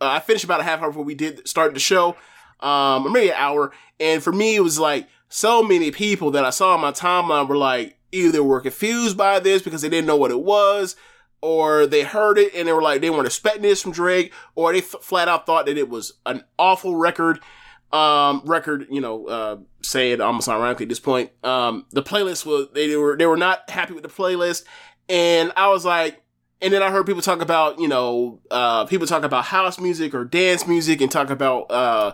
uh, 0.00 0.06
I 0.06 0.20
finished 0.20 0.44
about 0.44 0.60
a 0.60 0.64
half 0.64 0.80
hour 0.80 0.88
before 0.88 1.04
we 1.04 1.14
did 1.14 1.46
start 1.46 1.74
the 1.74 1.80
show, 1.80 2.16
um, 2.60 3.06
or 3.06 3.10
maybe 3.10 3.28
an 3.28 3.36
hour. 3.36 3.72
And 3.98 4.22
for 4.22 4.32
me, 4.32 4.56
it 4.56 4.60
was 4.60 4.78
like 4.78 5.08
so 5.30 5.62
many 5.62 5.90
people 5.90 6.30
that 6.32 6.44
I 6.44 6.50
saw 6.50 6.74
on 6.74 6.80
my 6.82 6.92
timeline 6.92 7.48
were 7.48 7.56
like 7.56 7.96
either 8.12 8.42
were 8.42 8.60
confused 8.60 9.16
by 9.16 9.38
this 9.40 9.62
because 9.62 9.80
they 9.80 9.88
didn't 9.88 10.06
know 10.06 10.16
what 10.16 10.30
it 10.30 10.42
was, 10.42 10.96
or 11.40 11.86
they 11.86 12.02
heard 12.02 12.36
it 12.36 12.54
and 12.54 12.68
they 12.68 12.72
were 12.74 12.82
like 12.82 13.00
they 13.00 13.08
weren't 13.08 13.26
expecting 13.26 13.62
this 13.62 13.80
from 13.80 13.92
Drake, 13.92 14.32
or 14.54 14.72
they 14.72 14.80
f- 14.80 14.96
flat 15.00 15.28
out 15.28 15.46
thought 15.46 15.64
that 15.66 15.78
it 15.78 15.88
was 15.88 16.12
an 16.26 16.44
awful 16.58 16.96
record. 16.96 17.40
um, 17.92 18.42
record, 18.44 18.86
you 18.88 19.00
know, 19.00 19.26
uh, 19.26 19.56
say 19.82 20.12
it 20.12 20.20
almost 20.20 20.48
ironically 20.48 20.84
at 20.84 20.88
this 20.88 21.00
point. 21.00 21.30
Um, 21.42 21.86
the 21.90 22.04
playlist 22.04 22.46
was 22.46 22.68
they 22.72 22.94
were 22.96 23.16
they 23.16 23.26
were 23.26 23.36
not 23.36 23.68
happy 23.68 23.94
with 23.94 24.04
the 24.04 24.08
playlist, 24.08 24.64
and 25.08 25.50
I 25.56 25.68
was 25.70 25.84
like, 25.84 26.22
and 26.62 26.72
then 26.72 26.84
I 26.84 26.90
heard 26.92 27.04
people 27.06 27.22
talk 27.22 27.40
about 27.40 27.80
you 27.80 27.88
know 27.88 28.40
uh, 28.50 28.84
people 28.84 29.08
talk 29.08 29.24
about 29.24 29.46
house 29.46 29.80
music 29.80 30.14
or 30.14 30.24
dance 30.24 30.68
music 30.68 31.00
and 31.00 31.10
talk 31.10 31.30
about 31.30 31.70
uh, 31.70 32.12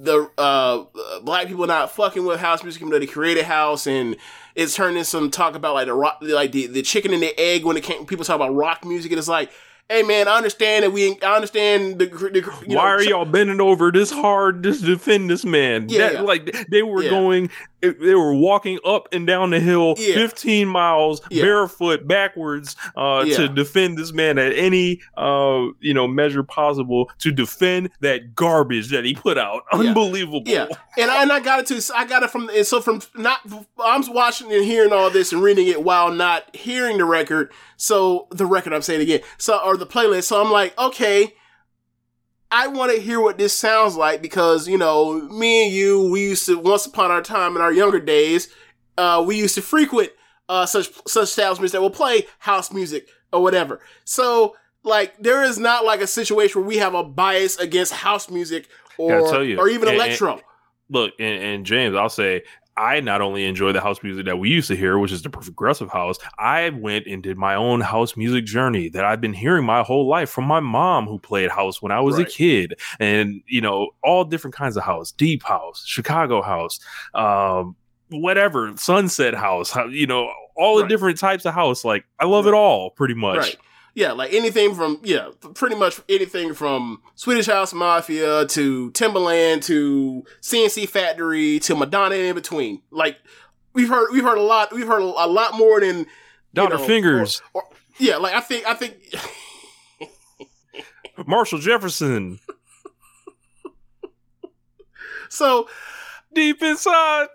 the 0.00 0.30
uh, 0.38 0.84
black 1.22 1.48
people 1.48 1.66
not 1.66 1.90
fucking 1.90 2.24
with 2.24 2.38
house 2.40 2.62
music 2.62 2.80
even 2.82 2.90
though 2.92 2.98
they 2.98 3.06
created 3.06 3.44
house 3.44 3.86
and 3.86 4.16
it's 4.54 4.74
turning 4.76 5.02
some 5.04 5.30
talk 5.30 5.54
about 5.54 5.74
like 5.74 5.86
the 5.86 5.94
rock 5.94 6.18
like 6.20 6.52
the, 6.52 6.66
the 6.66 6.82
chicken 6.82 7.12
and 7.12 7.22
the 7.22 7.38
egg 7.40 7.64
when 7.64 7.76
it 7.76 7.82
came 7.82 8.06
people 8.06 8.24
talk 8.24 8.36
about 8.36 8.54
rock 8.54 8.84
music 8.84 9.10
and 9.10 9.18
it's 9.18 9.26
like 9.28 9.50
hey 9.88 10.02
man 10.02 10.28
I 10.28 10.36
understand 10.36 10.84
that 10.84 10.92
we 10.92 11.18
I 11.22 11.34
understand 11.34 11.98
the, 11.98 12.06
the 12.06 12.42
Why 12.66 12.74
know, 12.74 12.78
are 12.80 13.02
y'all 13.02 13.24
bending 13.24 13.60
over 13.60 13.90
this 13.90 14.10
hard 14.10 14.62
to 14.62 14.72
defend 14.72 15.30
this 15.30 15.44
man? 15.44 15.88
Yeah, 15.88 15.98
That- 15.98 16.12
yeah. 16.12 16.20
Like 16.20 16.66
they 16.70 16.82
were 16.82 17.02
Yeah. 17.02 17.10
going, 17.10 17.50
they 17.80 18.14
were 18.14 18.34
walking 18.34 18.78
up 18.84 19.08
and 19.12 19.26
down 19.26 19.50
the 19.50 19.60
hill, 19.60 19.94
Yeah. 19.98 20.14
15 20.14 20.68
miles 20.68 21.20
Yeah. 21.30 21.42
barefoot 21.44 22.06
backwards 22.06 22.76
uh, 22.96 23.24
Yeah. 23.26 23.36
to 23.36 23.48
defend 23.48 23.98
this 23.98 24.12
man 24.12 24.38
at 24.38 24.52
any 24.54 25.00
uh, 25.16 25.66
you 25.80 25.94
know 25.94 26.06
measure 26.08 26.42
possible 26.42 27.10
to 27.18 27.30
defend 27.32 27.90
that 28.00 28.34
garbage 28.34 28.88
that 28.90 29.04
he 29.04 29.14
put 29.14 29.38
out. 29.38 29.62
Unbelievable. 29.72 30.42
Yeah, 30.46 30.66
and 30.96 31.10
I, 31.10 31.22
and 31.22 31.32
I 31.32 31.40
got 31.40 31.60
it 31.60 31.66
too. 31.66 31.80
So 31.80 31.94
I 31.94 32.04
got 32.06 32.22
it 32.22 32.30
from 32.30 32.48
and 32.50 32.66
so 32.66 32.80
from 32.80 33.00
not 33.16 33.40
I'm 33.82 34.02
watching 34.12 34.52
and 34.52 34.64
hearing 34.64 34.92
all 34.92 35.10
this 35.10 35.32
and 35.32 35.42
reading 35.42 35.66
it 35.68 35.82
while 35.82 36.10
not 36.12 36.54
hearing 36.54 36.98
the 36.98 37.04
record. 37.04 37.52
So 37.76 38.26
the 38.30 38.46
record 38.46 38.72
I'm 38.72 38.82
saying 38.82 39.00
again. 39.02 39.20
So 39.38 39.58
or 39.58 39.76
the 39.76 39.86
playlist. 39.86 40.24
So 40.24 40.40
I'm 40.44 40.50
like, 40.50 40.76
okay, 40.78 41.34
I 42.50 42.68
want 42.68 42.92
to 42.94 43.00
hear 43.00 43.20
what 43.20 43.36
this 43.38 43.52
sounds 43.52 43.96
like 43.96 44.22
because 44.22 44.66
you 44.68 44.78
know 44.78 45.20
me 45.28 45.64
and 45.64 45.72
you 45.72 46.10
we 46.10 46.22
used 46.22 46.46
to 46.46 46.58
once 46.58 46.86
upon 46.86 47.10
our 47.10 47.22
time 47.22 47.56
in 47.56 47.62
our 47.62 47.72
younger 47.72 48.00
days, 48.00 48.48
uh, 48.96 49.22
we 49.26 49.36
used 49.36 49.54
to 49.56 49.62
frequent 49.62 50.10
uh, 50.48 50.64
such 50.66 50.90
such 51.06 51.24
establishments 51.24 51.72
that 51.72 51.80
will 51.82 51.90
play 51.90 52.26
house 52.38 52.72
music 52.72 53.08
or 53.32 53.42
whatever. 53.42 53.80
So 54.04 54.56
like 54.82 55.18
there 55.18 55.42
is 55.44 55.58
not 55.58 55.84
like 55.84 56.00
a 56.00 56.06
situation 56.06 56.60
where 56.62 56.68
we 56.68 56.78
have 56.78 56.94
a 56.94 57.04
bias 57.04 57.58
against 57.58 57.92
house 57.92 58.30
music 58.30 58.68
or 58.96 59.42
you, 59.42 59.58
or 59.58 59.68
even 59.68 59.88
and- 59.88 59.96
and- 59.98 60.06
electro. 60.06 60.40
look, 60.88 61.12
and, 61.20 61.42
and 61.42 61.66
James, 61.66 61.94
I'll 61.94 62.08
say 62.08 62.42
I 62.78 63.00
not 63.00 63.20
only 63.20 63.44
enjoy 63.44 63.72
the 63.72 63.80
house 63.80 64.02
music 64.02 64.24
that 64.26 64.38
we 64.38 64.48
used 64.50 64.68
to 64.68 64.76
hear, 64.76 64.98
which 64.98 65.10
is 65.10 65.22
the 65.22 65.30
progressive 65.30 65.90
house, 65.90 66.18
I 66.38 66.70
went 66.70 67.06
and 67.06 67.22
did 67.22 67.36
my 67.36 67.56
own 67.56 67.80
house 67.80 68.16
music 68.16 68.44
journey 68.44 68.88
that 68.90 69.04
I've 69.04 69.20
been 69.20 69.32
hearing 69.32 69.64
my 69.64 69.82
whole 69.82 70.06
life 70.06 70.30
from 70.30 70.44
my 70.44 70.60
mom 70.60 71.06
who 71.06 71.18
played 71.18 71.50
house 71.50 71.82
when 71.82 71.90
I 71.90 72.00
was 72.00 72.16
Right. 72.16 72.26
a 72.26 72.30
kid. 72.30 72.74
And, 73.00 73.42
you 73.46 73.60
know, 73.60 73.90
all 74.02 74.24
different 74.24 74.54
kinds 74.54 74.76
of 74.76 74.84
house, 74.84 75.10
deep 75.10 75.42
house, 75.42 75.84
Chicago 75.84 76.40
house, 76.40 76.78
um, 77.14 77.74
whatever, 78.10 78.72
sunset 78.76 79.34
house, 79.34 79.74
you 79.90 80.06
know, 80.06 80.30
all 80.56 80.76
the 80.78 80.86
different 80.86 81.18
types 81.18 81.44
of 81.44 81.54
house. 81.54 81.84
Like 81.84 82.04
I 82.18 82.26
love 82.26 82.46
it 82.46 82.54
all 82.54 82.90
pretty 82.90 83.14
much. 83.14 83.56
Yeah, 83.98 84.12
like 84.12 84.32
anything 84.32 84.76
from 84.76 85.00
yeah, 85.02 85.30
pretty 85.54 85.74
much 85.74 86.00
anything 86.08 86.54
from 86.54 87.02
Swedish 87.16 87.46
House 87.46 87.74
Mafia 87.74 88.46
to 88.46 88.92
Timbaland 88.92 89.64
to 89.64 90.24
CNC 90.40 90.88
Factory 90.88 91.58
to 91.60 91.74
Madonna 91.74 92.14
in 92.14 92.36
between. 92.36 92.80
Like 92.92 93.16
we've 93.72 93.88
heard 93.88 94.10
we've 94.12 94.22
heard 94.22 94.38
a 94.38 94.42
lot 94.42 94.72
we've 94.72 94.86
heard 94.86 95.02
a, 95.02 95.04
lot 95.26 95.54
more 95.54 95.80
than 95.80 96.06
Dr. 96.54 96.76
know, 96.76 96.86
Fingers, 96.86 97.42
or- 97.54 97.64
or- 97.64 97.68
yeah, 97.98 98.18
like 98.18 98.34
I 98.34 98.40
think 98.40 98.66
I 98.68 98.74
think 98.74 98.94
Marshall 101.26 101.58
Jefferson, 101.58 102.38
so 105.28 105.68
deep 106.32 106.62
inside, 106.62 107.26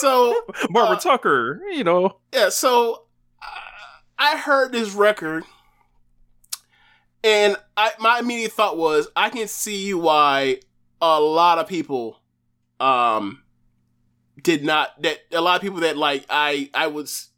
so 0.00 0.38
Barbara 0.70 0.96
Uh, 0.96 1.00
Tucker, 1.00 1.62
you 1.72 1.82
know. 1.84 2.18
yeah, 2.34 2.50
so 2.50 3.04
uh, 3.42 3.46
I 4.18 4.36
heard 4.36 4.72
this 4.72 4.92
record, 4.92 5.44
and 7.24 7.56
I 7.76 7.92
my 7.98 8.20
immediate 8.20 8.52
thought 8.52 8.76
was 8.76 9.08
I 9.16 9.30
can 9.30 9.48
see 9.48 9.94
why 9.94 10.60
a 11.00 11.18
lot 11.18 11.58
of 11.58 11.66
people, 11.66 12.20
um, 12.78 13.42
did 14.40 14.62
not 14.62 15.02
that 15.02 15.20
a 15.32 15.40
lot 15.40 15.56
of 15.56 15.62
people 15.62 15.80
that 15.80 15.96
like 15.96 16.26
I 16.28 16.70
I 16.74 16.86
was, 16.88 17.30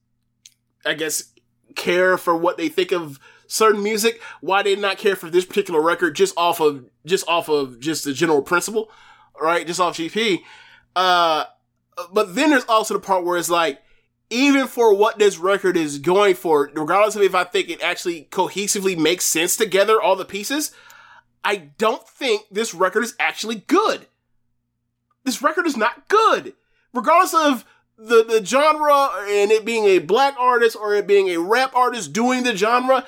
I 0.85 0.95
guess, 0.95 1.33
care 1.77 2.19
for 2.19 2.37
what 2.37 2.59
they 2.59 2.69
think 2.69 2.93
of 2.93 3.21
certain 3.47 3.83
music. 3.83 4.21
Why 4.41 4.63
they 4.63 4.75
did 4.75 4.83
not 4.83 4.99
care 4.99 5.15
for 5.15 5.31
this 5.31 5.45
particular 5.45 5.81
record 5.81 6.17
just 6.17 6.35
off 6.37 6.61
of 6.61 6.85
just 7.07 7.27
off 7.29 7.49
of 7.49 7.79
just 7.79 8.05
the 8.05 8.13
general 8.13 8.43
principle, 8.43 8.91
right? 9.41 9.67
Just 9.67 9.81
off 9.81 9.97
GP. 9.97 10.41
Uh, 10.97 11.45
but 12.13 12.35
then 12.35 12.51
there's 12.51 12.65
also 12.65 12.95
the 12.95 13.01
part 13.01 13.25
where 13.25 13.39
it's 13.39 13.49
like 13.49 13.81
even 14.31 14.67
for 14.67 14.95
what 14.95 15.19
this 15.19 15.39
record 15.39 15.77
is 15.77 15.99
going 15.99 16.35
for, 16.35 16.71
regardless 16.75 17.17
of 17.17 17.23
if 17.23 17.35
I 17.35 17.45
think 17.45 17.69
it 17.69 17.83
actually 17.83 18.29
cohesively 18.31 18.97
makes 18.97 19.25
sense 19.25 19.57
together, 19.57 20.01
all 20.01 20.17
the 20.17 20.25
pieces, 20.25 20.73
I 21.45 21.57
don't 21.79 22.07
think 22.09 22.43
this 22.51 22.75
record 22.75 23.05
is 23.05 23.15
actually 23.21 23.57
good. 23.67 24.07
This 25.25 25.43
record 25.43 25.67
is 25.67 25.77
not 25.77 26.09
good. 26.09 26.55
Regardless 26.93 27.35
of 27.35 27.65
the, 27.97 28.25
the 28.25 28.45
genre 28.45 29.11
and 29.29 29.51
it 29.51 29.65
being 29.65 29.85
a 29.85 29.99
black 29.99 30.35
artist 30.39 30.77
or 30.77 30.95
it 30.95 31.07
being 31.07 31.29
a 31.29 31.39
rap 31.39 31.75
artist 31.75 32.13
doing 32.13 32.43
the 32.43 32.57
genre, 32.57 33.05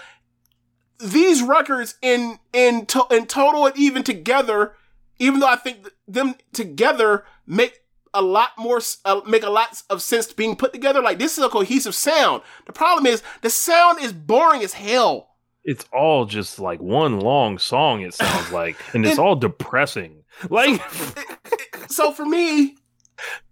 these 0.98 1.42
records 1.42 1.96
in 2.02 2.38
in 2.52 2.86
to, 2.86 3.04
in 3.10 3.26
total 3.26 3.66
and 3.66 3.76
even 3.76 4.02
together, 4.02 4.74
even 5.18 5.40
though 5.40 5.48
I 5.48 5.56
think 5.56 5.88
them 6.06 6.34
together 6.52 7.24
make 7.46 7.80
a 8.14 8.22
lot 8.22 8.50
more 8.58 8.80
uh, 9.04 9.20
make 9.26 9.42
a 9.42 9.50
lot 9.50 9.82
of 9.90 10.02
sense 10.02 10.32
being 10.32 10.56
put 10.56 10.72
together. 10.72 11.00
Like 11.02 11.18
this 11.18 11.38
is 11.38 11.44
a 11.44 11.48
cohesive 11.48 11.94
sound. 11.94 12.42
The 12.66 12.72
problem 12.72 13.06
is 13.06 13.22
the 13.42 13.50
sound 13.50 14.00
is 14.00 14.12
boring 14.12 14.62
as 14.62 14.74
hell. 14.74 15.36
it's 15.64 15.84
all 15.92 16.24
just 16.24 16.58
like 16.58 16.80
one 16.80 17.20
long 17.20 17.58
song 17.58 18.00
it 18.02 18.14
sounds 18.14 18.50
like 18.52 18.76
and 18.94 19.04
it's 19.04 19.18
And- 19.18 19.26
all 19.26 19.36
depressing 19.36 20.22
like 20.48 20.80
So 21.88 22.12
for 22.12 22.24
me, 22.24 22.76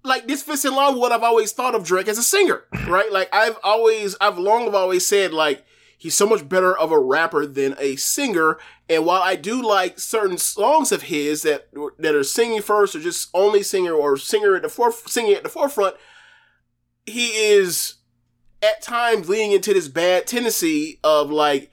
like 0.05 0.29
this 0.29 0.43
fits 0.43 0.65
in 0.65 0.75
line 0.75 0.93
with 0.93 1.01
what 1.01 1.13
I've 1.13 1.23
always 1.23 1.53
thought 1.53 1.75
of 1.75 1.85
Drake 1.85 2.07
as 2.09 2.19
a 2.19 2.23
singer, 2.23 2.65
right? 2.87 3.11
Like 3.11 3.29
I've 3.35 3.59
always, 3.65 4.15
I've 4.21 4.39
long 4.39 4.65
have 4.65 4.75
always 4.75 5.07
said 5.07 5.33
like 5.33 5.65
he's 5.99 6.15
so 6.17 6.27
much 6.27 6.49
better 6.49 6.77
of 6.77 6.93
a 6.93 6.99
rapper 6.99 7.47
than 7.47 7.75
a 7.79 7.97
singer. 7.97 8.59
And 8.89 9.05
while 9.05 9.23
I 9.23 9.35
do 9.35 9.63
like 9.63 9.99
certain 9.99 10.39
songs 10.39 10.93
of 10.93 11.03
his 11.03 11.43
that 11.43 11.69
that 11.99 12.15
are 12.15 12.23
singing 12.23 12.63
first 12.63 12.95
or 12.95 13.01
just 13.01 13.29
only 13.35 13.63
singer 13.63 13.93
or 13.93 14.17
singer 14.17 14.55
at 14.55 14.63
the 14.63 14.69
foref- 14.69 15.09
singing 15.09 15.35
at 15.35 15.43
the 15.43 15.49
forefront, 15.49 15.97
he 17.05 17.29
is 17.29 17.95
at 18.63 18.83
times 18.83 19.29
leaning 19.29 19.53
into 19.53 19.75
this 19.75 19.89
bad 19.89 20.27
tendency 20.27 21.01
of 21.03 21.31
like 21.31 21.71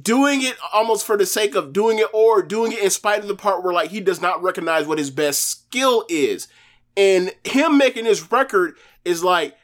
doing 0.00 0.42
it 0.42 0.56
almost 0.72 1.06
for 1.06 1.16
the 1.16 1.26
sake 1.26 1.54
of 1.54 1.72
doing 1.72 1.98
it 1.98 2.08
or 2.12 2.42
doing 2.42 2.72
it 2.72 2.80
in 2.80 2.90
spite 2.90 3.20
of 3.20 3.28
the 3.28 3.36
part 3.36 3.62
where 3.62 3.74
like 3.74 3.90
he 3.90 4.00
does 4.00 4.20
not 4.20 4.42
recognize 4.42 4.86
what 4.86 4.98
his 4.98 5.10
best 5.10 5.44
skill 5.44 6.04
is. 6.08 6.48
And 6.96 7.32
him 7.44 7.76
making 7.76 8.04
this 8.04 8.32
record 8.32 8.76
is 9.04 9.22
like 9.22 9.54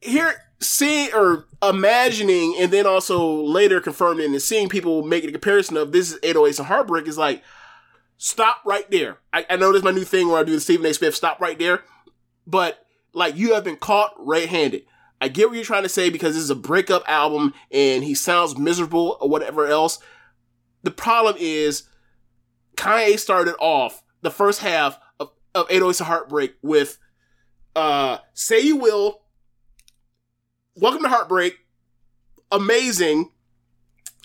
here 0.00 0.34
seeing 0.60 1.12
or 1.14 1.46
imagining 1.62 2.54
and 2.58 2.70
then 2.70 2.86
also 2.86 3.42
later 3.42 3.80
confirming 3.80 4.32
and 4.32 4.42
seeing 4.42 4.68
people 4.68 5.02
making 5.02 5.30
a 5.30 5.32
comparison 5.32 5.76
of 5.76 5.92
this 5.92 6.12
is 6.12 6.20
808s 6.20 6.58
and 6.58 6.68
Heartbreak 6.68 7.08
is 7.08 7.18
like 7.18 7.42
stop 8.18 8.58
right 8.66 8.88
there. 8.90 9.18
I, 9.32 9.46
I 9.48 9.56
know 9.56 9.72
this 9.72 9.78
is 9.78 9.84
my 9.84 9.90
new 9.90 10.04
thing 10.04 10.28
where 10.28 10.38
I 10.38 10.44
do 10.44 10.52
the 10.52 10.60
Stephen 10.60 10.84
A. 10.86 10.92
Smith 10.92 11.16
stop 11.16 11.40
right 11.40 11.58
there. 11.58 11.82
But 12.46 12.86
like 13.14 13.36
you 13.36 13.54
have 13.54 13.64
been 13.64 13.76
caught 13.76 14.14
red-handed. 14.18 14.82
I 15.20 15.28
get 15.28 15.48
what 15.48 15.56
you're 15.56 15.64
trying 15.64 15.82
to 15.82 15.88
say 15.88 16.10
because 16.10 16.34
this 16.34 16.42
is 16.42 16.50
a 16.50 16.54
breakup 16.54 17.04
album 17.06 17.54
and 17.70 18.04
he 18.04 18.14
sounds 18.14 18.58
miserable 18.58 19.16
or 19.20 19.28
whatever 19.28 19.66
else. 19.66 19.98
The 20.82 20.90
problem 20.90 21.36
is 21.38 21.84
Kanye 22.76 23.18
started 23.18 23.54
off 23.60 24.02
the 24.22 24.30
first 24.30 24.60
half 24.60 24.98
of, 25.18 25.30
of 25.54 25.68
808s 25.68 26.00
and 26.00 26.06
Heartbreak 26.06 26.54
with 26.62 26.98
uh 27.74 28.18
Say 28.34 28.60
You 28.60 28.76
Will, 28.76 29.20
Welcome 30.76 31.02
to 31.02 31.08
Heartbreak, 31.08 31.58
Amazing. 32.52 33.30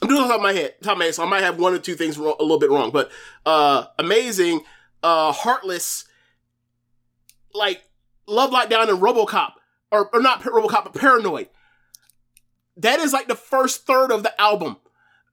I'm 0.01 0.09
doing 0.09 0.21
top 0.27 0.35
of 0.35 0.41
my 0.41 0.53
head, 0.53 0.75
top 0.83 0.93
of 0.93 0.99
my 0.99 1.05
head, 1.05 1.15
so 1.15 1.23
I 1.23 1.29
might 1.29 1.41
have 1.41 1.57
one 1.59 1.73
or 1.73 1.79
two 1.79 1.95
things 1.95 2.17
wrong, 2.17 2.35
a 2.39 2.43
little 2.43 2.59
bit 2.59 2.69
wrong, 2.69 2.91
but 2.91 3.11
uh 3.45 3.85
Amazing, 3.97 4.61
uh 5.01 5.31
Heartless, 5.31 6.05
like 7.53 7.83
Love 8.27 8.51
Lockdown 8.51 8.89
and 8.89 9.01
RoboCop, 9.01 9.53
or, 9.91 10.09
or 10.13 10.21
not 10.21 10.41
RoboCop, 10.41 10.83
but 10.85 10.93
Paranoid. 10.93 11.49
That 12.77 12.99
is 12.99 13.13
like 13.13 13.27
the 13.27 13.35
first 13.35 13.87
third 13.87 14.11
of 14.11 14.23
the 14.23 14.39
album. 14.39 14.77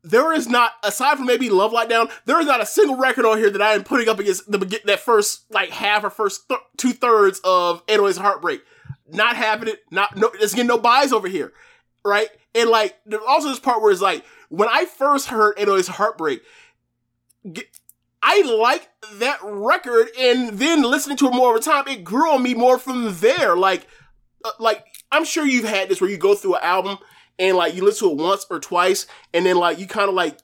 There 0.04 0.32
is 0.32 0.48
not, 0.48 0.72
aside 0.82 1.16
from 1.18 1.26
maybe 1.26 1.50
Love 1.50 1.72
Lockdown, 1.72 2.10
there 2.24 2.40
is 2.40 2.46
not 2.46 2.62
a 2.62 2.66
single 2.66 2.96
record 2.96 3.24
on 3.24 3.38
here 3.38 3.50
that 3.50 3.62
I 3.62 3.74
am 3.74 3.84
putting 3.84 4.08
up 4.08 4.18
against 4.18 4.50
the 4.50 4.58
that 4.86 5.00
first 5.00 5.44
like 5.50 5.70
half 5.70 6.04
or 6.04 6.10
first 6.10 6.48
th- 6.48 6.60
two 6.76 6.92
thirds 6.92 7.40
of 7.44 7.84
808s 7.86 8.18
Heartbreak. 8.18 8.62
Not 9.08 9.36
having 9.36 9.68
it, 9.68 9.80
not 9.90 10.16
no, 10.16 10.30
there's 10.38 10.54
getting 10.54 10.68
no 10.68 10.78
buys 10.78 11.12
over 11.12 11.28
here, 11.28 11.52
right? 12.04 12.28
And 12.54 12.70
like 12.70 12.98
there's 13.04 13.22
also 13.26 13.48
this 13.48 13.58
part 13.58 13.82
where 13.82 13.92
it's 13.92 14.00
like 14.00 14.24
when 14.48 14.68
I 14.70 14.84
first 14.84 15.28
heard 15.28 15.56
808s 15.56 15.88
Heartbreak, 15.88 16.42
I 18.22 18.42
like 18.42 18.88
that 19.14 19.40
record, 19.42 20.08
and 20.18 20.58
then 20.58 20.82
listening 20.82 21.16
to 21.18 21.28
it 21.28 21.34
more 21.34 21.50
over 21.50 21.58
time, 21.58 21.88
it 21.88 22.04
grew 22.04 22.30
on 22.30 22.42
me 22.42 22.54
more 22.54 22.78
from 22.78 23.16
there. 23.16 23.56
Like, 23.56 23.86
uh, 24.44 24.50
like 24.60 24.84
I'm 25.10 25.24
sure 25.24 25.44
you've 25.44 25.64
had 25.64 25.88
this 25.88 26.00
where 26.00 26.10
you 26.10 26.18
go 26.18 26.34
through 26.34 26.54
an 26.54 26.62
album 26.62 26.98
and 27.38 27.56
like 27.56 27.74
you 27.74 27.84
listen 27.84 28.08
to 28.08 28.14
it 28.14 28.22
once 28.22 28.46
or 28.48 28.60
twice, 28.60 29.06
and 29.34 29.44
then 29.44 29.56
like 29.56 29.78
you 29.78 29.86
kind 29.86 30.08
of 30.08 30.14
like 30.14 30.38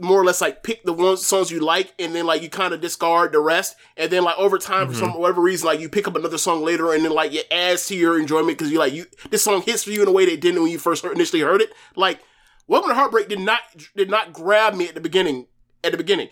more 0.00 0.20
or 0.20 0.24
less 0.24 0.40
like 0.40 0.62
pick 0.62 0.84
the 0.84 0.92
ones 0.92 1.26
songs 1.26 1.50
you 1.50 1.60
like, 1.60 1.92
and 1.98 2.14
then 2.14 2.26
like 2.26 2.42
you 2.42 2.48
kind 2.48 2.72
of 2.72 2.80
discard 2.80 3.32
the 3.32 3.40
rest, 3.40 3.76
and 3.96 4.10
then 4.10 4.24
like 4.24 4.38
over 4.38 4.58
time 4.58 4.88
for 4.88 4.94
mm-hmm. 4.94 5.12
some 5.12 5.20
whatever 5.20 5.42
reason, 5.42 5.66
like 5.66 5.80
you 5.80 5.88
pick 5.88 6.08
up 6.08 6.16
another 6.16 6.38
song 6.38 6.62
later, 6.62 6.92
and 6.92 7.04
then 7.04 7.12
like 7.12 7.32
it 7.32 7.46
adds 7.50 7.86
to 7.88 7.96
your 7.96 8.18
enjoyment 8.18 8.58
because 8.58 8.72
you 8.72 8.78
like 8.78 8.92
you 8.92 9.06
this 9.30 9.42
song 9.42 9.62
hits 9.62 9.84
for 9.84 9.90
you 9.90 10.02
in 10.02 10.08
a 10.08 10.12
way 10.12 10.24
that 10.24 10.32
it 10.32 10.40
didn't 10.40 10.62
when 10.62 10.70
you 10.70 10.78
first 10.78 11.04
heard, 11.04 11.12
initially 11.12 11.42
heard 11.42 11.60
it. 11.60 11.72
Like, 11.94 12.20
Welcome 12.68 12.90
to 12.90 12.94
Heartbreak 12.94 13.28
did 13.28 13.40
not 13.40 13.60
did 13.96 14.08
not 14.08 14.32
grab 14.32 14.74
me 14.74 14.88
at 14.88 14.94
the 14.94 15.00
beginning. 15.00 15.46
At 15.84 15.90
the 15.90 15.98
beginning, 15.98 16.28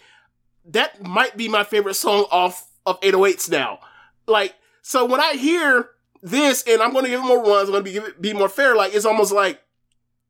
that 0.64 1.02
might 1.02 1.36
be 1.36 1.48
my 1.48 1.64
favorite 1.64 1.94
song 1.94 2.26
off 2.30 2.68
of 2.86 3.00
808s 3.00 3.50
now. 3.50 3.80
Like, 4.28 4.55
so 4.80 5.05
when 5.05 5.20
I 5.20 5.34
hear 5.34 5.90
this, 6.22 6.62
and 6.68 6.80
I'm 6.80 6.92
going 6.92 7.05
to 7.05 7.10
give 7.10 7.20
it 7.20 7.26
more 7.26 7.42
runs, 7.42 7.68
I'm 7.68 7.82
going 7.82 7.84
to 7.84 8.12
be 8.12 8.32
be 8.32 8.32
more 8.32 8.48
fair. 8.48 8.76
Like, 8.76 8.94
it's 8.94 9.05
almost 9.05 9.32
like 9.32 9.60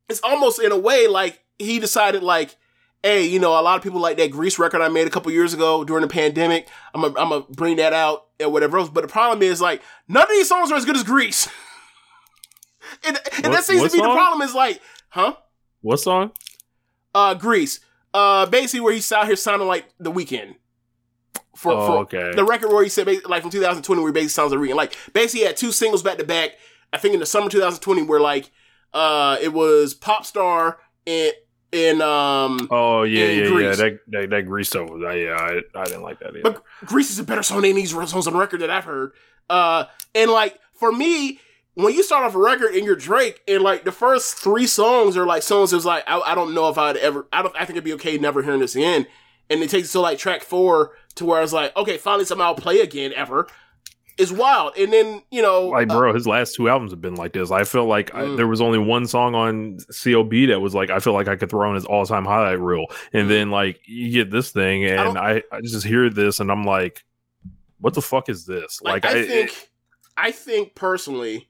it's 0.09 0.21
almost 0.25 0.59
in 0.59 0.73
a 0.73 0.79
way 0.79 1.07
like 1.07 1.45
he 1.59 1.79
decided 1.79 2.23
like, 2.23 2.57
hey, 3.03 3.25
you 3.27 3.39
know, 3.39 3.59
a 3.59 3.63
lot 3.63 3.77
of 3.77 3.83
people 3.83 4.01
like 4.01 4.17
that 4.19 4.31
Greece 4.31 4.59
record 4.59 4.81
I 4.83 4.89
made 4.89 5.07
a 5.07 5.11
couple 5.11 5.33
years 5.33 5.55
ago 5.55 5.85
during 5.85 6.03
the 6.03 6.09
pandemic. 6.09 6.69
I'm 6.95 7.01
gonna 7.03 7.19
I'm 7.19 7.29
gonna 7.31 7.45
bring 7.51 7.77
that 7.77 7.93
out 7.93 8.27
and 8.39 8.53
whatever 8.53 8.79
else. 8.79 8.89
But 8.89 9.03
the 9.03 9.09
problem 9.09 9.43
is 9.43 9.61
like 9.61 9.83
none 10.09 10.23
of 10.25 10.29
these 10.31 10.49
songs 10.49 10.71
are 10.71 10.77
as 10.77 10.85
good 10.85 10.97
as 10.97 11.05
Greece. 11.05 11.49
and 13.07 13.19
and 13.37 13.45
What- 13.45 13.53
that 13.53 13.65
seems 13.65 13.83
to 13.83 13.91
be 13.91 13.99
the 14.03 14.13
problem. 14.13 14.43
Is 14.43 14.55
like, 14.55 14.81
huh? 15.11 15.37
What 15.83 15.99
song? 15.99 16.33
Uh, 17.15 17.35
Greece. 17.35 17.81
Uh, 18.13 18.47
basically 18.47 18.81
where 18.81 18.93
he's 18.93 19.11
out 19.13 19.27
here 19.27 19.37
sounding 19.37 19.69
like 19.69 19.87
the 19.99 20.11
Weeknd. 20.13 20.57
For, 21.57 21.73
Oh, 21.73 21.87
for 21.87 21.97
okay. 22.03 22.33
the 22.35 22.45
record 22.45 22.69
where 22.73 22.83
he 22.83 22.89
said 22.89 23.07
like 23.27 23.43
from 23.43 23.51
2020 23.51 24.01
where 24.01 24.09
he 24.11 24.13
basically 24.13 24.29
sounds 24.31 24.53
like 24.53 24.61
Weeknd. 24.61 24.75
Like 24.77 24.97
basically 25.13 25.41
he 25.41 25.47
had 25.47 25.57
two 25.57 25.73
singles 25.73 26.03
back 26.03 26.19
to 26.19 26.25
back. 26.25 26.53
I 26.93 26.99
think 26.99 27.15
in 27.15 27.21
the 27.21 27.27
summer 27.27 27.49
2020 27.51 28.03
where 28.03 28.21
like 28.21 28.51
uh 28.93 29.37
it 29.41 29.53
was 29.53 29.95
Pop 29.95 30.25
Star 30.27 30.79
and 31.07 31.33
and 31.73 32.03
um 32.03 32.69
Oh 32.71 33.03
yeah, 33.03 33.25
in 33.25 33.53
yeah, 33.53 33.59
yeah. 33.61 33.75
That 33.75 34.01
that, 34.09 34.31
that 34.31 34.43
Greece 34.47 34.71
song 34.71 34.87
was. 34.87 35.03
I, 35.05 35.15
yeah, 35.15 35.37
I, 35.37 35.81
I 35.81 35.85
didn't 35.85 36.03
like 36.03 36.19
that 36.21 36.31
either. 36.31 36.43
But 36.43 36.65
Greece 36.85 37.11
is 37.11 37.19
a 37.19 37.25
better 37.25 37.43
song 37.43 37.63
than 37.63 37.77
these 37.77 37.91
songs 37.91 38.27
on 38.27 38.37
record 38.37 38.61
that 38.61 38.71
I've 38.71 38.85
heard. 38.85 39.13
Uh, 39.49 39.85
and 40.15 40.31
like 40.31 40.59
for 40.75 40.93
me, 40.93 41.41
when 41.75 41.95
you 41.95 42.03
start 42.03 42.25
off 42.25 42.35
a 42.35 42.39
record 42.39 42.75
and 42.75 42.85
you're 42.85 42.97
Drake, 42.97 43.43
and 43.47 43.63
like 43.63 43.85
the 43.85 43.93
first 43.93 44.37
three 44.37 44.67
songs 44.67 45.17
are 45.17 45.27
like 45.27 45.43
songs 45.43 45.71
that's 45.71 45.85
like 45.85 46.05
I, 46.07 46.21
I 46.21 46.35
don't 46.35 46.55
know 46.55 46.69
if 46.69 46.79
I'd 46.79 46.97
ever 46.97 47.27
I 47.33 47.43
don't 47.43 47.55
I 47.55 47.61
think 47.61 47.71
it'd 47.71 47.85
be 47.85 47.95
okay 47.95 48.19
never 48.19 48.43
hearing 48.43 48.61
this 48.61 48.77
again. 48.77 49.07
And 49.49 49.63
it 49.63 49.71
takes 49.71 49.91
to 49.93 50.01
like 50.01 50.19
track 50.19 50.43
four 50.43 50.93
to 51.17 51.25
where 51.25 51.39
I 51.39 51.43
was 51.43 51.53
like, 51.53 51.77
okay, 51.77 51.97
finally 51.99 52.25
somehow 52.25 52.47
I'll 52.47 52.55
play 52.55 52.81
again 52.81 53.13
ever. 53.15 53.49
Is 54.21 54.31
wild. 54.33 54.77
And 54.77 54.93
then 54.93 55.23
you 55.31 55.41
know, 55.43 55.69
like 55.69 55.91
uh, 55.91 55.97
bro, 55.99 56.13
his 56.15 56.27
last 56.27 56.55
two 56.55 56.69
albums 56.69 56.93
have 56.93 57.01
been 57.01 57.15
like 57.15 57.33
this. 57.33 57.51
I 57.51 57.65
feel 57.65 57.87
like 57.87 58.15
I, 58.15 58.23
Mm. 58.23 58.37
there 58.37 58.47
was 58.47 58.61
only 58.61 58.79
one 58.79 59.07
song 59.07 59.35
on 59.35 59.79
CLB 59.91 60.49
that 60.49 60.61
was 60.61 60.75
like 60.75 60.91
I 60.91 60.99
feel 60.99 61.15
like 61.15 61.27
I 61.27 61.37
could 61.37 61.49
throw 61.51 61.69
on 61.69 61.75
his 61.75 61.87
all 61.87 62.05
time 62.07 62.25
highlight 62.25 62.61
reel, 62.61 62.87
and 63.13 63.31
then 63.31 63.51
like 63.51 63.81
you 63.87 64.13
get 64.13 64.31
this 64.31 64.51
thing, 64.51 64.83
Mm. 64.83 65.09
and 65.09 65.19
I, 65.19 65.43
I 65.51 65.61
just 65.63 65.87
hear 65.87 66.11
this, 66.11 66.39
and 66.39 66.51
I'm 66.53 66.65
like, 66.65 67.03
what 67.81 67.95
the 67.95 68.03
fuck 68.03 68.29
is 68.29 68.45
this? 68.45 68.81
Like, 68.83 69.05
Like, 69.05 69.15
I, 69.17 69.25
think, 69.27 69.71
I 70.17 70.31
think 70.33 70.75
personally, 70.75 71.49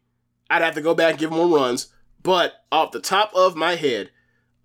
I'd 0.49 0.63
have 0.63 0.75
to 0.77 0.81
go 0.81 0.95
back 0.95 1.11
and 1.11 1.19
give 1.19 1.31
more 1.33 1.49
runs. 1.49 1.89
But 2.23 2.53
off 2.71 2.93
the 2.93 3.01
top 3.01 3.33
of 3.35 3.57
my 3.57 3.75
head, 3.75 4.11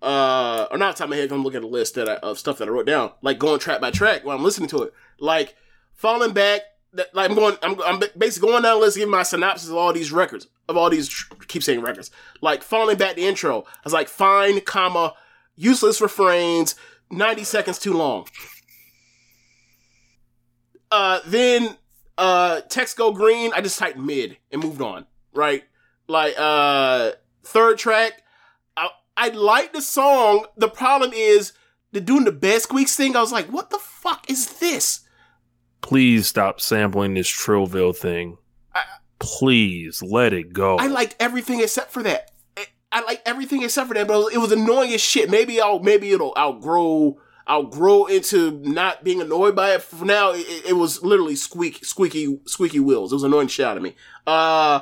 uh, 0.02 0.66
or 0.70 0.78
not 0.78 0.94
top 0.96 1.06
of 1.06 1.10
my 1.10 1.16
head, 1.16 1.32
I'm 1.32 1.42
looking 1.42 1.58
at 1.58 1.64
a 1.64 1.66
list 1.66 1.94
that 1.96 2.08
I, 2.08 2.14
of 2.16 2.38
stuff 2.38 2.58
that 2.58 2.68
I 2.68 2.70
wrote 2.70 2.86
down, 2.86 3.10
like 3.22 3.38
going 3.38 3.58
track 3.58 3.80
by 3.80 3.90
track 3.90 4.24
while 4.24 4.36
I'm 4.36 4.44
listening 4.44 4.68
to 4.68 4.82
it, 4.82 4.92
like 5.18 5.56
falling 5.94 6.32
back. 6.32 6.60
That, 6.96 7.14
like 7.14 7.30
I'm 7.30 7.36
going, 7.36 7.56
I'm, 7.62 7.80
I'm 7.82 8.00
basically 8.16 8.48
going 8.48 8.62
down 8.62 8.80
list, 8.80 8.96
giving 8.96 9.10
my 9.10 9.22
synopsis 9.22 9.68
of 9.68 9.76
all 9.76 9.92
these 9.92 10.12
records, 10.12 10.48
of 10.68 10.76
all 10.76 10.90
these 10.90 11.24
keep 11.48 11.62
saying 11.62 11.80
records. 11.80 12.10
Like 12.40 12.62
falling 12.62 12.98
back 12.98 13.16
the 13.16 13.26
intro, 13.26 13.62
I 13.62 13.80
was 13.84 13.92
like, 13.92 14.08
fine, 14.08 14.60
comma, 14.60 15.14
useless 15.54 16.00
refrains, 16.00 16.74
90 17.10 17.44
seconds 17.44 17.78
too 17.78 17.92
long. 17.92 18.26
Uh, 20.90 21.20
then 21.26 21.76
uh 22.18 22.62
text 22.68 22.96
go 22.96 23.12
green. 23.12 23.52
I 23.54 23.60
just 23.60 23.78
typed 23.78 23.98
mid 23.98 24.38
and 24.50 24.62
moved 24.62 24.80
on 24.80 25.06
right? 25.36 25.64
Like 26.08 26.34
uh 26.36 27.12
third 27.44 27.78
track. 27.78 28.22
I 28.76 28.88
i 29.16 29.28
like 29.28 29.72
the 29.72 29.82
song. 29.82 30.46
The 30.56 30.68
problem 30.68 31.12
is 31.12 31.52
the 31.92 32.00
doing 32.00 32.24
the 32.24 32.32
best 32.32 32.64
squeaks 32.64 32.94
thing 32.94 33.16
i 33.16 33.20
was 33.20 33.32
like 33.32 33.46
what 33.46 33.70
the 33.70 33.78
fuck 33.78 34.28
is 34.28 34.58
this 34.58 35.00
please 35.86 36.26
stop 36.26 36.60
sampling 36.60 37.14
this 37.14 37.30
Trillville 37.30 37.96
thing. 37.96 38.38
Please 39.20 40.02
let 40.02 40.32
it 40.34 40.52
go. 40.52 40.76
i 40.78 40.88
liked 40.88 41.16
everything 41.18 41.60
except 41.60 41.90
for 41.92 42.02
that 42.02 42.30
I- 42.56 42.66
i 42.92 43.00
like 43.02 43.22
everything 43.24 43.62
except 43.62 43.88
for 43.88 43.94
that 43.94 44.06
but 44.06 44.14
it 44.14 44.18
was, 44.24 44.34
it 44.34 44.38
was 44.38 44.52
annoying 44.52 44.92
as 44.92 45.00
shit 45.00 45.30
maybe 45.30 45.58
i'll 45.60 45.78
maybe 45.78 46.10
it'll 46.10 46.34
outgrow 46.36 47.18
I'll 47.48 47.62
grow 47.62 48.06
into 48.06 48.50
not 48.64 49.04
being 49.04 49.20
annoyed 49.22 49.54
by 49.54 49.74
it. 49.74 49.82
For 49.82 50.04
now, 50.04 50.32
it, 50.32 50.44
it 50.66 50.72
was 50.72 51.04
literally 51.04 51.36
squeak, 51.36 51.84
squeaky, 51.84 52.40
squeaky 52.44 52.80
wheels. 52.80 53.12
It 53.12 53.14
was 53.14 53.22
annoying 53.22 53.46
shit 53.46 53.64
out 53.64 53.76
of 53.76 53.84
me. 53.84 53.94
Uh, 54.26 54.80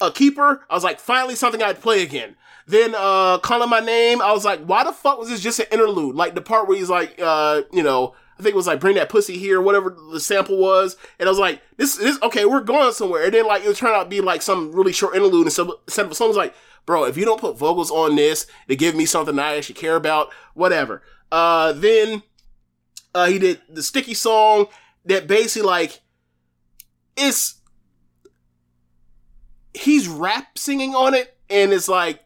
a 0.00 0.10
keeper. 0.10 0.64
I 0.70 0.74
was 0.74 0.82
like, 0.82 0.98
finally 0.98 1.34
something 1.34 1.62
I'd 1.62 1.82
play 1.82 2.02
again. 2.02 2.36
Then 2.66 2.94
uh 2.96 3.36
calling 3.40 3.68
my 3.68 3.80
name, 3.80 4.22
I 4.22 4.32
was 4.32 4.46
like, 4.46 4.64
why 4.64 4.84
the 4.84 4.92
fuck 4.94 5.18
was 5.18 5.28
this 5.28 5.40
just 5.42 5.60
an 5.60 5.66
interlude? 5.70 6.16
Like 6.16 6.34
the 6.34 6.40
part 6.40 6.68
where 6.68 6.78
he's 6.78 6.88
like, 6.88 7.20
uh, 7.22 7.62
you 7.70 7.82
know, 7.82 8.14
I 8.38 8.42
think 8.42 8.52
it 8.52 8.56
was 8.56 8.66
like 8.66 8.80
bring 8.80 8.96
that 8.96 9.08
pussy 9.08 9.38
here, 9.38 9.60
whatever 9.60 9.96
the 10.12 10.20
sample 10.20 10.58
was. 10.58 10.96
And 11.18 11.26
I 11.28 11.30
was 11.30 11.38
like, 11.38 11.62
this 11.76 11.96
this 11.96 12.20
okay, 12.22 12.44
we're 12.44 12.60
going 12.60 12.92
somewhere. 12.92 13.24
And 13.24 13.32
then 13.34 13.46
like 13.46 13.64
it 13.64 13.76
turned 13.76 13.94
out 13.94 14.04
to 14.04 14.08
be 14.08 14.20
like 14.20 14.42
some 14.42 14.72
really 14.72 14.92
short 14.92 15.14
interlude 15.16 15.46
and 15.46 15.52
so 15.52 15.80
instead 15.86 16.06
of 16.06 16.12
a 16.12 16.14
song 16.14 16.28
was 16.28 16.36
like, 16.36 16.54
bro, 16.84 17.04
if 17.04 17.16
you 17.16 17.24
don't 17.24 17.40
put 17.40 17.56
vocals 17.56 17.90
on 17.90 18.16
this 18.16 18.46
to 18.68 18.76
give 18.76 18.94
me 18.94 19.06
something 19.06 19.36
that 19.36 19.46
I 19.52 19.56
actually 19.56 19.76
care 19.76 19.96
about, 19.96 20.32
whatever. 20.54 21.02
Uh 21.32 21.72
then 21.72 22.22
uh 23.14 23.26
he 23.26 23.38
did 23.38 23.60
the 23.68 23.82
sticky 23.82 24.14
song 24.14 24.66
that 25.06 25.26
basically 25.26 25.66
like 25.66 26.00
it's 27.16 27.54
he's 29.74 30.08
rap 30.08 30.58
singing 30.58 30.94
on 30.94 31.14
it, 31.14 31.36
and 31.50 31.72
it's 31.72 31.88
like 31.88 32.20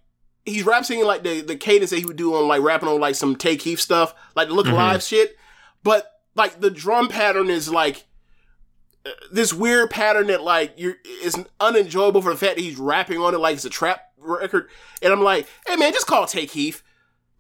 he's 0.45 0.65
rap 0.65 0.85
singing 0.85 1.05
like 1.05 1.23
the 1.23 1.41
the 1.43 1.57
cadence 1.57 1.91
that 1.91 1.99
he 1.99 2.07
would 2.07 2.17
do 2.17 2.35
on 2.35 2.49
like 2.49 2.63
rapping 2.63 2.89
on 2.89 3.01
like 3.01 3.15
some 3.15 3.37
Tay 3.37 3.57
Keith 3.57 3.81
stuff, 3.81 4.15
like 4.35 4.49
the 4.49 4.55
look 4.55 4.67
Mhm. 4.67 4.73
alive 4.73 5.03
shit. 5.03 5.37
But 5.83 6.11
like 6.35 6.61
the 6.61 6.71
drum 6.71 7.09
pattern 7.09 7.51
is 7.51 7.71
like 7.71 8.07
this 9.33 9.53
weird 9.53 9.91
pattern 9.91 10.27
that 10.29 10.43
like 10.43 10.75
you're 10.77 10.97
is 11.23 11.37
unenjoyable 11.59 12.23
for 12.23 12.31
the 12.31 12.39
fact 12.39 12.57
that 12.57 12.63
he's 12.63 12.77
rapping 12.77 13.19
on 13.19 13.35
it 13.35 13.39
like 13.39 13.55
it's 13.57 13.65
a 13.65 13.71
trap 13.71 14.03
record. 14.19 14.69
And 15.03 15.13
I'm 15.13 15.23
like, 15.23 15.47
hey 15.67 15.77
man, 15.77 15.93
just 15.93 16.07
call 16.07 16.27
Tay 16.27 16.47
Keith. 16.47 16.83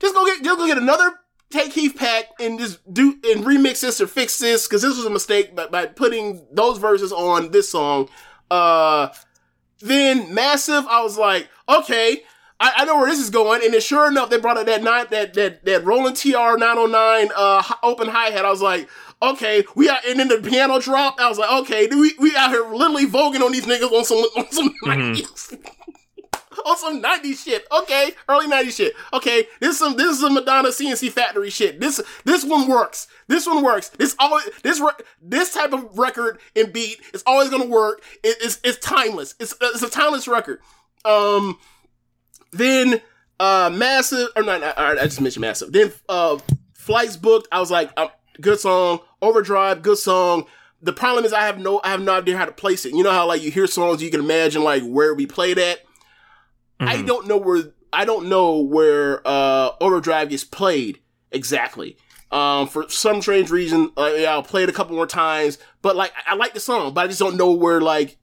Just 0.00 0.14
go 0.14 0.24
get 0.24 0.42
just 0.42 0.58
go 0.58 0.66
get 0.66 0.78
another 0.78 1.12
Tay 1.50 1.68
Keith 1.68 1.96
pack 1.96 2.26
and 2.40 2.58
just 2.58 2.80
do 2.92 3.12
and 3.24 3.44
remix 3.44 3.80
this 3.80 4.00
or 4.00 4.06
fix 4.06 4.38
this 4.38 4.66
because 4.66 4.82
this 4.82 4.96
was 4.96 5.04
a 5.04 5.10
mistake 5.10 5.54
by, 5.54 5.66
by 5.66 5.86
putting 5.86 6.46
those 6.52 6.78
verses 6.78 7.12
on 7.12 7.50
this 7.50 7.68
song. 7.68 8.08
Uh 8.50 9.08
then 9.82 10.34
massive, 10.34 10.86
I 10.88 11.02
was 11.02 11.16
like, 11.16 11.48
okay, 11.68 12.22
I, 12.60 12.72
I 12.76 12.84
know 12.84 12.98
where 12.98 13.08
this 13.08 13.18
is 13.18 13.30
going. 13.30 13.62
And 13.64 13.72
then 13.72 13.80
sure 13.80 14.08
enough, 14.08 14.30
they 14.30 14.38
brought 14.38 14.58
out 14.58 14.66
that 14.66 14.82
nine 14.82 15.06
that 15.10 15.34
that 15.34 15.64
that 15.64 15.84
Roland 15.84 16.16
TR 16.16 16.58
909 16.58 17.30
uh 17.34 17.62
open 17.82 18.08
hi 18.08 18.30
hat. 18.30 18.44
I 18.44 18.50
was 18.50 18.62
like, 18.62 18.88
okay, 19.22 19.64
we 19.74 19.88
are 19.88 19.98
and 20.06 20.20
then 20.20 20.28
the 20.28 20.38
piano 20.38 20.78
drop. 20.78 21.18
I 21.18 21.28
was 21.28 21.38
like, 21.38 21.50
okay, 21.62 21.88
we 21.90 22.14
we 22.18 22.36
out 22.36 22.50
here 22.50 22.66
literally 22.68 23.06
voguing 23.06 23.42
on 23.42 23.52
these 23.52 23.66
niggas 23.66 23.90
on 23.90 24.04
some 24.04 24.18
on 24.18 24.52
some 24.52 24.74
90s. 24.84 25.58
on 26.66 26.76
some 26.76 27.02
90s 27.02 27.44
shit. 27.44 27.66
Okay, 27.72 28.12
early 28.28 28.46
90s 28.46 28.76
shit. 28.76 28.94
Okay, 29.14 29.46
this 29.60 29.70
is 29.70 29.78
some 29.78 29.96
this 29.96 30.08
is 30.08 30.20
some 30.20 30.34
Madonna 30.34 30.68
CNC 30.68 31.10
Factory 31.10 31.48
shit. 31.48 31.80
This 31.80 32.00
this 32.24 32.44
one 32.44 32.68
works. 32.68 33.08
This 33.26 33.46
one 33.46 33.64
works. 33.64 33.88
This 33.90 34.14
always 34.18 34.44
this 34.62 34.80
re- 34.80 35.04
this 35.22 35.54
type 35.54 35.72
of 35.72 35.98
record 35.98 36.38
and 36.54 36.72
beat 36.72 37.00
is 37.14 37.22
always 37.26 37.48
gonna 37.48 37.66
work. 37.66 38.02
It, 38.22 38.36
it's 38.42 38.60
it's 38.64 38.78
timeless. 38.78 39.34
It's 39.40 39.54
it's 39.60 39.82
a 39.82 39.88
timeless 39.90 40.28
record. 40.28 40.60
Um, 41.06 41.58
then 42.52 43.00
uh, 43.38 43.70
massive 43.72 44.28
or 44.36 44.42
not? 44.42 44.60
right, 44.62 44.98
I 44.98 45.04
just 45.04 45.20
mentioned 45.20 45.42
massive. 45.42 45.72
Then 45.72 45.92
uh, 46.08 46.38
flights 46.74 47.16
booked. 47.16 47.48
I 47.52 47.60
was 47.60 47.70
like, 47.70 47.90
uh, 47.96 48.08
good 48.40 48.60
song. 48.60 49.00
Overdrive, 49.22 49.82
good 49.82 49.98
song. 49.98 50.46
The 50.82 50.92
problem 50.94 51.24
is 51.26 51.32
I 51.32 51.42
have 51.42 51.58
no 51.58 51.80
I 51.84 51.90
have 51.90 52.00
no 52.00 52.12
idea 52.14 52.38
how 52.38 52.46
to 52.46 52.52
place 52.52 52.86
it. 52.86 52.94
You 52.94 53.02
know 53.02 53.10
how 53.12 53.26
like 53.26 53.42
you 53.42 53.50
hear 53.50 53.66
songs 53.66 54.02
you 54.02 54.10
can 54.10 54.20
imagine 54.20 54.64
like 54.64 54.82
where 54.82 55.14
we 55.14 55.26
played 55.26 55.58
at. 55.58 55.80
I 56.80 56.96
Mhm. 56.96 57.06
don't 57.06 57.26
know 57.26 57.36
where 57.36 57.64
I 57.92 58.04
don't 58.06 58.28
know 58.30 58.58
where 58.60 59.20
uh 59.26 59.72
Overdrive 59.80 60.30
gets 60.30 60.44
played 60.44 61.00
exactly. 61.30 61.96
Um, 62.32 62.68
for 62.68 62.88
some 62.88 63.20
strange 63.20 63.50
reason, 63.50 63.90
uh, 63.98 64.12
yeah, 64.16 64.30
I'll 64.30 64.42
play 64.44 64.62
it 64.62 64.68
a 64.68 64.72
couple 64.72 64.94
more 64.94 65.06
times. 65.06 65.58
But 65.82 65.96
like, 65.96 66.12
I 66.26 66.32
I 66.32 66.34
like 66.36 66.54
the 66.54 66.60
song, 66.60 66.94
but 66.94 67.04
I 67.04 67.08
just 67.08 67.18
don't 67.18 67.36
know 67.36 67.50
where 67.52 67.80
like 67.80 68.16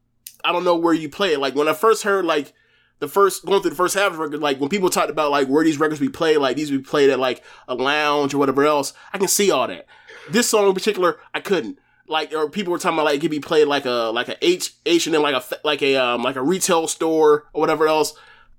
I 0.43 0.51
don't 0.51 0.63
know 0.63 0.75
where 0.77 0.93
you 0.93 1.09
play 1.09 1.33
it. 1.33 1.39
Like 1.39 1.53
when 1.55 1.67
I 1.67 1.73
first 1.73 2.03
heard 2.03 2.25
like 2.25 2.53
the 2.99 3.07
first 3.07 3.45
going 3.45 3.61
through 3.61 3.71
the 3.71 3.75
first 3.75 3.95
half 3.95 4.11
of 4.11 4.17
the 4.17 4.23
record, 4.23 4.41
like 4.41 4.59
when 4.59 4.69
people 4.69 4.89
talked 4.89 5.09
about 5.09 5.31
like 5.31 5.47
where 5.47 5.63
these 5.63 5.79
records 5.79 5.99
be 5.99 6.09
played, 6.09 6.37
like 6.37 6.55
these 6.55 6.71
would 6.71 6.83
be 6.83 6.89
played 6.89 7.09
at 7.09 7.19
like 7.19 7.43
a 7.67 7.75
lounge 7.75 8.33
or 8.33 8.37
whatever 8.37 8.65
else, 8.65 8.93
I 9.13 9.17
can 9.17 9.27
see 9.27 9.51
all 9.51 9.67
that. 9.67 9.85
this 10.29 10.49
song 10.49 10.67
in 10.67 10.73
particular, 10.73 11.19
I 11.33 11.39
couldn't. 11.39 11.79
Like, 12.07 12.33
or 12.33 12.49
people 12.49 12.71
were 12.71 12.79
talking 12.79 12.97
about 12.97 13.05
like 13.05 13.15
it 13.15 13.21
could 13.21 13.31
be 13.31 13.39
played 13.39 13.67
like 13.67 13.85
a 13.85 14.11
like 14.13 14.29
a 14.29 14.37
H 14.45 14.73
H 14.85 15.07
and 15.07 15.13
then 15.13 15.21
like 15.21 15.35
a 15.35 15.43
like 15.65 15.81
a 15.81 15.95
um 15.97 16.23
like 16.23 16.37
a 16.37 16.41
retail 16.41 16.87
store 16.87 17.47
or 17.53 17.59
whatever 17.59 17.87
else. 17.87 18.13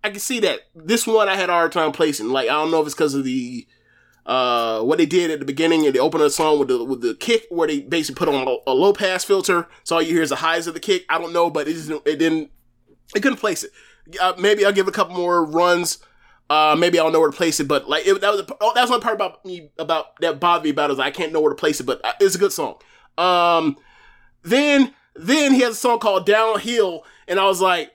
I 0.04 0.10
can 0.10 0.20
see 0.20 0.38
that. 0.40 0.60
This 0.74 1.06
one 1.06 1.28
I 1.28 1.34
had 1.34 1.48
a 1.48 1.52
hard 1.52 1.72
time 1.72 1.92
placing. 1.92 2.28
Like, 2.28 2.48
I 2.48 2.52
don't 2.52 2.70
know 2.70 2.80
if 2.80 2.86
it's 2.86 2.94
because 2.94 3.14
of 3.14 3.24
the 3.24 3.66
uh 4.26 4.82
what 4.82 4.98
they 4.98 5.06
did 5.06 5.30
at 5.30 5.38
the 5.38 5.46
beginning 5.46 5.86
and 5.86 5.94
they 5.94 5.98
opened 5.98 6.22
the 6.22 6.30
song 6.30 6.58
with 6.58 6.68
the 6.68 6.84
with 6.84 7.00
the 7.00 7.14
kick 7.14 7.46
where 7.48 7.66
they 7.66 7.80
basically 7.80 8.18
put 8.18 8.28
on 8.28 8.46
a, 8.46 8.70
a 8.70 8.74
low 8.74 8.92
pass 8.92 9.24
filter, 9.24 9.66
so 9.82 9.96
all 9.96 10.02
you 10.02 10.12
hear 10.12 10.22
is 10.22 10.28
the 10.28 10.36
highs 10.36 10.66
of 10.66 10.74
the 10.74 10.80
kick. 10.80 11.06
I 11.08 11.18
don't 11.18 11.32
know, 11.32 11.48
but 11.48 11.66
it 11.66 11.72
just 11.72 11.90
it 11.90 12.18
didn't 12.18 12.50
it 13.16 13.22
couldn't 13.22 13.38
place 13.38 13.64
it. 13.64 13.70
Uh, 14.20 14.34
maybe 14.38 14.64
I'll 14.64 14.72
give 14.72 14.88
a 14.88 14.92
couple 14.92 15.16
more 15.16 15.44
runs. 15.44 15.98
Uh, 16.50 16.74
maybe 16.78 16.98
I'll 16.98 17.10
know 17.10 17.20
where 17.20 17.30
to 17.30 17.36
place 17.36 17.60
it, 17.60 17.68
but 17.68 17.88
like 17.88 18.06
it, 18.06 18.20
that 18.22 18.30
was 18.30 18.46
the, 18.46 18.56
oh, 18.60 18.72
that 18.74 18.80
was 18.80 18.90
one 18.90 19.00
part 19.00 19.14
about 19.14 19.44
me 19.44 19.70
about 19.78 20.18
that 20.20 20.40
bothered 20.40 20.64
me 20.64 20.70
about 20.70 20.90
it. 20.90 20.94
Is 20.94 20.98
I 20.98 21.10
can't 21.10 21.32
know 21.32 21.40
where 21.40 21.50
to 21.50 21.56
place 21.56 21.78
it, 21.80 21.84
but 21.84 22.02
uh, 22.04 22.12
it's 22.20 22.34
a 22.34 22.38
good 22.38 22.52
song. 22.52 22.76
Um, 23.18 23.76
then 24.42 24.94
then 25.14 25.52
he 25.52 25.60
has 25.60 25.72
a 25.72 25.76
song 25.76 25.98
called 25.98 26.24
Downhill, 26.24 27.04
and 27.26 27.38
I 27.38 27.44
was 27.44 27.60
like, 27.60 27.92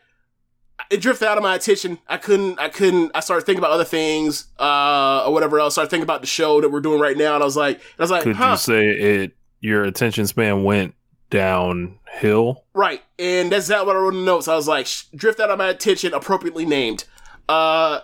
it 0.92 1.02
drifted 1.02 1.28
out 1.28 1.38
of 1.38 1.44
my 1.44 1.56
attention. 1.56 1.98
I 2.08 2.18
couldn't 2.18 2.60
I 2.60 2.70
couldn't. 2.70 3.12
I 3.16 3.22
started 3.22 3.46
thinking 3.46 3.60
about 3.60 3.72
other 3.72 3.86
things, 3.86 4.48
uh, 4.60 5.26
or 5.26 5.34
whatever 5.34 5.60
else. 5.60 5.74
I 5.74 5.76
started 5.76 5.90
thinking 5.90 6.04
about 6.04 6.22
the 6.22 6.28
show 6.28 6.62
that 6.62 6.70
we're 6.70 6.82
doing 6.82 7.00
right 7.00 7.18
now, 7.18 7.34
and 7.34 7.42
I 7.42 7.46
was 7.46 7.58
like, 7.58 7.80
I 7.98 8.04
was 8.04 8.12
like, 8.12 8.24
Could 8.24 8.36
huh, 8.36 8.52
you 8.52 8.58
say 8.58 8.88
it? 8.90 9.36
Your 9.62 9.84
attention 9.84 10.28
span 10.28 10.64
went 10.64 10.94
downhill. 11.34 12.64
Right. 12.76 13.02
And 13.18 13.52
that's 13.52 13.68
not 13.68 13.88
what 13.88 13.96
I 13.96 14.00
wrote 14.00 14.14
in 14.14 14.20
the 14.20 14.26
notes. 14.26 14.48
I 14.48 14.56
was 14.56 14.68
like, 14.68 14.88
drift 15.16 15.40
out 15.40 15.50
of 15.50 15.58
my 15.58 15.70
attention, 15.70 16.14
appropriately 16.14 16.64
named. 16.64 17.06
Uh, 17.50 18.02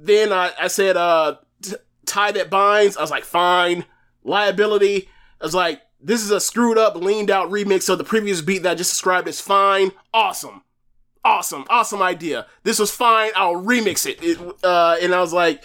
then 0.00 0.32
I, 0.32 0.50
I 0.60 0.66
said, 0.66 0.96
uh, 0.96 1.36
t- 1.62 1.76
tie 2.06 2.32
that 2.32 2.50
binds. 2.50 2.96
I 2.96 3.00
was 3.00 3.12
like, 3.12 3.22
fine. 3.22 3.84
Liability. 4.24 5.08
I 5.40 5.44
was 5.44 5.54
like, 5.54 5.80
this 6.00 6.22
is 6.22 6.32
a 6.32 6.40
screwed 6.40 6.76
up, 6.76 6.96
leaned 6.96 7.30
out 7.30 7.50
remix 7.50 7.88
of 7.88 7.98
the 7.98 8.04
previous 8.04 8.40
beat 8.40 8.64
that 8.64 8.72
I 8.72 8.74
just 8.74 8.90
described 8.90 9.28
as 9.28 9.40
fine. 9.40 9.92
Awesome. 10.12 10.64
Awesome. 11.24 11.64
Awesome 11.70 12.02
idea. 12.02 12.46
This 12.64 12.80
was 12.80 12.90
fine. 12.90 13.30
I'll 13.36 13.62
remix 13.62 14.06
it. 14.06 14.18
it 14.20 14.40
uh, 14.64 14.96
and 15.00 15.14
I 15.14 15.20
was 15.20 15.32
like, 15.32 15.62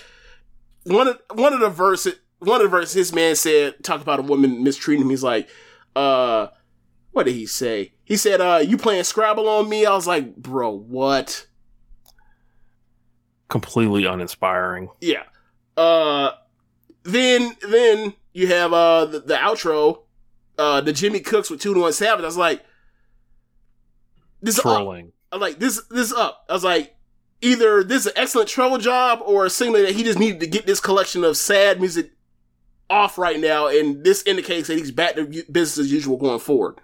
one 0.84 1.08
of, 1.08 1.20
one 1.34 1.54
of 1.54 1.62
the 1.62 1.70
verses, 1.70 2.14
one 2.38 2.62
of 2.62 2.70
the 2.70 2.78
verses, 2.78 2.94
his 2.94 3.12
man 3.12 3.36
said, 3.36 3.84
talk 3.84 4.02
about 4.02 4.20
a 4.20 4.22
woman 4.22 4.64
mistreating 4.64 5.04
him. 5.04 5.10
He's 5.10 5.24
like, 5.24 5.50
uh, 5.96 6.50
what 7.18 7.26
did 7.26 7.34
he 7.34 7.48
say? 7.48 7.94
He 8.04 8.16
said, 8.16 8.42
uh, 8.42 8.62
you 8.64 8.78
playing 8.78 9.04
Scrabble 9.04 9.50
on 9.50 9.68
me? 9.68 9.88
I 9.88 9.96
was 9.96 10.06
like, 10.06 10.36
bro, 10.36 10.70
what? 10.70 11.48
Completely 13.50 14.06
uninspiring. 14.06 14.90
Yeah. 15.02 15.24
Uh, 15.76 16.34
then, 17.02 17.56
then 17.68 18.14
you 18.34 18.46
have, 18.46 18.72
uh, 18.72 19.06
the, 19.06 19.22
the 19.22 19.34
outro, 19.34 20.04
uh, 20.60 20.82
the 20.82 20.94
Jimmy 20.94 21.20
Cooks 21.20 21.50
with 21.50 21.60
2 21.60 21.74
to 21.74 21.80
1 21.80 21.94
Savage. 21.94 22.22
I 22.22 22.28
was 22.28 22.38
like, 22.38 22.64
this 24.44 24.60
is 24.60 24.60
up. 24.60 24.78
Trolling. 24.78 25.12
I 25.32 25.38
was 25.38 25.42
like, 25.42 25.58
this, 25.58 25.82
this 25.90 26.14
up. 26.14 26.46
I 26.48 26.54
was 26.54 26.64
like, 26.64 26.96
either 27.42 27.84
this 27.84 28.06
is 28.06 28.12
an 28.12 28.14
excellent 28.16 28.48
troll 28.48 28.78
job 28.78 29.22
or 29.26 29.44
a 29.44 29.50
signal 29.50 29.82
that 29.82 29.96
he 29.96 30.04
just 30.04 30.20
needed 30.20 30.40
to 30.42 30.48
get 30.48 30.68
this 30.68 30.80
collection 30.80 31.24
of 31.24 31.36
sad 31.36 31.80
music 31.80 32.12
off 32.92 33.18
right 33.18 33.40
now. 33.40 33.70
And 33.70 34.04
this 34.04 34.22
indicates 34.28 34.68
that 34.68 34.78
he's 34.78 34.92
back 34.92 35.16
to 35.16 35.26
business 35.26 35.80
as 35.80 35.92
usual 35.92 36.18
going 36.18 36.38
forward. 36.38 36.80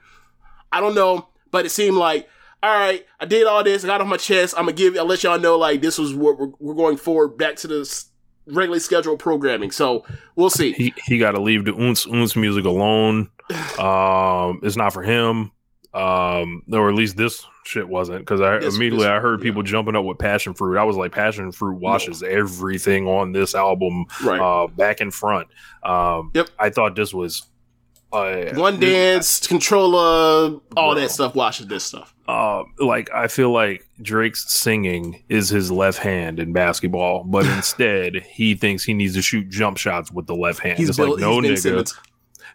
I 0.74 0.82
don't 0.82 0.95
know, 0.95 1.30
but 1.52 1.66
it 1.66 1.69
seemed 1.69 1.95
like, 1.98 2.27
all 2.61 2.74
right, 2.77 3.06
I 3.19 3.26
did 3.26 3.45
all 3.48 3.64
this, 3.64 3.84
I 3.84 3.88
got 3.88 4.02
off 4.02 4.08
my 4.08 4.18
chest. 4.18 4.56
I'm 4.58 4.66
gonna 4.66 4.74
give, 4.74 4.98
I'll 4.98 5.06
let 5.06 5.24
y'all 5.24 5.40
know 5.40 5.58
like 5.58 5.82
this 5.82 5.98
was 5.98 6.14
what 6.14 6.40
we're, 6.40 6.52
we're 6.60 6.74
going 6.76 6.98
forward 6.98 7.38
back 7.38 7.56
to 7.58 7.68
the 7.68 8.03
regularly 8.48 8.80
scheduled 8.80 9.19
programming. 9.19 9.72
So 9.72 10.06
we'll 10.35 10.50
see. 10.50 10.74
He 10.74 10.93
he 11.06 11.18
got 11.18 11.32
to 11.32 11.42
leave 11.42 11.64
the 11.66 11.74
oons 11.74 12.06
oons 12.08 12.35
music 12.35 12.66
alone. 12.66 13.30
Um, 13.80 14.60
it's 14.64 14.76
not 14.77 14.93
for 14.93 15.03
him. 15.03 15.52
Um, 15.93 16.64
or 16.72 16.90
at 16.90 16.95
least 16.95 17.18
this 17.18 17.45
shit 17.66 17.88
wasn't 17.88 18.19
because 18.19 18.42
I 18.42 18.58
This- 18.58 18.76
immediately 18.76 19.06
this- 19.06 19.11
I 19.11 19.19
heard 19.19 19.42
people 19.42 19.61
jumping 19.61 19.95
up 19.95 20.06
with 20.06 20.18
passion 20.18 20.53
fruit. 20.56 20.77
I 20.77 20.84
was 20.84 20.95
like, 20.95 21.11
passion 21.11 21.52
fruit 21.52 21.76
washes 21.80 22.24
everything 22.24 23.08
on 23.08 23.32
this 23.32 23.53
album, 23.53 24.06
Right. 24.24 24.40
uh, 24.40 24.68
back 24.68 25.02
and 25.02 25.14
front. 25.14 25.50
Um, 25.84 26.32
Yep. 26.34 26.50
I 26.58 26.69
thought 26.72 26.95
this 26.95 27.14
was 27.14 27.43
uh, 28.14 28.51
One 28.56 28.80
this- 28.80 28.92
dance, 28.92 29.48
controller, 29.48 30.59
all 30.77 30.93
Bro. 30.93 31.01
that 31.01 31.11
stuff 31.11 31.35
washes 31.35 31.67
this 31.67 31.83
stuff. 31.83 32.14
uh, 32.27 32.64
like 32.80 33.09
I 33.14 33.27
feel 33.27 33.51
like 33.51 33.85
Drake's 34.01 34.51
singing 34.53 35.24
is 35.30 35.50
his 35.50 35.72
left 35.72 36.00
hand 36.00 36.40
in 36.40 36.53
basketball, 36.53 37.24
but 37.24 37.45
instead 37.58 38.17
he 38.24 38.56
thinks 38.56 38.83
he 38.83 38.93
needs 38.93 39.16
to 39.16 39.22
shoot 39.22 39.50
jump 39.50 39.77
shots 39.77 40.11
with 40.11 40.27
the 40.27 40.35
left 40.35 40.59
hand. 40.59 40.77
He's 40.77 40.90
it's 40.90 40.98
Bill, 40.98 41.11
like 41.11 41.19
no 41.19 41.40
nigga, 41.40 41.58
Simmons. 41.58 42.00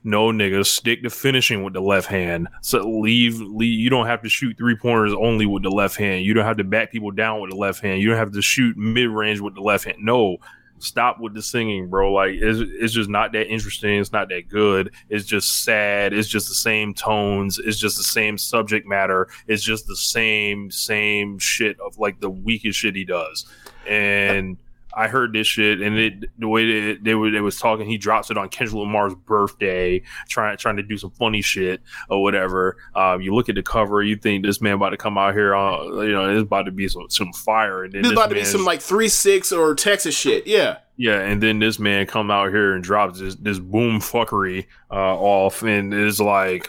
no 0.05 0.29
nigga, 0.29 0.65
stick 0.65 1.03
to 1.03 1.11
finishing 1.11 1.65
with 1.65 1.75
the 1.75 1.81
left 1.83 2.07
hand. 2.09 2.49
So 2.63 2.79
leave, 2.89 3.41
leave. 3.41 3.79
You 3.79 3.91
don't 3.91 4.07
have 4.07 4.23
to 4.23 4.29
shoot 4.29 4.57
three 4.57 4.77
pointers 4.77 5.13
only 5.13 5.45
with 5.47 5.65
the 5.65 5.71
left 5.71 5.97
hand. 5.97 6.25
You 6.25 6.35
don't 6.35 6.45
have 6.45 6.57
to 6.59 6.65
back 6.65 6.93
people 6.93 7.11
down 7.11 7.41
with 7.41 7.51
the 7.51 7.57
left 7.57 7.81
hand. 7.83 8.01
You 8.01 8.09
don't 8.11 8.19
have 8.19 8.33
to 8.33 8.43
shoot 8.43 8.77
mid 8.77 9.09
range 9.11 9.41
with 9.41 9.55
the 9.55 9.61
left 9.61 9.85
hand. 9.85 9.99
No. 10.01 10.39
Stop 10.81 11.21
with 11.21 11.35
the 11.35 11.43
singing, 11.43 11.89
bro. 11.89 12.13
Like 12.13 12.33
it's, 12.33 12.61
it's 12.61 12.93
just 12.93 13.11
not 13.11 13.33
that 13.33 13.49
interesting. 13.49 13.99
It's 13.99 14.13
not 14.13 14.29
that 14.29 14.49
good. 14.49 14.93
It's 15.09 15.25
just 15.25 15.65
sad. 15.65 16.13
It's 16.13 16.29
just 16.29 16.49
the 16.49 16.55
same 16.55 16.95
tones. 16.95 17.59
It's 17.59 17.79
just 17.79 17.97
the 17.97 18.05
same 18.05 18.39
subject 18.39 18.87
matter. 18.87 19.29
It's 19.47 19.63
just 19.63 19.87
the 19.87 19.97
same 19.97 20.71
same 20.71 21.39
shit 21.39 21.79
of 21.81 21.99
like 21.99 22.21
the 22.21 22.31
weakest 22.31 22.79
shit 22.79 22.95
he 22.97 23.05
does. 23.05 23.47
And 23.87 24.59
I 24.99 25.07
heard 25.07 25.33
this 25.33 25.47
shit, 25.47 25.81
and 25.81 25.97
it 25.97 26.25
the 26.39 26.49
way 26.49 26.67
they, 26.67 26.95
they 27.01 27.15
were 27.15 27.31
they 27.31 27.41
was 27.41 27.57
talking, 27.57 27.87
he 27.87 27.99
drops 27.99 28.31
it 28.33 28.37
on 28.37 28.49
Kendrick 28.49 28.75
Lamar's 28.75 29.15
birthday, 29.15 30.03
trying 30.29 30.57
trying 30.57 30.77
to 30.77 30.83
do 30.83 30.99
some 30.99 31.13
funny 31.13 31.41
shit 31.41 31.81
or 32.11 32.21
whatever. 32.21 32.77
Um, 32.97 33.21
you 33.21 33.33
look 33.33 33.49
at 33.49 33.55
the 33.55 33.63
cover, 33.63 34.03
you 34.03 34.17
think 34.17 34.45
this 34.45 34.61
man 34.61 34.73
about 34.75 34.91
to 34.91 34.97
come 34.97 35.17
out 35.17 35.35
here, 35.35 35.55
uh, 35.55 36.03
you 36.03 36.11
know, 36.13 36.29
it's 36.29 36.43
about 36.43 36.65
to 36.65 36.73
be 36.73 36.89
some 36.89 37.09
some 37.11 37.33
fire, 37.33 37.85
and 37.85 37.93
then 37.93 38.03
This 38.03 38.11
is 38.11 38.11
this 38.11 38.19
about 38.19 38.29
to 38.31 38.35
be 38.35 38.45
some 38.45 38.65
like 38.65 38.83
three 38.83 39.09
six 39.09 39.53
or 39.53 39.75
Texas 39.77 40.17
shit. 40.17 40.49
Yeah. 40.49 40.79
yeah, 40.97 41.21
and 41.21 41.41
then 41.41 41.61
this 41.61 41.79
man 41.79 42.07
come 42.07 42.31
out 42.31 42.51
here 42.51 42.75
and 42.75 42.83
drops 42.83 43.21
this 43.21 43.37
this 43.37 43.61
boom 43.61 44.01
fuckery 44.01 44.67
uh, 44.91 45.17
off, 45.17 45.63
and 45.63 45.95
it's 45.95 46.19
like, 46.19 46.69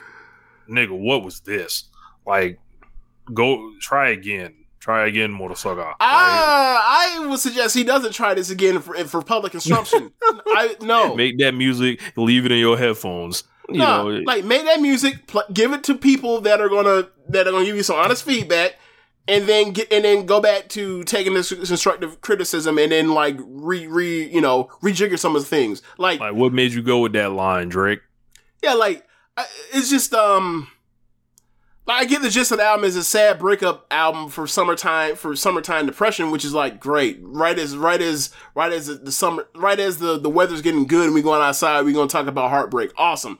nigga, 0.69 0.97
what 0.97 1.23
was 1.23 1.39
this? 1.39 1.85
Like, 2.27 2.59
go 3.33 3.71
try 3.81 4.09
again, 4.09 4.53
try 4.79 5.07
again, 5.07 5.31
motorcycle. 5.31 5.77
Like, 5.83 5.95
I 5.99 7.17
I 7.21 7.27
would 7.27 7.39
suggest 7.39 7.75
he 7.75 7.83
doesn't 7.83 8.13
try 8.13 8.33
this 8.33 8.49
again 8.49 8.79
for 8.81 8.95
for 9.05 9.21
public 9.21 9.53
instruction. 9.53 10.11
I 10.47 10.75
no. 10.81 11.15
make 11.15 11.37
that 11.39 11.53
music, 11.53 12.01
leave 12.15 12.45
it 12.45 12.51
in 12.51 12.57
your 12.59 12.77
headphones. 12.77 13.43
You 13.69 13.77
Nah, 13.79 14.03
know, 14.03 14.09
like 14.25 14.45
make 14.45 14.65
that 14.65 14.81
music, 14.81 15.27
pl- 15.27 15.43
give 15.53 15.73
it 15.73 15.83
to 15.85 15.95
people 15.95 16.41
that 16.41 16.59
are 16.59 16.69
gonna 16.69 17.07
that 17.27 17.47
are 17.47 17.51
gonna 17.51 17.65
give 17.65 17.75
you 17.75 17.83
some 17.83 17.97
honest 17.97 18.23
feedback, 18.23 18.75
and 19.27 19.47
then 19.47 19.73
get 19.73 19.93
and 19.93 20.03
then 20.03 20.25
go 20.25 20.39
back 20.41 20.69
to 20.69 21.03
taking 21.03 21.35
this 21.35 21.49
constructive 21.53 22.19
criticism 22.21 22.79
and 22.79 22.91
then 22.91 23.11
like 23.13 23.37
re 23.39 23.85
re 23.85 24.27
you 24.33 24.41
know 24.41 24.69
rejigger 24.81 25.19
some 25.19 25.35
of 25.35 25.43
the 25.43 25.47
things. 25.47 25.83
Like 25.99 26.19
like 26.19 26.33
what 26.33 26.51
made 26.51 26.73
you 26.73 26.81
go 26.81 26.99
with 26.99 27.13
that 27.13 27.31
line, 27.33 27.69
Drake? 27.69 27.99
yeah, 28.63 28.73
like 28.73 29.05
I, 29.37 29.45
it's 29.73 29.89
just 29.91 30.13
um. 30.15 30.67
I 31.91 32.05
get 32.05 32.21
the 32.21 32.29
gist 32.29 32.51
of 32.51 32.57
the 32.57 32.63
album 32.63 32.85
is 32.85 32.95
a 32.95 33.03
sad 33.03 33.39
breakup 33.39 33.87
album 33.89 34.29
for 34.29 34.45
summertime 34.47 35.15
for 35.15 35.35
summertime 35.35 35.85
depression, 35.85 36.31
which 36.31 36.45
is 36.45 36.53
like 36.53 36.79
great. 36.79 37.19
Right 37.21 37.57
as 37.57 37.75
right 37.75 38.01
as 38.01 38.31
right 38.53 38.71
as 38.71 38.87
the, 38.87 38.95
the 38.95 39.11
summer 39.11 39.47
right 39.55 39.79
as 39.79 39.99
the 39.99 40.19
the 40.19 40.29
weather's 40.29 40.61
getting 40.61 40.85
good 40.85 41.05
and 41.05 41.13
we 41.13 41.21
going 41.21 41.41
outside, 41.41 41.85
we 41.85 41.93
gonna 41.93 42.07
talk 42.07 42.27
about 42.27 42.49
heartbreak. 42.49 42.91
Awesome, 42.97 43.39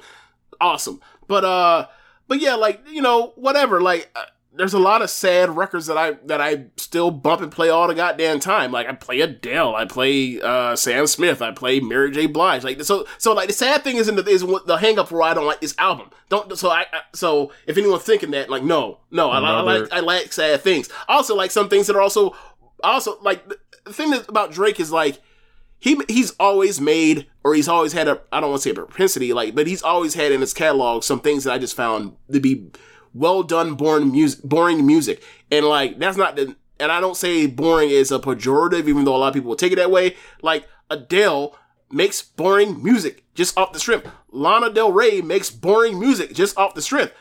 awesome. 0.61 1.01
But 1.27 1.43
uh, 1.45 1.87
but 2.27 2.39
yeah, 2.39 2.55
like 2.55 2.81
you 2.89 3.01
know 3.01 3.33
whatever. 3.35 3.81
Like 3.81 4.09
uh, 4.15 4.25
there's 4.51 4.73
a 4.73 4.79
lot 4.79 5.01
of 5.01 5.09
sad 5.09 5.55
records 5.55 5.85
that 5.85 5.97
I 5.97 6.13
that 6.25 6.41
I 6.41 6.65
still 6.77 7.11
bump 7.11 7.41
and 7.41 7.51
play 7.51 7.69
all 7.69 7.87
the 7.87 7.93
goddamn 7.93 8.39
time. 8.39 8.71
Like 8.71 8.87
I 8.87 8.93
play 8.93 9.21
Adele, 9.21 9.75
I 9.75 9.85
play 9.85 10.41
uh 10.41 10.75
Sam 10.75 11.07
Smith, 11.07 11.41
I 11.41 11.51
play 11.51 11.79
Mary 11.79 12.11
J. 12.11 12.25
Blige. 12.25 12.63
Like 12.63 12.81
so 12.83 13.05
so 13.19 13.33
like 13.33 13.47
the 13.47 13.53
sad 13.53 13.83
thing 13.83 13.97
is 13.97 14.07
in 14.07 14.15
the 14.15 14.25
is 14.25 14.45
the 14.65 14.77
hang 14.77 14.97
up 14.97 15.11
where 15.11 15.21
I 15.21 15.33
don't 15.33 15.45
like 15.45 15.61
this 15.61 15.75
album. 15.77 16.09
Don't 16.29 16.57
so 16.57 16.69
I, 16.69 16.85
I 16.91 17.01
so 17.13 17.51
if 17.67 17.77
anyone's 17.77 18.03
thinking 18.03 18.31
that 18.31 18.49
like 18.49 18.63
no 18.63 18.99
no 19.11 19.29
I, 19.29 19.39
li- 19.39 19.45
I 19.45 19.61
like 19.61 19.93
I 19.93 19.99
like 19.99 20.33
sad 20.33 20.61
things. 20.61 20.89
I 21.07 21.13
also 21.13 21.35
like 21.35 21.51
some 21.51 21.69
things 21.69 21.87
that 21.87 21.95
are 21.95 22.01
also 22.01 22.35
also 22.83 23.19
like 23.21 23.47
the, 23.47 23.59
the 23.85 23.93
thing 23.93 24.09
that 24.11 24.27
about 24.27 24.51
Drake 24.51 24.79
is 24.79 24.91
like 24.91 25.19
he 25.77 26.01
he's 26.07 26.31
always 26.39 26.81
made 26.81 27.27
or 27.43 27.53
he's 27.53 27.67
always 27.67 27.93
had 27.93 28.07
a 28.07 28.21
I 28.31 28.39
don't 28.39 28.49
want 28.49 28.63
to 28.63 28.69
say 28.69 28.71
a 28.71 28.75
propensity 28.75 29.31
like 29.31 29.53
but 29.53 29.67
he's 29.67 29.83
always 29.83 30.15
had 30.15 30.31
in 30.31 30.41
his 30.41 30.53
catalog 30.55 31.03
some 31.03 31.19
things 31.19 31.43
that 31.43 31.53
I 31.53 31.59
just 31.59 31.75
found 31.75 32.15
to 32.31 32.39
be 32.39 32.71
well 33.13 33.43
done 33.43 33.75
boring 33.75 34.11
music 34.11 34.43
boring 34.43 34.85
music. 34.85 35.23
And 35.51 35.65
like 35.65 35.99
that's 35.99 36.17
not 36.17 36.35
the 36.35 36.55
and 36.79 36.91
I 36.91 36.99
don't 36.99 37.17
say 37.17 37.45
boring 37.45 37.89
is 37.89 38.11
a 38.11 38.19
pejorative 38.19 38.87
even 38.87 39.05
though 39.05 39.15
a 39.15 39.17
lot 39.17 39.27
of 39.29 39.33
people 39.33 39.49
will 39.49 39.55
take 39.55 39.71
it 39.71 39.77
that 39.77 39.91
way. 39.91 40.15
Like 40.41 40.67
Adele 40.89 41.55
makes 41.91 42.21
boring 42.21 42.83
music 42.83 43.23
just 43.33 43.57
off 43.57 43.73
the 43.73 43.79
strip 43.79 44.07
Lana 44.31 44.69
Del 44.69 44.91
Rey 44.91 45.21
makes 45.21 45.49
boring 45.49 45.99
music 45.99 46.33
just 46.33 46.57
off 46.57 46.75
the 46.75 46.81
strip 46.81 47.15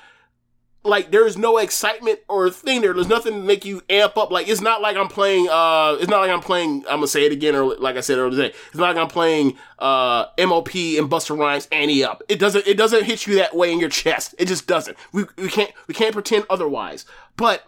like 0.85 1.11
there's 1.11 1.37
no 1.37 1.59
excitement 1.59 2.21
or 2.29 2.51
thing 2.51 2.81
there. 2.81 2.93
There's 2.93 3.09
nothing 3.09 3.35
to 3.35 3.41
make 3.41 3.65
you 3.65 3.83
amp 3.91 4.17
up. 4.17 4.31
Like 4.31 4.49
it's 4.49 4.61
not 4.61 4.81
like 4.81 4.97
I'm 4.97 5.09
playing. 5.09 5.49
Uh, 5.49 5.97
it's 6.01 6.09
not 6.09 6.21
like 6.21 6.31
I'm 6.31 6.41
playing. 6.41 6.85
I'm 6.89 6.99
gonna 6.99 7.09
say 7.09 7.27
it 7.27 7.33
again, 7.33 7.55
or 7.55 7.77
like 7.77 7.97
I 7.97 8.01
said 8.01 8.19
earlier 8.19 8.43
today. 8.43 8.57
It's 8.69 8.77
not 8.77 8.95
like 8.95 9.03
I'm 9.03 9.09
playing 9.09 9.57
uh 9.79 10.27
MOP 10.39 10.75
and 10.75 11.11
Busta 11.11 11.39
Rhymes 11.39 11.69
Ante 11.73 12.05
Up. 12.05 12.23
It 12.29 12.39
doesn't. 12.39 12.67
It 12.67 12.77
doesn't 12.77 13.05
hit 13.05 13.27
you 13.27 13.37
that 13.37 13.55
way 13.55 13.73
in 13.73 13.81
your 13.81 13.91
chest. 13.91 14.35
It 14.39 14.47
just 14.47 14.67
doesn't. 14.67 14.97
We 15.13 15.25
we 15.37 15.49
can't 15.49 15.73
we 15.87 15.95
can't 15.95 16.13
pretend 16.13 16.45
otherwise. 16.49 17.05
But 17.37 17.65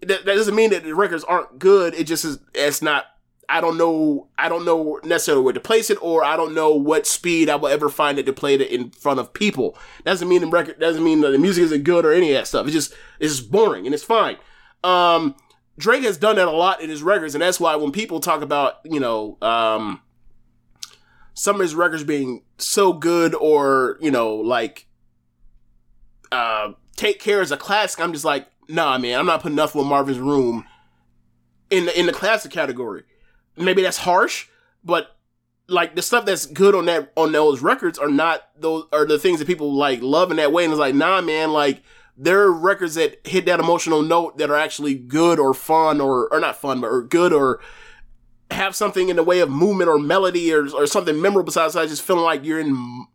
that, 0.00 0.24
that 0.24 0.34
doesn't 0.34 0.54
mean 0.54 0.70
that 0.70 0.84
the 0.84 0.94
records 0.94 1.24
aren't 1.24 1.58
good. 1.58 1.94
It 1.94 2.04
just 2.04 2.24
is. 2.24 2.38
It's 2.54 2.82
not. 2.82 3.06
I 3.52 3.60
don't 3.60 3.76
know. 3.76 4.28
I 4.38 4.48
don't 4.48 4.64
know 4.64 4.98
necessarily 5.04 5.44
where 5.44 5.52
to 5.52 5.60
place 5.60 5.90
it, 5.90 5.98
or 6.00 6.24
I 6.24 6.38
don't 6.38 6.54
know 6.54 6.74
what 6.74 7.06
speed 7.06 7.50
I 7.50 7.56
will 7.56 7.68
ever 7.68 7.90
find 7.90 8.18
it 8.18 8.24
to 8.24 8.32
play 8.32 8.54
it 8.54 8.62
in 8.62 8.90
front 8.92 9.20
of 9.20 9.34
people. 9.34 9.76
Doesn't 10.06 10.26
mean 10.26 10.40
the 10.40 10.46
record. 10.46 10.80
Doesn't 10.80 11.04
mean 11.04 11.20
that 11.20 11.32
the 11.32 11.38
music 11.38 11.64
isn't 11.64 11.84
good 11.84 12.06
or 12.06 12.14
any 12.14 12.30
of 12.30 12.38
that 12.38 12.46
stuff. 12.46 12.64
It's 12.64 12.72
just 12.72 12.94
it's 13.20 13.40
boring 13.40 13.84
and 13.84 13.94
it's 13.94 14.02
fine. 14.02 14.38
Um, 14.82 15.36
Drake 15.76 16.02
has 16.04 16.16
done 16.16 16.36
that 16.36 16.48
a 16.48 16.50
lot 16.50 16.80
in 16.80 16.88
his 16.88 17.02
records, 17.02 17.34
and 17.34 17.42
that's 17.42 17.60
why 17.60 17.76
when 17.76 17.92
people 17.92 18.20
talk 18.20 18.40
about 18.40 18.80
you 18.86 18.98
know 18.98 19.36
um, 19.42 20.00
some 21.34 21.56
of 21.56 21.60
his 21.60 21.74
records 21.74 22.04
being 22.04 22.44
so 22.56 22.94
good 22.94 23.34
or 23.34 23.98
you 24.00 24.10
know 24.10 24.34
like 24.34 24.86
uh, 26.32 26.72
Take 26.96 27.20
Care 27.20 27.42
as 27.42 27.52
a 27.52 27.58
classic, 27.58 28.00
I'm 28.00 28.14
just 28.14 28.24
like, 28.24 28.48
nah, 28.66 28.96
man, 28.96 29.18
I'm 29.18 29.26
not 29.26 29.42
putting 29.42 29.56
nothing 29.56 29.78
with 29.78 29.88
Marvin's 29.88 30.20
Room 30.20 30.64
in 31.68 31.84
the 31.84 32.00
in 32.00 32.06
the 32.06 32.14
classic 32.14 32.50
category. 32.50 33.02
Maybe 33.56 33.82
that's 33.82 33.98
harsh, 33.98 34.48
but 34.84 35.16
like 35.68 35.94
the 35.94 36.02
stuff 36.02 36.24
that's 36.24 36.46
good 36.46 36.74
on 36.74 36.86
that 36.86 37.12
on 37.16 37.32
those 37.32 37.62
records 37.62 37.98
are 37.98 38.08
not 38.08 38.42
those 38.56 38.84
are 38.92 39.06
the 39.06 39.18
things 39.18 39.38
that 39.38 39.46
people 39.46 39.72
like 39.72 40.02
love 40.02 40.30
in 40.30 40.36
that 40.38 40.52
way. 40.52 40.64
And 40.64 40.72
it's 40.72 40.80
like, 40.80 40.94
nah, 40.94 41.20
man, 41.20 41.52
like 41.52 41.82
there 42.16 42.42
are 42.42 42.52
records 42.52 42.94
that 42.96 43.26
hit 43.26 43.46
that 43.46 43.60
emotional 43.60 44.02
note 44.02 44.38
that 44.38 44.50
are 44.50 44.56
actually 44.56 44.94
good 44.94 45.38
or 45.38 45.54
fun 45.54 46.00
or 46.00 46.32
or 46.32 46.40
not 46.40 46.56
fun, 46.56 46.80
but 46.80 46.88
or 46.88 47.02
good 47.02 47.32
or 47.32 47.60
have 48.50 48.76
something 48.76 49.08
in 49.08 49.16
the 49.16 49.22
way 49.22 49.40
of 49.40 49.48
movement 49.48 49.88
or 49.88 49.98
melody 49.98 50.52
or, 50.52 50.68
or 50.74 50.86
something 50.86 51.20
memorable 51.20 51.46
besides 51.46 51.74
just 51.74 52.02
feeling 52.02 52.24
like 52.24 52.44
you're 52.44 52.60
in 52.60 53.06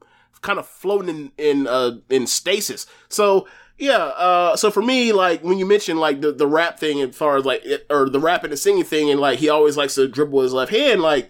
kind 0.42 0.60
of 0.60 0.68
floating 0.68 1.10
in 1.10 1.32
in 1.38 1.68
uh 1.68 1.98
in 2.10 2.28
stasis. 2.28 2.86
So 3.10 3.48
yeah, 3.78 3.98
uh, 3.98 4.56
so 4.56 4.72
for 4.72 4.82
me, 4.82 5.14
like 5.14 5.44
when 5.44 5.60
you 5.60 5.66
mentioned 5.66 6.00
like 6.00 6.22
the, 6.22 6.32
the 6.32 6.48
rap 6.48 6.80
thing, 6.80 7.00
as 7.02 7.16
far 7.16 7.38
as 7.38 7.46
like 7.46 7.64
it, 7.64 7.86
or 7.90 8.10
the 8.10 8.20
rap 8.20 8.44
and 8.44 8.52
the 8.52 8.58
singing 8.58 8.84
thing, 8.84 9.12
and 9.12 9.20
like 9.20 9.38
he 9.40 9.50
always 9.50 9.78
likes 9.78 9.96
to 9.96 10.08
dribble 10.08 10.42
his 10.42 10.54
left 10.54 10.72
hand, 10.72 11.02
like 11.02 11.30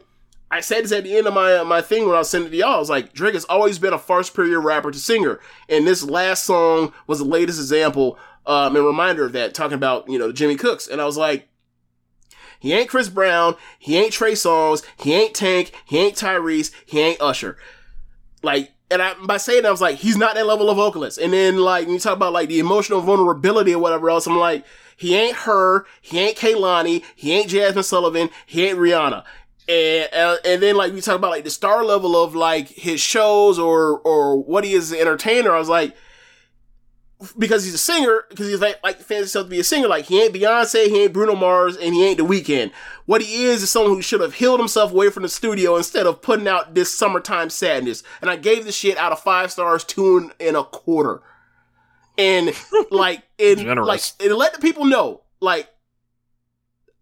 I 0.50 0.62
said 0.62 0.86
this 0.86 0.94
at 0.94 1.04
the 1.04 1.18
end 1.18 1.28
of 1.28 1.34
my 1.34 1.62
my 1.64 1.82
thing 1.82 2.06
when 2.06 2.16
I 2.16 2.20
was 2.20 2.30
sending 2.30 2.48
it 2.48 2.52
to 2.52 2.58
y'all. 2.58 2.76
I 2.76 2.80
was 2.80 2.90
like, 2.90 3.12
Drake 3.12 3.34
has 3.34 3.44
always 3.46 3.80
been 3.80 3.92
a 3.92 4.00
first 4.00 4.34
period 4.34 4.62
rapper 4.62 4.92
to 4.92 5.00
singer, 5.00 5.42
and 5.68 5.86
this 5.86 6.04
last 6.04 6.46
song 6.46 6.94
was 7.06 7.20
the 7.20 7.26
latest 7.26 7.60
example 7.60 8.18
um, 8.46 8.78
and 8.78 8.86
reminder 8.86 9.26
of 9.26 9.34
that, 9.34 9.54
talking 9.54 9.76
about 9.76 10.08
you 10.10 10.18
know 10.18 10.32
Jimmy 10.32 10.56
Cooks, 10.56 10.88
and 10.88 11.02
I 11.02 11.06
was 11.06 11.18
like. 11.18 11.48
He 12.60 12.74
ain't 12.74 12.90
Chris 12.90 13.08
Brown. 13.08 13.56
He 13.78 13.98
ain't 13.98 14.12
Trey 14.12 14.32
Songz. 14.32 14.84
He 14.98 15.14
ain't 15.14 15.36
Tank. 15.36 15.72
He 15.86 16.00
ain't 16.00 16.16
Tyrese. 16.16 16.72
He 16.88 17.00
ain't 17.00 17.22
Usher. 17.22 17.56
Like, 18.42 18.72
and 18.90 19.02
I, 19.02 19.14
by 19.26 19.38
saying 19.38 19.64
that, 19.64 19.68
I 19.68 19.72
was 19.72 19.82
like, 19.82 19.98
he's 19.98 20.18
not 20.18 20.36
that 20.36 20.46
level 20.46 20.70
of 20.70 20.78
vocalist. 20.78 21.18
And 21.18 21.34
then, 21.34 21.58
like, 21.58 21.86
when 21.86 21.96
you 21.96 22.00
talk 22.00 22.16
about, 22.16 22.34
like, 22.34 22.50
the 22.50 22.60
emotional 22.60 23.02
vulnerability 23.02 23.74
or 23.74 23.80
whatever 23.80 24.10
else, 24.10 24.28
I'm 24.28 24.38
like, 24.38 24.66
he 24.96 25.16
ain't 25.16 25.36
her, 25.38 25.86
he 26.02 26.20
ain't 26.20 26.38
Kehlani, 26.38 27.04
he 27.16 27.34
ain't 27.34 27.50
Jazmine 27.50 27.84
Sullivan, 27.84 28.30
he 28.46 28.68
ain't 28.68 28.80
Rihanna. 28.80 29.24
And, 29.70 30.10
uh, 30.14 30.38
and 30.46 30.62
then, 30.62 30.76
like, 30.76 30.94
we 30.94 31.02
talk 31.02 31.18
about, 31.18 31.32
like, 31.32 31.44
the 31.44 31.50
star 31.50 31.84
level 31.84 32.22
of, 32.22 32.34
like, 32.34 32.70
his 32.70 33.02
shows 33.02 33.60
or, 33.60 34.00
or 34.00 34.42
what 34.42 34.64
he 34.64 34.74
is 34.74 34.92
as 34.92 34.92
an 34.94 35.00
entertainer, 35.00 35.54
I 35.54 35.60
was 35.60 35.70
like, 35.70 35.96
because 37.38 37.64
he's 37.64 37.74
a 37.74 37.80
singer, 37.80 38.26
because 38.30 38.48
he's 38.48 38.62
like, 38.62 38.82
like 38.84 38.98
fans 38.98 39.22
himself 39.22 39.48
to 39.48 39.50
be 39.50 39.60
a 39.60 39.64
singer. 39.64 39.88
Like 39.88 40.06
he 40.06 40.22
ain't 40.22 40.34
Beyonce, 40.34 40.88
he 40.88 41.04
ain't 41.04 41.14
Bruno 41.14 41.36
Mars, 41.36 41.76
and 41.76 41.94
he 41.96 42.06
ain't 42.06 42.18
The 42.18 42.26
Weeknd. 42.26 42.72
What 43.06 43.22
he 43.22 43.46
is 43.46 43.64
is 43.64 43.72
someone 43.72 43.94
who 43.94 44.02
should 44.02 44.22
have 44.22 44.36
healed 44.36 44.60
himself 44.60 44.92
away 44.92 45.10
from 45.10 45.24
the 45.24 45.30
studio 45.30 45.76
instead 45.78 46.06
of 46.06 46.22
putting 46.22 46.48
out 46.48 46.76
this 46.76 46.94
summertime 46.94 47.50
sadness. 47.50 48.04
And 48.22 48.30
I 48.30 48.36
gave 48.36 48.66
the 48.66 48.72
shit 48.72 48.98
out 48.98 49.12
of 49.12 49.20
five 49.20 49.52
stars, 49.52 49.84
two 49.84 50.32
and 50.40 50.56
a 50.56 50.64
quarter. 50.64 51.22
And 52.18 52.52
like, 52.92 53.24
it 53.38 53.58
Generous. 53.58 53.88
like, 54.20 54.30
and 54.30 54.38
let 54.38 54.54
the 54.54 54.60
people 54.60 54.86
know, 54.86 55.22
like, 55.40 55.70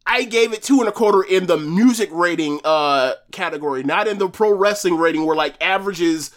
I 0.07 0.23
gave 0.23 0.53
it 0.53 0.61
two 0.61 0.79
and 0.79 0.87
a 0.87 0.91
quarter 0.91 1.23
in 1.23 1.47
the 1.47 1.57
music 1.57 2.09
rating 2.11 2.59
uh 2.63 3.13
category, 3.31 3.83
not 3.83 4.07
in 4.07 4.19
the 4.19 4.29
pro 4.29 4.53
wrestling 4.53 4.97
rating 4.97 5.25
where 5.25 5.35
like 5.35 5.55
averages 5.61 6.29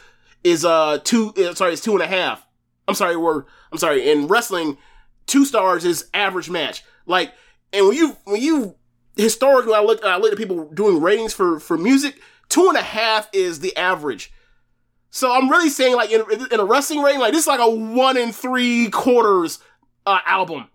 is 0.43 0.65
uh 0.65 0.99
two 1.05 1.35
uh, 1.37 1.55
sorry, 1.55 1.75
it's 1.75 1.83
two 1.83 1.93
and 1.93 2.03
a 2.03 2.07
half. 2.07 2.47
I'm 2.89 2.95
sorry, 2.95 3.17
we're 3.17 3.45
I'm 3.71 3.79
sorry, 3.79 4.11
in 4.11 4.27
wrestling, 4.27 4.79
two 5.27 5.45
stars 5.45 5.85
is 5.85 6.09
average 6.15 6.51
match. 6.51 6.83
Like, 7.07 7.33
and 7.73 7.87
when 7.87 7.97
you 7.97 8.17
when 8.25 8.41
you 8.41 8.75
historically 9.17 9.75
I 9.75 9.81
look 9.81 10.03
I 10.05 10.17
look 10.17 10.33
at 10.33 10.39
people 10.39 10.69
doing 10.73 11.01
ratings 11.01 11.33
for 11.35 11.61
for 11.61 11.77
music, 11.79 12.21
two 12.49 12.67
and 12.69 12.77
a 12.77 12.83
half 12.83 13.29
is 13.33 13.61
the 13.61 13.77
average. 13.77 14.33
So 15.11 15.33
I'm 15.33 15.49
really 15.49 15.71
saying 15.71 15.95
like 15.97 16.11
in, 16.11 16.23
in 16.51 16.61
a 16.61 16.65
wrestling 16.65 17.03
rating, 17.03 17.21
like 17.21 17.33
this 17.33 17.43
is 17.43 17.47
like 17.47 17.61
a 17.61 17.71
one 17.71 18.17
and 18.17 18.35
three 18.35 18.89
quarters 18.91 19.59
uh, 20.07 20.21
album. 20.27 20.69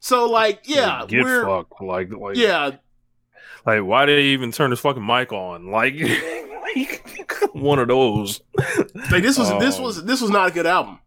So 0.00 0.28
like 0.28 0.62
yeah, 0.64 1.04
Get 1.06 1.24
we're 1.24 1.44
fucked. 1.44 1.80
Like, 1.80 2.12
like, 2.12 2.36
yeah, 2.36 2.72
Like, 3.64 3.82
why 3.82 4.06
did 4.06 4.18
he 4.18 4.32
even 4.32 4.50
turn 4.50 4.70
his 4.70 4.80
fucking 4.80 5.04
mic 5.04 5.32
on? 5.32 5.70
Like, 6.74 7.52
one 7.52 7.78
of 7.78 7.88
those. 7.88 8.40
like 9.10 9.22
this 9.22 9.36
was 9.36 9.50
this 9.60 9.76
Um, 9.76 9.82
was 9.84 10.04
this 10.04 10.22
was 10.22 10.30
not 10.30 10.48
a 10.48 10.50
good 10.50 10.64
album. 10.64 11.00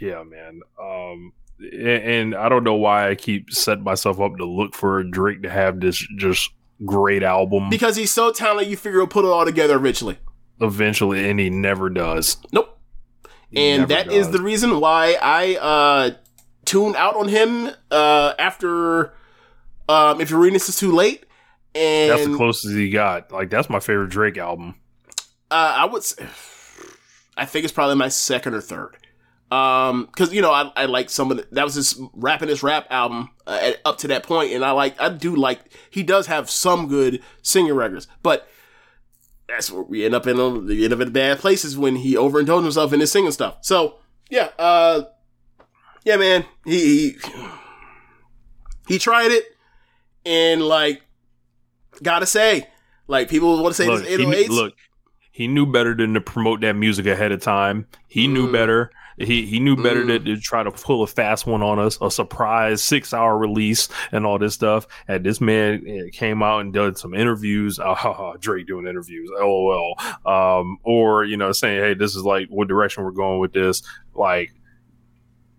Yeah, 0.00 0.22
man. 0.24 0.60
Um, 0.82 1.32
and, 1.58 2.02
and 2.02 2.34
I 2.34 2.48
don't 2.48 2.64
know 2.64 2.74
why 2.74 3.08
I 3.10 3.14
keep 3.14 3.50
setting 3.50 3.84
myself 3.84 4.20
up 4.20 4.36
to 4.36 4.44
look 4.44 4.74
for 4.74 4.98
a 4.98 5.10
Drake 5.10 5.42
to 5.42 5.50
have 5.50 5.80
this 5.80 5.96
just 6.18 6.50
great 6.84 7.22
album 7.22 7.70
Because 7.70 7.96
he's 7.96 8.12
so 8.12 8.30
talented, 8.32 8.68
you 8.70 8.76
figure 8.76 8.98
he'll 9.00 9.06
put 9.06 9.24
it 9.24 9.28
all 9.28 9.44
together 9.46 9.76
eventually. 9.76 10.18
eventually, 10.60 11.28
and 11.30 11.40
he 11.40 11.48
never 11.50 11.88
does. 11.88 12.36
Nope. 12.52 12.78
He 13.50 13.58
and 13.70 13.88
that 13.88 14.10
is 14.12 14.26
does. 14.26 14.36
the 14.36 14.42
reason 14.42 14.80
why 14.80 15.16
I 15.22 15.54
uh 15.56 16.10
tuned 16.64 16.96
out 16.96 17.14
on 17.16 17.28
him 17.28 17.70
uh 17.92 18.34
after 18.38 19.14
um 19.88 20.20
if 20.20 20.30
you're 20.30 20.40
reading 20.40 20.54
this 20.54 20.68
is 20.68 20.76
too 20.76 20.92
late. 20.92 21.24
And 21.74 22.10
That's 22.10 22.26
the 22.26 22.36
closest 22.36 22.74
he 22.74 22.90
got. 22.90 23.30
Like, 23.30 23.50
that's 23.50 23.68
my 23.70 23.80
favorite 23.80 24.10
Drake 24.10 24.36
album. 24.36 24.74
uh 25.50 25.74
I 25.78 25.84
would 25.86 26.02
say, 26.02 26.26
I 27.38 27.44
think 27.46 27.64
it's 27.64 27.72
probably 27.72 27.94
my 27.96 28.08
second 28.08 28.54
or 28.54 28.60
third. 28.60 28.96
Um, 29.48 30.08
cause 30.16 30.32
you 30.32 30.42
know, 30.42 30.50
I, 30.50 30.72
I 30.74 30.84
like 30.86 31.08
some 31.08 31.30
of 31.30 31.36
the, 31.36 31.46
that 31.52 31.64
was 31.64 31.74
his 31.74 32.00
rapping 32.14 32.48
his 32.48 32.64
rap 32.64 32.88
album 32.90 33.30
uh, 33.46 33.58
at, 33.62 33.80
up 33.84 33.98
to 33.98 34.08
that 34.08 34.24
point, 34.24 34.52
and 34.52 34.64
I 34.64 34.72
like, 34.72 35.00
I 35.00 35.08
do 35.08 35.36
like, 35.36 35.60
he 35.88 36.02
does 36.02 36.26
have 36.26 36.50
some 36.50 36.88
good 36.88 37.22
singing 37.42 37.74
records, 37.74 38.08
but 38.24 38.48
that's 39.48 39.70
where 39.70 39.84
we 39.84 40.04
end 40.04 40.14
up 40.14 40.26
in, 40.26 40.40
a, 40.40 40.48
we 40.48 40.82
end 40.82 40.92
up 40.92 41.00
in 41.00 41.12
bad 41.12 41.38
places 41.38 41.78
when 41.78 41.94
he 41.94 42.16
overindulged 42.16 42.64
himself 42.64 42.92
in 42.92 42.98
his 42.98 43.12
singing 43.12 43.30
stuff. 43.30 43.58
So, 43.60 43.98
yeah, 44.28 44.48
uh, 44.58 45.02
yeah, 46.04 46.16
man, 46.16 46.44
he, 46.64 47.10
he, 47.10 47.16
he 48.88 48.98
tried 48.98 49.30
it, 49.30 49.44
and 50.24 50.60
like, 50.60 51.02
gotta 52.02 52.26
say, 52.26 52.66
like, 53.06 53.28
people 53.28 53.62
want 53.62 53.76
to 53.76 53.82
say 53.82 53.88
Look 53.88 54.02
this 54.04 54.16
he, 54.16 54.48
look, 54.48 54.74
he 55.30 55.46
knew 55.46 55.66
better 55.66 55.94
than 55.94 56.14
to 56.14 56.20
promote 56.20 56.62
that 56.62 56.74
music 56.74 57.06
ahead 57.06 57.30
of 57.30 57.40
time. 57.40 57.86
He 58.08 58.26
knew 58.26 58.48
Mm. 58.48 58.52
better. 58.52 58.90
He 59.18 59.46
he 59.46 59.60
knew 59.60 59.76
better 59.76 60.02
Mm. 60.04 60.08
than 60.08 60.24
to 60.26 60.36
try 60.40 60.62
to 60.62 60.70
pull 60.70 61.02
a 61.02 61.06
fast 61.06 61.46
one 61.46 61.62
on 61.62 61.78
us, 61.78 61.96
a 62.02 62.10
surprise 62.10 62.82
six 62.82 63.14
hour 63.14 63.38
release 63.38 63.88
and 64.12 64.26
all 64.26 64.38
this 64.38 64.52
stuff. 64.54 64.86
And 65.08 65.24
this 65.24 65.40
man 65.40 65.82
eh, 65.86 66.10
came 66.12 66.42
out 66.42 66.60
and 66.60 66.72
did 66.72 66.98
some 66.98 67.14
interviews. 67.14 67.78
Oh, 67.78 67.94
ha, 67.94 68.12
ha, 68.12 68.34
Drake 68.38 68.66
doing 68.66 68.86
interviews. 68.86 69.30
LOL. 69.38 69.94
Um, 70.26 70.76
or 70.82 71.24
you 71.24 71.36
know, 71.38 71.52
saying, 71.52 71.80
"Hey, 71.82 71.94
this 71.94 72.14
is 72.14 72.24
like 72.24 72.48
what 72.48 72.68
direction 72.68 73.04
we're 73.04 73.10
going 73.12 73.38
with 73.40 73.52
this." 73.54 73.82
Like, 74.14 74.52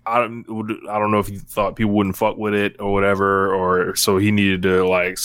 I 0.05 0.19
don't, 0.19 0.45
I 0.89 0.99
don't 0.99 1.11
know 1.11 1.19
if 1.19 1.27
he 1.27 1.37
thought 1.37 1.75
people 1.75 1.91
wouldn't 1.93 2.15
fuck 2.15 2.37
with 2.37 2.53
it 2.53 2.75
or 2.79 2.93
whatever, 2.93 3.53
or 3.53 3.95
so 3.95 4.17
he 4.17 4.31
needed 4.31 4.61
to 4.61 4.87
like 4.87 5.17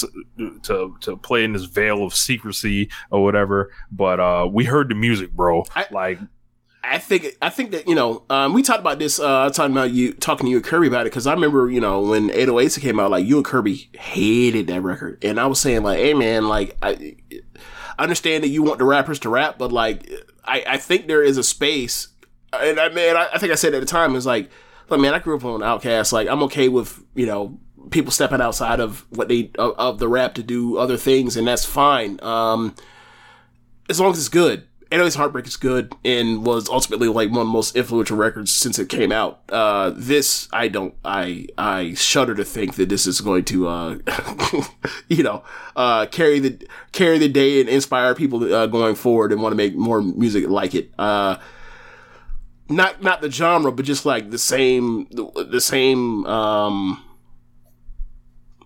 to 0.63 0.97
to 1.03 1.17
play 1.19 1.45
in 1.45 1.53
this 1.53 1.65
veil 1.65 2.03
of 2.05 2.15
secrecy 2.15 2.89
or 3.11 3.23
whatever. 3.23 3.71
But 3.93 4.19
uh, 4.21 4.49
we 4.51 4.65
heard 4.65 4.89
the 4.89 4.95
music, 4.95 5.33
bro. 5.33 5.65
I- 5.77 5.87
like, 5.93 6.19
I 6.85 6.99
think 6.99 7.37
I 7.41 7.49
think 7.49 7.71
that 7.71 7.87
you 7.87 7.95
know 7.95 8.25
um, 8.29 8.55
we 8.55 8.63
talked 8.63 8.81
about 8.81 8.99
this. 8.99 9.21
Uh, 9.21 9.49
talking 9.51 9.73
about 9.73 9.93
you 9.93 10.13
talking 10.15 10.47
to 10.47 10.51
you 10.51 10.57
and 10.57 10.65
Kirby 10.65 10.89
about 10.89 11.03
it 11.03 11.11
because 11.11 11.27
I 11.27 11.33
remember 11.33 11.71
you 11.71 11.81
know 11.81 12.01
when 12.01 12.29
808s 12.31 12.81
came 12.81 12.99
out, 12.99 13.11
like 13.11 13.25
you 13.25 13.37
and 13.37 13.45
Kirby 13.45 13.89
hated 13.95 14.67
that 14.67 14.83
record, 14.83 15.23
and 15.25 15.39
I 15.39 15.47
was 15.47 15.61
saying 15.61 15.85
like, 15.85 15.99
hey 15.99 16.13
man, 16.15 16.49
like 16.49 16.77
I, 16.83 17.17
I 17.99 18.03
understand 18.03 18.43
that 18.43 18.49
you 18.49 18.63
want 18.63 18.79
the 18.79 18.85
rappers 18.85 19.21
to 19.21 19.29
rap, 19.29 19.59
but 19.59 19.71
like 19.71 20.11
I, 20.45 20.65
I 20.67 20.77
think 20.77 21.07
there 21.07 21.23
is 21.23 21.39
a 21.39 21.45
space, 21.45 22.09
and 22.53 22.81
I 22.81 22.89
mean 22.89 23.17
I, 23.17 23.29
I 23.33 23.39
think 23.39 23.53
I 23.53 23.57
said 23.57 23.75
at 23.75 23.81
the 23.81 23.87
time 23.87 24.17
is 24.17 24.27
like, 24.27 24.51
look 24.89 25.01
man, 25.01 25.15
I 25.15 25.21
grew 25.21 25.37
up 25.37 25.45
on 25.45 25.61
Outkast, 25.61 26.13
like 26.13 26.27
I'm 26.27 26.43
okay 26.45 26.69
with 26.69 27.01
you 27.15 27.27
know 27.27 27.61
people 27.91 28.11
stepping 28.11 28.41
outside 28.41 28.81
of 28.81 29.07
what 29.11 29.29
they 29.29 29.53
of, 29.57 29.75
of 29.79 29.99
the 30.01 30.09
rap 30.09 30.35
to 30.35 30.43
do 30.43 30.79
other 30.79 30.97
things, 30.97 31.37
and 31.37 31.47
that's 31.47 31.65
fine. 31.65 32.19
Um, 32.25 32.75
as 33.89 34.01
long 34.01 34.11
as 34.11 34.19
it's 34.19 34.29
good. 34.29 34.67
808's 34.93 35.15
Heartbreak 35.15 35.47
is 35.47 35.57
good 35.57 35.95
and 36.05 36.45
was 36.45 36.69
ultimately 36.69 37.09
like 37.09 37.31
one 37.31 37.41
of 37.41 37.47
the 37.47 37.53
most 37.53 37.75
influential 37.75 38.15
records 38.15 38.53
since 38.53 38.79
it 38.79 38.91
came 38.91 39.11
out. 39.11 39.41
Uh, 39.49 39.91
this, 39.97 40.49
I 40.53 40.69
don't, 40.69 40.95
I, 41.03 41.47
I 41.57 41.95
shudder 41.95 42.35
to 42.35 42.45
think 42.45 42.75
that 42.75 42.91
this 42.91 43.07
is 43.07 43.23
going 43.23 43.45
to, 43.47 43.69
uh, 43.69 43.99
you 45.09 45.23
know, 45.23 45.45
uh, 45.77 46.07
carry 46.07 46.41
the, 46.41 46.69
carry 46.93 47.17
the 47.17 47.29
day 47.29 47.61
and 47.61 47.71
inspire 47.71 48.15
people, 48.15 48.53
uh, 48.53 48.67
going 48.67 48.95
forward 48.95 49.33
and 49.33 49.41
want 49.41 49.53
to 49.53 49.57
make 49.57 49.75
more 49.75 50.03
music 50.03 50.47
like 50.47 50.75
it. 50.75 50.91
Uh, 50.99 51.39
not, 52.69 53.03
not 53.03 53.23
the 53.23 53.31
genre, 53.31 53.73
but 53.73 53.87
just 53.87 54.05
like 54.05 54.31
the 54.31 54.39
same, 54.39 55.07
the, 55.11 55.47
the 55.51 55.61
same, 55.63 56.27
um, 56.27 57.03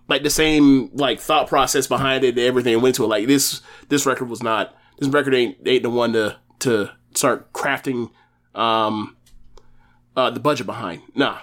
like 0.09 0.23
the 0.23 0.29
same 0.29 0.89
like 0.93 1.21
thought 1.21 1.47
process 1.47 1.87
behind 1.87 2.25
it 2.25 2.37
and 2.37 2.39
everything 2.39 2.81
went 2.81 2.95
to 2.95 3.05
it. 3.05 3.07
Like 3.07 3.27
this, 3.27 3.61
this 3.87 4.05
record 4.05 4.27
was 4.27 4.43
not 4.43 4.76
this 4.97 5.09
record 5.09 5.33
ain't 5.33 5.57
ain't 5.65 5.83
the 5.83 5.89
one 5.89 6.13
to 6.13 6.37
to 6.59 6.89
start 7.13 7.53
crafting 7.53 8.11
um 8.55 9.15
uh 10.15 10.29
the 10.29 10.39
budget 10.39 10.65
behind. 10.65 11.01
Nah. 11.15 11.39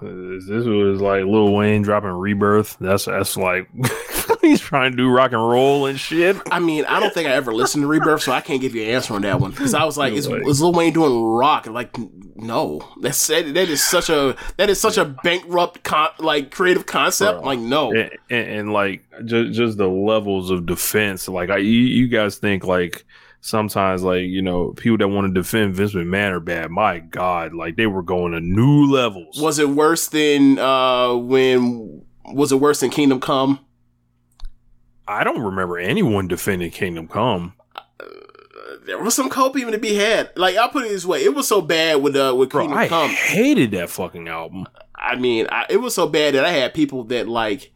This 0.00 0.64
was 0.64 1.00
like 1.00 1.24
Lil 1.24 1.52
Wayne 1.52 1.82
dropping 1.82 2.10
Rebirth. 2.10 2.76
That's 2.80 3.04
that's 3.04 3.36
like 3.36 3.68
he's 4.40 4.60
trying 4.60 4.92
to 4.92 4.96
do 4.96 5.08
rock 5.08 5.32
and 5.32 5.40
roll 5.40 5.86
and 5.86 5.98
shit. 5.98 6.36
I 6.50 6.58
mean, 6.58 6.84
I 6.86 7.00
don't 7.00 7.12
think 7.12 7.28
I 7.28 7.32
ever 7.32 7.52
listened 7.52 7.82
to 7.82 7.86
Rebirth, 7.86 8.22
so 8.22 8.32
I 8.32 8.40
can't 8.40 8.60
give 8.60 8.74
you 8.74 8.82
an 8.82 8.90
answer 8.90 9.14
on 9.14 9.22
that 9.22 9.40
one 9.40 9.50
because 9.50 9.74
I 9.74 9.84
was 9.84 9.96
like, 9.96 10.12
is, 10.12 10.26
is 10.26 10.60
Lil 10.60 10.72
Wayne 10.72 10.92
doing 10.92 11.22
rock? 11.22 11.66
Like, 11.66 11.96
no, 12.36 12.80
that's 13.00 13.26
that 13.26 13.46
is 13.56 13.82
such 13.82 14.10
a 14.10 14.36
that 14.56 14.70
is 14.70 14.80
such 14.80 14.98
a 14.98 15.04
bankrupt 15.04 15.82
con- 15.82 16.10
like 16.18 16.50
creative 16.50 16.86
concept. 16.86 17.40
Bro. 17.40 17.46
Like, 17.46 17.58
no, 17.58 17.92
and, 17.92 18.10
and, 18.30 18.48
and 18.48 18.72
like 18.72 19.04
just 19.24 19.52
just 19.52 19.78
the 19.78 19.88
levels 19.88 20.50
of 20.50 20.66
defense. 20.66 21.28
Like, 21.28 21.50
I 21.50 21.58
you, 21.58 21.70
you 21.70 22.08
guys 22.08 22.36
think 22.38 22.64
like 22.64 23.04
sometimes 23.42 24.02
like 24.02 24.22
you 24.22 24.40
know 24.40 24.72
people 24.72 24.96
that 24.98 25.08
want 25.08 25.26
to 25.26 25.40
defend 25.40 25.74
Vince 25.74 25.94
McMahon 25.94 26.32
are 26.32 26.40
bad. 26.40 26.70
My 26.70 27.00
God, 27.00 27.52
like 27.52 27.76
they 27.76 27.86
were 27.86 28.02
going 28.02 28.32
to 28.32 28.40
new 28.40 28.90
levels. 28.90 29.40
Was 29.40 29.58
it 29.58 29.68
worse 29.68 30.08
than 30.08 30.58
uh 30.58 31.14
when? 31.14 32.04
Was 32.24 32.52
it 32.52 32.56
worse 32.56 32.80
than 32.80 32.90
Kingdom 32.90 33.20
Come? 33.20 33.58
I 35.12 35.24
don't 35.24 35.40
remember 35.40 35.78
anyone 35.78 36.28
defending 36.28 36.70
Kingdom 36.70 37.06
Come. 37.08 37.54
Uh, 37.76 37.82
there 38.86 38.98
was 38.98 39.14
some 39.14 39.28
cope 39.28 39.56
even 39.56 39.72
to 39.72 39.78
be 39.78 39.94
had. 39.94 40.30
Like 40.36 40.56
I'll 40.56 40.68
put 40.68 40.84
it 40.86 40.88
this 40.88 41.04
way, 41.04 41.22
it 41.22 41.34
was 41.34 41.46
so 41.46 41.60
bad 41.60 42.02
with 42.02 42.16
uh 42.16 42.34
with 42.36 42.50
Bro, 42.50 42.62
Kingdom 42.62 42.78
I 42.78 42.88
Come. 42.88 43.10
hated 43.10 43.70
that 43.72 43.90
fucking 43.90 44.28
album. 44.28 44.66
I 44.94 45.16
mean, 45.16 45.46
I, 45.50 45.66
it 45.68 45.78
was 45.78 45.94
so 45.94 46.06
bad 46.08 46.34
that 46.34 46.44
I 46.44 46.50
had 46.50 46.74
people 46.74 47.04
that 47.04 47.28
like 47.28 47.72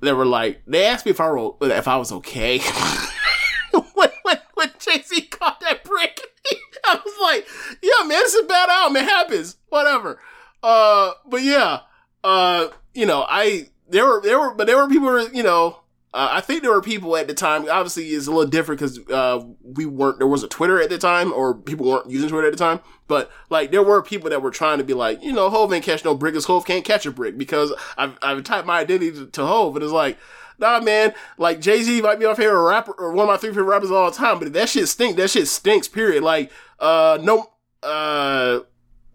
that 0.00 0.16
were 0.16 0.26
like 0.26 0.62
they 0.66 0.86
asked 0.86 1.06
me 1.06 1.10
if 1.10 1.20
I 1.20 1.28
wrote 1.28 1.58
if 1.60 1.88
I 1.88 1.96
was 1.96 2.12
okay. 2.12 2.58
when, 3.70 4.10
when, 4.22 4.38
when 4.54 4.70
Jay 4.78 5.02
Z 5.02 5.20
caught 5.22 5.60
that 5.60 5.84
brick, 5.84 6.20
I 6.84 7.00
was 7.04 7.14
like, 7.22 7.46
yeah, 7.82 8.06
man, 8.06 8.18
it's 8.22 8.38
a 8.38 8.44
bad 8.44 8.68
album. 8.68 8.96
It 8.96 9.04
happens. 9.04 9.56
Whatever. 9.68 10.20
Uh, 10.62 11.12
but 11.26 11.42
yeah, 11.42 11.80
uh, 12.24 12.68
you 12.94 13.06
know, 13.06 13.24
I 13.28 13.68
there 13.88 14.04
were 14.04 14.20
there 14.20 14.38
were 14.40 14.54
but 14.54 14.66
there 14.66 14.76
were 14.76 14.88
people 14.88 15.08
who, 15.08 15.34
you 15.36 15.42
know 15.42 15.78
uh, 16.16 16.30
I 16.32 16.40
think 16.40 16.62
there 16.62 16.72
were 16.72 16.80
people 16.80 17.14
at 17.14 17.26
the 17.26 17.34
time. 17.34 17.68
Obviously, 17.70 18.06
it's 18.06 18.26
a 18.26 18.30
little 18.30 18.48
different 18.48 18.80
because 18.80 18.98
uh, 19.10 19.44
we 19.62 19.84
weren't. 19.84 20.16
There 20.16 20.26
wasn't 20.26 20.50
Twitter 20.50 20.80
at 20.80 20.88
the 20.88 20.96
time, 20.96 21.30
or 21.30 21.54
people 21.54 21.86
weren't 21.86 22.10
using 22.10 22.30
Twitter 22.30 22.46
at 22.46 22.52
the 22.54 22.58
time. 22.58 22.80
But 23.06 23.30
like, 23.50 23.70
there 23.70 23.82
were 23.82 24.02
people 24.02 24.30
that 24.30 24.40
were 24.40 24.50
trying 24.50 24.78
to 24.78 24.84
be 24.84 24.94
like, 24.94 25.22
you 25.22 25.30
know, 25.30 25.50
Hov 25.50 25.70
ain't 25.74 25.84
catch 25.84 26.06
no 26.06 26.14
brick, 26.14 26.32
because 26.32 26.46
Hov 26.46 26.64
can't 26.64 26.86
catch 26.86 27.04
a 27.04 27.10
brick 27.10 27.36
because 27.36 27.70
I've 27.98 28.16
I've 28.22 28.42
typed 28.44 28.66
my 28.66 28.78
identity 28.78 29.12
to, 29.12 29.26
to 29.26 29.44
Hov, 29.44 29.76
and 29.76 29.84
it's 29.84 29.92
like, 29.92 30.16
nah, 30.58 30.80
man. 30.80 31.12
Like 31.36 31.60
Jay 31.60 31.82
Z 31.82 32.00
might 32.00 32.18
be 32.18 32.24
my 32.24 32.34
favorite 32.34 32.66
rapper 32.66 32.92
or 32.92 33.12
one 33.12 33.24
of 33.24 33.28
my 33.28 33.36
three 33.36 33.50
favorite 33.50 33.64
rappers 33.64 33.90
of 33.90 33.96
all 33.96 34.10
time, 34.10 34.38
but 34.38 34.50
that 34.54 34.70
shit 34.70 34.88
stink. 34.88 35.18
That 35.18 35.28
shit 35.28 35.48
stinks. 35.48 35.86
Period. 35.86 36.22
Like, 36.22 36.50
uh, 36.80 37.18
no, 37.20 37.50
uh 37.82 38.60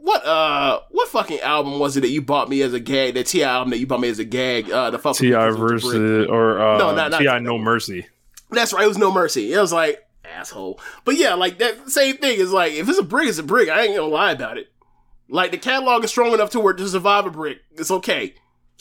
what 0.01 0.25
uh 0.25 0.79
what 0.89 1.07
fucking 1.09 1.39
album 1.41 1.79
was 1.79 1.95
it 1.95 2.01
that 2.01 2.09
you 2.09 2.21
bought 2.21 2.49
me 2.49 2.61
as 2.61 2.73
a 2.73 2.79
gag? 2.79 3.13
That 3.13 3.27
T 3.27 3.43
album 3.43 3.69
that 3.71 3.77
you 3.77 3.87
bought 3.87 3.99
me 3.99 4.09
as 4.09 4.19
a 4.19 4.25
gag? 4.25 4.69
Uh, 4.69 4.89
the 4.89 4.99
fuck 4.99 5.15
T.I. 5.15 5.51
versus 5.51 6.27
or 6.27 6.59
uh, 6.59 6.77
no, 6.77 6.95
not, 6.95 7.11
not 7.11 7.19
T.I. 7.19 7.39
No 7.39 7.57
Mercy. 7.57 8.07
That's 8.49 8.73
right. 8.73 8.83
It 8.83 8.87
was 8.87 8.97
No 8.97 9.11
Mercy. 9.11 9.53
It 9.53 9.59
was 9.59 9.71
like 9.71 10.03
asshole. 10.25 10.79
But 11.05 11.17
yeah, 11.17 11.35
like 11.35 11.59
that 11.59 11.89
same 11.89 12.17
thing 12.17 12.39
is 12.39 12.51
like 12.51 12.73
if 12.73 12.89
it's 12.89 12.99
a 12.99 13.03
brick, 13.03 13.29
it's 13.29 13.37
a 13.37 13.43
brick. 13.43 13.69
I 13.69 13.83
ain't 13.83 13.95
gonna 13.95 14.07
lie 14.07 14.31
about 14.31 14.57
it. 14.57 14.71
Like 15.29 15.51
the 15.51 15.57
catalog 15.57 16.03
is 16.03 16.09
strong 16.09 16.33
enough 16.33 16.49
to 16.51 16.59
where 16.59 16.73
to 16.73 16.87
survive 16.87 17.25
a 17.25 17.31
brick. 17.31 17.59
It's 17.73 17.91
okay. 17.91 18.33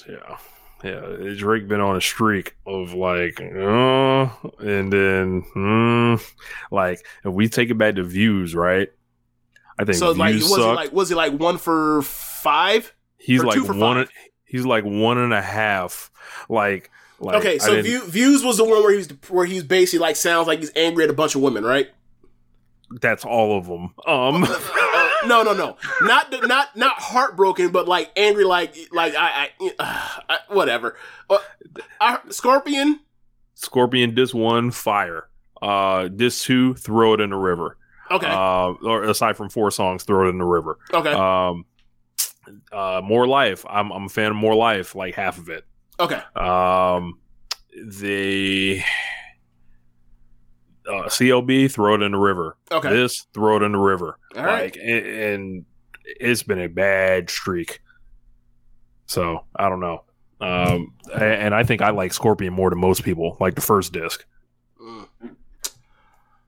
Yeah. 0.09 0.39
Yeah, 0.83 1.35
Drake 1.37 1.69
been 1.69 1.83
on 1.83 1.95
a 1.95 2.01
streak 2.01 2.57
of 2.67 2.95
like, 2.95 3.39
uh, 3.39 4.31
and 4.61 4.91
then, 4.91 5.43
mm, 5.55 6.33
like, 6.71 7.05
if 7.23 7.35
we 7.35 7.51
take 7.51 7.69
it 7.69 7.75
back 7.75 7.97
to 7.97 8.03
views, 8.03 8.55
right? 8.55 8.89
I 9.81 9.85
think 9.85 9.97
so. 9.97 10.13
Like, 10.13 10.35
was 10.35 10.59
like 10.59 10.93
was 10.93 11.09
he 11.09 11.15
like 11.15 11.33
one 11.33 11.57
for 11.57 12.03
five? 12.03 12.93
He's 13.17 13.43
like 13.43 13.67
one. 13.67 14.05
Five? 14.05 14.11
He's 14.45 14.67
like 14.67 14.85
one 14.85 15.17
and 15.17 15.33
a 15.33 15.41
half. 15.41 16.11
Like, 16.51 16.91
like 17.19 17.37
okay. 17.37 17.59
So 17.59 17.81
view, 17.81 18.05
views 18.05 18.45
was 18.45 18.59
the 18.59 18.65
one 18.65 18.83
where 18.83 18.93
he's 18.93 19.09
where 19.29 19.47
he's 19.47 19.65
basically 19.65 20.01
like 20.01 20.17
sounds 20.17 20.47
like 20.47 20.59
he's 20.59 20.73
angry 20.77 21.05
at 21.05 21.11
a 21.11 21.15
bunch 21.15 21.35
of 21.35 21.41
women, 21.41 21.65
right? 21.65 21.89
That's 23.01 23.25
all 23.25 23.57
of 23.57 23.69
them. 23.69 23.95
Um. 24.07 24.45
uh, 24.45 25.11
no, 25.27 25.43
no, 25.43 25.55
no, 25.55 25.79
not 26.03 26.31
not 26.47 26.77
not 26.77 27.01
heartbroken, 27.01 27.71
but 27.71 27.89
like 27.89 28.11
angry, 28.17 28.45
like 28.45 28.77
like 28.93 29.15
I, 29.15 29.49
I, 29.59 29.71
uh, 29.79 30.21
I 30.29 30.39
whatever. 30.55 30.99
Uh, 31.31 32.19
Scorpion. 32.29 33.01
Scorpion. 33.55 34.15
This 34.15 34.35
one 34.35 34.73
fire. 34.73 35.29
Uh, 35.63 36.11
this 36.13 36.43
two 36.45 36.75
throw 36.75 37.15
it 37.15 37.21
in 37.21 37.31
the 37.31 37.37
river. 37.37 37.79
Okay. 38.11 38.27
Uh, 38.27 38.73
or 38.83 39.05
aside 39.05 39.37
from 39.37 39.49
four 39.49 39.71
songs, 39.71 40.05
throw 40.05 40.27
it 40.27 40.31
in 40.31 40.39
the 40.39 40.45
river. 40.45 40.79
Okay. 40.93 41.13
Um, 41.13 41.65
uh, 42.73 43.01
more 43.05 43.27
life. 43.27 43.65
I'm 43.69 43.93
I'm 43.93 44.05
a 44.05 44.09
fan 44.09 44.31
of 44.31 44.37
more 44.37 44.55
life. 44.55 44.95
Like 44.95 45.15
half 45.15 45.39
of 45.39 45.49
it. 45.49 45.65
Okay. 45.99 46.21
Um, 46.35 47.21
the 47.73 48.83
uh, 50.89 51.05
CLB 51.05 51.71
throw 51.71 51.95
it 51.95 52.03
in 52.03 52.13
the 52.13 52.19
river. 52.19 52.57
Okay. 52.73 52.91
This 52.91 53.27
throw 53.35 53.57
it 53.57 53.63
in 53.63 53.73
the 53.73 53.79
river. 53.79 54.19
All 54.37 54.43
like, 54.43 54.51
right. 54.51 54.77
and, 54.77 55.07
and 55.07 55.65
it's 56.05 56.43
been 56.43 56.61
a 56.61 56.69
bad 56.69 57.31
streak. 57.31 57.81
So 59.07 59.45
I 59.55 59.69
don't 59.69 59.81
know. 59.81 60.05
Um, 60.41 60.95
and 61.15 61.55
I 61.55 61.65
think 61.65 61.83
I 61.83 61.91
like 61.91 62.13
Scorpion 62.13 62.53
more 62.53 62.71
than 62.71 62.81
most 62.81 63.05
people. 63.05 63.37
Like 63.41 63.55
the 63.55 63.61
first 63.61 63.93
disc. 63.93 64.25
Mm. 64.81 65.07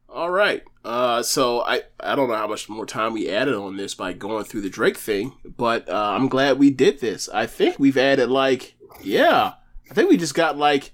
All 0.08 0.30
right. 0.30 0.62
Uh, 0.84 1.22
so 1.22 1.60
I 1.60 1.82
I 2.00 2.16
don't 2.16 2.28
know 2.28 2.34
how 2.34 2.48
much 2.48 2.68
more 2.68 2.86
time 2.86 3.12
we 3.12 3.28
added 3.28 3.54
on 3.54 3.76
this 3.76 3.94
by 3.94 4.12
going 4.12 4.44
through 4.44 4.62
the 4.62 4.70
Drake 4.70 4.96
thing, 4.96 5.32
but 5.44 5.88
uh, 5.88 6.16
I'm 6.16 6.28
glad 6.28 6.58
we 6.58 6.70
did 6.70 7.00
this. 7.00 7.28
I 7.28 7.46
think 7.46 7.78
we've 7.78 7.96
added 7.96 8.28
like 8.30 8.74
yeah, 9.02 9.54
I 9.90 9.94
think 9.94 10.10
we 10.10 10.16
just 10.16 10.34
got 10.34 10.58
like 10.58 10.92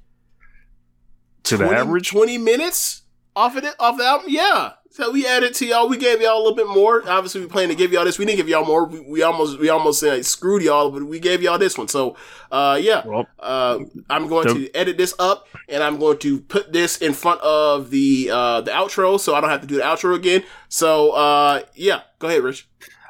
to 1.45 1.57
20, 1.57 1.71
the 1.73 1.79
average 1.79 2.11
twenty 2.11 2.37
minutes 2.37 3.03
off 3.35 3.57
of 3.57 3.65
it 3.65 3.75
off 3.79 3.97
the 3.97 4.05
album. 4.05 4.27
Yeah, 4.29 4.73
so 4.99 5.13
we 5.13 5.25
added 5.29 5.55
to 5.55 5.65
y'all. 5.65 5.89
We 5.89 5.97
gave 5.97 6.21
y'all 6.21 6.37
a 6.37 6.43
little 6.43 6.57
bit 6.57 6.67
more. 6.67 7.09
Obviously, 7.09 7.41
we 7.41 7.47
plan 7.47 7.69
to 7.69 7.77
give 7.77 7.93
y'all 7.93 8.05
this. 8.05 8.19
We 8.19 8.25
didn't 8.25 8.39
give 8.39 8.49
y'all 8.49 8.65
more. 8.65 8.85
We, 8.85 8.99
we 8.99 9.23
almost 9.23 9.61
we 9.61 9.69
almost 9.69 10.03
uh, 10.03 10.21
screwed 10.25 10.61
y'all, 10.61 10.91
but 10.91 11.05
we 11.05 11.21
gave 11.21 11.41
y'all 11.41 11.57
this 11.57 11.79
one. 11.79 11.87
So, 11.87 12.17
uh, 12.51 12.81
yeah, 12.83 13.05
uh, 13.39 13.79
I'm 14.11 14.27
going 14.27 14.49
to 14.49 14.75
edit 14.75 14.99
this 14.99 15.15
up, 15.21 15.47
and 15.69 15.85
I'm 15.85 16.01
going 16.01 16.19
to 16.19 16.41
put 16.41 16.73
this 16.73 16.99
in 16.99 17.13
front 17.15 17.41
of 17.43 17.91
the 17.91 18.29
uh, 18.33 18.61
the 18.63 18.73
outro, 18.73 19.21
so 19.21 19.37
I 19.37 19.41
don't 19.41 19.51
have 19.51 19.61
to 19.61 19.69
do 19.69 19.77
the 19.77 19.83
outro 19.83 20.17
again. 20.17 20.43
So, 20.69 21.13
uh, 21.13 21.63
yeah, 21.77 22.01
go 22.19 22.27
ahead, 22.27 22.43
Rich. 22.43 22.67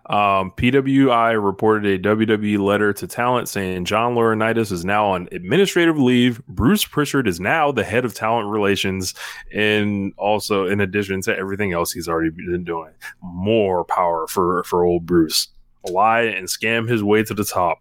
Um, 0.09 0.53
PWI 0.53 1.43
reported 1.43 2.07
a 2.07 2.17
WWE 2.17 2.59
letter 2.59 2.95
to 2.95 3.07
talent 3.07 3.49
saying 3.49 3.85
John 3.85 4.15
Laurinaitis 4.15 4.73
is 4.73 4.83
now 4.83 5.09
on 5.09 5.29
administrative 5.33 5.99
leave. 5.99 6.45
Bruce 6.47 6.87
Prichard 6.87 7.29
is 7.29 7.39
now 7.41 7.73
the 7.73 7.85
head 7.85 8.07
of 8.07 8.15
talent 8.15 8.49
relations, 8.49 9.13
and 9.53 10.15
also 10.17 10.67
in 10.67 10.81
addition 10.81 11.21
to 11.23 11.37
everything 11.37 11.75
else 11.75 11.93
he's 11.93 12.09
already 12.09 12.31
been 12.31 12.65
doing, 12.65 12.93
more 13.21 13.85
power 13.85 14.27
for 14.27 14.65
for 14.65 14.85
old 14.85 15.05
Bruce. 15.05 15.49
Lie 15.85 16.23
and 16.23 16.49
scam 16.49 16.89
his 16.89 17.03
way 17.03 17.23
to 17.23 17.35
the 17.35 17.45
top, 17.45 17.79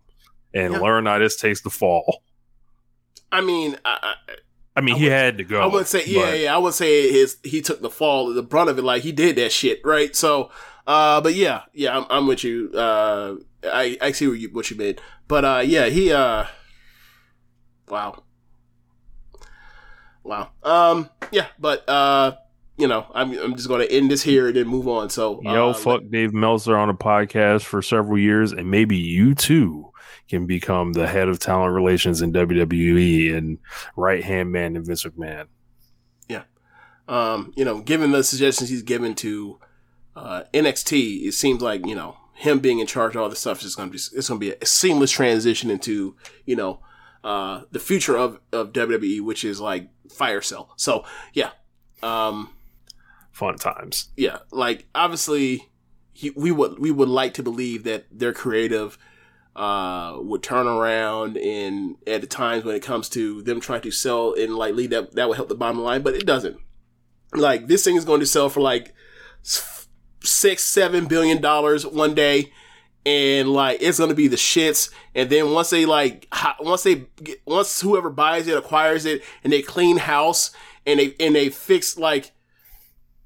and 0.53 0.73
yeah. 0.73 0.79
Laurinaitis 0.79 1.39
takes 1.39 1.61
the 1.61 1.69
fall. 1.69 2.23
I 3.31 3.41
mean, 3.41 3.77
I, 3.85 4.15
I 4.75 4.81
mean, 4.81 4.95
I 4.95 4.97
he 4.99 5.03
would, 5.05 5.11
had 5.11 5.37
to 5.37 5.43
go. 5.43 5.61
I 5.61 5.65
would 5.65 5.87
say, 5.87 6.05
yeah, 6.05 6.33
yeah. 6.33 6.55
I 6.55 6.57
would 6.57 6.73
say 6.73 7.11
his 7.11 7.37
he 7.43 7.61
took 7.61 7.81
the 7.81 7.89
fall, 7.89 8.33
the 8.33 8.43
brunt 8.43 8.69
of 8.69 8.77
it. 8.77 8.83
Like 8.83 9.03
he 9.03 9.11
did 9.11 9.37
that 9.37 9.51
shit, 9.51 9.81
right? 9.83 10.15
So, 10.15 10.51
uh, 10.87 11.21
but 11.21 11.35
yeah, 11.35 11.63
yeah, 11.73 11.97
I'm, 11.97 12.05
I'm 12.09 12.27
with 12.27 12.43
you. 12.43 12.71
Uh, 12.73 13.35
I, 13.63 13.97
I 14.01 14.11
see 14.13 14.27
what 14.27 14.39
you, 14.39 14.49
what 14.49 14.71
you 14.71 14.77
mean. 14.77 14.95
But, 15.27 15.45
uh, 15.45 15.63
yeah, 15.65 15.87
he, 15.87 16.11
uh, 16.11 16.45
wow. 17.89 18.23
Wow. 20.23 20.51
Um, 20.63 21.09
yeah, 21.31 21.47
but, 21.59 21.87
uh, 21.89 22.37
you 22.77 22.87
know, 22.87 23.07
I'm, 23.13 23.37
I'm 23.37 23.55
just 23.55 23.67
going 23.67 23.85
to 23.85 23.91
end 23.91 24.09
this 24.09 24.23
here 24.23 24.47
and 24.47 24.55
then 24.55 24.67
move 24.67 24.87
on. 24.87 25.09
So, 25.09 25.41
yo, 25.43 25.69
uh, 25.69 25.73
fuck 25.73 26.01
let- 26.01 26.11
Dave 26.11 26.33
Meltzer 26.33 26.77
on 26.77 26.89
a 26.89 26.93
podcast 26.93 27.63
for 27.63 27.81
several 27.81 28.17
years, 28.17 28.51
and 28.53 28.71
maybe 28.71 28.95
you 28.95 29.35
too 29.35 29.91
can 30.29 30.45
become 30.45 30.93
the 30.93 31.07
head 31.07 31.27
of 31.27 31.39
talent 31.39 31.73
relations 31.73 32.21
in 32.21 32.33
WWE 32.33 33.35
and 33.35 33.57
right 33.95 34.23
hand 34.23 34.51
man 34.51 34.75
in 34.75 34.85
Vince 34.85 35.03
McMahon. 35.03 35.47
Yeah. 36.27 36.43
Um, 37.07 37.53
you 37.55 37.65
know, 37.65 37.79
given 37.81 38.11
the 38.11 38.23
suggestions 38.23 38.69
he's 38.69 38.83
given 38.83 39.15
to 39.15 39.59
uh, 40.17 40.43
NXT, 40.53 41.25
it 41.27 41.33
seems 41.33 41.61
like 41.61 41.85
you 41.85 41.95
know 41.95 42.17
him 42.33 42.59
being 42.59 42.79
in 42.79 42.87
charge 42.87 43.15
of 43.15 43.21
all 43.21 43.29
this 43.29 43.39
stuff 43.39 43.63
is 43.63 43.75
going 43.75 43.89
to 43.89 43.93
be 43.93 44.17
it's 44.17 44.27
going 44.29 44.39
to 44.39 44.45
be 44.45 44.55
a 44.61 44.65
seamless 44.65 45.11
transition 45.11 45.69
into 45.71 46.15
you 46.45 46.55
know 46.55 46.79
uh, 47.23 47.61
the 47.71 47.79
future 47.79 48.17
of 48.17 48.39
of 48.51 48.73
WWE, 48.73 49.21
which 49.21 49.43
is 49.43 49.59
like 49.61 49.89
Fire 50.11 50.41
Cell. 50.41 50.73
So 50.75 51.03
yeah, 51.33 51.51
um, 52.01 52.49
Fun 53.31 53.57
times. 53.57 54.09
yeah, 54.17 54.39
like 54.51 54.87
obviously 54.95 55.69
he, 56.13 56.31
we 56.31 56.51
would 56.51 56.79
we 56.79 56.89
would 56.91 57.09
like 57.09 57.33
to 57.35 57.43
believe 57.43 57.83
that 57.83 58.05
their 58.11 58.33
creative 58.33 58.97
uh 59.55 60.15
would 60.19 60.43
turn 60.43 60.67
around 60.67 61.35
and 61.37 61.95
at 62.05 62.21
the 62.21 62.27
times 62.27 62.63
when 62.63 62.75
it 62.75 62.83
comes 62.83 63.09
to 63.09 63.41
them 63.41 63.59
trying 63.59 63.81
to 63.81 63.89
sell 63.89 64.35
and 64.35 64.55
like 64.55 64.75
lead 64.75 64.91
that 64.91 65.15
that 65.15 65.27
would 65.27 65.35
help 65.35 65.49
the 65.49 65.55
bottom 65.55 65.79
line, 65.81 66.01
but 66.01 66.15
it 66.15 66.25
doesn't. 66.25 66.57
Like 67.33 67.67
this 67.67 67.83
thing 67.83 67.95
is 67.95 68.05
going 68.05 68.19
to 68.19 68.25
sell 68.25 68.49
for 68.49 68.61
like 68.61 68.93
six 70.27 70.63
seven 70.63 71.05
billion 71.07 71.41
dollars 71.41 71.85
one 71.85 72.13
day. 72.13 72.51
And 73.05 73.47
like 73.47 73.77
it's 73.81 73.99
gonna 73.99 74.13
be 74.13 74.27
the 74.27 74.35
shits, 74.35 74.91
and 75.15 75.29
then 75.29 75.51
once 75.53 75.69
they 75.69 75.85
like, 75.85 76.27
once 76.59 76.83
they 76.83 77.05
get, 77.23 77.39
once 77.45 77.79
whoever 77.79 78.09
buys 78.09 78.47
it 78.49 78.57
acquires 78.57 79.05
it, 79.05 79.23
and 79.45 79.53
they 79.53 79.61
clean 79.61 79.95
house, 79.97 80.51
and 80.85 80.99
they 80.99 81.15
and 81.17 81.33
they 81.33 81.49
fix 81.49 81.97
like 81.97 82.31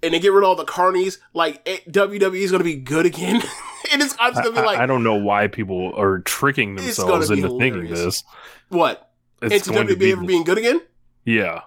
and 0.04 0.14
they 0.14 0.20
get 0.20 0.34
rid 0.34 0.44
of 0.44 0.50
all 0.50 0.56
the 0.56 0.66
carnies, 0.66 1.18
like 1.34 1.66
WWE 1.66 2.36
is 2.42 2.52
gonna 2.52 2.64
be 2.64 2.76
good 2.76 3.08
again. 3.08 3.38
and 3.92 4.02
it's 4.04 4.16
I'm 4.20 4.34
just 4.34 4.44
gonna 4.44 4.62
be 4.62 4.66
like, 4.68 4.78
I 4.78 4.86
don't 4.86 5.04
know 5.04 5.16
why 5.16 5.48
people 5.48 5.94
are 6.00 6.20
tricking 6.20 6.76
themselves 6.76 7.32
into 7.32 7.58
thinking 7.58 7.88
this. 7.90 8.24
what? 8.70 9.12
It's 9.42 9.68
Into 9.68 9.72
going 9.72 9.88
to 9.88 9.96
WWE 9.96 10.00
be 10.00 10.12
ever 10.12 10.24
being 10.24 10.44
good 10.44 10.60
again? 10.60 10.82
yeah. 11.26 11.62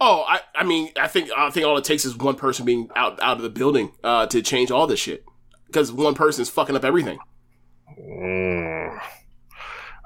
Oh, 0.00 0.24
I, 0.28 0.40
I 0.54 0.64
mean, 0.64 0.90
I 0.96 1.08
think 1.08 1.30
I 1.36 1.50
think 1.50 1.66
all 1.66 1.76
it 1.76 1.84
takes 1.84 2.04
is 2.04 2.16
one 2.16 2.36
person 2.36 2.64
being 2.64 2.88
out 2.94 3.20
out 3.20 3.36
of 3.36 3.42
the 3.42 3.50
building 3.50 3.92
uh, 4.04 4.26
to 4.26 4.42
change 4.42 4.70
all 4.70 4.86
this 4.86 5.00
shit. 5.00 5.24
Because 5.66 5.92
one 5.92 6.14
person 6.14 6.42
is 6.42 6.48
fucking 6.48 6.76
up 6.76 6.84
everything. 6.84 7.18
Mm. 8.00 8.98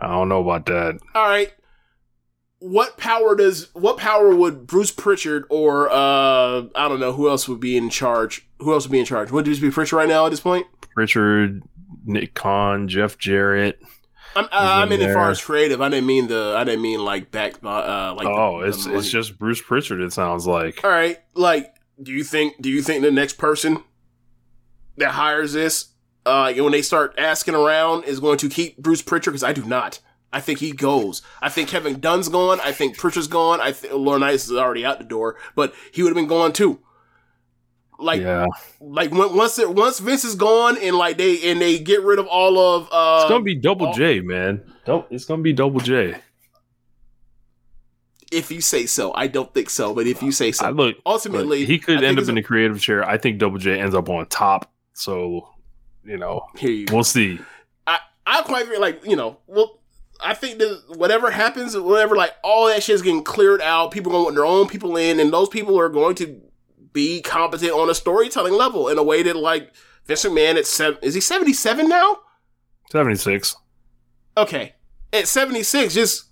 I 0.00 0.06
don't 0.08 0.28
know 0.28 0.42
about 0.42 0.66
that. 0.66 0.98
All 1.14 1.28
right. 1.28 1.52
What 2.58 2.96
power 2.96 3.34
does 3.34 3.72
what 3.74 3.98
power 3.98 4.34
would 4.34 4.66
Bruce 4.66 4.92
Prichard 4.92 5.44
or 5.50 5.90
uh 5.90 6.62
I 6.74 6.88
don't 6.88 7.00
know 7.00 7.12
who 7.12 7.28
else 7.28 7.48
would 7.48 7.60
be 7.60 7.76
in 7.76 7.90
charge? 7.90 8.48
Who 8.60 8.72
else 8.72 8.84
would 8.84 8.92
be 8.92 9.00
in 9.00 9.04
charge? 9.04 9.30
Would 9.30 9.46
it 9.46 9.50
just 9.50 9.62
be 9.62 9.70
Pritchard 9.70 9.96
right 9.96 10.08
now 10.08 10.26
at 10.26 10.30
this 10.30 10.40
point? 10.40 10.66
Richard, 10.96 11.62
Nick 12.04 12.34
Khan, 12.34 12.88
Jeff 12.88 13.18
Jarrett. 13.18 13.80
I'm, 14.34 14.44
uh, 14.46 14.48
I 14.52 14.82
in 14.84 14.88
mean, 14.88 15.02
as 15.02 15.14
far 15.14 15.30
as 15.30 15.40
creative, 15.42 15.80
I 15.80 15.88
didn't 15.88 16.06
mean 16.06 16.26
the, 16.28 16.54
I 16.56 16.64
didn't 16.64 16.82
mean 16.82 17.04
like 17.04 17.30
back, 17.30 17.54
uh, 17.62 18.14
like. 18.14 18.26
oh, 18.26 18.60
the- 18.60 18.68
it's 18.68 18.84
the 18.84 18.96
it's 18.98 19.10
just 19.10 19.38
Bruce 19.38 19.60
Prichard. 19.60 20.00
It 20.00 20.12
sounds 20.12 20.46
like. 20.46 20.82
All 20.84 20.90
right, 20.90 21.18
like, 21.34 21.74
do 22.02 22.12
you 22.12 22.24
think, 22.24 22.60
do 22.60 22.70
you 22.70 22.82
think 22.82 23.02
the 23.02 23.10
next 23.10 23.34
person 23.38 23.82
that 24.96 25.10
hires 25.10 25.52
this, 25.52 25.88
uh, 26.26 26.52
when 26.54 26.72
they 26.72 26.82
start 26.82 27.14
asking 27.18 27.54
around, 27.54 28.04
is 28.04 28.20
going 28.20 28.38
to 28.38 28.48
keep 28.48 28.78
Bruce 28.78 29.02
Prichard? 29.02 29.32
Because 29.32 29.44
I 29.44 29.52
do 29.52 29.64
not. 29.64 30.00
I 30.32 30.40
think 30.40 30.60
he 30.60 30.72
goes. 30.72 31.20
I 31.42 31.50
think 31.50 31.68
Kevin 31.68 32.00
Dunn's 32.00 32.28
gone. 32.30 32.58
I 32.64 32.72
think 32.72 32.96
Prichard's 32.96 33.26
gone. 33.28 33.60
I 33.60 33.72
think 33.72 33.92
Laurinaitis 33.92 34.46
is 34.50 34.52
already 34.52 34.84
out 34.84 34.98
the 34.98 35.04
door, 35.04 35.36
but 35.54 35.74
he 35.92 36.02
would 36.02 36.08
have 36.08 36.16
been 36.16 36.26
gone 36.26 36.52
too. 36.54 36.80
Like, 38.02 38.20
yeah, 38.20 38.46
like 38.80 39.10
when, 39.12 39.34
once 39.36 39.58
it, 39.58 39.72
once 39.72 39.98
Vince 40.00 40.24
is 40.24 40.34
gone 40.34 40.76
and 40.78 40.96
like 40.96 41.16
they 41.18 41.50
and 41.50 41.60
they 41.60 41.78
get 41.78 42.02
rid 42.02 42.18
of 42.18 42.26
all 42.26 42.58
of 42.58 42.88
uh, 42.92 43.20
it's 43.22 43.30
gonna 43.30 43.44
be 43.44 43.54
Double 43.54 43.86
all- 43.88 43.92
J, 43.94 44.20
man. 44.20 44.62
Dou- 44.84 45.04
It's 45.10 45.24
gonna 45.24 45.42
be 45.42 45.52
Double 45.52 45.80
J. 45.80 46.16
if 48.30 48.50
you 48.50 48.60
say 48.60 48.86
so. 48.86 49.12
I 49.14 49.26
don't 49.26 49.52
think 49.52 49.68
so, 49.70 49.94
but 49.94 50.06
if 50.06 50.22
you 50.22 50.32
say 50.32 50.52
so, 50.52 50.66
I 50.66 50.70
look. 50.70 50.96
ultimately 51.04 51.60
look, 51.60 51.68
he 51.68 51.78
could 51.78 52.02
I 52.02 52.06
end 52.08 52.18
up 52.18 52.24
in 52.24 52.30
a- 52.30 52.34
the 52.34 52.42
creative 52.42 52.80
chair. 52.80 53.06
I 53.08 53.18
think 53.18 53.38
Double 53.38 53.58
J 53.58 53.78
ends 53.80 53.94
up 53.94 54.08
on 54.08 54.26
top. 54.26 54.70
So, 54.94 55.48
you 56.04 56.16
know, 56.18 56.42
Here 56.58 56.70
you 56.70 56.86
we'll 56.90 57.04
see. 57.04 57.38
I 57.86 57.98
I 58.26 58.42
quite 58.42 58.66
feel 58.66 58.80
like 58.80 59.04
you 59.06 59.16
know 59.16 59.38
well. 59.46 59.78
I 60.24 60.34
think 60.34 60.60
that 60.60 60.82
whatever 60.96 61.32
happens, 61.32 61.76
whatever, 61.76 62.14
like 62.14 62.30
all 62.44 62.68
that 62.68 62.84
shit 62.84 62.94
is 62.94 63.02
getting 63.02 63.24
cleared 63.24 63.60
out. 63.60 63.90
People 63.90 64.12
are 64.12 64.14
going 64.14 64.22
to 64.22 64.24
want 64.26 64.36
their 64.36 64.46
own 64.46 64.68
people 64.68 64.96
in, 64.96 65.18
and 65.18 65.32
those 65.32 65.48
people 65.48 65.76
are 65.80 65.88
going 65.88 66.14
to 66.16 66.40
be 66.92 67.20
competent 67.22 67.72
on 67.72 67.88
a 67.90 67.94
storytelling 67.94 68.54
level 68.54 68.88
in 68.88 68.98
a 68.98 69.02
way 69.02 69.22
that, 69.22 69.36
like, 69.36 69.72
Vince 70.06 70.24
McMahon 70.24 70.56
at 70.56 70.66
seven, 70.66 70.98
is 71.02 71.14
he 71.14 71.20
seventy 71.20 71.52
seven 71.52 71.88
now? 71.88 72.18
Seventy 72.90 73.16
six. 73.16 73.56
Okay, 74.36 74.74
at 75.12 75.28
seventy 75.28 75.62
six, 75.62 75.94
just 75.94 76.24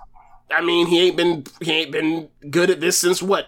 I 0.50 0.60
mean, 0.60 0.86
he 0.86 1.06
ain't 1.06 1.16
been 1.16 1.44
he 1.60 1.72
ain't 1.72 1.92
been 1.92 2.28
good 2.50 2.70
at 2.70 2.80
this 2.80 2.98
since 2.98 3.22
what? 3.22 3.46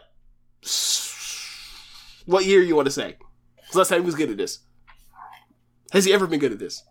What 2.27 2.45
year 2.45 2.63
you 2.63 2.77
want 2.77 2.87
to 2.87 2.93
say? 2.93 3.17
So 3.71 3.79
let's 3.79 3.89
say 3.89 3.97
he 3.97 4.05
was 4.05 4.15
good 4.15 4.31
at 4.31 4.37
this. 4.37 4.61
Has 5.93 6.05
he 6.05 6.13
ever 6.13 6.27
been 6.27 6.39
good 6.39 6.53
at 6.53 6.59
this? 6.59 6.85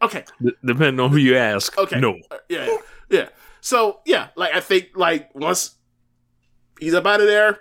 Okay, 0.00 0.24
D- 0.42 0.52
depending 0.64 0.98
on 1.00 1.10
who 1.10 1.18
you 1.18 1.36
ask. 1.36 1.76
Okay. 1.78 2.00
No. 2.00 2.18
Uh, 2.30 2.38
yeah, 2.48 2.66
yeah, 2.66 2.76
yeah. 3.10 3.28
So 3.60 4.00
yeah, 4.06 4.28
like 4.36 4.54
I 4.54 4.60
think 4.60 4.90
like 4.96 5.32
once 5.34 5.76
he's 6.80 6.94
up 6.94 7.06
out 7.06 7.20
of 7.20 7.26
there, 7.26 7.60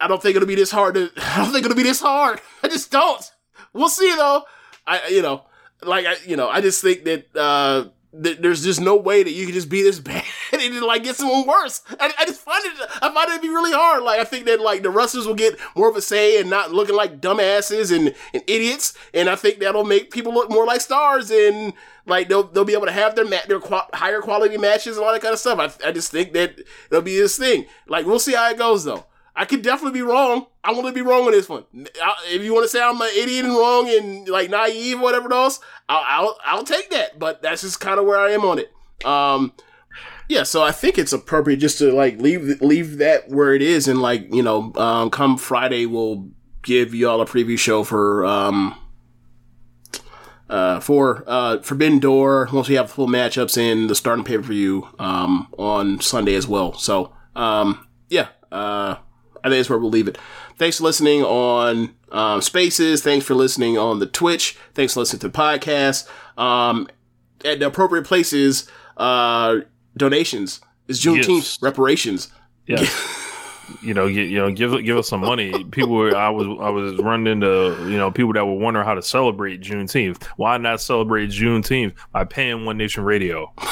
I 0.00 0.08
don't 0.08 0.20
think 0.20 0.36
it'll 0.36 0.48
be 0.48 0.54
this 0.54 0.70
hard 0.70 0.94
to. 0.94 1.10
I 1.16 1.38
don't 1.38 1.52
think 1.52 1.64
it'll 1.64 1.76
be 1.76 1.82
this 1.82 2.00
hard. 2.00 2.40
I 2.62 2.68
just 2.68 2.90
don't. 2.90 3.30
We'll 3.72 3.88
see 3.88 4.14
though. 4.16 4.44
I 4.86 5.08
you 5.08 5.22
know 5.22 5.44
like 5.82 6.06
I 6.06 6.16
you 6.26 6.36
know 6.36 6.48
I 6.48 6.60
just 6.60 6.80
think 6.80 7.04
that 7.04 7.36
uh 7.36 7.88
that 8.12 8.40
there's 8.40 8.64
just 8.64 8.80
no 8.80 8.96
way 8.96 9.22
that 9.22 9.32
you 9.32 9.44
can 9.44 9.54
just 9.54 9.68
be 9.68 9.82
this 9.82 9.98
bad 10.00 10.24
and 10.52 10.80
like 10.80 11.04
get 11.04 11.16
someone 11.16 11.46
worse. 11.46 11.82
I, 12.00 12.12
I 12.18 12.24
just 12.24 12.40
find 12.40 12.64
it 12.64 12.72
I 13.02 13.12
find 13.12 13.30
it 13.30 13.36
to 13.36 13.42
be 13.42 13.48
really 13.48 13.72
hard. 13.72 14.02
Like 14.02 14.20
I 14.20 14.24
think 14.24 14.46
that 14.46 14.60
like 14.60 14.82
the 14.82 14.90
wrestlers 14.90 15.26
will 15.26 15.34
get 15.34 15.58
more 15.74 15.88
of 15.88 15.96
a 15.96 16.02
say 16.02 16.40
and 16.40 16.48
not 16.48 16.72
looking 16.72 16.94
like 16.96 17.20
dumbasses 17.20 17.94
and, 17.94 18.14
and 18.32 18.42
idiots. 18.46 18.96
And 19.12 19.28
I 19.28 19.36
think 19.36 19.58
that'll 19.58 19.84
make 19.84 20.10
people 20.10 20.32
look 20.32 20.50
more 20.50 20.66
like 20.66 20.80
stars 20.80 21.30
and 21.30 21.74
like 22.06 22.28
they'll 22.28 22.44
they'll 22.44 22.64
be 22.64 22.74
able 22.74 22.86
to 22.86 22.92
have 22.92 23.16
their 23.16 23.26
ma- 23.26 23.46
their 23.48 23.60
qua- 23.60 23.88
higher 23.92 24.20
quality 24.20 24.56
matches 24.56 24.96
and 24.96 25.04
all 25.04 25.12
that 25.12 25.22
kind 25.22 25.34
of 25.34 25.40
stuff. 25.40 25.58
I 25.58 25.88
I 25.88 25.92
just 25.92 26.10
think 26.10 26.32
that 26.32 26.58
it'll 26.90 27.02
be 27.02 27.18
this 27.18 27.36
thing. 27.36 27.66
Like 27.86 28.06
we'll 28.06 28.18
see 28.18 28.34
how 28.34 28.50
it 28.50 28.58
goes 28.58 28.84
though. 28.84 29.06
I 29.36 29.44
could 29.44 29.60
definitely 29.62 30.00
be 30.00 30.02
wrong. 30.02 30.46
I 30.64 30.72
want 30.72 30.86
to 30.86 30.92
be 30.92 31.02
wrong 31.02 31.26
on 31.26 31.32
this 31.32 31.48
one. 31.48 31.64
If 31.74 32.42
you 32.42 32.54
want 32.54 32.64
to 32.64 32.68
say 32.68 32.82
I'm 32.82 33.00
an 33.00 33.08
idiot 33.14 33.44
and 33.44 33.54
wrong 33.54 33.88
and 33.88 34.26
like 34.28 34.48
naive, 34.48 34.98
or 34.98 35.02
whatever 35.02 35.32
else, 35.32 35.60
I'll, 35.88 36.02
I'll 36.06 36.38
I'll 36.44 36.64
take 36.64 36.90
that. 36.90 37.18
But 37.18 37.42
that's 37.42 37.60
just 37.60 37.78
kind 37.78 38.00
of 38.00 38.06
where 38.06 38.18
I 38.18 38.30
am 38.30 38.44
on 38.46 38.58
it. 38.58 38.72
Um, 39.04 39.52
yeah. 40.28 40.42
So 40.42 40.62
I 40.62 40.72
think 40.72 40.96
it's 40.96 41.12
appropriate 41.12 41.58
just 41.58 41.78
to 41.78 41.92
like 41.92 42.18
leave 42.18 42.62
leave 42.62 42.96
that 42.96 43.28
where 43.28 43.54
it 43.54 43.62
is, 43.62 43.86
and 43.86 44.00
like 44.00 44.32
you 44.32 44.42
know, 44.42 44.72
um, 44.76 45.10
come 45.10 45.36
Friday 45.36 45.84
we'll 45.84 46.30
give 46.62 46.94
you 46.94 47.08
all 47.08 47.20
a 47.20 47.26
preview 47.26 47.58
show 47.58 47.84
for 47.84 48.24
um 48.24 48.74
uh, 50.48 50.80
for 50.80 51.24
uh, 51.26 51.58
Forbidden 51.60 51.98
Door 51.98 52.48
once 52.52 52.68
we 52.68 52.76
have 52.76 52.90
full 52.90 53.08
matchups 53.08 53.58
in 53.58 53.88
the 53.88 53.94
starting 53.94 54.24
pay 54.24 54.36
per 54.36 54.42
view 54.42 54.88
um, 54.98 55.48
on 55.58 56.00
Sunday 56.00 56.34
as 56.34 56.46
well. 56.46 56.72
So 56.74 57.12
um, 57.34 57.86
yeah, 58.08 58.28
uh, 58.50 58.96
I 59.46 59.48
think 59.48 59.60
that's 59.60 59.70
where 59.70 59.78
we'll 59.78 59.90
leave 59.90 60.08
it. 60.08 60.18
Thanks 60.56 60.78
for 60.78 60.84
listening 60.84 61.22
on 61.22 61.94
um, 62.10 62.42
Spaces. 62.42 63.00
Thanks 63.00 63.24
for 63.24 63.34
listening 63.34 63.78
on 63.78 64.00
the 64.00 64.06
Twitch. 64.06 64.58
Thanks 64.74 64.94
for 64.94 65.00
listening 65.00 65.20
to 65.20 65.28
the 65.28 65.38
podcast. 65.38 66.08
Um, 66.36 66.88
at 67.44 67.60
the 67.60 67.68
appropriate 67.68 68.06
places, 68.06 68.68
uh, 68.96 69.58
donations 69.96 70.60
is 70.88 71.00
Juneteenth 71.00 71.28
Yes. 71.28 71.62
reparations. 71.62 72.28
Yeah. 72.66 72.84
you 73.82 73.94
know, 73.94 74.06
you, 74.06 74.22
you 74.22 74.38
know, 74.38 74.50
give 74.50 74.84
give 74.84 74.96
us 74.96 75.08
some 75.08 75.20
money. 75.20 75.62
People, 75.70 75.94
were, 75.94 76.16
I 76.16 76.28
was 76.28 76.46
I 76.60 76.70
was 76.70 76.96
running 76.96 77.28
into 77.30 77.76
you 77.88 77.98
know 77.98 78.10
people 78.10 78.32
that 78.32 78.44
were 78.46 78.54
wondering 78.54 78.84
how 78.84 78.94
to 78.94 79.02
celebrate 79.02 79.60
Juneteenth. 79.60 80.24
Why 80.36 80.58
not 80.58 80.80
celebrate 80.80 81.30
Juneteenth 81.30 81.92
by 82.10 82.24
paying 82.24 82.64
One 82.64 82.78
Nation 82.78 83.04
Radio? 83.04 83.52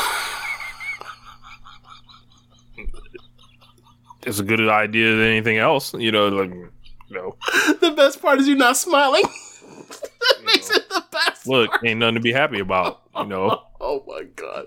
It's 4.27 4.39
a 4.39 4.45
good 4.45 4.67
idea 4.69 5.11
than 5.13 5.27
anything 5.27 5.59
else. 5.59 5.95
You 5.95 6.13
know, 6.13 6.29
like 6.29 6.51
you 6.51 6.71
know, 7.11 7.37
the 7.81 7.93
best 7.97 8.21
part 8.21 8.41
is 8.41 8.49
you're 8.49 8.57
not 8.57 8.77
smiling. 8.77 9.23
that 9.89 10.45
makes 10.45 10.71
it 10.71 10.89
the 10.89 11.05
best. 11.13 11.47
look, 11.47 11.71
ain't 11.85 12.01
nothing 12.01 12.15
to 12.17 12.21
be 12.21 12.33
happy 12.33 12.61
about. 12.61 13.03
You 13.17 13.25
know, 13.27 13.63
Oh 13.81 14.03
my 14.07 14.23
god. 14.37 14.67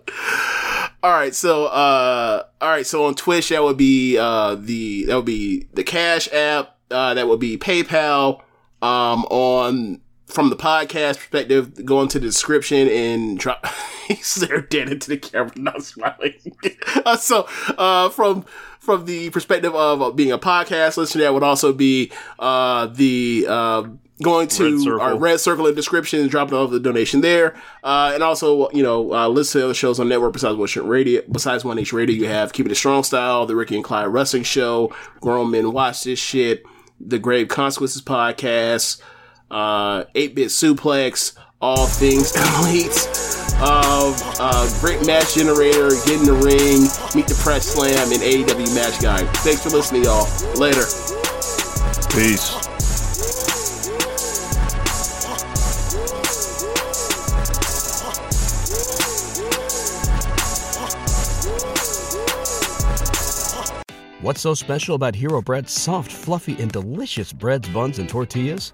All 1.03 1.11
right, 1.11 1.33
so 1.33 1.65
uh 1.65 2.43
all 2.61 2.69
right, 2.69 2.85
so 2.85 3.05
on 3.05 3.15
Twitch 3.15 3.49
that 3.49 3.63
would 3.63 3.77
be 3.77 4.17
uh 4.17 4.55
the 4.55 5.05
that 5.05 5.15
would 5.15 5.25
be 5.25 5.67
the 5.73 5.83
Cash 5.83 6.31
app, 6.31 6.77
uh 6.91 7.13
that 7.13 7.27
would 7.27 7.39
be 7.39 7.57
PayPal 7.57 8.41
um 8.81 9.25
on 9.25 10.01
from 10.27 10.49
the 10.49 10.55
podcast 10.55 11.15
perspective, 11.17 11.85
go 11.85 12.01
into 12.01 12.19
the 12.19 12.27
description 12.27 12.87
and 12.89 13.39
drop 13.39 13.65
he's 14.07 14.35
there 14.35 14.61
dead 14.61 14.89
into 14.89 15.09
the 15.09 15.17
camera, 15.17 15.51
not 15.55 15.83
smiling. 15.83 16.33
uh, 17.05 17.17
so 17.17 17.47
uh 17.77 18.09
from 18.09 18.45
from 18.87 19.03
the 19.03 19.29
perspective 19.31 19.75
of 19.75 20.01
uh, 20.01 20.11
being 20.11 20.31
a 20.31 20.39
podcast 20.39 20.95
listener, 20.95 21.23
that 21.23 21.33
would 21.33 21.43
also 21.43 21.73
be 21.73 22.09
uh 22.39 22.85
the 22.87 23.45
uh 23.49 23.83
going 24.23 24.47
to 24.47 24.63
Red 24.71 24.81
Circle. 24.81 25.01
our 25.01 25.17
red 25.17 25.39
circle 25.41 25.67
in 25.67 25.73
the 25.73 25.75
description 25.75 26.21
and 26.21 26.29
dropping 26.31 26.55
off 26.55 26.71
the 26.71 26.79
donation 26.79 27.19
there. 27.19 27.53
Uh, 27.83 28.11
and 28.13 28.23
also, 28.23 28.69
you 28.71 28.81
know, 28.81 29.13
uh, 29.13 29.27
listen 29.27 29.59
to 29.59 29.65
other 29.65 29.73
shows 29.73 29.99
on 29.99 30.07
network 30.07 30.31
besides 30.31 30.55
One 30.55 30.87
Radio. 30.87 31.21
Besides 31.29 31.65
One 31.65 31.75
Nation 31.75 31.97
Radio, 31.97 32.15
you 32.15 32.27
have 32.27 32.53
Keeping 32.53 32.71
It 32.71 32.75
Strong 32.75 33.03
Style, 33.03 33.45
the 33.45 33.57
Ricky 33.57 33.75
and 33.75 33.83
Clive 33.83 34.09
Wrestling 34.09 34.43
Show, 34.43 34.95
Grown 35.19 35.51
Men 35.51 35.73
Watch 35.73 36.05
This 36.05 36.17
Shit, 36.17 36.63
the 36.99 37.19
Grave 37.19 37.49
Consequences 37.49 38.01
Podcast, 38.01 39.01
uh, 39.51 40.05
8-Bit 40.15 40.47
Suplex, 40.47 41.37
All 41.59 41.87
Things 41.87 42.35
Elite, 42.35 42.93
uh, 43.59 44.15
uh, 44.39 44.79
Great 44.79 45.03
Match 45.07 45.33
Generator, 45.33 45.89
Get 46.05 46.19
in 46.19 46.25
the 46.25 46.33
Ring, 46.33 46.83
Meet 47.15 47.27
the 47.27 47.39
Press 47.41 47.65
Slam, 47.73 48.11
and 48.11 48.21
AEW 48.21 48.75
Match 48.75 49.01
Guide. 49.01 49.27
Thanks 49.37 49.63
for 49.63 49.69
listening, 49.69 50.03
y'all. 50.03 50.27
Later. 50.53 50.83
Peace. 52.13 52.53
What's 64.21 64.41
so 64.41 64.53
special 64.53 64.93
about 64.93 65.15
Hero 65.15 65.41
Bread's 65.41 65.71
soft, 65.71 66.11
fluffy, 66.11 66.61
and 66.61 66.71
delicious 66.71 67.33
breads, 67.33 67.67
buns, 67.69 67.97
and 67.97 68.07
tortillas? 68.07 68.73